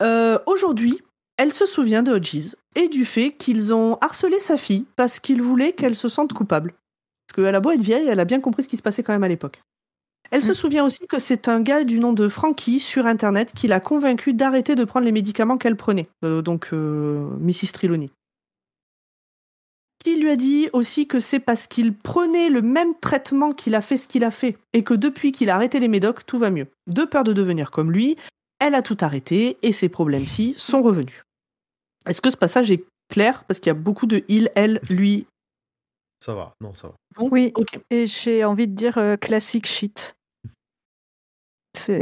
Euh, 0.02 0.38
Aujourd'hui, 0.46 1.00
elle 1.36 1.52
se 1.52 1.66
souvient 1.66 2.02
de 2.02 2.12
Hodges 2.12 2.54
et 2.74 2.88
du 2.88 3.04
fait 3.04 3.32
qu'ils 3.32 3.72
ont 3.72 3.96
harcelé 4.00 4.38
sa 4.38 4.56
fille 4.56 4.86
parce 4.96 5.20
qu'ils 5.20 5.42
voulaient 5.42 5.72
qu'elle 5.72 5.94
se 5.94 6.08
sente 6.08 6.32
coupable. 6.32 6.74
Parce 7.28 7.44
qu'elle 7.46 7.54
a 7.54 7.60
beau 7.60 7.70
être 7.70 7.80
vieille, 7.80 8.06
elle 8.08 8.20
a 8.20 8.24
bien 8.24 8.40
compris 8.40 8.62
ce 8.62 8.68
qui 8.68 8.76
se 8.76 8.82
passait 8.82 9.02
quand 9.02 9.12
même 9.12 9.24
à 9.24 9.28
l'époque. 9.28 9.60
Elle 10.32 10.42
se 10.42 10.50
Mm. 10.50 10.54
souvient 10.54 10.84
aussi 10.84 11.06
que 11.06 11.18
c'est 11.20 11.48
un 11.48 11.60
gars 11.60 11.84
du 11.84 12.00
nom 12.00 12.12
de 12.12 12.28
Frankie 12.28 12.80
sur 12.80 13.06
Internet 13.06 13.52
qui 13.54 13.68
l'a 13.68 13.78
convaincu 13.80 14.34
d'arrêter 14.34 14.74
de 14.74 14.84
prendre 14.84 15.06
les 15.06 15.12
médicaments 15.12 15.56
qu'elle 15.56 15.76
prenait. 15.76 16.08
Euh, 16.24 16.42
donc, 16.42 16.70
euh, 16.72 17.28
Mrs. 17.38 17.72
Trelawney. 17.72 18.10
Qui 20.06 20.14
lui 20.14 20.30
a 20.30 20.36
dit 20.36 20.68
aussi 20.72 21.08
que 21.08 21.18
c'est 21.18 21.40
parce 21.40 21.66
qu'il 21.66 21.92
prenait 21.92 22.48
le 22.48 22.62
même 22.62 22.96
traitement 22.96 23.52
qu'il 23.52 23.74
a 23.74 23.80
fait 23.80 23.96
ce 23.96 24.06
qu'il 24.06 24.22
a 24.22 24.30
fait, 24.30 24.56
et 24.72 24.84
que 24.84 24.94
depuis 24.94 25.32
qu'il 25.32 25.50
a 25.50 25.56
arrêté 25.56 25.80
les 25.80 25.88
médocs, 25.88 26.24
tout 26.24 26.38
va 26.38 26.52
mieux. 26.52 26.68
De 26.86 27.02
peur 27.02 27.24
de 27.24 27.32
devenir 27.32 27.72
comme 27.72 27.90
lui, 27.90 28.16
elle 28.60 28.76
a 28.76 28.82
tout 28.82 28.96
arrêté, 29.00 29.58
et 29.62 29.72
ses 29.72 29.88
problèmes-ci 29.88 30.54
sont 30.58 30.80
revenus. 30.80 31.24
Est-ce 32.06 32.20
que 32.20 32.30
ce 32.30 32.36
passage 32.36 32.70
est 32.70 32.84
clair? 33.08 33.42
Parce 33.48 33.58
qu'il 33.58 33.68
y 33.68 33.70
a 33.72 33.74
beaucoup 33.74 34.06
de 34.06 34.22
il, 34.28 34.48
elle, 34.54 34.80
lui. 34.88 35.26
Ça 36.24 36.36
va, 36.36 36.52
non, 36.60 36.72
ça 36.72 36.86
va. 36.86 36.94
Bon, 37.16 37.28
Oui. 37.32 37.50
ok. 37.56 37.80
Et 37.90 38.06
j'ai 38.06 38.44
envie 38.44 38.68
de 38.68 38.74
dire 38.76 38.98
euh, 38.98 39.16
classique 39.16 39.66
shit. 39.66 40.14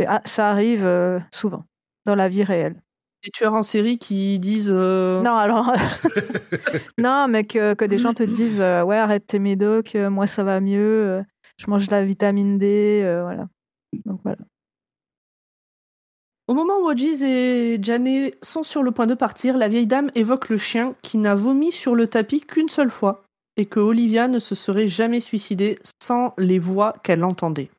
Ah, 0.06 0.20
ça 0.26 0.50
arrive 0.50 0.84
euh, 0.84 1.20
souvent 1.32 1.64
dans 2.04 2.16
la 2.16 2.28
vie 2.28 2.44
réelle. 2.44 2.82
Des 3.24 3.30
tueurs 3.30 3.54
en 3.54 3.62
série 3.62 3.98
qui 3.98 4.38
disent. 4.38 4.70
euh, 4.70 5.22
Non, 5.22 5.34
alors. 5.36 5.72
non, 6.98 7.26
mais 7.28 7.44
que, 7.44 7.74
que 7.74 7.84
des 7.86 7.98
gens 7.98 8.12
te 8.12 8.22
disent 8.22 8.60
euh, 8.60 8.82
Ouais, 8.82 8.96
arrête 8.98 9.26
tes 9.26 9.38
médocs, 9.38 9.94
euh, 9.94 10.10
moi 10.10 10.26
ça 10.26 10.44
va 10.44 10.60
mieux, 10.60 10.78
euh, 10.80 11.22
je 11.56 11.66
mange 11.68 11.86
de 11.86 11.92
la 11.92 12.04
vitamine 12.04 12.58
D, 12.58 13.00
euh, 13.04 13.22
voilà. 13.22 13.46
Donc 14.04 14.20
voilà. 14.24 14.38
Au 16.46 16.52
moment 16.54 16.74
où 16.82 16.88
Hodges 16.90 17.22
et 17.22 17.78
Janet 17.80 18.36
sont 18.44 18.62
sur 18.62 18.82
le 18.82 18.90
point 18.90 19.06
de 19.06 19.14
partir, 19.14 19.56
la 19.56 19.68
vieille 19.68 19.86
dame 19.86 20.10
évoque 20.14 20.50
le 20.50 20.58
chien 20.58 20.94
qui 21.00 21.16
n'a 21.16 21.34
vomi 21.34 21.72
sur 21.72 21.94
le 21.94 22.06
tapis 22.06 22.42
qu'une 22.42 22.68
seule 22.68 22.90
fois 22.90 23.22
et 23.56 23.64
que 23.64 23.80
Olivia 23.80 24.28
ne 24.28 24.38
se 24.38 24.54
serait 24.54 24.86
jamais 24.88 25.20
suicidée 25.20 25.78
sans 26.02 26.34
les 26.36 26.58
voix 26.58 26.92
qu'elle 27.02 27.24
entendait. 27.24 27.70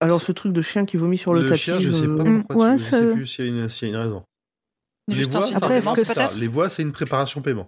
Alors 0.00 0.20
ce 0.20 0.32
truc 0.32 0.52
de 0.52 0.60
chien 0.60 0.84
qui 0.84 0.96
vomit 0.96 1.16
sur 1.18 1.32
le, 1.34 1.42
Le 1.42 1.48
tapis. 1.48 1.60
chien, 1.62 1.78
je 1.78 1.90
sais 1.90 2.06
pas 2.06 2.22
euh, 2.24 2.40
pourquoi 2.46 2.66
ouais, 2.70 2.76
tu, 2.76 2.82
je 2.84 2.88
ça- 2.90 2.98
sais 2.98 3.06
plus 3.12 3.26
s'il 3.26 3.44
y, 3.46 3.48
a 3.48 3.50
une- 3.62 3.68
s'il 3.68 3.88
y 3.88 3.90
a 3.90 3.94
une 3.94 4.00
raison. 4.02 4.22
Les 5.08 5.24
voix, 5.24 5.56
Après, 5.56 5.80
que 5.80 6.04
ça. 6.04 6.38
Les 6.40 6.46
voix, 6.48 6.68
c'est 6.68 6.82
une 6.82 6.92
préparation 6.92 7.40
paiement. 7.42 7.66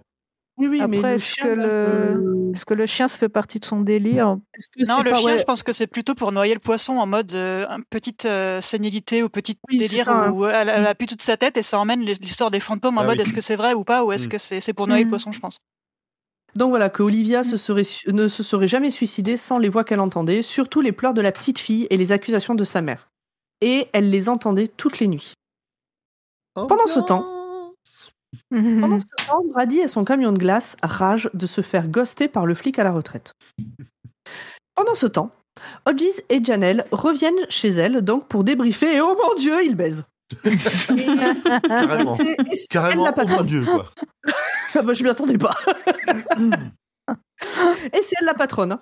Oui, 0.59 0.65
oui, 0.67 0.81
Après, 0.81 1.13
est-ce 1.15 1.35
que 1.35 1.47
le... 1.47 1.63
euh, 1.63 2.51
est-ce 2.53 2.65
que 2.65 2.73
le 2.73 2.87
chien 2.87 3.07
se 3.07 3.15
fait 3.15 3.29
partie 3.29 3.59
de 3.59 3.65
son 3.65 3.81
délire? 3.81 4.37
Que 4.75 4.87
Non, 4.87 5.03
le 5.03 5.11
pas- 5.11 5.17
chien, 5.19 5.25
ouais, 5.33 5.37
je 5.37 5.43
pense 5.43 5.61
que 5.61 5.71
c'est 5.71 5.85
plutôt 5.85 6.15
pour 6.15 6.31
noyer 6.31 6.55
le 6.55 6.59
poisson 6.59 6.93
en 6.93 7.05
mode 7.05 7.31
euh, 7.35 7.67
petite 7.91 8.25
euh, 8.25 8.59
sénilité 8.61 9.21
ou 9.21 9.29
petit 9.29 9.55
Oui, 9.69 9.77
délire 9.77 10.05
ça, 10.05 10.25
hein. 10.25 10.31
où 10.31 10.47
elle, 10.47 10.67
elle 10.69 10.87
a 10.87 10.95
plus 10.95 11.05
toute 11.05 11.21
sa 11.21 11.37
tête 11.37 11.57
et 11.57 11.61
ça 11.61 11.77
emmène 11.79 12.01
l'histoire 12.01 12.49
des 12.49 12.59
fantômes 12.59 12.97
en 12.97 13.01
Ah 13.01 13.05
mode 13.05 13.17
oui. 13.17 13.21
est-ce 13.21 13.33
que 13.33 13.41
c'est 13.41 13.55
vrai 13.55 13.75
ou 13.75 13.83
pas 13.83 14.03
ou 14.03 14.11
est-ce 14.11 14.25
Mm. 14.25 14.29
que 14.31 14.37
c'est 14.39 14.73
pour 14.73 14.87
noyer 14.87 15.03
Mm. 15.03 15.07
le 15.07 15.09
poisson, 15.11 15.31
je 15.31 15.39
pense. 15.39 15.59
Donc 16.55 16.69
voilà, 16.69 16.89
que 16.89 17.03
Olivia 17.03 17.43
se 17.43 17.57
serait 17.57 17.83
su- 17.83 18.11
ne 18.11 18.27
se 18.27 18.41
serait 18.41 18.67
jamais 18.67 18.89
suicidée 18.89 19.37
sans 19.37 19.59
les 19.59 19.69
voix 19.69 19.83
qu'elle 19.83 19.99
entendait, 19.99 20.41
surtout 20.41 20.81
les 20.81 20.91
pleurs 20.91 21.13
de 21.13 21.21
la 21.21 21.31
petite 21.31 21.59
fille 21.59 21.87
et 21.89 21.97
les 21.97 22.11
accusations 22.11 22.55
de 22.55 22.63
sa 22.63 22.81
mère. 22.81 23.09
Et 23.61 23.87
elle 23.93 24.09
les 24.09 24.29
entendait 24.29 24.67
toutes 24.67 24.99
les 24.99 25.07
nuits. 25.07 25.33
Pendant 26.67 26.87
ce 26.87 26.99
temps- 26.99 27.73
Pendant 28.81 28.99
ce 28.99 29.05
temps, 29.27 29.43
Brady 29.53 29.79
et 29.79 29.87
son 29.87 30.03
camion 30.03 30.31
de 30.31 30.37
glace 30.37 30.75
ragent 30.83 31.29
de 31.33 31.45
se 31.47 31.61
faire 31.61 31.87
ghoster 31.87 32.27
par 32.27 32.45
le 32.45 32.55
flic 32.55 32.77
à 32.79 32.83
la 32.83 32.91
retraite. 32.91 33.33
Pendant 34.75 34.95
ce 34.95 35.05
temps, 35.07 35.31
Hodges 35.85 36.21
et 36.29 36.43
Janelle 36.43 36.85
reviennent 36.91 37.45
chez 37.49 37.69
elle 37.69 38.01
donc 38.03 38.27
pour 38.27 38.43
débriefer 38.43 38.95
et 38.97 39.01
oh 39.01 39.15
mon 39.21 39.35
dieu, 39.35 39.63
ils 39.63 39.75
baisent. 39.75 40.03
Carrément. 41.67 42.13
Et 42.13 42.15
c'est- 42.15 42.31
et 42.51 42.55
c'est 42.55 42.67
Carrément, 42.69 43.05
elle 43.07 43.13
la 43.15 43.15
oh 43.15 43.19
mon 43.21 43.27
patronne. 43.27 43.45
dieu, 43.47 43.65
quoi. 43.65 43.89
Ah 44.75 44.81
bah, 44.81 44.93
je 44.93 45.03
m'y 45.03 45.09
attendais 45.09 45.37
pas. 45.37 45.55
et 47.93 48.01
c'est 48.01 48.15
elle 48.19 48.25
la 48.25 48.33
patronne. 48.33 48.73
hein. 48.73 48.81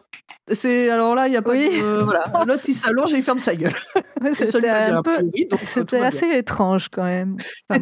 C'est 0.54 0.90
alors 0.90 1.16
là, 1.16 1.28
il 1.28 1.34
y 1.34 1.38
a 1.38 1.42
pas 1.42 1.52
Oui. 1.52 1.78
de 1.80 1.84
euh, 1.84 2.04
voilà. 2.04 2.24
L'autre 2.48 2.64
il 2.68 2.74
s'allonge 2.74 3.14
et 3.14 3.18
il 3.18 3.24
ferme 3.24 3.40
sa 3.40 3.56
gueule. 3.56 3.76
Ouais, 4.22 4.34
C'était 4.34 4.68
un 4.70 4.98
un 4.98 5.02
peu... 5.04 5.18
euh, 5.20 5.58
C'était 5.64 5.98
bien. 5.98 6.08
assez 6.08 6.28
étrange 6.32 6.90
quand 6.90 7.04
même. 7.04 7.38
Enfin, 7.70 7.82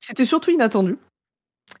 C'était- 0.00 0.24
surtout 0.24 0.50
inattendu. 0.50 0.98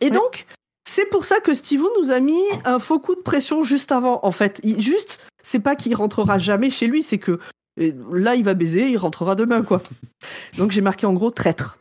Et 0.00 0.10
donc, 0.10 0.46
c'est 0.88 1.06
pour 1.06 1.24
ça 1.24 1.40
que 1.40 1.54
Steve 1.54 1.84
nous 2.00 2.10
a 2.10 2.20
mis 2.20 2.40
un 2.64 2.78
faux 2.78 2.98
coup 2.98 3.14
de 3.14 3.20
pression 3.20 3.62
juste 3.62 3.92
avant. 3.92 4.20
En 4.24 4.30
fait, 4.30 4.60
il, 4.64 4.80
juste, 4.80 5.18
c'est 5.42 5.60
pas 5.60 5.76
qu'il 5.76 5.94
rentrera 5.94 6.38
jamais 6.38 6.70
chez 6.70 6.86
lui, 6.86 7.02
c'est 7.02 7.18
que 7.18 7.38
euh, 7.80 7.92
là, 8.12 8.34
il 8.34 8.44
va 8.44 8.54
baiser, 8.54 8.88
il 8.90 8.96
rentrera 8.96 9.34
demain, 9.34 9.62
quoi. 9.62 9.82
Donc, 10.58 10.70
j'ai 10.72 10.80
marqué 10.82 11.06
en 11.06 11.12
gros 11.14 11.30
traître 11.30 11.76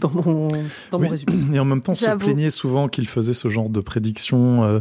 dans 0.00 0.10
mon, 0.10 0.48
dans 0.90 0.98
mon 0.98 1.04
Oui. 1.04 1.08
résumé. 1.08 1.56
Et 1.56 1.58
en 1.58 1.64
même 1.64 1.82
temps, 1.82 1.92
on 1.92 1.94
se 1.96 2.16
plaignait 2.16 2.50
souvent 2.50 2.88
qu'il 2.88 3.06
faisait 3.08 3.32
ce 3.32 3.48
genre 3.48 3.68
de 3.70 3.80
prédictions 3.80 4.64
euh, 4.64 4.80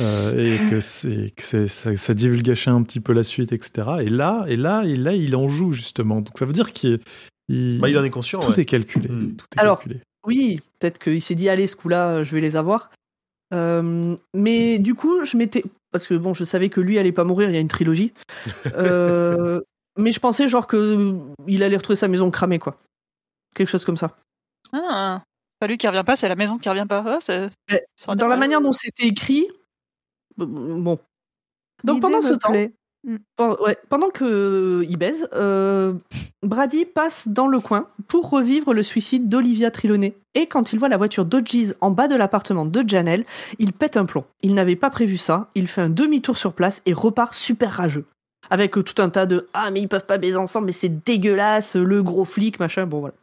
euh, 0.00 0.54
et 0.56 0.70
que, 0.70 0.80
c'est, 0.80 1.32
que 1.36 1.42
c'est- 1.42 1.68
ça, 1.68 1.96
ça 1.96 2.14
divulgachait 2.14 2.70
un 2.70 2.82
petit 2.82 3.00
peu 3.00 3.12
la 3.12 3.22
suite, 3.22 3.52
etc. 3.52 3.88
Et 4.00 4.08
là, 4.08 4.44
et 4.48 4.56
là, 4.56 4.84
et 4.84 4.96
là, 4.96 5.12
il 5.14 5.34
en 5.36 5.48
joue 5.48 5.72
justement. 5.72 6.20
Donc 6.20 6.38
ça 6.38 6.44
veut 6.46 6.52
dire 6.52 6.72
qu'il 6.72 7.00
il, 7.48 7.80
Bah, 7.80 7.88
il 7.88 7.98
en 7.98 8.04
est 8.04 8.10
conscient. 8.10 8.40
tout 8.40 8.50
ouais. 8.52 8.60
est 8.60 8.64
calculé. 8.64 9.08
Mm. 9.08 9.34
Tout 9.36 9.46
est 9.56 9.60
Alors, 9.60 9.78
calculé. 9.80 10.00
Oui, 10.26 10.60
peut-être 10.78 10.98
qu'il 10.98 11.22
s'est 11.22 11.34
dit, 11.34 11.48
allez, 11.48 11.66
ce 11.66 11.76
coup-là, 11.76 12.08
euh, 12.10 12.24
je 12.24 12.34
vais 12.34 12.40
les 12.42 12.54
avoir. 12.56 12.90
Euh, 13.54 14.14
mais 14.34 14.78
du 14.78 14.94
coup, 14.94 15.24
je 15.24 15.36
m'étais. 15.36 15.64
Parce 15.92 16.06
que 16.06 16.14
bon, 16.14 16.34
je 16.34 16.44
savais 16.44 16.68
que 16.68 16.80
lui 16.80 16.98
allait 16.98 17.10
pas 17.10 17.24
mourir, 17.24 17.48
il 17.48 17.54
y 17.54 17.56
a 17.56 17.60
une 17.60 17.66
trilogie. 17.68 18.12
Euh, 18.76 19.60
mais 20.00 20.12
je 20.12 20.20
pensais 20.20 20.48
genre 20.48 20.66
que 20.66 21.14
il 21.46 21.62
allait 21.62 21.76
retrouver 21.76 21.96
sa 21.96 22.08
maison 22.08 22.30
cramée, 22.30 22.58
quoi. 22.58 22.76
Quelque 23.54 23.68
chose 23.68 23.84
comme 23.84 23.96
ça. 23.96 24.16
Ah, 24.72 25.22
pas 25.58 25.66
lui 25.66 25.78
qui 25.78 25.86
revient 25.88 26.04
pas, 26.04 26.16
c'est 26.16 26.28
la 26.28 26.36
maison 26.36 26.58
qui 26.58 26.68
revient 26.68 26.86
pas. 26.88 27.18
Ah, 27.28 28.14
Dans 28.14 28.28
la 28.28 28.34
pas- 28.34 28.36
manière 28.36 28.60
dont 28.60 28.72
c'était 28.72 29.06
écrit. 29.06 29.46
euh, 30.40 30.46
Bon. 30.46 30.98
Donc 31.84 32.00
pendant 32.02 32.20
ce 32.20 32.34
temps, 32.34 32.50
plaît. 32.50 32.72
Pen- 33.36 33.56
ouais, 33.64 33.78
pendant 33.88 34.10
que 34.10 34.24
euh, 34.24 34.84
il 34.88 34.98
baise, 34.98 35.26
euh, 35.32 35.94
Brady 36.42 36.84
passe 36.84 37.26
dans 37.28 37.46
le 37.46 37.58
coin 37.58 37.88
pour 38.08 38.28
revivre 38.28 38.74
le 38.74 38.82
suicide 38.82 39.28
d'Olivia 39.30 39.70
Trelawney. 39.70 40.14
Et 40.34 40.46
quand 40.46 40.74
il 40.74 40.78
voit 40.78 40.90
la 40.90 40.98
voiture 40.98 41.24
d'Odgies 41.24 41.72
en 41.80 41.90
bas 41.90 42.08
de 42.08 42.14
l'appartement 42.14 42.66
de 42.66 42.86
Janelle, 42.86 43.24
il 43.58 43.72
pète 43.72 43.96
un 43.96 44.04
plomb. 44.04 44.24
Il 44.42 44.52
n'avait 44.54 44.76
pas 44.76 44.90
prévu 44.90 45.16
ça. 45.16 45.48
Il 45.54 45.66
fait 45.66 45.80
un 45.80 45.88
demi-tour 45.88 46.36
sur 46.36 46.52
place 46.52 46.82
et 46.84 46.92
repart 46.92 47.32
super 47.32 47.72
rageux. 47.72 48.04
Avec 48.50 48.72
tout 48.72 49.00
un 49.00 49.10
tas 49.10 49.26
de 49.26 49.48
Ah, 49.54 49.70
mais 49.70 49.80
ils 49.80 49.88
peuvent 49.88 50.06
pas 50.06 50.18
baiser 50.18 50.36
ensemble, 50.36 50.66
mais 50.66 50.72
c'est 50.72 51.04
dégueulasse, 51.04 51.76
le 51.76 52.02
gros 52.02 52.24
flic, 52.24 52.58
machin. 52.58 52.86
Bon, 52.86 53.00
voilà. 53.00 53.14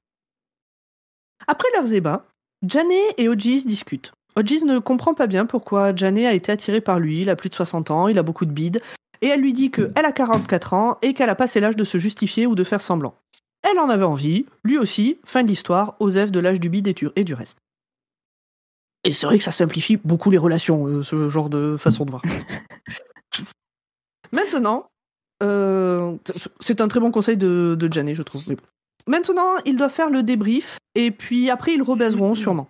Après 1.47 1.67
leurs 1.75 1.93
ébats, 1.93 2.25
Janet 2.65 3.13
et 3.17 3.28
Hodges 3.28 3.65
discutent. 3.65 4.13
Hodges 4.36 4.63
ne 4.63 4.80
comprend 4.80 5.13
pas 5.13 5.28
bien 5.28 5.45
pourquoi 5.45 5.95
Janet 5.95 6.25
a 6.25 6.34
été 6.34 6.51
attirée 6.51 6.82
par 6.82 6.99
lui. 6.99 7.21
Il 7.21 7.30
a 7.30 7.36
plus 7.36 7.49
de 7.49 7.55
60 7.55 7.91
ans, 7.91 8.07
il 8.07 8.17
a 8.17 8.23
beaucoup 8.23 8.45
de 8.45 8.51
bides. 8.51 8.82
Et 9.21 9.28
elle 9.28 9.41
lui 9.41 9.53
dit 9.53 9.71
qu'elle 9.71 9.91
a 9.95 10.11
44 10.11 10.73
ans 10.73 10.97
et 11.01 11.13
qu'elle 11.13 11.30
a 11.30 11.36
passé 11.36 11.59
l'âge 11.59 11.75
de 11.75 11.84
se 11.84 11.97
justifier 11.97 12.45
ou 12.45 12.55
de 12.55 12.63
faire 12.63 12.82
semblant. 12.82 13.15
Elle 13.63 13.80
en 13.80 13.89
avait 13.89 14.03
envie, 14.03 14.45
lui 14.63 14.78
aussi, 14.78 15.17
fin 15.25 15.43
de 15.43 15.47
l'histoire, 15.47 15.95
Osef 15.99 16.32
de 16.32 16.39
l'âge 16.39 16.59
du 16.59 16.69
bide 16.69 16.88
et 16.88 16.93
du, 16.93 17.09
et 17.15 17.23
du 17.23 17.34
reste. 17.34 17.57
Et 19.03 19.13
c'est 19.13 19.25
vrai 19.25 19.38
que 19.38 19.43
ça 19.43 19.51
simplifie 19.51 19.97
beaucoup 19.97 20.30
les 20.30 20.38
relations, 20.38 20.86
euh, 20.86 21.03
ce 21.03 21.30
genre 21.30 21.49
de 21.49 21.75
façon 21.78 22.05
de 22.05 22.11
voir. 22.11 22.21
Maintenant, 24.32 24.88
euh, 25.43 26.15
c'est 26.59 26.81
un 26.81 26.88
très 26.88 26.99
bon 26.99 27.11
conseil 27.11 27.38
de, 27.38 27.75
de 27.79 27.91
Janet, 27.93 28.15
je 28.15 28.23
trouve. 28.23 28.43
mais 28.47 28.55
bon. 28.55 28.63
Maintenant, 29.07 29.55
ils 29.65 29.77
doivent 29.77 29.91
faire 29.93 30.09
le 30.09 30.21
débrief 30.23 30.77
et 30.95 31.11
puis 31.11 31.49
après, 31.49 31.73
ils 31.73 31.81
rebaiseront 31.81 32.35
sûrement. 32.35 32.67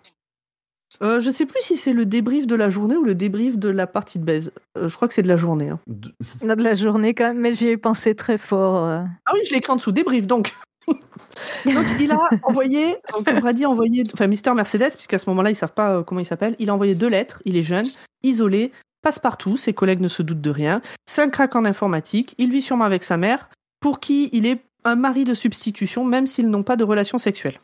Euh, 1.01 1.20
je 1.20 1.30
sais 1.32 1.45
plus 1.45 1.61
si 1.61 1.76
c'est 1.76 1.93
le 1.93 2.05
débrief 2.05 2.47
de 2.47 2.55
la 2.55 2.70
journée 2.70 2.95
ou 2.95 3.03
le 3.03 3.13
débrief 3.15 3.57
de 3.57 3.70
la 3.70 3.88
partie 3.88 4.20
de 4.20 4.24
baise. 4.24 4.51
Euh, 4.78 4.88
je 4.88 4.95
crois 4.95 5.07
que 5.07 5.13
c'est 5.13 5.22
de 5.24 5.28
la 5.28 5.38
journée. 5.38 5.70
hein. 5.70 5.80
De- 5.88 6.13
la 6.63 6.74
journée 6.76 7.13
quand 7.13 7.26
même, 7.26 7.39
mais 7.39 7.51
j'y 7.51 7.68
ai 7.68 7.78
pensé 7.78 8.15
très 8.15 8.38
fort. 8.38 8.86
euh. 8.86 9.01
Ah 9.26 9.32
oui, 9.34 9.39
je 9.45 9.51
l'ai 9.51 9.57
écrit 9.57 9.72
en 9.72 9.76
dessous, 9.76 9.91
débrief 9.91 10.26
donc. 10.28 10.53
donc 10.88 11.86
il 11.99 12.11
a 12.11 12.30
envoyé, 12.43 12.95
donc 13.11 13.26
Brady 13.41 13.65
a 13.65 13.70
envoyé, 13.70 14.03
enfin 14.13 14.28
Mister 14.28 14.53
Mercedes, 14.53 14.93
puisqu'à 14.93 15.18
ce 15.18 15.30
moment-là 15.30 15.49
ils 15.49 15.55
savent 15.55 15.74
pas 15.74 16.01
comment 16.03 16.22
il 16.22 16.26
s'appelle, 16.26 16.55
il 16.59 16.70
a 16.70 16.74
envoyé 16.74 16.95
deux 16.95 17.09
lettres, 17.09 17.41
il 17.43 17.57
est 17.57 17.63
jeune, 17.63 17.86
isolé, 18.24 18.72
passe 19.08 19.20
partout, 19.20 19.55
ses 19.55 19.72
collègues 19.72 20.01
ne 20.01 20.10
se 20.10 20.22
doutent 20.22 20.41
de 20.41 20.49
rien, 20.49 20.82
c'est 21.06 21.22
un 21.22 21.30
crack 21.30 21.56
en 21.56 21.64
informatique, 21.64 22.36
il 22.38 22.52
vit 22.52 22.61
sûrement 22.61 22.84
avec 22.84 23.06
sa 23.06 23.15
mère, 23.15 23.49
pour 23.80 24.02
qui 24.02 24.30
il 24.34 24.45
est 24.45 24.61
un 24.84 24.98
mari 24.98 25.23
de 25.23 25.34
substitution, 25.34 26.03
même 26.03 26.27
s'ils 26.27 26.49
n'ont 26.49 26.64
pas 26.64 26.76
de 26.76 26.84
relation 26.84 27.18
sexuelle. 27.18 27.57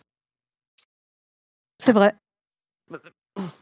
C'est 1.79 1.91
vrai. 1.91 2.15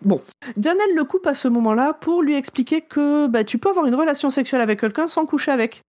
Bon, 0.03 0.21
Janelle 0.61 0.93
le 0.95 1.03
coupe 1.05 1.25
à 1.25 1.33
ce 1.33 1.47
moment-là 1.47 1.93
pour 1.93 2.21
lui 2.21 2.35
expliquer 2.35 2.81
que 2.81 3.25
bah, 3.25 3.43
tu 3.43 3.57
peux 3.57 3.69
avoir 3.69 3.87
une 3.87 3.95
relation 3.95 4.29
sexuelle 4.29 4.61
avec 4.61 4.79
quelqu'un 4.79 5.07
sans 5.07 5.25
coucher 5.25 5.49
avec. 5.49 5.81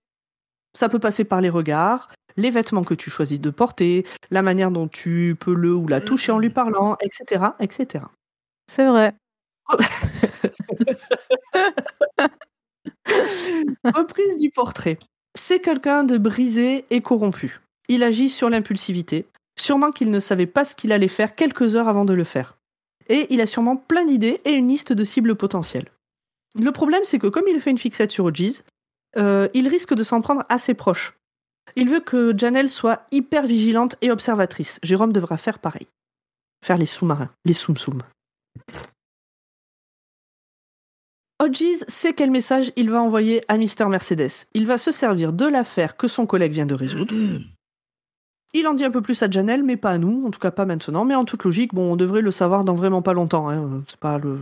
Ça 0.75 0.89
peut 0.89 0.99
passer 0.99 1.25
par 1.25 1.43
les 1.43 1.51
regards, 1.51 2.09
les 2.39 2.49
vêtements 2.49 2.85
que 2.85 2.95
tu 2.95 3.11
choisis 3.11 3.39
de 3.39 3.51
porter, 3.51 4.07
la 4.31 4.41
manière 4.41 4.71
dont 4.71 4.89
tu 4.89 5.37
peux 5.39 5.53
le 5.53 5.75
ou 5.75 5.89
la 5.89 6.01
toucher 6.01 6.33
en 6.33 6.39
lui 6.39 6.49
parlant, 6.49 6.97
etc., 7.03 7.49
etc. 7.61 8.07
C'est 8.67 8.87
vrai. 8.87 9.15
Reprise 13.85 14.37
du 14.37 14.51
portrait. 14.51 14.99
C'est 15.35 15.61
quelqu'un 15.61 16.05
de 16.05 16.19
brisé 16.19 16.85
et 16.91 17.01
corrompu. 17.01 17.61
Il 17.89 18.03
agit 18.03 18.29
sur 18.29 18.51
l'impulsivité, 18.51 19.27
sûrement 19.59 19.91
qu'il 19.91 20.11
ne 20.11 20.21
savait 20.21 20.47
pas 20.47 20.65
ce 20.65 20.77
qu'il 20.77 20.93
allait 20.93 21.09
faire 21.09 21.35
quelques 21.35 21.77
heures 21.77 21.89
avant 21.89 22.05
de 22.05 22.15
le 22.15 22.25
faire. 22.25 22.57
Et 23.09 23.27
il 23.31 23.41
a 23.41 23.47
sûrement 23.47 23.77
plein 23.77 24.05
d'idées 24.05 24.41
et 24.45 24.53
une 24.53 24.69
liste 24.69 24.93
de 24.93 25.05
cibles 25.05 25.35
potentielles. 25.35 25.91
Le 26.61 26.71
problème, 26.71 27.03
c'est 27.05 27.19
que 27.19 27.27
comme 27.27 27.49
il 27.49 27.61
fait 27.61 27.71
une 27.71 27.79
fixette 27.79 28.11
sur 28.11 28.27
Hodges, 28.27 28.63
euh, 29.17 29.49
il 29.55 29.69
risque 29.69 29.95
de 29.95 30.03
s'en 30.03 30.21
prendre 30.21 30.45
à 30.49 30.59
ses 30.59 30.75
proches. 30.75 31.15
Il 31.77 31.89
veut 31.89 32.01
que 32.01 32.37
Janelle 32.37 32.69
soit 32.69 33.07
hyper 33.11 33.47
vigilante 33.47 33.97
et 34.01 34.11
observatrice. 34.11 34.79
Jérôme 34.83 35.13
devra 35.13 35.37
faire 35.37 35.59
pareil. 35.59 35.87
Faire 36.65 36.79
les 36.79 36.87
sous-marins, 36.87 37.31
les 37.45 37.55
soum-soum. 37.55 38.03
Hodges 41.43 41.83
sait 41.89 42.13
quel 42.13 42.31
message 42.31 42.71
il 42.77 42.89
va 42.89 43.03
envoyer 43.03 43.43
à 43.49 43.59
Mister 43.59 43.87
Mercedes. 43.87 44.47
Il 44.55 44.65
va 44.65 44.79
se 44.79 44.93
servir 44.93 45.33
de 45.33 45.45
l'affaire 45.45 45.97
que 45.97 46.07
son 46.07 46.25
collègue 46.25 46.53
vient 46.53 46.67
de 46.67 46.75
résoudre. 46.75 47.13
Il 48.55 48.69
en 48.69 48.75
dit 48.75 48.85
un 48.85 48.93
peu 48.93 49.03
plus 49.03 49.21
à 49.25 49.31
Janelle, 49.31 49.65
mais 49.65 49.77
pas 49.77 49.91
à 49.91 49.99
nous, 49.99 50.25
en 50.25 50.31
tout 50.31 50.39
cas 50.39 50.53
pas 50.53 50.67
maintenant. 50.67 51.05
Mais 51.05 51.17
en 51.17 51.25
toute 51.25 51.43
logique, 51.43 51.75
bon, 51.75 51.93
on 51.93 51.97
devrait 51.97 52.21
le 52.21 52.31
savoir 52.31 52.65
dans 52.65 52.75
vraiment 52.75 53.03
pas 53.03 53.13
longtemps. 53.15 53.49
hein. 53.51 53.83
C'est 53.89 53.99
pas 53.99 54.19
le. 54.19 54.39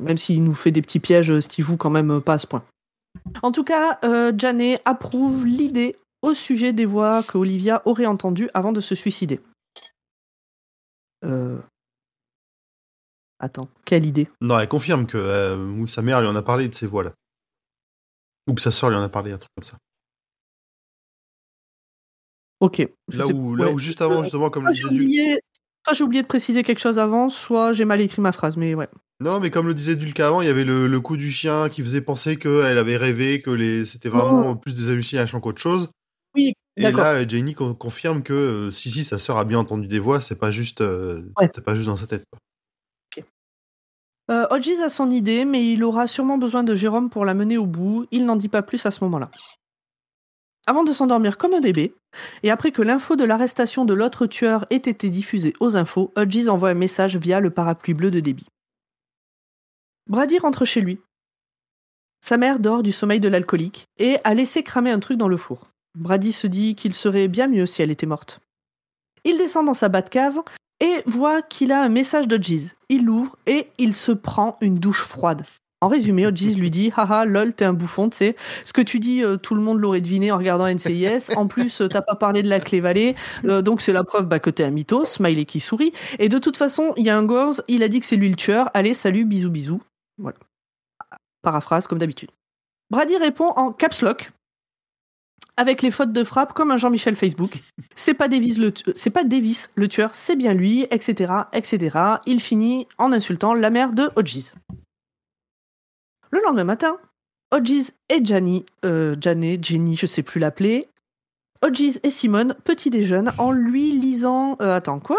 Même 0.00 0.16
s'il 0.16 0.42
nous 0.42 0.54
fait 0.54 0.70
des 0.70 0.80
petits 0.80 1.00
pièges, 1.00 1.38
Steve, 1.40 1.76
quand 1.76 1.90
même 1.90 2.22
pas 2.22 2.34
à 2.34 2.38
ce 2.38 2.46
point. 2.46 2.64
En 3.42 3.52
tout 3.52 3.64
cas, 3.64 3.98
euh, 4.04 4.32
Janet 4.34 4.80
approuve 4.86 5.44
l'idée 5.44 5.96
au 6.22 6.32
sujet 6.32 6.72
des 6.72 6.86
voix 6.86 7.22
que 7.22 7.36
Olivia 7.36 7.82
aurait 7.84 8.06
entendues 8.06 8.48
avant 8.54 8.72
de 8.72 8.80
se 8.80 8.94
suicider. 8.94 9.40
Euh... 11.24 11.58
Attends, 13.40 13.68
quelle 13.84 14.04
idée 14.06 14.28
Non, 14.40 14.58
elle 14.58 14.68
confirme 14.68 15.06
que 15.06 15.16
euh, 15.18 15.86
sa 15.86 16.02
mère 16.02 16.20
lui 16.20 16.28
en 16.28 16.34
a 16.36 16.42
parlé 16.42 16.68
de 16.68 16.74
ces 16.74 16.86
voix-là. 16.86 17.12
Ou 18.48 18.54
que 18.54 18.60
sa 18.60 18.72
sœur 18.72 18.90
lui 18.90 18.96
en 18.96 19.02
a 19.02 19.08
parlé, 19.08 19.32
un 19.32 19.38
truc 19.38 19.50
comme 19.56 19.64
ça. 19.64 19.76
Ok. 22.60 22.86
je 23.08 23.18
Là 23.18 23.26
sais- 23.26 23.32
où, 23.32 23.54
là 23.54 23.66
ouais. 23.66 23.72
où 23.72 23.78
juste 23.78 24.02
avant, 24.02 24.22
justement, 24.22 24.50
comme 24.50 24.66
le 24.66 24.72
disait 24.72 24.86
oublié, 24.86 25.40
soit 25.84 25.94
j'ai 25.94 26.04
oublié 26.04 26.22
de 26.22 26.26
préciser 26.26 26.62
quelque 26.64 26.80
chose 26.80 26.98
avant, 26.98 27.28
soit 27.28 27.72
j'ai 27.72 27.84
mal 27.84 28.00
écrit 28.00 28.20
ma 28.20 28.32
phrase, 28.32 28.56
mais 28.56 28.74
ouais. 28.74 28.88
Non, 29.20 29.38
mais 29.40 29.50
comme 29.50 29.66
le 29.66 29.74
disait 29.74 29.96
Dulca 29.96 30.28
avant, 30.28 30.42
il 30.42 30.46
y 30.46 30.50
avait 30.50 30.64
le, 30.64 30.86
le 30.86 31.00
coup 31.00 31.16
du 31.16 31.30
chien 31.30 31.68
qui 31.68 31.82
faisait 31.82 32.00
penser 32.00 32.36
qu'elle 32.36 32.78
avait 32.78 32.96
rêvé, 32.96 33.42
que 33.42 33.50
les... 33.50 33.84
c'était 33.84 34.08
vraiment 34.08 34.56
plus 34.56 34.74
des 34.74 34.90
hallucinations 34.90 35.40
qu'autre 35.40 35.60
chose. 35.60 35.90
Oui, 36.36 36.52
Et 36.76 36.90
là, 36.90 37.26
Jenny 37.26 37.54
con- 37.54 37.74
confirme 37.74 38.22
que 38.22 38.32
euh, 38.32 38.70
si, 38.70 38.90
si, 38.90 39.04
sa 39.04 39.18
sœur 39.18 39.38
a 39.38 39.44
bien 39.44 39.58
entendu 39.58 39.88
des 39.88 39.98
voix, 39.98 40.20
c'est 40.20 40.38
pas 40.38 40.50
juste, 40.52 40.80
euh, 40.82 41.22
Ouais. 41.36 41.50
c'est 41.52 41.64
pas 41.64 41.74
juste 41.74 41.88
dans 41.88 41.96
sa 41.96 42.06
tête. 42.06 42.24
quoi. 42.30 42.38
Euh, 44.30 44.46
Hodges 44.50 44.80
a 44.82 44.88
son 44.88 45.10
idée, 45.10 45.44
mais 45.44 45.72
il 45.72 45.82
aura 45.82 46.06
sûrement 46.06 46.38
besoin 46.38 46.62
de 46.62 46.74
Jérôme 46.74 47.08
pour 47.08 47.24
la 47.24 47.34
mener 47.34 47.56
au 47.56 47.66
bout. 47.66 48.06
Il 48.10 48.26
n'en 48.26 48.36
dit 48.36 48.48
pas 48.48 48.62
plus 48.62 48.84
à 48.84 48.90
ce 48.90 49.02
moment-là. 49.04 49.30
Avant 50.66 50.84
de 50.84 50.92
s'endormir 50.92 51.38
comme 51.38 51.54
un 51.54 51.60
bébé, 51.60 51.94
et 52.42 52.50
après 52.50 52.72
que 52.72 52.82
l'info 52.82 53.16
de 53.16 53.24
l'arrestation 53.24 53.86
de 53.86 53.94
l'autre 53.94 54.26
tueur 54.26 54.66
ait 54.68 54.76
été 54.76 55.08
diffusée 55.08 55.54
aux 55.60 55.76
infos, 55.76 56.12
Hodges 56.14 56.48
envoie 56.48 56.70
un 56.70 56.74
message 56.74 57.16
via 57.16 57.40
le 57.40 57.50
parapluie 57.50 57.94
bleu 57.94 58.10
de 58.10 58.20
débit. 58.20 58.48
Brady 60.08 60.38
rentre 60.38 60.66
chez 60.66 60.82
lui. 60.82 61.00
Sa 62.20 62.36
mère 62.36 62.58
dort 62.58 62.82
du 62.82 62.92
sommeil 62.92 63.20
de 63.20 63.28
l'alcoolique 63.28 63.86
et 63.98 64.18
a 64.24 64.34
laissé 64.34 64.62
cramer 64.62 64.90
un 64.90 65.00
truc 65.00 65.16
dans 65.16 65.28
le 65.28 65.36
four. 65.36 65.70
Brady 65.94 66.32
se 66.32 66.46
dit 66.46 66.74
qu'il 66.74 66.94
serait 66.94 67.28
bien 67.28 67.46
mieux 67.46 67.66
si 67.66 67.80
elle 67.80 67.90
était 67.90 68.06
morte. 68.06 68.40
Il 69.24 69.38
descend 69.38 69.66
dans 69.66 69.74
sa 69.74 69.88
Batcave 69.88 70.42
et 70.80 71.02
voit 71.06 71.42
qu'il 71.42 71.72
a 71.72 71.82
un 71.82 71.88
message 71.88 72.28
d'Hodges. 72.28 72.74
Il 72.88 73.04
l'ouvre 73.04 73.36
et 73.46 73.68
il 73.78 73.94
se 73.94 74.12
prend 74.12 74.56
une 74.60 74.78
douche 74.78 75.02
froide. 75.02 75.42
En 75.80 75.86
résumé, 75.86 76.26
Hodges 76.26 76.56
lui 76.56 76.70
dit 76.70 76.92
Haha, 76.96 77.24
lol, 77.24 77.54
t'es 77.54 77.64
un 77.64 77.72
bouffon, 77.72 78.10
tu 78.10 78.16
sais. 78.16 78.36
Ce 78.64 78.72
que 78.72 78.80
tu 78.80 78.98
dis, 78.98 79.22
euh, 79.22 79.36
tout 79.36 79.54
le 79.54 79.60
monde 79.60 79.78
l'aurait 79.78 80.00
deviné 80.00 80.32
en 80.32 80.38
regardant 80.38 80.66
NCIS. 80.66 81.36
En 81.36 81.46
plus, 81.46 81.80
euh, 81.80 81.88
t'as 81.88 82.02
pas 82.02 82.16
parlé 82.16 82.42
de 82.42 82.48
la 82.48 82.58
clé 82.58 82.80
Vallée, 82.80 83.14
euh, 83.44 83.62
donc 83.62 83.80
c'est 83.80 83.92
la 83.92 84.02
preuve 84.02 84.26
bah, 84.26 84.40
que 84.40 84.50
t'es 84.50 84.64
un 84.64 84.70
mytho. 84.70 85.04
Smiley 85.04 85.44
qui 85.44 85.60
sourit. 85.60 85.92
Et 86.18 86.28
de 86.28 86.38
toute 86.38 86.56
façon, 86.56 86.94
il 86.96 87.04
y 87.04 87.10
a 87.10 87.16
un 87.16 87.22
Gores, 87.22 87.62
il 87.68 87.84
a 87.84 87.88
dit 87.88 88.00
que 88.00 88.06
c'est 88.06 88.16
lui 88.16 88.28
le 88.28 88.34
tueur. 88.34 88.70
Allez, 88.74 88.92
salut, 88.92 89.24
bisous, 89.24 89.50
bisous. 89.50 89.80
Voilà. 90.18 90.38
Paraphrase 91.42 91.86
comme 91.86 91.98
d'habitude. 91.98 92.30
Brady 92.90 93.16
répond 93.16 93.50
en 93.50 93.70
caps 93.70 94.02
lock. 94.02 94.32
Avec 95.58 95.82
les 95.82 95.90
fautes 95.90 96.12
de 96.12 96.22
frappe 96.22 96.52
comme 96.52 96.70
un 96.70 96.76
Jean-Michel 96.76 97.16
Facebook. 97.16 97.58
C'est 97.96 98.14
pas 98.14 98.28
Davis 98.28 98.58
le 99.74 99.88
tueur, 99.88 100.14
c'est 100.14 100.36
bien 100.36 100.54
lui, 100.54 100.86
etc., 100.92 101.32
etc. 101.52 101.98
Il 102.26 102.38
finit 102.40 102.86
en 102.96 103.12
insultant 103.12 103.54
la 103.54 103.68
mère 103.68 103.92
de 103.92 104.08
Hodges. 104.14 104.52
Le 106.30 106.40
lendemain 106.44 106.62
matin, 106.62 106.96
Hodges 107.50 107.90
et 108.08 108.24
Jenny, 108.24 108.66
euh, 108.84 109.16
Janet, 109.20 109.64
Jenny, 109.64 109.96
je 109.96 110.06
sais 110.06 110.22
plus 110.22 110.38
l'appeler, 110.38 110.86
Hodges 111.60 111.98
et 112.04 112.10
Simone 112.10 112.54
petit 112.62 112.90
déjeunent 112.90 113.32
en 113.38 113.50
lui 113.50 113.90
lisant. 113.90 114.56
euh, 114.60 114.76
attends, 114.76 115.00
quoi? 115.00 115.18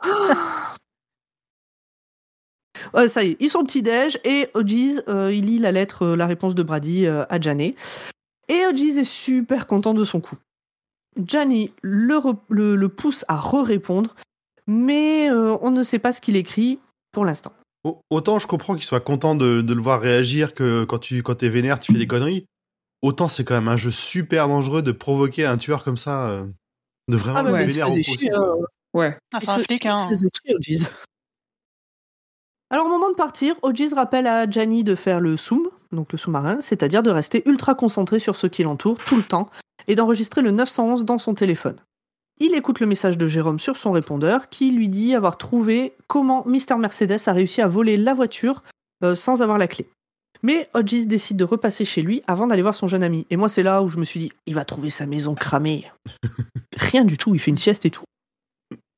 Ouais, 2.94 3.08
ça 3.08 3.24
y 3.24 3.30
est, 3.32 3.36
ils 3.40 3.50
sont 3.50 3.64
petit 3.64 3.82
déj 3.82 4.18
et 4.24 4.48
Hodges, 4.54 5.02
euh, 5.08 5.32
il 5.32 5.46
lit 5.46 5.58
la 5.58 5.72
lettre, 5.72 6.02
euh, 6.04 6.16
la 6.16 6.26
réponse 6.26 6.54
de 6.54 6.62
Brady 6.62 7.06
euh, 7.06 7.24
à 7.28 7.40
Janet. 7.40 7.74
Et 8.48 8.64
Hodges 8.66 8.96
est 8.98 9.04
super 9.04 9.66
content 9.66 9.94
de 9.94 10.04
son 10.04 10.20
coup. 10.20 10.36
Gianni 11.16 11.72
le, 11.82 12.14
re- 12.16 12.38
le- 12.48 12.76
le 12.76 12.88
pousse 12.88 13.24
à 13.28 13.36
re-répondre, 13.36 14.14
mais 14.66 15.30
euh, 15.30 15.56
on 15.60 15.70
ne 15.70 15.82
sait 15.82 15.98
pas 15.98 16.12
ce 16.12 16.20
qu'il 16.20 16.36
écrit 16.36 16.78
pour 17.12 17.24
l'instant. 17.24 17.52
Au- 17.84 18.00
Autant 18.10 18.38
je 18.38 18.46
comprends 18.46 18.74
qu'il 18.74 18.84
soit 18.84 19.00
content 19.00 19.34
de, 19.34 19.60
de 19.60 19.74
le 19.74 19.80
voir 19.80 20.00
réagir 20.00 20.54
que 20.54 20.84
quand 20.84 20.98
tu 20.98 21.22
quand 21.22 21.36
t'es 21.36 21.48
vénère, 21.48 21.80
tu 21.80 21.92
fais 21.92 21.98
des 21.98 22.06
conneries. 22.06 22.46
Autant 23.02 23.28
c'est 23.28 23.44
quand 23.44 23.54
même 23.54 23.68
un 23.68 23.76
jeu 23.76 23.90
super 23.90 24.48
dangereux 24.48 24.82
de 24.82 24.92
provoquer 24.92 25.44
un 25.46 25.56
tueur 25.56 25.84
comme 25.84 25.96
ça, 25.96 26.26
euh, 26.28 26.46
de 27.08 27.16
vraiment 27.16 27.40
Ah 27.40 27.42
bah, 27.42 27.50
le 27.50 27.54
ouais, 27.56 27.66
vénère 27.66 27.90
au 27.90 27.96
possible. 27.96 28.34
euh, 28.34 28.62
Ouais. 28.94 29.16
Ah, 29.32 29.38
c'est 29.40 29.46
il 29.46 29.50
un 29.50 29.58
flic, 29.58 29.86
hein. 29.86 30.08
Alors 32.74 32.86
au 32.86 32.88
moment 32.90 33.08
de 33.08 33.14
partir, 33.14 33.54
Hodges 33.62 33.92
rappelle 33.92 34.26
à 34.26 34.50
Gianni 34.50 34.82
de 34.82 34.96
faire 34.96 35.20
le 35.20 35.36
soum, 35.36 35.68
donc 35.92 36.10
le 36.10 36.18
sous-marin, 36.18 36.58
c'est-à-dire 36.60 37.04
de 37.04 37.10
rester 37.10 37.48
ultra 37.48 37.76
concentré 37.76 38.18
sur 38.18 38.34
ce 38.34 38.48
qui 38.48 38.64
l'entoure 38.64 38.98
tout 39.06 39.14
le 39.14 39.22
temps 39.22 39.48
et 39.86 39.94
d'enregistrer 39.94 40.42
le 40.42 40.50
911 40.50 41.04
dans 41.04 41.20
son 41.20 41.34
téléphone. 41.34 41.76
Il 42.40 42.52
écoute 42.52 42.80
le 42.80 42.88
message 42.88 43.16
de 43.16 43.28
Jérôme 43.28 43.60
sur 43.60 43.76
son 43.76 43.92
répondeur 43.92 44.48
qui 44.48 44.72
lui 44.72 44.88
dit 44.88 45.14
avoir 45.14 45.38
trouvé 45.38 45.94
comment 46.08 46.42
Mr. 46.46 46.76
Mercedes 46.76 47.20
a 47.28 47.32
réussi 47.32 47.62
à 47.62 47.68
voler 47.68 47.96
la 47.96 48.12
voiture 48.12 48.64
euh, 49.04 49.14
sans 49.14 49.40
avoir 49.40 49.56
la 49.56 49.68
clé. 49.68 49.86
Mais 50.42 50.68
Hodges 50.74 51.06
décide 51.06 51.36
de 51.36 51.44
repasser 51.44 51.84
chez 51.84 52.02
lui 52.02 52.22
avant 52.26 52.48
d'aller 52.48 52.62
voir 52.62 52.74
son 52.74 52.88
jeune 52.88 53.04
ami. 53.04 53.24
Et 53.30 53.36
moi, 53.36 53.48
c'est 53.48 53.62
là 53.62 53.84
où 53.84 53.86
je 53.86 53.98
me 53.98 54.04
suis 54.04 54.18
dit, 54.18 54.32
il 54.46 54.54
va 54.56 54.64
trouver 54.64 54.90
sa 54.90 55.06
maison 55.06 55.36
cramée. 55.36 55.88
Rien 56.76 57.04
du 57.04 57.18
tout, 57.18 57.36
il 57.36 57.38
fait 57.38 57.52
une 57.52 57.56
sieste 57.56 57.86
et 57.86 57.90
tout. 57.90 58.02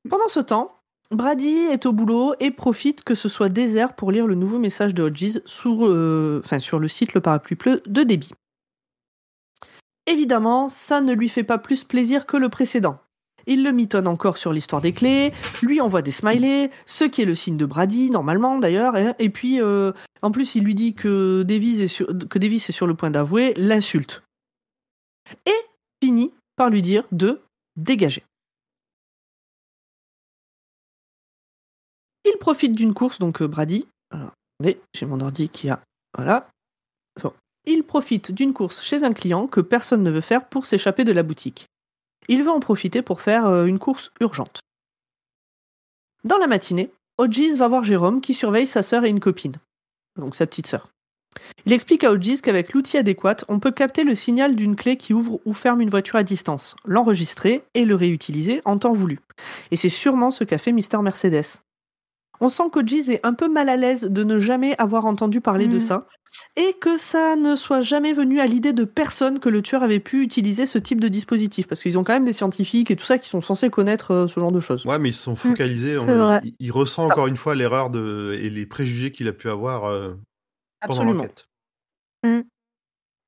Pendant 0.09 0.29
ce 0.29 0.39
temps, 0.39 0.76
Brady 1.11 1.55
est 1.71 1.85
au 1.85 1.93
boulot 1.93 2.33
et 2.39 2.51
profite 2.51 3.03
que 3.03 3.15
ce 3.15 3.29
soit 3.29 3.49
désert 3.49 3.95
pour 3.95 4.11
lire 4.11 4.27
le 4.27 4.35
nouveau 4.35 4.59
message 4.59 4.93
de 4.93 5.03
Hodges 5.03 5.41
sur, 5.45 5.85
euh, 5.85 6.41
le 6.73 6.87
site 6.87 7.13
Le 7.13 7.21
Parapluie 7.21 7.55
Bleu 7.55 7.81
de 7.85 8.03
débit. 8.03 8.31
Évidemment, 10.05 10.67
ça 10.67 11.01
ne 11.01 11.13
lui 11.13 11.29
fait 11.29 11.43
pas 11.43 11.57
plus 11.57 11.83
plaisir 11.83 12.25
que 12.25 12.37
le 12.37 12.49
précédent. 12.49 12.99
Il 13.45 13.63
le 13.63 13.71
mitonne 13.71 14.07
encore 14.07 14.37
sur 14.37 14.51
l'histoire 14.51 14.81
des 14.81 14.91
clés, 14.91 15.31
lui 15.61 15.79
envoie 15.79 16.01
des 16.01 16.11
smileys, 16.11 16.69
ce 16.85 17.05
qui 17.05 17.21
est 17.21 17.25
le 17.25 17.35
signe 17.35 17.55
de 17.55 17.65
Brady, 17.65 18.09
normalement 18.09 18.59
d'ailleurs, 18.59 18.95
hein, 18.95 19.15
et 19.19 19.29
puis 19.29 19.61
euh, 19.61 19.93
en 20.21 20.31
plus 20.31 20.55
il 20.55 20.65
lui 20.65 20.75
dit 20.75 20.93
que 20.95 21.43
Davis 21.43 21.79
est 21.79 22.27
que 22.27 22.39
Davis 22.39 22.69
est 22.69 22.73
sur 22.73 22.87
le 22.87 22.95
point 22.95 23.11
d'avouer, 23.11 23.53
l'insulte. 23.55 24.23
Et 25.45 25.55
finit 26.03 26.33
par 26.57 26.69
lui 26.69 26.81
dire 26.81 27.03
de 27.13 27.39
dégager. 27.77 28.23
Il 32.27 32.37
profite 32.39 32.75
d'une 32.75 32.93
course, 32.93 33.19
donc 33.19 33.41
euh, 33.41 33.47
Brady. 33.47 33.87
Voilà. 36.15 36.49
Il 37.65 37.83
profite 37.83 38.31
d'une 38.31 38.53
course 38.53 38.81
chez 38.81 39.03
un 39.03 39.11
client 39.11 39.47
que 39.47 39.59
personne 39.59 40.01
ne 40.01 40.09
veut 40.09 40.21
faire 40.21 40.47
pour 40.47 40.65
s'échapper 40.65 41.03
de 41.03 41.11
la 41.11 41.23
boutique. 41.23 41.67
Il 42.29 42.43
veut 42.43 42.49
en 42.49 42.61
profiter 42.61 43.01
pour 43.01 43.21
faire 43.21 43.45
euh, 43.47 43.65
une 43.65 43.77
course 43.77 44.11
urgente. 44.21 44.59
Dans 46.23 46.37
la 46.37 46.47
matinée, 46.47 46.91
Hodges 47.17 47.55
va 47.57 47.67
voir 47.67 47.83
Jérôme 47.83 48.21
qui 48.21 48.33
surveille 48.33 48.67
sa 48.67 48.83
sœur 48.83 49.05
et 49.05 49.09
une 49.09 49.19
copine, 49.19 49.55
donc 50.17 50.35
sa 50.35 50.47
petite 50.47 50.67
sœur. 50.67 50.89
Il 51.65 51.73
explique 51.73 52.03
à 52.03 52.11
Hodges 52.11 52.41
qu'avec 52.41 52.73
l'outil 52.73 52.97
adéquat, 52.97 53.37
on 53.47 53.59
peut 53.59 53.71
capter 53.71 54.03
le 54.03 54.15
signal 54.15 54.55
d'une 54.55 54.75
clé 54.75 54.97
qui 54.97 55.13
ouvre 55.13 55.39
ou 55.45 55.53
ferme 55.53 55.81
une 55.81 55.89
voiture 55.89 56.15
à 56.15 56.23
distance, 56.23 56.75
l'enregistrer 56.85 57.63
et 57.73 57.85
le 57.85 57.95
réutiliser 57.95 58.61
en 58.65 58.77
temps 58.77 58.93
voulu. 58.93 59.19
Et 59.71 59.77
c'est 59.77 59.89
sûrement 59.89 60.31
ce 60.31 60.43
qu'a 60.43 60.57
fait 60.57 60.71
Mr. 60.71 61.01
Mercedes. 61.01 61.59
On 62.39 62.49
sent 62.49 62.63
qu'Hodges 62.71 63.09
est 63.09 63.25
un 63.25 63.33
peu 63.33 63.47
mal 63.49 63.67
à 63.69 63.75
l'aise 63.75 64.01
de 64.03 64.23
ne 64.23 64.37
jamais 64.39 64.75
avoir 64.77 65.05
entendu 65.05 65.41
parler 65.41 65.67
de 65.67 65.77
Mm. 65.77 65.81
ça, 65.81 66.07
et 66.55 66.73
que 66.79 66.97
ça 66.97 67.35
ne 67.35 67.55
soit 67.55 67.81
jamais 67.81 68.13
venu 68.13 68.39
à 68.39 68.45
l'idée 68.45 68.73
de 68.73 68.83
personne 68.83 69.39
que 69.39 69.49
le 69.49 69.61
tueur 69.63 69.81
avait 69.81 69.99
pu 69.99 70.21
utiliser 70.21 70.65
ce 70.67 70.77
type 70.77 71.01
de 71.01 71.07
dispositif, 71.07 71.67
parce 71.67 71.81
qu'ils 71.81 71.97
ont 71.97 72.03
quand 72.03 72.13
même 72.13 72.25
des 72.25 72.33
scientifiques 72.33 72.91
et 72.91 72.95
tout 72.95 73.05
ça 73.05 73.17
qui 73.17 73.27
sont 73.27 73.41
censés 73.41 73.69
connaître 73.71 74.11
euh, 74.11 74.27
ce 74.27 74.39
genre 74.39 74.51
de 74.51 74.59
choses. 74.59 74.85
Ouais, 74.85 74.99
mais 74.99 75.09
ils 75.09 75.13
se 75.15 75.23
sont 75.23 75.35
focalisés. 75.35 75.97
on- 75.97 76.39
il, 76.43 76.53
il 76.59 76.71
ressent 76.71 77.07
Ça. 77.07 77.13
encore 77.13 77.27
une 77.27 77.37
fois 77.37 77.55
l'erreur 77.55 77.89
de 77.89 78.37
et 78.39 78.49
les 78.51 78.65
préjugés 78.67 79.11
qu'il 79.11 79.27
a 79.27 79.33
pu 79.33 79.49
avoir 79.49 79.85
euh, 79.85 80.09
pendant 80.81 81.01
Absolument. 81.01 81.23
l'enquête. 81.23 81.45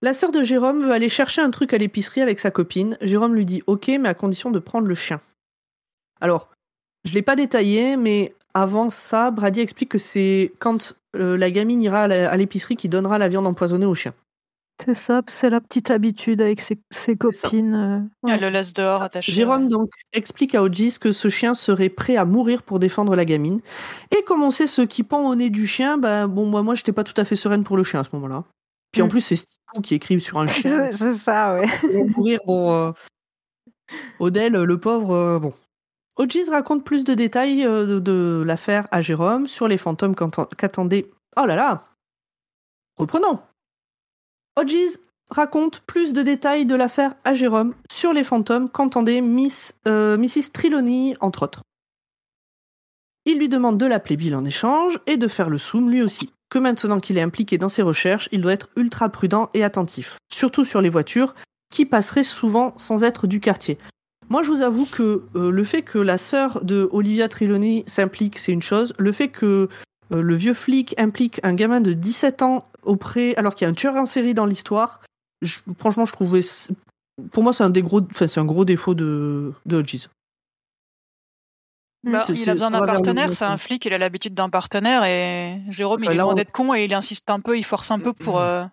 La 0.01 0.13
sœur 0.13 0.31
de 0.31 0.43
Jérôme 0.43 0.81
veut 0.83 0.91
aller 0.91 1.09
chercher 1.09 1.41
un 1.41 1.51
truc 1.51 1.73
à 1.73 1.77
l'épicerie 1.77 2.21
avec 2.21 2.39
sa 2.39 2.51
copine. 2.51 2.97
Jérôme 3.01 3.35
lui 3.35 3.45
dit 3.45 3.63
OK, 3.67 3.87
mais 3.87 4.07
à 4.07 4.13
condition 4.13 4.49
de 4.49 4.59
prendre 4.59 4.87
le 4.87 4.95
chien. 4.95 5.19
Alors, 6.21 6.49
je 7.03 7.13
l'ai 7.13 7.21
pas 7.21 7.35
détaillé, 7.35 7.97
mais 7.97 8.33
avant 8.53 8.89
ça, 8.89 9.31
Brady 9.31 9.59
explique 9.61 9.89
que 9.89 9.97
c'est 9.97 10.51
quand 10.59 10.93
euh, 11.15 11.37
la 11.37 11.51
gamine 11.51 11.81
ira 11.81 12.01
à 12.03 12.37
l'épicerie 12.37 12.75
qui 12.75 12.89
donnera 12.89 13.17
la 13.17 13.27
viande 13.29 13.47
empoisonnée 13.47 13.85
au 13.85 13.95
chien. 13.95 14.13
C'est 14.81 14.93
ça, 14.95 15.21
c'est 15.27 15.49
la 15.49 15.59
petite 15.59 15.91
habitude 15.91 16.39
avec 16.39 16.61
ses, 16.61 16.77
copines. 17.17 17.75
euh, 17.75 17.99
ouais. 18.23 18.35
Elle 18.35 18.39
le 18.39 18.49
laisse 18.49 18.71
dehors 18.71 19.01
attaché. 19.01 19.29
Jérôme 19.33 19.67
donc 19.67 19.89
explique 20.13 20.55
à 20.55 20.63
Hodges 20.63 20.99
que 20.99 21.11
ce 21.11 21.27
chien 21.27 21.53
serait 21.53 21.89
prêt 21.89 22.15
à 22.15 22.23
mourir 22.23 22.63
pour 22.63 22.79
défendre 22.79 23.13
la 23.15 23.25
gamine. 23.25 23.59
Et 24.17 24.23
comme 24.23 24.41
on 24.41 24.51
sait 24.51 24.67
ce 24.67 24.81
qui 24.81 25.03
pend 25.03 25.27
au 25.29 25.35
nez 25.35 25.49
du 25.49 25.67
chien, 25.67 25.97
bah 25.97 26.27
bon 26.27 26.45
moi 26.45 26.63
moi 26.63 26.75
j'étais 26.75 26.93
pas 26.93 27.03
tout 27.03 27.19
à 27.19 27.25
fait 27.25 27.35
sereine 27.35 27.65
pour 27.65 27.75
le 27.75 27.83
chien 27.83 27.99
à 27.99 28.03
ce 28.05 28.09
moment-là. 28.13 28.45
Puis 28.93 29.01
en 29.01 29.07
Mm. 29.07 29.09
plus 29.09 29.21
c'est 29.21 29.35
Steve 29.35 29.81
qui 29.83 29.95
écrit 29.95 30.21
sur 30.21 30.37
un 30.39 30.47
chien. 30.47 30.89
C'est 30.91 31.13
ça, 31.13 31.55
ouais. 31.55 31.67
Mourir 32.15 32.39
bon. 32.45 32.71
euh, 32.71 32.91
Odell 34.19 34.53
le 34.53 34.77
pauvre 34.79 35.13
euh, 35.13 35.39
bon. 35.39 35.53
Hodges 36.19 36.49
raconte 36.49 36.83
plus 36.83 37.05
de 37.05 37.13
détails 37.13 37.65
euh, 37.65 38.01
de, 38.01 38.43
l'affaire 38.45 38.89
à 38.91 39.01
Jérôme 39.01 39.47
sur 39.47 39.69
les 39.69 39.77
fantômes 39.77 40.15
qu'attendait. 40.15 41.09
Oh 41.37 41.45
là 41.45 41.55
là. 41.55 41.85
Reprenons. 42.97 43.39
Hodges 44.57 44.99
raconte 45.29 45.79
plus 45.87 46.11
de 46.11 46.21
détails 46.21 46.65
de 46.65 46.75
l'affaire 46.75 47.15
à 47.23 47.33
Jérôme 47.35 47.73
sur 47.89 48.11
les 48.11 48.25
fantômes 48.25 48.69
qu'entendait 48.69 49.21
Miss, 49.21 49.73
euh, 49.87 50.17
Mrs. 50.17 50.51
Trelawney, 50.51 51.15
entre 51.21 51.43
autres. 51.43 51.61
Il 53.23 53.37
lui 53.37 53.47
demande 53.47 53.77
de 53.77 53.85
l'appeler 53.85 54.17
Bill 54.17 54.35
en 54.35 54.43
échange 54.43 54.99
et 55.07 55.15
de 55.15 55.27
faire 55.29 55.49
le 55.49 55.57
zoom 55.57 55.89
lui 55.89 56.01
aussi. 56.01 56.33
Que 56.49 56.59
maintenant 56.59 56.99
qu'il 56.99 57.17
est 57.17 57.21
impliqué 57.21 57.57
dans 57.57 57.69
ses 57.69 57.83
recherches, 57.83 58.27
il 58.33 58.41
doit 58.41 58.53
être 58.53 58.69
ultra 58.75 59.07
prudent 59.07 59.49
et 59.53 59.63
attentif, 59.63 60.17
surtout 60.29 60.65
sur 60.65 60.81
les 60.81 60.89
voitures 60.89 61.33
qui 61.71 61.85
passeraient 61.85 62.23
souvent 62.23 62.73
sans 62.75 63.03
être 63.03 63.25
du 63.25 63.39
quartier. 63.39 63.77
Moi, 64.29 64.43
je 64.43 64.49
vous 64.51 64.61
avoue 64.61 64.85
que 64.85 65.23
euh, 65.35 65.49
le 65.51 65.63
fait 65.63 65.81
que 65.81 65.97
la 65.97 66.17
sœur 66.17 66.63
de 66.63 66.87
Olivia 66.91 67.27
Trelawney 67.29 67.83
s'implique, 67.87 68.37
c'est 68.37 68.51
une 68.51 68.61
chose. 68.61 68.93
Le 68.99 69.11
fait 69.11 69.29
que 69.29 69.69
euh, 70.11 70.21
le 70.21 70.35
vieux 70.35 70.53
flic 70.53 70.93
implique 70.99 71.39
un 71.43 71.53
gamin 71.55 71.81
de 71.81 71.93
17 71.93 72.41
ans 72.43 72.65
auprès, 72.83 73.35
alors 73.35 73.55
qu'il 73.55 73.65
y 73.65 73.67
a 73.67 73.71
un 73.71 73.73
tueur 73.75 73.95
en 73.95 74.05
série 74.05 74.33
dans 74.35 74.45
l'histoire, 74.45 75.01
je- 75.41 75.59
franchement, 75.79 76.05
je 76.05 76.13
trouvais, 76.13 76.41
pour 77.31 77.43
moi, 77.43 77.53
c'est 77.53 77.63
un 77.63 77.69
des 77.71 77.81
gros, 77.81 78.01
c'est 78.15 78.37
un 78.39 78.45
gros 78.45 78.65
défaut 78.65 78.93
de, 78.93 79.51
de 79.65 79.75
Hodges. 79.77 80.07
Bah, 82.03 82.23
C'est- 82.25 82.33
il 82.33 82.37
c'est- 82.37 82.49
a 82.49 82.53
besoin 82.53 82.71
d'un 82.71 82.85
partenaire, 82.85 83.33
c'est 83.33 83.45
un 83.45 83.57
flic, 83.57 83.83
il 83.85 83.93
a 83.93 83.97
l'habitude 83.97 84.33
d'un 84.33 84.49
partenaire 84.49 85.03
et 85.03 85.59
Jérôme, 85.69 85.99
Enfin, 86.01 86.11
il 86.11 86.15
est 86.15 86.19
loin 86.19 86.31
on- 86.31 86.35
d'être 86.35 86.51
con 86.51 86.73
et 86.73 86.85
il 86.85 86.93
insiste 86.93 87.29
un 87.29 87.39
peu, 87.41 87.57
il 87.57 87.63
force 87.63 87.91
un 87.91 87.99
peu 87.99 88.13
pour. 88.13 88.39
euh, 88.39 88.63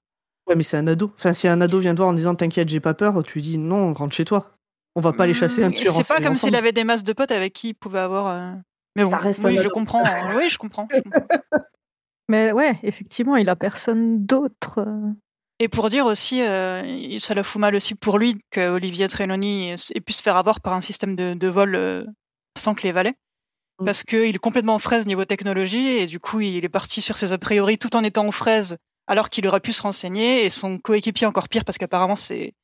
Ouais, 0.48 0.54
mais 0.54 0.62
c'est 0.62 0.76
un 0.76 0.86
ado. 0.86 1.10
Enfin, 1.16 1.32
si 1.32 1.48
un 1.48 1.60
ado 1.60 1.80
vient 1.80 1.92
te 1.92 1.96
voir 1.96 2.10
en 2.10 2.12
disant 2.14 2.36
t'inquiète, 2.36 2.68
j'ai 2.68 2.78
pas 2.78 2.94
peur, 2.94 3.20
tu 3.24 3.34
lui 3.38 3.42
dis 3.42 3.58
non, 3.58 3.92
rentre 3.94 4.14
chez 4.14 4.24
toi. 4.24 4.55
On 4.96 5.00
va 5.00 5.12
pas 5.12 5.24
aller 5.24 5.34
chasser 5.34 5.62
un 5.62 5.68
Hmm, 5.70 5.74
tueur 5.74 5.94
en 5.96 6.02
C'est 6.02 6.08
pas 6.14 6.20
comme 6.20 6.34
s'il 6.34 6.56
avait 6.56 6.72
des 6.72 6.82
masses 6.82 7.04
de 7.04 7.12
potes 7.12 7.30
avec 7.30 7.52
qui 7.52 7.68
il 7.68 7.74
pouvait 7.74 7.98
avoir. 8.00 8.26
euh, 8.28 8.52
Mais 8.96 9.04
bon, 9.04 9.10
Ça 9.10 9.18
reste 9.18 9.44
oui, 9.44 9.56
je 9.56 9.60
ado. 9.60 9.70
comprends. 9.70 10.02
euh, 10.04 10.38
oui, 10.38 10.48
je 10.48 10.56
comprends. 10.58 10.88
je 10.90 11.00
comprends. 11.02 11.26
Mais 12.28 12.50
ouais, 12.52 12.78
effectivement, 12.82 13.36
il 13.36 13.48
a 13.48 13.56
personne 13.56 14.24
d'autre. 14.26 14.78
euh. 14.80 15.12
Et 15.60 15.68
pour 15.68 15.88
dire 15.90 16.06
aussi, 16.06 16.42
euh, 16.42 16.82
il- 16.86 17.20
ça 17.20 17.34
le 17.34 17.42
fout 17.42 17.60
mal 17.60 17.74
aussi 17.76 17.94
pour 17.94 18.18
lui 18.18 18.38
que 18.50 18.68
Olivier 18.70 19.06
Trelawney 19.08 19.74
ait 19.94 20.00
pu 20.00 20.12
se 20.12 20.22
faire 20.22 20.36
avoir 20.36 20.60
par 20.60 20.72
un 20.72 20.80
système 20.80 21.14
de, 21.14 21.34
de 21.34 21.48
vol 21.48 21.74
euh, 21.74 22.04
sans 22.58 22.74
clé 22.74 22.90
valet. 22.92 23.12
Mm. 23.80 23.84
Parce 23.84 24.02
qu'il 24.02 24.34
est 24.34 24.38
complètement 24.38 24.74
en 24.74 24.78
fraise 24.78 25.06
niveau 25.06 25.24
technologie 25.24 25.86
et 25.98 26.06
du 26.06 26.18
coup 26.20 26.40
il 26.40 26.64
est 26.64 26.68
parti 26.70 27.00
sur 27.02 27.16
ses 27.16 27.32
a 27.32 27.38
priori 27.38 27.76
tout 27.78 27.94
en 27.96 28.02
étant 28.02 28.26
en 28.26 28.32
fraise 28.32 28.76
alors 29.06 29.28
qu'il 29.30 29.46
aurait 29.46 29.60
pu 29.60 29.72
se 29.74 29.82
renseigner 29.82 30.44
et 30.46 30.50
son 30.50 30.78
coéquipier 30.78 31.26
encore 31.26 31.48
pire 31.48 31.64
parce 31.64 31.76
qu'apparemment 31.78 32.16
c'est 32.16 32.54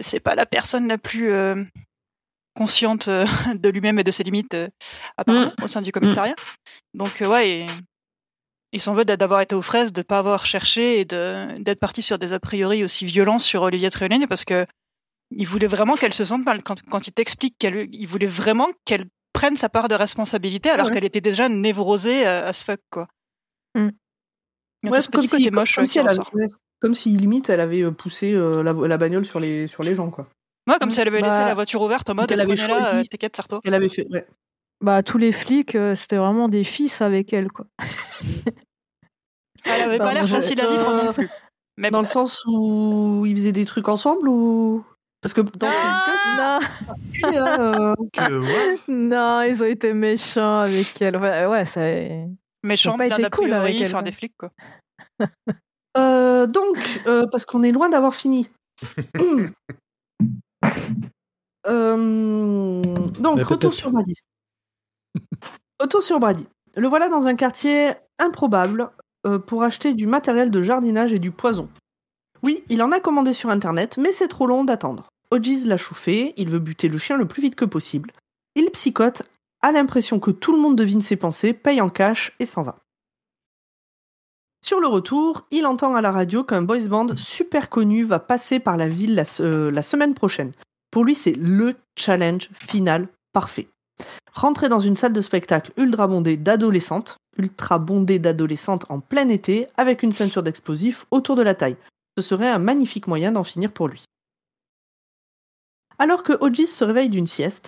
c'est 0.00 0.20
pas 0.20 0.34
la 0.34 0.46
personne 0.46 0.88
la 0.88 0.98
plus 0.98 1.32
euh, 1.32 1.64
consciente 2.54 3.08
euh, 3.08 3.26
de 3.54 3.68
lui-même 3.68 3.98
et 3.98 4.04
de 4.04 4.10
ses 4.10 4.22
limites 4.24 4.54
euh, 4.54 4.68
apparemment 5.16 5.52
au 5.62 5.68
sein 5.68 5.82
du 5.82 5.92
commissariat. 5.92 6.36
Donc 6.94 7.22
euh, 7.22 7.26
ouais, 7.28 7.50
et 7.50 7.66
il 8.72 8.80
s'en 8.80 8.94
veut 8.94 9.04
d'a- 9.04 9.16
d'avoir 9.16 9.40
été 9.40 9.54
aux 9.54 9.62
fraises, 9.62 9.92
de 9.92 10.02
pas 10.02 10.18
avoir 10.18 10.46
cherché 10.46 11.00
et 11.00 11.04
de 11.04 11.58
d'être 11.60 11.80
parti 11.80 12.02
sur 12.02 12.18
des 12.18 12.32
a 12.32 12.40
priori 12.40 12.82
aussi 12.84 13.04
violents 13.04 13.38
sur 13.38 13.62
Olivier 13.62 13.90
Trelawney 13.90 14.26
parce 14.26 14.44
que 14.44 14.66
il 15.36 15.46
voulait 15.46 15.66
vraiment 15.66 15.94
qu'elle 15.96 16.14
se 16.14 16.24
sente 16.24 16.44
mal 16.44 16.62
quand, 16.62 16.82
quand 16.90 17.06
il 17.08 17.12
t'explique 17.12 17.56
qu'elle 17.58 17.88
il 17.92 18.06
voulait 18.06 18.26
vraiment 18.26 18.68
qu'elle 18.84 19.06
prenne 19.32 19.56
sa 19.56 19.68
part 19.68 19.88
de 19.88 19.94
responsabilité 19.94 20.70
alors 20.70 20.86
Ouais. 20.88 20.92
qu'elle 20.92 21.04
était 21.04 21.20
déjà 21.20 21.48
névrosée 21.48 22.26
euh, 22.26 22.46
as 22.48 22.62
fuck 22.64 22.80
quoi. 22.90 23.08
Mm. 23.74 23.88
Il 24.84 24.88
y 24.88 24.88
a 24.88 24.92
Ouais, 24.92 24.98
tout 24.98 25.04
ce 25.04 25.10
petit 25.10 25.28
côté 25.28 25.42
si- 25.44 25.50
moche 25.50 25.74
comme 25.76 25.86
si 25.86 25.92
qui 25.92 25.98
elle 25.98 26.06
avait- 26.08 26.18
ressort. 26.18 26.34
ouais, 26.34 26.48
comme 26.80 26.94
si 26.94 27.08
limite 27.10 27.48
elle 27.50 27.60
avait 27.60 27.82
euh, 27.82 27.90
poussé 27.90 28.32
euh, 28.34 28.62
la, 28.62 28.72
la 28.72 28.98
bagnole 28.98 29.24
sur 29.24 29.40
les, 29.40 29.66
sur 29.66 29.82
les 29.82 29.94
gens, 29.94 30.10
quoi. 30.10 30.28
Moi 30.66 30.78
comme 30.78 30.90
si 30.90 31.00
elle 31.00 31.08
avait 31.08 31.20
laissé 31.20 31.38
la 31.38 31.54
voiture 31.54 31.82
ouverte 31.82 32.08
en 32.10 32.14
mode 32.14 32.26
qu'elle 32.28 32.40
avait 32.40 32.56
choisi. 32.56 32.96
euh, 32.98 33.02
t'inquiète, 33.10 33.34
serre-toi. 33.36 33.60
Elle 33.64 33.74
avait 33.74 33.88
fait, 33.88 34.06
ouais. 34.12 34.26
Bah, 34.82 35.02
tous 35.02 35.18
les 35.18 35.32
flics, 35.32 35.74
euh, 35.74 35.94
c'était 35.94 36.16
vraiment 36.16 36.48
des 36.48 36.64
fils 36.64 37.00
avec 37.02 37.32
elle, 37.32 37.50
quoi. 37.50 37.66
Elle 39.64 39.80
avait 39.82 39.98
Bah, 39.98 40.06
pas 40.06 40.14
l'air 40.14 40.28
facile 40.28 40.60
à 40.60 40.66
vivre 40.68 40.88
euh, 40.90 41.04
non 41.06 41.12
plus. 41.12 41.30
Mais 41.78 41.90
Dans 41.90 41.98
bon. 41.98 42.02
le 42.02 42.08
sens 42.08 42.42
où 42.46 43.24
ils 43.26 43.34
faisaient 43.36 43.52
des 43.52 43.64
trucs 43.64 43.88
ensemble 43.88 44.28
ou? 44.28 44.84
Parce 45.22 45.32
que 45.32 45.40
dans 45.40 45.68
Ah 45.70 46.06
là, 46.36 46.60
euh, 47.24 47.94
Que, 48.12 48.38
ouais. 48.40 48.78
Non, 48.88 49.42
ils 49.42 49.62
ont 49.62 49.66
été 49.66 49.92
méchants 49.94 50.60
avec 50.60 51.00
elle. 51.00 51.16
Ouais, 51.16 51.46
ouais 51.46 51.64
c'est. 51.64 52.26
Méchant, 52.64 52.98
été 52.98 53.22
d'a 53.22 53.30
cool 53.30 53.52
avec 53.52 53.74
priori, 53.74 53.82
elle, 53.82 53.90
faire 53.90 54.02
des 54.02 54.12
flics 54.12 54.34
quoi. 54.36 54.50
euh, 55.96 56.46
donc, 56.46 56.76
euh, 57.06 57.26
parce 57.30 57.44
qu'on 57.44 57.62
est 57.62 57.72
loin 57.72 57.88
d'avoir 57.88 58.14
fini. 58.14 58.48
Euh, 61.66 62.82
donc, 62.82 63.40
retour 63.40 63.72
sur 63.72 63.90
Brady. 63.90 64.14
Retour 65.80 66.02
sur 66.02 66.20
Brady. 66.20 66.46
Le 66.76 66.88
voilà 66.88 67.08
dans 67.08 67.26
un 67.26 67.36
quartier 67.36 67.92
improbable 68.18 68.90
euh, 69.26 69.38
pour 69.38 69.62
acheter 69.62 69.94
du 69.94 70.06
matériel 70.06 70.50
de 70.50 70.60
jardinage 70.60 71.12
et 71.12 71.18
du 71.18 71.30
poison. 71.30 71.68
Oui, 72.42 72.64
il 72.68 72.82
en 72.82 72.92
a 72.92 73.00
commandé 73.00 73.32
sur 73.32 73.48
internet, 73.48 73.96
mais 73.96 74.12
c'est 74.12 74.28
trop 74.28 74.46
long 74.46 74.64
d'attendre. 74.64 75.08
Hodges 75.30 75.64
l'a 75.64 75.78
chauffé, 75.78 76.34
il 76.36 76.50
veut 76.50 76.58
buter 76.58 76.88
le 76.88 76.98
chien 76.98 77.16
le 77.16 77.26
plus 77.26 77.40
vite 77.40 77.54
que 77.54 77.64
possible. 77.64 78.12
Il 78.54 78.70
psychote, 78.70 79.22
a 79.64 79.72
l'impression 79.72 80.20
que 80.20 80.30
tout 80.30 80.52
le 80.52 80.60
monde 80.60 80.76
devine 80.76 81.00
ses 81.00 81.16
pensées, 81.16 81.54
paye 81.54 81.80
en 81.80 81.88
cash 81.88 82.36
et 82.38 82.44
s'en 82.44 82.62
va. 82.62 82.76
Sur 84.62 84.78
le 84.78 84.86
retour, 84.86 85.46
il 85.50 85.64
entend 85.64 85.94
à 85.94 86.02
la 86.02 86.12
radio 86.12 86.44
qu'un 86.44 86.60
boys 86.60 86.86
band 86.86 87.16
super 87.16 87.70
connu 87.70 88.04
va 88.04 88.18
passer 88.18 88.60
par 88.60 88.76
la 88.76 88.88
ville 88.88 89.24
euh, 89.40 89.70
la 89.70 89.82
semaine 89.82 90.12
prochaine. 90.12 90.52
Pour 90.90 91.02
lui, 91.02 91.14
c'est 91.14 91.32
LE 91.32 91.76
challenge 91.96 92.50
final 92.52 93.08
parfait. 93.32 93.68
Rentrer 94.34 94.68
dans 94.68 94.80
une 94.80 94.96
salle 94.96 95.14
de 95.14 95.22
spectacle 95.22 95.72
ultra 95.78 96.08
bondée 96.08 96.36
d'adolescentes, 96.36 97.16
ultra 97.38 97.78
bondée 97.78 98.18
d'adolescentes 98.18 98.84
en 98.90 99.00
plein 99.00 99.30
été, 99.30 99.68
avec 99.78 100.02
une 100.02 100.12
ceinture 100.12 100.42
d'explosifs 100.42 101.06
autour 101.10 101.36
de 101.36 101.42
la 101.42 101.54
taille. 101.54 101.76
Ce 102.18 102.22
serait 102.22 102.50
un 102.50 102.58
magnifique 102.58 103.06
moyen 103.06 103.32
d'en 103.32 103.44
finir 103.44 103.72
pour 103.72 103.88
lui. 103.88 104.04
Alors 105.98 106.22
que 106.22 106.34
Hodges 106.40 106.66
se 106.66 106.84
réveille 106.84 107.08
d'une 107.08 107.26
sieste, 107.26 107.66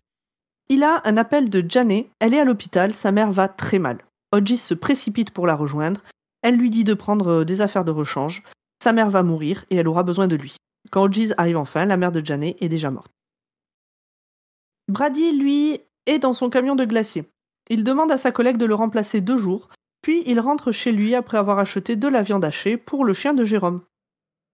il 0.68 0.82
a 0.82 1.00
un 1.04 1.16
appel 1.16 1.50
de 1.50 1.64
Janet, 1.68 2.08
elle 2.18 2.34
est 2.34 2.40
à 2.40 2.44
l'hôpital, 2.44 2.92
sa 2.92 3.12
mère 3.12 3.30
va 3.30 3.48
très 3.48 3.78
mal. 3.78 3.98
Hodges 4.32 4.56
se 4.56 4.74
précipite 4.74 5.30
pour 5.30 5.46
la 5.46 5.54
rejoindre, 5.54 6.02
elle 6.42 6.56
lui 6.56 6.70
dit 6.70 6.84
de 6.84 6.94
prendre 6.94 7.28
euh, 7.28 7.44
des 7.44 7.60
affaires 7.60 7.84
de 7.84 7.92
rechange, 7.92 8.42
sa 8.82 8.92
mère 8.92 9.10
va 9.10 9.22
mourir 9.22 9.64
et 9.70 9.76
elle 9.76 9.88
aura 9.88 10.02
besoin 10.02 10.28
de 10.28 10.36
lui. 10.36 10.56
Quand 10.90 11.04
Hodges 11.04 11.34
arrive 11.38 11.56
enfin, 11.56 11.86
la 11.86 11.96
mère 11.96 12.12
de 12.12 12.24
Janet 12.24 12.56
est 12.60 12.68
déjà 12.68 12.90
morte. 12.90 13.10
Brady, 14.88 15.32
lui, 15.32 15.80
est 16.06 16.18
dans 16.18 16.32
son 16.32 16.50
camion 16.50 16.76
de 16.76 16.84
glacier. 16.84 17.24
Il 17.68 17.82
demande 17.82 18.12
à 18.12 18.16
sa 18.16 18.30
collègue 18.30 18.58
de 18.58 18.66
le 18.66 18.74
remplacer 18.74 19.20
deux 19.20 19.38
jours, 19.38 19.68
puis 20.02 20.22
il 20.26 20.38
rentre 20.38 20.70
chez 20.70 20.92
lui 20.92 21.14
après 21.14 21.38
avoir 21.38 21.58
acheté 21.58 21.96
de 21.96 22.06
la 22.06 22.22
viande 22.22 22.44
hachée 22.44 22.76
pour 22.76 23.04
le 23.04 23.12
chien 23.12 23.34
de 23.34 23.44
Jérôme. 23.44 23.82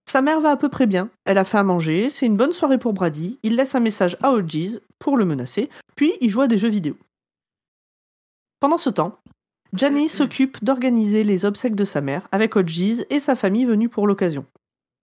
Sa 0.07 0.21
mère 0.21 0.41
va 0.41 0.51
à 0.51 0.57
peu 0.57 0.69
près 0.69 0.87
bien, 0.87 1.11
elle 1.25 1.39
a 1.39 1.45
fait 1.45 1.59
à 1.59 1.63
manger, 1.63 2.11
c'est 2.11 2.27
une 2.27 2.37
bonne 2.37 2.53
soirée 2.53 2.79
pour 2.79 2.93
Brady, 2.93 3.39
il 3.43 3.57
laisse 3.57 3.75
un 3.75 3.81
message 3.81 4.17
à 4.23 4.33
Hodges 4.33 4.81
pour 4.99 5.17
le 5.17 5.25
menacer, 5.25 5.71
puis 5.97 6.13
il 6.21 6.29
joue 6.29 6.41
à 6.43 6.49
des 6.49 6.59
jeux 6.59 6.69
vidéo. 6.69 6.97
Pendant 8.61 8.79
ce 8.79 8.91
temps, 8.91 9.19
Janie 9.73 10.09
s'occupe 10.09 10.63
d'organiser 10.65 11.25
les 11.25 11.45
obsèques 11.45 11.77
de 11.77 11.85
sa 11.85 12.01
mère 12.01 12.29
avec 12.33 12.57
Hodges 12.57 13.05
et 13.11 13.21
sa 13.21 13.35
famille 13.37 13.65
venue 13.65 13.89
pour 13.89 14.07
l'occasion. 14.07 14.45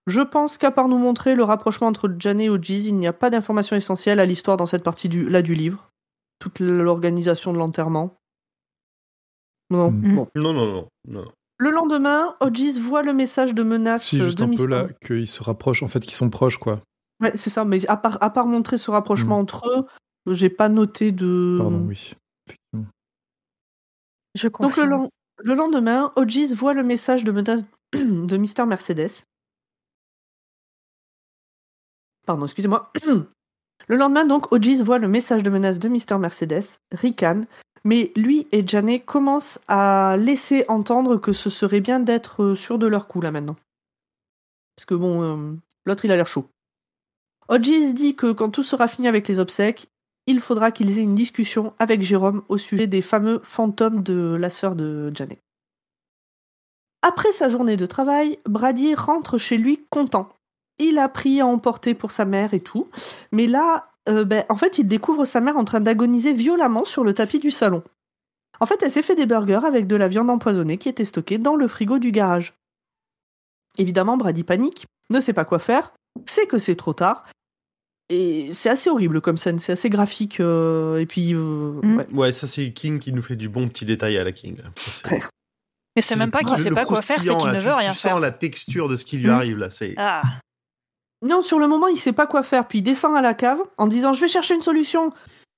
Je 0.07 0.21
pense 0.21 0.57
qu'à 0.57 0.71
part 0.71 0.87
nous 0.87 0.97
montrer 0.97 1.35
le 1.35 1.43
rapprochement 1.43 1.87
entre 1.87 2.13
Janie 2.19 2.45
et 2.45 2.49
Hodges, 2.49 2.69
il 2.69 2.97
n'y 2.97 3.07
a 3.07 3.13
pas 3.13 3.29
d'informations 3.29 3.75
essentielles 3.75 4.19
à 4.19 4.25
l'histoire 4.25 4.57
dans 4.57 4.65
cette 4.65 4.83
partie 4.83 5.07
du, 5.09 5.29
là 5.29 5.41
du 5.41 5.55
livre. 5.55 5.89
Toute 6.39 6.59
l'organisation 6.59 7.53
de 7.53 7.57
l'enterrement. 7.57 8.15
Non, 9.69 9.91
Mm. 9.91 10.15
bon. 10.15 10.27
Non, 10.35 10.53
non, 10.53 10.65
non, 10.65 10.87
non. 11.07 11.31
Le 11.59 11.71
lendemain, 11.71 12.35
Hodges 12.39 12.79
voit 12.79 13.03
le 13.03 13.13
message 13.13 13.53
de 13.53 13.63
menace 13.63 14.05
Si, 14.05 14.17
juste 14.17 14.37
de 14.37 14.43
un 14.45 14.49
peu 14.49 14.63
Mr. 14.63 14.67
là, 14.67 14.87
qu'ils 15.05 15.27
se 15.27 15.43
rapprochent, 15.43 15.83
en 15.83 15.89
fait, 15.89 15.99
qu'ils 15.99 16.13
sont 16.13 16.29
proches, 16.29 16.57
quoi. 16.57 16.81
Ouais, 17.21 17.35
c'est 17.35 17.49
ça, 17.49 17.65
mais 17.65 17.85
à 17.87 17.97
part, 17.97 18.17
à 18.21 18.29
part 18.29 18.45
montrer 18.45 18.77
ce 18.77 18.89
rapprochement 18.91 19.37
Mm. 19.37 19.41
entre 19.41 19.67
eux, 19.67 20.33
j'ai 20.33 20.49
pas 20.49 20.69
noté 20.69 21.11
de. 21.11 21.57
Pardon, 21.59 21.85
oui. 21.85 22.13
Effectivement. 22.47 22.89
Je 24.35 24.47
Donc 24.47 24.77
le, 24.77 25.53
lendemain, 25.53 26.13
Hodges 26.15 26.53
voit 26.53 26.73
le 26.73 26.83
message 26.83 27.25
de 27.25 27.31
menace 27.33 27.65
de 27.93 28.37
Mr. 28.37 28.65
Mercedes. 28.65 29.25
Pardon, 32.25 32.45
excusez-moi. 32.45 32.91
Le 33.87 33.95
lendemain, 33.95 34.23
donc, 34.25 34.51
Hodges 34.51 34.81
voit 34.81 34.99
le 34.99 35.07
message 35.07 35.41
de 35.41 35.49
menace 35.49 35.79
de 35.79 35.89
Mr. 35.89 36.19
Mercedes, 36.19 36.77
ricane, 36.91 37.47
mais 37.83 38.11
lui 38.15 38.47
et 38.51 38.65
Janet 38.65 39.05
commencent 39.05 39.59
à 39.67 40.17
laisser 40.17 40.65
entendre 40.67 41.17
que 41.17 41.33
ce 41.33 41.49
serait 41.49 41.81
bien 41.81 41.99
d'être 41.99 42.43
euh, 42.43 42.55
sûr 42.55 42.77
de 42.77 42.87
leur 42.87 43.07
coup 43.07 43.21
là 43.21 43.31
maintenant. 43.31 43.55
Parce 44.75 44.85
que 44.85 44.95
bon, 44.95 45.21
euh, 45.23 45.53
l'autre 45.85 46.05
il 46.05 46.11
a 46.11 46.15
l'air 46.15 46.27
chaud. 46.27 46.47
Hodges 47.47 47.93
dit 47.93 48.15
que 48.15 48.31
quand 48.31 48.49
tout 48.49 48.63
sera 48.63 48.87
fini 48.87 49.07
avec 49.07 49.27
les 49.27 49.39
obsèques, 49.39 49.87
il 50.27 50.39
faudra 50.39 50.71
qu'ils 50.71 50.99
aient 50.99 51.03
une 51.03 51.15
discussion 51.15 51.73
avec 51.79 52.01
Jérôme 52.01 52.43
au 52.49 52.57
sujet 52.57 52.85
des 52.85 53.01
fameux 53.01 53.39
fantômes 53.43 54.03
de 54.03 54.37
la 54.39 54.51
sœur 54.51 54.75
de 54.75 55.11
Janet. 55.15 55.39
Après 57.01 57.31
sa 57.31 57.49
journée 57.49 57.77
de 57.77 57.85
travail, 57.85 58.39
Brady 58.45 58.93
rentre 58.93 59.37
chez 59.37 59.57
lui 59.57 59.85
content. 59.89 60.29
Il 60.77 60.97
a 60.97 61.09
pris 61.09 61.41
à 61.41 61.47
emporter 61.47 61.93
pour 61.93 62.11
sa 62.11 62.25
mère 62.25 62.53
et 62.53 62.59
tout, 62.59 62.87
mais 63.31 63.47
là, 63.47 63.88
euh, 64.07 64.23
ben, 64.23 64.45
en 64.49 64.55
fait, 64.55 64.77
il 64.77 64.87
découvre 64.87 65.25
sa 65.25 65.41
mère 65.41 65.57
en 65.57 65.63
train 65.65 65.81
d'agoniser 65.81 66.33
violemment 66.33 66.85
sur 66.85 67.03
le 67.03 67.13
tapis 67.13 67.39
du 67.39 67.51
salon. 67.51 67.83
En 68.61 68.65
fait, 68.65 68.81
elle 68.83 68.91
s'est 68.91 69.01
fait 69.03 69.15
des 69.15 69.25
burgers 69.25 69.61
avec 69.65 69.87
de 69.87 69.95
la 69.95 70.07
viande 70.07 70.29
empoisonnée 70.29 70.77
qui 70.77 70.89
était 70.89 71.05
stockée 71.05 71.37
dans 71.37 71.55
le 71.55 71.67
frigo 71.67 71.97
du 71.99 72.11
garage. 72.11 72.53
Évidemment, 73.77 74.17
Brady 74.17 74.43
panique. 74.43 74.85
ne 75.11 75.19
sait 75.21 75.33
pas 75.33 75.45
quoi 75.45 75.57
faire, 75.59 75.91
sait 76.27 76.45
que 76.45 76.57
c'est 76.59 76.75
trop 76.75 76.93
tard. 76.93 77.25
Et 78.09 78.49
c'est 78.53 78.69
assez 78.69 78.89
horrible 78.89 79.21
comme 79.21 79.37
scène, 79.37 79.59
c'est 79.59 79.71
assez 79.71 79.89
graphique. 79.89 80.39
euh, 80.39 80.97
et 80.99 81.05
puis, 81.05 81.33
euh, 81.33 81.79
Mm. 81.83 81.97
ouais. 81.97 82.07
Ouais, 82.13 82.31
ça 82.31 82.45
c'est 82.47 82.71
King 82.73 82.99
qui 82.99 83.11
nous 83.13 83.21
fait 83.21 83.35
du 83.35 83.49
bon 83.49 83.67
petit 83.69 83.85
détail 83.85 84.17
à 84.17 84.23
la 84.23 84.31
King. 84.31 84.57
Ça, 84.57 84.71
c'est- 84.75 85.19
Mais 85.95 86.01
c'est 86.01 86.15
même 86.15 86.29
pas 86.31 86.39
qu'il 86.39 86.55
le- 86.57 86.61
sait 86.61 86.69
le 86.69 86.75
pas 86.75 86.85
quoi 86.85 87.01
faire, 87.01 87.21
c'est 87.23 87.29
croustillant, 87.29 87.37
qu'il 87.37 87.47
là, 87.47 87.53
ne 87.53 87.59
tu- 87.59 87.65
veut 87.67 87.73
rien 87.73 87.91
tu 87.93 87.97
faire. 87.99 88.11
sens 88.13 88.21
la 88.21 88.31
texture 88.31 88.87
de 88.89 88.97
ce 88.97 89.05
qui 89.05 89.17
lui 89.17 89.27
Mm. 89.27 89.31
arrive 89.31 89.57
là. 89.57 89.69
C'est 89.69 89.93
Ah, 89.97 90.21
Non, 91.21 91.41
sur 91.41 91.59
le 91.59 91.67
moment, 91.67 91.87
il 91.87 91.97
sait 91.97 92.13
pas 92.13 92.27
quoi 92.27 92.43
faire, 92.43 92.67
puis 92.67 92.79
il 92.79 92.81
descend 92.81 93.15
à 93.15 93.21
la 93.21 93.33
cave 93.33 93.61
en 93.77 93.87
disant 93.87 94.13
je 94.13 94.21
vais 94.21 94.27
chercher 94.27 94.55
une 94.55 94.61
solution. 94.61 95.11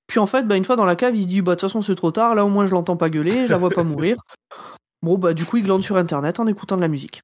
Puis 0.08 0.18
en 0.18 0.26
fait, 0.26 0.42
bah, 0.46 0.56
une 0.56 0.64
fois 0.64 0.76
dans 0.76 0.84
la 0.84 0.96
cave, 0.96 1.14
il 1.16 1.22
se 1.22 1.28
dit 1.28 1.40
bah 1.42 1.52
de 1.54 1.60
toute 1.60 1.68
façon 1.68 1.80
c'est 1.82 1.94
trop 1.94 2.10
tard, 2.10 2.34
là 2.34 2.44
au 2.44 2.48
moins 2.48 2.66
je 2.66 2.72
l'entends 2.72 2.96
pas 2.96 3.08
gueuler, 3.10 3.46
je 3.46 3.50
la 3.50 3.56
vois 3.56 3.70
pas 3.70 3.84
mourir. 3.84 4.16
Bon 5.02 5.18
bah 5.18 5.34
du 5.34 5.44
coup 5.44 5.56
il 5.56 5.64
glande 5.64 5.82
sur 5.82 5.96
internet 5.96 6.38
en 6.38 6.46
écoutant 6.46 6.76
de 6.76 6.80
la 6.80 6.86
musique. 6.88 7.22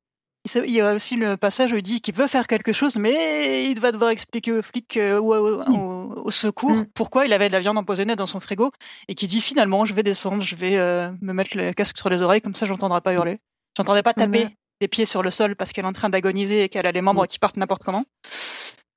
Il 0.65 0.70
y 0.70 0.81
a 0.81 0.94
aussi 0.94 1.15
le 1.15 1.36
passage 1.36 1.73
où 1.73 1.77
il 1.77 1.82
dit 1.82 2.01
qu'il 2.01 2.15
veut 2.15 2.27
faire 2.27 2.47
quelque 2.48 2.73
chose, 2.73 2.97
mais 2.97 3.66
il 3.70 3.78
va 3.78 3.93
devoir 3.93 4.10
expliquer 4.10 4.51
aux 4.52 4.62
flics 4.62 4.97
euh, 4.97 5.20
ou 5.20 5.32
au, 5.35 5.62
au- 5.62 6.23
au 6.24 6.31
secours 6.32 6.70
Mm. 6.73 6.86
pourquoi 6.94 7.27
il 7.27 7.32
avait 7.32 7.47
de 7.48 7.52
la 7.52 7.60
viande 7.60 7.77
empoisonnée 7.78 8.16
dans 8.16 8.27
son 8.27 8.40
frigo 8.40 8.70
et 9.09 9.15
qui 9.15 9.27
dit 9.28 9.40
finalement 9.40 9.85
je 9.85 9.94
vais 9.94 10.02
descendre, 10.02 10.43
je 10.43 10.56
vais 10.56 10.77
euh, 10.77 11.10
me 11.20 11.32
mettre 11.32 11.56
le 11.56 11.73
casque 11.73 11.98
sur 11.98 12.09
les 12.09 12.20
oreilles 12.23 12.40
comme 12.40 12.55
ça 12.56 12.66
j'entendrai 12.66 13.01
pas 13.01 13.12
hurler. 13.15 13.39
J'entendrai 13.77 14.02
pas 14.02 14.12
taper. 14.15 14.48
Des 14.80 14.88
pieds 14.88 15.06
sur 15.06 15.22
le 15.22 15.30
sol 15.30 15.56
parce 15.56 15.72
qu'elle 15.72 15.84
est 15.84 15.88
en 15.88 15.92
train 15.92 16.09
d'agoniser 16.10 16.64
et 16.64 16.68
qu'elle 16.68 16.86
a 16.86 16.92
les 16.92 17.00
membres 17.00 17.24
Mm. 17.24 17.28
qui 17.28 17.38
partent 17.38 17.56
n'importe 17.56 17.84
comment. 17.84 18.05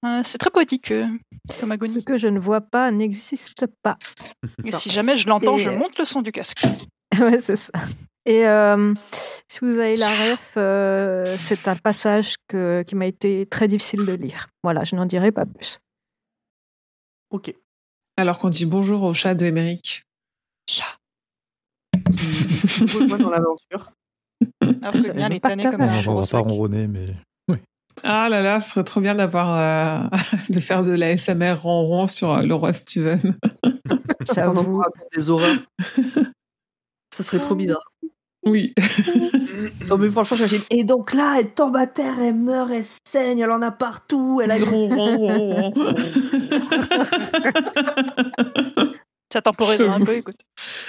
Euh, 0.03 0.21
c'est 0.23 0.37
très 0.39 0.49
poétique 0.49 0.91
euh, 0.91 1.05
comme 1.59 1.69
Ce 1.69 1.73
agonie. 1.73 2.03
que 2.03 2.17
je 2.17 2.27
ne 2.27 2.39
vois 2.39 2.61
pas 2.61 2.89
n'existe 2.91 3.65
pas. 3.83 3.97
Et 4.65 4.71
si 4.71 4.89
jamais 4.89 5.15
je 5.15 5.27
l'entends, 5.29 5.57
Et- 5.57 5.61
je 5.61 5.69
monte 5.69 5.97
le 5.99 6.05
son 6.05 6.21
du 6.23 6.31
casque. 6.31 6.65
ouais, 7.19 7.37
c'est 7.39 7.55
ça. 7.55 7.71
Et 8.25 8.47
euh, 8.47 8.93
si 9.47 9.59
vous 9.61 9.79
avez 9.79 9.95
la 9.95 10.09
ref, 10.09 10.53
euh, 10.57 11.35
c'est 11.39 11.67
un 11.67 11.75
passage 11.75 12.35
que, 12.47 12.83
qui 12.85 12.95
m'a 12.95 13.05
été 13.07 13.45
très 13.47 13.67
difficile 13.67 14.05
de 14.05 14.13
lire. 14.13 14.47
Voilà, 14.63 14.83
je 14.83 14.95
n'en 14.95 15.05
dirai 15.05 15.31
pas 15.31 15.45
plus. 15.45 15.79
Ok. 17.31 17.53
Alors 18.17 18.37
qu'on 18.39 18.49
dit 18.49 18.65
bonjour 18.65 19.01
au 19.03 19.13
chat 19.13 19.33
de 19.33 19.45
Émeric. 19.45 20.03
Chat. 20.69 20.97
Revois 22.05 23.17
dans 23.17 23.29
l'aventure. 23.29 23.91
Alors, 24.61 24.93
J'avais 24.93 25.13
bien 25.13 25.29
les 25.29 25.39
tanner 25.39 25.63
comme 25.63 25.81
On 25.81 25.83
un 25.85 25.87
vache. 25.87 26.07
va 26.07 26.21
pas 26.31 26.39
ronronner, 26.39 26.87
mais 26.87 27.05
Ah 28.03 28.29
là 28.29 28.41
là, 28.41 28.59
ce 28.59 28.69
serait 28.69 28.83
trop 28.83 29.01
bien 29.01 29.15
d'avoir 29.15 29.57
euh, 29.57 30.17
de 30.49 30.59
faire 30.59 30.83
de 30.83 30.91
la 30.91 31.15
SMR 31.17 31.61
ronron 31.61 32.07
sur 32.07 32.31
euh, 32.33 32.41
le 32.41 32.53
roi 32.55 32.73
Steven. 32.73 33.37
J'avoue. 34.33 34.81
des 35.15 35.29
horreurs. 35.29 35.57
Ça 37.13 37.23
serait 37.23 37.39
trop 37.39 37.55
bizarre. 37.55 37.83
Oui. 38.43 38.73
Non 39.87 39.97
mais 39.97 40.09
franchement 40.09 40.35
j'imagine. 40.37 40.61
Et 40.71 40.83
donc 40.83 41.13
là, 41.13 41.35
elle 41.39 41.51
tombe 41.51 41.75
à 41.75 41.85
terre, 41.85 42.15
elle 42.19 42.33
meurt, 42.35 42.71
elle 42.71 42.85
saigne, 43.05 43.39
elle 43.39 43.51
en 43.51 43.61
a 43.61 43.71
partout, 43.71 44.41
elle 44.43 44.51
a. 44.51 44.57
Ça 49.31 49.41
temporisera 49.41 49.93
un 49.95 50.01
peu, 50.01 50.15
écoute. 50.15 50.39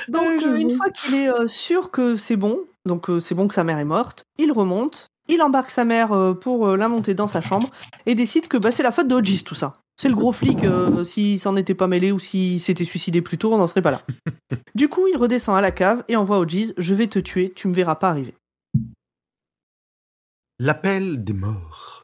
Donc, 0.08 0.42
euh, 0.42 0.56
une 0.56 0.70
fois 0.74 0.90
qu'il 0.90 1.14
est 1.14 1.28
euh, 1.28 1.46
sûr 1.46 1.90
que 1.92 2.16
c'est 2.16 2.36
bon, 2.36 2.58
donc 2.86 3.10
euh, 3.10 3.20
c'est 3.20 3.34
bon 3.34 3.48
que 3.48 3.54
sa 3.54 3.64
mère 3.64 3.78
est 3.78 3.84
morte, 3.84 4.24
il 4.38 4.52
remonte, 4.52 5.08
il 5.28 5.42
embarque 5.42 5.70
sa 5.70 5.84
mère 5.84 6.12
euh, 6.12 6.34
pour 6.34 6.68
euh, 6.68 6.76
la 6.76 6.88
monter 6.88 7.14
dans 7.14 7.26
sa 7.26 7.40
chambre 7.40 7.70
et 8.06 8.14
décide 8.14 8.48
que 8.48 8.56
bah, 8.56 8.72
c'est 8.72 8.82
la 8.82 8.92
faute 8.92 9.08
de 9.08 9.14
Hodges 9.14 9.44
tout 9.44 9.54
ça. 9.54 9.74
C'est 9.96 10.08
le 10.08 10.14
gros 10.14 10.32
flic, 10.32 10.60
s'il 11.04 11.38
s'en 11.38 11.54
était 11.54 11.74
pas 11.74 11.86
mêlé 11.86 12.12
ou 12.12 12.18
s'il 12.18 12.60
s'était 12.60 12.86
suicidé 12.86 13.20
plus 13.20 13.36
tôt, 13.36 13.52
on 13.52 13.58
n'en 13.58 13.66
serait 13.66 13.82
pas 13.82 13.90
là. 13.90 14.00
du 14.74 14.88
coup, 14.88 15.06
il 15.06 15.18
redescend 15.18 15.54
à 15.54 15.60
la 15.60 15.70
cave 15.70 16.02
et 16.08 16.16
envoie 16.16 16.38
Hodges 16.38 16.72
Je 16.78 16.94
vais 16.94 17.08
te 17.08 17.18
tuer, 17.18 17.52
tu 17.54 17.68
me 17.68 17.74
verras 17.74 17.96
pas 17.96 18.08
arriver. 18.08 18.34
l'appel 20.58 21.22
des 21.22 21.34
morts. 21.34 22.02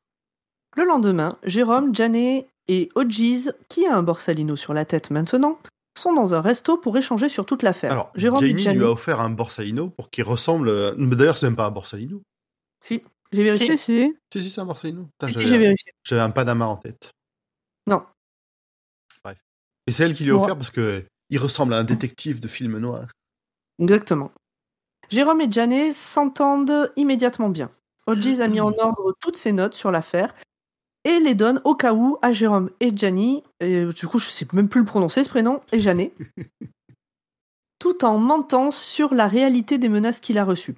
Le 0.77 0.85
lendemain, 0.85 1.39
Jérôme, 1.45 1.95
Janet 1.95 2.47
et 2.69 2.91
Hodges, 2.95 3.51
qui 3.69 3.87
a 3.87 3.97
un 3.97 4.03
borsalino 4.03 4.55
sur 4.55 4.75
la 4.75 4.85
tête 4.85 5.11
maintenant, 5.11 5.59
sont 5.97 6.13
dans 6.13 6.35
un 6.35 6.41
resto 6.41 6.77
pour 6.79 6.97
échanger 6.97 7.29
sur 7.29 7.45
toute 7.47 7.63
l'affaire. 7.63 7.93
Alors, 7.93 8.11
Jérôme 8.15 8.41
Janet, 8.45 8.77
lui 8.77 8.85
a 8.85 8.91
offert 8.91 9.21
un 9.21 9.31
borsalino 9.31 9.89
pour 9.91 10.11
qu'il 10.11 10.25
ressemble. 10.25 10.69
euh, 10.69 10.95
mais 10.97 11.17
D'ailleurs, 11.17 11.37
c'est 11.37 11.47
même 11.47 11.57
pas 11.57 11.67
un 11.67 11.71
borsalino. 11.71 12.23
j'ai 12.89 13.03
vérifié. 13.33 13.77
Si, 13.77 13.85
si. 13.85 14.15
Si, 14.33 14.43
si, 14.43 14.51
c'est 14.51 14.61
un 14.61 14.65
borsalino. 14.67 15.09
Si, 15.23 15.27
si, 15.29 15.33
j'avais 15.33 15.47
j'ai 15.47 15.55
un- 15.55 15.59
vérifié. 15.59 15.93
J'avais 16.05 16.21
un 16.23 16.31
Panama 16.31 16.67
en 16.67 16.77
tête. 16.77 17.13
Non. 17.87 18.05
Bref. 19.25 19.39
Et 19.87 19.93
c'est 19.93 20.05
elle 20.05 20.15
qui 20.15 20.25
lui 20.25 20.31
a 20.31 20.37
offert 20.37 20.55
parce 20.57 20.71
que 20.71 20.81
euh, 20.81 21.01
il 21.31 21.39
ressemble 21.39 21.75
à 21.75 21.79
un 21.79 21.85
détective 21.85 22.41
de 22.41 22.49
film 22.49 22.79
noir. 22.79 23.07
Exactement. 23.81 24.31
Jérôme 25.11 25.41
et 25.41 25.51
Janet 25.51 25.93
s'entendent 25.95 26.93
immédiatement 26.97 27.49
bien. 27.49 27.71
Hodges 28.07 28.41
a 28.41 28.49
mis 28.49 28.61
en 28.61 28.69
ordre 28.79 29.15
toutes 29.21 29.37
ses 29.37 29.53
notes 29.53 29.75
sur 29.75 29.91
l'affaire 29.91 30.35
et 31.05 31.21
les 31.21 31.35
donne 31.35 31.61
au 31.65 31.75
cas 31.75 31.95
où 31.95 32.19
à 32.23 32.33
Jérôme 32.33 32.71
et 32.81 32.97
Janie, 32.97 33.43
et 33.61 33.87
du 33.87 34.07
coup 34.07 34.19
je 34.19 34.29
sais 34.29 34.47
même 34.53 34.69
plus 34.69 34.81
le 34.81 34.87
prononcer 34.87 35.25
ce 35.25 35.29
prénom, 35.29 35.61
et 35.73 35.79
Janet, 35.79 36.13
tout 37.79 38.05
en 38.05 38.19
mentant 38.19 38.71
sur 38.71 39.15
la 39.15 39.29
réalité 39.29 39.79
des 39.79 39.89
menaces 39.89 40.21
qu'il 40.21 40.39
a 40.39 40.45
reçues. 40.45 40.77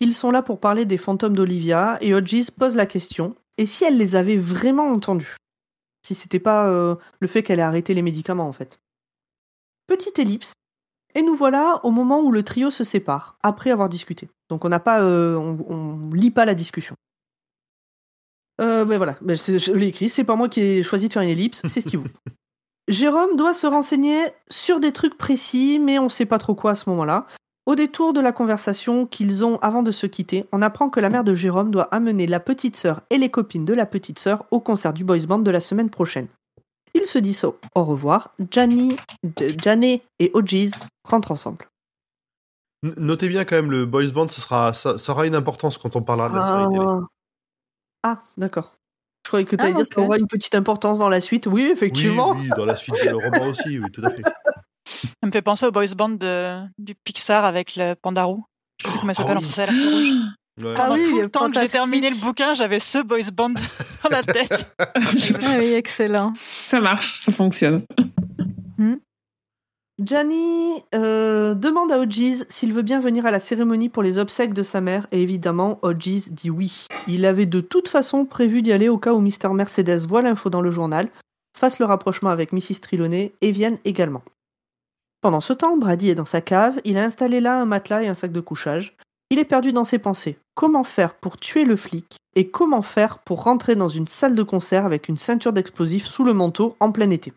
Ils 0.00 0.14
sont 0.14 0.30
là 0.30 0.42
pour 0.42 0.58
parler 0.58 0.84
des 0.84 0.98
fantômes 0.98 1.36
d'Olivia 1.36 1.98
et 2.00 2.14
Hodges 2.14 2.50
pose 2.50 2.74
la 2.74 2.86
question 2.86 3.34
et 3.56 3.66
si 3.66 3.84
elle 3.84 3.96
les 3.96 4.16
avait 4.16 4.36
vraiment 4.36 4.88
entendus? 4.90 5.36
Si 6.06 6.14
c'était 6.14 6.40
pas 6.40 6.68
euh, 6.68 6.96
le 7.20 7.28
fait 7.28 7.42
qu'elle 7.42 7.60
ait 7.60 7.62
arrêté 7.62 7.94
les 7.94 8.02
médicaments 8.02 8.48
en 8.48 8.52
fait. 8.52 8.80
Petite 9.86 10.18
ellipse, 10.18 10.54
et 11.14 11.22
nous 11.22 11.36
voilà 11.36 11.80
au 11.84 11.90
moment 11.90 12.20
où 12.20 12.32
le 12.32 12.42
trio 12.42 12.70
se 12.70 12.84
sépare, 12.84 13.38
après 13.42 13.70
avoir 13.70 13.88
discuté. 13.88 14.28
Donc 14.48 14.64
on 14.64 14.68
n'a 14.68 14.80
pas, 14.80 15.02
euh, 15.02 15.36
on, 15.36 15.58
on 15.68 16.10
lit 16.10 16.30
pas 16.30 16.44
la 16.44 16.54
discussion. 16.54 16.96
Euh, 18.60 18.84
ben 18.84 18.98
voilà, 18.98 19.16
ben 19.20 19.36
je 19.36 19.72
l'ai 19.72 19.88
écrit, 19.88 20.08
c'est 20.08 20.24
pas 20.24 20.36
moi 20.36 20.48
qui 20.48 20.60
ai 20.60 20.82
choisi 20.82 21.08
de 21.08 21.12
faire 21.12 21.22
une 21.22 21.28
ellipse, 21.28 21.62
c'est 21.66 21.80
Steve. 21.80 22.04
Jérôme 22.88 23.36
doit 23.36 23.54
se 23.54 23.66
renseigner 23.66 24.18
sur 24.50 24.78
des 24.78 24.92
trucs 24.92 25.16
précis, 25.16 25.78
mais 25.80 25.98
on 25.98 26.08
sait 26.08 26.26
pas 26.26 26.38
trop 26.38 26.54
quoi 26.54 26.72
à 26.72 26.74
ce 26.74 26.88
moment-là. 26.90 27.26
Au 27.66 27.74
détour 27.74 28.12
de 28.12 28.20
la 28.20 28.32
conversation 28.32 29.06
qu'ils 29.06 29.42
ont 29.42 29.58
avant 29.60 29.82
de 29.82 29.90
se 29.90 30.06
quitter, 30.06 30.44
on 30.52 30.60
apprend 30.60 30.90
que 30.90 31.00
la 31.00 31.08
mère 31.08 31.24
de 31.24 31.32
Jérôme 31.34 31.70
doit 31.70 31.88
amener 31.94 32.26
la 32.26 32.40
petite 32.40 32.76
sœur 32.76 33.00
et 33.08 33.16
les 33.16 33.30
copines 33.30 33.64
de 33.64 33.72
la 33.72 33.86
petite 33.86 34.18
sœur 34.18 34.44
au 34.50 34.60
concert 34.60 34.92
du 34.92 35.02
boys 35.02 35.26
band 35.26 35.38
de 35.38 35.50
la 35.50 35.60
semaine 35.60 35.88
prochaine. 35.88 36.28
Ils 36.92 37.06
se 37.06 37.18
disent 37.18 37.44
au 37.44 37.56
au 37.74 37.84
revoir. 37.84 38.32
Gianni, 38.50 38.96
et 40.18 40.30
Hodges 40.34 40.72
rentrent 41.08 41.30
ensemble. 41.30 41.66
Notez 42.82 43.28
bien 43.30 43.46
quand 43.46 43.56
même, 43.56 43.70
le 43.70 43.86
boys 43.86 44.10
band, 44.12 44.28
ce 44.28 44.42
sera, 44.42 44.74
ça, 44.74 44.98
ça 44.98 45.12
aura 45.12 45.26
une 45.26 45.34
importance 45.34 45.78
quand 45.78 45.96
on 45.96 46.02
parlera 46.02 46.28
de 46.28 46.34
la 46.34 46.42
série 46.42 46.68
télé. 46.70 46.84
Ah, 48.06 48.18
d'accord. 48.36 48.76
Je 49.24 49.30
croyais 49.30 49.46
que 49.46 49.56
tu 49.56 49.62
allais 49.62 49.72
Ah, 49.72 49.76
dire 49.76 49.88
que 49.88 49.94
ça 49.94 50.00
ok. 50.00 50.06
aura 50.06 50.18
une 50.18 50.26
petite 50.28 50.54
importance 50.54 50.98
dans 50.98 51.08
la 51.08 51.20
suite. 51.22 51.46
Oui, 51.46 51.62
effectivement. 51.72 52.32
Oui, 52.32 52.42
oui, 52.42 52.48
dans 52.56 52.66
la 52.66 52.76
suite 52.76 52.94
de 53.02 53.08
le 53.08 53.16
roman 53.16 53.46
aussi, 53.48 53.78
oui, 53.78 53.90
tout 53.90 54.02
à 54.04 54.10
fait. 54.10 54.22
Ça 54.86 55.26
me 55.26 55.30
fait 55.32 55.40
penser 55.42 55.64
au 55.66 55.70
boys 55.72 55.86
band 55.96 56.10
de, 56.10 56.60
du 56.78 56.94
Pixar 56.94 57.44
avec 57.46 57.74
le 57.76 57.94
panda 57.94 58.24
roux. 58.24 58.44
Je 58.78 58.86
sais 58.86 58.92
plus 58.92 59.00
comment 59.00 59.12
il 59.12 59.14
s'appelle 59.14 59.36
Ah 59.36 59.38
en 59.38 59.40
oui. 59.40 59.44
français, 59.50 59.66
la 59.66 59.72
rouge. 59.72 60.08
Ouais. 60.62 60.74
Ah 60.76 60.82
Pendant 60.82 60.94
oui, 60.96 61.02
tout 61.04 61.20
le 61.20 61.30
temps 61.30 61.50
que 61.50 61.58
j'ai 61.58 61.68
terminé 61.68 62.10
le 62.10 62.16
bouquin, 62.16 62.52
j'avais 62.54 62.78
ce 62.78 62.98
boys 63.02 63.30
band 63.32 63.50
dans 64.04 64.10
la 64.10 64.22
tête. 64.22 64.76
Ah 64.78 64.86
oui, 65.58 65.72
excellent. 65.72 66.32
ça 66.36 66.78
marche, 66.80 67.18
ça 67.18 67.32
fonctionne. 67.32 67.82
Gianni 70.02 70.82
euh, 70.92 71.54
demande 71.54 71.92
à 71.92 72.00
Hodges 72.00 72.44
s'il 72.48 72.72
veut 72.72 72.82
bien 72.82 72.98
venir 72.98 73.26
à 73.26 73.30
la 73.30 73.38
cérémonie 73.38 73.88
pour 73.88 74.02
les 74.02 74.18
obsèques 74.18 74.52
de 74.52 74.64
sa 74.64 74.80
mère, 74.80 75.06
et 75.12 75.22
évidemment, 75.22 75.78
Hodges 75.82 76.30
dit 76.30 76.50
oui. 76.50 76.86
Il 77.06 77.24
avait 77.24 77.46
de 77.46 77.60
toute 77.60 77.86
façon 77.86 78.24
prévu 78.24 78.60
d'y 78.60 78.72
aller 78.72 78.88
au 78.88 78.98
cas 78.98 79.12
où 79.12 79.20
Mr. 79.20 79.52
Mercedes 79.52 80.04
voit 80.08 80.22
l'info 80.22 80.50
dans 80.50 80.62
le 80.62 80.72
journal, 80.72 81.10
fasse 81.56 81.78
le 81.78 81.84
rapprochement 81.84 82.30
avec 82.30 82.52
Mrs. 82.52 82.80
Trelawney 82.82 83.34
et 83.40 83.52
vienne 83.52 83.78
également. 83.84 84.22
Pendant 85.20 85.40
ce 85.40 85.52
temps, 85.52 85.76
Brady 85.76 86.10
est 86.10 86.16
dans 86.16 86.24
sa 86.24 86.40
cave, 86.40 86.80
il 86.84 86.98
a 86.98 87.04
installé 87.04 87.40
là 87.40 87.60
un 87.60 87.64
matelas 87.64 88.02
et 88.02 88.08
un 88.08 88.14
sac 88.14 88.32
de 88.32 88.40
couchage. 88.40 88.96
Il 89.30 89.38
est 89.38 89.44
perdu 89.44 89.72
dans 89.72 89.84
ses 89.84 90.00
pensées. 90.00 90.38
Comment 90.56 90.84
faire 90.84 91.14
pour 91.14 91.36
tuer 91.36 91.64
le 91.64 91.76
flic 91.76 92.16
et 92.34 92.50
comment 92.50 92.82
faire 92.82 93.18
pour 93.20 93.44
rentrer 93.44 93.76
dans 93.76 93.88
une 93.88 94.08
salle 94.08 94.34
de 94.34 94.42
concert 94.42 94.86
avec 94.86 95.08
une 95.08 95.16
ceinture 95.16 95.52
d'explosifs 95.52 96.06
sous 96.06 96.24
le 96.24 96.32
manteau 96.32 96.76
en 96.80 96.90
plein 96.90 97.10
été? 97.10 97.32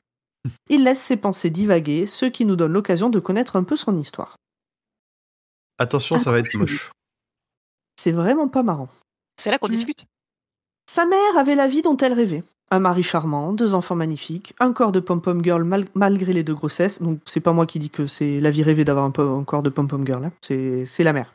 Il 0.69 0.83
laisse 0.83 0.99
ses 1.01 1.17
pensées 1.17 1.49
divaguer, 1.49 2.05
ce 2.05 2.25
qui 2.25 2.45
nous 2.45 2.55
donne 2.55 2.73
l'occasion 2.73 3.09
de 3.09 3.19
connaître 3.19 3.55
un 3.55 3.63
peu 3.63 3.75
son 3.75 3.97
histoire. 3.97 4.35
Attention, 5.77 6.17
ça 6.19 6.31
va 6.31 6.39
être 6.39 6.53
moche. 6.55 6.91
C'est 8.01 8.11
vraiment 8.11 8.47
pas 8.47 8.63
marrant. 8.63 8.89
C'est 9.39 9.51
là 9.51 9.57
qu'on 9.59 9.67
Mm. 9.67 9.71
discute. 9.71 10.05
Sa 10.89 11.05
mère 11.05 11.37
avait 11.37 11.55
la 11.55 11.67
vie 11.67 11.81
dont 11.81 11.97
elle 11.97 12.13
rêvait. 12.13 12.43
Un 12.71 12.79
mari 12.79 13.03
charmant, 13.03 13.53
deux 13.53 13.75
enfants 13.75 13.95
magnifiques, 13.95 14.53
un 14.59 14.73
corps 14.73 14.91
de 14.91 14.99
pom-pom 14.99 15.43
girl 15.43 15.63
mal- 15.63 15.87
malgré 15.95 16.33
les 16.33 16.43
deux 16.43 16.53
grossesses. 16.55 17.01
Donc 17.01 17.19
c'est 17.25 17.39
pas 17.39 17.53
moi 17.53 17.65
qui 17.65 17.79
dis 17.79 17.89
que 17.89 18.07
c'est 18.07 18.39
la 18.39 18.51
vie 18.51 18.63
rêvée 18.63 18.85
d'avoir 18.85 19.05
un, 19.05 19.43
corps 19.43 19.63
de 19.63 19.69
pom-pom 19.69 20.05
girl, 20.05 20.25
hein. 20.25 20.31
c'est 20.41 20.85
c'est 20.85 21.03
la 21.03 21.13
mère. 21.13 21.33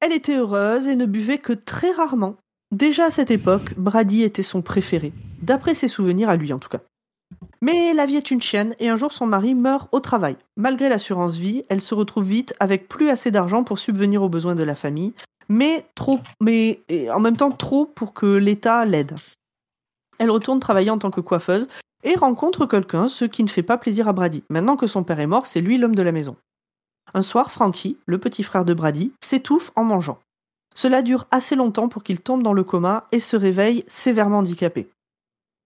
Elle 0.00 0.12
était 0.12 0.36
heureuse 0.36 0.86
et 0.86 0.94
ne 0.96 1.06
buvait 1.06 1.38
que 1.38 1.52
très 1.52 1.90
rarement. 1.90 2.36
Déjà 2.70 3.06
à 3.06 3.10
cette 3.10 3.30
époque, 3.30 3.74
Brady 3.76 4.22
était 4.22 4.42
son 4.42 4.62
préféré, 4.62 5.12
d'après 5.42 5.74
ses 5.74 5.88
souvenirs 5.88 6.28
à 6.28 6.36
lui 6.36 6.52
en 6.52 6.58
tout 6.58 6.68
cas. 6.68 6.80
Mais 7.60 7.92
la 7.92 8.06
vie 8.06 8.16
est 8.16 8.30
une 8.30 8.42
chienne 8.42 8.74
et 8.78 8.88
un 8.88 8.96
jour 8.96 9.12
son 9.12 9.26
mari 9.26 9.54
meurt 9.54 9.88
au 9.92 10.00
travail. 10.00 10.36
Malgré 10.56 10.88
l'assurance 10.88 11.36
vie, 11.36 11.64
elle 11.68 11.80
se 11.80 11.94
retrouve 11.94 12.24
vite 12.24 12.54
avec 12.60 12.88
plus 12.88 13.08
assez 13.08 13.30
d'argent 13.30 13.64
pour 13.64 13.78
subvenir 13.78 14.22
aux 14.22 14.28
besoins 14.28 14.54
de 14.54 14.62
la 14.62 14.74
famille, 14.74 15.14
mais 15.48 15.86
trop, 15.94 16.20
mais 16.40 16.80
en 17.12 17.20
même 17.20 17.36
temps 17.36 17.50
trop 17.50 17.84
pour 17.86 18.14
que 18.14 18.26
l'État 18.26 18.84
l'aide. 18.84 19.14
Elle 20.18 20.30
retourne 20.30 20.60
travailler 20.60 20.90
en 20.90 20.98
tant 20.98 21.10
que 21.10 21.20
coiffeuse 21.20 21.68
et 22.04 22.14
rencontre 22.14 22.66
quelqu'un, 22.66 23.08
ce 23.08 23.24
qui 23.24 23.42
ne 23.42 23.48
fait 23.48 23.62
pas 23.62 23.78
plaisir 23.78 24.08
à 24.08 24.12
Brady. 24.12 24.44
Maintenant 24.50 24.76
que 24.76 24.86
son 24.86 25.02
père 25.02 25.20
est 25.20 25.26
mort, 25.26 25.46
c'est 25.46 25.60
lui 25.60 25.78
l'homme 25.78 25.96
de 25.96 26.02
la 26.02 26.12
maison. 26.12 26.36
Un 27.14 27.22
soir, 27.22 27.50
Frankie, 27.50 27.96
le 28.06 28.18
petit 28.18 28.42
frère 28.42 28.64
de 28.64 28.74
Brady, 28.74 29.12
s'étouffe 29.20 29.72
en 29.74 29.84
mangeant. 29.84 30.18
Cela 30.74 31.02
dure 31.02 31.26
assez 31.30 31.56
longtemps 31.56 31.88
pour 31.88 32.04
qu'il 32.04 32.20
tombe 32.20 32.42
dans 32.42 32.52
le 32.52 32.62
coma 32.62 33.06
et 33.10 33.18
se 33.18 33.36
réveille 33.36 33.84
sévèrement 33.88 34.38
handicapé. 34.38 34.88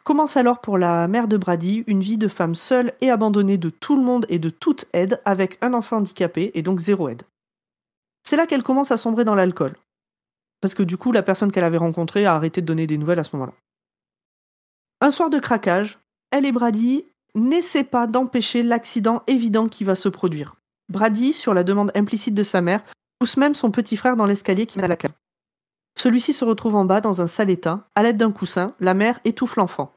Commence 0.05 0.37
alors 0.37 0.61
pour 0.61 0.79
la 0.79 1.07
mère 1.07 1.29
de 1.29 1.37
Brady 1.37 1.85
une 1.87 2.01
vie 2.01 2.19
de 2.19 2.27
femme 2.27 2.57
seule 2.57 2.93
et 3.01 3.11
abandonnée 3.11 3.57
de 3.57 3.71
tout 3.71 3.97
le 3.97 4.03
monde 4.03 4.27
et 4.29 4.41
de 4.41 4.51
toute 4.51 4.87
aide 4.93 5.21
avec 5.25 5.59
un 5.61 5.75
enfant 5.75 5.99
handicapé 5.99 6.51
et 6.55 6.63
donc 6.63 6.81
zéro 6.81 7.09
aide. 7.09 7.23
C'est 8.25 8.37
là 8.37 8.47
qu'elle 8.47 8.65
commence 8.65 8.91
à 8.91 8.97
sombrer 8.97 9.25
dans 9.25 9.37
l'alcool. 9.37 9.77
Parce 10.61 10.75
que 10.75 10.83
du 10.83 10.97
coup, 10.97 11.13
la 11.13 11.23
personne 11.23 11.53
qu'elle 11.53 11.65
avait 11.65 11.77
rencontrée 11.77 12.27
a 12.27 12.35
arrêté 12.35 12.61
de 12.61 12.67
donner 12.67 12.87
des 12.89 12.99
nouvelles 12.99 13.21
à 13.21 13.25
ce 13.25 13.35
moment-là. 13.37 13.53
Un 15.01 15.11
soir 15.11 15.31
de 15.31 15.39
craquage, 15.39 15.99
elle 16.31 16.47
et 16.47 16.53
Brady 16.53 17.05
n'essaient 17.35 17.85
pas 17.85 18.07
d'empêcher 18.07 18.63
l'accident 18.63 19.23
évident 19.27 19.69
qui 19.69 19.85
va 19.85 19.95
se 19.95 20.09
produire. 20.09 20.57
Brady, 20.89 21.33
sur 21.33 21.55
la 21.55 21.65
demande 21.65 21.93
implicite 21.95 22.35
de 22.35 22.43
sa 22.43 22.61
mère, 22.61 22.83
pousse 23.19 23.37
même 23.37 23.55
son 23.55 23.71
petit 23.71 23.97
frère 23.97 24.17
dans 24.17 24.27
l'escalier 24.27 24.67
qui 24.67 24.79
mène 24.79 24.87
à 24.87 24.89
la 24.89 24.97
cave. 24.97 25.13
Celui-ci 25.97 26.33
se 26.33 26.45
retrouve 26.45 26.75
en 26.75 26.85
bas 26.85 27.01
dans 27.01 27.21
un 27.21 27.27
sale 27.27 27.51
état. 27.51 27.87
À 27.95 28.03
l'aide 28.03 28.17
d'un 28.17 28.33
coussin, 28.33 28.75
la 28.81 28.95
mère 28.95 29.21
étouffe 29.25 29.57
l'enfant. 29.57 29.93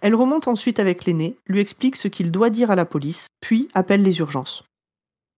Elle 0.00 0.14
remonte 0.14 0.48
ensuite 0.48 0.80
avec 0.80 1.04
l'aîné, 1.04 1.36
lui 1.46 1.60
explique 1.60 1.96
ce 1.96 2.08
qu'il 2.08 2.30
doit 2.30 2.50
dire 2.50 2.70
à 2.70 2.76
la 2.76 2.84
police, 2.84 3.26
puis 3.40 3.68
appelle 3.74 4.02
les 4.02 4.18
urgences. 4.18 4.64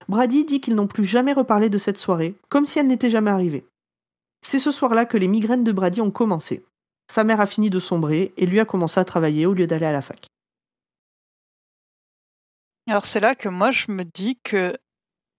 Brady 0.08 0.44
dit 0.44 0.60
qu'ils 0.60 0.74
n'ont 0.74 0.86
plus 0.86 1.04
jamais 1.04 1.32
reparlé 1.32 1.68
de 1.68 1.78
cette 1.78 1.98
soirée, 1.98 2.36
comme 2.48 2.64
si 2.64 2.78
elle 2.78 2.86
n'était 2.86 3.10
jamais 3.10 3.30
arrivée. 3.30 3.66
C'est 4.42 4.58
ce 4.58 4.70
soir-là 4.70 5.06
que 5.06 5.16
les 5.16 5.28
migraines 5.28 5.64
de 5.64 5.72
Brady 5.72 6.00
ont 6.00 6.10
commencé. 6.10 6.64
Sa 7.10 7.24
mère 7.24 7.40
a 7.40 7.46
fini 7.46 7.70
de 7.70 7.80
sombrer 7.80 8.32
et 8.36 8.46
lui 8.46 8.60
a 8.60 8.64
commencé 8.64 9.00
à 9.00 9.04
travailler 9.04 9.46
au 9.46 9.54
lieu 9.54 9.66
d'aller 9.66 9.86
à 9.86 9.92
la 9.92 10.02
fac. 10.02 10.26
Alors 12.88 13.06
c'est 13.06 13.20
là 13.20 13.34
que 13.34 13.48
moi 13.48 13.72
je 13.72 13.90
me 13.90 14.04
dis 14.04 14.38
que 14.44 14.76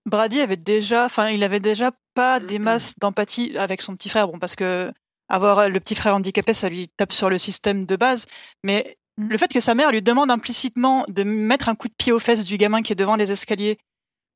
Brady 0.07 0.41
avait 0.41 0.57
déjà, 0.57 1.05
enfin 1.05 1.29
il 1.29 1.43
avait 1.43 1.59
déjà 1.59 1.91
pas 2.15 2.39
des 2.39 2.57
masses 2.59 2.95
d'empathie 2.99 3.57
avec 3.57 3.81
son 3.81 3.95
petit 3.95 4.09
frère, 4.09 4.27
bon 4.27 4.39
parce 4.39 4.55
que 4.55 4.91
avoir 5.29 5.69
le 5.69 5.79
petit 5.79 5.95
frère 5.95 6.15
handicapé 6.15 6.53
ça 6.53 6.69
lui 6.69 6.89
tape 6.97 7.13
sur 7.13 7.29
le 7.29 7.37
système 7.37 7.85
de 7.85 7.95
base, 7.95 8.25
mais 8.63 8.97
Mhm. 9.17 9.29
le 9.29 9.37
fait 9.37 9.51
que 9.51 9.59
sa 9.59 9.73
mère 9.73 9.91
lui 9.91 10.01
demande 10.01 10.29
implicitement 10.29 11.03
de 11.07 11.23
mettre 11.23 11.69
un 11.69 11.75
coup 11.75 11.87
de 11.87 11.93
pied 11.97 12.11
aux 12.11 12.19
fesses 12.19 12.45
du 12.45 12.57
gamin 12.57 12.81
qui 12.83 12.93
est 12.93 12.95
devant 12.95 13.15
les 13.15 13.31
escaliers 13.31 13.77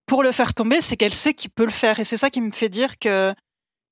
pour 0.07 0.23
le 0.23 0.31
faire 0.31 0.53
tomber, 0.53 0.81
c'est 0.81 0.98
qu'elle 0.98 1.14
sait 1.14 1.34
qu'il 1.34 1.52
peut 1.52 1.65
le 1.65 1.72
faire 1.72 1.99
et 1.99 2.03
c'est 2.03 2.18
ça 2.18 2.30
qui 2.30 2.41
me 2.41 2.52
fait 2.52 2.69
dire 2.69 2.98
que 2.98 3.34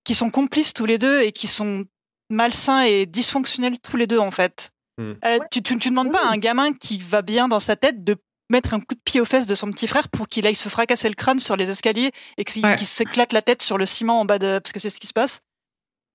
qu'ils 0.04 0.16
sont 0.16 0.32
complices 0.32 0.74
tous 0.74 0.86
les 0.86 0.98
deux 0.98 1.22
et 1.22 1.32
qu'ils 1.32 1.50
sont 1.50 1.86
malsains 2.32 2.82
et 2.82 3.06
dysfonctionnels 3.06 3.80
tous 3.80 3.98
les 3.98 4.08
deux 4.08 4.18
en 4.18 4.32
fait. 4.32 4.72
Hmm. 4.98 5.14
Euh, 5.24 5.40
tu, 5.52 5.62
tu, 5.62 5.78
tu 5.78 5.90
demandes 5.90 6.12
pas 6.12 6.26
à 6.26 6.32
un 6.32 6.38
gamin 6.38 6.74
qui 6.74 6.98
va 6.98 7.22
bien 7.22 7.48
dans 7.48 7.60
sa 7.60 7.76
tête 7.76 8.04
de 8.04 8.18
mettre 8.50 8.74
un 8.74 8.80
coup 8.80 8.96
de 8.96 9.00
pied 9.04 9.22
aux 9.22 9.26
fesses 9.26 9.46
de 9.48 9.56
son 9.56 9.72
petit 9.72 9.88
frère 9.88 10.10
pour 10.10 10.28
qu'il 10.28 10.46
aille 10.48 10.56
se 10.56 10.70
fracasser 10.70 11.08
le 11.10 11.16
crâne 11.16 11.40
sur 11.40 11.56
les 11.56 11.70
escaliers 11.70 12.12
et 12.38 12.44
qu'il 12.44 12.66
Ouais. 12.66 12.76
qu'il 12.76 12.88
s'éclate 12.88 13.32
la 13.34 13.42
tête 13.42 13.62
sur 13.62 13.78
le 13.78 13.86
ciment 13.86 14.20
en 14.22 14.26
bas 14.26 14.40
de 14.40 14.60
parce 14.60 14.72
que 14.74 14.80
c'est 14.80 14.90
ce 14.90 15.00
qui 15.00 15.08
se 15.08 15.14
passe. 15.14 15.42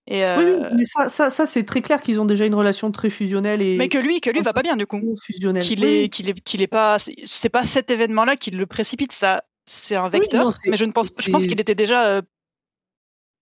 Et 0.06 0.22
euh, 0.24 0.36
Oui, 0.36 0.44
oui, 0.66 0.74
mais 0.76 0.84
ça, 0.84 1.08
ça, 1.08 1.30
ça 1.30 1.46
c'est 1.46 1.64
très 1.64 1.80
clair 1.80 2.02
qu'ils 2.02 2.20
ont 2.20 2.26
déjà 2.26 2.44
une 2.44 2.54
relation 2.54 2.90
très 2.92 3.08
fusionnelle 3.08 3.62
et 3.62 3.78
mais 3.78 3.88
que 3.88 3.96
lui 3.98 4.20
que 4.20 4.28
lui 4.30 4.40
va 4.42 4.52
pas 4.52 4.62
bien 4.62 4.76
du 4.76 4.86
coup. 4.86 5.00
fusionnelle. 5.24 5.62
Qu'il 5.62 5.82
Oui, 5.84 5.94
est 6.04 6.08
qu'il 6.10 6.28
est 6.28 6.38
qu'il 6.40 6.60
est 6.60 6.66
pas 6.66 6.98
c'est- 6.98 7.48
pas 7.48 7.64
cet 7.64 7.90
événement 7.90 8.24
là 8.26 8.36
qui 8.36 8.50
le 8.50 8.66
précipite 8.66 9.12
ça 9.12 9.42
c'est 9.66 9.96
un 9.96 10.08
vecteur 10.08 10.44
non, 10.46 10.52
mais 10.66 10.76
je 10.76 10.84
ne 10.84 10.92
pense 10.92 11.10
je 11.18 11.30
pense 11.30 11.46
qu'il 11.46 11.58
était 11.58 11.74
déjà 11.74 12.06
euh, 12.08 12.22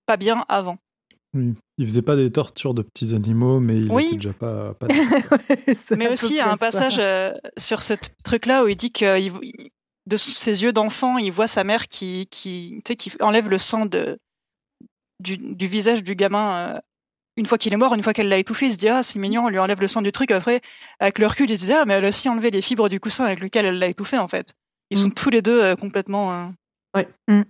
pas 0.07 0.17
bien 0.17 0.45
avant. 0.49 0.77
Il 1.35 1.87
faisait 1.87 2.03
pas 2.03 2.15
des 2.17 2.31
tortures 2.31 2.75
de 2.75 2.83
petits 2.83 3.15
animaux, 3.15 3.59
mais 3.59 3.79
il 3.79 3.91
Oui. 3.91 4.07
était 4.07 4.17
déjà 4.17 4.33
pas. 4.35 4.75
pas 4.75 4.87
C'est 5.75 5.97
Mais 5.97 6.09
aussi, 6.11 6.35
il 6.35 6.37
y 6.37 6.41
a 6.41 6.51
un 6.53 6.57
passage 6.59 6.99
euh, 6.99 7.33
sur 7.57 7.81
ce 7.83 7.95
truc-là 8.25 8.65
où 8.65 8.69
il 8.69 8.77
dit 8.77 8.93
que 8.93 9.19
il- 9.19 9.71
de 10.07 10.17
ses 10.17 10.63
yeux 10.65 10.73
d'enfant, 10.73 11.17
il 11.17 11.31
voit 11.31 11.47
sa 11.49 11.63
mère 11.65 11.89
qui, 11.89 12.27
qui, 12.31 12.81
tu 12.85 12.93
sais, 12.93 12.97
qui 12.97 13.13
enlève 13.23 13.49
le 13.49 13.57
sang 13.57 13.87
de, 13.87 14.19
du, 15.21 15.37
du 15.39 15.69
visage 15.69 16.03
du 16.03 16.17
gamin 16.17 16.75
euh, 16.75 16.79
une 17.37 17.47
fois 17.47 17.57
qu'il 17.57 17.73
est 17.73 17.77
mort, 17.77 17.95
une 17.95 18.03
fois 18.03 18.13
qu'elle 18.13 18.29
l'a 18.29 18.37
étouffé. 18.39 18.67
Il 18.67 18.73
se 18.73 18.77
dit 18.77 18.89
ah 18.89 19.03
c'est 19.03 19.19
mignon, 19.21 19.45
on 19.45 19.49
lui 19.49 19.59
enlève 19.61 19.81
le 19.81 19.87
sang 19.89 20.03
du 20.03 20.11
truc. 20.13 20.33
Après, 20.33 20.61
avec 20.99 21.19
le 21.19 21.27
recul, 21.29 21.49
il 21.51 21.59
se 21.59 21.67
dit 21.67 21.73
ah 21.73 21.85
mais 21.87 21.95
elle 21.95 22.05
a 22.05 22.09
aussi 22.09 22.29
enlevé 22.29 22.51
les 22.51 22.61
fibres 22.63 22.89
du 22.89 22.99
coussin 23.01 23.25
avec 23.25 23.41
lequel 23.41 23.65
elle 23.65 23.79
l'a 23.79 23.87
étouffé 23.87 24.19
en 24.19 24.29
fait. 24.29 24.53
Ils 24.91 24.99
sont 24.99 25.11
tous 25.11 25.31
les 25.31 25.41
deux 25.41 25.63
euh, 25.63 25.77
complètement 25.77 26.33
euh, 26.33 26.47
Ouais. 26.95 27.09
Mm. 27.29 27.43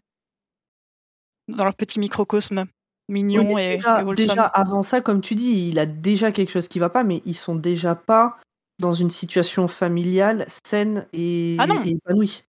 dans 1.49 1.65
leur 1.65 1.75
petit 1.75 1.99
microcosme 1.99 2.67
mignon 3.13 3.45
Oui, 3.47 3.55
mais 3.55 3.75
et, 3.75 3.77
déjà, 3.77 4.03
et 4.03 4.15
déjà, 4.15 4.45
avant 4.45 4.83
ça, 4.83 5.01
comme 5.01 5.21
tu 5.21 5.35
dis, 5.35 5.69
il 5.69 5.79
a 5.79 5.87
déjà 5.87 6.33
quelque 6.33 6.51
chose 6.51 6.69
qui 6.69 6.79
va 6.79 6.91
pas, 6.91 7.05
mais 7.05 7.23
ils 7.25 7.37
sont 7.37 7.55
déjà 7.55 7.95
pas 7.95 8.39
dans 8.79 8.95
une 8.95 9.11
situation 9.11 9.69
familiale 9.69 10.47
saine 10.67 11.07
et, 11.13 11.57
Ah 11.61 11.67
et 11.85 11.91
épanouie. 11.91 12.43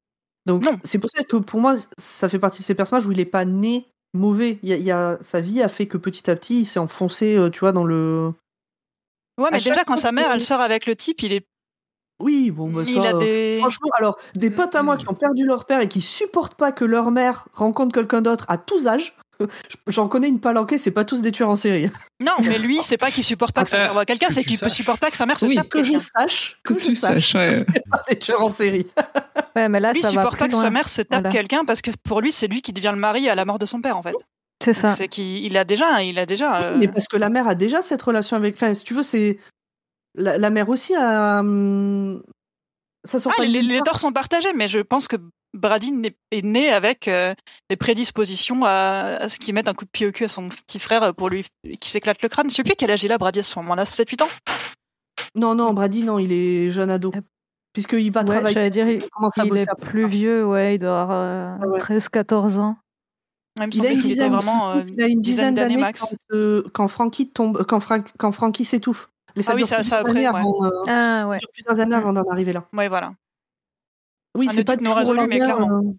Donc 0.46 0.66
c'est 0.84 1.00
pour 1.00 1.10
ça 1.10 1.24
que 1.24 1.38
pour 1.38 1.60
moi, 1.62 1.76
ça 1.98 2.28
fait 2.28 2.40
partie 2.40 2.62
de 2.62 2.66
ces 2.66 2.76
personnages 2.76 3.06
où 3.06 3.12
il 3.12 3.20
est 3.20 3.26
pas 3.26 3.46
né 3.46 3.86
mauvais. 4.14 4.60
Il 4.64 4.70
y 4.70 4.74
a, 4.74 4.78
il 4.78 4.84
y 4.84 4.92
a- 4.92 5.18
sa 5.22 5.40
vie 5.40 5.62
a 5.62 5.70
fait 5.70 5.88
que 5.88 5.98
petit 5.98 6.30
à 6.30 6.36
petit, 6.36 6.62
il 6.62 6.66
s'est 6.66 6.80
enfoncé, 6.80 7.36
euh, 7.38 7.50
tu 7.50 7.60
vois, 7.60 7.72
dans 7.72 7.86
le. 7.86 8.34
Ouais, 9.40 9.50
mais 9.52 9.58
à 9.58 9.60
déjà 9.60 9.84
quand 9.84 9.96
sa 9.98 10.12
mère 10.12 10.32
elle 10.32 10.42
sort 10.42 10.62
avec 10.62 10.86
le 10.86 10.96
type, 10.96 11.22
il 11.24 11.34
est, 11.34 11.46
Oui, 12.20 12.52
bon, 12.52 12.70
bah, 12.72 12.84
il 12.86 12.94
ça, 12.94 13.02
a 13.10 13.16
euh, 13.16 13.20
des. 13.20 13.58
Franchement, 13.60 13.90
alors, 13.98 14.18
des 14.36 14.50
potes 14.50 14.76
à 14.76 14.84
moi 14.84 14.98
qui 14.98 15.08
ont 15.10 15.16
perdu 15.16 15.46
leur 15.46 15.66
père 15.66 15.80
et 15.80 15.88
qui 15.88 16.02
supportent 16.02 16.56
pas 16.56 16.72
que 16.72 16.86
leur 16.86 17.10
mère 17.12 17.48
rencontre 17.54 17.94
quelqu'un 17.94 18.22
d'autre 18.22 18.46
à 18.50 18.58
tous 18.58 18.88
âges. 18.88 19.16
J'en 19.88 20.08
connais 20.08 20.28
une 20.28 20.40
palanquée, 20.40 20.78
c'est 20.78 20.92
pas 20.92 21.06
tous 21.06 21.22
des 21.22 21.32
tueurs 21.32 21.50
en 21.50 21.56
série. 21.56 21.90
Non, 22.20 22.34
mais 22.42 22.58
lui, 22.58 22.82
c'est 22.82 22.98
pas 22.98 23.12
qu'il 23.12 23.24
supporte 23.24 23.54
pas 23.54 23.64
que 23.64 23.70
sa 23.70 23.78
mère 23.78 23.94
voit 23.94 24.06
quelqu'un, 24.06 24.28
que 24.28 24.34
c'est 24.34 24.44
qu'il 24.44 24.58
saches. 24.58 24.72
supporte 24.74 25.00
pas 25.00 25.10
que 25.12 25.18
sa 25.18 25.26
mère 25.26 25.40
se 25.40 25.46
Oui, 25.46 25.56
tape 25.56 25.70
Que 25.70 25.84
je 25.84 25.98
sache, 25.98 26.58
que, 26.64 26.74
Que 26.74 26.80
je 26.80 26.86
tu 26.86 26.96
sache, 26.96 27.32
saches, 27.34 27.36
ouais. 27.36 27.66
c'est 27.74 27.84
pas 27.90 28.04
des 28.10 28.20
tueurs 28.20 28.42
en 28.42 28.52
série. 28.52 28.88
Ouais, 29.56 29.70
mais 29.70 29.80
là, 29.80 29.92
Lui, 29.92 30.00
il 30.00 30.04
ça 30.04 30.10
supporte 30.10 30.38
pas 30.38 30.48
que 30.48 30.54
loin. 30.54 30.62
sa 30.62 30.70
mère 30.72 30.88
se 30.90 31.04
tape 31.04 31.22
Voilà. 31.22 31.30
quelqu'un 31.30 31.64
parce 31.64 31.82
que 31.84 31.92
pour 32.04 32.22
lui, 32.22 32.32
c'est 32.32 32.48
lui 32.48 32.64
qui 32.64 32.74
devient 32.74 32.90
le 32.92 33.00
mari 33.00 33.30
à 33.30 33.36
la 33.36 33.46
mort 33.46 33.60
de 33.60 33.68
son 33.68 33.82
père, 33.82 33.96
en 33.98 34.02
fait. 34.02 34.16
C'est 34.64 34.74
ça. 34.74 34.90
C'est 34.90 35.08
qu'il 35.08 35.46
il 35.46 35.56
a 35.58 35.64
déjà, 35.64 36.02
il 36.02 36.18
a 36.18 36.26
déjà. 36.26 36.62
euh, 36.64 36.78
Mais 36.80 36.88
parce 36.88 37.08
que 37.08 37.18
la 37.18 37.30
mère 37.30 37.48
a 37.48 37.54
déjà 37.54 37.82
cette 37.84 38.02
relation 38.02 38.36
avec. 38.36 38.56
Enfin, 38.56 38.74
si 38.74 38.84
tu 38.84 38.94
veux, 38.96 39.04
c'est. 39.04 39.38
La, 40.16 40.38
la 40.40 40.50
mère 40.50 40.70
aussi 40.70 40.96
a. 40.96 41.40
hum, 41.42 42.24
Ça 43.04 43.20
sort 43.20 43.32
Ah, 43.36 43.42
pas 43.42 43.48
les, 43.48 43.62
les 43.62 43.82
torts 43.82 44.00
sont 44.00 44.12
partagés, 44.12 44.54
mais 44.54 44.68
je 44.68 44.80
pense 44.80 45.08
que 45.08 45.18
Brady 45.54 45.94
est 46.32 46.42
né 46.42 46.70
avec 46.70 47.08
euh, 47.08 47.34
des 47.70 47.76
prédispositions 47.76 48.66
à, 48.66 49.18
à 49.22 49.30
ce 49.30 49.38
qu'il 49.40 49.54
mette 49.54 49.68
un 49.68 49.74
coup 49.74 49.86
de 49.86 49.90
pied 49.92 50.08
au 50.08 50.12
cul 50.12 50.24
à 50.24 50.28
son 50.28 50.50
petit 50.50 50.80
frère 50.80 51.14
pour 51.14 51.30
lui 51.30 51.46
qui 51.80 51.90
s'éclate 51.90 52.22
le 52.22 52.30
crâne. 52.30 52.50
Je 52.50 52.56
sais 52.56 52.64
plus 52.64 52.74
quel 52.78 52.90
âge 52.92 53.04
il 53.04 53.12
a, 53.12 53.18
Brady, 53.18 53.40
à 53.40 53.44
ce 53.44 53.58
moment-là, 53.60 53.84
7-8 53.86 54.24
ans? 54.24 54.30
Non, 55.36 55.56
non, 55.56 55.74
Brady, 55.74 56.04
non, 56.04 56.20
il 56.20 56.32
est 56.32 56.70
jeune 56.72 56.90
ado. 56.90 57.12
Euh, 57.16 57.22
Puisqu'il 57.74 58.12
va 58.12 58.22
Ouais, 58.22 58.26
travailler. 58.28 58.54
j'allais 58.54 58.70
dire, 58.70 58.88
il, 58.88 59.10
commence 59.10 59.38
à 59.40 59.46
il 59.46 59.50
bosser 59.50 59.64
est 59.64 59.82
plus 59.82 60.06
vieux, 60.08 60.46
ouais, 60.46 60.76
il 60.76 60.80
doit 60.80 61.02
avoir 61.02 61.18
euh, 61.20 61.56
Ah 61.62 61.68
ouais. 61.68 61.80
13-14 61.80 62.60
ans. 62.60 62.78
Il 63.58 63.64
Il 63.76 63.86
a 63.88 63.92
une 63.92 64.00
dizaine, 64.02 64.32
vraiment 64.34 64.72
euh, 64.72 64.84
il 64.88 65.02
a 65.02 65.08
une 65.08 65.22
dizaine 65.22 65.56
d'années 65.56 65.78
max. 65.78 66.02
quand, 66.02 66.36
euh, 66.36 66.64
quand 66.74 66.88
Frankie 66.88 67.30
tombe, 67.30 67.64
quand, 67.66 67.80
Frank, 67.80 68.12
quand 68.18 68.32
Frankie 68.32 68.66
s'étouffe. 68.66 69.10
Mais 69.36 69.42
ça 69.44 69.52
Ah 69.52 69.56
oui, 69.56 69.62
dure 69.62 69.68
ça- 69.70 69.76
plusieurs 69.78 70.00
ça 70.02 70.08
après, 70.08 70.12
années 70.12 70.30
ouais. 70.30 70.40
avant, 70.40 70.66
euh, 70.66 70.70
Ah 70.88 71.28
ouais. 71.28 71.38
dure 71.38 71.50
plusieurs 71.54 71.80
années 71.80 71.96
avant 71.96 72.14
d'en 72.14 72.24
arriver 72.32 72.54
là. 72.54 72.66
Ouais, 72.74 72.88
voilà. 72.88 73.14
Oui, 74.36 74.48
c'est 74.52 74.64
pas 74.64 74.76
mais 75.28 75.38
clairement. 75.40 75.78
euh, 75.78 75.92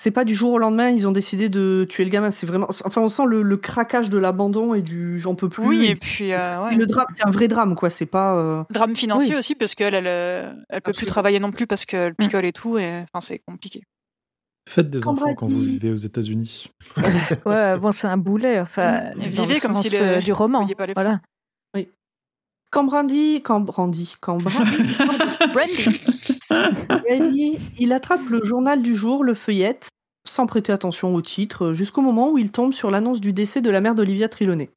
C'est 0.00 0.10
pas 0.10 0.24
du 0.24 0.34
jour 0.34 0.52
au 0.52 0.58
lendemain, 0.58 0.88
ils 0.88 1.06
ont 1.06 1.12
décidé 1.12 1.48
de 1.50 1.86
tuer 1.88 2.04
le 2.04 2.10
gamin. 2.10 2.30
C'est 2.30 2.46
vraiment. 2.46 2.66
Enfin, 2.84 3.02
on 3.02 3.08
sent 3.08 3.24
le, 3.26 3.42
le 3.42 3.56
craquage 3.58 4.08
de 4.10 4.16
l'abandon 4.18 4.72
et 4.74 4.80
du 4.82 5.18
j'en 5.20 5.34
peux 5.34 5.48
plus. 5.50 5.66
Oui, 5.66 5.84
et 5.86 5.90
et 5.90 5.96
puis 5.96 6.32
euh, 6.32 6.60
ouais. 6.64 6.72
Et 6.72 6.76
le 6.76 6.86
drame, 6.86 7.06
c'est 7.14 7.26
un 7.26 7.30
vrai 7.30 7.48
drame, 7.48 7.74
quoi. 7.74 7.90
C'est 7.90 8.06
pas. 8.06 8.36
euh, 8.38 8.64
drame 8.70 8.94
financier 8.94 9.34
Oui. 9.34 9.38
aussi 9.38 9.54
parce 9.54 9.74
qu'elle 9.74 9.94
elle, 9.94 10.64
elle 10.70 10.80
peut 10.82 10.92
plus 10.92 11.06
travailler 11.06 11.38
non 11.40 11.52
plus 11.52 11.66
parce 11.66 11.84
qu'elle 11.84 12.14
picole 12.14 12.44
et 12.46 12.52
tout 12.52 12.78
et 12.78 13.02
enfin 13.12 13.20
c'est 13.20 13.40
compliqué. 13.46 13.82
Faites 14.68 14.88
des 14.90 15.00
Quand 15.00 15.12
enfants 15.12 15.34
quand 15.34 15.48
vous 15.48 15.60
vivez 15.60 15.90
aux 15.90 15.96
États-Unis. 15.96 16.70
Ouais, 17.44 17.76
bon, 17.78 17.90
c'est 17.92 18.06
un 18.06 18.16
boulet, 18.16 18.60
enfin. 18.60 19.10
Dans 19.16 19.44
vivez 19.44 19.58
comme 19.60 19.74
si 19.74 19.90
le- 19.90 20.22
du 20.22 20.32
roman. 20.32 20.66
pas 20.68 20.86
les 20.86 20.94
Voilà. 20.94 21.20
Quand 22.70 22.84
Brandy, 22.88 23.42
quand 23.44 23.60
Brandy, 23.60 24.14
quand 24.20 24.38
Brandy, 24.38 24.96
Il 27.78 27.92
attrape 27.92 28.26
le 28.28 28.44
journal 28.44 28.82
du 28.82 28.96
jour, 28.96 29.24
le 29.24 29.34
feuillette, 29.34 29.88
sans 30.26 30.46
prêter 30.46 30.72
attention 30.72 31.14
au 31.14 31.22
titre, 31.22 31.72
jusqu'au 31.72 32.00
moment 32.02 32.30
où 32.30 32.38
il 32.38 32.50
tombe 32.52 32.72
sur 32.72 32.90
l'annonce 32.90 33.20
du 33.20 33.32
décès 33.32 33.60
de 33.60 33.70
la 33.70 33.80
mère 33.80 33.94
d'Olivia 33.94 34.28
Trelawney. 34.28 34.70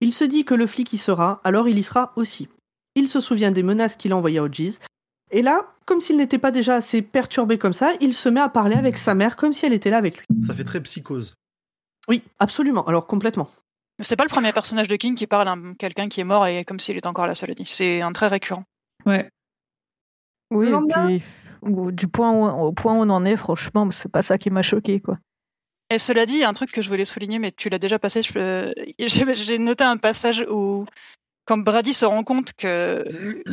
Il 0.00 0.12
se 0.12 0.24
dit 0.24 0.44
que 0.44 0.54
le 0.54 0.66
flic 0.66 0.92
y 0.92 0.98
sera, 0.98 1.40
alors 1.44 1.68
il 1.68 1.78
y 1.78 1.82
sera 1.82 2.12
aussi. 2.16 2.48
Il 2.94 3.08
se 3.08 3.20
souvient 3.20 3.50
des 3.50 3.62
menaces 3.62 3.96
qu'il 3.96 4.12
a 4.12 4.16
envoyées 4.16 4.38
à 4.38 4.44
Hodges. 4.44 4.78
Et 5.30 5.42
là, 5.42 5.66
comme 5.84 6.00
s'il 6.00 6.16
n'était 6.16 6.38
pas 6.38 6.50
déjà 6.50 6.76
assez 6.76 7.02
perturbé 7.02 7.58
comme 7.58 7.72
ça, 7.74 7.92
il 8.00 8.14
se 8.14 8.28
met 8.28 8.40
à 8.40 8.48
parler 8.48 8.76
avec 8.76 8.96
sa 8.96 9.14
mère 9.14 9.36
comme 9.36 9.52
si 9.52 9.66
elle 9.66 9.72
était 9.74 9.90
là 9.90 9.98
avec 9.98 10.16
lui. 10.18 10.26
Ça 10.46 10.54
fait 10.54 10.64
très 10.64 10.80
psychose. 10.82 11.34
Oui, 12.08 12.22
absolument, 12.38 12.84
alors 12.86 13.06
complètement. 13.06 13.48
C'est 14.00 14.16
pas 14.16 14.24
le 14.24 14.30
premier 14.30 14.52
personnage 14.52 14.88
de 14.88 14.96
King 14.96 15.16
qui 15.16 15.26
parle 15.26 15.48
à 15.48 15.52
un- 15.52 15.74
quelqu'un 15.74 16.08
qui 16.08 16.20
est 16.20 16.24
mort 16.24 16.46
et 16.46 16.64
comme 16.64 16.78
s'il 16.80 16.96
était 16.96 17.06
encore 17.08 17.26
là, 17.26 17.34
cela 17.34 17.52
dit. 17.52 17.66
C'est 17.66 18.00
un 18.00 18.12
très 18.12 18.28
récurrent. 18.28 18.62
Ouais. 19.04 19.28
Oui, 20.50 20.66
Le 20.66 20.68
et 20.68 20.72
lendemain 20.72 21.06
puis, 21.06 21.22
au- 21.62 21.90
du 21.90 22.08
point 22.08 22.32
où, 22.32 22.66
au 22.66 22.72
point 22.72 22.94
où 22.94 22.98
on 23.02 23.10
en 23.10 23.24
est, 23.24 23.36
franchement, 23.36 23.88
c'est 23.90 24.10
pas 24.10 24.22
ça 24.22 24.38
qui 24.38 24.50
m'a 24.50 24.62
choqué, 24.62 25.00
quoi. 25.00 25.18
Et 25.90 25.98
cela 25.98 26.26
dit, 26.26 26.34
il 26.34 26.38
y 26.40 26.44
a 26.44 26.48
un 26.48 26.52
truc 26.54 26.70
que 26.70 26.82
je 26.82 26.88
voulais 26.88 27.04
souligner, 27.06 27.38
mais 27.38 27.50
tu 27.50 27.68
l'as 27.70 27.78
déjà 27.78 27.98
passé. 27.98 28.20
J'ai 28.98 29.58
noté 29.58 29.84
un 29.84 29.96
passage 29.96 30.44
où, 30.50 30.84
quand 31.46 31.56
Brady 31.58 31.94
se 31.94 32.04
rend 32.04 32.24
compte 32.24 32.52
que, 32.52 33.04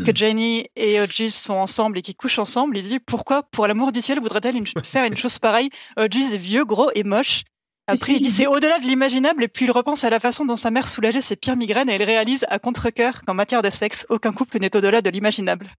que 0.05 0.13
Jenny 0.15 0.65
et 0.75 0.99
Hodges 0.99 1.27
sont 1.29 1.53
ensemble 1.55 1.97
et 1.99 2.01
qu'ils 2.01 2.15
couchent 2.17 2.39
ensemble, 2.39 2.77
il 2.77 2.85
dit 2.85 2.99
Pourquoi, 2.99 3.43
pour 3.43 3.67
l'amour 3.67 3.93
du 3.93 4.01
ciel, 4.01 4.19
voudrait-elle 4.19 4.55
faire 4.83 5.05
une 5.05 5.15
chose 5.15 5.39
pareille? 5.39 5.69
Hodges 5.97 6.33
est 6.33 6.37
vieux, 6.37 6.65
gros 6.65 6.91
et 6.93 7.03
moche. 7.03 7.43
Après, 7.87 8.13
il 8.13 8.19
dit 8.19 8.31
C'est 8.31 8.47
au-delà 8.47 8.79
de 8.79 8.83
l'imaginable, 8.83 9.43
et 9.43 9.47
puis 9.47 9.63
il 9.65 9.71
repense 9.71 10.03
à 10.03 10.09
la 10.09 10.19
façon 10.19 10.43
dont 10.43 10.55
sa 10.57 10.71
mère 10.71 10.87
soulageait 10.89 11.21
ses 11.21 11.35
pires 11.37 11.55
migraines 11.55 11.89
et 11.89 11.95
il 11.95 12.03
réalise 12.03 12.45
à 12.49 12.59
contre-coeur 12.59 13.21
qu'en 13.25 13.33
matière 13.33 13.61
de 13.61 13.69
sexe, 13.69 14.05
aucun 14.09 14.33
couple 14.33 14.59
n'est 14.59 14.75
au-delà 14.75 15.01
de 15.01 15.09
l'imaginable. 15.09 15.71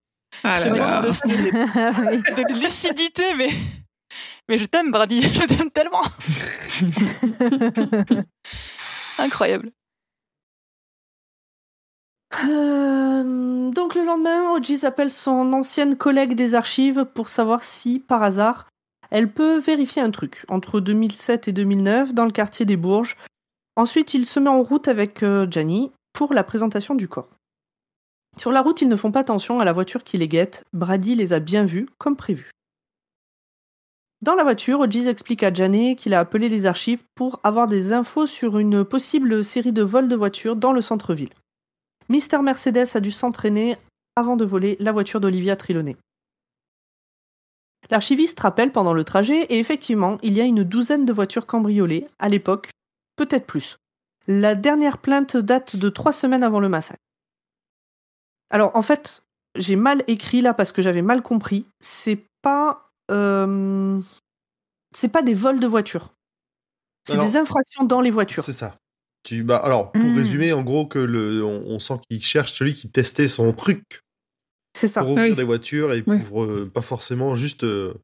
Ah 0.44 0.55
C'est 0.57 0.70
là 0.70 1.01
vraiment 1.01 1.01
là. 1.01 1.11
de 1.11 2.61
lucidité, 2.62 3.23
mais. 3.36 3.51
Mais 4.48 4.59
je 4.59 4.65
t'aime, 4.66 4.90
Brady, 4.90 5.23
je 5.35 5.43
t'aime 5.47 5.70
tellement. 5.70 6.03
Incroyable. 9.19 9.73
Euh, 12.44 13.70
donc 13.70 13.94
le 13.94 14.05
lendemain, 14.05 14.51
Hodges 14.51 14.85
appelle 14.85 15.11
son 15.11 15.53
ancienne 15.53 15.97
collègue 15.97 16.35
des 16.35 16.55
archives 16.55 17.05
pour 17.15 17.28
savoir 17.28 17.65
si, 17.65 17.98
par 17.98 18.23
hasard, 18.23 18.66
elle 19.11 19.32
peut 19.32 19.59
vérifier 19.59 20.03
un 20.03 20.11
truc 20.11 20.44
entre 20.48 20.81
2007 20.81 21.48
et 21.48 21.53
2009 21.53 22.12
dans 22.12 22.24
le 22.24 22.32
quartier 22.32 22.66
des 22.66 22.77
Bourges. 22.77 23.16
Ensuite, 23.77 24.15
il 24.15 24.27
se 24.27 24.40
met 24.40 24.51
en 24.51 24.62
route 24.62 24.89
avec 24.89 25.23
euh, 25.23 25.47
Gianni 25.51 25.93
pour 26.12 26.35
la 26.35 26.44
présentation 26.44 26.94
du 26.94 27.09
corps. 27.09 27.28
Sur 28.38 28.52
la 28.52 28.60
route, 28.62 28.82
ils 28.82 28.88
ne 28.88 28.96
font 28.96 29.12
pas 29.12 29.20
attention 29.20 29.60
à 29.60 29.64
la 29.64 29.72
voiture 29.72 30.04
qui 30.04 30.18
les 30.18 30.28
guette. 30.28 30.64
Brady 30.72 31.14
les 31.14 31.32
a 31.32 31.40
bien 31.40 31.64
vus, 31.64 31.88
comme 31.98 32.16
prévu. 32.16 32.50
Dans 34.22 34.34
la 34.34 34.44
voiture, 34.44 34.80
Hodges 34.80 35.06
explique 35.06 35.42
à 35.42 35.52
Gianni 35.52 35.94
qu'il 35.94 36.14
a 36.14 36.20
appelé 36.20 36.48
les 36.48 36.66
archives 36.66 37.04
pour 37.14 37.38
avoir 37.44 37.68
des 37.68 37.92
infos 37.92 38.26
sur 38.26 38.58
une 38.58 38.84
possible 38.84 39.44
série 39.44 39.72
de 39.72 39.82
vols 39.82 40.08
de 40.08 40.16
voitures 40.16 40.56
dans 40.56 40.72
le 40.72 40.80
centre-ville. 40.80 41.32
Mister 42.08 42.38
Mercedes 42.38 42.94
a 42.94 43.00
dû 43.00 43.10
s'entraîner 43.10 43.76
avant 44.16 44.36
de 44.36 44.44
voler 44.44 44.76
la 44.80 44.92
voiture 44.92 45.20
d'Olivia 45.20 45.56
Trelawney. 45.56 45.96
L'archiviste 47.90 48.40
rappelle 48.40 48.72
pendant 48.72 48.94
le 48.94 49.04
trajet, 49.04 49.44
et 49.44 49.58
effectivement, 49.58 50.18
il 50.22 50.36
y 50.36 50.40
a 50.40 50.44
une 50.44 50.64
douzaine 50.64 51.04
de 51.04 51.12
voitures 51.12 51.46
cambriolées, 51.46 52.06
à 52.18 52.28
l'époque, 52.28 52.70
peut-être 53.16 53.46
plus. 53.46 53.76
La 54.26 54.54
dernière 54.54 54.98
plainte 54.98 55.36
date 55.36 55.76
de 55.76 55.88
trois 55.88 56.12
semaines 56.12 56.42
avant 56.42 56.60
le 56.60 56.68
massacre. 56.68 57.00
Alors, 58.51 58.74
en 58.77 58.82
fait, 58.82 59.23
j'ai 59.56 59.77
mal 59.77 60.02
écrit 60.06 60.43
là 60.43 60.55
parce 60.55 60.73
que 60.73 60.82
j'avais 60.82 61.02
mal 61.02 61.23
compris. 61.23 61.66
C'est 61.81 62.24
pas. 62.43 62.89
euh, 63.10 64.01
C'est 64.94 65.09
pas 65.09 65.23
des 65.23 65.35
vols 65.35 65.60
de 65.60 65.66
voitures. 65.66 66.12
C'est 67.06 67.18
des 67.18 67.36
infractions 67.36 67.85
dans 67.85 68.01
les 68.01 68.10
voitures. 68.10 68.43
C'est 68.44 68.52
ça. 68.52 68.77
Tu, 69.23 69.43
bah, 69.44 69.56
alors, 69.59 69.93
pour 69.93 70.02
Mm. 70.02 70.16
résumer, 70.16 70.52
en 70.52 70.62
gros, 70.62 70.86
que 70.86 70.98
le, 70.98 71.44
on, 71.44 71.64
on 71.66 71.78
sent 71.78 71.94
qu'il 72.09 72.23
cherche 72.23 72.52
celui 72.52 72.74
qui 72.74 72.90
testait 72.90 73.28
son 73.28 73.52
truc 73.52 74.01
C'est 74.77 74.89
ça. 74.89 75.02
pour 75.02 75.10
ouvrir 75.12 75.31
Oui. 75.32 75.36
les 75.36 75.44
voitures 75.44 75.93
et 75.93 76.02
Oui. 76.06 76.20
pour 76.20 76.44
euh, 76.44 76.70
pas 76.73 76.82
forcément 76.82 77.35
juste 77.35 77.62
euh, 77.64 77.94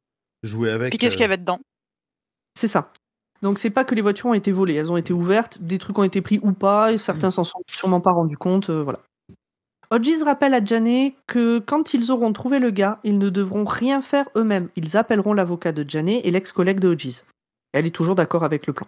jouer 0.43 0.71
avec. 0.71 0.91
Puis 0.91 0.99
qu'est-ce 0.99 1.15
euh, 1.15 1.17
qu'il 1.17 1.23
y 1.23 1.25
avait 1.25 1.37
dedans? 1.39 1.59
C'est 2.59 2.69
ça. 2.69 2.93
Donc 3.41 3.59
c'est 3.59 3.71
pas 3.71 3.85
que 3.85 3.95
les 3.95 4.03
voitures 4.03 4.27
ont 4.27 4.35
été 4.35 4.53
volées, 4.53 4.75
elles 4.75 4.91
ont 4.93 4.97
été 4.97 5.13
ouvertes, 5.13 5.61
des 5.61 5.79
trucs 5.79 5.99
ont 5.99 6.05
été 6.05 6.21
pris 6.23 6.39
ou 6.43 6.53
pas, 6.53 6.93
et 6.93 6.99
certains 6.99 7.31
s'en 7.33 7.43
sont 7.45 7.63
sûrement 7.69 8.01
pas 8.01 8.13
rendus 8.13 8.37
compte, 8.37 8.71
euh, 8.71 8.83
voilà. 8.85 9.01
Hodges 9.93 10.23
rappelle 10.25 10.55
à 10.55 10.65
Janet 10.65 11.15
que 11.27 11.59
quand 11.59 11.93
ils 11.93 12.11
auront 12.11 12.33
trouvé 12.33 12.61
le 12.61 12.71
gars, 12.71 12.99
ils 13.05 13.19
ne 13.19 13.29
devront 13.29 13.67
rien 13.67 14.01
faire 14.01 14.27
eux-mêmes. 14.37 14.71
Ils 14.75 14.97
appelleront 14.97 15.35
l'avocat 15.35 15.73
de 15.73 15.85
Janet 15.87 16.23
et 16.25 16.31
l'ex-collègue 16.31 16.81
de 16.81 16.89
Hodges. 16.89 17.25
Elle 17.75 17.85
est 17.85 17.95
toujours 17.95 18.15
d'accord 18.15 18.43
avec 18.43 18.67
le 18.67 18.73
plan. 18.73 18.87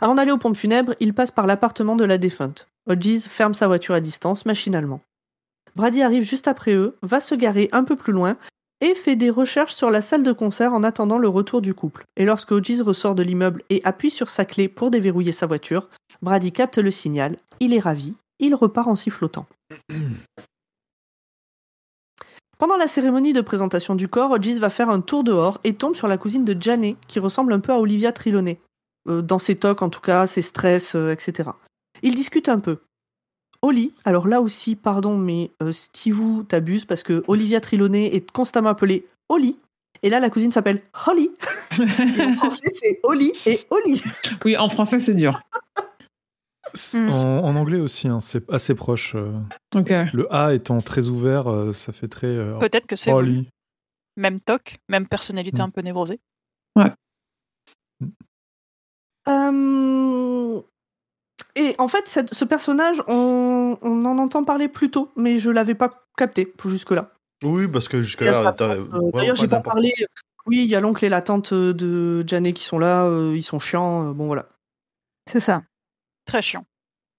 Avant 0.00 0.14
d'aller 0.14 0.32
aux 0.32 0.38
pompes 0.38 0.56
funèbres, 0.56 0.94
ils 1.00 1.12
passent 1.12 1.30
par 1.30 1.46
l'appartement 1.46 1.96
de 1.96 2.06
la 2.06 2.16
défunte. 2.16 2.66
Hodges 2.88 3.28
ferme 3.28 3.52
sa 3.52 3.66
voiture 3.66 3.94
à 3.94 4.00
distance, 4.00 4.46
machinalement. 4.46 5.02
Brady 5.76 6.00
arrive 6.00 6.22
juste 6.22 6.48
après 6.48 6.72
eux, 6.72 6.96
va 7.02 7.20
se 7.20 7.34
garer 7.34 7.68
un 7.72 7.84
peu 7.84 7.94
plus 7.94 8.14
loin 8.14 8.38
et 8.80 8.94
fait 8.94 9.16
des 9.16 9.28
recherches 9.28 9.74
sur 9.74 9.90
la 9.90 10.00
salle 10.00 10.22
de 10.22 10.32
concert 10.32 10.72
en 10.72 10.82
attendant 10.82 11.18
le 11.18 11.28
retour 11.28 11.60
du 11.60 11.74
couple. 11.74 12.04
Et 12.16 12.24
lorsque 12.24 12.52
Hodges 12.52 12.80
ressort 12.80 13.14
de 13.14 13.22
l'immeuble 13.22 13.64
et 13.68 13.82
appuie 13.84 14.10
sur 14.10 14.30
sa 14.30 14.46
clé 14.46 14.68
pour 14.68 14.90
déverrouiller 14.90 15.32
sa 15.32 15.46
voiture, 15.46 15.90
Brady 16.22 16.52
capte 16.52 16.78
le 16.78 16.90
signal, 16.90 17.36
il 17.60 17.74
est 17.74 17.80
ravi, 17.80 18.14
il 18.38 18.54
repart 18.54 18.88
en 18.88 18.96
sifflotant. 18.96 19.46
Pendant 22.58 22.76
la 22.76 22.86
cérémonie 22.86 23.32
de 23.32 23.40
présentation 23.40 23.96
du 23.96 24.06
corps, 24.06 24.30
Hodges 24.30 24.58
va 24.58 24.70
faire 24.70 24.88
un 24.88 25.00
tour 25.00 25.24
dehors 25.24 25.58
et 25.64 25.74
tombe 25.74 25.96
sur 25.96 26.06
la 26.06 26.16
cousine 26.16 26.44
de 26.44 26.56
Janet, 26.60 26.96
qui 27.08 27.18
ressemble 27.18 27.52
un 27.52 27.60
peu 27.60 27.72
à 27.72 27.78
Olivia 27.78 28.12
Trelawney. 28.12 28.60
Euh, 29.08 29.20
dans 29.20 29.40
ses 29.40 29.56
tocs 29.56 29.82
en 29.82 29.88
tout 29.88 30.00
cas, 30.00 30.28
ses 30.28 30.42
stress, 30.42 30.94
euh, 30.94 31.10
etc. 31.10 31.50
Ils 32.02 32.14
discutent 32.14 32.48
un 32.48 32.60
peu. 32.60 32.78
Oli, 33.62 33.94
alors 34.04 34.28
là 34.28 34.40
aussi, 34.40 34.76
pardon, 34.76 35.16
mais 35.16 35.50
euh, 35.62 35.72
Steve, 35.72 36.44
t'abuses 36.46 36.84
parce 36.84 37.02
que 37.02 37.24
Olivia 37.26 37.60
Trelawney 37.60 38.14
est 38.14 38.30
constamment 38.30 38.70
appelée 38.70 39.06
Oli. 39.28 39.58
Et 40.04 40.10
là, 40.10 40.18
la 40.18 40.30
cousine 40.30 40.50
s'appelle 40.50 40.82
Holly. 41.06 41.30
En 42.20 42.32
français, 42.34 42.68
c'est 42.74 43.00
Oli 43.04 43.32
et 43.46 43.60
Oli. 43.70 44.02
Oui, 44.44 44.56
en 44.56 44.68
français, 44.68 45.00
c'est 45.00 45.14
dur. 45.14 45.40
Mm. 46.94 47.10
En, 47.10 47.44
en 47.44 47.56
anglais 47.56 47.78
aussi, 47.80 48.08
hein, 48.08 48.20
c'est 48.20 48.50
assez 48.50 48.74
proche. 48.74 49.14
euh, 49.14 49.26
le 50.14 50.26
A 50.34 50.54
étant 50.54 50.78
très 50.80 51.08
ouvert, 51.08 51.50
euh, 51.50 51.72
ça 51.72 51.92
fait 51.92 52.08
très. 52.08 52.26
euh, 52.26 52.58
Peut-être 52.58 52.86
que 52.86 52.96
c'est 52.96 53.10
même 54.16 54.40
toc, 54.40 54.76
même 54.88 55.06
personnalité 55.08 55.60
Mm. 55.62 55.64
un 55.66 55.70
peu 55.70 55.80
névrosée. 55.82 56.20
Euh, 59.28 60.60
Et 61.54 61.74
en 61.78 61.88
fait, 61.88 62.08
cette- 62.08 62.32
ce 62.34 62.44
personnage, 62.46 63.02
on, 63.08 63.76
on 63.82 64.04
en 64.06 64.18
entend 64.18 64.42
parler 64.44 64.68
plus 64.68 64.90
tôt, 64.90 65.10
mais 65.16 65.38
je 65.38 65.50
l'avais 65.50 65.74
pas 65.74 66.06
capté 66.16 66.52
jusque-là. 66.64 67.12
Oui, 67.44 67.68
parce 67.68 67.88
que 67.88 68.00
jusque-là, 68.02 68.32
D'ailleurs, 69.12 69.36
j'ai 69.36 69.48
pas 69.48 69.60
parlé. 69.60 69.92
Oui, 70.46 70.58
il 70.62 70.66
y 70.66 70.74
a 70.74 70.80
l'oncle 70.80 71.04
et 71.04 71.08
la 71.08 71.20
tante 71.22 71.52
de 71.54 72.24
Janet 72.26 72.54
qui 72.54 72.64
sont 72.64 72.78
là, 72.78 73.04
euh, 73.06 73.36
ils 73.36 73.42
sont 73.42 73.58
chiants, 73.60 74.08
euh, 74.08 74.12
bon 74.12 74.26
voilà. 74.26 74.48
C'est 75.30 75.40
ça. 75.40 75.62
Très 76.26 76.42
chiant. 76.42 76.64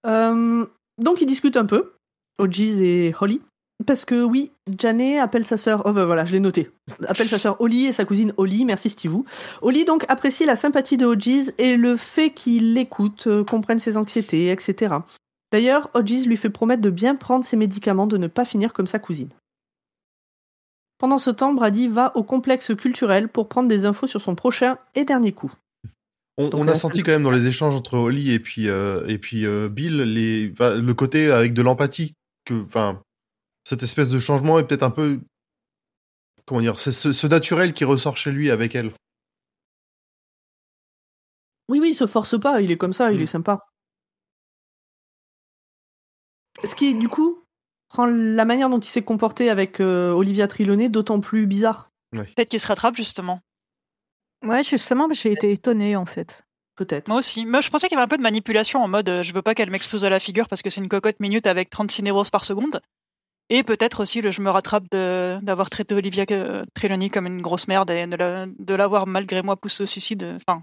Euh, 0.06 0.66
donc 0.98 1.20
ils 1.20 1.26
discutent 1.26 1.56
un 1.56 1.66
peu, 1.66 1.94
Hodges 2.38 2.60
et 2.60 3.14
Holly, 3.18 3.40
parce 3.86 4.04
que 4.04 4.22
oui, 4.22 4.52
Janet 4.78 5.18
appelle 5.18 5.44
sa 5.44 5.56
sœur, 5.56 5.82
oh 5.84 5.92
ben 5.92 6.04
voilà, 6.04 6.24
je 6.24 6.32
l'ai 6.32 6.40
noté, 6.40 6.70
appelle 7.06 7.28
sa 7.28 7.38
sœur 7.38 7.60
Holly 7.60 7.86
et 7.86 7.92
sa 7.92 8.04
cousine 8.04 8.32
Holly, 8.36 8.64
merci 8.64 8.90
Steve. 8.90 9.22
Holly 9.62 9.84
donc 9.84 10.04
apprécie 10.08 10.44
la 10.44 10.56
sympathie 10.56 10.96
de 10.96 11.06
Hodges 11.06 11.52
et 11.58 11.76
le 11.76 11.96
fait 11.96 12.30
qu'il 12.30 12.74
l'écoute, 12.74 13.26
euh, 13.26 13.44
comprenne 13.44 13.78
ses 13.78 13.96
anxiétés, 13.96 14.50
etc. 14.50 14.96
D'ailleurs, 15.52 15.90
Hodges 15.94 16.26
lui 16.26 16.36
fait 16.36 16.50
promettre 16.50 16.82
de 16.82 16.90
bien 16.90 17.16
prendre 17.16 17.44
ses 17.44 17.56
médicaments, 17.56 18.06
de 18.06 18.16
ne 18.16 18.26
pas 18.26 18.44
finir 18.44 18.72
comme 18.72 18.86
sa 18.86 18.98
cousine. 18.98 19.30
Pendant 20.98 21.18
ce 21.18 21.30
temps, 21.30 21.52
Brady 21.52 21.88
va 21.88 22.16
au 22.16 22.22
complexe 22.22 22.74
culturel 22.74 23.28
pour 23.28 23.48
prendre 23.48 23.68
des 23.68 23.84
infos 23.84 24.06
sur 24.06 24.22
son 24.22 24.34
prochain 24.34 24.78
et 24.94 25.04
dernier 25.04 25.32
coup. 25.32 25.52
On, 26.36 26.66
a 26.66 26.74
senti 26.74 27.04
quand 27.04 27.12
même 27.12 27.22
dans 27.22 27.30
les 27.30 27.46
échanges 27.46 27.74
entre 27.74 27.96
Holly 27.96 28.32
et 28.32 28.40
puis, 28.40 28.68
euh, 28.68 29.06
et 29.06 29.18
puis 29.18 29.46
euh, 29.46 29.68
Bill 29.68 30.02
les, 30.02 30.48
le 30.48 30.92
côté 30.92 31.30
avec 31.30 31.54
de 31.54 31.62
l'empathie. 31.62 32.14
que 32.44 32.54
enfin, 32.64 33.00
Cette 33.64 33.84
espèce 33.84 34.10
de 34.10 34.18
changement 34.18 34.58
est 34.58 34.64
peut-être 34.66 34.82
un 34.82 34.90
peu. 34.90 35.20
Comment 36.44 36.60
dire 36.60 36.78
C'est 36.78 36.90
ce, 36.92 37.12
ce 37.12 37.26
naturel 37.28 37.72
qui 37.72 37.84
ressort 37.84 38.16
chez 38.16 38.32
lui 38.32 38.50
avec 38.50 38.74
elle. 38.74 38.90
Oui, 41.68 41.78
oui, 41.80 41.90
il 41.90 41.94
se 41.94 42.06
force 42.06 42.38
pas, 42.38 42.60
il 42.60 42.70
est 42.72 42.76
comme 42.76 42.92
ça, 42.92 43.12
il 43.12 43.20
Mm. 43.20 43.22
est 43.22 43.26
sympa. 43.26 43.66
Ce 46.64 46.74
qui, 46.74 46.94
du 46.94 47.08
coup, 47.08 47.44
rend 47.90 48.06
la 48.06 48.44
manière 48.44 48.70
dont 48.70 48.80
il 48.80 48.88
s'est 48.88 49.02
comporté 49.04 49.50
avec 49.50 49.80
euh, 49.80 50.10
Olivia 50.12 50.48
Trelawney 50.48 50.88
d'autant 50.88 51.20
plus 51.20 51.46
bizarre, 51.46 51.90
Peut-être 52.12 52.48
qu'il 52.50 52.60
se 52.60 52.68
rattrape 52.68 52.94
justement. 52.94 53.40
Ouais, 54.44 54.62
justement, 54.62 55.08
j'ai 55.10 55.32
été 55.32 55.50
étonnée 55.52 55.96
en 55.96 56.06
fait. 56.06 56.42
peut-être. 56.76 57.08
Moi 57.08 57.18
aussi. 57.18 57.46
Moi, 57.46 57.60
je 57.60 57.70
pensais 57.70 57.88
qu'il 57.88 57.94
y 57.96 57.98
avait 57.98 58.04
un 58.04 58.08
peu 58.08 58.16
de 58.16 58.22
manipulation 58.22 58.82
en 58.82 58.88
mode 58.88 59.08
euh, 59.08 59.22
je 59.22 59.32
veux 59.32 59.42
pas 59.42 59.54
qu'elle 59.54 59.70
m'explose 59.70 60.04
à 60.04 60.10
la 60.10 60.18
figure 60.20 60.48
parce 60.48 60.62
que 60.62 60.70
c'est 60.70 60.80
une 60.80 60.88
cocotte 60.88 61.20
minute 61.20 61.46
avec 61.46 61.70
36 61.70 62.02
névroses 62.02 62.30
par 62.30 62.44
seconde. 62.44 62.80
Et 63.50 63.62
peut-être 63.62 64.00
aussi 64.00 64.20
le 64.22 64.30
je 64.30 64.40
me 64.40 64.50
rattrape 64.50 64.84
de- 64.90 65.38
d'avoir 65.42 65.68
traité 65.70 65.94
Olivia 65.94 66.24
euh, 66.30 66.64
Trelawney 66.74 67.10
comme 67.10 67.26
une 67.26 67.42
grosse 67.42 67.68
merde 67.68 67.90
et 67.90 68.06
de 68.06 68.16
la- 68.16 68.46
de 68.46 68.74
l'avoir 68.74 69.06
malgré 69.06 69.42
moi 69.42 69.56
poussé 69.56 69.82
au 69.82 69.86
suicide. 69.86 70.36
Enfin, 70.48 70.62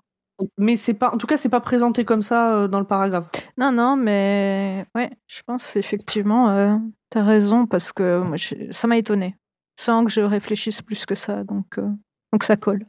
Mais 0.57 0.75
c'est 0.75 0.95
pas, 0.95 1.11
en 1.13 1.17
tout 1.17 1.27
cas, 1.27 1.37
c'est 1.37 1.49
pas 1.49 1.61
présenté 1.61 2.03
comme 2.03 2.23
ça 2.23 2.55
euh, 2.57 2.67
dans 2.67 2.79
le 2.79 2.87
paragraphe. 2.87 3.27
Non, 3.57 3.71
non, 3.71 3.95
mais 3.95 4.85
ouais, 4.95 5.11
je 5.27 5.41
pense 5.45 5.75
effectivement, 5.75 6.49
euh, 6.49 6.75
t'as 7.11 7.23
raison 7.23 7.67
parce 7.67 7.93
que 7.93 8.19
moi, 8.19 8.37
ça 8.71 8.87
m'a 8.87 8.97
étonnée, 8.97 9.35
sans 9.79 10.03
que 10.03 10.11
je 10.11 10.21
réfléchisse 10.21 10.81
plus 10.81 11.05
que 11.05 11.13
ça, 11.15 11.43
donc 11.43 11.77
euh, 11.77 11.87
donc 12.33 12.43
ça 12.43 12.57
colle. 12.57 12.87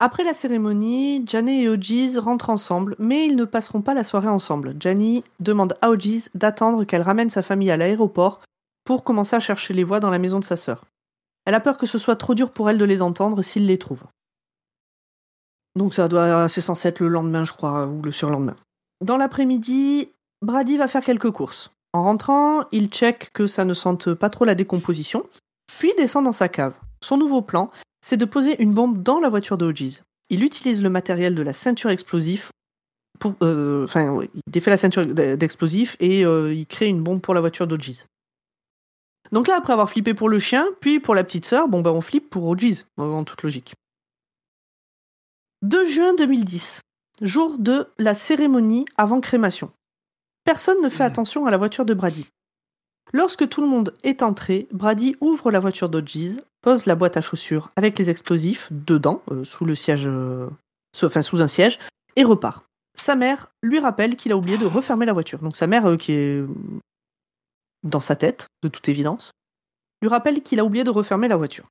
Après 0.00 0.24
la 0.24 0.32
cérémonie, 0.32 1.22
Janet 1.26 1.62
et 1.62 1.68
Hodges 1.68 2.18
rentrent 2.18 2.50
ensemble, 2.50 2.96
mais 2.98 3.26
ils 3.26 3.36
ne 3.36 3.44
passeront 3.44 3.80
pas 3.80 3.94
la 3.94 4.04
soirée 4.04 4.28
ensemble. 4.28 4.74
Janet 4.80 5.24
demande 5.40 5.76
à 5.80 5.90
Hodges 5.90 6.28
d'attendre 6.34 6.84
qu'elle 6.84 7.02
ramène 7.02 7.30
sa 7.30 7.42
famille 7.42 7.70
à 7.70 7.76
l'aéroport 7.76 8.40
pour 8.84 9.04
commencer 9.04 9.36
à 9.36 9.40
chercher 9.40 9.72
les 9.72 9.84
voix 9.84 10.00
dans 10.00 10.10
la 10.10 10.18
maison 10.18 10.40
de 10.40 10.44
sa 10.44 10.56
sœur. 10.56 10.84
Elle 11.46 11.54
a 11.54 11.60
peur 11.60 11.78
que 11.78 11.86
ce 11.86 11.98
soit 11.98 12.16
trop 12.16 12.34
dur 12.34 12.50
pour 12.50 12.68
elle 12.68 12.78
de 12.78 12.84
les 12.84 13.02
entendre 13.02 13.42
s'il 13.42 13.66
les 13.66 13.78
trouve. 13.78 14.02
Donc 15.76 15.94
ça 15.94 16.08
doit, 16.08 16.48
c'est 16.48 16.60
censé 16.60 16.88
être 16.88 17.00
le 17.00 17.08
lendemain, 17.08 17.44
je 17.44 17.52
crois, 17.52 17.86
ou 17.86 18.02
le 18.02 18.12
surlendemain. 18.12 18.56
Dans 19.00 19.16
l'après-midi, 19.16 20.08
Brady 20.42 20.76
va 20.76 20.88
faire 20.88 21.04
quelques 21.04 21.30
courses. 21.30 21.70
En 21.92 22.04
rentrant, 22.04 22.64
il 22.72 22.88
check 22.88 23.30
que 23.32 23.46
ça 23.46 23.64
ne 23.64 23.74
sente 23.74 24.14
pas 24.14 24.30
trop 24.30 24.44
la 24.44 24.54
décomposition, 24.54 25.26
puis 25.66 25.92
descend 25.96 26.24
dans 26.24 26.32
sa 26.32 26.48
cave. 26.48 26.74
Son 27.02 27.16
nouveau 27.16 27.42
plan, 27.42 27.70
c'est 28.04 28.18
de 28.18 28.26
poser 28.26 28.62
une 28.62 28.74
bombe 28.74 29.02
dans 29.02 29.18
la 29.18 29.30
voiture 29.30 29.56
de 29.56 29.64
Hodges. 29.64 30.02
Il 30.28 30.44
utilise 30.44 30.82
le 30.82 30.90
matériel 30.90 31.34
de 31.34 31.40
la 31.40 31.54
ceinture 31.54 31.88
explosif 31.88 32.52
pour, 33.18 33.34
euh, 33.42 33.84
enfin, 33.84 34.10
ouais, 34.10 34.28
il 34.34 34.42
défait 34.46 34.70
la 34.70 34.76
ceinture 34.76 35.06
d'explosifs 35.06 35.96
et 36.00 36.26
euh, 36.26 36.52
il 36.52 36.66
crée 36.66 36.88
une 36.88 37.02
bombe 37.02 37.22
pour 37.22 37.32
la 37.32 37.40
voiture 37.40 37.66
d'Hodges. 37.66 38.04
Donc 39.32 39.48
là, 39.48 39.56
après 39.56 39.72
avoir 39.72 39.88
flippé 39.88 40.12
pour 40.12 40.28
le 40.28 40.38
chien, 40.38 40.66
puis 40.82 41.00
pour 41.00 41.14
la 41.14 41.24
petite 41.24 41.46
sœur, 41.46 41.66
bon 41.66 41.80
bah 41.80 41.94
on 41.94 42.02
flippe 42.02 42.28
pour 42.28 42.46
Hodges, 42.46 42.84
en 42.98 43.24
toute 43.24 43.42
logique. 43.42 43.72
2 45.62 45.86
juin 45.86 46.12
2010, 46.14 46.82
jour 47.22 47.56
de 47.58 47.86
la 47.96 48.12
cérémonie 48.12 48.84
avant 48.98 49.22
crémation. 49.22 49.70
Personne 50.44 50.82
ne 50.82 50.90
fait 50.90 51.04
attention 51.04 51.46
à 51.46 51.50
la 51.50 51.56
voiture 51.56 51.86
de 51.86 51.94
Brady. 51.94 52.26
Lorsque 53.14 53.48
tout 53.48 53.62
le 53.62 53.66
monde 53.66 53.94
est 54.02 54.22
entré, 54.22 54.68
Brady 54.72 55.16
ouvre 55.20 55.50
la 55.50 55.60
voiture 55.60 55.88
d'Hodges, 55.88 56.36
pose 56.64 56.86
la 56.86 56.94
boîte 56.94 57.18
à 57.18 57.20
chaussures 57.20 57.70
avec 57.76 57.98
les 57.98 58.08
explosifs 58.08 58.68
dedans, 58.70 59.22
euh, 59.30 59.44
sous 59.44 59.66
le 59.66 59.74
siège, 59.74 60.06
euh, 60.06 60.48
enfin 61.02 61.20
sous 61.20 61.42
un 61.42 61.46
siège, 61.46 61.78
et 62.16 62.24
repart. 62.24 62.64
Sa 62.96 63.16
mère 63.16 63.50
lui 63.62 63.80
rappelle 63.80 64.16
qu'il 64.16 64.32
a 64.32 64.36
oublié 64.36 64.56
de 64.56 64.64
refermer 64.64 65.04
la 65.04 65.12
voiture. 65.12 65.40
Donc 65.40 65.56
sa 65.56 65.66
mère, 65.66 65.84
euh, 65.84 65.96
qui 65.98 66.12
est 66.12 66.42
dans 67.82 68.00
sa 68.00 68.16
tête, 68.16 68.46
de 68.62 68.68
toute 68.68 68.88
évidence, 68.88 69.32
lui 70.00 70.08
rappelle 70.08 70.42
qu'il 70.42 70.58
a 70.58 70.64
oublié 70.64 70.84
de 70.84 70.90
refermer 70.90 71.28
la 71.28 71.36
voiture. 71.36 71.68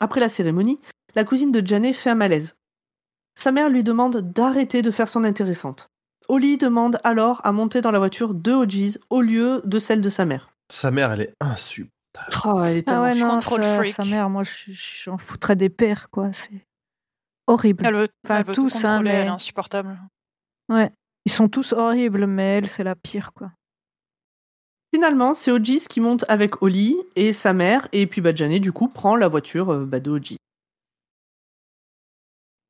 Après 0.00 0.18
la 0.18 0.28
cérémonie, 0.28 0.80
la 1.14 1.22
cousine 1.22 1.52
de 1.52 1.64
Janet 1.64 1.94
fait 1.94 2.10
un 2.10 2.16
malaise. 2.16 2.56
Sa 3.38 3.52
mère 3.52 3.68
lui 3.68 3.84
demande 3.84 4.32
d'arrêter 4.32 4.82
de 4.82 4.90
faire 4.90 5.08
son 5.08 5.22
intéressante. 5.22 5.86
Holly 6.26 6.58
demande 6.58 6.98
alors 7.04 7.40
à 7.44 7.52
monter 7.52 7.80
dans 7.80 7.92
la 7.92 8.00
voiture 8.00 8.34
de 8.34 8.50
Hodges 8.50 8.98
au 9.08 9.20
lieu 9.20 9.62
de 9.64 9.78
celle 9.78 10.00
de 10.00 10.10
sa 10.10 10.24
mère. 10.24 10.50
Sa 10.68 10.90
mère, 10.90 11.12
elle 11.12 11.20
est 11.20 11.34
insupportable. 11.40 11.99
Oh, 12.44 12.60
elle 12.64 12.78
est 12.78 12.88
Ah 12.90 13.02
ouais, 13.02 13.12
tellement 13.12 13.26
non, 13.28 13.34
Control 13.34 13.62
sa, 13.62 13.76
freak. 13.76 13.94
sa 13.94 14.04
mère, 14.04 14.28
moi, 14.30 14.42
je- 14.42 14.72
je- 14.72 15.02
j'en 15.04 15.16
foutrais 15.18 15.56
des 15.56 15.68
pères, 15.70 16.10
quoi. 16.10 16.32
C'est 16.32 16.66
horrible. 17.46 17.84
Elle 17.86 17.94
veut, 17.94 18.08
Enfin, 18.24 18.38
elle 18.38 18.46
veut 18.46 18.54
tous, 18.54 18.80
tout 18.80 18.86
hein, 18.86 19.02
mais- 19.02 19.10
elle 19.10 19.26
est 19.26 19.30
insupportable. 19.30 19.98
Ouais. 20.68 20.90
Ils 21.26 21.32
sont 21.32 21.48
tous 21.48 21.72
horribles, 21.72 22.26
mais 22.26 22.58
elle, 22.58 22.68
c'est 22.68 22.82
la 22.84 22.94
pire, 22.96 23.32
quoi. 23.32 23.52
Finalement, 24.92 25.34
c'est 25.34 25.52
Hodges 25.52 25.86
qui 25.88 26.00
monte 26.00 26.24
avec 26.28 26.62
Holly 26.62 26.96
et 27.14 27.32
sa 27.32 27.52
mère, 27.52 27.86
et 27.92 28.06
puis 28.08 28.20
bah, 28.20 28.34
Janet, 28.34 28.60
du 28.60 28.72
coup, 28.72 28.88
prend 28.88 29.14
la 29.14 29.28
voiture 29.28 29.70
euh, 29.70 29.84
bah, 29.86 30.00
de. 30.00 30.20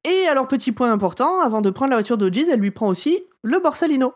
Et 0.05 0.27
alors, 0.29 0.49
petit 0.49 0.73
point 0.73 0.93
important, 0.93 1.41
avant 1.41 1.63
de 1.63 1.71
prendre 1.71 1.91
la 1.91 1.97
voiture 1.97 2.19
d'Hodges, 2.19 2.49
elle 2.51 2.61
lui 2.61 2.71
prend 2.71 2.89
aussi 2.89 3.23
le 3.43 3.59
Borsalino, 3.61 4.15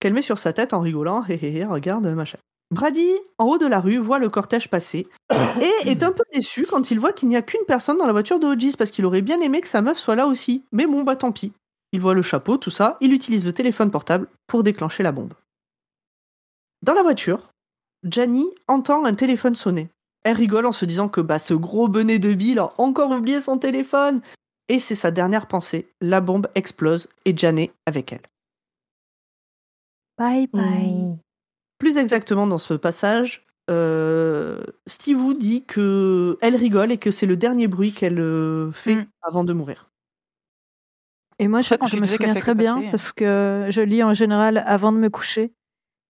qu'elle 0.00 0.12
met 0.12 0.22
sur 0.22 0.38
sa 0.38 0.52
tête 0.52 0.72
en 0.72 0.80
rigolant. 0.80 1.24
Hé 1.28 1.34
hé 1.34 1.58
hé, 1.58 1.64
regarde, 1.64 2.06
machin. 2.06 2.38
Brady, 2.70 3.08
en 3.38 3.46
haut 3.46 3.58
de 3.58 3.66
la 3.66 3.80
rue, 3.80 3.98
voit 3.98 4.18
le 4.18 4.28
cortège 4.28 4.68
passer 4.68 5.06
et 5.30 5.88
est 5.88 6.02
un 6.02 6.12
peu 6.12 6.24
déçu 6.34 6.66
quand 6.66 6.90
il 6.90 6.98
voit 6.98 7.12
qu'il 7.12 7.28
n'y 7.28 7.36
a 7.36 7.42
qu'une 7.42 7.64
personne 7.66 7.96
dans 7.96 8.06
la 8.06 8.12
voiture 8.12 8.40
de 8.40 8.46
Hodges 8.46 8.76
parce 8.76 8.90
qu'il 8.90 9.04
aurait 9.04 9.22
bien 9.22 9.40
aimé 9.40 9.60
que 9.60 9.68
sa 9.68 9.82
meuf 9.82 9.98
soit 9.98 10.16
là 10.16 10.26
aussi. 10.26 10.64
Mais 10.72 10.86
bon, 10.86 11.04
bah 11.04 11.16
tant 11.16 11.32
pis. 11.32 11.52
Il 11.92 12.00
voit 12.00 12.14
le 12.14 12.22
chapeau, 12.22 12.56
tout 12.56 12.70
ça, 12.70 12.96
il 13.00 13.12
utilise 13.12 13.46
le 13.46 13.52
téléphone 13.52 13.90
portable 13.90 14.26
pour 14.48 14.64
déclencher 14.64 15.02
la 15.04 15.12
bombe. 15.12 15.34
Dans 16.82 16.94
la 16.94 17.02
voiture, 17.02 17.50
Janie 18.02 18.50
entend 18.66 19.04
un 19.04 19.14
téléphone 19.14 19.54
sonner. 19.54 19.88
Elle 20.24 20.36
rigole 20.36 20.66
en 20.66 20.72
se 20.72 20.84
disant 20.84 21.08
que 21.08 21.20
bah, 21.20 21.38
ce 21.38 21.54
gros 21.54 21.86
benet 21.86 22.18
de 22.18 22.34
Bill 22.34 22.58
a 22.58 22.72
encore 22.78 23.12
oublié 23.12 23.40
son 23.40 23.58
téléphone. 23.58 24.20
Et 24.68 24.80
c'est 24.80 24.96
sa 24.96 25.12
dernière 25.12 25.46
pensée. 25.46 25.88
La 26.00 26.20
bombe 26.20 26.48
explose 26.56 27.08
et 27.24 27.36
Janet 27.36 27.72
avec 27.86 28.12
elle. 28.12 28.22
Bye 30.18 30.48
bye. 30.52 31.18
Plus 31.78 31.96
exactement 31.96 32.46
dans 32.46 32.58
ce 32.58 32.74
passage, 32.74 33.46
euh, 33.70 34.62
Steve 34.86 35.18
Wu 35.22 35.34
dit 35.34 35.66
que 35.66 36.38
elle 36.40 36.56
rigole 36.56 36.92
et 36.92 36.98
que 36.98 37.10
c'est 37.10 37.26
le 37.26 37.36
dernier 37.36 37.66
bruit 37.68 37.92
qu'elle 37.92 38.18
euh, 38.20 38.70
fait 38.72 38.96
Mm. 38.96 39.06
avant 39.22 39.44
de 39.44 39.52
mourir. 39.52 39.90
Et 41.38 41.48
moi, 41.48 41.60
je, 41.60 41.68
Ça, 41.68 41.76
me 41.82 42.04
souviens 42.04 42.34
très 42.34 42.54
bien 42.54 42.74
passer. 42.76 42.90
parce 42.90 43.12
que 43.12 43.66
je 43.68 43.82
lis 43.82 44.02
en 44.02 44.14
général 44.14 44.62
avant 44.66 44.90
de 44.92 44.96
me 44.98 45.10
coucher. 45.10 45.52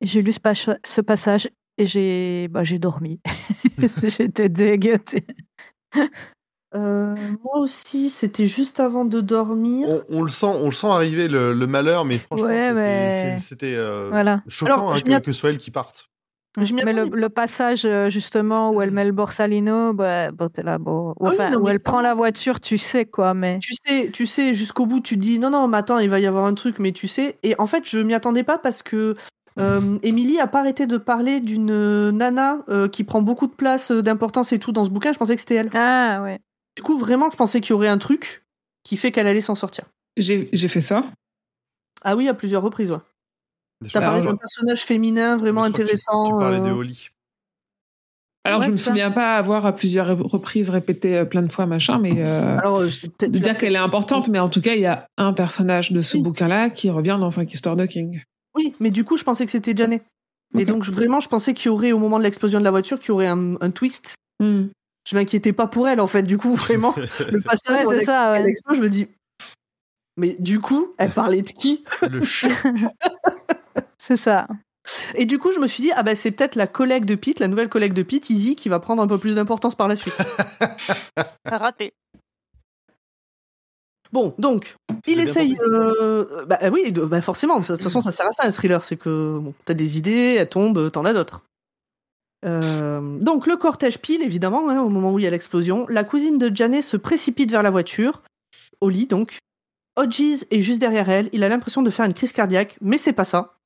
Et 0.01 0.07
j'ai 0.07 0.23
lu 0.23 0.31
ce, 0.33 0.39
pas- 0.41 0.55
ce 0.55 1.01
passage 1.01 1.49
et 1.79 1.87
j'ai 1.87 2.47
bah, 2.49 2.63
j'ai 2.63 2.79
dormi. 2.79 3.21
J'étais 4.05 4.49
dégoûtée. 4.49 5.27
Euh, 6.75 7.15
moi 7.45 7.59
aussi, 7.59 8.11
c'était 8.11 8.47
juste 8.47 8.81
avant 8.81 9.05
de 9.05 9.21
dormir. 9.21 9.89
On, 9.89 10.03
on 10.19 10.23
le 10.23 10.29
sent, 10.29 10.47
on 10.47 10.67
le 10.67 10.73
sent 10.73 10.89
arriver 10.89 11.29
le, 11.29 11.53
le 11.53 11.67
malheur, 11.67 12.05
mais 12.05 12.19
franchement, 12.19 12.47
Ouais, 12.47 12.59
c'était- 12.69 12.75
mais- 12.75 13.39
c'est- 13.39 13.49
c'était 13.49 13.75
euh, 13.77 14.09
Voilà. 14.11 14.43
choquant 14.49 14.73
Alors, 14.73 14.93
hein, 14.95 15.01
que, 15.01 15.19
que 15.21 15.33
ce 15.33 15.41
soit 15.41 15.51
elle 15.51 15.59
qui 15.59 15.71
parte. 15.71 16.09
Je 16.59 16.73
Mais 16.73 16.93
le, 16.95 17.29
passage 17.29 17.85
euh, 17.85 18.09
justement 18.09 18.71
où 18.71 18.81
elle 18.81 18.91
met 18.91 19.05
le 19.05 19.13
borsalino, 19.13 19.93
bah, 19.93 20.31
bon, 20.33 20.49
t'es 20.49 20.63
là, 20.63 20.79
bon. 20.79 21.11
Ah 21.11 21.15
oui, 21.21 21.29
Enfin, 21.35 21.51
non, 21.51 21.59
où 21.61 21.69
elle 21.69 21.81
prend 21.81 22.01
la 22.01 22.15
voiture, 22.15 22.61
tu 22.61 22.79
sais 22.79 23.05
quoi, 23.05 23.35
mais. 23.35 23.59
Tu 23.61 23.75
sais, 23.87 24.09
tu 24.11 24.27
sais, 24.27 24.55
jusqu'au 24.55 24.87
bout, 24.87 25.01
tu 25.01 25.17
te 25.17 25.21
dis 25.21 25.39
non, 25.39 25.51
non, 25.51 25.69
mais 25.69 25.77
attends, 25.77 25.99
il 25.99 26.09
va 26.09 26.19
y 26.19 26.25
avoir 26.27 26.47
un 26.47 26.55
truc, 26.55 26.79
mais 26.79 26.93
tu 26.93 27.09
sais. 27.09 27.37
Et 27.43 27.55
en 27.59 27.67
fait, 27.67 27.83
je 27.85 27.99
m'y 27.99 28.15
attendais 28.15 28.43
pas 28.43 28.57
parce 28.57 28.83
que 28.83 29.17
euh, 29.59 29.99
Émilie 30.03 30.41
a 30.41 30.47
pas 30.47 30.61
arrêté 30.61 30.87
de 30.87 30.97
parler 30.97 31.41
d'une 31.41 32.11
nana 32.11 32.59
euh, 32.71 32.89
qui 32.89 33.05
prend 33.05 33.21
beaucoup 33.21 33.47
de 33.47 33.53
place, 33.55 33.91
euh, 33.91 34.01
d'importance 34.01 34.53
et 34.53 34.59
tout 34.59 34.73
dans 34.73 34.85
ce 34.87 34.91
bouquin. 34.91 35.13
Je 35.13 35.19
pensais 35.19 35.35
que 35.35 35.41
c'était 35.41 35.57
elle. 35.57 35.71
Ah 35.75 36.21
ouais. 36.23 36.41
Du 36.77 36.82
coup, 36.82 36.98
vraiment, 36.98 37.31
je 37.31 37.36
pensais 37.36 37.61
qu'il 37.61 37.70
y 37.70 37.73
aurait 37.73 37.89
un 37.89 37.98
truc 37.98 38.44
qui 38.85 38.97
fait 38.97 39.11
qu'elle 39.12 39.27
allait 39.27 39.40
s'en 39.40 39.55
sortir. 39.55 39.86
J'ai 40.16 40.47
fait 40.69 40.81
ça. 40.81 41.05
Ah 42.03 42.15
oui, 42.16 42.28
à 42.28 42.35
plusieurs 42.35 42.62
reprises, 42.62 42.90
ouais. 42.93 42.98
T'as 43.93 44.01
parlé 44.01 44.23
d'un 44.23 44.36
personnage 44.36 44.82
féminin 44.85 45.36
vraiment 45.36 45.62
que 45.62 45.69
tu- 45.73 45.82
intéressant. 45.82 46.24
Tu, 46.24 46.32
parlais 46.32 46.61
de 46.61 46.66
euh, 46.66 46.74
Holly. 46.74 47.09
Alors, 48.44 48.61
Ouais, 48.61 48.66
je 48.66 48.70
me 48.70 48.77
ça. 48.77 48.90
souviens 48.90 49.11
pas 49.11 49.36
avoir 49.36 49.66
à 49.66 49.74
plusieurs 49.74 50.16
reprises 50.16 50.70
répété 50.70 51.16
euh, 51.19 51.24
plein 51.24 51.43
de 51.43 51.51
fois, 51.51 51.66
machin, 51.66 51.98
mais 51.98 52.24
euh, 52.24 52.59
Alors, 52.59 52.81
de 52.81 53.27
dire 53.27 53.59
qu'elle 53.59 53.74
est 53.74 53.78
importante, 53.78 54.28
mais 54.28 54.39
en 54.39 54.48
tout 54.48 54.61
cas, 54.61 54.74
il 54.74 54.81
y 54.81 54.86
a 54.86 55.07
un 55.19 55.32
personnage 55.32 55.90
de 55.93 56.01
ce 56.01 56.16
Oui. 56.16 56.23
bouquin-là 56.23 56.70
qui 56.70 56.89
revient 56.89 57.19
dans 57.20 57.31
cinq 57.31 57.53
histoires 57.53 57.74
de 57.77 57.86
King. 57.86 58.23
Oui, 58.55 58.74
mais 58.81 58.90
du 58.90 59.05
coup, 59.05 59.16
je 59.16 59.24
pensais 59.24 59.44
que 59.44 59.51
c'était 59.51 59.74
Janet. 59.77 60.03
Et 60.57 60.62
Ok. 60.62 60.69
donc, 60.69 60.85
je- 60.85 60.93
vraiment, 60.93 61.19
je 61.20 61.28
pensais 61.28 61.53
qu'il 61.55 61.66
y 61.66 61.69
aurait, 61.70 61.93
au 61.93 61.98
moment 61.98 62.19
de 62.19 62.23
l'explosion 62.24 62.61
de 62.61 62.65
la 62.65 62.70
voiture, 62.70 62.98
qu'il 63.01 63.09
y 63.09 63.12
aurait 63.12 63.27
un, 63.27 63.57
un 63.61 63.70
twist. 63.73 64.15
Hmm. 64.40 64.66
Je 65.07 65.15
m'inquiétais 65.16 65.53
pas 65.53 65.66
pour 65.69 65.89
elle, 65.89 66.01
en 66.01 66.07
fait. 66.07 66.23
Du 66.23 66.37
coup, 66.39 66.55
vraiment, 66.57 66.95
le 67.31 67.41
passage 67.41 67.87
Ouais, 67.87 67.99
c'est 67.99 68.05
ça, 68.05 68.33
ouais. 68.33 68.53
je 68.74 68.81
me 68.81 68.89
dis. 68.89 69.09
Mais 70.16 70.35
du 70.39 70.61
coup, 70.61 70.95
elle 70.99 71.11
parlait 71.11 71.43
de 71.43 71.51
qui? 71.51 71.85
Le 72.11 72.23
C'est 73.99 74.16
ça. 74.16 74.47
Et 75.15 75.27
du 75.27 75.39
coup, 75.39 75.53
je 75.53 75.59
me 75.59 75.66
suis 75.66 75.83
dit, 75.83 75.91
ah 75.95 76.03
bah 76.03 76.15
c'est 76.15 76.31
peut-être 76.31 76.55
la 76.55 76.66
collègue 76.69 77.05
de 77.05 77.16
Pete, 77.16 77.41
la 77.41 77.49
nouvelle 77.49 77.69
collègue 77.69 77.93
de 77.93 78.03
Pete, 78.03 78.31
Izzy, 78.31 78.55
qui 78.57 78.69
va 78.69 78.78
prendre 78.78 79.03
un 79.03 79.07
peu 79.09 79.19
plus 79.19 79.35
d'importance 79.35 79.74
par 79.74 79.89
la 79.89 79.97
suite. 79.97 80.15
Raté. 81.45 81.93
Bon, 84.12 84.33
donc, 84.39 84.77
il 85.09 85.19
essaye. 85.20 85.59
euh, 85.61 86.47
bah 86.47 86.59
oui, 86.73 86.93
de- 86.93 87.05
bah 87.05 87.20
forcément, 87.20 87.59
de 87.59 87.66
toute 87.66 87.83
façon, 87.83 88.01
ça 88.01 88.12
sert 88.12 88.27
à 88.27 88.33
ça 88.33 88.45
un 88.47 88.51
thriller, 88.53 88.85
c'est 88.85 88.97
que 88.97 89.39
bon, 89.41 89.53
t'as 89.65 89.74
des 89.74 89.99
idées, 89.99 90.37
elles 90.39 90.49
tombent, 90.49 90.91
t'en 90.93 91.05
as 91.05 91.12
d'autres. 91.12 91.43
Euh, 92.45 93.19
donc, 93.19 93.47
le 93.47 93.57
cortège 93.57 93.99
pile, 93.99 94.23
évidemment, 94.23 94.69
hein, 94.69 94.83
au 94.83 94.89
moment 94.89 95.13
où 95.13 95.19
il 95.19 95.23
y 95.23 95.27
a 95.27 95.31
l'explosion. 95.31 95.87
La 95.89 96.05
cousine 96.05 96.39
de 96.39 96.55
Janet 96.55 96.83
se 96.83 96.97
précipite 96.97 97.51
vers 97.51 97.63
la 97.63 97.71
voiture, 97.71 98.23
au 98.81 98.91
donc. 98.91 99.39
Hodges 99.97 100.45
est 100.51 100.61
juste 100.61 100.81
derrière 100.81 101.09
elle, 101.09 101.31
il 101.33 101.43
a 101.43 101.49
l'impression 101.49 101.83
de 101.83 101.91
faire 101.91 102.05
une 102.05 102.13
crise 102.13 102.33
cardiaque, 102.33 102.77
mais 102.83 102.99
c'est 102.99 103.15
pas 103.15 103.25
ça. 103.25 103.57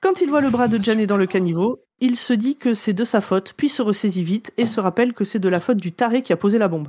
Quand 0.00 0.20
il 0.20 0.28
voit 0.28 0.40
le 0.40 0.50
bras 0.50 0.68
de 0.68 0.82
Janet 0.82 1.06
dans 1.06 1.16
le 1.16 1.26
caniveau, 1.26 1.82
il 2.00 2.16
se 2.16 2.32
dit 2.32 2.56
que 2.56 2.74
c'est 2.74 2.92
de 2.92 3.04
sa 3.04 3.20
faute, 3.20 3.54
puis 3.56 3.68
se 3.68 3.82
ressaisit 3.82 4.22
vite 4.22 4.52
et 4.56 4.66
se 4.66 4.80
rappelle 4.80 5.14
que 5.14 5.24
c'est 5.24 5.38
de 5.38 5.48
la 5.48 5.60
faute 5.60 5.78
du 5.78 5.92
taré 5.92 6.22
qui 6.22 6.32
a 6.32 6.36
posé 6.36 6.58
la 6.58 6.68
bombe. 6.68 6.88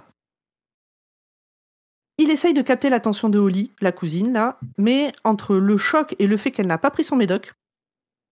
Il 2.18 2.30
essaye 2.30 2.54
de 2.54 2.62
capter 2.62 2.90
l'attention 2.90 3.30
de 3.30 3.40
Holly, 3.40 3.72
la 3.82 3.92
cousine, 3.92 4.34
là, 4.34 4.60
mais 4.78 5.12
entre 5.24 5.56
le 5.56 5.78
choc 5.78 6.16
et 6.20 6.28
le 6.28 6.38
fait 6.38 6.52
qu'elle 6.52 6.68
n'a 6.68 6.78
pas 6.78 6.92
pris 6.92 7.04
son 7.04 7.16
médoc, 7.16 7.54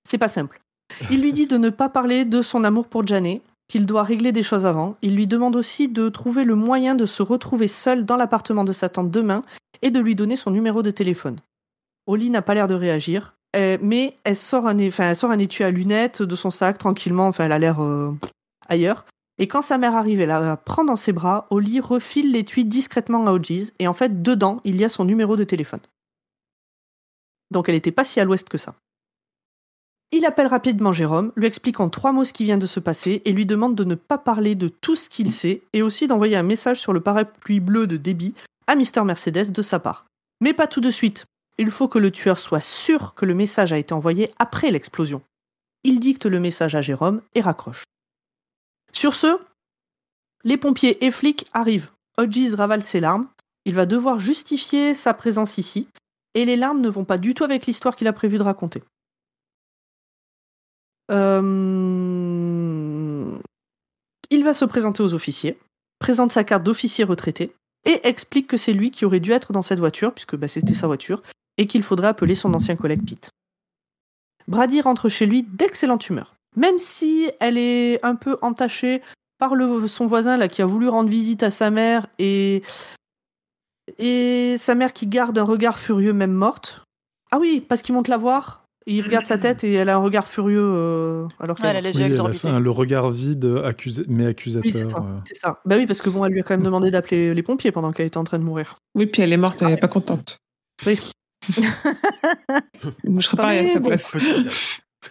c'est 0.07 0.17
pas 0.17 0.27
simple. 0.27 0.61
Il 1.11 1.21
lui 1.21 1.33
dit 1.33 1.47
de 1.47 1.57
ne 1.57 1.69
pas 1.69 1.89
parler 1.89 2.25
de 2.25 2.41
son 2.41 2.63
amour 2.63 2.87
pour 2.87 3.05
Janet, 3.05 3.41
qu'il 3.67 3.85
doit 3.85 4.03
régler 4.03 4.31
des 4.31 4.43
choses 4.43 4.65
avant. 4.65 4.97
Il 5.01 5.15
lui 5.15 5.27
demande 5.27 5.55
aussi 5.55 5.87
de 5.87 6.09
trouver 6.09 6.43
le 6.43 6.55
moyen 6.55 6.95
de 6.95 7.05
se 7.05 7.23
retrouver 7.23 7.67
seul 7.67 8.05
dans 8.05 8.17
l'appartement 8.17 8.63
de 8.63 8.73
sa 8.73 8.89
tante 8.89 9.11
demain 9.11 9.43
et 9.81 9.91
de 9.91 9.99
lui 9.99 10.15
donner 10.15 10.35
son 10.35 10.51
numéro 10.51 10.83
de 10.83 10.91
téléphone. 10.91 11.37
Holly 12.07 12.29
n'a 12.31 12.41
pas 12.41 12.55
l'air 12.55 12.67
de 12.67 12.73
réagir, 12.73 13.35
euh, 13.55 13.77
mais 13.81 14.17
elle 14.23 14.35
sort, 14.35 14.67
un, 14.67 14.77
étui 14.77 15.63
à 15.63 15.71
lunettes 15.71 16.21
de 16.21 16.35
son 16.35 16.51
sac 16.51 16.77
tranquillement, 16.79 17.27
enfin 17.27 17.45
elle 17.45 17.51
a 17.51 17.59
l'air 17.59 17.81
euh, 17.81 18.11
ailleurs. 18.67 19.05
Et 19.37 19.47
quand 19.47 19.61
sa 19.61 19.77
mère 19.77 19.95
arrive, 19.95 20.19
elle 20.19 20.29
la 20.29 20.57
prend 20.57 20.83
dans 20.83 20.97
ses 20.97 21.13
bras, 21.13 21.47
Holly 21.49 21.79
refile 21.79 22.31
l'étui 22.31 22.65
discrètement 22.65 23.25
à 23.25 23.31
Hodges, 23.31 23.71
et 23.79 23.87
en 23.87 23.93
fait, 23.93 24.21
dedans, 24.21 24.59
il 24.65 24.75
y 24.77 24.83
a 24.83 24.89
son 24.89 25.05
numéro 25.05 25.37
de 25.37 25.45
téléphone. 25.45 25.79
Donc 27.51 27.69
elle 27.69 27.75
n'était 27.75 27.91
pas 27.91 28.03
si 28.03 28.19
à 28.19 28.25
l'ouest 28.25 28.49
que 28.49 28.57
ça. 28.57 28.75
Il 30.11 30.25
appelle 30.25 30.47
rapidement 30.47 30.91
Jérôme, 30.91 31.31
lui 31.35 31.45
explique 31.45 31.79
en 31.79 31.89
trois 31.89 32.11
mots 32.11 32.23
ce 32.23 32.33
qui 32.33 32.43
vient 32.43 32.57
de 32.57 32.65
se 32.65 32.79
passer, 32.79 33.21
et 33.25 33.31
lui 33.31 33.45
demande 33.45 33.75
de 33.75 33.83
ne 33.83 33.95
pas 33.95 34.17
parler 34.17 34.55
de 34.55 34.67
tout 34.67 34.95
ce 34.95 35.09
qu'il 35.09 35.31
sait, 35.31 35.61
et 35.73 35.83
aussi 35.83 36.07
d'envoyer 36.07 36.35
un 36.35 36.43
message 36.43 36.79
sur 36.79 36.93
le 36.93 36.99
parapluie 36.99 37.59
bleu 37.59 37.85
de 37.85 37.97
Debbie 37.97 38.33
à 38.65 38.75
Mister 38.75 39.03
Mercedes 39.03 39.51
de 39.51 39.61
sa 39.61 39.79
part. 39.79 40.05
Mais 40.41 40.53
pas 40.53 40.67
tout 40.67 40.81
de 40.81 40.91
suite. 40.91 41.25
Il 41.57 41.71
faut 41.71 41.87
que 41.87 41.99
le 41.99 42.11
tueur 42.11 42.39
soit 42.39 42.61
sûr 42.61 43.13
que 43.13 43.25
le 43.25 43.35
message 43.35 43.73
a 43.73 43.77
été 43.77 43.93
envoyé 43.93 44.31
après 44.39 44.71
l'explosion. 44.71 45.21
Il 45.83 45.99
dicte 45.99 46.25
le 46.25 46.39
message 46.39 46.73
à 46.73 46.81
Jérôme 46.81 47.21
et 47.35 47.41
raccroche. 47.41 47.83
Sur 48.93 49.13
ce, 49.13 49.37
les 50.43 50.57
pompiers 50.57 51.05
et 51.05 51.11
flics 51.11 51.45
arrivent. 51.53 51.91
Hodges 52.17 52.53
ravale 52.53 52.81
ses 52.83 52.99
larmes. 52.99 53.27
Il 53.65 53.75
va 53.75 53.85
devoir 53.85 54.19
justifier 54.19 54.93
sa 54.93 55.13
présence 55.13 55.57
ici. 55.57 55.87
Et 56.33 56.45
les 56.45 56.55
larmes 56.55 56.81
ne 56.81 56.89
vont 56.89 57.05
pas 57.05 57.17
du 57.17 57.33
tout 57.33 57.43
avec 57.43 57.65
l'histoire 57.65 57.95
qu'il 57.95 58.07
a 58.07 58.13
prévu 58.13 58.37
de 58.37 58.43
raconter. 58.43 58.81
Euh, 61.09 61.39
Il 64.29 64.43
va 64.43 64.53
se 64.53 64.65
présenter 64.65 65.01
aux 65.01 65.13
officiers, 65.13 65.57
présente 65.99 66.31
sa 66.31 66.43
carte 66.43 66.63
d'officier 66.63 67.03
retraité 67.03 67.55
et 67.85 68.07
explique 68.07 68.47
que 68.47 68.57
c'est 68.57 68.73
lui 68.73 68.91
qui 68.91 69.05
aurait 69.05 69.19
dû 69.19 69.31
être 69.31 69.53
dans 69.53 69.61
cette 69.61 69.79
voiture, 69.79 70.13
puisque 70.13 70.35
bah, 70.35 70.47
c'était 70.47 70.75
sa 70.75 70.87
voiture, 70.87 71.23
et 71.57 71.65
qu'il 71.65 71.83
faudrait 71.83 72.09
appeler 72.09 72.35
son 72.35 72.53
ancien 72.53 72.75
collègue 72.75 73.05
Pete. 73.07 73.29
Brady 74.47 74.81
rentre 74.81 75.09
chez 75.09 75.25
lui 75.25 75.43
d'excellente 75.43 76.09
humeur. 76.09 76.35
Même 76.55 76.79
si 76.79 77.29
elle 77.39 77.57
est 77.57 78.03
un 78.03 78.15
peu 78.15 78.37
entachée 78.41 79.01
par 79.37 79.53
son 79.87 80.07
voisin 80.07 80.37
là, 80.37 80.47
qui 80.47 80.61
a 80.61 80.65
voulu 80.65 80.89
rendre 80.89 81.09
visite 81.09 81.43
à 81.43 81.51
sa 81.51 81.69
mère 81.69 82.07
et, 82.17 82.63
et 83.97 84.57
sa 84.57 84.75
mère 84.75 84.91
qui 84.91 85.07
garde 85.07 85.37
un 85.37 85.43
regard 85.43 85.79
furieux 85.79 86.13
même 86.13 86.33
morte. 86.33 86.83
Ah 87.31 87.39
oui, 87.39 87.61
parce 87.61 87.81
qu'il 87.81 87.93
monte 87.95 88.07
la 88.07 88.17
voir, 88.17 88.58
il 88.95 89.01
regarde 89.01 89.25
sa 89.25 89.37
tête 89.37 89.63
et 89.63 89.73
elle 89.73 89.89
a 89.89 89.95
un 89.95 89.99
regard 89.99 90.27
furieux 90.27 90.61
euh, 90.61 91.27
alors 91.39 91.57
qu'elle 91.57 91.65
Ouais, 91.65 91.71
elle 91.71 91.77
a 91.77 91.81
les 91.91 91.97
Oui, 91.97 92.03
elle 92.03 92.55
a 92.55 92.59
le 92.59 92.71
regard 92.71 93.09
vide, 93.09 93.61
accusé, 93.65 94.03
mais 94.07 94.25
accusateur. 94.25 94.63
Oui, 94.65 94.71
c'est 94.71 94.89
ça. 94.89 94.97
euh. 94.97 95.19
C'est 95.27 95.37
ça. 95.37 95.59
Bah 95.65 95.77
oui, 95.77 95.85
parce 95.85 96.01
que 96.01 96.09
bon, 96.09 96.25
elle 96.25 96.33
lui 96.33 96.39
a 96.39 96.43
quand 96.43 96.53
même 96.55 96.63
demandé 96.63 96.91
d'appeler 96.91 97.33
les 97.33 97.43
pompiers 97.43 97.71
pendant 97.71 97.91
qu'elle 97.91 98.07
était 98.07 98.17
en 98.17 98.23
train 98.23 98.39
de 98.39 98.43
mourir. 98.43 98.75
Oui, 98.95 99.05
puis 99.05 99.21
elle 99.21 99.33
est 99.33 99.37
morte, 99.37 99.61
elle 99.61 99.71
est 99.71 99.77
pas 99.77 99.87
contente. 99.87 100.37
Oui. 100.85 100.99
Je 103.03 103.19
serais 103.21 103.37
pareil 103.37 103.59
à 103.69 103.73
sa 103.73 103.79
bon. 103.79 103.89
place. 103.89 104.15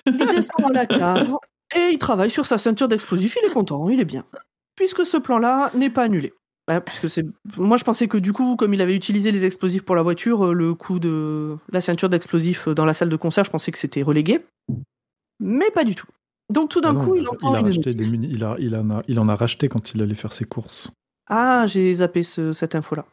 Il 0.06 0.16
descend 0.16 0.56
dans 0.60 0.68
la 0.72 0.86
cave 0.86 1.34
et 1.76 1.90
il 1.92 1.98
travaille 1.98 2.30
sur 2.30 2.46
sa 2.46 2.58
ceinture 2.58 2.88
d'explosifs. 2.88 3.36
Il 3.42 3.46
est 3.48 3.52
content, 3.52 3.88
il 3.88 4.00
est 4.00 4.04
bien. 4.04 4.24
Puisque 4.76 5.04
ce 5.06 5.16
plan-là 5.16 5.70
n'est 5.74 5.90
pas 5.90 6.04
annulé. 6.04 6.32
Puisque 6.84 7.08
c'est... 7.08 7.24
Moi, 7.56 7.76
je 7.78 7.84
pensais 7.84 8.08
que 8.08 8.18
du 8.18 8.32
coup, 8.34 8.54
comme 8.56 8.74
il 8.74 8.80
avait 8.82 8.94
utilisé 8.94 9.32
les 9.32 9.44
explosifs 9.44 9.82
pour 9.82 9.96
la 9.96 10.02
voiture, 10.02 10.48
euh, 10.48 10.52
le 10.52 10.74
coup 10.74 10.98
de 10.98 11.56
la 11.72 11.80
ceinture 11.80 12.08
d'explosifs 12.10 12.68
dans 12.68 12.84
la 12.84 12.92
salle 12.94 13.08
de 13.08 13.16
concert, 13.16 13.44
je 13.44 13.50
pensais 13.50 13.72
que 13.72 13.78
c'était 13.78 14.02
relégué. 14.02 14.44
Mais 15.40 15.70
pas 15.70 15.84
du 15.84 15.94
tout. 15.94 16.06
Donc 16.52 16.68
tout 16.70 16.80
d'un 16.80 16.98
Ah 16.98 17.04
coup, 17.04 17.14
il 17.16 17.26
entend 17.28 17.50
il 17.52 17.56
a 17.56 17.60
une 17.60 17.66
racheté 17.66 17.90
notif. 17.90 17.96
des 17.96 18.06
muni- 18.10 18.28
il, 18.30 18.44
a, 18.44 18.56
il, 18.58 18.74
en 18.76 18.90
a, 18.90 19.02
il 19.08 19.18
en 19.18 19.28
a 19.28 19.34
racheté 19.34 19.68
quand 19.68 19.94
il 19.94 20.02
allait 20.02 20.14
faire 20.14 20.32
ses 20.32 20.44
courses. 20.44 20.90
Ah, 21.30 21.66
j'ai 21.66 21.92
zappé 21.94 22.22
ce- 22.22 22.52
cette 22.52 22.74
info-là. 22.74 23.06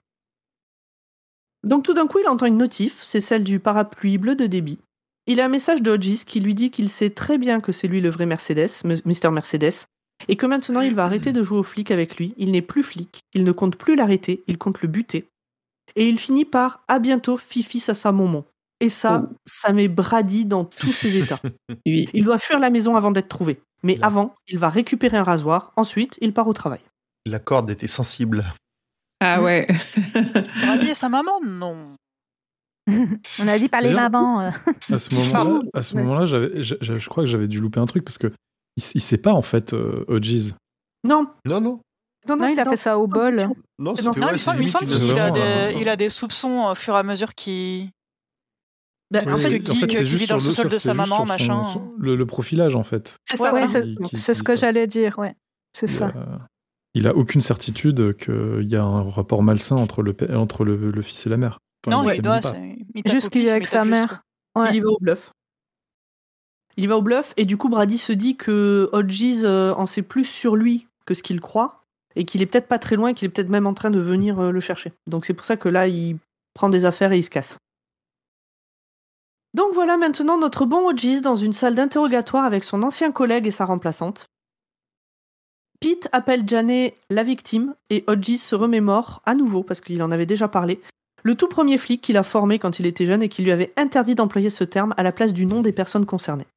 Donc 1.64 1.84
tout 1.84 1.94
d'un 1.94 2.08
coup, 2.08 2.20
il 2.20 2.28
entend 2.28 2.46
une 2.46 2.58
notif, 2.58 3.02
c'est 3.02 3.22
celle 3.22 3.44
du 3.44 3.60
parapluie 3.60 4.18
bleu 4.18 4.36
de 4.36 4.46
débit. 4.46 4.80
Il 5.28 5.40
a 5.40 5.46
un 5.46 5.50
message 5.50 5.82
de 5.82 5.92
Hodges 5.92 6.24
qui 6.26 6.40
lui 6.40 6.54
dit 6.54 6.70
qu'il 6.70 6.90
sait 6.90 7.10
très 7.10 7.38
bien 7.38 7.60
que 7.60 7.72
c'est 7.72 7.88
lui 7.88 8.02
le 8.02 8.10
vrai 8.10 8.26
Mercedes, 8.26 8.70
Mr. 8.84 9.32
Mercedes, 9.32 9.86
et 10.28 10.36
que 10.36 10.46
maintenant 10.46 10.82
il 10.82 10.94
va 10.96 11.06
arrêter 11.06 11.34
de 11.34 11.44
jouer 11.44 11.58
au 11.60 11.64
flic 11.64 11.92
avec 11.92 12.18
lui. 12.18 12.34
Il 12.38 12.52
n'est 12.52 12.62
plus 12.62 12.84
flic, 12.84 13.22
il 13.34 13.44
ne 13.44 13.52
compte 13.52 13.76
plus 13.76 13.96
l'arrêter, 13.96 14.44
il 14.48 14.58
compte 14.58 14.82
le 14.82 14.88
buter. 14.88 15.28
Et 15.96 16.08
il 16.10 16.20
finit 16.20 16.46
par 16.46 16.84
à 16.88 17.00
bientôt, 17.00 17.38
Fifi, 17.38 17.80
ça 17.80 17.94
sa 17.94 18.12
momon. 18.12 18.44
Et 18.82 18.90
ça, 18.90 19.30
ça 19.46 19.72
met 19.72 19.88
Brady 19.88 20.44
dans 20.46 20.66
tous 20.66 20.92
ses 20.92 21.18
états. 21.24 21.40
Oui. 21.86 22.10
Il 22.14 22.26
doit 22.26 22.38
fuir 22.38 22.60
la 22.60 22.70
maison 22.70 22.96
avant 22.98 23.12
d'être 23.12 23.30
trouvé. 23.30 23.62
Mais 23.84 23.96
Là. 23.96 24.08
avant, 24.08 24.36
il 24.48 24.58
va 24.58 24.70
récupérer 24.70 25.16
un 25.18 25.24
rasoir, 25.24 25.72
ensuite, 25.78 26.18
il 26.22 26.34
part 26.34 26.48
au 26.48 26.54
travail. 26.54 26.82
La 27.26 27.40
corde 27.40 27.70
était 27.70 27.88
sensible. 27.88 28.44
Ah 29.22 29.42
ouais. 29.42 29.68
Brady 30.14 30.90
et 30.90 30.96
sa 30.96 31.08
maman 31.08 31.40
Non. 31.46 31.96
On 33.40 33.48
a 33.48 33.58
dit 33.58 33.70
par 33.70 33.82
les 33.82 33.94
mamans. 33.94 34.42
euh. 34.42 34.52
À 34.92 35.00
ce 35.00 35.96
moment-là, 35.96 36.24
Ouais. 36.24 36.62
je 36.62 37.08
crois 37.10 37.24
que 37.24 37.30
j'avais 37.30 37.48
dû 37.48 37.60
louper 37.62 37.80
un 37.80 37.86
truc 37.86 38.04
parce 38.04 38.18
que 38.18 38.32
il, 38.78 38.84
il 38.96 39.02
sait 39.02 39.18
pas 39.18 39.34
en 39.34 39.42
fait 39.42 39.74
euh, 39.74 40.04
Hodges. 40.08 40.54
Non, 41.04 41.28
Non, 41.46 41.62
non. 41.62 41.80
non, 42.28 42.38
Non, 42.38 42.48
il 42.48 42.60
a 42.60 42.64
dans- 42.64 42.72
fait 42.72 42.76
ça 42.78 42.98
au 42.98 43.08
bol. 43.08 43.36
Non, 43.36 43.54
Non, 43.80 43.94
ouais, 43.94 44.02
il 44.02 44.32
me 44.34 44.38
semble, 44.38 44.60
qu'il 44.60 45.20
a, 45.20 45.32
des, 45.32 45.76
il 45.80 45.88
a 45.90 45.96
des 45.96 46.10
soupçons 46.10 46.68
au 46.72 46.76
fur 46.76 46.96
et 46.96 46.98
à 47.00 47.04
mesure 47.04 47.36
qui. 47.36 47.90
Ben, 49.12 49.24
Oui, 49.28 49.34
en 49.34 49.38
fait, 49.38 49.60
Guy, 49.60 49.80
c'est 49.82 49.88
qui 49.88 49.98
juste 49.98 50.14
vit 50.16 50.26
dans 50.28 50.36
le 50.36 50.42
sous-sol 50.42 50.68
de 50.68 50.78
sa 50.80 50.96
maman, 50.96 51.18
son- 51.18 51.26
machin. 51.26 51.64
son- 51.72 51.94
le, 52.00 52.16
le 52.16 52.26
profilage 52.26 52.76
en 52.76 52.84
fait. 52.84 53.18
c'est 53.24 53.34
Ouais, 53.34 53.38
ça, 53.38 53.44
ouais, 53.54 53.66
voilà. 53.66 53.68
c'est 53.68 53.84
qui- 53.84 54.10
qui 54.10 54.18
c'est 54.18 54.34
ce 54.34 54.42
que 54.42 54.56
ça. 54.56 54.62
j'allais 54.68 54.88
dire, 54.88 55.20
ouais. 55.20 55.36
C'est 55.74 55.86
Il, 55.88 55.94
ça. 55.94 56.12
il 56.96 57.08
a 57.08 57.16
aucune 57.16 57.42
certitude 57.42 58.18
qu'il 58.18 58.68
y 58.68 58.76
a 58.76 58.84
un 58.84 59.04
rapport 59.04 59.44
malsain 59.44 59.76
entre 59.76 60.02
le, 60.02 60.14
père- 60.14 60.40
entre 60.40 60.66
le, 60.66 60.90
le 60.90 61.02
fils 61.04 61.28
et 61.28 61.30
la 61.30 61.38
mère. 61.38 61.60
Enfin, 61.86 61.98
non, 62.02 62.10
il 62.10 62.22
doit. 62.24 62.40
Juste 63.06 63.30
qu'il 63.30 63.46
est 63.46 63.52
avec 63.52 63.68
sa 63.68 63.86
mère. 63.86 64.24
Il 64.72 64.76
y 64.76 64.80
va 64.80 64.90
au 64.90 64.98
bluff. 65.00 65.32
Il 66.78 66.88
va 66.88 66.98
au 66.98 67.02
bluff 67.02 67.34
et 67.38 67.46
du 67.46 67.58
coup 67.58 67.70
Brady 67.70 67.98
se 67.98 68.14
dit 68.14 68.36
que 68.36 68.90
Hodges 68.92 69.44
euh, 69.44 69.74
en 69.76 69.86
sait 69.86 70.02
plus 70.02 70.26
sur 70.26 70.56
lui 70.56 70.88
que 71.06 71.14
ce 71.14 71.24
qu'il 71.24 71.40
croit 71.40 71.82
et 72.16 72.26
qu'il 72.26 72.42
est 72.42 72.46
peut-être 72.46 72.68
pas 72.68 72.80
très 72.80 72.96
loin, 72.96 73.14
qu'il 73.14 73.26
est 73.26 73.30
peut-être 73.30 73.50
même 73.50 73.68
en 73.68 73.74
train 73.74 73.92
de 73.92 74.00
venir 74.00 74.40
euh, 74.40 74.52
le 74.52 74.60
chercher. 74.60 74.92
Donc 75.08 75.26
c'est 75.26 75.34
pour 75.34 75.46
ça 75.46 75.58
que 75.58 75.70
là 75.70 75.88
il 75.88 76.18
prend 76.54 76.70
des 76.70 76.86
affaires 76.86 77.14
et 77.14 77.20
il 77.20 77.24
se 77.24 77.30
casse. 77.30 77.58
Donc 79.54 79.74
voilà 79.74 79.96
maintenant 79.96 80.38
notre 80.38 80.66
bon 80.66 80.90
Hodges 80.90 81.22
dans 81.22 81.36
une 81.36 81.54
salle 81.54 81.76
d'interrogatoire 81.76 82.44
avec 82.44 82.66
son 82.66 82.84
ancien 82.84 83.12
collègue 83.12 83.48
et 83.48 83.52
sa 83.52 83.66
remplaçante. 83.66 84.26
Pete 85.80 86.10
appelle 86.12 86.48
Janet 86.48 86.96
la 87.10 87.24
victime 87.24 87.74
et 87.90 88.04
Hodges 88.08 88.38
se 88.38 88.56
remémore 88.56 89.22
à 89.26 89.36
nouveau, 89.36 89.64
parce 89.64 89.82
qu'il 89.82 90.02
en 90.02 90.12
avait 90.12 90.26
déjà 90.26 90.48
parlé, 90.48 90.82
le 91.24 91.36
tout 91.36 91.48
premier 91.48 91.78
flic 91.78 92.02
qu'il 92.02 92.18
a 92.18 92.24
formé 92.24 92.60
quand 92.60 92.80
il 92.80 92.86
était 92.86 93.06
jeune 93.06 93.24
et 93.24 93.30
qui 93.30 93.44
lui 93.44 93.52
avait 93.52 93.74
interdit 93.78 94.16
d'employer 94.16 94.50
ce 94.50 94.64
terme 94.64 94.94
à 94.98 95.04
la 95.04 95.12
place 95.12 95.34
du 95.34 95.46
nom 95.46 95.62
des 95.62 95.72
personnes 95.72 96.06
concernées. 96.06 96.48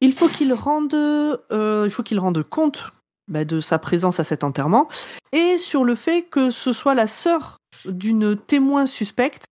Il 0.00 0.12
faut 0.12 0.28
qu'il 0.28 0.52
rende, 0.52 0.94
euh, 0.94 1.82
il 1.84 1.90
faut 1.90 2.02
qu'il 2.02 2.18
rende 2.20 2.42
compte 2.42 2.84
bah, 3.28 3.44
de 3.44 3.60
sa 3.60 3.78
présence 3.78 4.20
à 4.20 4.24
cet 4.24 4.44
enterrement 4.44 4.88
et 5.32 5.58
sur 5.58 5.84
le 5.84 5.94
fait 5.94 6.22
que 6.22 6.50
ce 6.50 6.72
soit 6.72 6.94
la 6.94 7.06
sœur 7.06 7.58
d'une 7.84 8.36
témoin 8.36 8.86
suspecte, 8.86 9.44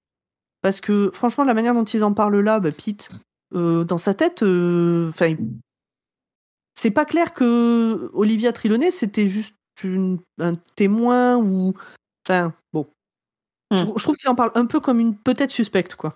parce 0.62 0.82
que 0.82 1.12
franchement 1.14 1.44
la 1.44 1.54
manière 1.54 1.74
dont 1.74 1.84
ils 1.84 2.04
en 2.04 2.14
parlent 2.14 2.40
là, 2.40 2.60
bah, 2.60 2.72
Pete, 2.72 3.12
euh, 3.56 3.84
dans 3.84 3.98
sa 3.98 4.14
tête, 4.14 4.44
euh, 4.44 5.10
enfin, 5.10 5.36
c'est 6.76 6.92
pas 6.92 7.06
clair 7.06 7.34
que 7.34 8.10
Olivia 8.14 8.54
Trelawney 8.54 8.92
c'était 8.92 9.28
juste 9.28 9.56
une- 9.84 10.20
un 10.40 10.56
témoin 10.76 11.38
ou, 11.38 11.74
enfin, 12.28 12.54
bon. 12.74 12.88
Je, 13.72 13.84
Hmm. 13.86 13.94
je 13.98 14.04
trouve 14.04 14.16
qu'il 14.18 14.30
en 14.30 14.36
parle 14.36 14.52
un 14.56 14.66
peu 14.66 14.80
comme 14.80 15.00
une 15.00 15.18
peut-être 15.18 15.52
suspecte, 15.52 15.96
quoi. 15.96 16.16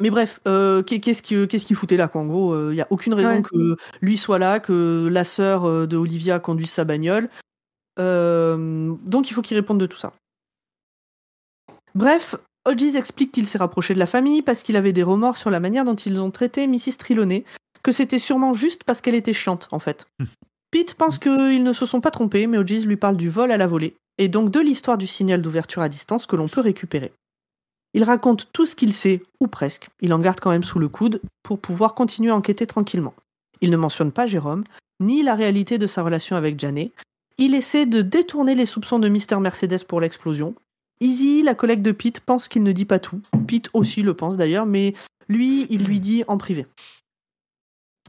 Mais 0.00 0.10
bref, 0.10 0.40
euh, 0.48 0.82
qu'est- 0.82 1.00
qu'est-ce 1.00 1.22
qu'il 1.22 1.76
foutait 1.76 1.96
là, 1.98 2.08
quoi 2.08 2.22
En 2.22 2.26
gros, 2.26 2.70
il 2.70 2.74
n'y 2.74 2.80
a 2.80 2.86
aucune 2.90 3.12
raison 3.14 3.28
Ouais. 3.36 3.42
que 3.42 3.76
lui 4.00 4.16
soit 4.16 4.38
là, 4.38 4.58
que 4.58 5.08
la 5.10 5.24
sœur 5.24 5.64
euh, 5.66 5.86
de 5.86 5.96
Olivia 5.96 6.38
conduise 6.40 6.70
sa 6.70 6.84
bagnole. 6.84 7.28
Euh, 7.98 8.94
donc 9.04 9.30
il 9.30 9.34
faut 9.34 9.42
qu'il 9.42 9.56
réponde 9.56 9.78
de 9.78 9.86
tout 9.86 9.98
ça. 9.98 10.12
Bref, 11.94 12.36
Hodges 12.64 12.96
explique 12.96 13.32
qu'il 13.32 13.46
s'est 13.46 13.58
rapproché 13.58 13.92
de 13.94 13.98
la 13.98 14.06
famille 14.06 14.40
parce 14.42 14.62
qu'il 14.62 14.76
avait 14.76 14.92
des 14.94 15.02
remords 15.02 15.36
sur 15.36 15.50
la 15.50 15.60
manière 15.60 15.84
dont 15.84 15.94
ils 15.94 16.18
ont 16.20 16.30
traité 16.30 16.66
Mrs. 16.66 16.96
Trelawney, 16.98 17.44
que 17.82 17.92
c'était 17.92 18.18
sûrement 18.18 18.54
juste 18.54 18.84
parce 18.84 19.00
qu'elle 19.00 19.14
était 19.14 19.32
chiante, 19.34 19.68
en 19.72 19.78
fait. 19.78 20.06
Pete 20.70 20.94
pense 20.94 21.18
qu'ils 21.18 21.62
ne 21.62 21.72
se 21.74 21.84
sont 21.84 22.00
pas 22.00 22.10
trompés, 22.10 22.46
mais 22.46 22.56
Hodges 22.56 22.86
lui 22.86 22.96
parle 22.96 23.16
du 23.18 23.28
vol 23.28 23.52
à 23.52 23.58
la 23.58 23.66
volée, 23.66 23.94
et 24.16 24.28
donc 24.28 24.50
de 24.50 24.60
l'histoire 24.60 24.96
du 24.96 25.06
signal 25.06 25.42
d'ouverture 25.42 25.82
à 25.82 25.90
distance 25.90 26.24
que 26.24 26.36
l'on 26.36 26.48
peut 26.48 26.62
récupérer. 26.62 27.12
Il 27.94 28.04
raconte 28.04 28.48
tout 28.52 28.64
ce 28.64 28.74
qu'il 28.74 28.92
sait, 28.92 29.22
ou 29.40 29.46
presque. 29.46 29.88
Il 30.00 30.14
en 30.14 30.18
garde 30.18 30.40
quand 30.40 30.50
même 30.50 30.64
sous 30.64 30.78
le 30.78 30.88
coude 30.88 31.20
pour 31.42 31.58
pouvoir 31.58 31.94
continuer 31.94 32.30
à 32.30 32.36
enquêter 32.36 32.66
tranquillement. 32.66 33.14
Il 33.60 33.70
ne 33.70 33.76
mentionne 33.76 34.12
pas 34.12 34.26
Jérôme, 34.26 34.64
ni 35.00 35.22
la 35.22 35.34
réalité 35.34 35.78
de 35.78 35.86
sa 35.86 36.02
relation 36.02 36.36
avec 36.36 36.58
Janet. 36.58 36.92
Il 37.38 37.54
essaie 37.54 37.86
de 37.86 38.02
détourner 38.02 38.54
les 38.54 38.66
soupçons 38.66 38.98
de 38.98 39.08
Mr. 39.08 39.40
Mercedes 39.40 39.84
pour 39.84 40.00
l'explosion. 40.00 40.54
Izzy, 41.00 41.42
la 41.42 41.54
collègue 41.54 41.82
de 41.82 41.92
Pete, 41.92 42.20
pense 42.20 42.48
qu'il 42.48 42.62
ne 42.62 42.72
dit 42.72 42.84
pas 42.84 42.98
tout. 42.98 43.20
Pete 43.46 43.68
aussi 43.72 44.02
le 44.02 44.14
pense 44.14 44.36
d'ailleurs, 44.36 44.66
mais 44.66 44.94
lui, 45.28 45.66
il 45.70 45.84
lui 45.84 46.00
dit 46.00 46.24
en 46.28 46.38
privé. 46.38 46.66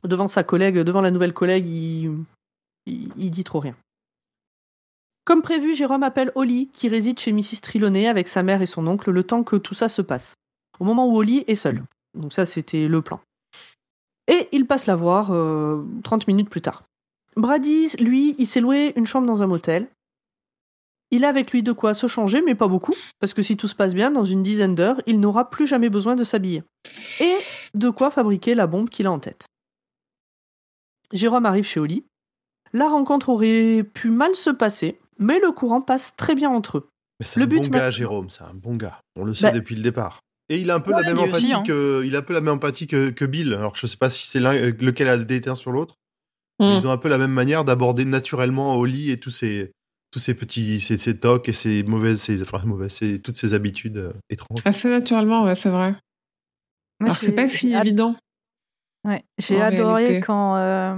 Devant 0.03 0.27
sa 0.27 0.43
collègue, 0.43 0.79
devant 0.79 1.01
la 1.01 1.11
nouvelle 1.11 1.33
collègue, 1.33 1.67
il, 1.67 2.23
il, 2.85 3.11
il 3.17 3.31
dit 3.31 3.43
trop 3.43 3.59
rien. 3.59 3.75
Comme 5.25 5.41
prévu, 5.41 5.73
Jérôme 5.73 6.03
appelle 6.03 6.31
Holly, 6.35 6.69
qui 6.73 6.89
réside 6.89 7.19
chez 7.19 7.31
Mrs. 7.31 7.61
Trelawney 7.61 8.07
avec 8.07 8.27
sa 8.27 8.43
mère 8.43 8.61
et 8.61 8.65
son 8.65 8.85
oncle, 8.87 9.11
le 9.11 9.23
temps 9.23 9.43
que 9.43 9.55
tout 9.55 9.73
ça 9.73 9.87
se 9.87 10.01
passe. 10.01 10.33
Au 10.79 10.83
moment 10.83 11.07
où 11.07 11.17
Holly 11.17 11.45
est 11.47 11.55
seule. 11.55 11.83
Donc 12.13 12.33
ça, 12.33 12.45
c'était 12.45 12.87
le 12.87 13.01
plan. 13.01 13.21
Et 14.27 14.49
il 14.51 14.65
passe 14.65 14.85
la 14.85 14.95
voir 14.95 15.31
euh, 15.31 15.83
30 16.03 16.27
minutes 16.27 16.49
plus 16.49 16.61
tard. 16.61 16.83
Brady, 17.35 17.89
lui, 17.99 18.35
il 18.37 18.47
s'est 18.47 18.61
loué 18.61 18.93
une 18.95 19.07
chambre 19.07 19.27
dans 19.27 19.41
un 19.41 19.47
motel. 19.47 19.87
Il 21.11 21.25
a 21.25 21.29
avec 21.29 21.51
lui 21.51 21.63
de 21.63 21.71
quoi 21.71 21.93
se 21.93 22.07
changer, 22.07 22.41
mais 22.41 22.55
pas 22.55 22.67
beaucoup, 22.67 22.95
parce 23.19 23.33
que 23.33 23.43
si 23.43 23.55
tout 23.55 23.67
se 23.67 23.75
passe 23.75 23.93
bien, 23.93 24.11
dans 24.11 24.25
une 24.25 24.43
dizaine 24.43 24.75
d'heures, 24.75 25.01
il 25.05 25.19
n'aura 25.19 25.49
plus 25.49 25.67
jamais 25.67 25.89
besoin 25.89 26.15
de 26.15 26.23
s'habiller. 26.23 26.63
Et 27.19 27.37
de 27.75 27.89
quoi 27.89 28.11
fabriquer 28.11 28.55
la 28.55 28.67
bombe 28.67 28.89
qu'il 28.89 29.07
a 29.07 29.11
en 29.11 29.19
tête. 29.19 29.45
Jérôme 31.11 31.45
arrive 31.45 31.65
chez 31.65 31.79
Holly. 31.79 32.03
La 32.73 32.89
rencontre 32.89 33.29
aurait 33.29 33.83
pu 33.83 34.09
mal 34.09 34.35
se 34.35 34.49
passer, 34.49 34.99
mais 35.19 35.39
le 35.39 35.51
courant 35.51 35.81
passe 35.81 36.15
très 36.15 36.35
bien 36.35 36.49
entre 36.49 36.77
eux. 36.79 36.89
Mais 37.19 37.25
c'est 37.25 37.39
Le 37.39 37.45
un 37.45 37.49
but 37.49 37.57
bon 37.57 37.63
gars, 37.63 37.69
maintenant- 37.69 37.91
Jérôme, 37.91 38.29
c'est 38.29 38.43
un 38.43 38.53
bon 38.53 38.75
gars. 38.75 38.99
On 39.15 39.23
le 39.23 39.33
sait 39.33 39.47
Bah- 39.47 39.51
depuis 39.51 39.75
le 39.75 39.83
départ. 39.83 40.19
Et 40.49 40.57
il 40.57 40.69
a 40.71 40.75
un 40.75 40.79
peu 40.79 40.91
Ouais, 40.93 41.01
la 41.01 41.07
même 41.13 41.19
empathie 41.19 41.45
aussi, 41.45 41.53
hein. 41.53 41.63
que, 41.65 42.03
il 42.05 42.15
a 42.15 42.19
un 42.19 42.21
peu 42.23 42.33
la 42.33 42.41
même 42.41 42.55
empathie 42.55 42.85
que, 42.87 43.09
que 43.11 43.23
Bill. 43.25 43.53
Alors 43.53 43.75
je 43.75 43.87
sais 43.87 43.97
pas 43.97 44.09
si 44.09 44.27
c'est 44.27 44.39
l'un 44.39 44.53
lequel 44.53 45.07
a 45.07 45.17
des 45.17 45.41
sur 45.55 45.71
l'autre. 45.71 45.95
Mm. 46.59 46.63
Ils 46.77 46.87
ont 46.87 46.91
un 46.91 46.97
peu 46.97 47.07
la 47.09 47.17
même 47.17 47.31
manière 47.31 47.63
d'aborder 47.63 48.05
naturellement 48.05 48.75
Oli 48.77 49.09
et 49.09 49.17
tous 49.17 49.29
ces 49.31 49.71
tous 50.11 50.19
ces 50.19 50.33
petits 50.35 50.79
ces, 50.81 50.97
ces 50.97 51.17
tocs 51.19 51.47
et 51.49 51.53
ces 51.53 51.81
mauvaises 51.83 52.21
ces 52.21 52.41
enfin 52.43 52.61
mauvaises 52.65 52.91
ces- 52.93 53.19
toutes 53.21 53.37
ces 53.37 53.53
habitudes 53.55 53.97
euh, 53.97 54.13
étranges. 54.29 54.59
Assez 54.65 54.89
naturellement, 54.89 55.45
ouais, 55.45 55.55
c'est 55.55 55.69
vrai. 55.69 55.95
Moi, 56.99 57.09
Alors 57.09 57.19
que 57.19 57.25
c'est 57.25 57.31
pas 57.31 57.47
si 57.47 57.73
ad- 57.73 57.85
évident. 57.87 58.15
ouais, 59.07 59.23
j'ai 59.39 59.59
adoré 59.61 60.03
réalité. 60.03 60.19
quand, 60.25 60.57
euh, 60.57 60.95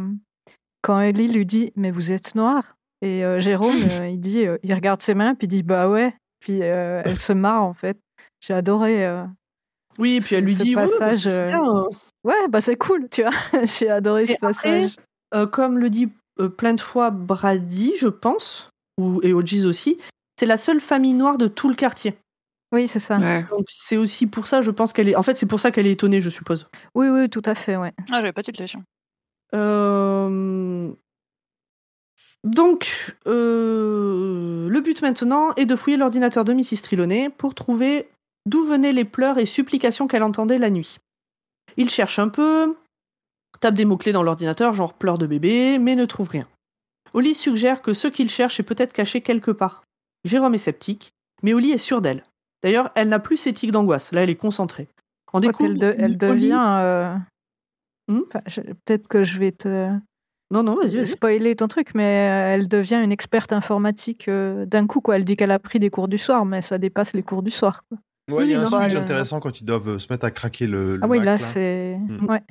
quand 0.81 0.99
Ellie 0.99 1.27
lui 1.29 1.45
dit 1.45 1.71
Mais 1.75 1.91
vous 1.91 2.11
êtes 2.11 2.35
noir? 2.35 2.74
Et 3.01 3.23
euh, 3.25 3.39
Jérôme, 3.39 3.75
euh, 4.01 4.07
il 4.07 4.19
dit 4.19 4.45
euh, 4.45 4.57
Il 4.63 4.73
regarde 4.73 5.01
ses 5.01 5.13
mains, 5.13 5.35
puis 5.35 5.45
il 5.45 5.49
dit 5.49 5.63
Bah 5.63 5.89
ouais. 5.89 6.13
Puis 6.39 6.59
euh, 6.63 7.01
elle 7.05 7.19
se 7.19 7.33
marre, 7.33 7.63
en 7.63 7.73
fait. 7.73 7.97
J'ai 8.45 8.53
adoré. 8.53 9.05
euh, 9.05 9.23
Oui, 9.97 10.15
et 10.15 10.21
puis 10.21 10.35
elle 10.35 10.45
lui 10.45 10.53
Ce 10.53 10.63
dit, 10.63 10.69
oui, 10.69 10.75
passage, 10.75 11.27
euh, 11.27 11.51
hein. 11.51 11.85
Ouais, 12.23 12.47
bah 12.49 12.61
c'est 12.61 12.75
cool, 12.75 13.07
tu 13.09 13.23
vois. 13.23 13.31
j'ai 13.63 13.89
adoré 13.89 14.23
Et 14.23 14.27
ce 14.27 14.33
après, 14.33 14.47
passage. 14.47 14.95
Euh, 15.33 15.47
comme 15.47 15.79
le 15.79 15.89
dit 15.89 16.09
euh, 16.39 16.49
plein 16.49 16.73
de 16.73 16.81
fois 16.81 17.09
Brady, 17.11 17.93
je 17.97 18.07
pense, 18.07 18.69
ou, 18.99 19.19
et 19.23 19.33
OGs 19.33 19.65
aussi, 19.65 19.97
c'est 20.39 20.45
la 20.45 20.57
seule 20.57 20.81
famille 20.81 21.13
noire 21.13 21.37
de 21.37 21.47
tout 21.47 21.69
le 21.69 21.75
quartier. 21.75 22.15
Oui, 22.71 22.87
c'est 22.87 22.99
ça. 22.99 23.17
Ouais. 23.17 23.43
Donc 23.49 23.65
c'est 23.67 23.97
aussi 23.97 24.27
pour 24.27 24.47
ça, 24.47 24.61
je 24.61 24.69
pense 24.71 24.91
qu'elle 24.93 25.07
est. 25.09 25.15
En 25.15 25.23
fait, 25.23 25.35
c'est 25.35 25.45
pour 25.45 25.59
ça 25.59 25.71
qu'elle 25.71 25.87
est 25.87 25.93
étonnée, 25.93 26.19
je 26.21 26.29
suppose. 26.29 26.67
Oui, 26.93 27.07
oui, 27.09 27.29
tout 27.29 27.41
à 27.45 27.55
fait, 27.55 27.77
ouais. 27.77 27.93
Ah, 28.11 28.15
j'avais 28.17 28.33
pas 28.33 28.41
de 28.41 28.51
question. 28.51 28.83
Euh, 29.53 30.91
Donc, 32.45 33.15
euh, 33.27 34.69
le 34.69 34.81
but 34.81 35.01
maintenant 35.01 35.51
est 35.55 35.65
de 35.65 35.75
fouiller 35.75 35.97
l'ordinateur 35.97 36.45
de 36.45 36.53
Mrs. 36.53 36.81
Trelawney 36.83 37.29
pour 37.29 37.55
trouver 37.55 38.07
d'où 38.45 38.63
venaient 38.65 38.93
les 38.93 39.03
pleurs 39.05 39.39
et 39.39 39.45
supplications 39.47 40.07
qu'elle 40.07 40.23
entendait 40.23 40.59
la 40.59 40.69
nuit. 40.69 40.99
Il 41.77 41.89
cherche 41.89 42.19
un 42.19 42.29
peu, 42.29 42.75
tape 43.59 43.73
des 43.73 43.85
mots-clés 43.85 44.13
dans 44.13 44.21
l'ordinateur, 44.23 44.73
genre 44.73 44.93
pleurs 44.93 45.17
de 45.17 45.25
bébé, 45.27 45.79
mais 45.79 45.95
ne 45.95 46.05
trouve 46.05 46.29
rien. 46.29 46.47
Oli 47.13 47.33
suggère 47.33 47.81
que 47.81 47.93
ce 47.93 48.07
qu'il 48.07 48.29
cherche 48.29 48.59
est 48.59 48.63
peut-être 48.63 48.93
caché 48.93 49.21
quelque 49.21 49.51
part. 49.51 49.83
Jérôme 50.23 50.53
est 50.53 50.59
sceptique, 50.59 51.11
mais 51.43 51.53
Oli 51.53 51.71
est 51.71 51.77
sûre 51.77 52.01
d'elle. 52.01 52.23
D'ailleurs, 52.63 52.91
elle 52.95 53.09
n'a 53.09 53.19
plus 53.19 53.37
ses 53.37 53.53
tics 53.53 53.71
d'angoisse, 53.71 54.11
là 54.11 54.23
elle 54.23 54.29
est 54.29 54.35
concentrée. 54.35 54.87
On 55.33 55.39
découvre 55.39 55.71
elle, 55.71 55.79
de- 55.79 55.95
elle 55.97 56.11
Oli- 56.11 56.17
devient. 56.17 56.59
euh, 56.61 57.15
Hmm? 58.07 58.21
enfin, 58.27 58.41
Peut-être 58.85 59.07
que 59.07 59.23
je 59.23 59.39
vais 59.39 59.51
te 59.51 59.89
Non, 60.51 60.61
non, 60.63 60.75
vas-y, 60.79 60.95
vas-y. 60.97 61.07
spoiler 61.07 61.55
ton 61.55 61.67
truc, 61.67 61.89
mais 61.95 62.29
euh, 62.29 62.53
elle 62.55 62.67
devient 62.67 63.01
une 63.03 63.11
experte 63.11 63.51
informatique 63.51 64.27
euh, 64.27 64.65
d'un 64.65 64.85
coup. 64.85 65.01
Quoi. 65.01 65.15
Elle 65.17 65.25
dit 65.25 65.35
qu'elle 65.35 65.51
a 65.51 65.59
pris 65.59 65.79
des 65.79 65.89
cours 65.89 66.07
du 66.07 66.17
soir, 66.17 66.45
mais 66.45 66.61
ça 66.61 66.77
dépasse 66.77 67.13
les 67.13 67.23
cours 67.23 67.41
du 67.43 67.49
soir. 67.51 67.81
Quoi. 67.89 67.97
Ouais, 68.37 68.45
il 68.45 68.51
y 68.51 68.53
a 68.55 68.59
Oui, 68.59 68.63
un 68.63 68.67
switch 68.67 68.93
bah, 68.93 68.99
intéressant 68.99 69.39
quand 69.39 69.59
ils 69.59 69.65
doivent 69.65 69.89
euh, 69.89 69.99
se 69.99 70.07
mettre 70.11 70.25
à 70.25 70.31
craquer 70.31 70.67
le, 70.67 70.97
le 70.97 70.99
Ah 71.03 71.07
oui, 71.07 71.17
Mac, 71.17 71.25
là, 71.25 71.37
c'est. 71.39 71.97
Mm. 71.97 72.25
Ouais. 72.29 72.41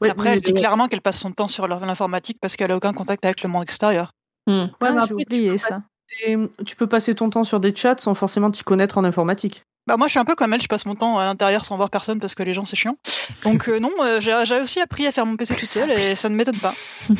Ouais, 0.00 0.10
Après, 0.10 0.30
mais- 0.30 0.36
elle 0.36 0.42
dit 0.42 0.52
clairement 0.52 0.88
qu'elle 0.88 1.00
passe 1.00 1.18
son 1.18 1.30
temps 1.32 1.48
sur 1.48 1.66
leur- 1.68 1.84
l'informatique 1.86 2.38
parce 2.40 2.56
qu'elle 2.56 2.70
a 2.72 2.76
aucun 2.76 2.92
contact 2.92 3.24
avec 3.24 3.42
le 3.42 3.48
monde 3.48 3.62
extérieur. 3.62 4.10
Mm. 4.46 4.52
Ouais, 4.52 4.68
Ah, 4.80 4.92
mais 4.92 5.00
après, 5.02 5.14
oublié 5.14 5.56
ça. 5.56 5.82
passer- 6.10 6.38
tu 6.66 6.76
peux 6.76 6.86
passer 6.86 7.14
ton 7.14 7.30
temps 7.30 7.44
sur 7.44 7.60
des 7.60 7.74
chats 7.74 7.96
sans 7.98 8.14
forcément 8.14 8.50
t'y 8.50 8.62
connaître 8.64 8.98
en 8.98 9.04
informatique. 9.04 9.62
Bah 9.86 9.96
moi 9.96 10.06
je 10.06 10.12
suis 10.12 10.18
un 10.20 10.24
peu 10.24 10.34
comme 10.34 10.52
elle, 10.54 10.62
je 10.62 10.68
passe 10.68 10.86
mon 10.86 10.94
temps 10.94 11.18
à 11.18 11.26
l'intérieur 11.26 11.64
sans 11.64 11.76
voir 11.76 11.90
personne 11.90 12.18
parce 12.18 12.34
que 12.34 12.42
les 12.42 12.54
gens 12.54 12.64
c'est 12.64 12.76
chiant. 12.76 12.96
Donc 13.42 13.68
euh, 13.68 13.78
non, 13.78 13.92
euh, 14.00 14.20
j'ai 14.20 14.60
aussi 14.60 14.80
appris 14.80 15.06
à 15.06 15.12
faire 15.12 15.26
mon 15.26 15.36
PC 15.36 15.54
tout 15.56 15.66
seul 15.66 15.90
et 15.90 16.14
ça 16.14 16.28
ne 16.28 16.36
m'étonne 16.36 16.58
pas. 16.58 16.74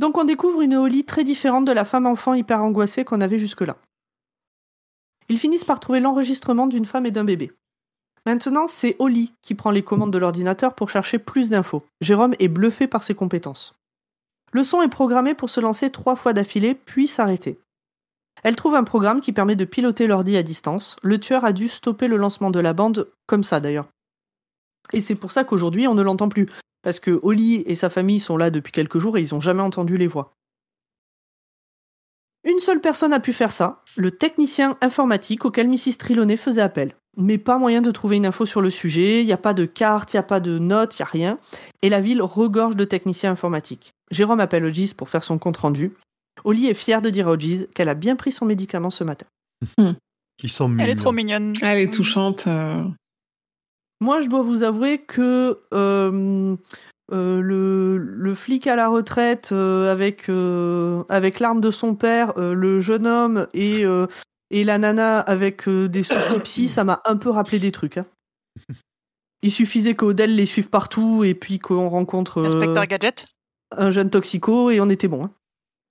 Donc 0.00 0.16
on 0.16 0.24
découvre 0.24 0.62
une 0.62 0.76
Oli 0.76 1.04
très 1.04 1.24
différente 1.24 1.66
de 1.66 1.72
la 1.72 1.84
femme 1.84 2.06
enfant 2.06 2.34
hyper 2.34 2.64
angoissée 2.64 3.04
qu'on 3.04 3.20
avait 3.20 3.38
jusque-là. 3.38 3.76
Ils 5.28 5.38
finissent 5.38 5.64
par 5.64 5.78
trouver 5.78 6.00
l'enregistrement 6.00 6.66
d'une 6.66 6.86
femme 6.86 7.06
et 7.06 7.10
d'un 7.12 7.22
bébé. 7.22 7.52
Maintenant, 8.26 8.66
c'est 8.66 8.96
Oli 8.98 9.32
qui 9.42 9.54
prend 9.54 9.70
les 9.70 9.82
commandes 9.82 10.12
de 10.12 10.18
l'ordinateur 10.18 10.74
pour 10.74 10.90
chercher 10.90 11.18
plus 11.18 11.50
d'infos. 11.50 11.84
Jérôme 12.00 12.34
est 12.38 12.48
bluffé 12.48 12.86
par 12.86 13.04
ses 13.04 13.14
compétences. 13.14 13.74
Le 14.52 14.64
son 14.64 14.82
est 14.82 14.88
programmé 14.88 15.34
pour 15.34 15.48
se 15.48 15.60
lancer 15.60 15.90
trois 15.90 16.16
fois 16.16 16.32
d'affilée, 16.32 16.74
puis 16.74 17.06
s'arrêter. 17.06 17.60
Elle 18.42 18.56
trouve 18.56 18.74
un 18.74 18.84
programme 18.84 19.20
qui 19.20 19.32
permet 19.32 19.56
de 19.56 19.64
piloter 19.64 20.06
l'ordi 20.06 20.36
à 20.36 20.42
distance. 20.42 20.96
Le 21.02 21.18
tueur 21.18 21.44
a 21.44 21.52
dû 21.52 21.68
stopper 21.68 22.08
le 22.08 22.16
lancement 22.16 22.50
de 22.50 22.60
la 22.60 22.72
bande, 22.72 23.08
comme 23.26 23.42
ça 23.42 23.60
d'ailleurs. 23.60 23.86
Et 24.92 25.00
c'est 25.00 25.14
pour 25.14 25.30
ça 25.30 25.44
qu'aujourd'hui, 25.44 25.86
on 25.86 25.94
ne 25.94 26.02
l'entend 26.02 26.28
plus. 26.28 26.48
Parce 26.82 27.00
que 27.00 27.20
Oli 27.22 27.62
et 27.66 27.74
sa 27.74 27.90
famille 27.90 28.20
sont 28.20 28.36
là 28.36 28.50
depuis 28.50 28.72
quelques 28.72 28.98
jours 28.98 29.18
et 29.18 29.22
ils 29.22 29.34
n'ont 29.34 29.40
jamais 29.40 29.62
entendu 29.62 29.96
les 29.96 30.06
voix. 30.06 30.32
Une 32.44 32.58
seule 32.58 32.80
personne 32.80 33.12
a 33.12 33.20
pu 33.20 33.34
faire 33.34 33.52
ça, 33.52 33.82
le 33.96 34.12
technicien 34.12 34.78
informatique 34.80 35.44
auquel 35.44 35.68
Mrs. 35.68 35.98
Trelawney 35.98 36.38
faisait 36.38 36.62
appel. 36.62 36.96
Mais 37.18 37.36
pas 37.36 37.58
moyen 37.58 37.82
de 37.82 37.90
trouver 37.90 38.16
une 38.16 38.24
info 38.24 38.46
sur 38.46 38.62
le 38.62 38.70
sujet, 38.70 39.20
il 39.20 39.26
n'y 39.26 39.32
a 39.32 39.36
pas 39.36 39.52
de 39.52 39.66
carte, 39.66 40.14
il 40.14 40.16
n'y 40.16 40.20
a 40.20 40.24
pas 40.24 40.40
de 40.40 40.58
notes, 40.58 40.98
il 40.98 41.02
n'y 41.02 41.06
a 41.06 41.10
rien. 41.10 41.38
Et 41.82 41.90
la 41.90 42.00
ville 42.00 42.22
regorge 42.22 42.76
de 42.76 42.84
techniciens 42.84 43.32
informatiques. 43.32 43.92
Jérôme 44.10 44.40
appelle 44.40 44.64
Ogis 44.64 44.94
pour 44.96 45.10
faire 45.10 45.22
son 45.22 45.38
compte-rendu. 45.38 45.92
Oli 46.44 46.66
est 46.66 46.74
fière 46.74 47.02
de 47.02 47.10
dire 47.10 47.28
à 47.28 47.32
Ogis 47.32 47.66
qu'elle 47.74 47.88
a 47.88 47.94
bien 47.94 48.16
pris 48.16 48.32
son 48.32 48.44
médicament 48.46 48.90
ce 48.90 49.04
matin. 49.04 49.26
Ils 50.42 50.50
sont 50.50 50.74
Elle 50.78 50.90
est 50.90 50.94
trop 50.96 51.12
mignonne. 51.12 51.52
Elle 51.62 51.78
est 51.78 51.92
touchante. 51.92 52.46
euh. 52.46 52.82
Moi, 54.00 54.22
je 54.22 54.28
dois 54.28 54.42
vous 54.42 54.62
avouer 54.62 54.98
que 54.98 55.60
euh, 55.74 56.56
euh, 57.12 57.40
le, 57.42 57.98
le 57.98 58.34
flic 58.34 58.66
à 58.66 58.74
la 58.76 58.88
retraite 58.88 59.50
euh, 59.52 59.92
avec, 59.92 60.28
euh, 60.30 61.02
avec 61.10 61.40
l'arme 61.40 61.60
de 61.60 61.70
son 61.70 61.94
père, 61.94 62.32
euh, 62.38 62.54
le 62.54 62.80
jeune 62.80 63.06
homme 63.06 63.46
et, 63.52 63.84
euh, 63.84 64.06
et 64.50 64.64
la 64.64 64.78
nana 64.78 65.20
avec 65.20 65.68
euh, 65.68 65.88
des 65.88 66.02
soucis 66.02 66.40
psy, 66.40 66.68
ça 66.68 66.84
m'a 66.84 67.02
un 67.04 67.16
peu 67.16 67.28
rappelé 67.28 67.58
des 67.58 67.72
trucs. 67.72 67.98
hein. 67.98 68.06
Il 69.42 69.50
suffisait 69.52 69.94
qu'Odell 69.94 70.34
les 70.34 70.46
suive 70.46 70.70
partout 70.70 71.24
et 71.24 71.34
puis 71.34 71.58
qu'on 71.58 71.88
rencontre 71.90 72.38
euh, 72.38 72.46
Inspecteur 72.46 72.86
Gadget. 72.86 73.26
un 73.76 73.90
jeune 73.90 74.08
toxico 74.10 74.70
et 74.70 74.80
on 74.80 74.88
était 74.88 75.08
bon. 75.08 75.24
hein. 75.24 75.30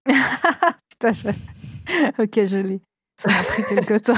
Putain, 0.90 1.12
je- 1.14 2.22
ok, 2.24 2.44
je 2.46 2.58
l'ai. 2.58 2.82
Ça 3.18 3.32
m'a 3.32 3.44
pris 3.44 3.64
quelque 3.66 3.98
temps. 4.04 4.16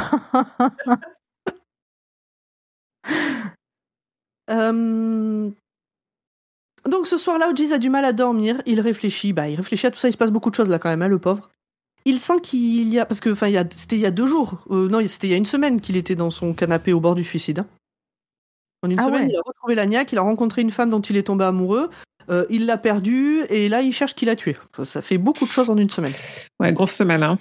Euh, 4.49 5.49
Donc 6.89 7.07
ce 7.07 7.17
soir-là, 7.17 7.49
Ojiz 7.49 7.71
a 7.73 7.77
du 7.77 7.89
mal 7.89 8.05
à 8.05 8.13
dormir. 8.13 8.61
Il 8.65 8.79
réfléchit. 8.81 9.33
Bah, 9.33 9.47
il 9.49 9.55
réfléchit 9.55 9.87
à 9.87 9.91
tout 9.91 9.97
ça. 9.97 10.09
Il 10.09 10.13
se 10.13 10.17
passe 10.17 10.31
beaucoup 10.31 10.49
de 10.49 10.55
choses 10.55 10.69
là 10.69 10.79
quand 10.79 10.89
même, 10.89 11.01
hein, 11.01 11.07
le 11.07 11.19
pauvre. 11.19 11.49
Il 12.05 12.19
sent 12.19 12.41
qu'il 12.41 12.89
y 12.89 12.99
a 12.99 13.05
parce 13.05 13.19
que 13.19 13.29
enfin, 13.29 13.47
il 13.47 13.53
y 13.53 13.57
a... 13.57 13.65
c'était 13.69 13.95
il 13.95 14.01
y 14.01 14.05
a 14.07 14.11
deux 14.11 14.27
jours. 14.27 14.63
Euh, 14.71 14.87
non, 14.89 15.05
c'était 15.07 15.27
il 15.27 15.31
y 15.31 15.33
a 15.33 15.37
une 15.37 15.45
semaine 15.45 15.79
qu'il 15.81 15.95
était 15.97 16.15
dans 16.15 16.31
son 16.31 16.53
canapé 16.53 16.93
au 16.93 16.99
bord 16.99 17.15
du 17.15 17.23
suicide. 17.23 17.59
hein. 17.59 17.67
En 18.83 18.89
une 18.89 18.99
Ah 18.99 19.03
semaine, 19.05 19.25
ouais. 19.25 19.29
il 19.29 19.35
a 19.37 19.41
retrouvé 19.45 19.75
l'agnac. 19.75 20.11
Il 20.11 20.17
a 20.17 20.21
rencontré 20.23 20.61
une 20.63 20.71
femme 20.71 20.89
dont 20.89 21.01
il 21.01 21.15
est 21.17 21.23
tombé 21.23 21.45
amoureux. 21.45 21.91
Euh, 22.31 22.45
il 22.49 22.65
l'a 22.65 22.77
perdue 22.77 23.41
et 23.49 23.67
là, 23.67 23.81
il 23.81 23.91
cherche 23.91 24.15
qui 24.15 24.25
l'a 24.25 24.35
tué. 24.35 24.55
Ça- 24.77 24.85
Ça 24.85 25.01
fait 25.01 25.17
beaucoup 25.17 25.45
de 25.45 25.51
choses 25.51 25.69
en 25.69 25.77
une 25.77 25.89
semaine. 25.89 26.13
Ouais, 26.59 26.71
grosse 26.71 26.93
semaine. 26.93 27.23
Hein. 27.23 27.37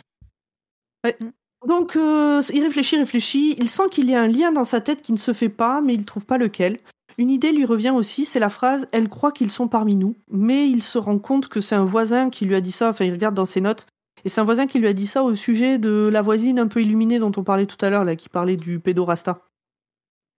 Donc, 1.69 1.95
euh, 1.97 2.43
il 2.53 2.63
réfléchit, 2.63 2.97
réfléchit. 2.97 3.55
Il 3.59 3.69
sent 3.69 3.85
qu'il 3.91 4.09
y 4.09 4.15
a 4.15 4.23
un 4.23 4.29
lien 4.29 4.51
dans 4.51 4.65
sa 4.65 4.81
tête 4.81 5.03
qui 5.03 5.13
ne 5.13 5.19
se 5.19 5.33
fait 5.33 5.49
pas, 5.51 5.81
mais 5.81 5.95
il 5.95 6.01
ne 6.01 6.05
trouve 6.05 6.25
pas 6.25 6.39
lequel. 6.39 6.79
Une 7.19 7.31
idée 7.31 7.53
lui 7.53 7.65
revient 7.67 7.91
aussi, 7.91 8.25
c'est 8.25 8.39
la 8.41 8.49
phrase 8.49 8.87
Elle 8.93 9.09
croit 9.09 9.33
qu'ils 9.33 9.51
sont 9.51 9.69
parmi 9.69 9.97
nous, 9.97 10.15
mais 10.31 10.69
il 10.71 10.83
se 10.83 10.97
rend 10.97 11.19
compte 11.19 11.49
que 11.49 11.61
c'est 11.61 11.75
un 11.75 11.85
voisin 11.85 12.31
qui 12.31 12.47
lui 12.47 12.55
a 12.55 12.61
dit 12.61 12.73
ça. 12.73 12.89
Enfin, 12.91 13.05
il 13.05 13.13
regarde 13.13 13.35
dans 13.35 13.45
ses 13.45 13.61
notes. 13.61 13.87
Et 14.25 14.29
c'est 14.29 14.41
un 14.41 14.45
voisin 14.45 14.67
qui 14.67 14.79
lui 14.79 14.87
a 14.87 14.93
dit 14.93 15.07
ça 15.07 15.23
au 15.23 15.35
sujet 15.35 15.79
de 15.79 16.09
la 16.11 16.23
voisine 16.23 16.59
un 16.59 16.67
peu 16.67 16.81
illuminée 16.83 17.19
dont 17.19 17.33
on 17.37 17.43
parlait 17.45 17.67
tout 17.67 17.83
à 17.85 17.91
l'heure, 17.91 18.05
là, 18.05 18.17
qui 18.17 18.29
parlait 18.29 18.57
du 18.57 18.81
pédorasta. 18.81 19.45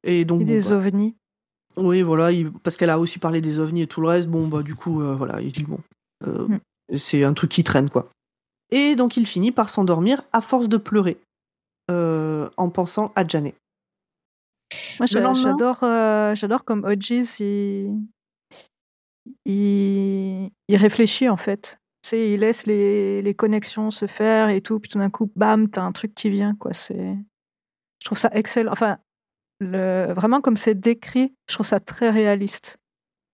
Et 0.04 0.24
donc, 0.24 0.42
Et 0.42 0.44
des 0.44 0.60
bah, 0.60 0.76
ovnis. 0.76 1.14
Oui, 1.76 2.02
voilà, 2.02 2.32
il- 2.32 2.50
parce 2.52 2.76
qu'elle 2.76 2.90
a 2.90 2.98
aussi 2.98 3.18
parlé 3.18 3.40
des 3.40 3.58
ovnis 3.58 3.82
et 3.82 3.86
tout 3.86 4.00
le 4.00 4.08
reste. 4.08 4.28
Bon, 4.28 4.46
bah, 4.48 4.62
du 4.62 4.74
coup, 4.74 5.00
euh, 5.00 5.14
voilà, 5.14 5.40
il 5.40 5.52
dit 5.52 5.64
bon, 5.64 5.78
euh, 6.26 6.48
Mm. 6.48 6.60
c'est 6.98 7.24
un 7.24 7.32
truc 7.34 7.50
qui 7.50 7.64
traîne, 7.64 7.88
quoi. 7.90 8.08
Et 8.70 8.96
donc, 8.96 9.16
il 9.16 9.26
finit 9.26 9.52
par 9.52 9.68
s'endormir 9.70 10.22
à 10.32 10.40
force 10.40 10.68
de 10.68 10.76
pleurer, 10.78 11.18
euh, 11.90 12.48
en 12.56 12.70
pensant 12.70 13.12
à 13.16 13.26
Janet. 13.26 13.54
Moi, 14.98 15.06
Le 15.06 15.06
j'a- 15.06 15.20
lendemain 15.20 15.42
j'adore, 15.42 15.80
euh, 15.84 16.34
j'adore 16.34 16.64
comme 16.64 16.84
Hodges, 16.84 17.40
il... 17.40 17.98
il, 19.44 20.50
il 20.68 20.76
réfléchit 20.76 21.28
en 21.28 21.36
fait. 21.36 21.78
Tu 22.02 22.08
sais, 22.10 22.32
il 22.32 22.40
laisse 22.40 22.66
les, 22.66 23.22
les 23.22 23.34
connexions 23.34 23.90
se 23.90 24.06
faire 24.06 24.48
et 24.48 24.60
tout, 24.60 24.80
puis 24.80 24.90
tout 24.90 24.98
d'un 24.98 25.10
coup, 25.10 25.30
bam, 25.36 25.68
t'as 25.70 25.82
un 25.82 25.92
truc 25.92 26.14
qui 26.14 26.30
vient, 26.30 26.54
quoi. 26.56 26.72
C'est, 26.74 27.16
je 28.00 28.04
trouve 28.04 28.18
ça 28.18 28.28
excellent. 28.32 28.72
Enfin, 28.72 28.98
le... 29.62 30.12
vraiment 30.14 30.40
comme 30.40 30.56
c'est 30.56 30.74
décrit, 30.74 31.34
je 31.48 31.54
trouve 31.54 31.66
ça 31.66 31.80
très 31.80 32.10
réaliste. 32.10 32.78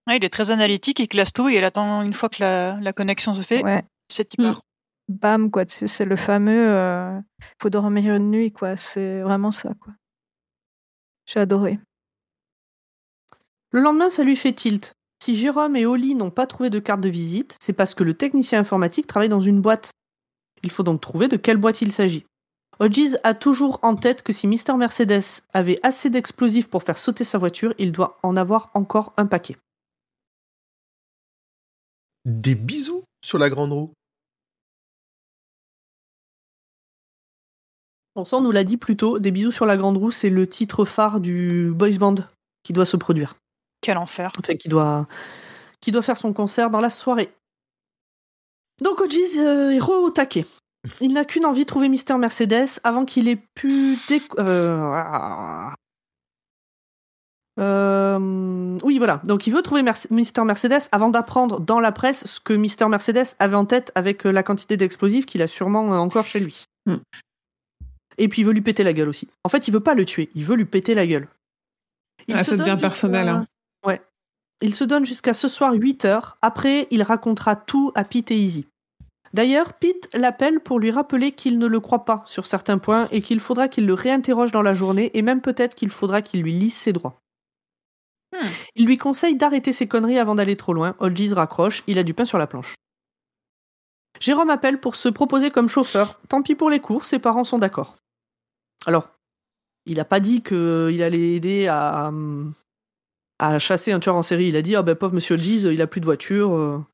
Ouais, 0.06 0.16
il 0.18 0.24
est 0.24 0.30
très 0.32 0.50
analytique, 0.50 1.00
il 1.00 1.08
classe 1.08 1.32
tout 1.32 1.48
et 1.48 1.56
il 1.56 1.64
attend 1.64 2.02
une 2.02 2.12
fois 2.14 2.28
que 2.28 2.36
la, 2.40 2.78
la 2.80 2.92
connexion 2.92 3.34
se 3.34 3.42
fait, 3.42 3.62
Ouais, 3.62 3.82
c'est 4.10 4.38
Mm. 4.38 4.42
part. 4.42 4.60
bam, 5.08 5.50
quoi. 5.50 5.66
Tu 5.66 5.74
sais, 5.74 5.86
c'est 5.86 6.04
le 6.04 6.16
fameux, 6.16 6.68
euh, 6.70 7.18
faut 7.60 7.70
dormir 7.70 8.14
une 8.14 8.30
nuit, 8.30 8.52
quoi. 8.52 8.76
C'est 8.76 9.20
vraiment 9.20 9.50
ça, 9.50 9.70
quoi. 9.80 9.92
J'ai 11.26 11.40
adoré. 11.40 11.78
Le 13.70 13.80
lendemain, 13.80 14.08
ça 14.10 14.24
lui 14.24 14.36
fait 14.36 14.52
tilt. 14.52 14.92
Si 15.22 15.36
Jérôme 15.36 15.76
et 15.76 15.84
Oli 15.84 16.14
n'ont 16.14 16.30
pas 16.30 16.46
trouvé 16.46 16.70
de 16.70 16.78
carte 16.78 17.00
de 17.00 17.08
visite, 17.08 17.56
c'est 17.60 17.72
parce 17.72 17.94
que 17.94 18.04
le 18.04 18.14
technicien 18.14 18.60
informatique 18.60 19.06
travaille 19.06 19.28
dans 19.28 19.40
une 19.40 19.60
boîte. 19.60 19.90
Il 20.62 20.70
faut 20.70 20.82
donc 20.84 21.00
trouver 21.00 21.28
de 21.28 21.36
quelle 21.36 21.56
boîte 21.58 21.82
il 21.82 21.92
s'agit. 21.92 22.24
Hodges 22.80 23.16
a 23.24 23.34
toujours 23.34 23.80
en 23.82 23.96
tête 23.96 24.22
que 24.22 24.32
si 24.32 24.46
Mr. 24.46 24.76
Mercedes 24.76 25.42
avait 25.52 25.80
assez 25.82 26.10
d'explosifs 26.10 26.68
pour 26.68 26.84
faire 26.84 26.98
sauter 26.98 27.24
sa 27.24 27.38
voiture, 27.38 27.74
il 27.78 27.90
doit 27.90 28.18
en 28.22 28.36
avoir 28.36 28.70
encore 28.74 29.12
un 29.16 29.26
paquet. 29.26 29.56
Des 32.24 32.54
bisous 32.54 33.02
sur 33.24 33.38
la 33.38 33.50
grande 33.50 33.72
roue. 33.72 33.92
Bon, 38.14 38.24
ça, 38.24 38.36
on 38.36 38.40
nous 38.40 38.52
l'a 38.52 38.64
dit 38.64 38.76
plus 38.76 38.96
tôt. 38.96 39.18
Des 39.18 39.30
bisous 39.30 39.52
sur 39.52 39.66
la 39.66 39.76
grande 39.76 39.96
roue, 39.96 40.10
c'est 40.10 40.30
le 40.30 40.46
titre 40.46 40.84
phare 40.84 41.20
du 41.20 41.72
boys 41.74 41.98
band 41.98 42.16
qui 42.62 42.72
doit 42.72 42.86
se 42.86 42.96
produire. 42.96 43.34
Quel 43.80 43.96
enfer. 43.96 44.32
Enfin, 44.38 44.54
qui 44.54 44.68
doit, 44.68 45.08
qui 45.80 45.90
doit 45.90 46.02
faire 46.02 46.16
son 46.16 46.32
concert 46.32 46.70
dans 46.70 46.80
la 46.80 46.90
soirée. 46.90 47.32
Donc 48.80 49.00
Hodges 49.00 49.38
euh, 49.38 49.70
est 49.70 49.80
re 49.80 49.90
au 49.90 50.10
taquet. 50.10 50.44
Il 51.00 51.12
n'a 51.12 51.24
qu'une 51.24 51.44
envie, 51.46 51.66
trouver 51.66 51.88
Mister 51.88 52.16
Mercedes 52.16 52.80
avant 52.84 53.04
qu'il 53.04 53.28
ait 53.28 53.40
pu... 53.54 53.96
euh, 54.38 55.70
euh, 57.58 58.78
oui, 58.82 58.98
voilà. 58.98 59.20
Donc 59.24 59.46
il 59.46 59.52
veut 59.52 59.62
trouver 59.62 59.82
Mister 60.10 60.44
Mercedes 60.44 60.88
avant 60.92 61.08
d'apprendre 61.08 61.60
dans 61.60 61.80
la 61.80 61.92
presse 61.92 62.24
ce 62.26 62.40
que 62.40 62.52
Mister 62.52 62.86
Mercedes 62.88 63.34
avait 63.38 63.56
en 63.56 63.64
tête 63.64 63.90
avec 63.94 64.26
euh, 64.26 64.30
la 64.30 64.42
quantité 64.42 64.76
d'explosifs 64.76 65.26
qu'il 65.26 65.42
a 65.42 65.48
sûrement 65.48 65.88
encore 66.00 66.24
chez 66.24 66.40
lui. 66.40 66.66
Hmm. 66.86 66.98
Et 68.16 68.28
puis 68.28 68.42
il 68.42 68.44
veut 68.44 68.52
lui 68.52 68.60
péter 68.60 68.84
la 68.84 68.92
gueule 68.92 69.08
aussi. 69.08 69.28
En 69.44 69.48
fait, 69.48 69.66
il 69.68 69.72
veut 69.72 69.80
pas 69.80 69.94
le 69.94 70.04
tuer, 70.04 70.28
il 70.34 70.44
veut 70.44 70.56
lui 70.56 70.64
péter 70.64 70.94
la 70.94 71.06
gueule. 71.06 71.28
Il 72.28 72.34
Ah, 72.36 72.44
se 72.44 72.50
ça 72.50 72.56
devient 72.56 72.70
donne 72.70 72.80
personnel, 72.80 73.28
hein. 73.28 73.44
Ouais. 73.86 74.00
Il 74.60 74.74
se 74.74 74.84
donne 74.84 75.06
jusqu'à 75.06 75.34
ce 75.34 75.48
soir 75.48 75.72
8 75.72 76.04
heures. 76.04 76.36
Après, 76.42 76.88
il 76.90 77.02
racontera 77.02 77.56
tout 77.56 77.92
à 77.94 78.04
Pete 78.04 78.30
et 78.32 78.36
Izzy. 78.36 78.66
D'ailleurs, 79.34 79.74
Pete 79.74 80.08
l'appelle 80.14 80.60
pour 80.60 80.78
lui 80.78 80.90
rappeler 80.90 81.32
qu'il 81.32 81.58
ne 81.58 81.66
le 81.66 81.80
croit 81.80 82.04
pas 82.04 82.22
sur 82.26 82.46
certains 82.46 82.78
points 82.78 83.08
et 83.10 83.20
qu'il 83.20 83.40
faudra 83.40 83.68
qu'il 83.68 83.86
le 83.86 83.94
réinterroge 83.94 84.52
dans 84.52 84.62
la 84.62 84.74
journée 84.74 85.10
et 85.14 85.22
même 85.22 85.40
peut-être 85.40 85.74
qu'il 85.74 85.90
faudra 85.90 86.22
qu'il 86.22 86.42
lui 86.42 86.52
lise 86.52 86.74
ses 86.74 86.92
droits. 86.92 87.20
Hmm. 88.32 88.46
Il 88.74 88.86
lui 88.86 88.96
conseille 88.96 89.36
d'arrêter 89.36 89.72
ses 89.72 89.86
conneries 89.86 90.18
avant 90.18 90.34
d'aller 90.34 90.56
trop 90.56 90.72
loin. 90.72 90.94
Hodges 90.98 91.32
raccroche, 91.32 91.82
il 91.86 91.98
a 91.98 92.02
du 92.02 92.14
pain 92.14 92.24
sur 92.24 92.38
la 92.38 92.46
planche. 92.46 92.74
Jérôme 94.20 94.50
appelle 94.50 94.80
pour 94.80 94.96
se 94.96 95.08
proposer 95.08 95.50
comme 95.50 95.68
chauffeur. 95.68 96.20
Tant 96.28 96.42
pis 96.42 96.54
pour 96.54 96.70
les 96.70 96.80
cours, 96.80 97.04
ses 97.04 97.18
parents 97.18 97.44
sont 97.44 97.58
d'accord. 97.58 97.96
Alors, 98.86 99.08
il 99.86 99.96
n'a 99.96 100.04
pas 100.04 100.20
dit 100.20 100.42
qu'il 100.42 101.02
allait 101.02 101.34
aider 101.34 101.66
à, 101.68 102.10
à 103.38 103.58
chasser 103.58 103.92
un 103.92 104.00
tueur 104.00 104.16
en 104.16 104.22
série. 104.22 104.48
Il 104.48 104.56
a 104.56 104.62
dit 104.62 104.74
Ah 104.76 104.82
ben 104.82 104.94
pauvre 104.94 105.14
monsieur 105.14 105.36
Hodges, 105.36 105.64
il 105.72 105.80
a 105.80 105.86
plus 105.86 106.00
de 106.00 106.06
voiture. 106.06 106.84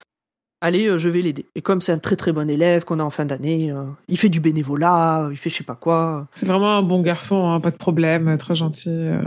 Allez, 0.65 0.87
euh, 0.89 0.99
je 0.99 1.09
vais 1.09 1.23
l'aider. 1.23 1.47
Et 1.55 1.63
comme 1.63 1.81
c'est 1.81 1.93
un 1.93 1.99
très 1.99 2.17
très 2.17 2.33
bon 2.33 2.49
élève 2.51 2.85
qu'on 2.85 2.99
a 2.99 3.05
en 3.05 3.11
fin 3.11 3.27
d'année, 3.27 3.71
euh, 3.71 3.85
il 4.09 4.19
fait 4.19 4.31
du 4.31 4.41
bénévolat, 4.41 5.29
il 5.31 5.37
fait 5.37 5.51
je 5.51 5.57
sais 5.57 5.65
pas 5.65 5.77
quoi. 5.77 6.27
C'est 6.35 6.47
vraiment 6.47 6.79
un 6.79 6.83
bon 6.83 7.03
garçon, 7.03 7.49
hein, 7.51 7.61
pas 7.61 7.71
de 7.71 7.77
problème, 7.77 8.37
très 8.39 8.55
gentil. 8.55 8.89
euh. 8.89 9.23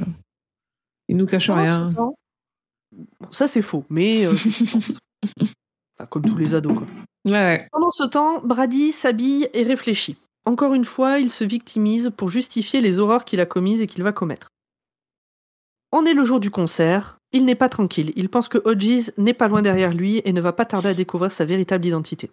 Il 1.07 1.15
nous 1.15 1.27
cache 1.27 1.49
rien. 1.49 1.89
Bon, 1.95 3.31
ça 3.31 3.47
c'est 3.47 3.61
faux, 3.61 3.85
mais 3.89 4.25
euh. 4.25 4.31
Enfin, 5.99 6.07
comme 6.09 6.25
tous 6.25 6.37
les 6.37 6.55
ados 6.55 6.77
quoi. 6.77 6.87
Ouais. 7.25 7.67
Pendant 7.71 7.91
ce 7.91 8.03
temps, 8.03 8.41
Brady 8.43 8.91
s'habille 8.91 9.49
et 9.53 9.63
réfléchit. 9.63 10.17
Encore 10.45 10.73
une 10.73 10.85
fois, 10.85 11.19
il 11.19 11.29
se 11.29 11.43
victimise 11.43 12.11
pour 12.15 12.29
justifier 12.29 12.81
les 12.81 12.99
horreurs 12.99 13.25
qu'il 13.25 13.41
a 13.41 13.45
commises 13.45 13.81
et 13.81 13.87
qu'il 13.87 14.03
va 14.03 14.13
commettre. 14.13 14.47
On 15.91 16.05
est 16.05 16.13
le 16.13 16.23
jour 16.23 16.39
du 16.39 16.51
concert. 16.51 17.16
Il 17.33 17.45
n'est 17.45 17.55
pas 17.55 17.69
tranquille. 17.69 18.13
Il 18.15 18.29
pense 18.29 18.47
que 18.47 18.57
Hodges 18.63 19.11
n'est 19.17 19.33
pas 19.33 19.47
loin 19.47 19.61
derrière 19.61 19.93
lui 19.93 20.21
et 20.23 20.33
ne 20.33 20.41
va 20.41 20.53
pas 20.53 20.65
tarder 20.65 20.89
à 20.89 20.93
découvrir 20.93 21.31
sa 21.31 21.45
véritable 21.45 21.85
identité. 21.85 22.31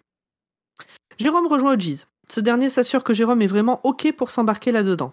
Jérôme 1.18 1.46
rejoint 1.46 1.72
Hodges. 1.74 2.06
Ce 2.28 2.40
dernier 2.40 2.68
s'assure 2.68 3.04
que 3.04 3.12
Jérôme 3.12 3.42
est 3.42 3.46
vraiment 3.46 3.80
OK 3.84 4.10
pour 4.12 4.30
s'embarquer 4.30 4.72
là-dedans. 4.72 5.12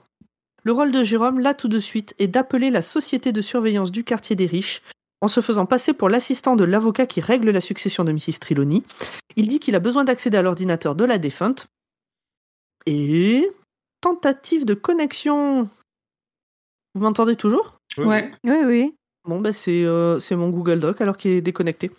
Le 0.63 0.71
rôle 0.71 0.91
de 0.91 1.03
Jérôme, 1.03 1.39
là 1.39 1.53
tout 1.53 1.67
de 1.67 1.79
suite, 1.79 2.13
est 2.19 2.27
d'appeler 2.27 2.69
la 2.69 2.81
société 2.81 3.31
de 3.31 3.41
surveillance 3.41 3.91
du 3.91 4.03
quartier 4.03 4.35
des 4.35 4.45
riches 4.45 4.81
en 5.21 5.27
se 5.27 5.41
faisant 5.41 5.65
passer 5.65 5.93
pour 5.93 6.09
l'assistant 6.09 6.55
de 6.55 6.63
l'avocat 6.63 7.05
qui 7.05 7.21
règle 7.21 7.49
la 7.49 7.61
succession 7.61 8.03
de 8.03 8.11
Mrs. 8.11 8.39
Triloni. 8.39 8.83
Il 9.35 9.47
dit 9.47 9.59
qu'il 9.59 9.75
a 9.75 9.79
besoin 9.79 10.03
d'accéder 10.03 10.37
à 10.37 10.41
l'ordinateur 10.41 10.95
de 10.95 11.05
la 11.05 11.17
défunte. 11.17 11.67
Et 12.85 13.49
tentative 14.01 14.65
de 14.65 14.73
connexion. 14.73 15.69
Vous 16.95 17.01
m'entendez 17.01 17.35
toujours? 17.35 17.77
Oui, 17.97 18.05
Ouais. 18.05 18.31
Oui, 18.43 18.57
oui. 18.65 18.95
Bon, 19.27 19.39
bah 19.39 19.53
c'est 19.53 19.83
euh, 19.85 20.19
c'est 20.19 20.35
mon 20.35 20.49
Google 20.49 20.79
Doc 20.79 20.99
alors 21.01 21.15
qu'il 21.17 21.31
est 21.31 21.41
déconnecté. 21.41 21.91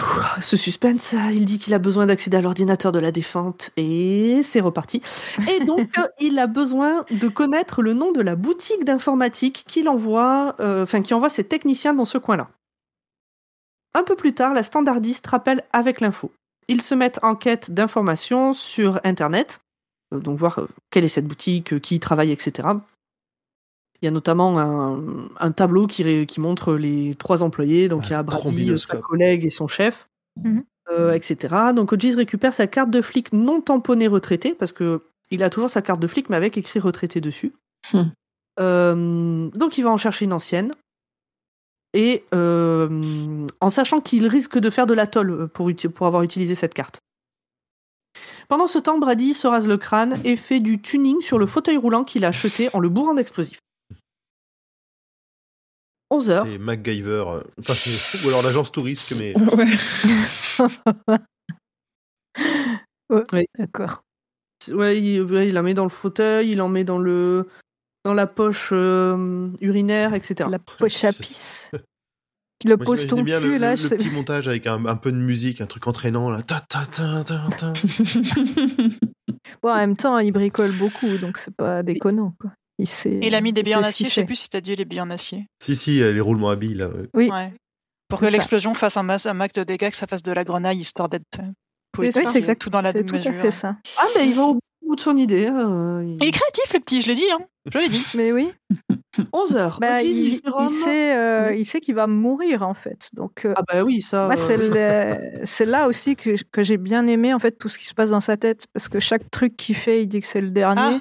Ouh, 0.00 0.40
Ce 0.40 0.56
suspense, 0.56 1.14
il 1.32 1.44
dit 1.44 1.58
qu'il 1.58 1.74
a 1.74 1.78
besoin 1.78 2.06
d'accéder 2.06 2.38
à 2.38 2.40
l'ordinateur 2.40 2.90
de 2.90 2.98
la 2.98 3.12
défunte 3.12 3.70
et 3.76 4.40
c'est 4.42 4.60
reparti. 4.60 5.00
Et 5.48 5.64
donc, 5.64 5.90
il 6.20 6.38
a 6.38 6.46
besoin 6.46 7.04
de 7.10 7.28
connaître 7.28 7.82
le 7.82 7.94
nom 7.94 8.10
de 8.10 8.20
la 8.20 8.34
boutique 8.34 8.84
d'informatique 8.84 9.64
qu'il 9.68 9.88
envoie, 9.88 10.56
euh, 10.60 10.82
enfin 10.82 11.02
qui 11.02 11.14
envoie 11.14 11.30
ses 11.30 11.44
techniciens 11.44 11.94
dans 11.94 12.04
ce 12.04 12.18
coin-là. 12.18 12.48
Un 13.94 14.04
peu 14.04 14.16
plus 14.16 14.34
tard, 14.34 14.54
la 14.54 14.62
standardiste 14.62 15.26
rappelle 15.26 15.62
avec 15.72 16.00
l'info. 16.00 16.32
Ils 16.68 16.82
se 16.82 16.94
mettent 16.94 17.20
en 17.22 17.34
quête 17.34 17.70
d'informations 17.72 18.52
sur 18.52 19.00
Internet, 19.04 19.60
euh, 20.12 20.18
donc 20.18 20.38
voir 20.38 20.66
quelle 20.90 21.04
est 21.04 21.08
cette 21.08 21.26
boutique, 21.26 21.80
qui 21.80 21.96
y 21.96 22.00
travaille, 22.00 22.32
etc. 22.32 22.68
Il 24.02 24.06
y 24.06 24.08
a 24.08 24.10
notamment 24.10 24.58
un, 24.58 25.28
un 25.38 25.52
tableau 25.52 25.86
qui, 25.86 26.02
ré- 26.02 26.26
qui 26.26 26.40
montre 26.40 26.74
les 26.74 27.14
trois 27.16 27.42
employés. 27.42 27.88
Donc 27.88 28.06
il 28.08 28.12
y 28.12 28.14
a 28.14 28.22
Brady, 28.22 28.78
sa 28.78 28.96
collègue 28.96 29.44
et 29.44 29.50
son 29.50 29.68
chef, 29.68 30.08
Mhm. 30.42 30.64
euh, 30.90 31.12
etc. 31.12 31.54
Donc 31.74 31.92
Hodges 31.92 32.16
récupère 32.16 32.54
sa 32.54 32.66
carte 32.66 32.90
de 32.90 33.02
flic 33.02 33.32
non 33.32 33.60
tamponnée 33.60 34.06
retraité 34.08 34.54
parce 34.54 34.72
que 34.72 35.02
il 35.30 35.42
a 35.42 35.50
toujours 35.50 35.70
sa 35.70 35.82
carte 35.82 36.00
de 36.00 36.06
flic 36.06 36.30
mais 36.30 36.36
avec 36.36 36.56
écrit 36.56 36.80
retraité 36.80 37.20
dessus. 37.20 37.52
Hmm. 37.92 38.04
Euh, 38.58 39.48
donc 39.50 39.76
il 39.78 39.82
va 39.84 39.90
en 39.90 39.96
chercher 39.96 40.24
une 40.24 40.32
ancienne. 40.32 40.72
Et 41.92 42.24
euh, 42.34 43.46
en 43.60 43.68
sachant 43.68 44.00
qu'il 44.00 44.26
risque 44.28 44.58
de 44.58 44.70
faire 44.70 44.86
de 44.86 44.94
la 44.94 45.06
pour, 45.08 45.68
uti- 45.68 45.88
pour 45.88 46.06
avoir 46.06 46.22
utilisé 46.22 46.54
cette 46.54 46.72
carte. 46.74 47.00
Pendant 48.48 48.66
ce 48.66 48.78
temps, 48.78 48.98
Brady 48.98 49.34
se 49.34 49.46
rase 49.46 49.66
le 49.66 49.76
crâne 49.76 50.18
et 50.24 50.36
fait 50.36 50.60
du 50.60 50.80
tuning 50.80 51.20
sur 51.20 51.38
le 51.38 51.46
fauteuil 51.46 51.76
roulant 51.76 52.04
qu'il 52.04 52.24
a 52.24 52.28
acheté 52.28 52.68
en 52.74 52.78
le 52.80 52.88
bourrant 52.88 53.14
d'explosifs. 53.14 53.58
11 56.10 56.30
heures. 56.30 56.44
C'est 56.46 56.58
MacGyver. 56.58 57.24
euh, 57.28 57.40
Enfin, 57.60 57.74
c'est- 57.74 58.24
ou 58.24 58.28
alors 58.28 58.42
l'agence 58.42 58.72
touriste, 58.72 59.12
mais 59.16 59.34
Ouais. 63.32 63.46
D'accord. 63.58 64.02
Ouais, 64.70 65.00
il, 65.00 65.22
ouais, 65.22 65.48
il 65.48 65.54
la 65.54 65.62
met 65.62 65.74
dans 65.74 65.82
le 65.84 65.88
fauteuil, 65.90 66.50
il 66.52 66.60
en 66.60 66.68
met 66.68 66.84
dans 66.84 66.98
le 66.98 67.48
dans 68.04 68.14
la 68.14 68.26
poche 68.26 68.70
euh, 68.72 69.48
urinaire, 69.60 70.14
etc. 70.14 70.48
La 70.50 70.58
poche 70.58 71.04
à 71.04 71.12
pisse. 71.12 71.70
Puis 72.58 72.68
le 72.68 72.76
Moi, 72.76 72.84
pose 72.84 73.06
ton 73.06 73.22
bien 73.22 73.40
cul, 73.40 73.52
le, 73.52 73.58
là, 73.58 73.70
le- 73.70 73.76
je 73.76 73.88
le 73.88 73.96
petit 73.96 74.10
montage 74.10 74.46
avec 74.48 74.66
un, 74.66 74.84
un 74.86 74.96
peu 74.96 75.12
de 75.12 75.16
musique, 75.16 75.60
un 75.60 75.66
truc 75.66 75.86
entraînant 75.86 76.30
là. 76.30 76.42
Ta, 76.42 76.60
ta, 76.60 76.84
ta, 76.86 77.24
ta, 77.24 77.40
ta. 77.56 77.72
Bon, 79.62 79.70
en 79.70 79.76
même 79.76 79.96
temps, 79.96 80.18
il 80.18 80.30
bricole 80.30 80.72
beaucoup, 80.72 81.16
donc 81.18 81.36
c'est 81.38 81.54
pas 81.56 81.82
déconnant, 81.82 82.34
quoi. 82.38 82.52
Il 82.80 82.86
sait. 82.88 83.10
Et 83.10 83.26
il 83.28 83.34
a 83.34 83.40
mis 83.40 83.52
des 83.52 83.60
il 83.60 83.64
billes 83.64 83.74
en 83.76 83.80
acier, 83.82 84.08
je 84.08 84.14
sais 84.14 84.24
plus 84.24 84.34
si 84.36 84.48
t'as 84.48 84.60
dit 84.60 84.74
les 84.74 84.84
billes 84.84 85.00
en 85.02 85.10
acier. 85.10 85.46
si, 85.62 85.76
si, 85.76 85.98
les 86.00 86.20
roulements 86.20 86.50
à 86.50 86.56
billes 86.56 86.74
là. 86.74 86.88
ouais. 86.88 87.08
Oui. 87.14 87.28
Ouais. 87.30 87.52
Pour 88.08 88.18
que 88.20 88.26
l'explosion 88.26 88.74
fasse 88.74 88.96
un, 88.96 89.02
masse, 89.04 89.26
un 89.26 89.34
max 89.34 89.52
de 89.54 89.62
dégâts, 89.62 89.90
que 89.90 89.96
ça 89.96 90.06
fasse 90.08 90.22
de 90.24 90.32
la 90.32 90.42
grenaille, 90.42 90.78
histoire 90.78 91.08
d'être 91.08 91.24
euh, 91.38 91.42
Oui, 91.98 92.10
c'est 92.12 92.26
c'est 92.26 92.38
exact. 92.38 92.60
Tout 92.60 92.70
dans 92.70 92.80
la 92.80 92.92
tout 92.92 92.98
à 93.08 93.12
mesure. 93.12 93.34
fait 93.34 93.50
ça. 93.52 93.76
Ah, 93.98 94.06
mais 94.16 94.26
il 94.26 94.34
va 94.34 94.42
au 94.44 94.58
bout 94.84 94.96
de 94.96 95.00
son 95.00 95.16
idée. 95.16 95.46
euh, 95.46 96.02
il- 96.04 96.16
Il 96.20 96.28
est 96.28 96.32
créatif, 96.32 96.72
le 96.74 96.80
petit, 96.80 97.02
je 97.02 97.06
l'ai 97.08 97.14
dit. 97.14 97.30
Hein. 97.32 97.38
Je 97.72 97.78
l'ai 97.78 97.88
dit. 97.88 98.02
Mais 98.16 98.32
oui, 98.32 98.50
11 99.32 99.54
heures. 99.56 99.78
bah, 99.80 100.02
il, 100.02 100.40
il 100.60 100.68
sait, 100.68 101.14
euh, 101.16 101.54
il 101.54 101.64
sait 101.64 101.78
qu'il 101.80 101.94
va 101.94 102.06
mourir, 102.08 102.62
en 102.62 102.74
fait. 102.74 103.08
Donc, 103.12 103.44
euh, 103.44 103.52
Ah 103.56 103.62
bah 103.70 103.82
oui, 103.84 104.00
ça. 104.02 104.26
Moi, 104.26 104.36
c'est 104.36 104.58
euh, 104.58 105.44
là 105.66 105.86
aussi 105.86 106.16
que, 106.16 106.34
que 106.50 106.62
j'ai 106.62 106.78
bien 106.78 107.06
aimé 107.06 107.32
en 107.34 107.38
fait 107.38 107.52
tout 107.52 107.68
ce 107.68 107.78
qui 107.78 107.84
se 107.84 107.94
passe 107.94 108.10
dans 108.10 108.20
sa 108.20 108.36
tête 108.36 108.64
parce 108.72 108.88
que 108.88 108.98
chaque 108.98 109.30
truc 109.30 109.56
qu'il 109.56 109.76
fait, 109.76 110.02
il 110.02 110.06
dit 110.08 110.20
que 110.20 110.26
c'est 110.26 110.40
le 110.40 110.50
dernier. 110.50 110.80
Ah. 110.80 111.00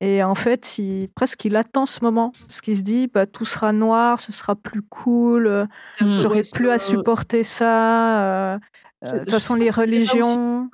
Et 0.00 0.22
en 0.22 0.34
fait, 0.36 0.78
il, 0.78 1.08
presque 1.14 1.44
il 1.44 1.56
attend 1.56 1.84
ce 1.84 2.04
moment 2.04 2.30
parce 2.46 2.60
qu'il 2.60 2.76
se 2.76 2.82
dit 2.82 3.08
bah, 3.12 3.26
tout 3.26 3.44
sera 3.44 3.72
noir, 3.72 4.20
ce 4.20 4.30
sera 4.32 4.54
plus 4.54 4.82
cool, 4.82 5.46
euh, 5.48 5.66
j'aurai 6.00 6.40
Oui, 6.42 6.50
plus 6.54 6.70
à 6.70 6.78
ça- 6.78 6.90
supporter 6.90 7.42
ça. 7.42 8.52
euh, 8.54 8.58
euh, 9.04 9.12
De 9.12 9.18
toute 9.20 9.30
façon, 9.30 9.54
les 9.56 9.70
religions. 9.70 10.68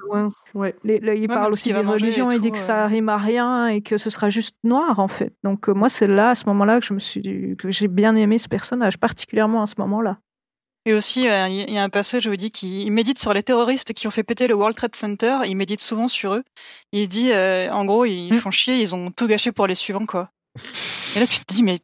Ouais. 0.55 0.75
les- 0.85 0.99
les- 1.01 1.17
il 1.17 1.23
Ouais, 1.23 1.27
parle 1.29 1.53
aussi 1.53 1.73
des 1.73 1.79
religions, 1.81 2.31
il 2.31 2.41
dit 2.41 2.51
que 2.53 2.57
euh. 2.59 2.61
ça 2.61 2.87
rime 2.87 3.09
à 3.09 3.17
rien 3.17 3.67
et 3.69 3.81
que 3.81 3.97
ce 3.97 4.09
sera 4.11 4.29
juste 4.31 4.57
noir 4.63 4.99
en 4.99 5.09
fait. 5.09 5.35
Donc 5.43 5.69
euh, 5.69 5.75
moi, 5.75 5.89
c'est 5.89 6.07
là 6.07 6.31
à 6.31 6.35
ce 6.35 6.45
moment-là 6.47 6.79
que 6.81 6.87
je 6.87 6.95
me 6.95 6.99
suis 6.99 7.57
que 7.59 7.71
j'ai 7.71 7.89
bien 7.89 8.15
aimé 8.17 8.39
ce 8.39 8.49
personnage, 8.49 8.99
particulièrement 8.99 9.63
à 9.63 9.67
ce 9.67 9.75
moment-là. 9.79 10.19
Et 10.87 10.93
aussi, 10.95 11.29
euh, 11.29 11.49
il 11.49 11.73
y 11.73 11.79
a 11.79 11.83
un 11.83 11.89
passage 11.89 12.27
où 12.27 12.33
il 12.33 12.37
dit 12.37 12.51
qu'il 12.51 12.81
il 12.83 12.91
médite 12.91 13.19
sur 13.19 13.33
les 13.33 13.43
terroristes 13.43 13.93
qui 13.95 14.07
ont 14.07 14.11
fait 14.11 14.23
péter 14.23 14.47
le 14.47 14.55
World 14.55 14.77
Trade 14.77 14.95
Center. 14.95 15.39
Il 15.47 15.57
médite 15.57 15.81
souvent 15.81 16.09
sur 16.09 16.35
eux. 16.35 16.45
Il 16.93 17.09
dit, 17.09 17.33
euh, 17.33 17.71
en 17.71 17.85
gros, 17.85 18.05
ils 18.05 18.31
Mm. 18.35 18.39
font 18.41 18.51
chier, 18.51 18.77
ils 18.81 18.95
ont 18.95 19.11
tout 19.11 19.27
gâché 19.27 19.51
pour 19.53 19.67
les 19.67 19.75
suivants, 19.75 20.05
quoi. 20.07 20.31
Et 21.17 21.21
là, 21.21 21.27
tu 21.27 21.39
te 21.41 21.53
dis, 21.55 21.63
mais 21.63 21.79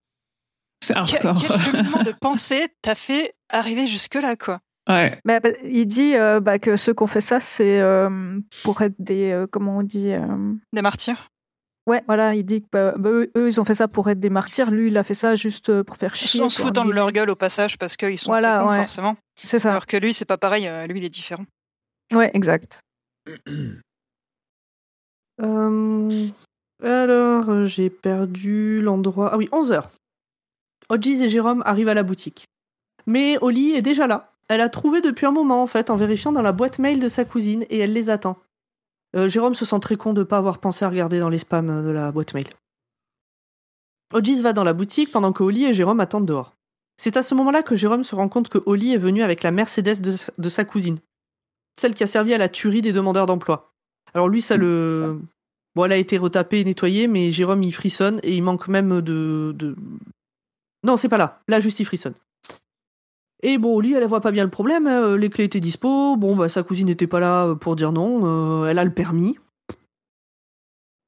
C'est 0.85 0.95
quel, 0.95 1.27
hardcore. 1.27 1.45
quel 1.49 1.61
cheminement 1.61 2.03
de 2.03 2.13
pensée 2.21 2.69
t'as 2.83 2.95
fait 2.95 3.35
arriver 3.49 3.87
jusque-là, 3.89 4.37
quoi? 4.37 4.61
Ouais. 4.89 5.19
Bah, 5.25 5.41
bah, 5.41 5.51
il 5.65 5.87
dit 5.87 6.15
euh, 6.17 6.41
bah, 6.41 6.59
que 6.59 6.77
ceux 6.77 6.93
qui 6.95 7.03
ont 7.03 7.07
fait 7.07 7.21
ça, 7.21 7.39
c'est 7.41 7.81
euh, 7.81 8.39
pour 8.65 8.83
être 8.83 8.95
des. 8.99 9.31
euh, 9.31 9.47
comment 9.51 9.79
on 9.79 9.83
dit 9.83 10.11
euh, 10.13 10.27
Des 10.73 10.83
martyrs. 10.83 11.29
Ouais, 11.91 12.03
voilà, 12.07 12.35
il 12.37 12.45
dit 12.45 12.63
que 12.63 12.69
bah, 12.71 12.95
bah, 12.97 13.11
eux, 13.11 13.31
eux, 13.37 13.49
ils 13.49 13.61
ont 13.61 13.65
fait 13.65 13.75
ça 13.75 13.89
pour 13.89 14.09
être 14.09 14.21
des 14.21 14.31
martyrs. 14.31 14.71
Lui, 14.71 14.87
il 14.89 14.97
a 14.97 15.03
fait 15.03 15.15
ça 15.15 15.35
juste 15.35 15.71
euh, 15.71 15.83
pour 15.83 15.97
faire 15.97 16.15
chier. 16.15 16.41
En 16.41 16.49
se 16.49 16.61
foutant 16.63 16.83
de 16.85 16.89
entre 16.89 16.95
leur 16.95 17.11
gueule 17.11 17.31
au 17.31 17.35
passage 17.37 17.79
parce 17.79 17.97
qu'ils 17.97 18.19
sont 18.19 18.31
Voilà, 18.31 18.59
très 18.59 18.65
cons, 18.65 18.71
ouais. 18.71 18.77
forcément. 18.79 19.17
C'est 19.43 19.59
ça. 19.59 19.71
Alors 19.73 19.87
que 19.87 19.97
lui, 19.97 20.15
c'est 20.15 20.25
pas 20.25 20.39
pareil. 20.39 20.69
euh, 20.69 20.87
Lui, 20.87 21.01
il 21.01 21.05
est 21.05 21.09
différent. 21.11 21.45
Ouais, 22.13 22.31
exact. 22.35 22.81
Euh, 25.43 26.29
alors, 26.83 27.65
j'ai 27.65 27.89
perdu 27.91 28.81
l'endroit. 28.83 29.31
Ah 29.33 29.39
oui, 29.39 29.49
11h. 29.53 29.85
Hodges 30.91 31.07
et 31.21 31.29
Jérôme 31.29 31.63
arrivent 31.65 31.89
à 31.89 31.95
la 31.95 32.03
boutique. 32.03 32.45
Mais 33.07 33.39
Oli 33.41 33.73
est 33.73 33.83
déjà 33.83 34.07
là. 34.07 34.33
Elle 34.49 34.61
a 34.61 34.69
trouvé 34.69 35.01
depuis 35.01 35.27
un 35.27 35.31
moment, 35.33 35.63
en 35.63 35.67
fait, 35.67 35.91
en 35.91 35.97
vérifiant 35.97 36.33
dans 36.33 36.43
la 36.43 36.53
boîte 36.53 36.79
mail 36.79 37.01
de 37.01 37.09
sa 37.09 37.25
cousine, 37.25 37.65
et 37.71 37.79
elle 37.79 37.93
les 37.93 38.11
attend. 38.11 38.37
Euh, 39.17 39.29
Jérôme 39.29 39.55
se 39.55 39.65
sent 39.65 39.81
très 39.81 39.97
con 39.97 40.13
de 40.13 40.21
ne 40.21 40.25
pas 40.25 40.39
avoir 40.39 40.59
pensé 40.59 40.85
à 40.85 40.89
regarder 40.89 41.19
dans 41.19 41.29
les 41.29 41.39
spams 41.39 41.85
de 41.85 41.91
la 41.91 42.13
boîte 42.13 42.35
mail. 42.35 42.49
Hodges 44.13 44.41
va 44.41 44.53
dans 44.53 44.65
la 44.65 44.73
boutique 44.73 45.13
pendant 45.13 45.33
que 45.33 45.43
Oli 45.43 45.65
et 45.65 45.75
Jérôme 45.75 46.01
attendent 46.01 46.27
dehors. 46.27 46.55
C'est 46.97 47.17
à 47.17 47.23
ce 47.23 47.35
moment-là 47.35 47.63
que 47.63 47.77
Jérôme 47.77 48.05
se 48.05 48.15
rend 48.15 48.29
compte 48.29 48.49
que 48.49 48.59
Oli 48.67 48.93
est 48.93 48.99
venu 48.99 49.23
avec 49.23 49.43
la 49.43 49.53
Mercedes 49.53 50.01
de, 50.01 50.15
de 50.37 50.49
sa 50.49 50.65
cousine. 50.65 50.99
Celle 51.81 51.95
qui 51.95 52.03
a 52.03 52.07
servi 52.07 52.35
à 52.35 52.39
la 52.39 52.49
tuerie 52.49 52.83
des 52.83 52.93
demandeurs 52.93 53.27
d'emploi. 53.27 53.73
Alors 54.13 54.29
lui, 54.29 54.43
ça 54.43 54.57
le... 54.57 55.21
Bon, 55.75 55.85
elle 55.85 55.93
a 55.93 55.97
été 55.97 56.19
retapée 56.19 56.61
et 56.61 56.65
nettoyée, 56.65 57.07
mais 57.07 57.31
Jérôme, 57.31 57.63
il 57.63 57.73
frissonne 57.73 58.21
et 58.23 58.35
il 58.37 58.43
manque 58.43 58.69
même 58.69 59.01
de... 59.01 59.55
de... 59.57 59.77
Non, 60.83 60.97
c'est 60.97 61.09
pas 61.09 61.19
là. 61.19 61.41
Là, 61.49 61.61
juste, 61.61 61.81
il 61.81 61.85
frissonne. 61.85 62.15
Et 63.43 63.59
bon, 63.59 63.75
Oli, 63.75 63.95
elle 63.95 64.05
voit 64.07 64.21
pas 64.21 64.33
bien 64.33 64.45
le 64.45 64.51
problème. 64.51 64.87
hein. 64.87 65.17
Les 65.17 65.31
clés 65.31 65.45
étaient 65.45 65.61
dispo. 65.61 66.17
Bon, 66.17 66.37
bah, 66.37 66.49
sa 66.49 66.63
cousine 66.63 66.87
n'était 66.87 67.07
pas 67.07 67.21
là 67.21 67.47
euh, 67.47 67.55
pour 67.55 67.77
dire 67.77 67.93
non. 67.93 68.23
Euh, 68.25 68.69
elle 68.69 68.79
a 68.79 68.85
le 68.85 68.93
permis. 68.93 69.39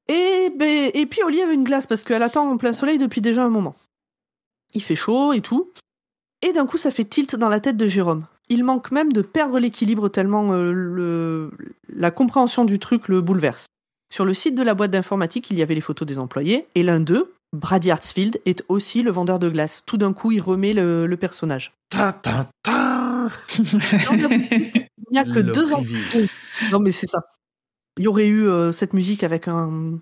Et, 0.07 0.51
ben, 0.57 0.91
et 0.93 1.05
puis, 1.05 1.21
Oli 1.23 1.41
avait 1.41 1.53
une 1.53 1.63
glace 1.63 1.85
parce 1.85 2.03
qu'elle 2.03 2.23
attend 2.23 2.49
en 2.49 2.57
plein 2.57 2.73
soleil 2.73 2.97
depuis 2.97 3.21
déjà 3.21 3.43
un 3.43 3.49
moment. 3.49 3.75
Il 4.73 4.81
fait 4.81 4.95
chaud 4.95 5.33
et 5.33 5.41
tout. 5.41 5.71
Et 6.41 6.51
d'un 6.51 6.65
coup, 6.65 6.77
ça 6.77 6.91
fait 6.91 7.05
tilt 7.05 7.35
dans 7.35 7.49
la 7.49 7.59
tête 7.59 7.77
de 7.77 7.87
Jérôme. 7.87 8.25
Il 8.49 8.63
manque 8.65 8.91
même 8.91 9.13
de 9.13 9.21
perdre 9.21 9.59
l'équilibre 9.59 10.09
tellement 10.09 10.51
euh, 10.51 10.73
le... 10.73 11.51
la 11.87 12.11
compréhension 12.11 12.65
du 12.65 12.79
truc 12.79 13.07
le 13.07 13.21
bouleverse. 13.21 13.67
Sur 14.11 14.25
le 14.25 14.33
site 14.33 14.55
de 14.55 14.63
la 14.63 14.75
boîte 14.75 14.91
d'informatique, 14.91 15.49
il 15.49 15.57
y 15.57 15.61
avait 15.61 15.75
les 15.75 15.81
photos 15.81 16.07
des 16.07 16.19
employés, 16.19 16.67
et 16.75 16.83
l'un 16.83 16.99
d'eux, 16.99 17.33
Brady 17.53 17.91
Hartsfield, 17.91 18.41
est 18.45 18.63
aussi 18.67 19.03
le 19.03 19.11
vendeur 19.11 19.37
de 19.39 19.47
glace. 19.47 19.83
Tout 19.85 19.97
d'un 19.97 20.11
coup, 20.11 20.31
il 20.31 20.41
remet 20.41 20.73
le, 20.73 21.05
le 21.05 21.17
personnage. 21.17 21.73
Ta, 21.89 22.11
ta, 22.11 22.49
ta. 22.63 23.29
Dans 24.05 24.15
la 24.15 24.27
boutique, 24.27 24.75
il 24.75 25.11
n'y 25.11 25.19
a 25.19 25.23
que 25.23 25.39
Le 25.39 25.43
deux 25.43 25.73
employés. 25.73 26.29
Non, 26.71 26.79
mais 26.79 26.91
c'est 26.91 27.07
ça. 27.07 27.21
Il 27.97 28.03
y 28.05 28.07
aurait 28.07 28.27
eu 28.27 28.47
euh, 28.47 28.71
cette 28.71 28.93
musique 28.93 29.23
avec 29.23 29.47
un, 29.47 29.99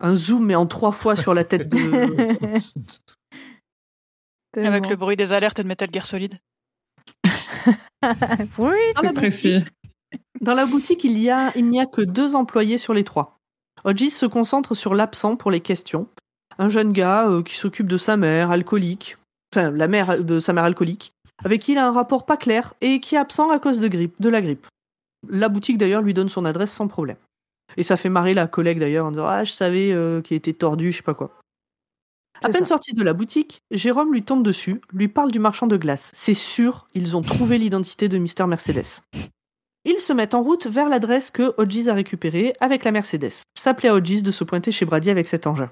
un 0.00 0.14
zoom, 0.14 0.46
mais 0.46 0.54
en 0.54 0.66
trois 0.66 0.92
fois 0.92 1.16
sur 1.16 1.34
la 1.34 1.44
tête 1.44 1.68
de. 1.68 2.58
Avec 4.56 4.88
le 4.88 4.96
bruit 4.96 5.16
des 5.16 5.34
alertes 5.34 5.60
de 5.60 5.68
Metal 5.68 5.90
Gear 5.92 6.06
Solid. 6.06 6.38
oui, 8.58 8.78
Dans 8.94 9.02
la 9.02 9.08
C'est 9.08 9.12
précis. 9.12 9.58
Dans 10.40 10.54
la 10.54 10.64
boutique, 10.64 11.04
il 11.04 11.18
y 11.18 11.28
a, 11.28 11.52
il 11.56 11.68
n'y 11.68 11.78
a 11.78 11.84
que 11.84 12.00
deux 12.00 12.36
employés 12.36 12.78
sur 12.78 12.94
les 12.94 13.04
trois. 13.04 13.38
Hodges 13.84 14.08
se 14.08 14.24
concentre 14.24 14.74
sur 14.74 14.94
l'absent 14.94 15.36
pour 15.36 15.50
les 15.50 15.60
questions. 15.60 16.08
Un 16.58 16.68
jeune 16.68 16.92
gars 16.92 17.28
euh, 17.28 17.42
qui 17.42 17.54
s'occupe 17.54 17.86
de 17.86 17.98
sa 17.98 18.16
mère 18.16 18.50
alcoolique, 18.50 19.16
enfin 19.54 19.70
la 19.70 19.88
mère 19.88 20.22
de 20.22 20.40
sa 20.40 20.52
mère 20.52 20.64
alcoolique, 20.64 21.12
avec 21.44 21.62
qui 21.62 21.72
il 21.72 21.78
a 21.78 21.86
un 21.86 21.92
rapport 21.92 22.24
pas 22.24 22.36
clair 22.36 22.74
et 22.80 23.00
qui 23.00 23.14
est 23.14 23.18
absent 23.18 23.50
à 23.50 23.58
cause 23.58 23.80
de 23.80 23.88
grippe, 23.88 24.14
de 24.20 24.28
la 24.28 24.40
grippe. 24.40 24.66
La 25.28 25.48
boutique 25.48 25.78
d'ailleurs 25.78 26.02
lui 26.02 26.14
donne 26.14 26.28
son 26.28 26.44
adresse 26.44 26.72
sans 26.72 26.88
problème. 26.88 27.16
Et 27.76 27.82
ça 27.82 27.96
fait 27.96 28.08
marrer 28.08 28.32
la 28.32 28.46
collègue 28.46 28.78
d'ailleurs 28.78 29.06
en 29.06 29.10
disant 29.10 29.26
ah 29.26 29.44
je 29.44 29.52
savais 29.52 29.92
euh, 29.92 30.22
qu'il 30.22 30.36
était 30.36 30.52
tordu, 30.52 30.92
je 30.92 30.98
sais 30.98 31.02
pas 31.02 31.14
quoi. 31.14 31.38
À 32.42 32.48
peine 32.48 32.60
ça. 32.60 32.66
sorti 32.66 32.92
de 32.92 33.02
la 33.02 33.14
boutique, 33.14 33.62
Jérôme 33.70 34.12
lui 34.12 34.22
tombe 34.22 34.42
dessus, 34.42 34.80
lui 34.92 35.08
parle 35.08 35.30
du 35.32 35.38
marchand 35.38 35.66
de 35.66 35.76
glace. 35.76 36.10
C'est 36.14 36.34
sûr, 36.34 36.86
ils 36.94 37.16
ont 37.16 37.22
trouvé 37.22 37.56
l'identité 37.58 38.08
de 38.08 38.18
Mister 38.18 38.46
Mercedes. 38.46 39.00
Ils 39.84 40.00
se 40.00 40.12
mettent 40.12 40.34
en 40.34 40.42
route 40.42 40.66
vers 40.66 40.88
l'adresse 40.88 41.30
que 41.30 41.54
Hodges 41.58 41.88
a 41.88 41.94
récupérée 41.94 42.52
avec 42.60 42.84
la 42.84 42.92
Mercedes. 42.92 43.42
Ça 43.54 43.72
plaît 43.72 43.88
à 43.88 43.94
Hodges 43.94 44.22
de 44.22 44.30
se 44.30 44.44
pointer 44.44 44.72
chez 44.72 44.84
Brady 44.84 45.10
avec 45.10 45.28
cet 45.28 45.46
engin. 45.46 45.70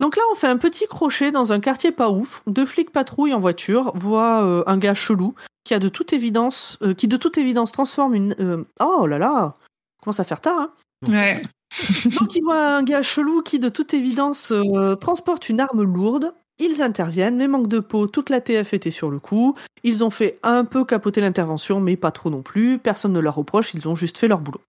Donc 0.00 0.16
là, 0.16 0.22
on 0.32 0.34
fait 0.34 0.46
un 0.46 0.56
petit 0.56 0.86
crochet 0.86 1.30
dans 1.30 1.52
un 1.52 1.60
quartier 1.60 1.92
pas 1.92 2.10
ouf. 2.10 2.42
Deux 2.46 2.64
flics 2.64 2.90
patrouillent 2.90 3.34
en 3.34 3.40
voiture, 3.40 3.92
voient 3.94 4.42
euh, 4.42 4.64
un 4.66 4.78
gars 4.78 4.94
chelou 4.94 5.34
qui 5.62 5.74
a 5.74 5.78
de 5.78 5.90
toute 5.90 6.14
évidence, 6.14 6.78
euh, 6.82 6.94
qui 6.94 7.06
de 7.06 7.18
toute 7.18 7.36
évidence 7.36 7.70
transforme 7.70 8.14
une. 8.14 8.34
euh, 8.40 8.64
oh 8.80 9.06
là 9.06 9.18
là, 9.18 9.54
commence 10.02 10.18
à 10.18 10.24
faire 10.24 10.40
tard. 10.40 10.58
Hein 10.58 10.72
Ouais. 11.08 11.42
donc 12.18 12.34
ils 12.34 12.42
voient 12.42 12.76
un 12.76 12.82
gars 12.82 13.02
chelou 13.02 13.42
qui 13.42 13.58
de 13.58 13.68
toute 13.68 13.94
évidence 13.94 14.52
transporte 15.00 15.48
une 15.48 15.60
arme 15.60 15.82
lourde. 15.82 16.34
Ils 16.58 16.82
interviennent, 16.82 17.36
mais 17.36 17.48
manque 17.48 17.68
de 17.68 17.80
peau, 17.80 18.06
toute 18.06 18.28
la 18.28 18.40
TF 18.40 18.74
était 18.74 18.90
sur 18.90 19.10
le 19.10 19.18
coup. 19.18 19.54
Ils 19.82 20.02
ont 20.04 20.10
fait 20.10 20.38
un 20.42 20.64
peu 20.64 20.84
capoter 20.84 21.20
l'intervention, 21.20 21.80
mais 21.80 21.96
pas 21.96 22.10
trop 22.10 22.28
non 22.28 22.42
plus. 22.42 22.78
Personne 22.78 23.12
ne 23.12 23.20
leur 23.20 23.36
reproche, 23.36 23.72
ils 23.72 23.88
ont 23.88 23.94
juste 23.94 24.18
fait 24.18 24.28
leur 24.28 24.40
boulot. 24.40 24.60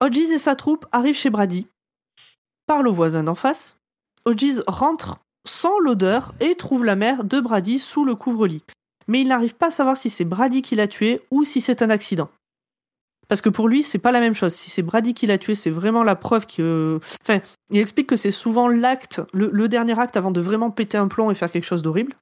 Hodges 0.00 0.18
et 0.18 0.38
sa 0.38 0.56
troupe 0.56 0.84
arrivent 0.92 1.16
chez 1.16 1.30
Brady, 1.30 1.68
parlent 2.66 2.88
au 2.88 2.92
voisin 2.92 3.22
d'en 3.22 3.34
face. 3.34 3.78
Hodges 4.24 4.62
rentre 4.66 5.18
sans 5.46 5.78
l'odeur 5.80 6.34
et 6.40 6.54
trouve 6.54 6.84
la 6.84 6.96
mère 6.96 7.24
de 7.24 7.40
Brady 7.40 7.78
sous 7.78 8.04
le 8.04 8.14
couvre-lit. 8.14 8.62
Mais 9.08 9.20
il 9.20 9.28
n'arrive 9.28 9.56
pas 9.56 9.66
à 9.66 9.70
savoir 9.70 9.96
si 9.96 10.10
c'est 10.10 10.24
Brady 10.24 10.62
qui 10.62 10.76
l'a 10.76 10.86
tué 10.86 11.20
ou 11.30 11.44
si 11.44 11.60
c'est 11.60 11.82
un 11.82 11.90
accident. 11.90 12.30
Parce 13.28 13.40
que 13.40 13.48
pour 13.48 13.68
lui, 13.68 13.82
c'est 13.82 13.98
pas 13.98 14.12
la 14.12 14.20
même 14.20 14.34
chose. 14.34 14.52
Si 14.52 14.70
c'est 14.70 14.82
Brady 14.82 15.14
qui 15.14 15.26
l'a 15.26 15.38
tué, 15.38 15.54
c'est 15.54 15.70
vraiment 15.70 16.02
la 16.02 16.16
preuve 16.16 16.46
que. 16.46 17.00
Enfin, 17.22 17.40
il 17.70 17.80
explique 17.80 18.06
que 18.06 18.16
c'est 18.16 18.30
souvent 18.30 18.68
l'acte, 18.68 19.20
le, 19.32 19.48
le 19.50 19.68
dernier 19.68 19.98
acte 19.98 20.16
avant 20.16 20.30
de 20.30 20.40
vraiment 20.40 20.70
péter 20.70 20.98
un 20.98 21.08
plomb 21.08 21.30
et 21.30 21.34
faire 21.34 21.50
quelque 21.50 21.64
chose 21.64 21.82
d'horrible. 21.82 22.16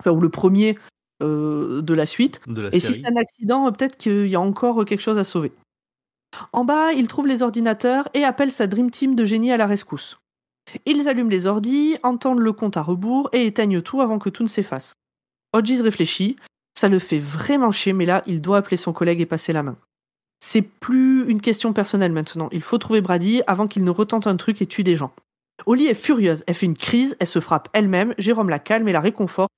Enfin, 0.00 0.10
ou 0.10 0.20
le 0.20 0.28
premier 0.28 0.76
euh, 1.22 1.82
de 1.82 1.94
la 1.94 2.06
suite. 2.06 2.40
De 2.46 2.62
la 2.62 2.74
Et 2.74 2.80
si 2.80 2.94
c'est 2.94 3.06
un 3.06 3.16
accident, 3.16 3.70
peut-être 3.72 3.96
qu'il 3.96 4.26
y 4.26 4.34
a 4.34 4.40
encore 4.40 4.84
quelque 4.84 5.00
chose 5.02 5.18
à 5.18 5.24
sauver. 5.24 5.52
En 6.52 6.64
bas, 6.64 6.92
il 6.92 7.08
trouve 7.08 7.26
les 7.26 7.42
ordinateurs 7.42 8.08
et 8.14 8.24
appelle 8.24 8.52
sa 8.52 8.66
Dream 8.66 8.90
Team 8.90 9.14
de 9.14 9.24
génie 9.24 9.52
à 9.52 9.56
la 9.56 9.66
rescousse. 9.66 10.18
Ils 10.86 11.08
allument 11.08 11.30
les 11.30 11.46
ordis, 11.46 11.96
entendent 12.02 12.40
le 12.40 12.52
compte 12.52 12.76
à 12.76 12.82
rebours 12.82 13.28
et 13.32 13.46
éteignent 13.46 13.82
tout 13.82 14.00
avant 14.00 14.18
que 14.18 14.28
tout 14.28 14.42
ne 14.42 14.48
s'efface. 14.48 14.92
Hodges 15.52 15.80
réfléchit, 15.80 16.36
ça 16.74 16.88
le 16.88 16.98
fait 16.98 17.18
vraiment 17.18 17.70
chier, 17.70 17.92
mais 17.92 18.06
là, 18.06 18.22
il 18.26 18.40
doit 18.40 18.58
appeler 18.58 18.76
son 18.76 18.92
collègue 18.92 19.20
et 19.20 19.26
passer 19.26 19.52
la 19.52 19.62
main. 19.62 19.76
C'est 20.42 20.62
plus 20.62 21.28
une 21.28 21.40
question 21.40 21.72
personnelle 21.72 22.12
maintenant. 22.12 22.48
Il 22.52 22.62
faut 22.62 22.78
trouver 22.78 23.00
Brady 23.00 23.42
avant 23.46 23.66
qu'il 23.66 23.84
ne 23.84 23.90
retente 23.90 24.26
un 24.26 24.36
truc 24.36 24.62
et 24.62 24.66
tue 24.66 24.84
des 24.84 24.96
gens. 24.96 25.12
Oli 25.66 25.86
est 25.86 25.94
furieuse. 25.94 26.42
Elle 26.46 26.54
fait 26.54 26.66
une 26.66 26.76
crise, 26.76 27.16
elle 27.20 27.26
se 27.26 27.40
frappe 27.40 27.68
elle-même. 27.74 28.14
Jérôme 28.16 28.48
la 28.48 28.58
calme 28.58 28.88
et 28.88 28.92
la 28.92 29.00
réconforte. 29.00 29.50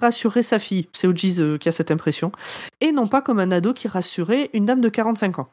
Rassurer 0.00 0.42
sa 0.42 0.58
fille, 0.58 0.88
c'est 0.94 1.06
Hodges 1.06 1.40
euh, 1.40 1.58
qui 1.58 1.68
a 1.68 1.72
cette 1.72 1.90
impression. 1.90 2.32
Et 2.80 2.90
non 2.90 3.06
pas 3.06 3.20
comme 3.20 3.38
un 3.38 3.50
ado 3.50 3.74
qui 3.74 3.86
rassurait 3.86 4.48
une 4.54 4.64
dame 4.64 4.80
de 4.80 4.88
45 4.88 5.40
ans. 5.40 5.50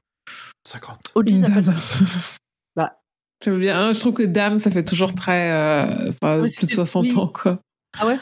50. 0.65 1.11
Hodges 1.15 1.31
Une 1.31 1.45
appelle 1.45 1.65
dame. 1.65 1.75
J'aime 3.43 3.59
bien. 3.59 3.79
hein, 3.79 3.93
Je 3.93 3.99
trouve 3.99 4.13
que 4.13 4.23
dame, 4.23 4.59
ça 4.59 4.69
fait 4.71 4.83
toujours 4.83 5.13
très. 5.15 5.51
euh, 5.51 6.09
Enfin, 6.09 6.35
Oui, 6.35 6.41
plus 6.41 6.47
de 6.47 6.47
c'était- 6.61 6.75
60 6.75 7.03
oui. 7.05 7.15
ans, 7.17 7.27
quoi. 7.27 7.59
Ah 7.99 8.07
ouais? 8.07 8.19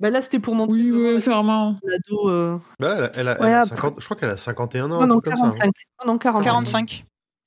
Bah 0.00 0.10
Là, 0.10 0.20
c'était 0.22 0.38
pour 0.40 0.54
montrer 0.54 0.76
Oui, 0.78 0.90
oui, 0.90 1.20
c'est 1.20 1.30
vraiment. 1.30 1.76
l'ado. 1.84 2.28
euh, 2.28 2.58
Bah, 2.80 2.96
elle 2.96 3.04
a, 3.04 3.10
elle 3.14 3.28
a- 3.28 3.40
Ouais, 3.40 3.46
elle 3.48 3.54
a 3.54 3.60
après- 3.60 3.76
50 3.76 3.94
je 4.00 4.04
crois 4.04 4.16
qu'elle 4.16 4.30
a 4.30 4.36
51 4.36 4.84
ans. 4.86 4.88
Non, 4.88 5.00
un 5.02 5.06
non, 5.06 5.20
truc 5.20 5.24
comme 5.34 5.50
ça, 5.50 5.64
hein. 5.64 5.70
45. 5.70 5.70
Non, 6.06 6.12
non, 6.12 6.18
45. 6.18 6.50
45. 6.50 7.04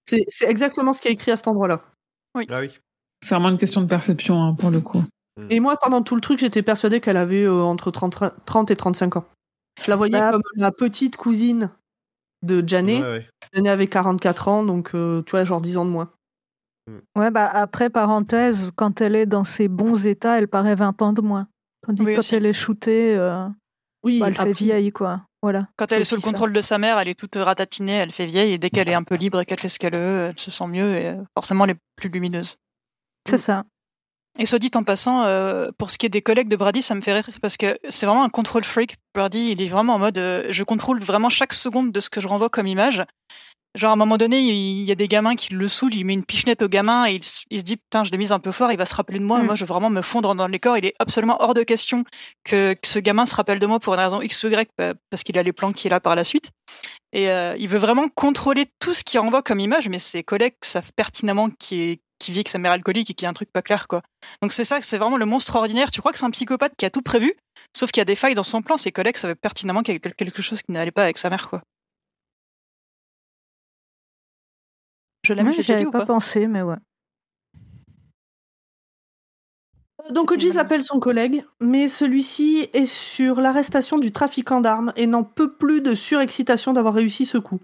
C'est 0.07 0.45
exactement 0.47 0.93
ce 0.93 1.01
qui 1.01 1.07
est 1.07 1.11
écrit 1.11 1.31
à 1.31 1.37
cet 1.37 1.47
endroit-là. 1.47 1.81
Ah 2.49 2.59
oui. 2.59 2.69
C'est 3.23 3.33
vraiment 3.35 3.49
une 3.49 3.57
question 3.57 3.81
de 3.81 3.87
perception, 3.87 4.41
hein, 4.43 4.53
pour 4.53 4.69
le 4.69 4.81
coup. 4.81 5.03
Et 5.49 5.59
moi, 5.59 5.75
pendant 5.77 6.01
tout 6.01 6.15
le 6.15 6.21
truc, 6.21 6.39
j'étais 6.39 6.61
persuadée 6.61 7.01
qu'elle 7.01 7.17
avait 7.17 7.43
euh, 7.43 7.61
entre 7.63 7.91
30, 7.91 8.23
30 8.45 8.71
et 8.71 8.75
35 8.75 9.17
ans. 9.17 9.25
Je 9.83 9.89
la 9.89 9.97
voyais 9.97 10.17
Bah, 10.19 10.31
comme 10.31 10.41
la 10.55 10.71
petite 10.71 11.17
cousine 11.17 11.71
de 12.43 12.63
Janet. 12.65 13.01
Ouais, 13.01 13.09
ouais. 13.09 13.29
Janet 13.53 13.71
avait 13.71 13.87
44 13.87 14.47
ans, 14.47 14.63
donc 14.63 14.91
euh, 14.95 15.23
tu 15.23 15.31
vois, 15.31 15.43
genre 15.43 15.59
10 15.59 15.75
ans 15.77 15.85
de 15.85 15.89
moins. 15.89 16.09
Ouais, 17.15 17.31
bah 17.31 17.49
après, 17.51 17.89
parenthèse, 17.89 18.71
quand 18.75 19.01
elle 19.01 19.15
est 19.15 19.25
dans 19.25 19.43
ses 19.43 19.67
bons 19.67 20.07
états, 20.07 20.37
elle 20.37 20.47
paraît 20.47 20.75
20 20.75 21.01
ans 21.01 21.13
de 21.13 21.21
moins. 21.21 21.47
Tandis 21.81 22.01
Oui, 22.03 22.11
que 22.11 22.15
quand 22.15 22.19
aussi. 22.19 22.35
elle 22.35 22.45
est 22.45 22.53
shootée, 22.53 23.15
euh, 23.17 23.47
Oui, 24.03 24.19
bah, 24.19 24.27
elle 24.27 24.35
fait 24.35 24.51
vieille, 24.51 24.91
quoi. 24.91 25.21
Voilà. 25.41 25.67
Quand 25.77 25.91
elle 25.91 26.01
est 26.01 26.05
sous 26.05 26.15
le 26.15 26.21
ça. 26.21 26.29
contrôle 26.29 26.53
de 26.53 26.61
sa 26.61 26.77
mère, 26.77 26.97
elle 26.99 27.07
est 27.07 27.19
toute 27.19 27.35
ratatinée, 27.35 27.93
elle 27.93 28.11
fait 28.11 28.25
vieille, 28.25 28.53
et 28.53 28.57
dès 28.57 28.69
qu'elle 28.69 28.89
est 28.89 28.95
un 28.95 29.03
peu 29.03 29.15
libre 29.15 29.39
et 29.41 29.45
qu'elle 29.45 29.59
fait 29.59 29.69
ce 29.69 29.79
qu'elle 29.79 29.93
veut, 29.95 30.29
elle 30.29 30.39
se 30.39 30.51
sent 30.51 30.67
mieux, 30.67 30.95
et 30.95 31.07
euh, 31.07 31.23
forcément, 31.35 31.65
elle 31.65 31.71
est 31.71 31.79
plus 31.95 32.09
lumineuse. 32.09 32.55
C'est 33.27 33.37
ça. 33.37 33.63
Et 34.37 34.45
soit 34.45 34.59
dit 34.59 34.71
en 34.75 34.83
passant, 34.83 35.23
euh, 35.23 35.69
pour 35.77 35.91
ce 35.91 35.97
qui 35.97 36.05
est 36.05 36.09
des 36.09 36.21
collègues 36.21 36.49
de 36.49 36.57
Brady, 36.57 36.81
ça 36.81 36.93
me 36.93 37.01
fait 37.01 37.13
rire 37.13 37.29
parce 37.41 37.55
que 37.55 37.77
c'est 37.87 38.05
vraiment 38.05 38.23
un 38.25 38.29
contrôle 38.29 38.65
freak. 38.65 38.97
Brady, 39.13 39.51
il 39.51 39.61
est 39.61 39.67
vraiment 39.67 39.95
en 39.95 39.99
mode, 39.99 40.17
euh, 40.17 40.47
je 40.49 40.63
contrôle 40.63 40.99
vraiment 41.01 41.29
chaque 41.29 41.53
seconde 41.53 41.93
de 41.93 41.99
ce 42.01 42.09
que 42.09 42.19
je 42.19 42.27
renvoie 42.27 42.49
comme 42.49 42.67
image. 42.67 43.03
Genre, 43.75 43.89
à 43.89 43.93
un 43.93 43.97
moment 43.97 44.17
donné, 44.17 44.39
il 44.39 44.83
y 44.85 44.91
a 44.91 44.95
des 44.95 45.07
gamins 45.09 45.35
qui 45.35 45.53
le 45.53 45.67
saoulent, 45.67 45.93
il 45.95 46.05
met 46.05 46.13
une 46.13 46.23
pichenette 46.23 46.61
au 46.61 46.69
gamin 46.69 47.05
et 47.07 47.15
il, 47.15 47.23
se- 47.23 47.41
il 47.49 47.59
se 47.59 47.63
dit, 47.65 47.75
putain, 47.77 48.03
je 48.05 48.11
l'ai 48.11 48.17
mise 48.17 48.31
un 48.31 48.39
peu 48.39 48.51
fort, 48.53 48.71
il 48.71 48.77
va 48.77 48.85
se 48.85 48.95
rappeler 48.95 49.19
de 49.19 49.23
moi, 49.25 49.39
Mm. 49.39 49.45
moi, 49.45 49.55
je 49.55 49.65
veux 49.65 49.67
vraiment 49.67 49.89
me 49.89 50.01
fondre 50.01 50.33
dans 50.33 50.47
les 50.47 50.59
corps. 50.59 50.77
Il 50.77 50.85
est 50.85 50.93
absolument 50.99 51.35
hors 51.41 51.53
de 51.53 51.63
question 51.63 52.05
que, 52.45 52.73
que 52.73 52.87
ce 52.87 52.99
gamin 52.99 53.25
se 53.25 53.35
rappelle 53.35 53.59
de 53.59 53.65
moi 53.67 53.79
pour 53.79 53.93
une 53.93 53.99
raison 53.99 54.21
X 54.21 54.43
ou 54.43 54.47
Y, 54.47 54.69
pa- 54.77 54.93
parce 55.09 55.23
qu'il 55.23 55.37
a 55.37 55.43
les 55.43 55.51
plans 55.53 55.73
qui 55.73 55.87
est 55.87 55.89
là 55.89 55.99
par 55.99 56.15
la 56.15 56.23
suite. 56.23 56.51
Et 57.13 57.29
euh, 57.29 57.55
il 57.57 57.67
veut 57.67 57.77
vraiment 57.77 58.07
contrôler 58.07 58.65
tout 58.79 58.93
ce 58.93 59.03
qu'il 59.03 59.19
renvoie 59.19 59.41
comme 59.41 59.59
image, 59.59 59.89
mais 59.89 59.99
ses 59.99 60.23
collègues 60.23 60.55
savent 60.63 60.91
pertinemment 60.95 61.49
qu'il 61.49 61.97
qu'il 62.17 62.33
vit 62.33 62.39
avec 62.39 62.47
sa 62.49 62.59
mère 62.59 62.71
alcoolique 62.71 63.09
et 63.09 63.13
qu'il 63.13 63.25
y 63.25 63.27
a 63.27 63.29
un 63.29 63.33
truc 63.33 63.51
pas 63.51 63.61
clair, 63.61 63.89
quoi. 63.89 64.01
Donc 64.41 64.53
c'est 64.53 64.63
ça, 64.63 64.81
c'est 64.81 64.97
vraiment 64.97 65.17
le 65.17 65.25
monstre 65.25 65.53
ordinaire. 65.57 65.91
Tu 65.91 65.99
crois 65.99 66.13
que 66.13 66.17
c'est 66.17 66.23
un 66.23 66.29
psychopathe 66.31 66.71
qui 66.77 66.85
a 66.85 66.89
tout 66.89 67.01
prévu, 67.01 67.33
sauf 67.75 67.91
qu'il 67.91 67.99
y 67.99 68.03
a 68.03 68.05
des 68.05 68.15
failles 68.15 68.35
dans 68.35 68.41
son 68.41 68.61
plan. 68.61 68.77
Ses 68.77 68.93
collègues 68.93 69.17
savaient 69.17 69.35
pertinemment 69.35 69.83
qu'il 69.83 69.93
y 69.93 69.99
avait 70.01 70.13
quelque 70.13 70.41
chose 70.41 70.61
qui 70.63 70.71
n'allait 70.71 70.91
pas 70.91 71.03
avec 71.03 71.17
sa 71.17 71.29
mère, 71.29 71.49
quoi. 71.49 71.61
Je 75.25 75.33
l'aime, 75.33 75.45
Moi, 75.45 75.51
je 75.51 75.57
l'ai 75.57 75.63
j'y 75.63 75.67
déjà 75.67 75.77
dit 75.77 75.81
avais 75.83 75.87
ou 75.89 75.91
pas 75.91 75.99
pas 75.99 76.05
pensé, 76.05 76.47
mais 76.47 76.61
ouais. 76.61 76.75
Donc 80.11 80.31
vraiment- 80.49 80.59
appelle 80.61 80.83
son 80.83 80.99
collègue, 80.99 81.43
mais 81.59 81.87
celui-ci 81.87 82.69
est 82.73 82.85
sur 82.85 83.41
l'arrestation 83.41 83.97
du 83.97 84.11
trafiquant 84.11 84.61
d'armes 84.61 84.93
et 84.95 85.07
n'en 85.07 85.23
peut 85.23 85.53
plus 85.53 85.81
de 85.81 85.95
surexcitation 85.95 86.73
d'avoir 86.73 86.93
réussi 86.93 87.25
ce 87.25 87.39
coup. 87.39 87.59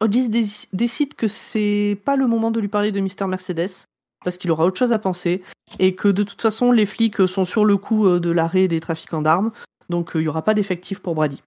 Ojiz 0.00 0.28
dé- 0.28 0.44
décide 0.72 1.14
que 1.14 1.28
c'est 1.28 2.00
pas 2.04 2.16
le 2.16 2.26
moment 2.26 2.50
de 2.50 2.58
lui 2.58 2.66
parler 2.68 2.90
de 2.90 3.00
Mr. 3.00 3.28
Mercedes, 3.28 3.70
parce 4.24 4.38
qu'il 4.38 4.50
aura 4.50 4.64
autre 4.64 4.78
chose 4.78 4.92
à 4.92 4.98
penser, 4.98 5.42
et 5.78 5.94
que 5.94 6.08
de 6.08 6.24
toute 6.24 6.42
façon 6.42 6.72
les 6.72 6.86
flics 6.86 7.28
sont 7.28 7.44
sur 7.44 7.64
le 7.64 7.76
coup 7.76 8.06
euh, 8.06 8.18
de 8.18 8.30
l'arrêt 8.32 8.66
des 8.66 8.80
trafiquants 8.80 9.22
d'armes, 9.22 9.52
donc 9.88 10.16
euh, 10.16 10.18
il 10.20 10.22
n'y 10.22 10.28
aura 10.28 10.42
pas 10.42 10.54
d'effectif 10.54 10.98
pour 10.98 11.14
Brady. 11.14 11.40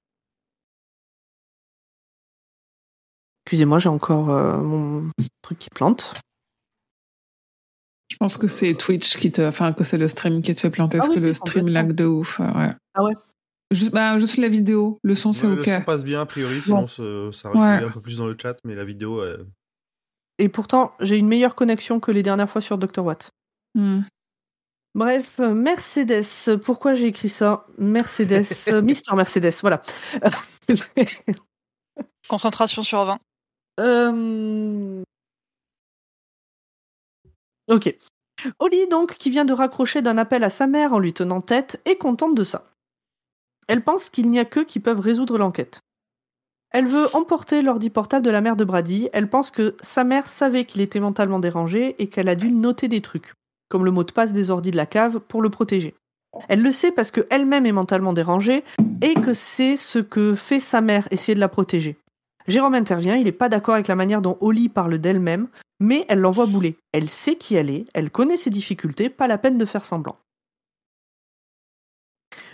Excusez-moi, 3.45 3.79
j'ai 3.79 3.89
encore 3.89 4.29
euh, 4.31 4.57
mon 4.57 5.09
truc 5.41 5.59
qui 5.59 5.69
plante. 5.69 6.13
Je 8.09 8.17
pense 8.17 8.37
que 8.37 8.47
c'est 8.47 8.73
Twitch 8.75 9.17
qui 9.17 9.31
te, 9.31 9.41
enfin 9.47 9.73
que 9.73 9.83
c'est 9.83 9.97
le 9.97 10.07
stream 10.07 10.41
qui 10.41 10.53
te 10.55 10.59
fait 10.61 10.69
planter, 10.69 10.97
Ah 10.97 11.01
parce 11.01 11.09
oui, 11.09 11.15
que 11.15 11.19
le 11.19 11.33
stream 11.33 11.67
lag 11.67 11.91
de 11.91 12.05
ouf. 12.05 12.39
ouais. 12.39 12.71
Ah 12.93 13.03
ouais 13.03 13.13
Juste, 13.71 13.91
bah, 13.91 14.17
juste 14.19 14.37
la 14.37 14.47
vidéo, 14.47 14.99
le 15.03 15.15
son 15.15 15.31
c'est 15.33 15.47
Ouais, 15.47 15.53
ok. 15.59 15.65
Le 15.65 15.73
son 15.79 15.81
passe 15.81 16.03
bien, 16.03 16.21
a 16.21 16.25
priori, 16.25 16.61
sinon 16.61 16.85
ce- 16.87 17.31
ça 17.31 17.51
Ouais. 17.51 17.71
réguler 17.73 17.89
un 17.89 17.91
peu 17.91 17.99
plus 18.01 18.17
dans 18.17 18.27
le 18.27 18.37
chat, 18.39 18.55
mais 18.63 18.75
la 18.75 18.85
vidéo, 18.85 19.19
euh, 19.21 19.43
Et 20.37 20.49
pourtant, 20.49 20.93
j'ai 20.99 21.17
une 21.17 21.27
meilleure 21.27 21.55
connexion 21.55 21.99
que 21.99 22.11
les 22.11 22.21
dernières 22.23 22.49
fois 22.49 22.61
sur 22.61 22.77
Dr. 22.77 23.03
Watt. 23.03 23.31
Hmm. 23.73 24.01
Bref, 24.93 25.39
Mercedes. 25.39 26.57
Pourquoi 26.63 26.93
j'ai 26.93 27.07
écrit 27.07 27.27
ça 27.29 27.65
Mercedes. 27.77 28.45
Mister 28.83 29.13
Mercedes, 29.15 29.53
voilà. 29.61 29.81
Concentration 32.29 32.81
sur 32.81 33.03
20. 33.05 33.19
Euh, 33.79 35.03
Ok. 37.67 37.95
Oli, 38.59 38.87
donc, 38.87 39.15
qui 39.17 39.29
vient 39.29 39.45
de 39.45 39.53
raccrocher 39.53 40.01
d'un 40.01 40.17
appel 40.17 40.43
à 40.43 40.49
sa 40.49 40.67
mère 40.67 40.93
en 40.93 40.99
lui 40.99 41.13
tenant 41.13 41.41
tête, 41.41 41.81
est 41.85 41.95
contente 41.95 42.35
de 42.35 42.43
ça. 42.43 42.71
Elle 43.67 43.83
pense 43.83 44.09
qu'il 44.09 44.29
n'y 44.29 44.39
a 44.39 44.45
qu'eux 44.45 44.65
qui 44.65 44.79
peuvent 44.79 44.99
résoudre 44.99 45.37
l'enquête. 45.37 45.79
Elle 46.71 46.85
veut 46.85 47.07
emporter 47.15 47.61
l'ordi 47.61 47.89
portable 47.89 48.25
de 48.25 48.29
la 48.29 48.41
mère 48.41 48.55
de 48.55 48.65
Brady. 48.65 49.09
Elle 49.13 49.29
pense 49.29 49.49
que 49.49 49.75
sa 49.81 50.03
mère 50.03 50.27
savait 50.27 50.65
qu'il 50.65 50.81
était 50.81 50.99
mentalement 50.99 51.39
dérangé 51.39 51.95
et 51.99 52.07
qu'elle 52.07 52.29
a 52.29 52.35
dû 52.35 52.51
noter 52.51 52.87
des 52.87 53.01
trucs, 53.01 53.33
comme 53.69 53.85
le 53.85 53.91
mot 53.91 54.03
de 54.03 54.11
passe 54.11 54.33
des 54.33 54.51
ordis 54.51 54.71
de 54.71 54.77
la 54.77 54.85
cave, 54.85 55.19
pour 55.19 55.41
le 55.41 55.49
protéger. 55.49 55.95
Elle 56.49 56.61
le 56.61 56.71
sait 56.71 56.91
parce 56.91 57.11
qu'elle-même 57.11 57.65
est 57.65 57.71
mentalement 57.71 58.13
dérangée 58.13 58.63
et 59.01 59.13
que 59.15 59.33
c'est 59.33 59.77
ce 59.77 59.99
que 59.99 60.35
fait 60.35 60.59
sa 60.59 60.81
mère, 60.81 61.07
essayer 61.11 61.33
de 61.33 61.39
la 61.39 61.47
protéger. 61.47 61.97
Jérôme 62.47 62.75
intervient, 62.75 63.15
il 63.15 63.23
n'est 63.25 63.31
pas 63.31 63.49
d'accord 63.49 63.73
avec 63.73 63.87
la 63.87 63.95
manière 63.95 64.21
dont 64.21 64.37
Holly 64.41 64.69
parle 64.69 64.97
d'elle-même, 64.99 65.47
mais 65.79 66.05
elle 66.09 66.19
l'envoie 66.19 66.45
bouler. 66.45 66.77
Elle 66.91 67.09
sait 67.09 67.35
qui 67.35 67.55
elle 67.55 67.69
est, 67.69 67.85
elle 67.93 68.11
connaît 68.11 68.37
ses 68.37 68.49
difficultés, 68.51 69.09
pas 69.09 69.27
la 69.27 69.37
peine 69.37 69.57
de 69.57 69.65
faire 69.65 69.85
semblant. 69.85 70.15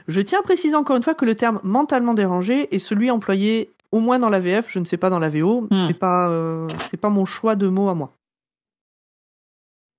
Je 0.08 0.22
tiens 0.22 0.40
à 0.40 0.44
préciser 0.44 0.76
encore 0.76 0.96
une 0.96 1.04
fois 1.04 1.14
que 1.14 1.26
le 1.26 1.36
terme 1.36 1.60
mentalement 1.64 2.14
dérangé 2.14 2.74
est 2.74 2.80
celui 2.80 3.12
employé 3.12 3.72
au 3.92 4.00
moins 4.00 4.20
dans 4.20 4.30
la 4.30 4.40
VF, 4.40 4.68
je 4.70 4.80
ne 4.80 4.86
sais 4.86 4.98
pas 4.98 5.10
dans 5.10 5.20
la 5.20 5.30
VO, 5.30 5.68
Hmm. 5.70 5.88
c'est 5.88 5.94
pas, 6.00 6.30
euh, 6.30 6.70
c'est 6.90 6.98
pas 6.98 7.10
mon 7.10 7.26
choix 7.26 7.56
de 7.56 7.68
mots 7.68 7.90
à 7.90 7.94
moi. 7.96 8.14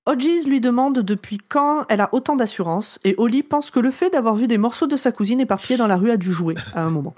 Hodges 0.06 0.46
lui 0.46 0.60
demande 0.60 0.98
depuis 1.00 1.38
quand 1.38 1.84
elle 1.88 2.00
a 2.00 2.08
autant 2.12 2.34
d'assurance 2.34 2.98
et 3.04 3.14
Holly 3.18 3.44
pense 3.44 3.70
que 3.70 3.78
le 3.78 3.92
fait 3.92 4.10
d'avoir 4.10 4.34
vu 4.34 4.48
des 4.48 4.58
morceaux 4.58 4.88
de 4.88 4.96
sa 4.96 5.12
cousine 5.12 5.40
éparpillés 5.40 5.76
dans 5.76 5.86
la 5.86 5.96
rue 5.96 6.10
a 6.10 6.16
dû 6.16 6.32
jouer 6.32 6.54
à 6.74 6.82
un 6.82 6.90
moment. 6.90 7.14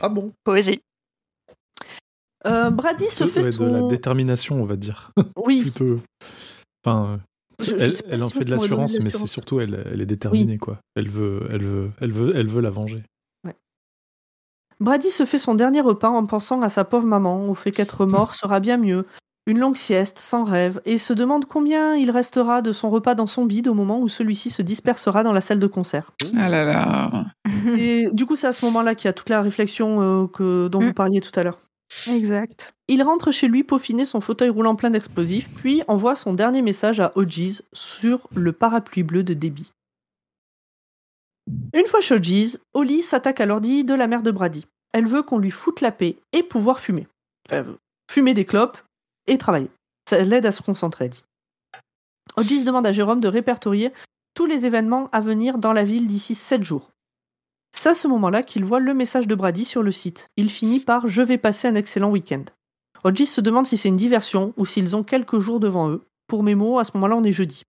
Ah 0.00 0.08
bon? 0.08 0.32
Poésie. 0.42 0.80
Euh, 2.46 2.70
Brady 2.70 3.06
se 3.08 3.24
Ouais, 3.24 3.30
fait 3.30 3.42
de 3.44 3.50
son... 3.50 3.72
la 3.72 3.82
détermination, 3.82 4.60
on 4.62 4.64
va 4.64 4.76
dire. 4.76 5.10
Oui, 5.44 5.60
Plutôt. 5.62 6.00
Enfin, 6.84 7.18
Je- 7.60 7.74
elle, 8.08 8.22
en 8.22 8.28
fait 8.28 8.44
de 8.44 8.50
l'assurance, 8.50 8.98
mais 9.00 9.10
c'est 9.10 9.26
surtout 9.26 9.60
elle, 9.60 9.84
elle 9.92 10.00
est 10.00 10.06
déterminée 10.06 10.58
quoi. 10.58 10.78
Elle 10.94 11.08
veut, 11.08 11.46
elle 11.50 11.64
veut, 11.64 11.90
elle 12.00 12.12
veut, 12.12 12.32
elle 12.36 12.46
veut 12.48 12.60
la 12.60 12.70
venger. 12.70 13.02
Brady 14.80 15.10
se 15.10 15.24
fait 15.24 15.38
son 15.38 15.54
dernier 15.56 15.80
repas 15.80 16.08
en 16.08 16.24
pensant 16.24 16.62
à 16.62 16.68
sa 16.68 16.84
pauvre 16.84 17.06
maman, 17.06 17.48
au 17.48 17.54
fait 17.54 17.72
qu'être 17.72 18.06
mort 18.06 18.34
sera 18.36 18.60
bien 18.60 18.76
mieux, 18.76 19.06
une 19.48 19.58
longue 19.58 19.76
sieste, 19.76 20.18
sans 20.20 20.44
rêve, 20.44 20.80
et 20.84 20.98
se 20.98 21.12
demande 21.12 21.46
combien 21.46 21.96
il 21.96 22.10
restera 22.12 22.62
de 22.62 22.72
son 22.72 22.88
repas 22.90 23.16
dans 23.16 23.26
son 23.26 23.44
bide 23.44 23.66
au 23.66 23.74
moment 23.74 23.98
où 24.00 24.08
celui-ci 24.08 24.50
se 24.50 24.62
dispersera 24.62 25.24
dans 25.24 25.32
la 25.32 25.40
salle 25.40 25.58
de 25.58 25.66
concert. 25.66 26.12
Ah 26.36 26.48
là 26.48 26.64
là. 26.64 27.24
Et 27.76 28.08
du 28.12 28.24
coup, 28.26 28.36
c'est 28.36 28.46
à 28.46 28.52
ce 28.52 28.64
moment-là 28.66 28.94
qu'il 28.94 29.06
y 29.06 29.10
a 29.10 29.12
toute 29.14 29.30
la 29.30 29.42
réflexion 29.42 30.00
euh, 30.00 30.26
que, 30.28 30.68
dont 30.68 30.78
vous 30.80 30.90
Mm. 30.90 30.94
parliez 30.94 31.20
tout 31.20 31.32
à 31.34 31.42
l'heure. 31.42 31.58
Exact. 32.06 32.74
Il 32.86 33.02
rentre 33.02 33.30
chez 33.30 33.48
lui 33.48 33.64
peaufiner 33.64 34.04
son 34.04 34.20
fauteuil 34.20 34.50
roulant 34.50 34.76
plein 34.76 34.90
d'explosifs, 34.90 35.48
puis 35.54 35.82
envoie 35.88 36.16
son 36.16 36.32
dernier 36.34 36.62
message 36.62 37.00
à 37.00 37.12
Hodges 37.14 37.62
sur 37.72 38.28
le 38.34 38.52
parapluie 38.52 39.02
bleu 39.02 39.22
de 39.22 39.34
Debbie. 39.34 39.72
Une 41.74 41.86
fois 41.86 42.00
chez 42.00 42.14
Hodges, 42.14 42.58
Holly 42.74 43.02
s'attaque 43.02 43.40
à 43.40 43.46
l'ordi 43.46 43.84
de 43.84 43.94
la 43.94 44.06
mère 44.06 44.22
de 44.22 44.30
Brady. 44.30 44.66
Elle 44.92 45.06
veut 45.06 45.22
qu'on 45.22 45.38
lui 45.38 45.50
foute 45.50 45.80
la 45.80 45.92
paix 45.92 46.16
et 46.32 46.42
pouvoir 46.42 46.80
fumer. 46.80 47.06
Enfin, 47.46 47.64
fumer 48.10 48.34
des 48.34 48.44
clopes 48.44 48.78
et 49.26 49.38
travailler. 49.38 49.70
Ça 50.08 50.22
l'aide 50.22 50.46
à 50.46 50.52
se 50.52 50.62
concentrer, 50.62 51.08
dit. 51.08 51.22
Hodges 52.36 52.64
demande 52.64 52.86
à 52.86 52.92
Jérôme 52.92 53.20
de 53.20 53.28
répertorier 53.28 53.92
tous 54.34 54.46
les 54.46 54.66
événements 54.66 55.08
à 55.12 55.20
venir 55.20 55.58
dans 55.58 55.72
la 55.72 55.84
ville 55.84 56.06
d'ici 56.06 56.34
7 56.34 56.62
jours. 56.62 56.90
C'est 57.80 57.90
à 57.90 57.94
ce 57.94 58.08
moment-là 58.08 58.42
qu'il 58.42 58.64
voit 58.64 58.80
le 58.80 58.92
message 58.92 59.28
de 59.28 59.36
Brady 59.36 59.64
sur 59.64 59.84
le 59.84 59.92
site. 59.92 60.32
Il 60.36 60.50
finit 60.50 60.80
par 60.80 61.06
Je 61.06 61.22
vais 61.22 61.38
passer 61.38 61.68
un 61.68 61.76
excellent 61.76 62.10
week-end. 62.10 62.42
Hodges 63.04 63.22
se 63.22 63.40
demande 63.40 63.66
si 63.66 63.76
c'est 63.76 63.88
une 63.88 63.96
diversion 63.96 64.52
ou 64.56 64.66
s'ils 64.66 64.96
ont 64.96 65.04
quelques 65.04 65.38
jours 65.38 65.60
devant 65.60 65.88
eux. 65.88 66.02
Pour 66.26 66.42
mes 66.42 66.56
mots, 66.56 66.80
à 66.80 66.84
ce 66.84 66.90
moment-là, 66.94 67.14
on 67.14 67.22
est 67.22 67.30
jeudi. 67.30 67.62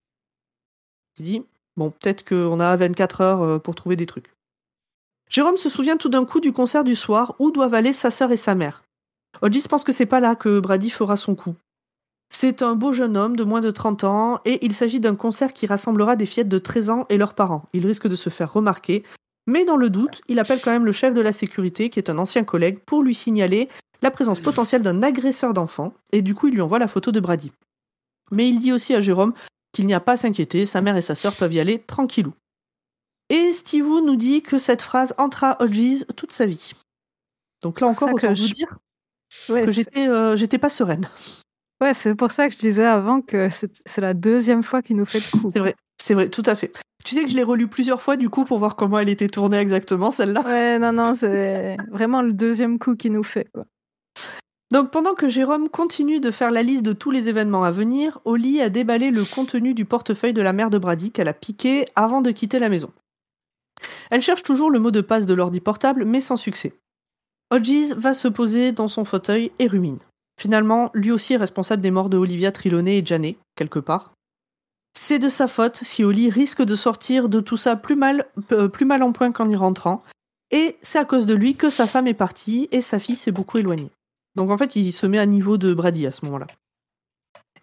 Il 1.20 1.26
dit 1.26 1.44
Bon, 1.78 1.92
peut-être 1.92 2.28
qu'on 2.28 2.60
a 2.60 2.76
24 2.76 3.22
heures 3.22 3.42
euh, 3.44 3.60
pour 3.60 3.76
trouver 3.76 3.96
des 3.98 4.08
trucs. 4.08 4.34
Jérôme 5.30 5.58
se 5.58 5.70
souvient 5.70 5.96
tout 5.96 6.10
d'un 6.10 6.26
coup 6.26 6.40
du 6.40 6.54
concert 6.54 6.84
du 6.84 6.96
soir 6.96 7.36
où 7.38 7.52
doivent 7.52 7.76
aller 7.76 7.94
sa 7.94 8.10
sœur 8.10 8.32
et 8.32 8.36
sa 8.36 8.56
mère. 8.56 8.84
Hodges 9.44 9.68
pense 9.68 9.84
que 9.84 9.92
c'est 9.92 10.08
pas 10.08 10.20
là 10.20 10.36
que 10.36 10.60
Brady 10.60 10.90
fera 10.90 11.18
son 11.18 11.36
coup. 11.36 11.54
C'est 12.30 12.64
un 12.64 12.74
beau 12.74 12.94
jeune 12.94 13.16
homme 13.16 13.36
de 13.36 13.44
moins 13.44 13.62
de 13.62 13.70
30 13.70 14.06
ans 14.06 14.40
et 14.44 14.66
il 14.66 14.74
s'agit 14.74 15.00
d'un 15.00 15.16
concert 15.16 15.54
qui 15.54 15.68
rassemblera 15.68 16.16
des 16.16 16.26
fillettes 16.26 16.50
de 16.50 16.58
13 16.58 16.90
ans 16.90 17.06
et 17.10 17.18
leurs 17.20 17.36
parents. 17.36 17.66
Il 17.74 17.86
risque 17.86 18.08
de 18.08 18.16
se 18.16 18.32
faire 18.32 18.52
remarquer, 18.52 19.04
mais 19.50 19.66
dans 19.66 19.76
le 19.78 19.90
doute, 19.90 20.22
il 20.28 20.40
appelle 20.40 20.62
quand 20.62 20.72
même 20.72 20.86
le 20.86 20.92
chef 20.92 21.14
de 21.14 21.22
la 21.22 21.32
sécurité, 21.34 21.90
qui 21.90 22.00
est 22.00 22.10
un 22.10 22.18
ancien 22.20 22.44
collègue, 22.44 22.80
pour 22.86 23.04
lui 23.04 23.16
signaler 23.16 23.68
la 24.02 24.12
présence 24.12 24.40
potentielle 24.40 24.82
d'un 24.82 25.04
agresseur 25.04 25.54
d'enfants, 25.54 25.94
et 26.14 26.22
du 26.22 26.34
coup 26.36 26.48
il 26.48 26.54
lui 26.54 26.62
envoie 26.62 26.80
la 26.80 26.88
photo 26.88 27.12
de 27.12 27.20
Brady. 27.20 27.52
Mais 28.32 28.48
il 28.48 28.60
dit 28.60 28.72
aussi 28.72 28.94
à 28.96 29.02
Jérôme 29.02 29.34
qu'il 29.74 29.86
n'y 29.88 29.94
a 29.94 30.00
pas 30.00 30.14
à 30.14 30.18
s'inquiéter, 30.18 30.66
sa 30.66 30.82
mère 30.82 30.96
et 30.96 31.02
sa 31.02 31.16
sœur 31.16 31.36
peuvent 31.36 31.54
y 31.54 31.60
aller 31.60 31.80
tranquillou. 31.80 32.34
Et 33.30 33.52
Steve 33.52 33.86
nous 33.86 34.16
dit 34.16 34.42
que 34.42 34.58
cette 34.58 34.82
phrase 34.82 35.14
entrera 35.18 35.52
à 35.52 35.64
Hodges 35.64 36.06
toute 36.16 36.32
sa 36.32 36.46
vie. 36.46 36.72
Donc 37.62 37.82
là 37.82 37.88
encore, 37.88 38.14
autant 38.14 38.30
vous 38.30 38.36
je- 38.36 38.54
dire 38.54 38.78
Ouais, 39.50 39.66
que 39.66 39.72
j'étais 39.72 40.08
euh, 40.08 40.36
j'étais 40.36 40.58
pas 40.58 40.70
sereine. 40.70 41.08
ouais, 41.82 41.94
c'est 41.94 42.16
pour 42.16 42.32
ça 42.32 42.48
que 42.48 42.54
je 42.54 42.58
disais 42.60 42.86
avant 42.86 43.22
que 43.22 43.50
c'est 43.50 43.72
c'est 43.86 44.02
la 44.02 44.14
deuxième 44.16 44.64
fois 44.64 44.82
qu'il 44.82 44.96
nous 44.96 45.06
fait 45.06 45.20
le 45.20 45.40
coup. 45.40 45.50
C'est 45.54 45.60
vrai, 45.60 45.76
c'est 46.02 46.14
vrai, 46.16 46.30
tout 46.30 46.42
à 46.48 46.56
fait. 46.56 46.72
Tu 47.06 47.16
sais 47.16 47.24
que 47.24 47.30
je 47.30 47.36
l'ai 47.36 47.44
relu 47.44 47.68
plusieurs 47.68 48.02
fois 48.02 48.18
du 48.18 48.30
coup 48.30 48.44
pour 48.44 48.60
voir 48.60 48.76
comment 48.76 49.00
elle 49.00 49.10
était 49.10 49.30
tournée 49.30 49.58
exactement 49.58 50.12
celle-là. 50.12 50.42
Ouais, 50.42 50.80
non, 50.80 50.92
non, 50.92 51.16
c'est 51.16 51.78
vraiment 51.92 52.22
le 52.22 52.34
deuxième 52.34 52.78
coup 52.78 52.96
qu'il 52.96 53.14
nous 53.14 53.24
fait, 53.24 53.48
quoi. 53.54 53.66
Donc 54.72 54.92
pendant 54.92 55.16
que 55.16 55.30
Jérôme 55.30 55.68
continue 55.68 56.20
de 56.20 56.30
faire 56.30 56.52
la 56.52 56.62
liste 56.62 56.84
de 56.84 56.94
tous 56.94 57.10
les 57.10 57.28
événements 57.28 57.64
à 57.64 57.72
venir, 57.72 58.20
Holly 58.26 58.62
a 58.62 58.70
déballé 58.70 59.10
le 59.10 59.26
contenu 59.26 59.74
du 59.74 59.84
portefeuille 59.84 60.34
de 60.34 60.44
la 60.44 60.54
mère 60.54 60.70
de 60.70 60.78
Brady 60.78 61.12
qu'elle 61.12 61.28
a 61.28 61.34
piqué 61.34 61.86
avant 61.96 62.22
de 62.22 62.30
quitter 62.30 62.60
la 62.60 62.70
maison. 62.70 62.92
Elle 64.12 64.22
cherche 64.22 64.44
toujours 64.44 64.70
le 64.70 64.80
mot 64.80 64.92
de 64.92 65.02
passe 65.02 65.26
de 65.26 65.34
l'ordi 65.34 65.60
portable, 65.60 66.06
mais 66.06 66.22
sans 66.22 66.38
succès. 66.38 66.74
Hodges 67.50 67.94
va 67.98 68.14
se 68.14 68.28
poser 68.28 68.72
dans 68.72 68.88
son 68.88 69.06
fauteuil 69.06 69.52
et 69.58 69.66
rumine. 69.66 70.00
Finalement, 70.40 70.92
lui 70.94 71.12
aussi 71.12 71.34
est 71.34 71.38
responsable 71.38 71.82
des 71.82 71.90
morts 71.90 72.10
de 72.10 72.18
Olivia 72.18 72.52
Trelawney 72.52 73.00
et 73.00 73.06
Janet, 73.06 73.38
quelque 73.56 73.80
part. 73.80 74.14
C'est 75.02 75.18
de 75.18 75.30
sa 75.30 75.48
faute 75.48 75.78
si 75.78 76.04
Holly 76.04 76.30
risque 76.30 76.62
de 76.62 76.76
sortir 76.76 77.30
de 77.30 77.40
tout 77.40 77.56
ça 77.56 77.78
plus 77.78 77.96
mal, 77.96 78.26
euh, 78.52 78.68
plus 78.68 78.86
mal 78.86 79.02
en 79.02 79.14
point 79.14 79.32
qu'en 79.32 79.50
y 79.50 79.56
rentrant, 79.56 80.04
et 80.52 80.76
c'est 80.82 81.00
à 81.00 81.06
cause 81.06 81.26
de 81.26 81.34
lui 81.34 81.56
que 81.56 81.70
sa 81.70 81.88
femme 81.88 82.06
est 82.06 82.14
partie 82.14 82.68
et 82.74 82.82
sa 82.82 83.00
fille 83.00 83.16
s'est 83.16 83.32
beaucoup 83.32 83.58
éloignée. 83.58 83.92
Donc 84.36 84.52
en 84.52 84.58
fait, 84.58 84.76
il 84.76 84.92
se 84.92 85.08
met 85.08 85.18
à 85.18 85.26
niveau 85.26 85.58
de 85.58 85.74
Brady 85.74 86.06
à 86.06 86.12
ce 86.12 86.26
moment-là. 86.26 86.48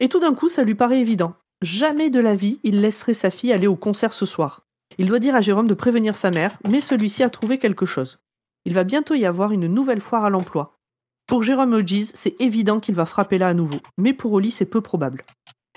Et 0.00 0.08
tout 0.08 0.18
d'un 0.18 0.34
coup, 0.34 0.48
ça 0.48 0.64
lui 0.64 0.74
paraît 0.74 1.00
évident. 1.00 1.34
Jamais 1.60 2.08
de 2.08 2.20
la 2.20 2.34
vie, 2.34 2.58
il 2.64 2.80
laisserait 2.80 3.12
sa 3.12 3.28
fille 3.28 3.52
aller 3.52 3.66
au 3.66 3.76
concert 3.76 4.14
ce 4.14 4.24
soir. 4.24 4.62
Il 4.96 5.06
doit 5.06 5.18
dire 5.18 5.34
à 5.34 5.42
Jérôme 5.42 5.68
de 5.68 5.74
prévenir 5.74 6.16
sa 6.16 6.30
mère, 6.30 6.56
mais 6.66 6.80
celui-ci 6.80 7.22
a 7.22 7.28
trouvé 7.28 7.58
quelque 7.58 7.84
chose. 7.84 8.18
Il 8.64 8.72
va 8.72 8.82
bientôt 8.82 9.14
y 9.14 9.26
avoir 9.26 9.52
une 9.52 9.66
nouvelle 9.66 10.00
foire 10.00 10.24
à 10.24 10.30
l'emploi. 10.30 10.78
Pour 11.26 11.42
Jérôme 11.42 11.74
Hodges, 11.74 12.12
c'est 12.14 12.40
évident 12.40 12.80
qu'il 12.80 12.94
va 12.94 13.04
frapper 13.04 13.36
là 13.36 13.48
à 13.48 13.54
nouveau, 13.54 13.80
mais 13.98 14.14
pour 14.14 14.32
Oli, 14.32 14.50
c'est 14.50 14.64
peu 14.64 14.80
probable. 14.80 15.26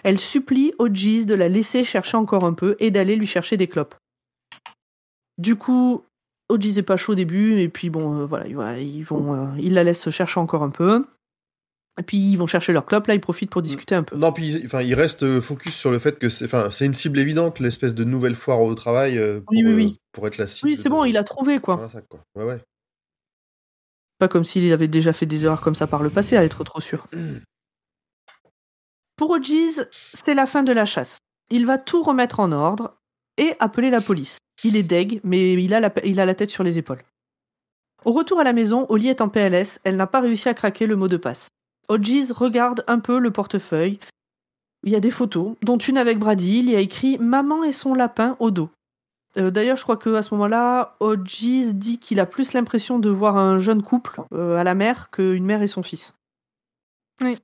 Elle 0.03 0.19
supplie 0.19 0.73
Hodges 0.80 1.26
de 1.26 1.34
la 1.34 1.49
laisser 1.49 1.84
chercher 1.84 2.17
encore 2.17 2.45
un 2.45 2.53
peu 2.53 2.76
et 2.80 2.91
d'aller 2.91 3.15
lui 3.15 3.27
chercher 3.27 3.57
des 3.57 3.67
clopes. 3.67 3.95
Du 5.38 5.55
coup, 5.55 6.03
Hodges 6.49 6.77
est 6.77 6.84
pas 6.84 6.97
chaud 6.97 7.13
au 7.13 7.15
début, 7.15 7.59
et 7.59 7.69
puis 7.69 7.89
bon, 7.89 8.21
euh, 8.21 8.26
voilà, 8.26 8.47
ils, 8.77 8.97
ils 8.97 9.03
vont, 9.03 9.34
euh, 9.34 9.47
ils 9.59 9.73
la 9.73 9.84
laissent 9.84 10.09
chercher 10.09 10.39
encore 10.39 10.63
un 10.63 10.69
peu. 10.69 11.05
Et 11.99 12.03
puis 12.03 12.17
ils 12.17 12.38
vont 12.38 12.47
chercher 12.47 12.71
leur 12.71 12.85
clope, 12.85 13.07
là 13.07 13.13
ils 13.13 13.19
profitent 13.19 13.49
pour 13.49 13.61
discuter 13.61 13.93
un 13.93 14.03
peu. 14.03 14.15
Non, 14.15 14.31
puis 14.31 14.61
enfin, 14.65 14.81
il 14.81 14.93
reste 14.95 15.23
euh, 15.23 15.41
focus 15.41 15.76
sur 15.76 15.91
le 15.91 15.99
fait 15.99 16.17
que 16.17 16.30
c'est 16.30 16.45
enfin, 16.45 16.71
c'est 16.71 16.85
une 16.85 16.93
cible 16.93 17.19
évidente, 17.19 17.59
l'espèce 17.59 17.93
de 17.93 18.05
nouvelle 18.05 18.35
foire 18.35 18.61
au 18.61 18.73
travail 18.73 19.17
euh, 19.17 19.41
pour, 19.41 19.53
Oui, 19.53 19.63
oui, 19.65 19.73
oui. 19.73 19.97
pour 20.13 20.26
être 20.26 20.38
la 20.38 20.47
cible. 20.47 20.71
Oui, 20.71 20.77
c'est 20.81 20.88
bon, 20.88 21.03
il 21.03 21.17
a 21.17 21.26
trouvé 21.26 21.59
quoi. 21.59 21.76
Voilà, 21.76 21.91
ça, 21.91 22.01
quoi. 22.01 22.21
Ouais, 22.35 22.45
ouais. 22.45 22.61
Pas 24.17 24.30
comme 24.30 24.45
s'il 24.45 24.71
avait 24.71 24.88
déjà 24.88 25.11
fait 25.11 25.26
des 25.26 25.43
erreurs 25.43 25.59
comme 25.61 25.76
ça 25.76 25.88
par 25.88 26.01
le 26.01 26.09
passé, 26.09 26.38
à 26.38 26.43
être 26.45 26.63
trop 26.63 26.80
sûr. 26.80 27.05
Pour 29.20 29.32
Hodges, 29.32 29.86
c'est 30.14 30.34
la 30.34 30.46
fin 30.46 30.64
de 30.64 30.72
la 30.72 30.86
chasse. 30.86 31.18
Il 31.52 31.66
va 31.66 31.78
tout 31.78 32.04
remettre 32.04 32.40
en 32.40 32.54
ordre 32.54 32.96
et 33.36 33.54
appeler 33.60 33.90
la 33.90 34.00
police. 34.00 34.38
Il 34.64 34.78
est 34.78 34.84
deg, 34.84 35.20
mais 35.26 35.62
il 35.62 35.74
a 35.74 35.82
la, 35.82 36.36
tête 36.36 36.52
sur 36.52 36.64
les 36.64 36.78
épaules. 36.78 37.04
Au 38.06 38.14
retour 38.14 38.40
à 38.40 38.46
la 38.46 38.54
maison, 38.54 38.86
Oli 38.88 39.10
est 39.10 39.20
en 39.20 39.28
PLS, 39.28 39.82
elle 39.84 39.98
n'a 39.98 40.08
pas 40.08 40.22
réussi 40.22 40.48
à 40.48 40.54
craquer 40.54 40.88
le 40.88 40.96
mot 40.96 41.10
de 41.10 41.18
passe. 41.18 41.50
Hodges 41.90 42.32
regarde 42.32 42.86
un 42.88 43.00
peu 43.00 43.20
le 43.20 43.30
portefeuille. 43.30 44.00
Il 44.84 44.94
y 44.94 44.96
a 44.96 45.02
des 45.02 45.12
photos, 45.12 45.58
dont 45.64 45.78
une 45.78 45.98
avec 45.98 46.18
Brady, 46.18 46.60
il 46.60 46.70
y 46.70 46.78
a 46.78 46.80
écrit 46.80 47.18
Maman 47.18 47.66
et 47.66 47.74
son 47.74 47.96
lapin 47.96 48.38
au 48.40 48.52
dos. 48.52 48.70
Euh, 49.36 49.52
D'ailleurs, 49.52 49.76
je 49.76 49.84
crois 49.84 49.98
qu'à 49.98 50.22
ce 50.22 50.34
moment-là, 50.36 50.96
Hodges 51.02 51.74
dit 51.74 52.00
qu'il 52.00 52.22
a 52.22 52.26
plus 52.26 52.54
l'impression 52.54 53.00
de 53.00 53.10
voir 53.10 53.36
un 53.36 53.60
jeune 53.60 53.84
couple 53.84 54.22
euh, 54.32 54.56
à 54.56 54.64
la 54.64 54.76
mer 54.76 55.10
qu'une 55.12 55.44
mère 55.44 55.62
et 55.62 55.68
son 55.68 55.84
fils. 55.84 56.14
Oui. 57.20 57.38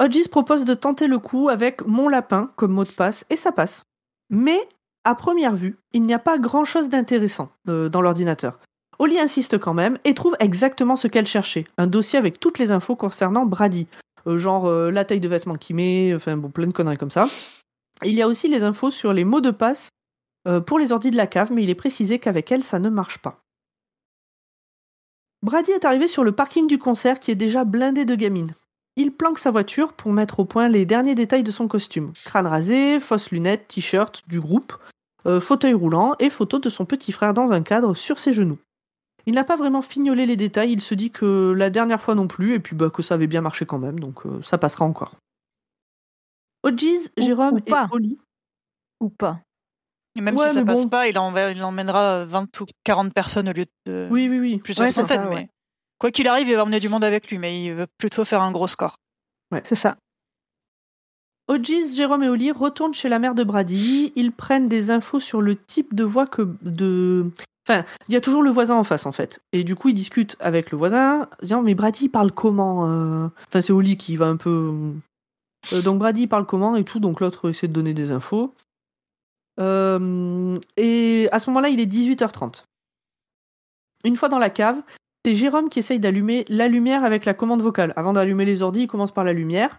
Hodges 0.00 0.28
propose 0.28 0.64
de 0.64 0.74
tenter 0.74 1.06
le 1.06 1.18
coup 1.18 1.48
avec 1.48 1.86
mon 1.86 2.08
lapin 2.08 2.50
comme 2.56 2.72
mot 2.72 2.84
de 2.84 2.90
passe 2.90 3.24
et 3.30 3.36
ça 3.36 3.52
passe. 3.52 3.84
Mais, 4.30 4.68
à 5.04 5.14
première 5.14 5.54
vue, 5.54 5.76
il 5.92 6.02
n'y 6.02 6.14
a 6.14 6.18
pas 6.18 6.38
grand-chose 6.38 6.88
d'intéressant 6.88 7.50
euh, 7.68 7.88
dans 7.88 8.00
l'ordinateur. 8.00 8.58
Oli 8.98 9.18
insiste 9.18 9.58
quand 9.58 9.74
même 9.74 9.98
et 10.04 10.14
trouve 10.14 10.36
exactement 10.40 10.96
ce 10.96 11.08
qu'elle 11.08 11.26
cherchait. 11.26 11.66
Un 11.78 11.86
dossier 11.86 12.18
avec 12.18 12.40
toutes 12.40 12.58
les 12.58 12.70
infos 12.70 12.96
concernant 12.96 13.46
Brady. 13.46 13.86
Euh, 14.26 14.38
genre 14.38 14.66
euh, 14.66 14.90
la 14.90 15.04
taille 15.04 15.20
de 15.20 15.28
vêtements 15.28 15.56
qu'il 15.56 15.76
met, 15.76 16.14
enfin 16.14 16.36
bon, 16.36 16.50
plein 16.50 16.66
de 16.66 16.72
conneries 16.72 16.98
comme 16.98 17.10
ça. 17.10 17.24
Il 18.04 18.14
y 18.14 18.22
a 18.22 18.28
aussi 18.28 18.48
les 18.48 18.62
infos 18.62 18.90
sur 18.90 19.12
les 19.12 19.24
mots 19.24 19.40
de 19.40 19.50
passe 19.50 19.88
pour 20.66 20.80
les 20.80 20.90
ordis 20.90 21.12
de 21.12 21.16
la 21.16 21.28
cave, 21.28 21.52
mais 21.52 21.62
il 21.62 21.70
est 21.70 21.76
précisé 21.76 22.18
qu'avec 22.18 22.50
elle, 22.50 22.64
ça 22.64 22.80
ne 22.80 22.90
marche 22.90 23.18
pas. 23.18 23.44
Brady 25.42 25.70
est 25.70 25.84
arrivé 25.84 26.08
sur 26.08 26.24
le 26.24 26.32
parking 26.32 26.66
du 26.66 26.78
concert 26.78 27.20
qui 27.20 27.30
est 27.30 27.36
déjà 27.36 27.64
blindé 27.64 28.04
de 28.04 28.16
gamines. 28.16 28.52
Il 28.96 29.12
planque 29.12 29.38
sa 29.38 29.50
voiture 29.50 29.92
pour 29.94 30.12
mettre 30.12 30.40
au 30.40 30.44
point 30.44 30.68
les 30.68 30.84
derniers 30.84 31.14
détails 31.14 31.42
de 31.42 31.50
son 31.50 31.66
costume. 31.68 32.12
Crâne 32.24 32.46
rasé, 32.46 33.00
fausses 33.00 33.30
lunettes, 33.30 33.68
t-shirt 33.68 34.22
du 34.28 34.38
groupe, 34.40 34.74
euh, 35.26 35.40
fauteuil 35.40 35.72
roulant 35.72 36.14
et 36.18 36.28
photo 36.30 36.58
de 36.58 36.68
son 36.68 36.84
petit 36.84 37.12
frère 37.12 37.32
dans 37.32 37.52
un 37.52 37.62
cadre 37.62 37.94
sur 37.94 38.18
ses 38.18 38.32
genoux. 38.32 38.58
Il 39.24 39.34
n'a 39.34 39.44
pas 39.44 39.56
vraiment 39.56 39.82
fignolé 39.82 40.26
les 40.26 40.36
détails, 40.36 40.72
il 40.72 40.82
se 40.82 40.94
dit 40.94 41.10
que 41.10 41.54
la 41.56 41.70
dernière 41.70 42.02
fois 42.02 42.14
non 42.14 42.26
plus, 42.26 42.54
et 42.54 42.60
puis 42.60 42.74
bah, 42.76 42.90
que 42.90 43.02
ça 43.02 43.14
avait 43.14 43.28
bien 43.28 43.40
marché 43.40 43.64
quand 43.64 43.78
même, 43.78 43.98
donc 44.00 44.26
euh, 44.26 44.42
ça 44.42 44.58
passera 44.58 44.84
encore. 44.84 45.14
Ou- 46.64 46.70
Jérôme 47.16 47.54
ou 47.54 47.60
pas. 47.60 47.88
et 47.90 47.94
Oli. 47.94 48.18
Ou 49.00 49.08
pas. 49.10 49.40
Et 50.16 50.20
même 50.20 50.36
Ouais, 50.36 50.48
si 50.48 50.54
ça 50.54 50.64
passe 50.64 50.82
bon. 50.82 50.88
pas, 50.90 51.08
il, 51.08 51.18
en, 51.18 51.34
il 51.50 51.62
emmènera 51.62 52.24
20 52.26 52.60
ou 52.60 52.66
40 52.84 53.14
personnes 53.14 53.48
au 53.48 53.52
lieu 53.52 53.66
de 53.86 54.08
Oui, 54.10 54.28
oui, 54.28 54.38
oui. 54.38 54.58
plusieurs 54.58 54.86
Ouais, 54.86 54.90
centaines. 54.92 55.22
ça, 55.22 55.28
mais 55.28 55.34
ouais. 55.36 55.48
Quoi 56.02 56.10
qu'il 56.10 56.26
arrive, 56.26 56.48
il 56.48 56.56
va 56.56 56.64
emmener 56.64 56.80
du 56.80 56.88
monde 56.88 57.04
avec 57.04 57.28
lui, 57.30 57.38
mais 57.38 57.62
il 57.64 57.74
veut 57.74 57.86
plutôt 57.96 58.24
faire 58.24 58.42
un 58.42 58.50
gros 58.50 58.66
score. 58.66 58.96
C'est 59.62 59.76
ça. 59.76 59.98
Hodges, 61.46 61.94
Jérôme 61.94 62.24
et 62.24 62.28
Oli 62.28 62.50
retournent 62.50 62.92
chez 62.92 63.08
la 63.08 63.20
mère 63.20 63.36
de 63.36 63.44
Brady. 63.44 64.12
Ils 64.16 64.32
prennent 64.32 64.66
des 64.66 64.90
infos 64.90 65.20
sur 65.20 65.40
le 65.40 65.54
type 65.54 65.94
de 65.94 66.02
voix 66.02 66.26
que 66.26 66.56
de. 66.62 67.30
Enfin, 67.64 67.84
il 68.08 68.14
y 68.14 68.16
a 68.16 68.20
toujours 68.20 68.42
le 68.42 68.50
voisin 68.50 68.74
en 68.74 68.82
face 68.82 69.06
en 69.06 69.12
fait. 69.12 69.42
Et 69.52 69.62
du 69.62 69.76
coup, 69.76 69.90
ils 69.90 69.94
discutent 69.94 70.34
avec 70.40 70.72
le 70.72 70.78
voisin, 70.78 71.28
disant 71.40 71.62
mais 71.62 71.76
Brady 71.76 72.08
parle 72.08 72.32
comment 72.32 72.88
euh? 72.88 73.28
Enfin, 73.46 73.60
c'est 73.60 73.72
Oli 73.72 73.96
qui 73.96 74.16
va 74.16 74.26
un 74.26 74.36
peu. 74.36 74.74
Euh, 75.72 75.82
donc 75.82 76.00
Brady 76.00 76.26
parle 76.26 76.46
comment 76.46 76.74
et 76.74 76.82
tout. 76.82 76.98
Donc 76.98 77.20
l'autre 77.20 77.50
essaie 77.50 77.68
de 77.68 77.74
donner 77.74 77.94
des 77.94 78.10
infos. 78.10 78.52
Euh, 79.60 80.58
et 80.76 81.28
à 81.30 81.38
ce 81.38 81.48
moment-là, 81.50 81.68
il 81.68 81.78
est 81.78 81.86
18h30. 81.86 82.64
Une 84.04 84.16
fois 84.16 84.28
dans 84.28 84.40
la 84.40 84.50
cave, 84.50 84.82
c'est 85.24 85.34
Jérôme 85.34 85.68
qui 85.68 85.78
essaye 85.78 86.00
d'allumer 86.00 86.44
la 86.48 86.66
lumière 86.66 87.04
avec 87.04 87.24
la 87.24 87.34
commande 87.34 87.62
vocale. 87.62 87.92
Avant 87.96 88.12
d'allumer 88.12 88.44
les 88.44 88.62
ordis, 88.62 88.82
il 88.82 88.86
commence 88.88 89.12
par 89.12 89.24
la 89.24 89.32
lumière. 89.32 89.78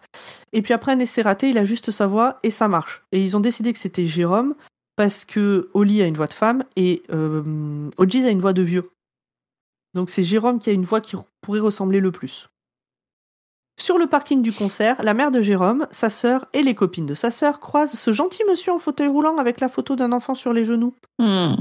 Et 0.53 0.61
puis 0.61 0.73
après 0.73 0.93
un 0.93 0.99
essai 0.99 1.21
raté, 1.21 1.49
il 1.49 1.57
ajuste 1.57 1.91
sa 1.91 2.07
voix 2.07 2.37
et 2.43 2.49
ça 2.49 2.67
marche. 2.67 3.03
Et 3.11 3.21
ils 3.21 3.35
ont 3.35 3.41
décidé 3.41 3.73
que 3.73 3.79
c'était 3.79 4.05
Jérôme 4.05 4.55
parce 4.95 5.25
que 5.25 5.69
Oli 5.73 6.01
a 6.01 6.07
une 6.07 6.15
voix 6.15 6.27
de 6.27 6.33
femme 6.33 6.63
et 6.75 7.03
euh, 7.11 7.89
a 7.99 8.29
une 8.29 8.41
voix 8.41 8.53
de 8.53 8.61
vieux. 8.61 8.91
Donc 9.93 10.09
c'est 10.09 10.23
Jérôme 10.23 10.59
qui 10.59 10.69
a 10.69 10.73
une 10.73 10.85
voix 10.85 11.01
qui 11.01 11.17
pourrait 11.41 11.59
ressembler 11.59 11.99
le 11.99 12.11
plus. 12.11 12.47
Sur 13.79 13.97
le 13.97 14.07
parking 14.07 14.41
du 14.43 14.53
concert, 14.53 15.01
la 15.03 15.13
mère 15.13 15.31
de 15.31 15.41
Jérôme, 15.41 15.87
sa 15.91 16.09
sœur 16.09 16.45
et 16.53 16.61
les 16.61 16.75
copines 16.75 17.07
de 17.07 17.15
sa 17.15 17.31
sœur 17.31 17.59
croisent 17.59 17.95
ce 17.95 18.13
gentil 18.13 18.43
monsieur 18.47 18.71
en 18.71 18.79
fauteuil 18.79 19.07
roulant 19.07 19.37
avec 19.37 19.59
la 19.59 19.67
photo 19.67 19.95
d'un 19.95 20.11
enfant 20.11 20.35
sur 20.35 20.53
les 20.53 20.63
genoux. 20.63 20.93
Hmm. 21.19 21.55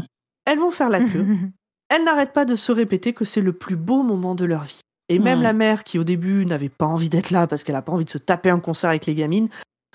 Elles 0.44 0.58
vont 0.58 0.70
faire 0.70 0.90
la 0.90 1.00
queue. 1.00 1.26
Elles 1.94 2.04
n'arrêtent 2.04 2.32
pas 2.32 2.46
de 2.46 2.54
se 2.54 2.72
répéter 2.72 3.12
que 3.12 3.26
c'est 3.26 3.42
le 3.42 3.52
plus 3.52 3.76
beau 3.76 4.02
moment 4.02 4.34
de 4.34 4.46
leur 4.46 4.62
vie. 4.62 4.80
Et 5.10 5.18
même 5.18 5.42
la 5.42 5.52
mère, 5.52 5.84
qui 5.84 5.98
au 5.98 6.04
début 6.04 6.46
n'avait 6.46 6.70
pas 6.70 6.86
envie 6.86 7.10
d'être 7.10 7.28
là 7.30 7.46
parce 7.46 7.64
qu'elle 7.64 7.74
n'a 7.74 7.82
pas 7.82 7.92
envie 7.92 8.06
de 8.06 8.10
se 8.10 8.16
taper 8.16 8.48
un 8.48 8.60
concert 8.60 8.88
avec 8.88 9.04
les 9.04 9.14
gamines, 9.14 9.50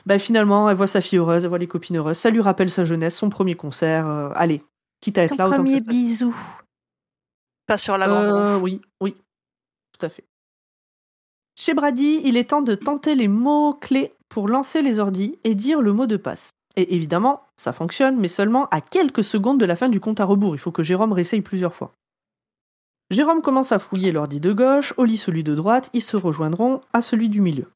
bah 0.06 0.20
finalement, 0.20 0.70
elle 0.70 0.78
voit 0.78 0.86
sa 0.86 1.02
fille 1.02 1.18
heureuse, 1.18 1.44
elle 1.44 1.50
voit 1.50 1.58
les 1.58 1.66
copines 1.68 1.98
heureuses, 1.98 2.20
ça 2.20 2.30
lui 2.30 2.40
rappelle 2.40 2.70
sa 2.70 2.86
jeunesse, 2.86 3.16
son 3.16 3.30
premier 3.32 3.56
concert. 3.56 4.06
euh, 4.06 4.30
allez, 4.36 4.64
quitte 5.02 5.18
à 5.18 5.24
être 5.24 5.38
Ton 5.38 5.48
là, 5.48 5.56
premier 5.56 5.72
ça 5.72 5.80
se 5.80 5.84
passe. 5.86 5.96
bisou. 5.96 6.36
Pas 7.66 7.80
sur 7.80 7.98
la 7.98 8.08
bande. 8.08 8.26
Euh, 8.26 8.60
oui, 8.60 8.80
oui, 9.02 9.16
tout 9.98 10.06
à 10.06 10.10
fait. 10.10 10.24
Chez 11.60 11.74
Brady, 11.74 12.22
il 12.26 12.38
est 12.38 12.52
temps 12.52 12.62
de 12.62 12.76
tenter 12.76 13.16
les 13.16 13.28
mots-clés 13.28 14.14
pour 14.30 14.48
lancer 14.48 14.84
les 14.84 15.00
ordis 15.00 15.40
et 15.44 15.56
dire 15.56 15.82
le 15.82 15.94
mot 15.94 16.06
de 16.06 16.18
passe. 16.18 16.52
Et 16.78 16.96
évidemment, 16.96 17.42
ça 17.58 17.74
fonctionne, 17.74 18.18
mais 18.18 18.30
seulement 18.30 18.68
à 18.70 18.80
quelques 18.80 19.24
secondes 19.24 19.60
de 19.60 19.66
la 19.66 19.76
fin 19.76 19.90
du 19.90 20.00
compte 20.00 20.22
à 20.22 20.26
rebours. 20.26 20.56
Il 20.56 20.60
faut 20.60 20.72
que 20.72 20.84
Jérôme 20.84 21.12
réessaye 21.12 21.42
plusieurs 21.42 21.76
fois. 21.76 21.92
Jérôme 23.10 23.42
commence 23.42 23.72
à 23.72 23.80
fouiller 23.80 24.12
l'ordi 24.12 24.40
de 24.40 24.54
gauche, 24.54 24.94
Oli 24.98 25.18
celui 25.18 25.44
de 25.44 25.56
droite, 25.56 25.90
ils 25.94 26.02
se 26.02 26.16
rejoindront 26.18 26.82
à 26.94 27.02
celui 27.02 27.30
du 27.30 27.42
milieu. 27.42 27.68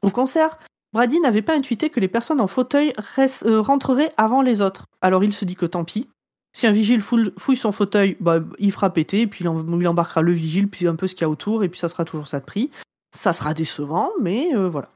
Au 0.00 0.10
concert, 0.10 0.58
Brady 0.92 1.20
n'avait 1.20 1.42
pas 1.42 1.54
intuité 1.54 1.90
que 1.90 2.00
les 2.00 2.08
personnes 2.08 2.40
en 2.40 2.46
fauteuil 2.46 2.92
euh, 3.18 3.60
rentreraient 3.60 4.12
avant 4.16 4.42
les 4.42 4.62
autres. 4.62 4.86
Alors 5.02 5.24
il 5.24 5.32
se 5.32 5.44
dit 5.44 5.56
que 5.56 5.66
tant 5.66 5.84
pis, 5.84 6.08
si 6.56 6.66
un 6.66 6.72
vigile 6.72 7.02
fouille 7.02 7.56
son 7.56 7.70
fauteuil, 7.70 8.16
bah, 8.18 8.38
il 8.58 8.72
fera 8.72 8.88
péter, 8.90 9.26
puis 9.26 9.44
il 9.44 9.48
embarquera 9.88 10.22
le 10.22 10.32
vigile, 10.32 10.68
puis 10.68 10.86
un 10.86 10.96
peu 10.96 11.06
ce 11.06 11.14
qu'il 11.14 11.20
y 11.20 11.24
a 11.24 11.28
autour, 11.28 11.62
et 11.62 11.68
puis 11.68 11.78
ça 11.78 11.90
sera 11.90 12.06
toujours 12.06 12.28
ça 12.28 12.40
de 12.40 12.46
prix. 12.46 12.70
Ça 13.14 13.34
sera 13.34 13.52
décevant, 13.52 14.10
mais 14.22 14.54
euh, 14.54 14.66
voilà. 14.66 14.88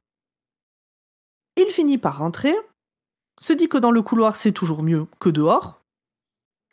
Il 1.57 1.70
finit 1.70 1.98
par 1.98 2.16
rentrer, 2.16 2.55
se 3.43 3.53
dit 3.53 3.69
que 3.69 3.79
dans 3.79 3.91
le 3.91 4.03
couloir 4.03 4.37
c'est 4.37 4.53
toujours 4.53 4.83
mieux 4.83 5.07
que 5.19 5.29
dehors, 5.31 5.81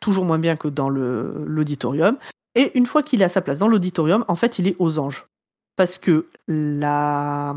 toujours 0.00 0.24
moins 0.24 0.38
bien 0.38 0.56
que 0.56 0.68
dans 0.68 0.88
l'auditorium, 0.90 2.16
et 2.54 2.76
une 2.78 2.86
fois 2.86 3.02
qu'il 3.02 3.20
est 3.22 3.24
à 3.24 3.28
sa 3.28 3.40
place 3.42 3.58
dans 3.58 3.68
l'auditorium, 3.68 4.24
en 4.28 4.36
fait 4.36 4.58
il 4.58 4.66
est 4.68 4.76
aux 4.78 4.98
anges. 4.98 5.26
Parce 5.76 5.98
que 5.98 6.26
la, 6.48 7.54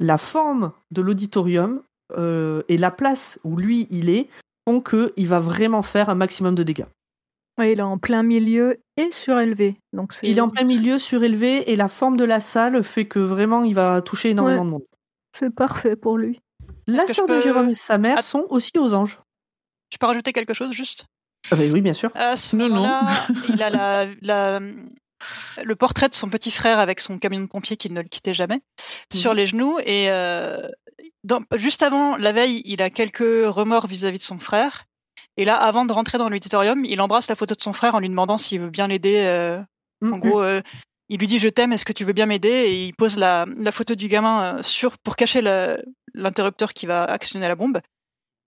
la 0.00 0.18
forme 0.18 0.72
de 0.90 1.02
l'auditorium 1.02 1.82
euh, 2.16 2.62
et 2.68 2.78
la 2.78 2.90
place 2.90 3.38
où 3.44 3.56
lui 3.56 3.86
il 3.90 4.08
est 4.08 4.28
font 4.66 4.80
qu'il 4.80 5.26
va 5.28 5.40
vraiment 5.40 5.82
faire 5.82 6.08
un 6.08 6.14
maximum 6.14 6.54
de 6.54 6.62
dégâts. 6.62 6.86
Il 7.60 7.80
est 7.80 7.82
en 7.82 7.98
plein 7.98 8.22
milieu 8.22 8.76
et 8.96 9.10
surélevé. 9.10 9.76
Donc 9.92 10.14
Il 10.22 10.38
est 10.38 10.40
en 10.40 10.48
plein 10.48 10.64
milieu, 10.64 10.98
surélevé, 10.98 11.70
et 11.72 11.76
la 11.76 11.88
forme 11.88 12.16
de 12.16 12.22
la 12.24 12.38
salle 12.40 12.84
fait 12.84 13.06
que 13.06 13.18
vraiment 13.18 13.64
il 13.64 13.74
va 13.74 14.00
toucher 14.00 14.30
énormément 14.30 14.60
Ouais. 14.60 14.66
de 14.66 14.70
monde. 14.70 14.84
C'est 15.36 15.52
parfait 15.54 15.96
pour 15.96 16.16
lui. 16.18 16.40
La 16.88 17.06
sœur 17.06 17.26
de 17.26 17.40
Jérôme 17.40 17.68
et 17.70 17.74
sa 17.74 17.98
mère 17.98 18.18
Att- 18.18 18.22
sont 18.24 18.46
aussi 18.50 18.72
aux 18.78 18.94
anges. 18.94 19.20
Je 19.92 19.98
peux 19.98 20.06
rajouter 20.06 20.32
quelque 20.32 20.54
chose 20.54 20.72
juste? 20.72 21.04
Ah 21.50 21.56
bah 21.56 21.62
oui, 21.72 21.80
bien 21.80 21.94
sûr. 21.94 22.10
À 22.14 22.36
ce 22.36 22.56
Non, 22.56 22.68
non. 22.68 22.82
il 23.48 23.62
a 23.62 23.70
la, 23.70 24.06
la- 24.22 24.60
le 25.64 25.76
portrait 25.76 26.08
de 26.08 26.14
son 26.14 26.28
petit 26.28 26.50
frère 26.50 26.78
avec 26.78 27.00
son 27.00 27.16
camion 27.16 27.40
de 27.40 27.46
pompier 27.46 27.76
qui 27.76 27.90
ne 27.90 28.00
le 28.02 28.08
quittait 28.08 28.34
jamais 28.34 28.60
sur 29.12 29.34
les 29.34 29.46
genoux. 29.46 29.78
Et 29.84 30.10
euh, 30.10 30.66
dans- 31.24 31.42
juste 31.56 31.82
avant, 31.82 32.16
la 32.16 32.32
veille, 32.32 32.62
il 32.64 32.82
a 32.82 32.90
quelques 32.90 33.18
remords 33.46 33.86
vis-à-vis 33.86 34.18
de 34.18 34.22
son 34.22 34.38
frère. 34.38 34.84
Et 35.36 35.44
là, 35.44 35.56
avant 35.56 35.84
de 35.84 35.92
rentrer 35.92 36.18
dans 36.18 36.28
l'auditorium, 36.28 36.84
il 36.84 37.00
embrasse 37.00 37.28
la 37.28 37.36
photo 37.36 37.54
de 37.54 37.62
son 37.62 37.72
frère 37.72 37.94
en 37.94 38.00
lui 38.00 38.08
demandant 38.08 38.38
s'il 38.38 38.60
veut 38.60 38.70
bien 38.70 38.88
l'aider. 38.88 39.16
euh, 39.18 39.60
en 40.02 40.18
gros, 40.18 40.40
euh, 40.42 40.60
il 41.08 41.18
lui 41.18 41.26
dit 41.26 41.38
je 41.38 41.48
t'aime, 41.48 41.72
est-ce 41.72 41.84
que 41.84 41.92
tu 41.92 42.04
veux 42.04 42.12
bien 42.12 42.26
m'aider? 42.26 42.48
Et 42.50 42.84
il 42.86 42.94
pose 42.94 43.16
la, 43.16 43.46
la 43.56 43.72
photo 43.72 43.94
du 43.94 44.08
gamin 44.08 44.60
sur 44.62 44.98
pour 44.98 45.16
cacher 45.16 45.40
le- 45.40 45.82
l'interrupteur 46.14 46.72
qui 46.72 46.86
va 46.86 47.04
actionner 47.04 47.48
la 47.48 47.54
bombe. 47.54 47.80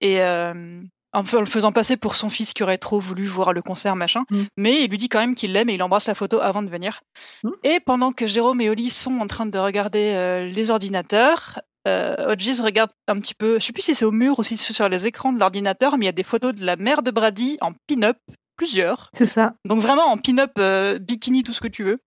Et 0.02 0.22
euh, 0.22 0.82
en 1.14 1.24
le 1.40 1.46
faisant 1.46 1.72
passer 1.72 1.98
pour 1.98 2.16
son 2.16 2.30
fils 2.30 2.54
qui 2.54 2.64
aurait 2.64 2.78
trop 2.78 3.00
voulu 3.00 3.26
voir 3.26 3.54
le 3.54 3.62
concert, 3.62 3.96
machin. 3.96 4.24
Mm. 4.30 4.44
Mais 4.58 4.84
il 4.84 4.90
lui 4.90 4.98
dit 4.98 5.10
quand 5.10 5.20
même 5.20 5.36
qu'il 5.36 5.52
l'aime 5.54 5.70
et 5.70 5.76
il 5.76 5.84
embrasse 5.84 6.08
la 6.08 6.16
photo 6.16 6.40
avant 6.40 6.64
de 6.64 6.70
venir. 6.70 7.02
Mm. 7.44 7.50
Et 7.64 7.80
pendant 7.86 8.12
que 8.12 8.28
Jérôme 8.28 8.62
et 8.62 8.70
Oli 8.70 8.90
sont 8.90 9.20
en 9.20 9.28
train 9.28 9.46
de 9.46 9.60
regarder 9.60 10.14
euh, 10.16 10.48
les 10.48 10.72
ordinateurs, 10.72 11.60
euh, 11.88 12.32
Hodges 12.32 12.62
regarde 12.62 12.92
un 13.08 13.20
petit 13.20 13.34
peu, 13.34 13.60
je 13.60 13.66
sais 13.66 13.74
plus 13.74 13.82
si 13.82 13.96
c'est 13.96 14.06
au 14.06 14.12
mur 14.12 14.40
ou 14.40 14.44
si 14.44 14.56
c'est 14.56 14.74
sur 14.74 14.88
les 14.88 15.08
écrans 15.08 15.34
de 15.34 15.40
l'ordinateur, 15.40 15.98
mais 15.98 16.06
il 16.06 16.08
y 16.08 16.10
a 16.10 16.14
des 16.14 16.24
photos 16.24 16.54
de 16.54 16.66
la 16.66 16.76
mère 16.76 17.02
de 17.04 17.12
Brady 17.12 17.58
en 17.62 17.74
pin-up, 17.88 18.18
plusieurs. 18.56 19.10
C'est 19.14 19.26
ça. 19.26 19.56
Donc 19.66 19.82
vraiment 19.82 20.06
en 20.06 20.18
pin-up, 20.18 20.52
euh, 20.60 21.00
bikini, 21.00 21.44
tout 21.44 21.54
ce 21.54 21.62
que 21.62 21.68
tu 21.68 21.84
veux, 21.84 22.00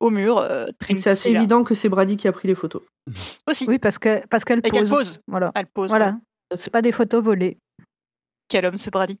au 0.00 0.10
mur. 0.10 0.38
euh, 0.38 0.66
c'est 0.80 1.06
assez 1.10 1.30
évident 1.30 1.64
que 1.64 1.74
c'est 1.74 1.88
Brady 1.88 2.16
qui 2.16 2.28
a 2.28 2.32
pris 2.32 2.48
les 2.48 2.54
photos. 2.54 2.82
Aussi. 3.48 3.66
Oui, 3.68 3.78
parce 3.78 3.98
que 3.98 4.26
parce 4.28 4.44
qu'elle 4.44 4.58
Et 4.64 4.70
qu'elle 4.70 4.88
pose. 4.88 4.90
pose. 4.90 5.20
Voilà. 5.26 5.50
Elle 5.54 5.66
pose. 5.66 5.90
Voilà. 5.90 6.18
ouais. 6.50 6.56
C'est 6.58 6.70
pas 6.70 6.82
des 6.82 6.92
photos 6.92 7.22
volées. 7.22 7.58
Quel 8.48 8.64
homme 8.66 8.76
ce 8.76 8.90
Brady. 8.90 9.18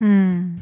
Hmm. 0.00 0.56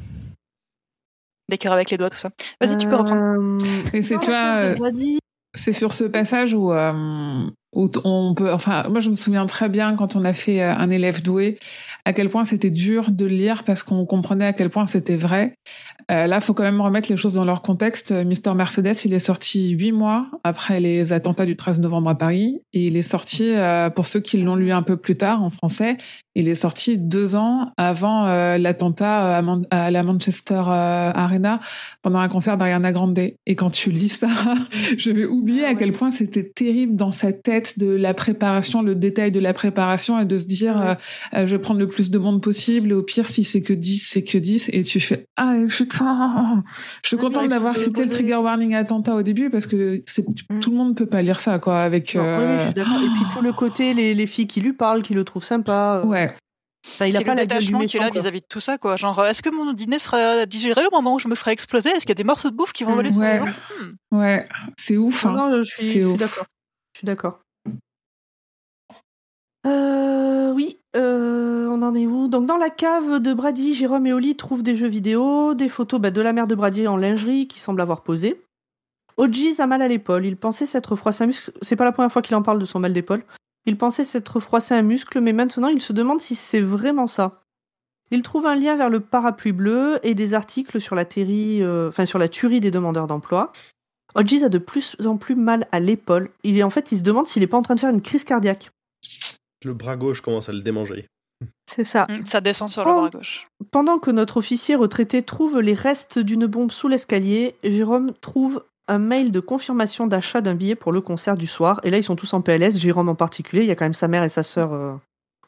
Des 1.48 1.58
cœurs 1.58 1.72
avec 1.74 1.90
les 1.90 1.98
doigts, 1.98 2.10
tout 2.10 2.16
ça. 2.16 2.30
Vas-y, 2.60 2.78
tu 2.78 2.88
peux 2.88 2.96
reprendre. 2.96 3.40
Euh, 3.40 3.58
Et 3.92 4.02
c'est, 4.02 4.16
euh, 4.28 4.74
Brady, 4.76 5.18
C'est 5.54 5.72
sur 5.74 5.92
ce 5.92 6.04
passage 6.04 6.54
où, 6.54 6.72
euh, 6.72 7.44
où 7.74 7.90
on 8.04 8.34
peut. 8.34 8.50
Enfin, 8.52 8.88
moi, 8.88 9.00
je 9.00 9.10
me 9.10 9.14
souviens 9.14 9.44
très 9.46 9.68
bien 9.68 9.94
quand 9.94 10.16
on 10.16 10.24
a 10.24 10.32
fait 10.32 10.62
un 10.62 10.88
élève 10.90 11.22
doué, 11.22 11.58
à 12.04 12.12
quel 12.12 12.28
point 12.28 12.44
c'était 12.44 12.70
dur 12.70 13.10
de 13.10 13.24
le 13.24 13.34
lire 13.34 13.64
parce 13.64 13.82
qu'on 13.82 14.04
comprenait 14.04 14.46
à 14.46 14.52
quel 14.52 14.70
point 14.70 14.86
c'était 14.86 15.16
vrai. 15.16 15.54
Euh, 16.10 16.26
là, 16.26 16.40
faut 16.40 16.52
quand 16.52 16.62
même 16.62 16.80
remettre 16.80 17.10
les 17.10 17.16
choses 17.16 17.32
dans 17.32 17.44
leur 17.44 17.62
contexte. 17.62 18.12
Euh, 18.12 18.24
Mister 18.24 18.52
Mercedes, 18.54 18.94
il 19.04 19.14
est 19.14 19.18
sorti 19.18 19.70
huit 19.70 19.92
mois 19.92 20.26
après 20.44 20.80
les 20.80 21.12
attentats 21.12 21.46
du 21.46 21.56
13 21.56 21.80
novembre 21.80 22.10
à 22.10 22.14
Paris, 22.14 22.60
et 22.74 22.86
il 22.86 22.96
est 22.96 23.02
sorti 23.02 23.50
euh, 23.50 23.88
pour 23.88 24.06
ceux 24.06 24.20
qui 24.20 24.36
l'ont 24.38 24.56
lu 24.56 24.70
un 24.70 24.82
peu 24.82 24.96
plus 24.96 25.16
tard 25.16 25.42
en 25.42 25.50
français. 25.50 25.96
Il 26.34 26.48
est 26.48 26.54
sorti 26.54 26.98
deux 26.98 27.36
ans 27.36 27.72
avant 27.76 28.26
euh, 28.26 28.58
l'attentat 28.58 29.36
à, 29.36 29.42
Man- 29.42 29.64
à 29.70 29.90
la 29.90 30.02
Manchester 30.02 30.62
euh, 30.66 31.12
Arena 31.14 31.60
pendant 32.02 32.18
un 32.18 32.28
concert 32.28 32.56
d'Ariana 32.58 32.90
Grande. 32.92 33.18
Et 33.18 33.54
quand 33.54 33.70
tu 33.70 33.90
lis 33.90 34.08
ça, 34.08 34.28
je 34.98 35.10
vais 35.10 35.24
oublier 35.26 35.64
à 35.64 35.74
quel 35.74 35.92
point 35.92 36.10
c'était 36.10 36.42
terrible 36.44 36.96
dans 36.96 37.12
sa 37.12 37.32
tête 37.32 37.78
de 37.78 37.86
la 37.86 38.14
préparation, 38.14 38.82
le 38.82 38.94
détail 38.94 39.30
de 39.32 39.40
la 39.40 39.52
préparation 39.52 40.18
et 40.20 40.24
de 40.24 40.36
se 40.38 40.46
dire 40.46 40.76
Ouais. 40.76 40.82
euh, 40.88 40.94
euh, 41.34 41.46
je 41.46 41.54
vais 41.56 41.60
prendre 41.62 41.78
le 41.80 41.86
plus 41.86 42.10
de 42.10 42.18
monde 42.18 42.42
possible 42.42 42.90
et 42.90 42.94
au 42.94 43.02
pire 43.02 43.28
si 43.28 43.44
c'est 43.44 43.62
que 43.62 43.72
10, 43.72 43.98
c'est 43.98 44.22
que 44.24 44.38
10 44.38 44.70
et 44.72 44.82
tu 44.82 44.98
fais 45.00 45.26
ah 45.36 45.54
putain. 45.68 46.64
Je 47.02 47.08
suis 47.08 47.16
c'est 47.16 47.22
contente 47.22 47.48
d'avoir 47.48 47.76
cité 47.76 48.04
le 48.04 48.10
trigger 48.10 48.36
warning 48.36 48.74
attentat 48.74 49.14
au 49.14 49.22
début 49.22 49.50
parce 49.50 49.66
que 49.66 50.02
Mm. 50.50 50.60
tout 50.60 50.70
le 50.70 50.76
monde 50.76 50.96
peut 50.96 51.06
pas 51.06 51.22
lire 51.22 51.38
ça 51.40 51.58
quoi 51.58 51.80
avec 51.82 52.14
non, 52.14 52.22
oui, 52.22 52.28
euh, 52.28 52.58
je 52.58 52.64
suis 52.64 52.74
d'accord. 52.74 52.96
Et 53.02 53.06
puis 53.08 53.24
tout 53.36 53.42
le 53.42 53.52
côté, 53.52 53.94
les, 53.94 54.14
les 54.14 54.26
filles 54.26 54.46
qui 54.46 54.60
lui 54.60 54.72
parlent, 54.72 55.02
qui 55.02 55.14
le 55.14 55.24
trouvent 55.24 55.44
sympa. 55.44 56.02
euh, 56.04 56.06
ouais. 56.06 56.23
Ça, 56.86 57.08
il 57.08 57.16
a 57.16 57.22
pas 57.22 57.34
du 57.34 57.40
détachement 57.42 57.78
qu'il 57.80 57.98
méchant. 58.00 58.08
a 58.08 58.10
quoi. 58.10 58.20
vis-à-vis 58.20 58.40
de 58.40 58.46
tout 58.48 58.60
ça, 58.60 58.76
quoi. 58.78 58.96
Genre, 58.96 59.24
est-ce 59.26 59.42
que 59.42 59.48
mon 59.48 59.72
dîner 59.72 59.98
sera 59.98 60.44
digéré 60.44 60.82
au 60.86 60.90
moment 60.94 61.14
où 61.14 61.18
je 61.18 61.28
me 61.28 61.34
ferai 61.34 61.52
exploser? 61.52 61.88
Est-ce 61.90 62.00
qu'il 62.04 62.10
y 62.10 62.12
a 62.12 62.14
des 62.14 62.24
morceaux 62.24 62.50
de 62.50 62.56
bouffe 62.56 62.72
qui 62.72 62.84
vont 62.84 62.92
Mm, 62.92 62.96
voler 62.96 63.12
sur 63.12 63.20
ouais. 63.22 63.40
Hmm. 63.40 64.16
Ouais, 64.18 64.48
c'est 64.78 64.96
ouf. 64.98 65.24
Non, 65.24 65.30
hein. 65.36 65.50
non, 65.50 65.62
je 65.62 65.70
suis, 65.70 66.02
je 66.02 66.16
d'accord. 66.16 66.44
Je 66.94 66.98
suis 66.98 67.06
d'accord. 67.06 67.40
Euh, 69.66 70.52
oui, 70.52 70.78
euh, 70.94 71.68
on 71.70 71.80
en 71.82 71.94
est 71.94 72.06
où? 72.06 72.28
Donc 72.28 72.46
dans 72.46 72.58
la 72.58 72.68
cave 72.70 73.18
de 73.18 73.32
Brady, 73.32 73.72
Jérôme 73.74 74.06
et 74.06 74.12
Oli 74.12 74.36
trouvent 74.36 74.62
des 74.62 74.76
jeux 74.76 74.88
vidéo, 74.88 75.54
des 75.54 75.70
photos 75.70 76.00
bah, 76.00 76.10
de 76.10 76.20
la 76.20 76.32
mère 76.34 76.46
de 76.46 76.54
Brady 76.54 76.86
en 76.86 76.96
lingerie 76.98 77.48
qui 77.48 77.60
semble 77.60 77.80
avoir 77.80 78.02
posé. 78.02 78.42
Hodges 79.16 79.58
a 79.58 79.66
mal 79.66 79.80
à 79.80 79.88
l'épaule. 79.88 80.26
Il 80.26 80.36
pensait 80.36 80.66
s'être 80.66 80.96
froissé 80.96 81.24
un 81.24 81.28
muscle. 81.28 81.52
C'est 81.62 81.76
pas 81.76 81.84
la 81.84 81.92
première 81.92 82.12
fois 82.12 82.20
qu'il 82.20 82.34
en 82.36 82.42
parle 82.42 82.58
de 82.58 82.64
son 82.66 82.78
mal 82.80 82.92
d'épaule. 82.92 83.24
Il 83.66 83.76
pensait 83.76 84.04
s'être 84.04 84.40
froissé 84.40 84.74
un 84.74 84.82
muscle, 84.82 85.20
mais 85.20 85.32
maintenant 85.32 85.68
il 85.68 85.80
se 85.80 85.92
demande 85.92 86.20
si 86.20 86.34
c'est 86.34 86.60
vraiment 86.60 87.06
ça. 87.06 87.40
Il 88.10 88.22
trouve 88.22 88.46
un 88.46 88.54
lien 88.54 88.76
vers 88.76 88.90
le 88.90 89.00
parapluie 89.00 89.52
bleu 89.52 89.98
et 90.02 90.14
des 90.14 90.34
articles 90.34 90.80
sur 90.80 90.94
la, 90.94 91.04
théorie, 91.04 91.62
euh, 91.62 91.88
enfin, 91.88 92.06
sur 92.06 92.18
la 92.18 92.28
tuerie 92.28 92.60
des 92.60 92.70
demandeurs 92.70 93.06
d'emploi. 93.06 93.52
Hodges 94.14 94.42
a 94.44 94.48
de 94.48 94.58
plus 94.58 94.96
en 95.04 95.16
plus 95.16 95.34
mal 95.34 95.66
à 95.72 95.80
l'épaule. 95.80 96.30
Il 96.44 96.58
est 96.58 96.62
en 96.62 96.70
fait, 96.70 96.92
il 96.92 96.98
se 96.98 97.02
demande 97.02 97.26
s'il 97.26 97.42
est 97.42 97.48
pas 97.48 97.56
en 97.56 97.62
train 97.62 97.74
de 97.74 97.80
faire 97.80 97.90
une 97.90 98.02
crise 98.02 98.24
cardiaque. 98.24 98.70
Le 99.64 99.74
bras 99.74 99.96
gauche 99.96 100.20
commence 100.20 100.48
à 100.48 100.52
le 100.52 100.60
démanger. 100.60 101.06
C'est 101.66 101.84
ça. 101.84 102.06
Hmm, 102.08 102.24
Ça 102.26 102.40
descend 102.40 102.68
sur 102.68 102.84
le 102.84 102.92
bras 102.92 103.10
gauche. 103.10 103.48
Pendant 103.70 103.98
que 103.98 104.10
notre 104.10 104.36
officier 104.36 104.76
retraité 104.76 105.22
trouve 105.22 105.60
les 105.60 105.74
restes 105.74 106.18
d'une 106.18 106.46
bombe 106.46 106.70
sous 106.70 106.88
l'escalier, 106.88 107.56
Jérôme 107.64 108.12
trouve 108.20 108.62
un 108.88 108.98
mail 108.98 109.32
de 109.32 109.40
confirmation 109.40 110.06
d'achat 110.06 110.40
d'un 110.40 110.54
billet 110.54 110.74
pour 110.74 110.92
le 110.92 111.00
concert 111.00 111.36
du 111.36 111.46
soir. 111.46 111.80
Et 111.84 111.90
là, 111.90 111.98
ils 111.98 112.04
sont 112.04 112.16
tous 112.16 112.32
en 112.34 112.42
PLS, 112.42 112.78
Jérôme 112.78 113.08
en 113.08 113.14
particulier. 113.14 113.62
Il 113.62 113.68
y 113.68 113.70
a 113.70 113.76
quand 113.76 113.84
même 113.86 113.94
sa 113.94 114.08
mère 114.08 114.24
et 114.24 114.28
sa 114.28 114.42
sœur 114.42 114.72
euh, 114.72 114.94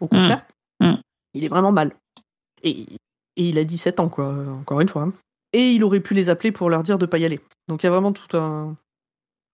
au 0.01 0.09
concert. 0.09 0.45
Mm. 0.81 0.87
Mm. 0.87 0.99
Il 1.35 1.45
est 1.45 1.49
vraiment 1.49 1.73
mal. 1.73 1.93
Et, 2.63 2.87
et 3.37 3.49
il 3.49 3.59
a 3.59 3.65
17 3.65 4.01
ans, 4.01 4.09
quoi, 4.09 4.29
encore 4.49 4.81
une 4.81 4.89
fois. 4.89 5.03
hein. 5.03 5.13
Et 5.53 5.73
il 5.73 5.85
aurait 5.85 6.01
pu 6.01 6.15
les 6.15 6.29
appeler 6.29 6.53
pour 6.53 6.71
leur 6.71 6.83
dire 6.83 6.99
de 6.99 7.07
pas 7.07 7.19
y 7.19 7.25
aller. 7.25 7.41
Donc 7.69 7.83
il 7.83 7.87
y 7.87 7.89
a 7.89 7.93
vraiment 7.93 8.13
tout 8.13 8.37
un. 8.37 8.77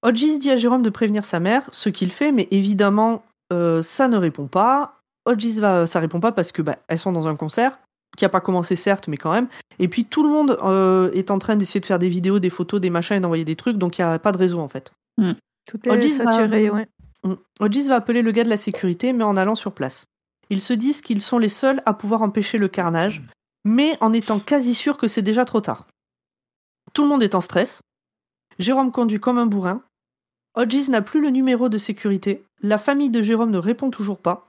Hodges 0.02 0.38
dit 0.38 0.50
à 0.50 0.56
Jérôme 0.56 0.82
de 0.82 0.90
prévenir 0.90 1.24
sa 1.24 1.38
mère, 1.38 1.68
ce 1.70 1.88
qu'il 1.88 2.10
fait, 2.10 2.32
mais 2.32 2.48
évidemment, 2.50 3.24
euh, 3.52 3.82
ça 3.82 4.08
ne 4.08 4.16
répond 4.16 4.48
pas. 4.48 4.98
Hodges 5.26 5.58
va, 5.58 5.86
ça 5.86 6.00
répond 6.00 6.18
pas 6.18 6.32
parce 6.32 6.50
que 6.50 6.62
bah, 6.62 6.78
elles 6.88 6.98
sont 6.98 7.12
dans 7.12 7.28
un 7.28 7.36
concert 7.36 7.78
qui 8.16 8.24
a 8.24 8.28
pas 8.28 8.40
commencé 8.40 8.76
certes, 8.76 9.08
mais 9.08 9.16
quand 9.16 9.32
même. 9.32 9.48
Et 9.78 9.88
puis 9.88 10.04
tout 10.04 10.22
le 10.22 10.28
monde 10.28 10.58
euh, 10.62 11.10
est 11.12 11.30
en 11.30 11.38
train 11.38 11.56
d'essayer 11.56 11.80
de 11.80 11.86
faire 11.86 11.98
des 11.98 12.08
vidéos, 12.08 12.38
des 12.38 12.50
photos, 12.50 12.80
des 12.80 12.90
machins 12.90 13.16
et 13.16 13.20
d'envoyer 13.20 13.44
des 13.44 13.56
trucs, 13.56 13.78
donc 13.78 13.98
il 13.98 14.02
y 14.02 14.04
a 14.04 14.18
pas 14.18 14.32
de 14.32 14.38
réseau 14.38 14.60
en 14.60 14.68
fait. 14.68 14.92
Tout 15.66 15.78
Hodges 15.88 16.04
est 16.04 16.22
va- 16.24 16.32
saturé, 16.32 16.70
ouais. 16.70 16.86
Mm. 17.24 17.34
Hodges 17.60 17.86
va 17.86 17.96
appeler 17.96 18.22
le 18.22 18.32
gars 18.32 18.44
de 18.44 18.48
la 18.48 18.56
sécurité, 18.56 19.12
mais 19.12 19.24
en 19.24 19.36
allant 19.36 19.54
sur 19.54 19.72
place. 19.72 20.06
Ils 20.50 20.60
se 20.60 20.72
disent 20.72 21.00
qu'ils 21.00 21.22
sont 21.22 21.38
les 21.38 21.48
seuls 21.48 21.82
à 21.86 21.94
pouvoir 21.94 22.22
empêcher 22.22 22.58
le 22.58 22.68
carnage, 22.68 23.22
mais 23.64 23.96
en 24.00 24.12
étant 24.12 24.38
quasi 24.40 24.74
sûr 24.74 24.96
que 24.98 25.08
c'est 25.08 25.22
déjà 25.22 25.44
trop 25.44 25.60
tard. 25.60 25.86
Tout 26.92 27.02
le 27.02 27.08
monde 27.08 27.22
est 27.22 27.34
en 27.34 27.40
stress. 27.40 27.80
Jérôme 28.58 28.92
conduit 28.92 29.20
comme 29.20 29.38
un 29.38 29.46
bourrin. 29.46 29.82
Hodges 30.54 30.88
n'a 30.88 31.00
plus 31.00 31.22
le 31.22 31.30
numéro 31.30 31.70
de 31.70 31.78
sécurité. 31.78 32.44
La 32.60 32.76
famille 32.76 33.08
de 33.08 33.22
Jérôme 33.22 33.50
ne 33.50 33.58
répond 33.58 33.90
toujours 33.90 34.18
pas. 34.18 34.48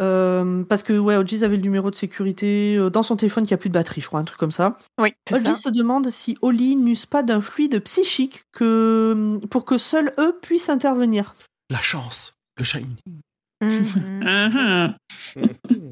Euh, 0.00 0.62
parce 0.64 0.82
que 0.82 0.96
ouais, 0.96 1.16
avait 1.44 1.56
le 1.56 1.62
numéro 1.62 1.90
de 1.90 1.96
sécurité 1.96 2.76
euh, 2.76 2.88
dans 2.90 3.02
son 3.02 3.16
téléphone 3.16 3.44
qui 3.46 3.54
a 3.54 3.56
plus 3.56 3.68
de 3.68 3.74
batterie, 3.74 4.00
je 4.00 4.06
crois, 4.06 4.20
un 4.20 4.24
truc 4.24 4.38
comme 4.38 4.52
ça. 4.52 4.76
Oui, 5.00 5.12
se 5.28 5.68
demande 5.70 6.08
si 6.10 6.38
Oli 6.42 6.76
n'use 6.76 7.06
pas 7.06 7.22
d'un 7.22 7.40
fluide 7.40 7.80
psychique 7.82 8.44
que, 8.52 9.40
pour 9.50 9.64
que 9.64 9.76
seuls 9.78 10.12
eux 10.18 10.38
puissent 10.40 10.68
intervenir. 10.68 11.34
La 11.70 11.80
chance, 11.80 12.34
le 12.58 12.64
shiny. 12.64 12.96
Mhm. 13.60 14.94
Mhm. 15.36 15.82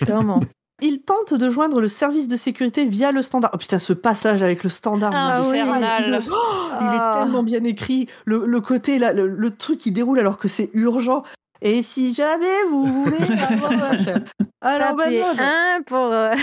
Clairement. 0.00 0.40
Il 0.80 1.02
tente 1.02 1.32
de 1.34 1.48
joindre 1.48 1.80
le 1.80 1.86
service 1.86 2.26
de 2.26 2.36
sécurité 2.36 2.84
via 2.84 3.12
le 3.12 3.22
standard. 3.22 3.52
Oh 3.54 3.58
putain, 3.58 3.78
ce 3.78 3.92
passage 3.92 4.42
avec 4.42 4.64
le 4.64 4.70
standard. 4.70 5.12
Ah. 5.14 5.40
Oh, 5.40 5.52
il 5.54 5.60
Ah. 5.60 7.14
est 7.14 7.22
tellement 7.22 7.44
bien 7.44 7.62
écrit. 7.62 8.08
Le, 8.24 8.44
le 8.44 8.60
côté, 8.60 8.98
là, 8.98 9.12
le, 9.12 9.28
le 9.28 9.50
truc 9.50 9.78
qui 9.78 9.92
déroule 9.92 10.18
alors 10.18 10.38
que 10.38 10.48
c'est 10.48 10.70
urgent. 10.74 11.22
Et 11.64 11.82
si 11.84 12.12
jamais 12.12 12.64
vous 12.68 12.84
voulez 12.86 13.40
avoir 13.40 13.70
machin. 13.72 14.24
Alors 14.60 14.96
Tapez 14.96 15.20
maintenant, 15.20 15.44
un 15.44 15.82
pour. 15.82 16.12
euh, 16.12 16.34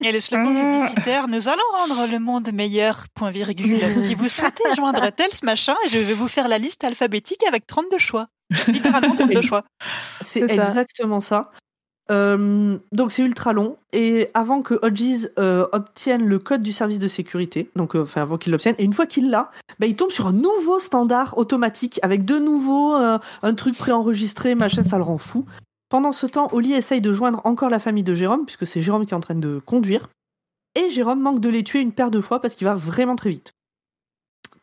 Et 0.00 0.12
le 0.12 0.20
slogan 0.20 0.54
publicitaire 0.78 1.26
Nous 1.26 1.48
allons 1.48 1.60
rendre 1.72 2.06
le 2.06 2.18
monde 2.20 2.52
meilleur, 2.52 3.06
point 3.14 3.30
virgule. 3.30 3.80
Si 3.94 4.14
vous 4.14 4.28
souhaitez 4.28 4.62
joindre 4.76 5.10
tel 5.10 5.30
ce 5.30 5.44
machin, 5.44 5.74
je 5.90 5.98
vais 5.98 6.14
vous 6.14 6.28
faire 6.28 6.46
la 6.46 6.58
liste 6.58 6.84
alphabétique 6.84 7.42
avec 7.48 7.66
32 7.66 7.98
choix. 7.98 8.28
Littéralement 8.68 9.14
32 9.16 9.40
choix. 9.42 9.64
c'est 10.20 10.42
exactement 10.42 11.20
ça. 11.20 11.50
Euh, 12.10 12.78
donc 12.92 13.12
c'est 13.12 13.22
ultra 13.22 13.52
long 13.52 13.76
et 13.92 14.30
avant 14.34 14.62
que 14.62 14.74
Hodges 14.82 15.28
euh, 15.38 15.66
obtienne 15.72 16.26
le 16.26 16.38
code 16.40 16.62
du 16.62 16.72
service 16.72 16.98
de 16.98 17.06
sécurité, 17.06 17.70
donc 17.76 17.94
euh, 17.94 18.02
enfin 18.02 18.22
avant 18.22 18.36
qu'il 18.36 18.50
l'obtienne, 18.50 18.74
et 18.78 18.84
une 18.84 18.94
fois 18.94 19.06
qu'il 19.06 19.30
l'a, 19.30 19.50
bah, 19.78 19.86
il 19.86 19.94
tombe 19.94 20.10
sur 20.10 20.26
un 20.26 20.32
nouveau 20.32 20.80
standard 20.80 21.38
automatique 21.38 22.00
avec 22.02 22.24
de 22.24 22.38
nouveau 22.38 22.94
un 22.94 23.54
truc 23.54 23.76
préenregistré, 23.76 24.54
machin, 24.54 24.82
ça 24.82 24.96
le 24.96 25.04
rend 25.04 25.18
fou. 25.18 25.44
Pendant 25.88 26.12
ce 26.12 26.26
temps, 26.26 26.48
Oli 26.52 26.72
essaye 26.72 27.00
de 27.00 27.12
joindre 27.12 27.40
encore 27.44 27.70
la 27.70 27.78
famille 27.78 28.04
de 28.04 28.14
Jérôme, 28.14 28.44
puisque 28.44 28.66
c'est 28.66 28.82
Jérôme 28.82 29.06
qui 29.06 29.12
est 29.12 29.16
en 29.16 29.20
train 29.20 29.34
de 29.34 29.60
conduire, 29.64 30.08
et 30.74 30.90
Jérôme 30.90 31.20
manque 31.20 31.40
de 31.40 31.48
les 31.48 31.62
tuer 31.62 31.80
une 31.80 31.92
paire 31.92 32.10
de 32.10 32.20
fois 32.20 32.40
parce 32.40 32.54
qu'il 32.54 32.64
va 32.64 32.74
vraiment 32.74 33.16
très 33.16 33.30
vite. 33.30 33.52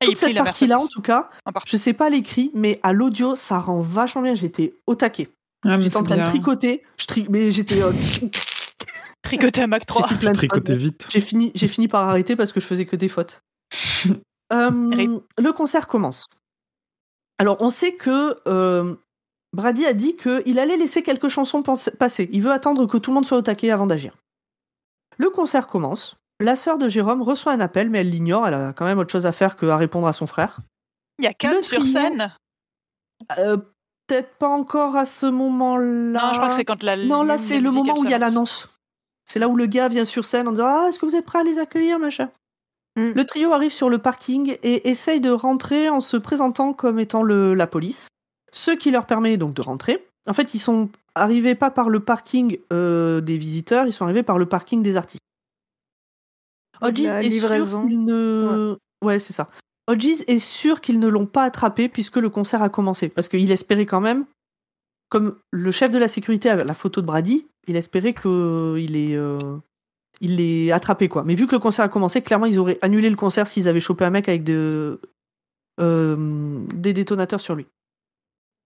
Et 0.02 0.16
cette 0.16 0.36
partie-là, 0.36 0.80
en 0.80 0.88
tout 0.88 1.02
cas, 1.02 1.30
En 1.46 1.52
je 1.66 1.78
sais 1.78 1.94
pas 1.94 2.10
l'écrit, 2.10 2.52
mais 2.54 2.80
à 2.84 2.94
l'audio, 2.94 3.36
ça 3.36 3.60
rend 3.60 3.82
vachement 3.82 4.22
bien. 4.22 4.36
J'étais 4.36 4.76
au 4.86 4.96
taquet. 4.96 5.30
Ah, 5.66 5.80
J'étais 5.80 5.98
en 5.98 6.04
train 6.04 6.18
de 6.18 6.24
tricoter, 6.26 6.84
je 7.00 7.06
tri- 7.08 7.26
mais 7.30 7.52
j'étais. 7.52 7.82
euh, 7.82 7.92
Tricoté 9.24 9.62
à 9.62 9.68
Mac 9.68 9.86
3. 9.86 10.08
j'ai 10.22 10.32
Tricoter 10.32 10.74
fautes. 10.74 10.82
vite. 10.82 11.08
J'ai 11.12 11.20
fini, 11.22 11.52
j'ai 11.56 11.68
fini 11.68 11.88
par 11.88 12.08
arrêter 12.08 12.36
parce 12.36 12.54
que 12.54 12.60
je 12.60 12.66
faisais 12.66 12.86
que 12.86 12.96
des 12.96 13.10
fautes. 13.10 13.42
Euh, 14.54 15.20
le 15.38 15.52
concert 15.52 15.90
commence. 15.90 16.26
Alors, 17.38 17.58
on 17.60 17.70
sait 17.70 17.96
que 17.96 18.40
euh, 18.48 18.96
Brady 19.52 19.86
a 19.86 19.92
dit 19.92 20.16
qu'il 20.16 20.58
allait 20.58 20.78
laisser 20.78 21.04
quelques 21.04 21.28
chansons 21.28 21.62
passer. 21.64 22.30
Il 22.32 22.42
veut 22.44 22.52
attendre 22.54 22.86
que 22.86 22.98
tout 22.98 23.12
le 23.12 23.16
monde 23.16 23.26
soit 23.26 23.38
au 23.38 23.42
taquet 23.42 23.72
avant 23.72 23.88
d'agir. 23.88 24.16
Le 25.18 25.30
concert 25.32 25.68
commence. 25.68 26.16
La 26.40 26.56
sœur 26.56 26.78
de 26.78 26.88
Jérôme 26.88 27.22
reçoit 27.24 27.52
un 27.52 27.60
appel, 27.60 27.90
mais 27.90 28.00
elle 28.00 28.10
l'ignore. 28.10 28.48
Elle 28.48 28.54
a 28.54 28.72
quand 28.72 28.86
même 28.86 29.00
autre 29.00 29.12
chose 29.12 29.26
à 29.26 29.34
faire 29.34 29.58
que 29.58 29.66
à 29.66 29.76
répondre 29.76 30.08
à 30.08 30.14
son 30.14 30.28
frère. 30.28 30.62
Il 31.20 31.26
y 31.26 31.28
a 31.28 31.34
Le 31.54 31.62
sur 31.62 31.80
trio- 31.82 31.92
scène. 31.92 32.34
Euh, 33.40 33.58
Peut-être 34.08 34.36
pas 34.38 34.48
encore 34.48 34.96
à 34.96 35.06
ce 35.06 35.26
moment-là. 35.26 36.22
Non, 36.22 36.30
je 36.32 36.38
crois 36.38 36.50
que 36.50 36.56
c'est 36.56 36.66
quand 36.66 36.82
la. 36.84 36.96
Non, 36.98 37.24
là, 37.24 37.38
c'est 37.38 37.60
le 37.60 37.72
moment 37.72 37.94
où 37.98 38.04
il 38.04 38.10
y 38.10 38.14
a 38.14 38.20
l'annonce. 38.20 38.70
C'est 39.26 39.40
là 39.40 39.50
où 39.50 39.56
le 39.58 39.66
gars 39.66 39.90
vient 39.90 40.06
sur 40.06 40.24
scène 40.26 40.48
en 40.48 40.52
disant 40.52 40.68
Ah, 40.68 40.86
est-ce 40.88 41.00
que 41.00 41.06
vous 41.06 41.16
êtes 41.16 41.26
prêts 41.26 41.40
à 41.40 41.44
les 41.44 41.60
accueillir, 41.60 42.00
machin 42.00 42.30
Mm. 42.98 43.12
Le 43.16 43.26
trio 43.26 43.54
arrive 43.54 43.72
sur 43.72 43.90
le 43.90 44.00
parking 44.00 44.58
et 44.64 44.90
essaye 44.90 45.22
de 45.22 45.30
rentrer 45.30 45.88
en 45.90 46.02
se 46.02 46.18
présentant 46.18 46.74
comme 46.74 47.00
étant 47.00 47.24
le, 47.24 47.54
la 47.54 47.68
police. 47.68 48.08
Ce 48.52 48.72
qui 48.72 48.92
leur 48.92 49.06
permet 49.06 49.38
donc 49.38 49.54
de 49.54 49.62
rentrer. 49.62 50.08
En 50.28 50.34
fait, 50.34 50.54
ils 50.56 50.60
sont 50.60 50.90
arrivés 51.16 51.56
pas 51.56 51.70
par 51.70 51.90
le 51.90 52.00
parking 52.00 52.58
euh, 52.74 53.22
des 53.22 53.38
visiteurs, 53.38 53.86
ils 53.86 53.94
sont 53.94 54.04
arrivés 54.04 54.24
par 54.24 54.38
le 54.38 54.46
parking 54.46 54.82
des 54.82 54.98
artistes. 54.98 55.22
Hodges 56.82 57.02
est 57.02 57.24
livraison. 57.24 57.86
ne. 57.88 58.78
Ouais, 59.04 59.20
c'est 59.20 59.34
ça. 59.34 59.48
Hodges 59.88 60.24
est 60.28 60.40
sûr 60.40 60.82
qu'ils 60.82 61.00
ne 61.00 61.08
l'ont 61.08 61.26
pas 61.26 61.44
attrapé 61.44 61.90
puisque 61.90 62.18
le 62.18 62.30
concert 62.30 62.62
a 62.62 62.70
commencé. 62.70 63.10
Parce 63.10 63.30
qu'il 63.30 63.52
espérait 63.52 63.86
quand 63.86 64.02
même, 64.02 64.26
comme 65.10 65.38
le 65.52 65.72
chef 65.72 65.92
de 65.92 65.98
la 65.98 66.08
sécurité 66.08 66.50
avait 66.50 66.66
la 66.66 66.74
photo 66.74 67.02
de 67.02 67.06
Brady, 67.06 67.48
il 67.68 67.76
espérait 67.76 68.14
qu'il 68.14 68.96
est. 68.96 69.16
euh, 69.16 69.58
il 70.20 70.38
l'ait 70.38 70.72
attrapé 70.72 71.10
quoi. 71.10 71.24
Mais 71.24 71.36
vu 71.36 71.48
que 71.48 71.54
le 71.54 71.60
concert 71.60 71.86
a 71.86 71.90
commencé, 71.90 72.22
clairement 72.22 72.48
ils 72.48 72.60
auraient 72.60 72.80
annulé 72.82 73.10
le 73.10 73.16
concert 73.16 73.48
s'ils 73.48 73.68
avaient 73.68 73.80
chopé 73.80 74.06
un 74.06 74.10
mec 74.10 74.28
avec 74.28 74.50
euh, 74.50 74.98
des 75.78 76.94
détonateurs 76.94 77.42
sur 77.42 77.56
lui. 77.56 77.68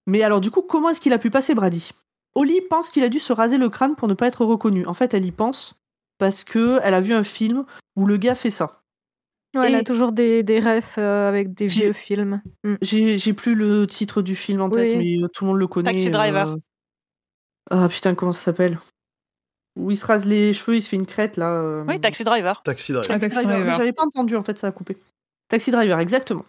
Mais 0.07 0.23
alors 0.23 0.41
du 0.41 0.49
coup, 0.49 0.61
comment 0.61 0.89
est-ce 0.89 1.02
qu'il 1.02 1.14
a 1.14 1.19
pu 1.19 1.30
passer 1.30 1.53
Brady? 1.53 1.91
Oli 2.35 2.61
pense 2.69 2.89
qu'il 2.89 3.03
a 3.03 3.10
dû 3.10 3.19
se 3.19 3.34
raser 3.34 3.57
le 3.57 3.69
crâne 3.69 3.95
pour 3.95 4.07
ne 4.07 4.14
pas 4.14 4.27
être 4.27 4.45
reconnu. 4.45 4.85
En 4.85 4.93
fait, 4.93 5.14
elle 5.14 5.26
y 5.26 5.31
pense 5.31 5.76
parce 6.18 6.43
que 6.43 6.80
elle 6.84 6.93
a 6.93 7.02
vu 7.02 7.14
un 7.14 7.23
film 7.23 7.65
où 7.98 8.06
le 8.06 8.18
gars 8.18 8.35
fait 8.35 8.52
ça. 8.52 8.81
Ouais, 9.53 9.68
elle 9.68 9.73
Et- 9.73 9.78
a 9.78 9.84
toujours 9.84 10.11
des, 10.14 10.44
des 10.44 10.60
refs 10.60 10.95
euh, 10.98 11.28
avec 11.28 11.53
des 11.53 11.68
vieux 11.68 11.91
films. 11.94 12.41
Mm. 12.64 12.76
J'ai 12.82 13.18
j'ai 13.18 13.34
plus 13.34 13.53
le 13.56 13.86
titre 13.86 14.22
du 14.22 14.36
film 14.36 14.61
en 14.61 14.69
tête, 14.69 14.98
Oui. 14.98 15.18
mais 15.19 15.23
euh, 15.26 15.28
tout 15.28 15.44
le 15.44 15.49
monde 15.52 15.60
le 15.60 15.68
connaît. 15.68 15.91
Taxi 15.91 16.10
Driver. 16.10 16.53
euh. 16.53 16.57
Ah 17.69 17.88
putain, 17.90 18.15
comment 18.15 18.32
ça 18.32 18.41
s'appelle? 18.41 18.80
Où 19.78 19.91
il 19.91 19.98
se 19.98 20.06
rase 20.06 20.26
les 20.26 20.53
cheveux, 20.53 20.76
il 20.78 20.82
se 20.82 20.90
fait 20.90 20.95
une 20.98 21.06
crête 21.06 21.38
là. 21.38 21.52
euh. 21.61 21.86
Oui, 21.88 21.99
Taxi 21.99 22.23
Driver. 22.23 22.61
Taxi 22.64 22.91
Driver. 22.94 23.11
Ah, 23.15 23.19
Taxi 23.19 23.40
Driver. 23.41 23.57
Driver. 23.60 23.78
J'avais 23.78 23.94
pas 23.94 24.03
entendu 24.03 24.36
en 24.36 24.44
fait, 24.44 24.57
ça 24.57 24.68
a 24.68 24.72
coupé. 24.72 24.98
Taxi 25.49 25.72
Driver, 25.72 25.99
exactement. 25.99 26.45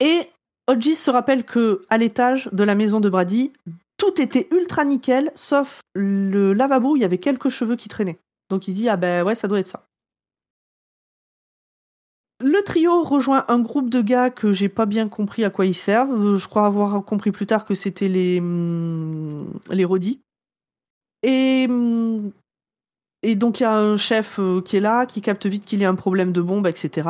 Et 0.00 0.28
Hodges 0.68 0.94
se 0.94 1.10
rappelle 1.10 1.44
que 1.44 1.82
à 1.90 1.98
l'étage 1.98 2.48
de 2.52 2.64
la 2.64 2.74
maison 2.74 3.00
de 3.00 3.08
Brady, 3.10 3.52
tout 3.98 4.20
était 4.20 4.48
ultra 4.52 4.84
nickel, 4.84 5.30
sauf 5.34 5.80
le 5.94 6.52
lavabo 6.54 6.92
où 6.92 6.96
il 6.96 7.02
y 7.02 7.04
avait 7.04 7.18
quelques 7.18 7.50
cheveux 7.50 7.76
qui 7.76 7.88
traînaient. 7.88 8.18
Donc 8.50 8.68
il 8.68 8.74
dit 8.74 8.88
ah 8.88 8.96
ben 8.96 9.22
ouais, 9.24 9.34
ça 9.34 9.48
doit 9.48 9.60
être 9.60 9.68
ça. 9.68 9.86
Le 12.44 12.62
trio 12.62 13.02
rejoint 13.02 13.46
un 13.48 13.58
groupe 13.58 13.88
de 13.88 14.02
gars 14.02 14.28
que 14.28 14.52
j'ai 14.52 14.68
pas 14.68 14.84
bien 14.84 15.08
compris 15.08 15.44
à 15.44 15.50
quoi 15.50 15.64
ils 15.64 15.74
servent. 15.74 16.36
Je 16.36 16.46
crois 16.46 16.66
avoir 16.66 17.02
compris 17.02 17.32
plus 17.32 17.46
tard 17.46 17.64
que 17.64 17.74
c'était 17.74 18.08
les 18.08 18.38
hum, 18.38 19.48
les 19.70 19.86
rodis. 19.86 20.20
Et 21.22 21.66
hum, 21.68 22.32
et 23.22 23.34
donc 23.36 23.58
il 23.58 23.62
y 23.62 23.66
a 23.66 23.74
un 23.74 23.96
chef 23.96 24.38
euh, 24.38 24.60
qui 24.60 24.76
est 24.76 24.80
là, 24.80 25.06
qui 25.06 25.22
capte 25.22 25.46
vite 25.46 25.64
qu'il 25.64 25.80
y 25.80 25.86
a 25.86 25.88
un 25.88 25.94
problème 25.94 26.30
de 26.30 26.42
bombe, 26.42 26.66
etc. 26.66 27.08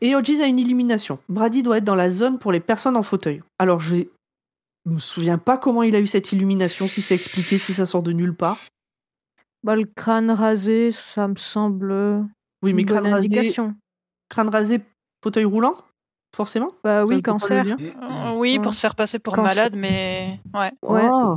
Et 0.00 0.16
Hodges 0.16 0.40
a 0.40 0.46
une 0.46 0.58
illumination. 0.58 1.20
Brady 1.28 1.62
doit 1.62 1.78
être 1.78 1.84
dans 1.84 1.94
la 1.94 2.10
zone 2.10 2.40
pour 2.40 2.50
les 2.50 2.58
personnes 2.58 2.96
en 2.96 3.04
fauteuil. 3.04 3.40
Alors 3.60 3.78
je 3.78 3.94
me 4.86 4.98
souviens 4.98 5.38
pas 5.38 5.56
comment 5.56 5.84
il 5.84 5.94
a 5.94 6.00
eu 6.00 6.08
cette 6.08 6.32
illumination, 6.32 6.88
si 6.88 7.00
c'est 7.00 7.14
expliqué, 7.14 7.58
si 7.58 7.72
ça 7.72 7.86
sort 7.86 8.02
de 8.02 8.10
nulle 8.10 8.34
part. 8.34 8.58
Bah, 9.62 9.76
le 9.76 9.84
crâne 9.84 10.32
rasé, 10.32 10.90
ça 10.90 11.28
me 11.28 11.36
semble 11.36 11.92
Oui, 12.60 12.72
mais 12.72 12.82
une 12.82 12.88
bonne 12.88 12.98
crâne 12.98 13.12
rasé, 13.12 13.28
indication. 13.28 13.76
Crâne 14.28 14.48
rasé, 14.48 14.80
fauteuil 15.22 15.44
roulant, 15.44 15.74
forcément. 16.34 16.70
Bah 16.82 17.04
oui, 17.04 17.22
cancer. 17.22 17.64
Euh, 17.80 18.32
oui, 18.36 18.58
pour 18.58 18.74
se 18.74 18.80
faire 18.80 18.94
passer 18.94 19.18
pour 19.18 19.36
malade, 19.38 19.74
mais 19.76 20.40
ouais. 20.54 20.72
Ouais. 20.82 21.08
Ah. 21.10 21.36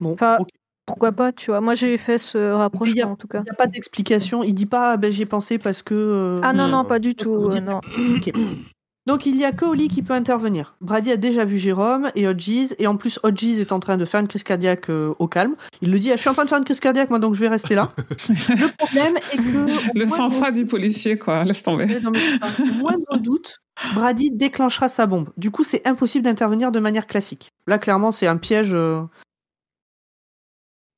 Bon, 0.00 0.12
Enfin. 0.12 0.38
Pourquoi 0.86 1.10
pas, 1.10 1.32
tu 1.32 1.50
vois. 1.50 1.60
Moi, 1.60 1.74
j'ai 1.74 1.98
fait 1.98 2.16
ce 2.16 2.52
rapprochement, 2.52 3.10
en 3.10 3.16
tout 3.16 3.26
cas. 3.26 3.40
Il 3.40 3.42
n'y 3.42 3.50
a 3.50 3.54
pas 3.54 3.66
d'explication. 3.66 4.44
Il 4.44 4.54
dit 4.54 4.66
pas, 4.66 4.92
ah, 4.92 4.96
ben, 4.96 5.10
j'y 5.10 5.22
ai 5.22 5.26
pensé 5.26 5.58
parce 5.58 5.82
que. 5.82 5.94
euh, 5.94 6.40
Ah 6.44 6.52
non, 6.52 6.68
non, 6.68 6.84
pas 6.84 7.00
du 7.00 7.16
tout. 7.16 7.50
euh, 7.50 7.60
non. 7.60 7.80
Donc 9.06 9.24
il 9.24 9.36
y 9.36 9.44
a 9.44 9.52
que 9.52 9.64
Oli 9.64 9.86
qui 9.86 10.02
peut 10.02 10.14
intervenir. 10.14 10.74
Brady 10.80 11.12
a 11.12 11.16
déjà 11.16 11.44
vu 11.44 11.58
Jérôme 11.58 12.10
et 12.16 12.26
Hodges, 12.26 12.74
et 12.78 12.86
en 12.88 12.96
plus 12.96 13.20
Hodges 13.22 13.58
est 13.58 13.70
en 13.70 13.78
train 13.78 13.96
de 13.96 14.04
faire 14.04 14.20
une 14.20 14.26
crise 14.26 14.42
cardiaque 14.42 14.90
euh, 14.90 15.14
au 15.20 15.28
calme. 15.28 15.54
Il 15.80 15.92
le 15.92 15.98
dit, 16.00 16.10
Ah, 16.10 16.16
je 16.16 16.20
suis 16.20 16.28
en 16.28 16.34
train 16.34 16.44
de 16.44 16.48
faire 16.48 16.58
une 16.58 16.64
crise 16.64 16.80
cardiaque, 16.80 17.08
moi 17.10 17.20
donc 17.20 17.34
je 17.34 17.40
vais 17.40 17.48
rester 17.48 17.76
là. 17.76 17.92
le 18.28 18.76
problème 18.76 19.16
est 19.16 19.36
que... 19.36 19.98
Le 19.98 20.06
sang-froid 20.08 20.50
du 20.50 20.66
policier, 20.66 21.18
quoi. 21.18 21.44
Laisse 21.44 21.62
tomber. 21.62 21.86
Non, 22.00 22.10
mais. 22.10 22.20
Au 22.62 22.72
moindre 22.74 23.16
doute, 23.18 23.60
Brady 23.94 24.32
déclenchera 24.32 24.88
sa 24.88 25.06
bombe. 25.06 25.30
Du 25.36 25.52
coup, 25.52 25.62
c'est 25.62 25.86
impossible 25.86 26.24
d'intervenir 26.24 26.72
de 26.72 26.80
manière 26.80 27.06
classique. 27.06 27.52
Là, 27.68 27.78
clairement, 27.78 28.10
c'est 28.10 28.26
un 28.26 28.36
piège. 28.36 28.74
euh. 28.74 29.02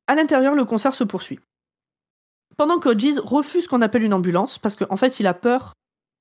À 0.07 0.15
l'intérieur, 0.15 0.55
le 0.55 0.65
concert 0.65 0.95
se 0.95 1.05
poursuit. 1.05 1.41
Pendant 2.57 2.79
que 2.79 2.89
Hodges 2.89 3.19
refuse 3.23 3.65
ce 3.65 3.69
qu'on 3.69 3.83
appelle 3.83 4.03
une 4.03 4.15
ambulance, 4.15 4.59
parce 4.59 4.77
qu'en 4.77 4.97
fait, 4.97 5.21
il 5.21 5.27
a 5.27 5.35
peur 5.35 5.75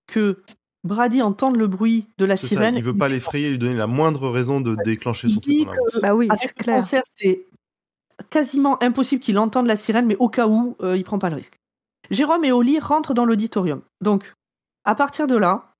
que 0.07 0.43
Brady 0.83 1.21
entende 1.21 1.55
le 1.57 1.67
bruit 1.67 2.05
de 2.17 2.25
la 2.25 2.37
C'est 2.37 2.47
ça, 2.47 2.55
sirène. 2.55 2.77
il 2.77 2.83
veut 2.83 2.95
pas 2.95 3.09
l'effrayer, 3.09 3.49
lui 3.49 3.57
donner 3.57 3.73
la 3.75 3.87
moindre 3.87 4.29
raison 4.29 4.61
de 4.61 4.75
déclencher 4.85 5.27
son 5.27 5.39
truc. 5.39 5.67
Bah 6.01 6.13
oui, 6.15 6.27
Avec 6.29 6.39
c'est 6.41 6.57
le 6.57 6.63
clair. 6.63 6.75
concert, 6.77 7.03
c'est 7.15 7.45
quasiment 8.29 8.81
impossible 8.81 9.21
qu'il 9.21 9.37
entende 9.39 9.67
la 9.67 9.75
sirène, 9.75 10.05
mais 10.05 10.15
au 10.17 10.29
cas 10.29 10.47
où, 10.47 10.75
euh, 10.81 10.95
il 10.97 11.03
prend 11.03 11.19
pas 11.19 11.29
le 11.29 11.35
risque. 11.35 11.57
Jérôme 12.09 12.45
et 12.45 12.51
Oli 12.51 12.79
rentrent 12.79 13.13
dans 13.13 13.25
l'auditorium. 13.25 13.81
Donc, 14.01 14.33
à 14.85 14.95
partir 14.95 15.27
de 15.27 15.35
là, 15.35 15.73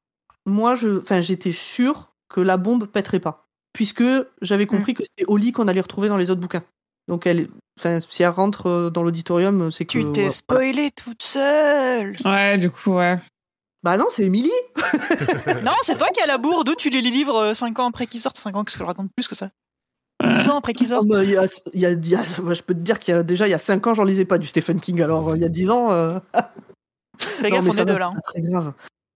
moi, 0.45 0.76
je, 0.76 1.00
enfin, 1.01 1.22
j'étais 1.22 1.51
sûr 1.53 2.09
que 2.30 2.42
la 2.42 2.58
bombe 2.58 2.85
pèterait 2.88 3.19
pas, 3.22 3.45
puisque 3.74 4.03
j'avais 4.42 4.66
compris 4.66 4.93
que 4.93 5.03
c'était 5.03 5.26
Oli 5.30 5.51
qu'on 5.53 5.67
allait 5.67 5.82
retrouver 5.82 6.09
dans 6.09 6.17
les 6.17 6.30
autres 6.30 6.42
bouquins. 6.42 6.64
Donc, 7.08 7.26
elle, 7.26 7.48
enfin, 7.80 8.00
si 8.01 8.24
elle 8.24 8.30
rentre 8.30 8.66
euh, 8.67 8.90
dans 8.90 9.03
l'auditorium, 9.03 9.72
c'est 9.72 9.85
que. 9.85 9.92
Tu 9.92 10.03
t'es 10.11 10.22
voilà. 10.24 10.30
spoilé 10.30 10.92
toute 10.92 11.24
seule. 11.24 12.17
Ouais, 12.26 12.58
du 12.58 12.69
coup, 12.69 12.92
ouais. 12.95 13.16
Bah 13.83 13.95
non, 13.97 14.06
c'est 14.09 14.23
Émilie. 14.23 14.51
non, 15.64 15.72
c'est 15.83 15.97
toi 15.97 16.07
qui 16.09 16.22
as 16.22 16.27
la 16.27 16.38
bourde. 16.38 16.65
D'où 16.67 16.75
tu 16.75 16.89
lis 16.89 17.01
les 17.01 17.09
livres 17.11 17.53
5 17.53 17.77
ans 17.80 17.88
après 17.89 18.07
qu'ils 18.07 18.19
sortent? 18.19 18.38
5 18.38 18.56
ans, 18.56 18.64
qu'est-ce 18.64 18.77
que 18.77 18.83
je 18.83 18.88
raconte 18.88 19.11
plus 19.15 19.27
que 19.27 19.35
ça? 19.35 19.49
10 20.23 20.49
ans 20.49 20.57
après 20.57 20.73
qu'ils 20.73 20.88
sortent. 20.88 21.07
bah, 21.07 21.23
il 21.23 21.30
y 21.30 21.38
a- 21.38 21.45
il 21.73 21.80
y 21.80 21.85
a- 21.85 21.91
il 21.91 22.07
y 22.09 22.15
a- 22.15 22.23
moi, 22.41 22.53
je 22.53 22.64
peux 22.64 22.73
te 22.73 22.80
dire 22.80 22.97
qu'il 22.99 23.14
y 23.14 23.17
a 23.17 23.23
déjà 23.23 23.47
il 23.47 23.51
y 23.51 23.53
a 23.53 23.59
5 23.59 23.85
ans, 23.88 23.93
j'en 23.93 24.03
lisais 24.03 24.25
pas 24.25 24.39
du 24.39 24.47
Stephen 24.47 24.81
King. 24.81 25.01
Alors, 25.01 25.30
euh, 25.30 25.35
il 25.38 25.41
y 25.41 25.45
a 25.45 25.49
10 25.49 25.69
ans. 25.69 25.91
euh, 25.91 26.19
Fais 27.19 27.49
gaffe, 27.51 27.65
on 27.67 27.72
est 27.77 27.85
deux 27.85 27.97
là. 27.97 28.11
c'est 28.14 28.14
hein. 28.14 28.14
pas 28.15 28.22
très 28.22 28.41
grave. 28.41 28.73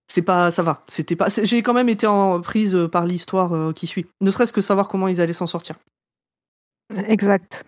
C'est 0.08 0.22
pas, 0.22 0.52
ça 0.52 0.62
va. 0.62 0.84
C'était 0.90 1.16
pas. 1.16 1.28
J'ai 1.30 1.64
quand 1.64 1.74
même 1.74 1.90
été 1.90 2.06
en 2.06 2.40
prise 2.42 2.76
euh, 2.76 2.88
par 2.88 3.06
l'histoire 3.06 3.54
euh, 3.54 3.72
qui 3.74 3.88
suit. 3.88 4.06
Ne 4.22 4.30
serait-ce 4.30 4.54
que 4.54 4.62
savoir 4.62 4.88
comment 4.90 5.08
ils 5.08 5.22
allaient 5.22 5.34
s'en 5.34 5.48
sortir. 5.48 5.76
Exact. 7.08 7.64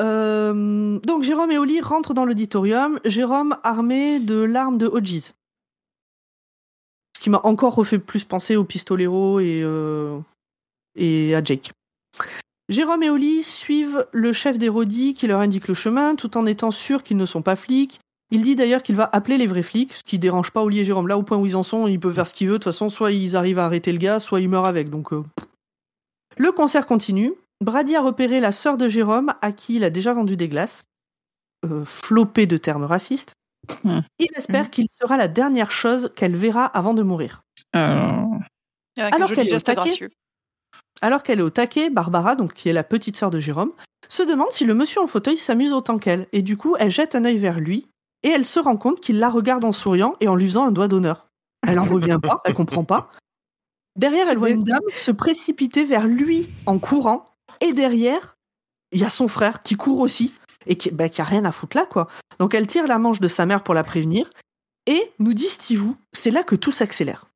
Euh, 0.00 0.98
donc 1.00 1.22
Jérôme 1.22 1.50
et 1.52 1.58
Oli 1.58 1.80
rentrent 1.80 2.14
dans 2.14 2.24
l'auditorium. 2.24 2.98
Jérôme 3.04 3.56
armé 3.62 4.20
de 4.20 4.40
l'arme 4.40 4.76
de 4.78 4.86
Hodges. 4.86 5.32
M'a 7.28 7.40
encore 7.44 7.74
refait 7.74 7.98
plus 7.98 8.24
penser 8.24 8.56
au 8.56 8.64
pistolero 8.64 9.40
et 9.40 9.60
euh, 9.62 10.18
et 10.96 11.34
à 11.34 11.42
Jake. 11.42 11.72
Jérôme 12.68 13.02
et 13.02 13.10
Oli 13.10 13.42
suivent 13.42 14.06
le 14.12 14.32
chef 14.32 14.58
des 14.58 14.68
rodis 14.68 15.14
qui 15.14 15.26
leur 15.26 15.40
indique 15.40 15.68
le 15.68 15.74
chemin 15.74 16.16
tout 16.16 16.36
en 16.36 16.44
étant 16.44 16.70
sûrs 16.70 17.02
qu'ils 17.02 17.16
ne 17.16 17.26
sont 17.26 17.42
pas 17.42 17.56
flics. 17.56 18.00
Il 18.30 18.42
dit 18.42 18.56
d'ailleurs 18.56 18.82
qu'il 18.82 18.94
va 18.94 19.08
appeler 19.10 19.38
les 19.38 19.46
vrais 19.46 19.62
flics, 19.62 19.94
ce 19.94 20.04
qui 20.04 20.18
dérange 20.18 20.50
pas 20.50 20.62
Oli 20.62 20.80
et 20.80 20.84
Jérôme. 20.84 21.08
Là, 21.08 21.16
au 21.16 21.22
point 21.22 21.38
où 21.38 21.46
ils 21.46 21.56
en 21.56 21.62
sont, 21.62 21.86
ils 21.86 21.98
peuvent 21.98 22.14
faire 22.14 22.26
ce 22.26 22.34
qu'ils 22.34 22.48
veulent. 22.48 22.58
De 22.58 22.64
toute 22.64 22.72
façon, 22.72 22.90
soit 22.90 23.10
ils 23.10 23.36
arrivent 23.36 23.58
à 23.58 23.64
arrêter 23.64 23.90
le 23.90 23.98
gars, 23.98 24.20
soit 24.20 24.40
ils 24.40 24.50
meurent 24.50 24.66
avec. 24.66 24.90
Donc, 24.90 25.14
euh, 25.14 25.24
le 26.36 26.52
concert 26.52 26.86
continue. 26.86 27.32
Brady 27.64 27.96
a 27.96 28.02
repéré 28.02 28.38
la 28.38 28.52
sœur 28.52 28.76
de 28.76 28.88
Jérôme, 28.88 29.32
à 29.40 29.52
qui 29.52 29.76
il 29.76 29.84
a 29.84 29.90
déjà 29.90 30.12
vendu 30.12 30.36
des 30.36 30.48
glaces, 30.48 30.84
euh, 31.64 31.84
flopé 31.86 32.46
de 32.46 32.58
termes 32.58 32.84
racistes. 32.84 33.32
Hmm. 33.84 34.00
Il 34.18 34.28
espère 34.34 34.70
qu'il 34.70 34.86
sera 34.88 35.16
la 35.16 35.28
dernière 35.28 35.70
chose 35.70 36.12
qu'elle 36.16 36.36
verra 36.36 36.64
avant 36.64 36.94
de 36.94 37.02
mourir. 37.02 37.42
Alors 37.72 39.32
qu'elle 39.32 39.48
est 39.48 39.54
au 39.54 39.60
taquet. 39.60 39.76
gracieux. 39.76 40.10
Alors 41.00 41.22
qu'elle 41.22 41.38
est 41.38 41.42
au 41.42 41.50
taquet, 41.50 41.90
Barbara, 41.90 42.34
donc 42.34 42.54
qui 42.54 42.68
est 42.68 42.72
la 42.72 42.84
petite 42.84 43.16
sœur 43.16 43.30
de 43.30 43.38
Jérôme, 43.38 43.72
se 44.08 44.22
demande 44.22 44.50
si 44.50 44.64
le 44.64 44.74
monsieur 44.74 45.00
en 45.00 45.06
fauteuil 45.06 45.38
s'amuse 45.38 45.72
autant 45.72 45.98
qu'elle. 45.98 46.26
Et 46.32 46.42
du 46.42 46.56
coup, 46.56 46.76
elle 46.78 46.90
jette 46.90 47.14
un 47.14 47.24
œil 47.24 47.38
vers 47.38 47.60
lui 47.60 47.86
et 48.22 48.28
elle 48.28 48.44
se 48.44 48.58
rend 48.58 48.76
compte 48.76 49.00
qu'il 49.00 49.18
la 49.18 49.28
regarde 49.28 49.64
en 49.64 49.72
souriant 49.72 50.14
et 50.20 50.28
en 50.28 50.34
lui 50.34 50.46
faisant 50.46 50.64
un 50.64 50.72
doigt 50.72 50.88
d'honneur. 50.88 51.28
Elle 51.66 51.78
en 51.78 51.84
revient 51.84 52.18
pas, 52.22 52.40
elle 52.44 52.54
comprend 52.54 52.84
pas. 52.84 53.10
Derrière, 53.96 54.28
elle 54.28 54.38
voit 54.38 54.50
une 54.50 54.62
dame 54.62 54.80
se 54.94 55.10
précipiter 55.10 55.84
vers 55.84 56.06
lui 56.06 56.48
en 56.66 56.78
courant 56.78 57.28
et 57.60 57.72
derrière, 57.72 58.36
il 58.92 59.00
y 59.00 59.04
a 59.04 59.10
son 59.10 59.28
frère 59.28 59.60
qui 59.60 59.74
court 59.74 60.00
aussi 60.00 60.32
et 60.68 60.76
qui, 60.76 60.90
bah, 60.92 61.08
qui 61.08 61.20
a 61.20 61.24
rien 61.24 61.44
à 61.44 61.50
foutre 61.52 61.76
là, 61.76 61.86
quoi. 61.86 62.06
Donc 62.38 62.54
elle 62.54 62.66
tire 62.68 62.86
la 62.86 62.98
manche 62.98 63.18
de 63.20 63.26
sa 63.28 63.44
mère 63.46 63.62
pour 63.64 63.74
la 63.74 63.82
prévenir 63.82 64.30
et 64.86 65.10
nous 65.18 65.34
dit 65.34 65.48
Steve, 65.48 65.94
c'est 66.12 66.30
là 66.30 66.42
que 66.44 66.54
tout 66.54 66.70
s'accélère. 66.72 67.26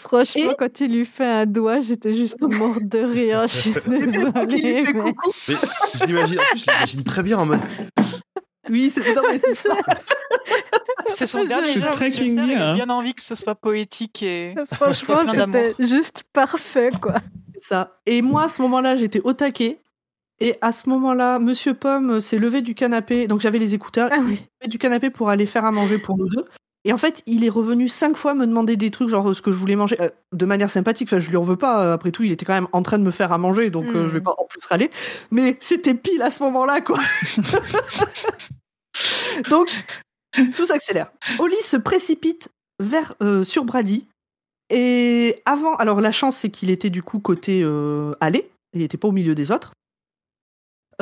Franchement, 0.00 0.50
Et- 0.50 0.56
quand 0.58 0.80
il 0.80 0.92
lui 0.92 1.04
fait 1.06 1.24
un 1.26 1.46
doigt, 1.46 1.78
j'étais 1.78 2.12
juste 2.12 2.40
morte 2.58 2.82
de 2.84 2.98
rire. 2.98 3.46
Je 3.46 3.52
suis 3.56 3.70
Il 3.86 3.92
lui 3.92 4.06
désolée. 4.12 4.84
fait 4.84 4.92
mais- 4.92 5.00
coucou. 5.12 5.32
Mais 5.48 5.54
je 6.00 6.04
l'imagine, 6.06 6.38
je 6.86 7.00
très 7.02 7.22
bien 7.22 7.38
en 7.38 7.46
mode. 7.46 7.60
Oui, 8.68 8.90
c'est 8.90 9.02
ça. 9.54 9.76
C'est 11.06 11.26
son 11.26 11.44
dernier 11.44 11.78
très 11.80 12.10
il 12.10 12.38
a 12.40 12.70
hein. 12.70 12.74
bien 12.74 12.88
envie 12.88 13.14
que 13.14 13.20
ce 13.22 13.34
soit 13.34 13.54
poétique 13.54 14.22
et 14.22 14.54
Franchement, 14.72 15.22
plein 15.22 15.34
d'amour. 15.34 15.60
c'était 15.68 15.86
juste 15.86 16.24
parfait, 16.32 16.90
quoi. 17.00 17.16
ça. 17.60 17.92
Et 18.06 18.22
moi, 18.22 18.44
à 18.44 18.48
ce 18.48 18.62
moment-là, 18.62 18.96
j'étais 18.96 19.20
au 19.20 19.34
taquet. 19.34 19.78
Et 20.40 20.56
à 20.60 20.72
ce 20.72 20.88
moment-là, 20.88 21.38
Monsieur 21.38 21.74
Pomme 21.74 22.20
s'est 22.20 22.38
levé 22.38 22.60
du 22.60 22.74
canapé. 22.74 23.28
Donc 23.28 23.40
j'avais 23.40 23.58
les 23.58 23.74
écouteurs. 23.74 24.10
Ah 24.12 24.18
oui. 24.20 24.32
Il 24.32 24.36
s'est 24.38 24.46
levé 24.60 24.70
du 24.70 24.78
canapé 24.78 25.10
pour 25.10 25.30
aller 25.30 25.46
faire 25.46 25.64
à 25.64 25.72
manger 25.72 25.98
pour 25.98 26.18
nous 26.18 26.28
deux. 26.28 26.44
Et 26.86 26.92
en 26.92 26.98
fait, 26.98 27.22
il 27.24 27.46
est 27.46 27.48
revenu 27.48 27.88
cinq 27.88 28.14
fois 28.14 28.34
me 28.34 28.46
demander 28.46 28.76
des 28.76 28.90
trucs, 28.90 29.08
genre 29.08 29.30
euh, 29.30 29.32
ce 29.32 29.40
que 29.40 29.50
je 29.52 29.56
voulais 29.56 29.76
manger, 29.76 29.96
euh, 30.02 30.10
de 30.32 30.44
manière 30.44 30.68
sympathique. 30.68 31.08
Enfin, 31.08 31.18
je 31.18 31.30
lui 31.30 31.38
en 31.38 31.42
veux 31.42 31.56
pas. 31.56 31.82
euh, 31.82 31.94
Après 31.94 32.10
tout, 32.10 32.24
il 32.24 32.32
était 32.32 32.44
quand 32.44 32.52
même 32.52 32.68
en 32.72 32.82
train 32.82 32.98
de 32.98 33.04
me 33.04 33.10
faire 33.10 33.32
à 33.32 33.38
manger, 33.38 33.70
donc 33.70 33.86
euh, 33.86 34.06
je 34.06 34.12
vais 34.12 34.20
pas 34.20 34.34
en 34.36 34.44
plus 34.44 34.62
râler. 34.66 34.90
Mais 35.30 35.56
c'était 35.60 35.94
pile 35.94 36.20
à 36.20 36.30
ce 36.30 36.42
moment-là, 36.42 36.82
quoi. 36.82 36.98
donc, 39.50 39.70
tout 40.56 40.66
s'accélère. 40.66 41.10
Oli 41.38 41.56
se 41.62 41.78
précipite 41.78 42.48
vers 42.80 43.14
euh, 43.22 43.44
sur 43.44 43.64
Brady. 43.64 44.06
Et 44.68 45.40
avant, 45.46 45.76
alors 45.76 46.02
la 46.02 46.12
chance, 46.12 46.36
c'est 46.36 46.50
qu'il 46.50 46.68
était 46.70 46.90
du 46.90 47.02
coup 47.02 47.18
côté 47.18 47.62
allée. 48.20 48.50
Il 48.72 48.80
n'était 48.80 48.96
pas 48.96 49.08
au 49.08 49.12
milieu 49.12 49.34
des 49.34 49.50
autres. 49.50 49.72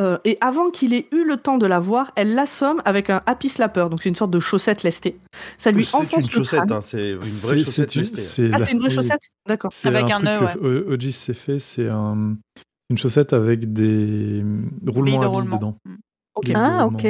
Euh, 0.01 0.19
et 0.25 0.39
avant 0.41 0.71
qu'il 0.71 0.95
ait 0.95 1.07
eu 1.13 1.25
le 1.25 1.37
temps 1.37 1.59
de 1.59 1.67
la 1.67 1.79
voir, 1.81 2.13
elle 2.17 2.35
l'assomme 2.35 2.81
avec 2.85 3.11
un 3.11 3.23
happy 3.27 3.49
slapper, 3.49 3.87
donc 3.91 4.03
c'est 4.03 4.09
une 4.09 4.15
sorte 4.15 4.31
de 4.31 4.41
chaussette 4.41 4.83
lestée. 4.83 5.19
Ça 5.59 5.71
lui 5.71 5.85
C'est 5.85 5.97
enfonce 5.97 6.13
une 6.15 6.23
le 6.23 6.29
chaussette, 6.29 6.59
crâne. 6.61 6.73
hein, 6.73 6.81
c'est 6.81 7.11
une 7.11 7.19
vraie 7.19 7.59
chaussette 7.59 7.91
c'est 7.91 7.95
une- 7.97 8.01
lestée. 8.03 8.21
c'est 8.23 8.47
Ah, 8.47 8.59
la- 8.59 8.59
c'est 8.59 8.73
une 8.73 8.79
vraie 8.79 8.91
chaussette 8.91 9.21
D'accord. 9.47 9.71
C'est 9.73 9.89
Avec 9.89 10.11
un, 10.11 10.25
un 10.27 10.37
truc 10.39 10.63
nœud, 10.63 10.83
que 10.83 10.89
O- 10.91 10.93
Ogis 10.95 11.13
s'est 11.13 11.35
fait, 11.35 11.59
c'est 11.59 11.89
un- 11.89 12.37
une 12.91 12.99
chaussette 12.99 13.33
avec 13.33 13.73
des 13.73 14.45
roulements 14.87 15.19
de 15.19 15.25
à 15.25 15.29
billes 15.29 15.37
roulement. 15.37 15.57
dedans. 15.57 15.77
Ah, 16.55 16.87
ok. 16.87 17.07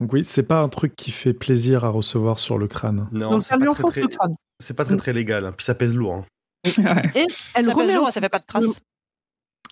Donc 0.00 0.12
oui, 0.12 0.22
c'est 0.24 0.42
pas 0.44 0.60
un 0.60 0.68
truc 0.68 0.94
qui 0.94 1.10
fait 1.10 1.32
plaisir 1.32 1.84
à 1.84 1.88
recevoir 1.88 2.38
sur 2.38 2.56
le 2.58 2.68
crâne. 2.68 3.08
Non, 3.12 3.30
Donc 3.30 3.42
ça 3.42 3.56
lui 3.56 3.66
enfonce 3.66 3.90
très- 3.92 4.02
le 4.02 4.08
crâne. 4.08 4.34
c'est 4.60 4.74
pas 4.76 4.84
très 4.84 4.96
très 4.96 5.12
légal. 5.12 5.44
hein. 5.46 5.52
Puis 5.56 5.64
ça 5.64 5.74
pèse 5.74 5.94
lourd. 5.96 6.14
hein. 6.14 6.24
Ouais. 6.78 7.10
Et 7.14 7.26
elle 7.54 7.64
Ça 7.64 7.72
remet, 7.72 7.86
pèse 7.86 7.94
lourd, 7.96 8.10
ça 8.10 8.20
fait 8.20 8.28
pas 8.28 8.38
de 8.38 8.44
traces. 8.44 8.78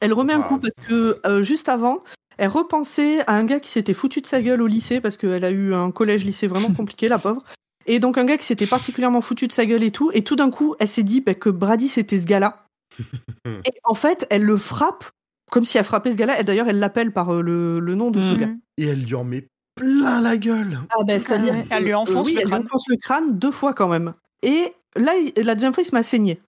Elle 0.00 0.12
remet 0.12 0.32
un 0.34 0.40
Ah. 0.44 0.48
coup 0.48 0.58
parce 0.58 0.74
que 0.86 1.18
euh, 1.26 1.42
juste 1.42 1.68
avant, 1.68 2.02
elle 2.38 2.48
repensait 2.48 3.20
à 3.26 3.34
un 3.34 3.44
gars 3.44 3.60
qui 3.60 3.70
s'était 3.70 3.94
foutu 3.94 4.20
de 4.20 4.26
sa 4.26 4.40
gueule 4.42 4.60
au 4.62 4.66
lycée 4.66 5.00
parce 5.00 5.16
qu'elle 5.16 5.44
a 5.44 5.50
eu 5.50 5.74
un 5.74 5.90
collège-lycée 5.90 6.46
vraiment 6.46 6.68
compliqué, 6.74 7.08
la 7.08 7.18
pauvre. 7.18 7.42
Et 7.86 8.00
donc 8.00 8.18
un 8.18 8.24
gars 8.24 8.36
qui 8.36 8.44
s'était 8.44 8.66
particulièrement 8.66 9.20
foutu 9.20 9.46
de 9.46 9.52
sa 9.52 9.64
gueule 9.64 9.82
et 9.84 9.90
tout. 9.92 10.10
Et 10.12 10.24
tout 10.24 10.36
d'un 10.36 10.50
coup, 10.50 10.74
elle 10.80 10.88
s'est 10.88 11.02
dit 11.04 11.20
bah, 11.20 11.34
que 11.34 11.50
Brady 11.50 11.88
c'était 11.88 12.18
ce 12.20 12.26
gars-là. 12.26 12.66
et 13.46 13.72
en 13.84 13.94
fait, 13.94 14.26
elle 14.30 14.42
le 14.44 14.56
frappe 14.56 15.04
comme 15.50 15.64
si 15.64 15.78
elle 15.78 15.84
frappait 15.84 16.10
ce 16.12 16.16
gars-là. 16.16 16.40
Et 16.40 16.44
d'ailleurs, 16.44 16.68
elle 16.68 16.78
l'appelle 16.80 17.12
par 17.12 17.32
euh, 17.32 17.40
le, 17.42 17.78
le 17.80 17.94
nom 17.94 18.10
de 18.10 18.20
ce 18.22 18.32
Mhm. 18.32 18.38
gars. 18.38 18.50
Et 18.78 18.86
elle 18.86 19.02
lui 19.04 19.14
en 19.14 19.22
met 19.24 19.46
plein 19.76 20.20
la 20.20 20.36
gueule. 20.36 20.78
Ah 20.90 21.04
ben, 21.06 21.20
c'est-à-dire 21.20 21.52
Ah 21.54 21.58
ouais. 21.58 21.64
que, 21.68 21.74
Elle 21.74 21.84
lui 21.84 21.94
enfonce 21.94 22.26
oui, 22.26 22.34
le 22.34 22.40
elle 22.40 22.44
lui 22.46 22.50
crâne. 22.50 22.62
enfonce 22.64 22.84
le 22.88 22.96
crâne 22.96 23.38
deux 23.38 23.52
fois 23.52 23.72
quand 23.72 23.88
même. 23.88 24.12
Et 24.42 24.72
là, 24.96 25.12
la 25.36 25.54
deuxième 25.54 25.72
fois, 25.72 25.82
il 25.82 25.86
se 25.86 25.94
m'a 25.94 26.02
saigné. 26.02 26.40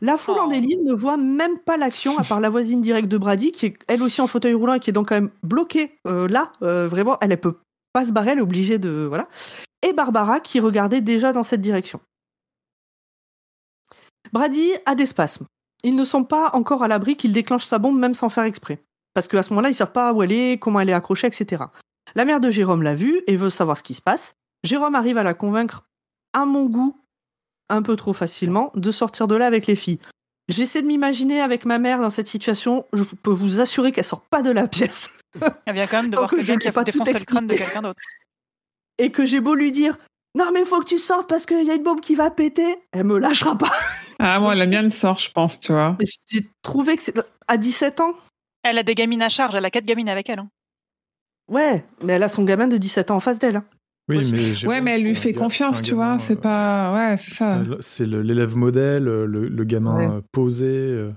La 0.00 0.16
foule 0.16 0.38
en 0.38 0.46
Oh. 0.46 0.50
délire 0.50 0.78
ne 0.84 0.94
voit 0.94 1.16
même 1.16 1.58
pas 1.58 1.76
l'action, 1.76 2.16
à 2.18 2.24
part 2.24 2.40
la 2.40 2.48
voisine 2.48 2.80
directe 2.80 3.08
de 3.08 3.18
Brady, 3.18 3.52
qui 3.52 3.66
est 3.66 3.78
elle 3.86 4.02
aussi 4.02 4.20
en 4.20 4.26
fauteuil 4.26 4.54
roulant 4.54 4.74
et 4.74 4.80
qui 4.80 4.90
est 4.90 4.94
donc 4.94 5.08
quand 5.08 5.14
même 5.14 5.30
bloquée 5.42 5.98
euh, 6.06 6.26
là. 6.26 6.52
Euh, 6.62 6.88
vraiment, 6.88 7.18
elle, 7.20 7.32
elle 7.32 7.40
peut 7.40 7.58
pas 7.92 8.06
se 8.06 8.12
barrer, 8.12 8.30
elle 8.30 8.38
est 8.38 8.42
obligée 8.42 8.78
de. 8.78 9.06
Voilà. 9.08 9.28
Et 9.82 9.92
Barbara, 9.92 10.40
qui 10.40 10.60
regardait 10.60 11.00
déjà 11.00 11.32
dans 11.32 11.42
cette 11.42 11.60
direction. 11.60 12.00
Brady 14.32 14.72
a 14.86 14.94
des 14.94 15.06
spasmes. 15.06 15.46
Ils 15.82 15.96
ne 15.96 16.04
sont 16.04 16.24
pas 16.24 16.50
encore 16.54 16.82
à 16.82 16.88
l'abri 16.88 17.16
qu'il 17.16 17.32
déclenche 17.32 17.64
sa 17.64 17.78
bombe, 17.78 17.98
même 17.98 18.14
sans 18.14 18.28
faire 18.28 18.44
exprès. 18.44 18.82
Parce 19.14 19.28
qu'à 19.28 19.42
ce 19.42 19.50
moment-là, 19.50 19.70
ils 19.70 19.74
savent 19.74 19.92
pas 19.92 20.12
où 20.12 20.22
elle 20.22 20.32
est, 20.32 20.58
comment 20.58 20.80
elle 20.80 20.90
est 20.90 20.94
accrochée, 20.94 21.26
etc. 21.26 21.64
La 22.14 22.24
mère 22.24 22.40
de 22.40 22.50
Jérôme 22.50 22.82
l'a 22.82 22.94
vue 22.94 23.22
et 23.26 23.36
veut 23.36 23.50
savoir 23.50 23.76
ce 23.76 23.82
qui 23.82 23.94
se 23.94 24.02
passe. 24.02 24.34
Jérôme 24.62 24.94
arrive 24.94 25.18
à 25.18 25.22
la 25.22 25.34
convaincre, 25.34 25.84
à 26.32 26.44
mon 26.44 26.66
goût, 26.66 26.96
un 27.70 27.82
peu 27.82 27.96
trop 27.96 28.12
facilement, 28.12 28.70
de 28.74 28.90
sortir 28.90 29.26
de 29.28 29.34
là 29.36 29.46
avec 29.46 29.66
les 29.66 29.76
filles. 29.76 29.98
J'essaie 30.48 30.82
de 30.82 30.86
m'imaginer 30.86 31.40
avec 31.40 31.64
ma 31.64 31.78
mère 31.78 32.00
dans 32.00 32.10
cette 32.10 32.26
situation. 32.26 32.84
Je 32.92 33.04
peux 33.04 33.30
vous 33.30 33.60
assurer 33.60 33.92
qu'elle 33.92 34.04
sort 34.04 34.22
pas 34.22 34.42
de 34.42 34.50
la 34.50 34.66
pièce. 34.68 35.10
Elle 35.66 35.74
vient 35.74 35.86
quand 35.86 36.02
même 36.02 36.10
de 36.10 36.16
voir 36.16 36.28
que 36.28 36.36
quelqu'un 36.36 36.54
je 36.54 36.58
qui 36.58 36.68
a 36.68 36.72
pas 36.72 36.84
tout 36.84 36.90
défoncé 36.98 37.12
le 37.18 37.24
crâne 37.24 37.46
de 37.46 37.54
quelqu'un 37.54 37.82
d'autre. 37.82 38.02
Et 38.98 39.12
que 39.12 39.24
j'ai 39.26 39.40
beau 39.40 39.54
lui 39.54 39.70
dire 39.72 39.96
Non, 40.36 40.50
mais 40.52 40.64
faut 40.64 40.80
que 40.80 40.86
tu 40.86 40.98
sortes 40.98 41.28
parce 41.28 41.46
qu'il 41.46 41.62
y 41.64 41.70
a 41.70 41.74
une 41.74 41.84
bombe 41.84 42.00
qui 42.00 42.16
va 42.16 42.30
péter. 42.30 42.76
Elle 42.92 43.04
me 43.04 43.18
lâchera 43.18 43.56
pas. 43.56 43.70
Ah, 44.18 44.38
moi, 44.40 44.54
la 44.54 44.66
mienne 44.66 44.90
sort, 44.90 45.18
je 45.20 45.30
pense, 45.30 45.60
tu 45.60 45.72
vois. 45.72 45.96
J'ai 46.28 46.46
trouvé 46.62 46.96
que 46.96 47.02
c'est. 47.02 47.14
À 47.48 47.56
17 47.56 48.00
ans 48.00 48.14
Elle 48.62 48.76
a 48.78 48.82
des 48.82 48.94
gamines 48.94 49.22
à 49.22 49.28
charge, 49.28 49.54
elle 49.54 49.64
a 49.64 49.70
quatre 49.70 49.86
gamines 49.86 50.08
avec 50.08 50.28
elle. 50.28 50.40
hein. 50.40 50.50
Ouais, 51.48 51.84
mais 52.02 52.12
elle 52.14 52.22
a 52.22 52.28
son 52.28 52.44
gamin 52.44 52.68
de 52.68 52.76
17 52.76 53.10
ans 53.10 53.16
en 53.16 53.20
face 53.20 53.38
d'elle. 53.38 53.56
hein. 53.56 53.64
Oui, 54.10 54.30
mais 54.32 54.66
Ouais, 54.68 54.80
mais 54.80 54.94
elle 54.96 55.04
lui 55.04 55.14
fait 55.14 55.32
confiance, 55.32 55.82
tu 55.82 55.94
vois. 55.94 56.18
C'est 56.18 56.38
euh, 56.38 56.40
pas. 56.40 56.92
Ouais, 56.94 57.16
c'est 57.16 57.34
ça. 57.34 57.62
c'est- 57.80 58.06
l'élève 58.06 58.56
modèle, 58.56 59.04
le, 59.04 59.26
le 59.26 59.64
gamin 59.64 59.96
Ouais. 59.96 60.06
euh, 60.08 60.20
posé. 60.32 60.66
euh. 60.66 61.10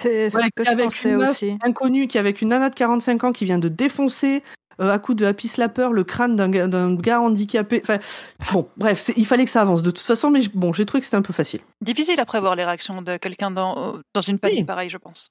C'est 0.00 0.30
c'est 0.30 0.36
Ouais, 0.36 0.42
ce 0.44 0.48
que 0.54 0.64
je 0.64 0.70
avec 0.70 0.84
pensais 0.84 1.16
aussi. 1.16 1.58
inconnue 1.62 2.06
qui 2.06 2.18
avec 2.18 2.40
une 2.40 2.48
nana 2.50 2.70
de 2.70 2.74
45 2.74 3.24
ans 3.24 3.32
qui 3.32 3.44
vient 3.44 3.58
de 3.58 3.68
défoncer 3.68 4.44
euh, 4.80 4.92
à 4.92 5.00
coup 5.00 5.14
de 5.14 5.24
happy 5.24 5.48
slapper 5.48 5.88
le 5.92 6.04
crâne 6.04 6.36
d'un 6.36 6.94
gars, 6.94 7.20
handicapé. 7.20 7.82
Enfin, 7.82 7.98
bon, 8.52 8.68
bref, 8.76 9.10
il 9.16 9.26
fallait 9.26 9.44
que 9.44 9.50
ça 9.50 9.60
avance 9.60 9.82
de 9.82 9.90
toute 9.90 10.06
façon, 10.06 10.30
mais 10.30 10.40
bon, 10.54 10.72
j'ai 10.72 10.86
trouvé 10.86 11.00
que 11.00 11.04
c'était 11.06 11.16
un 11.16 11.22
peu 11.22 11.32
facile. 11.32 11.58
Difficile 11.84 12.20
à 12.20 12.24
prévoir 12.24 12.54
les 12.54 12.64
réactions 12.64 13.02
de 13.02 13.16
quelqu'un 13.16 13.50
dans, 13.50 13.96
dans 14.14 14.20
une 14.20 14.38
panique 14.38 14.58
Oui. 14.60 14.64
pareille, 14.64 14.88
je 14.88 14.98
pense. 14.98 15.30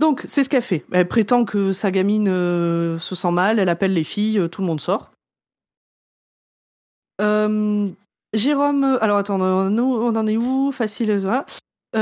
Donc, 0.00 0.22
c'est 0.26 0.44
ce 0.44 0.48
qu'elle 0.48 0.62
fait. 0.62 0.84
Elle 0.92 1.08
prétend 1.08 1.44
que 1.44 1.72
sa 1.72 1.90
gamine 1.90 2.28
euh, 2.28 2.98
se 3.00 3.14
sent 3.16 3.32
mal, 3.32 3.58
elle 3.58 3.68
appelle 3.68 3.92
les 3.94 4.04
filles, 4.04 4.38
euh, 4.38 4.48
tout 4.48 4.60
le 4.60 4.66
monde 4.68 4.80
sort. 4.80 5.10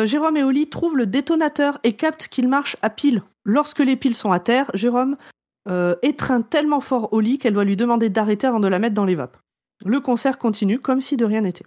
Jérôme 0.04 0.36
et 0.36 0.42
Oli 0.42 0.68
trouvent 0.68 0.96
le 0.96 1.06
détonateur 1.06 1.78
et 1.84 1.92
captent 1.94 2.28
qu'il 2.28 2.48
marche 2.48 2.76
à 2.82 2.90
pile. 2.90 3.22
Lorsque 3.44 3.78
les 3.78 3.96
piles 3.96 4.16
sont 4.16 4.32
à 4.32 4.40
terre, 4.40 4.70
Jérôme 4.74 5.16
euh, 5.68 5.94
étreint 6.02 6.42
tellement 6.42 6.80
fort 6.80 7.12
Oli 7.12 7.38
qu'elle 7.38 7.54
doit 7.54 7.64
lui 7.64 7.76
demander 7.76 8.08
d'arrêter 8.08 8.46
avant 8.46 8.60
de 8.60 8.68
la 8.68 8.78
mettre 8.78 8.94
dans 8.94 9.04
les 9.04 9.14
vapes. 9.14 9.36
Le 9.84 10.00
concert 10.00 10.38
continue 10.38 10.78
comme 10.78 11.00
si 11.00 11.16
de 11.16 11.24
rien 11.24 11.42
n'était. 11.42 11.64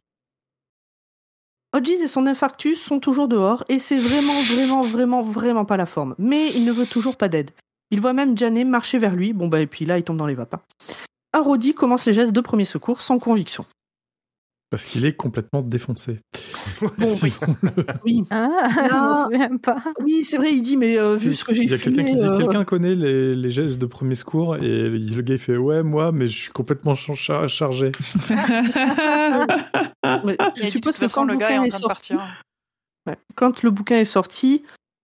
Hodges 1.74 2.02
et 2.02 2.08
son 2.08 2.26
infarctus 2.26 2.82
sont 2.82 3.00
toujours 3.00 3.28
dehors 3.28 3.64
et 3.70 3.78
c'est 3.78 3.96
vraiment, 3.96 4.42
vraiment, 4.42 4.82
vraiment, 4.82 5.22
vraiment 5.22 5.66
pas 5.66 5.78
la 5.78 5.86
forme. 5.86 6.16
Mais 6.18 6.50
il 6.56 6.66
ne 6.66 6.72
veut 6.72 6.88
toujours 6.88 7.16
pas 7.16 7.30
d'aide. 7.30 7.52
Il 7.92 8.02
voit 8.02 8.14
même 8.14 8.38
Janet 8.38 8.66
marcher 8.66 8.98
vers 8.98 9.16
lui. 9.16 9.34
Bon 9.34 9.48
bah 9.48 9.62
et 9.62 9.68
puis 9.68 9.86
là 9.86 9.98
il 9.98 10.04
tombe 10.04 10.18
dans 10.18 10.28
les 10.28 10.36
vapes. 10.36 10.56
hein. 10.56 10.62
Un 11.34 11.42
Roddy 11.42 11.74
commence 11.74 12.06
les 12.06 12.14
gestes 12.14 12.32
de 12.34 12.42
premier 12.42 12.66
secours 12.66 13.02
sans 13.02 13.20
conviction. 13.20 13.66
Parce 14.72 14.86
qu'il 14.86 15.06
est 15.08 15.14
complètement 15.14 15.64
défoncé. 15.64 16.20
Bon, 16.80 16.90
oui. 17.24 17.34
Oui, 18.06 18.22
Ah, 18.30 18.50
je 18.68 18.82
me 18.94 19.24
souviens 19.24 19.58
pas. 19.58 19.78
oui 20.04 20.24
c'est 20.24 20.38
vrai, 20.38 20.54
il 20.54 20.62
dit 20.62 20.78
mais 20.78 20.98
euh, 21.00 21.16
vu 21.16 21.34
ce 21.34 21.44
que 21.44 21.56
j'ai 21.56 21.64
Il 21.64 21.72
y 21.72 21.74
a 21.74 21.78
quelqu'un 21.80 22.06
qui 22.06 22.16
dit 22.16 22.24
euh, 22.26 22.38
quelqu'un 22.38 22.64
connaît 22.66 22.94
les, 22.94 23.34
les 23.36 23.50
gestes 23.50 23.80
de 23.80 23.86
premier 23.88 24.14
secours 24.14 24.58
et 24.58 24.90
le 24.90 25.22
gars 25.24 25.34
il 25.34 25.40
fait 25.40 25.58
ouais 25.58 25.82
moi 25.82 26.12
mais 26.12 26.28
je 26.28 26.38
suis 26.38 26.52
complètement 26.52 26.94
char- 26.94 27.16
char- 27.16 27.50
chargé. 27.50 27.92
ouais, 30.24 30.38
je 30.56 30.66
suppose 30.68 30.98
que 30.98 31.06
façon, 31.08 31.22
quand 31.22 31.26
le 31.26 31.34
le 31.34 31.40
gars 31.40 31.52
est 31.52 31.56
bouquin 31.58 31.64
est 31.64 31.70
de 31.70 31.74
sorti, 31.74 31.88
partir. 31.88 32.22
ouais, 33.08 33.18
quand 33.36 33.64
le 33.64 33.72
bouquin 33.72 33.96
est 33.96 34.06
sorti, 34.06 34.64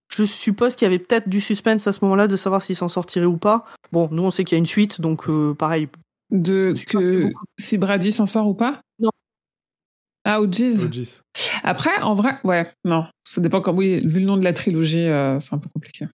je 0.10 0.24
suppose 0.26 0.76
qu'il 0.76 0.86
y 0.86 0.88
avait 0.90 1.00
peut-être 1.00 1.28
du 1.28 1.42
suspense 1.42 1.88
à 1.88 1.92
ce 1.92 2.00
moment-là 2.06 2.28
de 2.28 2.36
savoir 2.36 2.62
s'il 2.62 2.76
s'en 2.76 2.90
sortirait 2.90 3.26
ou 3.26 3.38
pas. 3.38 3.66
Bon, 3.92 4.10
nous 4.12 4.24
on 4.24 4.30
sait 4.32 4.44
qu'il 4.44 4.56
y 4.56 4.58
a 4.58 4.60
une 4.60 4.66
suite, 4.68 5.02
donc 5.02 5.28
euh, 5.28 5.54
pareil. 5.56 5.88
De 6.32 6.74
que 6.88 7.30
si 7.60 7.78
Brady 7.78 8.12
s'en 8.12 8.26
sort 8.26 8.48
ou 8.48 8.54
pas? 8.54 8.82
Non. 9.00 9.12
Ah. 10.24 10.42
Ogis. 10.42 11.22
Après, 11.64 12.02
en 12.02 12.16
vrai, 12.16 12.40
ouais, 12.44 12.66
non. 12.84 13.06
Ça 13.24 13.42
dépend 13.42 13.62
comme. 13.62 13.78
Oui, 13.78 14.02
vu 14.06 14.20
le 14.20 14.26
nom 14.26 14.38
de 14.38 14.44
la 14.44 14.54
trilogie, 14.54 15.08
euh, 15.08 15.40
c'est 15.40 15.54
un 15.54 15.60
peu 15.60 15.70
compliqué. 15.70 16.08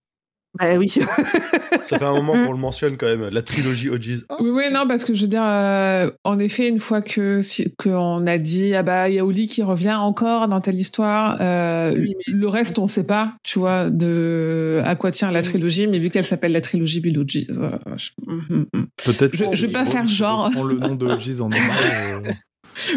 Bah 0.59 0.75
oui. 0.77 0.89
Ça 1.83 1.97
fait 1.97 2.05
un 2.05 2.11
moment 2.13 2.33
qu'on 2.33 2.51
le 2.51 2.57
mentionne 2.57 2.97
quand 2.97 3.05
même. 3.05 3.29
La 3.29 3.41
trilogie 3.41 3.89
OGs. 3.89 4.25
Ah, 4.29 4.35
Oui, 4.41 4.49
oui, 4.49 4.63
non, 4.71 4.85
parce 4.87 5.05
que 5.05 5.13
je 5.13 5.21
veux 5.21 5.27
dire, 5.27 5.43
euh, 5.45 6.11
en 6.25 6.39
effet, 6.39 6.67
une 6.67 6.79
fois 6.79 7.01
que 7.01 7.41
si, 7.41 7.73
qu'on 7.77 8.27
a 8.27 8.37
dit, 8.37 8.75
ah 8.75 8.83
bah, 8.83 9.07
il 9.07 9.15
y 9.15 9.19
a 9.19 9.25
Oli 9.25 9.47
qui 9.47 9.63
revient 9.63 9.93
encore 9.93 10.47
dans 10.49 10.59
telle 10.59 10.77
histoire, 10.77 11.37
euh, 11.39 11.93
Oui, 11.97 12.13
mais- 12.27 12.33
le 12.33 12.47
reste, 12.49 12.79
on 12.79 12.87
sait 12.87 13.07
pas, 13.07 13.33
tu 13.43 13.59
vois, 13.59 13.89
de 13.89 14.81
à 14.83 14.95
quoi 14.95 15.11
tient 15.11 15.31
la 15.31 15.41
trilogie, 15.41 15.87
mais 15.87 15.99
vu 15.99 16.09
qu'elle 16.09 16.25
s'appelle 16.25 16.51
la 16.51 16.61
trilogie 16.61 16.99
Bill 16.99 17.17
Hodges, 17.19 17.45
euh, 17.59 17.71
je-. 17.95 18.11
Peut-être. 19.05 19.35
Je- 19.35 19.45
que 19.45 19.55
je 19.55 19.65
vais 19.67 19.71
pas 19.71 19.85
faire 19.85 20.07
genre. 20.07 20.45
reprend 20.47 20.63
le 20.63 20.75
nom 20.75 20.95
de 20.95 21.05
Ogis 21.05 21.39
en 21.41 21.45
hommage. 21.51 21.61
euh, 21.93 22.31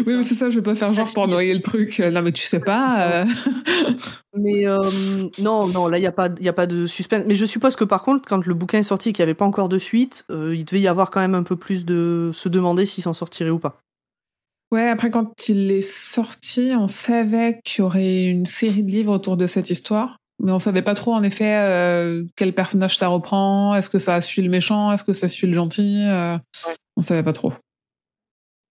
Oui, 0.05 0.15
mais 0.17 0.23
c'est 0.23 0.35
ça, 0.35 0.49
je 0.49 0.55
vais 0.55 0.63
pas 0.63 0.75
faire 0.75 0.93
genre 0.93 1.11
pour 1.13 1.27
noyer 1.27 1.53
le 1.53 1.61
truc. 1.61 1.99
Euh, 1.99 2.11
Non, 2.11 2.21
mais 2.21 2.31
tu 2.31 2.43
sais 2.43 2.59
pas. 2.59 3.01
euh, 3.21 3.25
Mais 4.37 4.67
euh, 4.67 4.81
non, 5.39 5.67
non, 5.67 5.87
là, 5.87 5.97
il 5.97 6.01
n'y 6.01 6.07
a, 6.07 6.11
pas- 6.11 6.29
y 6.41 6.47
a 6.49 6.53
pas 6.53 6.67
de 6.67 6.85
suspense. 6.87 7.23
Mais 7.27 7.35
je 7.35 7.45
suppose 7.45 7.75
que 7.75 7.83
par 7.83 8.03
contre, 8.03 8.27
quand 8.27 8.45
le 8.45 8.53
bouquin 8.53 8.79
est 8.79 8.83
sorti 8.83 9.09
et 9.09 9.13
qu'il 9.13 9.23
n'y 9.23 9.29
avait 9.29 9.33
pas 9.35 9.45
encore 9.45 9.69
de 9.69 9.77
suite, 9.77 10.25
euh, 10.29 10.53
il 10.55 10.65
devait 10.65 10.81
y 10.81 10.87
avoir 10.87 11.09
quand 11.11 11.21
même 11.21 11.35
un 11.35 11.43
peu 11.43 11.55
plus 11.55 11.85
de 11.85 12.31
se 12.33 12.49
demander 12.49 12.85
s'il 12.85 13.03
s'en 13.03 13.13
sortirait 13.13 13.49
ou 13.49 13.59
pas. 13.59 13.79
Ouais, 14.71 14.89
après, 14.89 15.09
quand 15.09 15.31
il 15.47 15.71
est 15.71 15.81
sorti, 15.81 16.71
on 16.77 16.87
savait 16.87 17.59
qu'il 17.63 17.81
y 17.83 17.85
aurait 17.85 18.23
une 18.25 18.45
série 18.45 18.83
de 18.83 18.91
livres 18.91 19.13
autour 19.13 19.37
de 19.37 19.47
cette 19.47 19.69
histoire. 19.69 20.17
Mais 20.43 20.51
on 20.51 20.59
savait 20.59 20.81
pas 20.81 20.95
trop, 20.95 21.13
en 21.13 21.23
effet, 21.23 21.55
euh, 21.55 22.25
quel 22.35 22.53
personnage 22.53 22.97
ça 22.97 23.07
reprend. 23.07 23.73
Est-ce 23.75 23.89
que 23.89 23.99
ça 23.99 24.19
suit 24.19 24.41
le 24.41 24.49
méchant? 24.49 24.91
Est-ce 24.91 25.05
que 25.05 25.13
ça 25.13 25.29
suit 25.29 25.47
le 25.47 25.53
gentil? 25.53 26.01
Euh, 26.05 26.37
Ouais. 26.67 26.73
On 26.97 27.01
savait 27.01 27.23
pas 27.23 27.31
trop. 27.33 27.53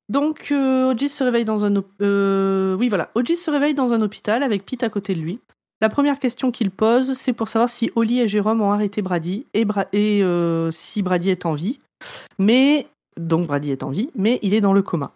Donc, 0.08 0.48
euh, 0.52 0.92
Ogis 0.92 1.08
se 1.08 1.24
réveille 1.24 1.44
dans 1.44 1.64
un... 1.64 1.76
op- 1.76 1.90
euh, 2.02 2.76
se 2.78 3.50
réveille 3.50 3.74
dans 3.74 3.92
un 3.92 4.02
hôpital 4.02 4.42
avec 4.42 4.64
Pete 4.66 4.82
à 4.82 4.90
côté 4.90 5.14
de 5.14 5.20
lui. 5.20 5.40
La 5.80 5.88
première 5.88 6.18
question 6.18 6.50
qu'il 6.50 6.70
pose, 6.70 7.14
c'est 7.14 7.32
pour 7.32 7.48
savoir 7.48 7.68
si 7.68 7.90
Oli 7.94 8.20
et 8.20 8.28
Jérôme 8.28 8.60
ont 8.60 8.70
arrêté 8.70 9.02
Brady 9.02 9.46
et, 9.54 9.64
Bra- 9.64 9.88
et 9.92 10.22
euh, 10.22 10.70
si 10.70 11.02
Brady 11.02 11.30
est 11.30 11.46
en 11.46 11.54
vie. 11.54 11.78
Mais, 12.38 12.86
donc 13.18 13.46
Brady 13.46 13.70
est 13.70 13.82
en 13.82 13.90
vie, 13.90 14.10
mais 14.14 14.38
il 14.42 14.54
est 14.54 14.60
dans 14.60 14.72
le 14.72 14.82
coma. 14.82 15.12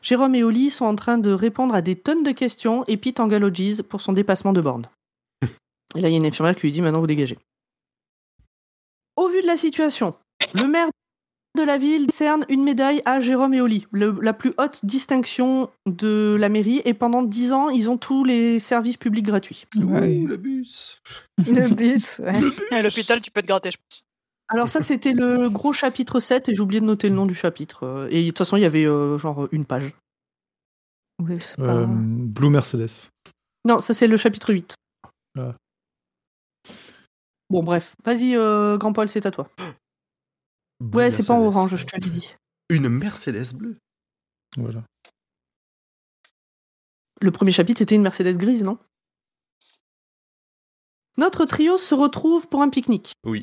Jérôme 0.00 0.34
et 0.34 0.42
Oli 0.42 0.70
sont 0.70 0.86
en 0.86 0.96
train 0.96 1.18
de 1.18 1.30
répondre 1.30 1.74
à 1.74 1.82
des 1.82 1.94
tonnes 1.94 2.24
de 2.24 2.32
questions 2.32 2.84
et 2.88 2.96
Pete 2.96 3.20
engueule 3.20 3.44
Ogis 3.44 3.82
pour 3.88 4.00
son 4.00 4.12
dépassement 4.12 4.52
de 4.52 4.60
borne. 4.60 4.86
et 5.94 6.00
là, 6.00 6.08
il 6.08 6.12
y 6.12 6.14
a 6.14 6.18
une 6.18 6.26
infirmière 6.26 6.56
qui 6.56 6.62
lui 6.62 6.72
dit 6.72 6.82
maintenant 6.82 7.00
vous 7.00 7.06
dégagez. 7.06 7.38
Au 9.16 9.28
vu 9.28 9.42
de 9.42 9.46
la 9.46 9.56
situation, 9.56 10.14
le 10.54 10.66
maire 10.66 10.88
de 11.56 11.62
la 11.62 11.76
ville 11.76 12.06
décerne 12.06 12.46
une 12.48 12.62
médaille 12.64 13.02
à 13.04 13.20
Jérôme 13.20 13.52
et 13.54 13.60
Oli, 13.60 13.86
le- 13.90 14.18
la 14.22 14.32
plus 14.32 14.52
haute 14.58 14.80
distinction 14.84 15.70
de 15.86 16.36
la 16.40 16.48
mairie, 16.48 16.80
et 16.84 16.94
pendant 16.94 17.22
10 17.22 17.52
ans, 17.52 17.68
ils 17.68 17.90
ont 17.90 17.98
tous 17.98 18.24
les 18.24 18.58
services 18.58 18.96
publics 18.96 19.26
gratuits. 19.26 19.64
Ouais. 19.76 20.18
Ouh, 20.20 20.26
le 20.26 20.36
bus. 20.38 21.00
Le 21.38 21.74
bus, 21.74 22.20
ouais. 22.20 22.40
L'hôpital, 22.82 23.20
tu 23.20 23.30
peux 23.30 23.42
te 23.42 23.46
gratter, 23.48 23.70
je 23.70 23.76
pense. 23.76 24.02
Alors 24.48 24.68
ça, 24.68 24.80
c'était 24.80 25.12
le 25.12 25.48
gros 25.50 25.72
chapitre 25.72 26.20
7, 26.20 26.48
et 26.48 26.54
j'ai 26.54 26.60
oublié 26.62 26.80
de 26.80 26.86
noter 26.86 27.08
le 27.08 27.14
nom 27.14 27.26
du 27.26 27.34
chapitre. 27.34 28.08
Et 28.10 28.22
de 28.22 28.26
toute 28.28 28.38
façon, 28.38 28.56
il 28.56 28.62
y 28.62 28.66
avait 28.66 28.84
euh, 28.86 29.18
genre 29.18 29.48
une 29.52 29.64
page. 29.66 29.92
Oui, 31.22 31.36
c'est 31.40 31.56
pas- 31.56 31.74
Euh, 31.74 31.86
Blue 31.88 32.50
Mercedes. 32.50 33.10
Non, 33.66 33.80
ça 33.80 33.92
c'est 33.94 34.08
le 34.08 34.16
chapitre 34.16 34.52
8. 34.52 34.74
Ah. 35.38 35.54
Bon, 37.50 37.62
bref. 37.62 37.94
Vas-y, 38.04 38.36
euh, 38.36 38.78
Grand 38.78 38.92
Paul, 38.94 39.08
c'est 39.08 39.26
à 39.26 39.30
toi. 39.30 39.48
Ouais, 40.92 41.10
c'est 41.10 41.26
pas 41.26 41.34
en 41.34 41.40
Mercedes. 41.40 41.56
orange, 41.56 41.76
je 41.76 41.86
te 41.86 41.96
l'ai 41.96 42.10
dit. 42.10 42.34
Une 42.68 42.88
Mercedes 42.88 43.54
bleue. 43.54 43.76
Voilà. 44.56 44.82
Le 47.20 47.30
premier 47.30 47.52
chapitre, 47.52 47.78
c'était 47.78 47.94
une 47.94 48.02
Mercedes 48.02 48.36
grise, 48.36 48.64
non? 48.64 48.78
Notre 51.18 51.44
trio 51.44 51.76
se 51.78 51.94
retrouve 51.94 52.48
pour 52.48 52.62
un 52.62 52.68
pique-nique. 52.68 53.12
Oui. 53.24 53.40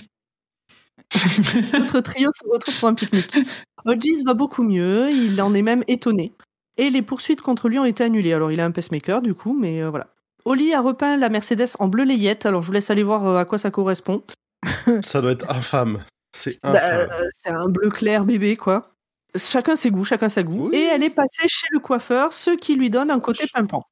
Notre 1.73 2.01
trio 2.01 2.29
se 2.35 2.47
retrouve 2.49 2.79
pour 2.79 2.89
un 2.89 2.93
pique-nique. 2.95 3.37
Hodges 3.85 4.23
va 4.25 4.33
beaucoup 4.33 4.63
mieux, 4.63 5.11
il 5.11 5.41
en 5.41 5.53
est 5.53 5.61
même 5.61 5.83
étonné. 5.87 6.33
Et 6.77 6.89
les 6.89 7.01
poursuites 7.01 7.41
contre 7.41 7.69
lui 7.69 7.79
ont 7.79 7.85
été 7.85 8.03
annulées. 8.03 8.33
Alors 8.33 8.51
il 8.51 8.59
a 8.59 8.65
un 8.65 8.71
pacemaker 8.71 9.21
du 9.21 9.33
coup, 9.33 9.57
mais 9.57 9.81
euh, 9.81 9.89
voilà. 9.89 10.07
Oli 10.45 10.73
a 10.73 10.81
repeint 10.81 11.17
la 11.17 11.29
Mercedes 11.29 11.75
en 11.79 11.87
bleu 11.87 12.03
layette, 12.03 12.45
alors 12.45 12.61
je 12.61 12.67
vous 12.67 12.73
laisse 12.73 12.89
aller 12.89 13.03
voir 13.03 13.25
euh, 13.25 13.37
à 13.37 13.45
quoi 13.45 13.57
ça 13.57 13.71
correspond. 13.71 14.23
Ça 15.01 15.21
doit 15.21 15.31
être 15.31 15.49
infâme. 15.49 16.03
C'est 16.31 16.61
Bah, 16.63 16.79
euh, 16.83 17.07
c'est 17.33 17.49
un 17.51 17.67
bleu 17.67 17.89
clair 17.89 18.25
bébé, 18.25 18.55
quoi. 18.55 18.91
Chacun 19.35 19.75
ses 19.75 19.91
goûts, 19.91 20.03
chacun 20.05 20.29
sa 20.29 20.43
goût. 20.43 20.69
Oui. 20.69 20.75
Et 20.77 20.83
elle 20.83 21.03
est 21.03 21.09
passée 21.09 21.47
chez 21.47 21.67
le 21.71 21.79
coiffeur, 21.79 22.33
ce 22.33 22.51
qui 22.51 22.75
lui 22.75 22.89
donne 22.89 23.11
un 23.11 23.19
côté 23.19 23.45
pimpant. 23.53 23.83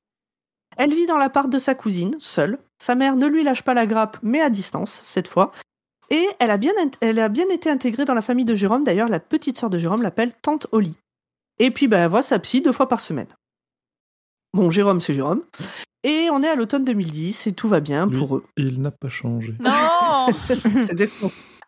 Elle 0.78 0.94
vit 0.94 1.06
dans 1.08 1.18
l'appart 1.18 1.50
de 1.50 1.60
sa 1.60 1.76
cousine, 1.76 2.16
seule. 2.20 2.60
Sa 2.80 2.96
mère 2.96 3.16
ne 3.16 3.26
lui 3.28 3.44
lâche 3.44 3.64
pas 3.64 3.74
la 3.74 3.88
grappe, 3.88 4.18
mais 4.22 4.42
à 4.42 4.50
distance, 4.50 5.02
cette 5.04 5.28
fois. 5.28 5.52
Et 6.10 6.28
elle 6.40 6.52
a 6.52 6.58
bien, 6.58 6.74
int- 6.74 6.96
elle 7.02 7.20
a 7.20 7.30
bien 7.30 7.48
été 7.50 7.70
intégrée 7.70 8.06
dans 8.06 8.14
la 8.14 8.22
famille 8.22 8.46
de 8.46 8.56
Jérôme. 8.56 8.84
D'ailleurs, 8.84 9.10
la 9.10 9.20
petite 9.20 9.58
sœur 9.58 9.70
de 9.70 9.78
Jérôme 9.80 10.02
l'appelle 10.04 10.34
Tante 10.42 10.68
Oli. 10.72 10.96
Et 11.60 11.72
puis, 11.72 11.88
bah, 11.88 11.98
elle 11.98 12.10
voit 12.10 12.22
sa 12.22 12.38
psy 12.40 12.62
deux 12.62 12.72
fois 12.72 12.88
par 12.88 13.02
semaine. 13.02 13.28
Bon, 14.54 14.70
Jérôme, 14.70 15.02
c'est 15.02 15.14
Jérôme. 15.16 15.42
Et 16.04 16.30
on 16.32 16.42
est 16.44 16.48
à 16.48 16.56
l'automne 16.56 16.86
2010 16.86 17.48
et 17.48 17.54
tout 17.54 17.68
va 17.68 17.80
bien 17.80 18.08
Lui. 18.08 18.18
pour 18.18 18.38
eux. 18.38 18.46
Il 18.56 18.82
n'a 18.82 18.92
pas 18.92 19.10
changé. 19.10 19.54
Non 19.60 20.28
C'est. 20.48 21.10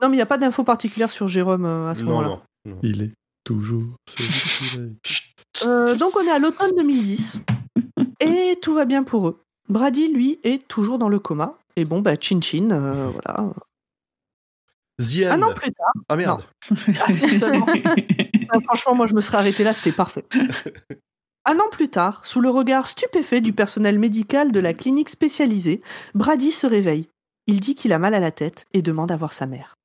Non, 0.02 0.10
mais 0.10 0.16
il 0.16 0.18
n'y 0.20 0.22
a 0.22 0.26
pas 0.26 0.38
d'infos 0.38 0.64
particulières 0.64 1.10
sur 1.12 1.28
Jérôme 1.28 1.66
euh, 1.66 1.90
à 1.90 1.96
ce 1.96 2.04
moment-là. 2.04 2.40
non. 2.66 2.80
Il 2.84 3.02
est 3.02 3.14
toujours. 3.44 3.84
Euh, 5.66 5.94
donc 5.98 6.12
on 6.16 6.22
est 6.26 6.32
à 6.32 6.40
l'automne 6.40 6.72
2010 6.78 7.42
et 8.22 8.58
tout 8.62 8.74
va 8.74 8.86
bien 8.86 9.04
pour 9.04 9.28
eux. 9.28 9.42
Brady, 9.68 10.08
lui, 10.08 10.40
est 10.44 10.66
toujours 10.70 10.98
dans 10.98 11.10
le 11.10 11.20
coma. 11.20 11.58
Et 11.76 11.84
bon, 11.84 12.00
bah, 12.00 12.16
chin 12.18 12.40
chin, 12.42 12.70
euh, 12.72 13.10
voilà. 13.14 13.50
The 15.00 15.26
End. 15.26 15.32
Un 15.32 15.42
an 15.42 15.54
plus 15.54 15.74
tard, 15.74 15.92
Ah 16.08 16.16
merde. 16.16 16.44
Ah, 17.02 17.14
seulement. 17.14 17.66
euh, 17.68 18.60
franchement, 18.64 18.96
moi 18.96 19.08
je 19.08 19.14
me 19.16 19.20
serais 19.22 19.38
arrêté 19.40 19.66
là, 19.66 19.74
c'était 19.74 19.92
parfait. 19.92 20.24
Un 21.44 21.58
an 21.60 21.70
plus 21.72 21.90
tard, 21.90 22.26
sous 22.26 22.40
le 22.40 22.50
regard 22.50 22.88
stupéfait 22.88 23.42
du 23.42 23.52
personnel 23.52 24.00
médical 24.00 24.54
de 24.54 24.60
la 24.62 24.74
clinique 24.74 25.10
spécialisée, 25.10 25.82
Brady 26.16 26.52
se 26.54 26.68
réveille. 26.68 27.10
Il 27.48 27.60
dit 27.60 27.76
qu'il 27.76 27.92
a 27.92 28.00
mal 28.00 28.14
à 28.14 28.20
la 28.22 28.32
tête 28.32 28.66
et 28.74 28.82
demande 28.82 29.12
à 29.12 29.18
voir 29.18 29.34
sa 29.34 29.46
mère. 29.46 29.76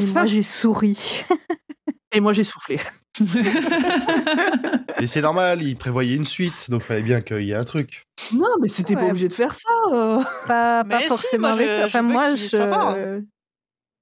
Et 0.00 0.06
Ça- 0.06 0.12
moi, 0.20 0.26
j'ai 0.26 0.42
souri. 0.42 1.24
Et 2.12 2.20
moi 2.20 2.32
j'ai 2.32 2.42
soufflé. 2.44 2.78
Et 5.00 5.06
c'est 5.06 5.20
normal, 5.22 5.62
il 5.62 5.76
prévoyait 5.76 6.16
une 6.16 6.24
suite, 6.24 6.70
donc 6.70 6.82
fallait 6.82 7.02
bien 7.02 7.20
qu'il 7.20 7.42
y 7.42 7.52
ait 7.52 7.54
un 7.56 7.64
truc. 7.64 8.04
Non, 8.34 8.48
mais 8.60 8.68
c'était 8.68 8.94
pas 8.96 9.06
obligé 9.06 9.28
de 9.28 9.34
faire 9.34 9.54
ça. 9.54 9.68
euh. 9.92 10.20
Pas, 10.46 10.84
Mais 10.84 10.96
pas 10.96 11.00
si, 11.02 11.08
forcément 11.08 11.48
moi, 11.48 11.56
avec 11.56 11.68
je- 11.70 11.76
toi. 11.76 11.84
Enfin, 11.86 11.98
je 12.00 12.12
moi, 12.12 12.34
je. 12.34 12.46
ça 12.46 12.90
hein. 12.90 13.20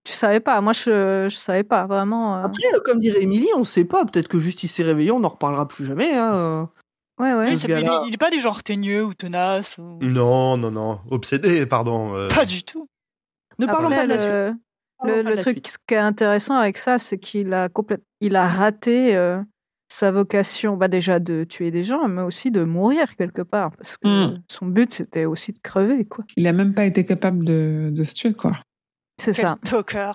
Tu 0.05 0.13
savais 0.15 0.41
pas. 0.41 0.61
Moi, 0.63 0.73
je, 0.73 1.29
je 1.31 1.37
savais 1.37 1.65
pas, 1.65 1.87
vraiment. 1.87 2.37
euh. 2.39 2.45
Après, 2.45 2.65
euh, 2.75 2.81
comme 2.85 2.99
dirait 2.99 3.23
Émilie, 3.23 3.49
on 3.57 3.65
sait 3.65 3.85
pas. 3.85 4.05
Peut-être 4.07 4.29
que 4.29 4.39
juste 4.39 4.63
il 4.63 4.69
s'est 4.69 4.83
réveillé, 4.83 5.11
on 5.11 5.21
n'en 5.21 5.29
reparlera 5.29 5.69
plus 5.69 5.85
jamais. 5.85 6.15
hein. 6.17 6.69
Ouais, 7.21 7.35
ouais. 7.35 7.55
C'est- 7.57 7.69
gars-là. 7.69 8.01
il, 8.05 8.09
il 8.09 8.15
est 8.15 8.19
pas 8.19 8.31
du 8.31 8.41
genre 8.41 8.63
teigneux 8.63 9.05
ou 9.05 9.13
tenace. 9.13 9.77
Ou... 9.79 9.99
Non, 10.01 10.57
non, 10.57 10.71
non. 10.71 11.01
Obsédé, 11.11 11.67
pardon. 11.67 12.15
euh, 12.17 12.29
Pas 12.29 12.45
du 12.47 12.63
tout. 12.63 12.89
Ne 13.59 13.67
parlons 13.67 13.87
Après, 13.89 13.97
pas 13.99 14.05
de 14.05 14.09
la 14.09 14.19
suite. 14.53 14.61
Le, 15.05 15.23
Parlons 15.23 15.31
le, 15.31 15.37
truc 15.43 15.55
suite. 15.67 15.77
qui 15.87 15.95
est 15.95 15.99
intéressant 15.99 16.57
avec 16.57 16.77
ça, 16.77 16.99
c'est 16.99 17.19
qu'il 17.19 17.53
a 17.55 17.69
complète, 17.69 18.03
il 18.21 18.35
a 18.37 18.47
raté 18.47 19.15
euh, 19.17 19.41
sa 19.91 20.11
vocation, 20.11 20.77
bah 20.77 20.89
déjà 20.89 21.19
de 21.21 21.45
tuer 21.45 21.71
des 21.71 21.83
gens, 21.83 22.09
mais 22.09 22.23
aussi 22.23 22.51
de 22.51 22.63
mourir 22.65 23.17
quelque 23.17 23.43
part, 23.43 23.71
parce 23.77 23.97
que 23.97 24.09
Mm. 24.35 24.43
son 24.51 24.67
but 24.67 24.93
c'était 24.93 25.25
aussi 25.25 25.53
de 25.53 25.59
crever, 25.61 26.05
quoi. 26.05 26.25
Il 26.37 26.47
a 26.47 26.53
même 26.53 26.75
pas 26.75 26.85
été 26.85 27.05
capable 27.05 27.45
de, 27.45 27.91
de 27.93 28.05
se 28.05 28.15
tuer, 28.15 28.35
quoi. 28.35 28.53
C'est 29.21 29.33
ça. 29.33 29.57
talker. 29.65 30.13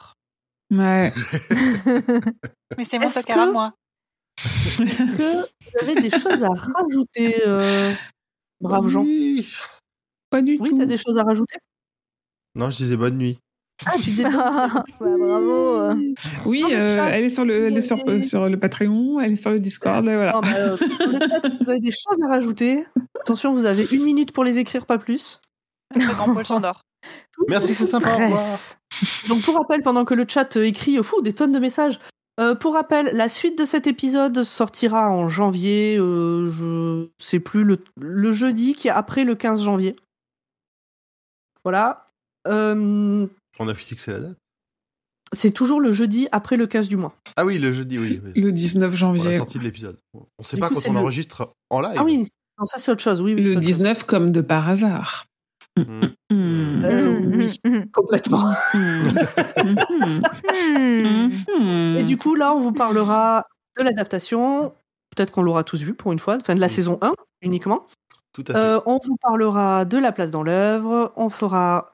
Ouais. 0.72 1.12
Mais 2.78 2.84
c'est 2.86 3.00
mon 3.00 3.06
Est-ce 3.08 3.14
talker 3.16 3.34
à 3.34 3.46
que- 3.48 3.52
moi. 3.52 3.74
que 4.38 4.84
vous 4.84 5.78
avez 5.82 6.02
des 6.02 6.10
choses 6.10 6.44
à 6.44 6.50
rajouter, 6.50 7.42
euh, 7.48 7.94
braves 8.62 8.88
gens? 8.90 9.04
Oui. 9.04 9.48
Pas 10.30 10.42
du 10.42 10.58
Oui, 10.60 10.70
tout. 10.70 10.78
t'as 10.78 10.86
des 10.86 10.98
choses 10.98 11.18
à 11.18 11.24
rajouter? 11.24 11.58
Non, 12.56 12.70
je 12.72 12.78
disais 12.78 12.98
bonne 12.98 13.18
nuit. 13.18 13.40
Ah, 13.86 13.94
tu 13.96 14.10
disais 14.10 14.24
Bah, 14.30 14.84
bravo. 15.00 15.94
Oui, 16.46 16.64
euh, 16.72 16.96
chat, 16.96 17.10
elle 17.10 17.26
est 17.26 17.30
sur 17.30 17.46
le, 17.46 17.66
elle 17.66 17.78
est 17.78 17.82
sur, 17.82 17.98
euh, 18.08 18.22
sur 18.22 18.50
le 18.50 18.58
Patreon, 18.58 19.20
elle 19.20 19.34
est 19.34 19.42
sur 19.42 19.52
le 19.52 19.60
Discord, 19.60 20.04
voilà. 20.04 20.32
Non, 20.32 20.42
euh, 20.56 20.78
si 21.52 21.58
vous 21.62 21.70
avez 21.70 21.80
des 21.80 21.92
choses 21.92 22.20
à 22.26 22.30
rajouter. 22.30 22.86
Attention, 23.22 23.54
vous 23.54 23.66
avez 23.66 23.88
une 23.92 24.04
minute 24.04 24.32
pour 24.32 24.44
les 24.44 24.58
écrire, 24.58 24.86
pas 24.86 24.98
plus. 24.98 25.42
Grand 25.96 26.34
Paul 26.34 26.46
s'endort. 26.46 26.82
Merci, 27.48 27.74
c'est 27.74 27.86
sympa. 27.86 28.18
Donc 29.28 29.42
pour 29.42 29.56
rappel, 29.56 29.82
pendant 29.82 30.06
que 30.06 30.14
le 30.14 30.26
chat 30.28 30.56
écrit 30.58 31.02
fou, 31.04 31.22
des 31.22 31.34
tonnes 31.34 31.52
de 31.52 31.60
messages, 31.60 32.00
euh, 32.40 32.56
pour 32.56 32.74
rappel, 32.74 33.12
la 33.14 33.30
suite 33.30 33.58
de 33.58 33.66
cet 33.66 33.86
épisode 33.86 34.44
sortira 34.44 35.12
en 35.12 35.30
janvier, 35.30 35.98
euh, 36.00 36.50
je 36.52 37.08
sais 37.24 37.40
plus, 37.40 37.64
le, 37.64 37.78
le 38.00 38.32
jeudi 38.32 38.74
qui 38.74 38.88
est 38.88 38.92
après 38.92 39.24
le 39.24 39.36
15 39.36 39.64
janvier. 39.64 39.96
Voilà. 41.64 42.10
Euh, 42.48 43.28
On 43.60 43.68
a 43.68 43.74
fixé 43.74 44.12
la 44.12 44.20
date? 44.20 44.38
c'est 45.36 45.50
toujours 45.52 45.82
le 45.82 45.92
jeudi 45.92 46.28
après 46.32 46.58
le 46.58 46.68
15 46.68 46.88
du 46.88 46.96
mois. 46.98 47.16
Ah 47.38 47.44
oui, 47.46 47.58
le 47.58 47.74
jeudi, 47.74 47.98
oui. 47.98 48.22
oui. 48.24 48.40
Le 48.40 48.52
19 48.52 48.82
Pour 48.84 48.92
la 48.92 48.96
janvier. 48.96 49.34
sortie 49.34 49.58
de 49.58 49.64
l'épisode. 49.64 49.98
On 50.14 50.44
sait 50.44 50.58
Du 50.58 50.62
pas 50.62 50.70
coup, 50.70 50.76
quand 50.76 50.90
on 50.90 50.94
le- 50.94 51.00
enregistre 51.00 51.56
en 51.72 51.82
live. 51.82 51.96
Ah 51.98 52.04
oui, 52.04 52.28
non, 52.60 52.66
ça 52.66 52.78
c'est 52.78 52.92
autre 52.92 53.02
chose, 53.02 53.20
oui. 53.20 53.34
Le 53.34 53.42
autre 53.42 53.54
chose. 53.54 53.60
19 53.66 54.04
comme 54.04 54.32
de 54.32 54.42
par 54.42 54.70
hasard. 54.70 55.26
Mm. 55.76 55.82
Mm. 56.32 56.84
Euh, 56.86 57.20
Mm, 57.20 57.40
oui, 57.40 57.90
complètement. 57.92 58.54
Hmm. 61.60 61.96
Et 61.98 62.04
du 62.04 62.18
coup, 62.18 62.36
là, 62.36 62.54
on 62.54 62.60
vous 62.60 62.72
parlera 62.74 63.46
de 63.78 63.84
l'adaptation. 63.84 64.74
Peut-être 65.16 65.32
qu'on 65.32 65.42
l'aura 65.44 65.64
tous 65.64 65.82
vu 65.82 65.94
pour 65.94 66.12
une 66.12 66.20
fois, 66.20 66.38
enfin 66.40 66.56
de 66.56 66.60
la 66.62 66.70
saison 66.70 66.98
1 67.02 67.14
uniquement. 67.42 67.86
Tout 68.34 68.44
à 68.48 68.54
fait. 68.54 68.60
Euh, 68.60 68.80
on 68.86 69.00
vous 69.04 69.16
parlera 69.18 69.86
de 69.86 69.98
la 69.98 70.12
place 70.12 70.32
dans 70.32 70.44
l'œuvre, 70.44 71.14
on 71.16 71.30
fera 71.30 71.93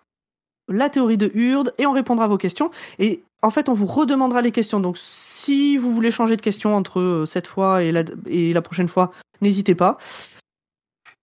la 0.70 0.90
théorie 0.90 1.18
de 1.18 1.32
Hurde 1.34 1.74
et 1.78 1.86
on 1.86 1.92
répondra 1.92 2.26
à 2.26 2.28
vos 2.28 2.38
questions. 2.38 2.72
Et 3.00 3.22
en 3.42 3.50
fait, 3.50 3.70
on 3.70 3.74
vous 3.74 3.86
redemandera 3.86 4.42
les 4.42 4.52
questions. 4.52 4.80
Donc, 4.80 4.98
si 4.98 5.78
vous 5.78 5.92
voulez 5.94 6.12
changer 6.12 6.36
de 6.36 6.42
question 6.42 6.76
entre 6.76 7.00
euh, 7.00 7.26
cette 7.26 7.48
fois 7.48 7.84
et 7.84 7.92
la, 7.92 8.04
et 8.28 8.54
la 8.54 8.62
prochaine 8.62 8.88
fois, 8.88 9.12
n'hésitez 9.42 9.76
pas. 9.76 9.98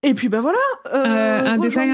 Et 0.02 0.15
puis, 0.15 0.28
ben 0.28 0.41
voilà. 0.41 0.58
euh, 0.92 1.05
Euh, 1.05 1.47
un, 1.47 1.58
détail 1.58 1.91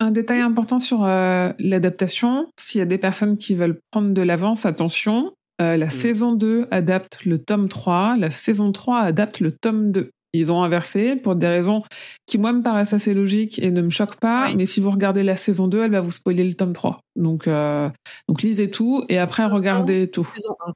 un 0.00 0.10
détail 0.10 0.40
important 0.40 0.78
sur 0.78 1.04
euh, 1.04 1.50
l'adaptation, 1.58 2.48
s'il 2.58 2.80
y 2.80 2.82
a 2.82 2.86
des 2.86 2.98
personnes 2.98 3.38
qui 3.38 3.54
veulent 3.54 3.78
prendre 3.90 4.12
de 4.12 4.22
l'avance, 4.22 4.66
attention, 4.66 5.32
euh, 5.62 5.76
la 5.76 5.88
saison 5.88 6.32
2 6.32 6.66
adapte 6.70 7.24
le 7.24 7.38
tome 7.38 7.68
3, 7.68 8.16
la 8.18 8.30
saison 8.30 8.72
3 8.72 9.00
adapte 9.00 9.40
le 9.40 9.52
tome 9.52 9.92
2. 9.92 10.10
Ils 10.36 10.52
ont 10.52 10.62
inversé 10.62 11.16
pour 11.16 11.36
des 11.36 11.46
raisons 11.46 11.82
qui, 12.26 12.38
moi, 12.38 12.52
me 12.52 12.62
paraissent 12.62 12.92
assez 12.92 13.14
logiques 13.14 13.58
et 13.60 13.70
ne 13.70 13.80
me 13.82 13.90
choquent 13.90 14.16
pas. 14.20 14.48
Oui. 14.48 14.56
Mais 14.56 14.66
si 14.66 14.80
vous 14.80 14.90
regardez 14.90 15.22
la 15.22 15.36
saison 15.36 15.68
2, 15.68 15.84
elle 15.84 15.92
va 15.92 16.00
vous 16.00 16.10
spoiler 16.10 16.44
le 16.44 16.54
tome 16.54 16.72
3. 16.72 16.98
Donc, 17.16 17.46
euh, 17.48 17.88
donc 18.28 18.42
lisez 18.42 18.70
tout 18.70 19.04
et 19.08 19.18
après 19.18 19.46
regardez 19.46 20.10
tout. 20.10 20.28
Saison 20.34 20.56
1. 20.66 20.72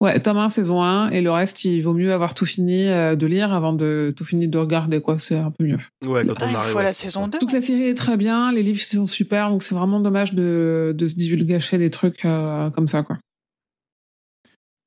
Ouais, 0.00 0.20
tome 0.20 0.36
1, 0.38 0.48
saison 0.50 0.82
1, 0.82 1.10
et 1.10 1.22
le 1.22 1.30
reste, 1.30 1.64
il 1.64 1.80
vaut 1.80 1.94
mieux 1.94 2.12
avoir 2.12 2.34
tout 2.34 2.44
fini 2.44 2.88
euh, 2.88 3.14
de 3.16 3.26
lire 3.26 3.54
avant 3.54 3.72
de 3.72 4.12
tout 4.14 4.24
fini 4.24 4.48
de 4.48 4.58
regarder, 4.58 5.00
quoi. 5.00 5.18
C'est 5.18 5.36
un 5.38 5.50
peu 5.50 5.64
mieux. 5.64 5.78
Ouais, 6.04 6.26
quand 6.26 6.34
Ah, 6.40 6.46
on 6.46 6.50
il 6.50 6.56
arrive. 6.56 6.70
faut 6.72 6.78
ouais. 6.78 6.84
la 6.84 6.92
saison 6.92 7.28
2. 7.28 7.38
Toute 7.38 7.52
la 7.52 7.60
série 7.62 7.84
est 7.84 7.94
très 7.94 8.16
bien, 8.18 8.52
les 8.52 8.62
livres 8.62 8.80
sont 8.80 9.06
super, 9.06 9.48
donc 9.50 9.62
c'est 9.62 9.74
vraiment 9.74 10.00
dommage 10.00 10.34
de, 10.34 10.92
de 10.98 11.06
se 11.08 11.14
divulgacher 11.14 11.78
des 11.78 11.90
trucs 11.90 12.24
euh, 12.26 12.68
comme 12.70 12.88
ça, 12.88 13.02
quoi. 13.02 13.16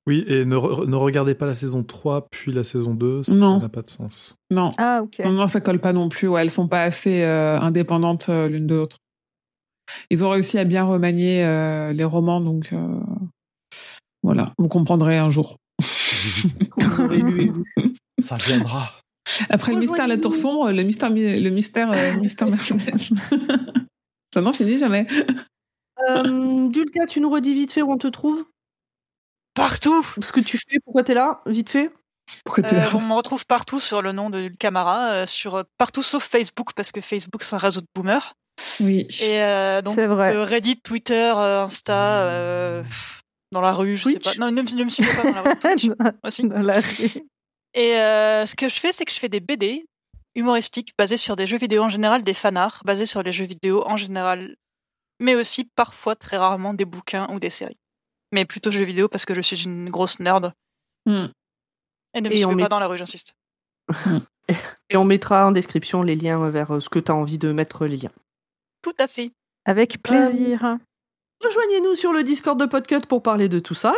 Oui, 0.07 0.23
et 0.27 0.45
ne, 0.45 0.55
re- 0.55 0.87
ne 0.87 0.95
regardez 0.95 1.35
pas 1.35 1.45
la 1.45 1.53
saison 1.53 1.83
3 1.83 2.27
puis 2.31 2.53
la 2.53 2.63
saison 2.63 2.93
2, 2.93 3.23
ça 3.23 3.33
n'a 3.33 3.67
pas 3.69 3.81
de 3.81 3.89
sens. 3.89 4.35
Non, 4.49 4.71
Ah, 4.77 5.01
ok. 5.03 5.19
non, 5.25 5.33
non, 5.33 5.47
ça 5.47 5.59
colle 5.61 5.79
pas 5.79 5.91
non 5.93 6.07
plus. 6.09 6.27
Ouais, 6.29 6.41
elles 6.41 6.49
sont 6.49 6.67
pas 6.69 6.83
assez 6.83 7.23
euh, 7.23 7.59
indépendantes 7.59 8.29
euh, 8.29 8.47
l'une 8.47 8.67
de 8.67 8.75
l'autre. 8.75 8.97
Ils 10.09 10.23
ont 10.23 10.29
réussi 10.29 10.57
à 10.57 10.63
bien 10.63 10.83
remanier 10.85 11.43
euh, 11.43 11.91
les 11.93 12.03
romans, 12.05 12.39
donc 12.41 12.69
euh, 12.73 12.99
voilà, 14.23 14.53
vous 14.57 14.67
comprendrez 14.69 15.17
un 15.17 15.29
jour. 15.29 15.57
Ça 18.19 18.37
viendra. 18.37 18.89
Après 19.49 19.73
le 19.73 19.79
mystère 19.79 20.05
de 20.05 20.09
la 20.09 20.17
tour 20.17 20.35
sombre, 20.35 20.71
le 20.71 20.83
mystère, 20.83 21.09
le 21.09 21.49
mystère, 21.49 21.91
euh, 21.91 22.17
mystère 22.19 22.47
Mercedes. 22.49 22.79
ça 24.33 24.41
n'en 24.41 24.53
finit 24.53 24.77
jamais. 24.77 25.05
Euh, 26.09 26.69
Dulka, 26.69 27.05
tu 27.07 27.19
nous 27.19 27.29
redis 27.29 27.53
vite 27.53 27.73
fait 27.73 27.81
où 27.81 27.91
on 27.91 27.97
te 27.97 28.07
trouve? 28.07 28.45
Partout 29.57 30.03
Ce 30.21 30.31
que 30.31 30.39
tu 30.39 30.57
fais, 30.57 30.79
pourquoi 30.83 31.03
t'es 31.03 31.13
là 31.13 31.41
Vite 31.45 31.69
fait? 31.69 31.91
Pourquoi 32.45 32.63
t'es 32.63 32.75
là? 32.75 32.87
Euh, 32.87 32.91
On 32.93 33.01
me 33.01 33.13
retrouve 33.13 33.45
partout 33.45 33.79
sur 33.79 34.01
le 34.01 34.11
nom 34.11 34.29
de 34.29 34.49
Camara, 34.59 35.09
euh, 35.11 35.25
sur 35.25 35.55
euh, 35.55 35.63
partout 35.77 36.03
sauf 36.03 36.23
Facebook 36.23 36.69
parce 36.75 36.91
que 36.91 37.01
Facebook 37.01 37.43
c'est 37.43 37.55
un 37.55 37.59
réseau 37.59 37.81
de 37.81 37.87
boomers. 37.95 38.33
Oui. 38.79 39.07
Et 39.21 39.41
euh, 39.43 39.81
donc 39.81 39.95
C'est 39.95 40.07
vrai. 40.07 40.35
euh, 40.35 40.43
Reddit, 40.43 40.79
Twitter, 40.81 41.33
euh, 41.35 41.63
Insta, 41.63 42.21
euh, 42.23 42.83
dans 43.51 43.61
la 43.61 43.71
rue, 43.73 43.97
je 43.97 44.03
sais 44.09 44.13
Twitch 44.19 44.37
pas. 44.37 44.45
Non, 44.45 44.51
ne, 44.51 44.61
me- 44.61 44.75
ne 44.75 44.83
me 44.83 44.89
suivez 44.89 45.13
pas 45.15 45.23
dans 45.23 45.31
la 45.31 45.41
rue. 45.43 45.55
Twitch 45.59 45.87
aussi. 46.23 46.43
Dans 46.47 46.61
la 46.61 46.73
rue. 46.79 47.23
Et 47.73 47.95
euh, 47.97 48.45
ce 48.45 48.55
que 48.55 48.69
je 48.69 48.79
fais, 48.79 48.91
c'est 48.91 49.05
que 49.05 49.11
je 49.11 49.19
fais 49.19 49.29
des 49.29 49.39
BD 49.39 49.85
humoristiques 50.35 50.93
basés 50.97 51.17
sur 51.17 51.35
des 51.35 51.47
jeux 51.47 51.57
vidéo 51.57 51.83
en 51.83 51.89
général, 51.89 52.23
des 52.23 52.33
fanarts 52.33 52.81
basés 52.85 53.05
sur 53.07 53.23
les 53.23 53.31
jeux 53.31 53.45
vidéo 53.45 53.83
en 53.87 53.97
général, 53.97 54.55
mais 55.19 55.33
aussi 55.35 55.63
parfois 55.75 56.15
très 56.15 56.37
rarement 56.37 56.73
des 56.73 56.85
bouquins 56.85 57.27
ou 57.31 57.39
des 57.39 57.49
séries. 57.49 57.77
Mais 58.31 58.45
plutôt 58.45 58.71
jeux 58.71 58.83
vidéo 58.83 59.07
parce 59.07 59.25
que 59.25 59.33
je 59.33 59.41
suis 59.41 59.63
une 59.63 59.89
grosse 59.89 60.19
nerd. 60.19 60.53
Hmm. 61.05 61.27
Et 62.13 62.21
ne 62.21 62.29
me 62.29 62.35
Et 62.35 62.45
on 62.45 62.49
suivez 62.49 62.55
met- 62.55 62.63
pas 62.63 62.69
dans 62.69 62.79
la 62.79 62.87
rue, 62.87 62.97
j'insiste. 62.97 63.33
Et 64.89 64.97
on 64.97 65.03
mettra 65.05 65.47
en 65.47 65.51
description 65.51 66.03
les 66.03 66.15
liens 66.15 66.49
vers 66.49 66.75
euh, 66.75 66.79
ce 66.79 66.89
que 66.89 66.99
tu 66.99 67.11
as 67.11 67.15
envie 67.15 67.37
de 67.37 67.51
mettre 67.51 67.85
les 67.85 67.97
liens. 67.97 68.11
Tout 68.81 68.95
à 68.99 69.07
fait. 69.07 69.31
Avec 69.65 70.01
plaisir. 70.01 70.77
Rejoignez-nous 71.43 71.95
sur 71.95 72.13
le 72.13 72.23
Discord 72.23 72.59
de 72.59 72.65
Podcut 72.65 73.05
pour 73.07 73.21
parler 73.21 73.49
de 73.49 73.59
tout 73.59 73.73
ça. 73.73 73.93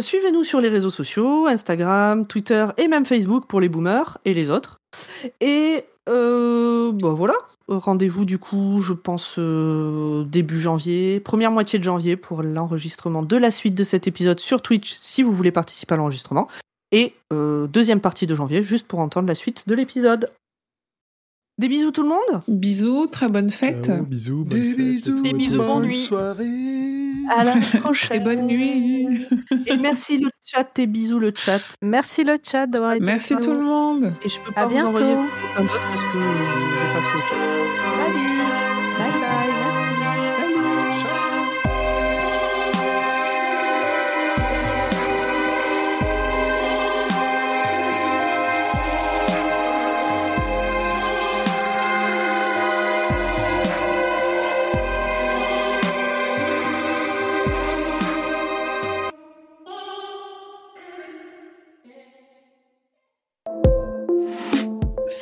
Suivez-nous 0.00 0.44
sur 0.44 0.60
les 0.60 0.68
réseaux 0.68 0.90
sociaux, 0.90 1.46
Instagram, 1.46 2.26
Twitter 2.26 2.66
et 2.76 2.88
même 2.88 3.06
Facebook 3.06 3.46
pour 3.46 3.60
les 3.60 3.68
boomers 3.68 4.18
et 4.24 4.34
les 4.34 4.50
autres. 4.50 4.76
Et 5.40 5.84
euh, 6.08 6.90
bah 6.92 7.10
voilà, 7.10 7.34
rendez-vous 7.68 8.24
du 8.24 8.38
coup, 8.38 8.80
je 8.82 8.92
pense 8.92 9.36
euh, 9.38 10.24
début 10.24 10.60
janvier, 10.60 11.20
première 11.20 11.52
moitié 11.52 11.78
de 11.78 11.84
janvier 11.84 12.16
pour 12.16 12.42
l'enregistrement 12.42 13.22
de 13.22 13.36
la 13.36 13.50
suite 13.52 13.74
de 13.74 13.84
cet 13.84 14.08
épisode 14.08 14.40
sur 14.40 14.62
Twitch 14.62 14.94
si 14.98 15.22
vous 15.22 15.32
voulez 15.32 15.52
participer 15.52 15.94
à 15.94 15.96
l'enregistrement. 15.96 16.48
Et 16.90 17.14
euh, 17.32 17.68
deuxième 17.68 18.00
partie 18.00 18.26
de 18.26 18.34
janvier 18.34 18.62
juste 18.64 18.86
pour 18.86 18.98
entendre 18.98 19.28
la 19.28 19.34
suite 19.34 19.68
de 19.68 19.74
l'épisode. 19.74 20.30
Des 21.58 21.68
bisous 21.68 21.92
tout 21.92 22.02
le 22.02 22.08
monde 22.08 22.42
Bisous, 22.48 23.06
très 23.06 23.28
bonne 23.28 23.50
fête. 23.50 23.84
Ciao, 23.86 24.02
bisous, 24.02 24.44
bonne 24.44 24.58
Des 24.58 24.68
fête, 24.70 24.76
bisous, 24.78 25.22
Des 25.22 25.32
bisous, 25.32 25.56
bonne 25.58 25.66
bonne 25.68 25.84
nuit. 25.84 25.96
soirée. 25.96 27.11
À 27.30 27.44
la 27.44 27.56
prochaine. 27.80 28.16
Et 28.20 28.24
bonne 28.24 28.46
nuit. 28.46 29.26
Et 29.66 29.76
merci 29.76 30.18
le 30.18 30.30
chat 30.44 30.78
et 30.78 30.86
bisous 30.86 31.18
le 31.18 31.32
chat. 31.34 31.60
Merci 31.82 32.24
le 32.24 32.38
chat 32.42 32.66
d'avoir 32.66 32.92
été 32.92 33.04
Merci 33.04 33.36
tout 33.36 33.52
le 33.52 33.62
monde. 33.62 34.12
Et 34.24 34.28
je 34.28 34.40
peux 34.40 34.50
À 34.56 34.62
pas 34.62 34.66
vous 34.66 34.76
envoyer 34.78 35.14
bientôt. 35.14 35.28
parce 35.56 36.02
que 36.02 36.18
pas 36.18 38.01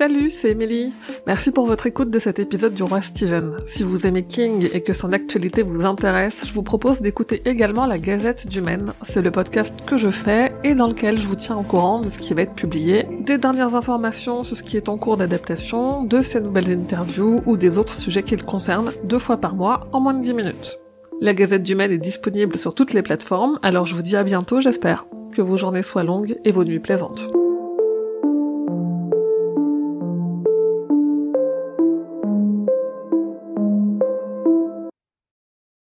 Salut, 0.00 0.30
c'est 0.30 0.52
Emily. 0.52 0.94
Merci 1.26 1.50
pour 1.50 1.66
votre 1.66 1.86
écoute 1.86 2.08
de 2.08 2.18
cet 2.18 2.38
épisode 2.38 2.72
du 2.72 2.82
Roi 2.82 3.02
Steven. 3.02 3.56
Si 3.66 3.82
vous 3.82 4.06
aimez 4.06 4.22
King 4.22 4.66
et 4.72 4.80
que 4.80 4.94
son 4.94 5.12
actualité 5.12 5.60
vous 5.60 5.84
intéresse, 5.84 6.46
je 6.46 6.54
vous 6.54 6.62
propose 6.62 7.02
d'écouter 7.02 7.42
également 7.44 7.84
la 7.84 7.98
Gazette 7.98 8.46
du 8.46 8.62
Maine. 8.62 8.94
C'est 9.02 9.20
le 9.20 9.30
podcast 9.30 9.84
que 9.84 9.98
je 9.98 10.08
fais 10.08 10.54
et 10.64 10.74
dans 10.74 10.86
lequel 10.86 11.20
je 11.20 11.26
vous 11.28 11.36
tiens 11.36 11.58
au 11.58 11.62
courant 11.62 12.00
de 12.00 12.08
ce 12.08 12.18
qui 12.18 12.32
va 12.32 12.40
être 12.40 12.54
publié, 12.54 13.08
des 13.20 13.36
dernières 13.36 13.76
informations 13.76 14.42
sur 14.42 14.56
ce 14.56 14.62
qui 14.62 14.78
est 14.78 14.88
en 14.88 14.96
cours 14.96 15.18
d'adaptation, 15.18 16.02
de 16.02 16.22
ses 16.22 16.40
nouvelles 16.40 16.72
interviews 16.72 17.42
ou 17.44 17.58
des 17.58 17.76
autres 17.76 17.92
sujets 17.92 18.22
qui 18.22 18.36
le 18.36 18.42
concernent 18.42 18.92
deux 19.04 19.18
fois 19.18 19.36
par 19.36 19.54
mois 19.54 19.86
en 19.92 20.00
moins 20.00 20.14
de 20.14 20.22
10 20.22 20.32
minutes. 20.32 20.78
La 21.20 21.34
Gazette 21.34 21.62
du 21.62 21.74
Maine 21.74 21.92
est 21.92 21.98
disponible 21.98 22.56
sur 22.56 22.74
toutes 22.74 22.94
les 22.94 23.02
plateformes, 23.02 23.58
alors 23.60 23.84
je 23.84 23.94
vous 23.94 24.00
dis 24.00 24.16
à 24.16 24.24
bientôt 24.24 24.62
j'espère. 24.62 25.04
Que 25.34 25.42
vos 25.42 25.58
journées 25.58 25.82
soient 25.82 26.04
longues 26.04 26.38
et 26.46 26.52
vos 26.52 26.64
nuits 26.64 26.80
plaisantes. 26.80 27.30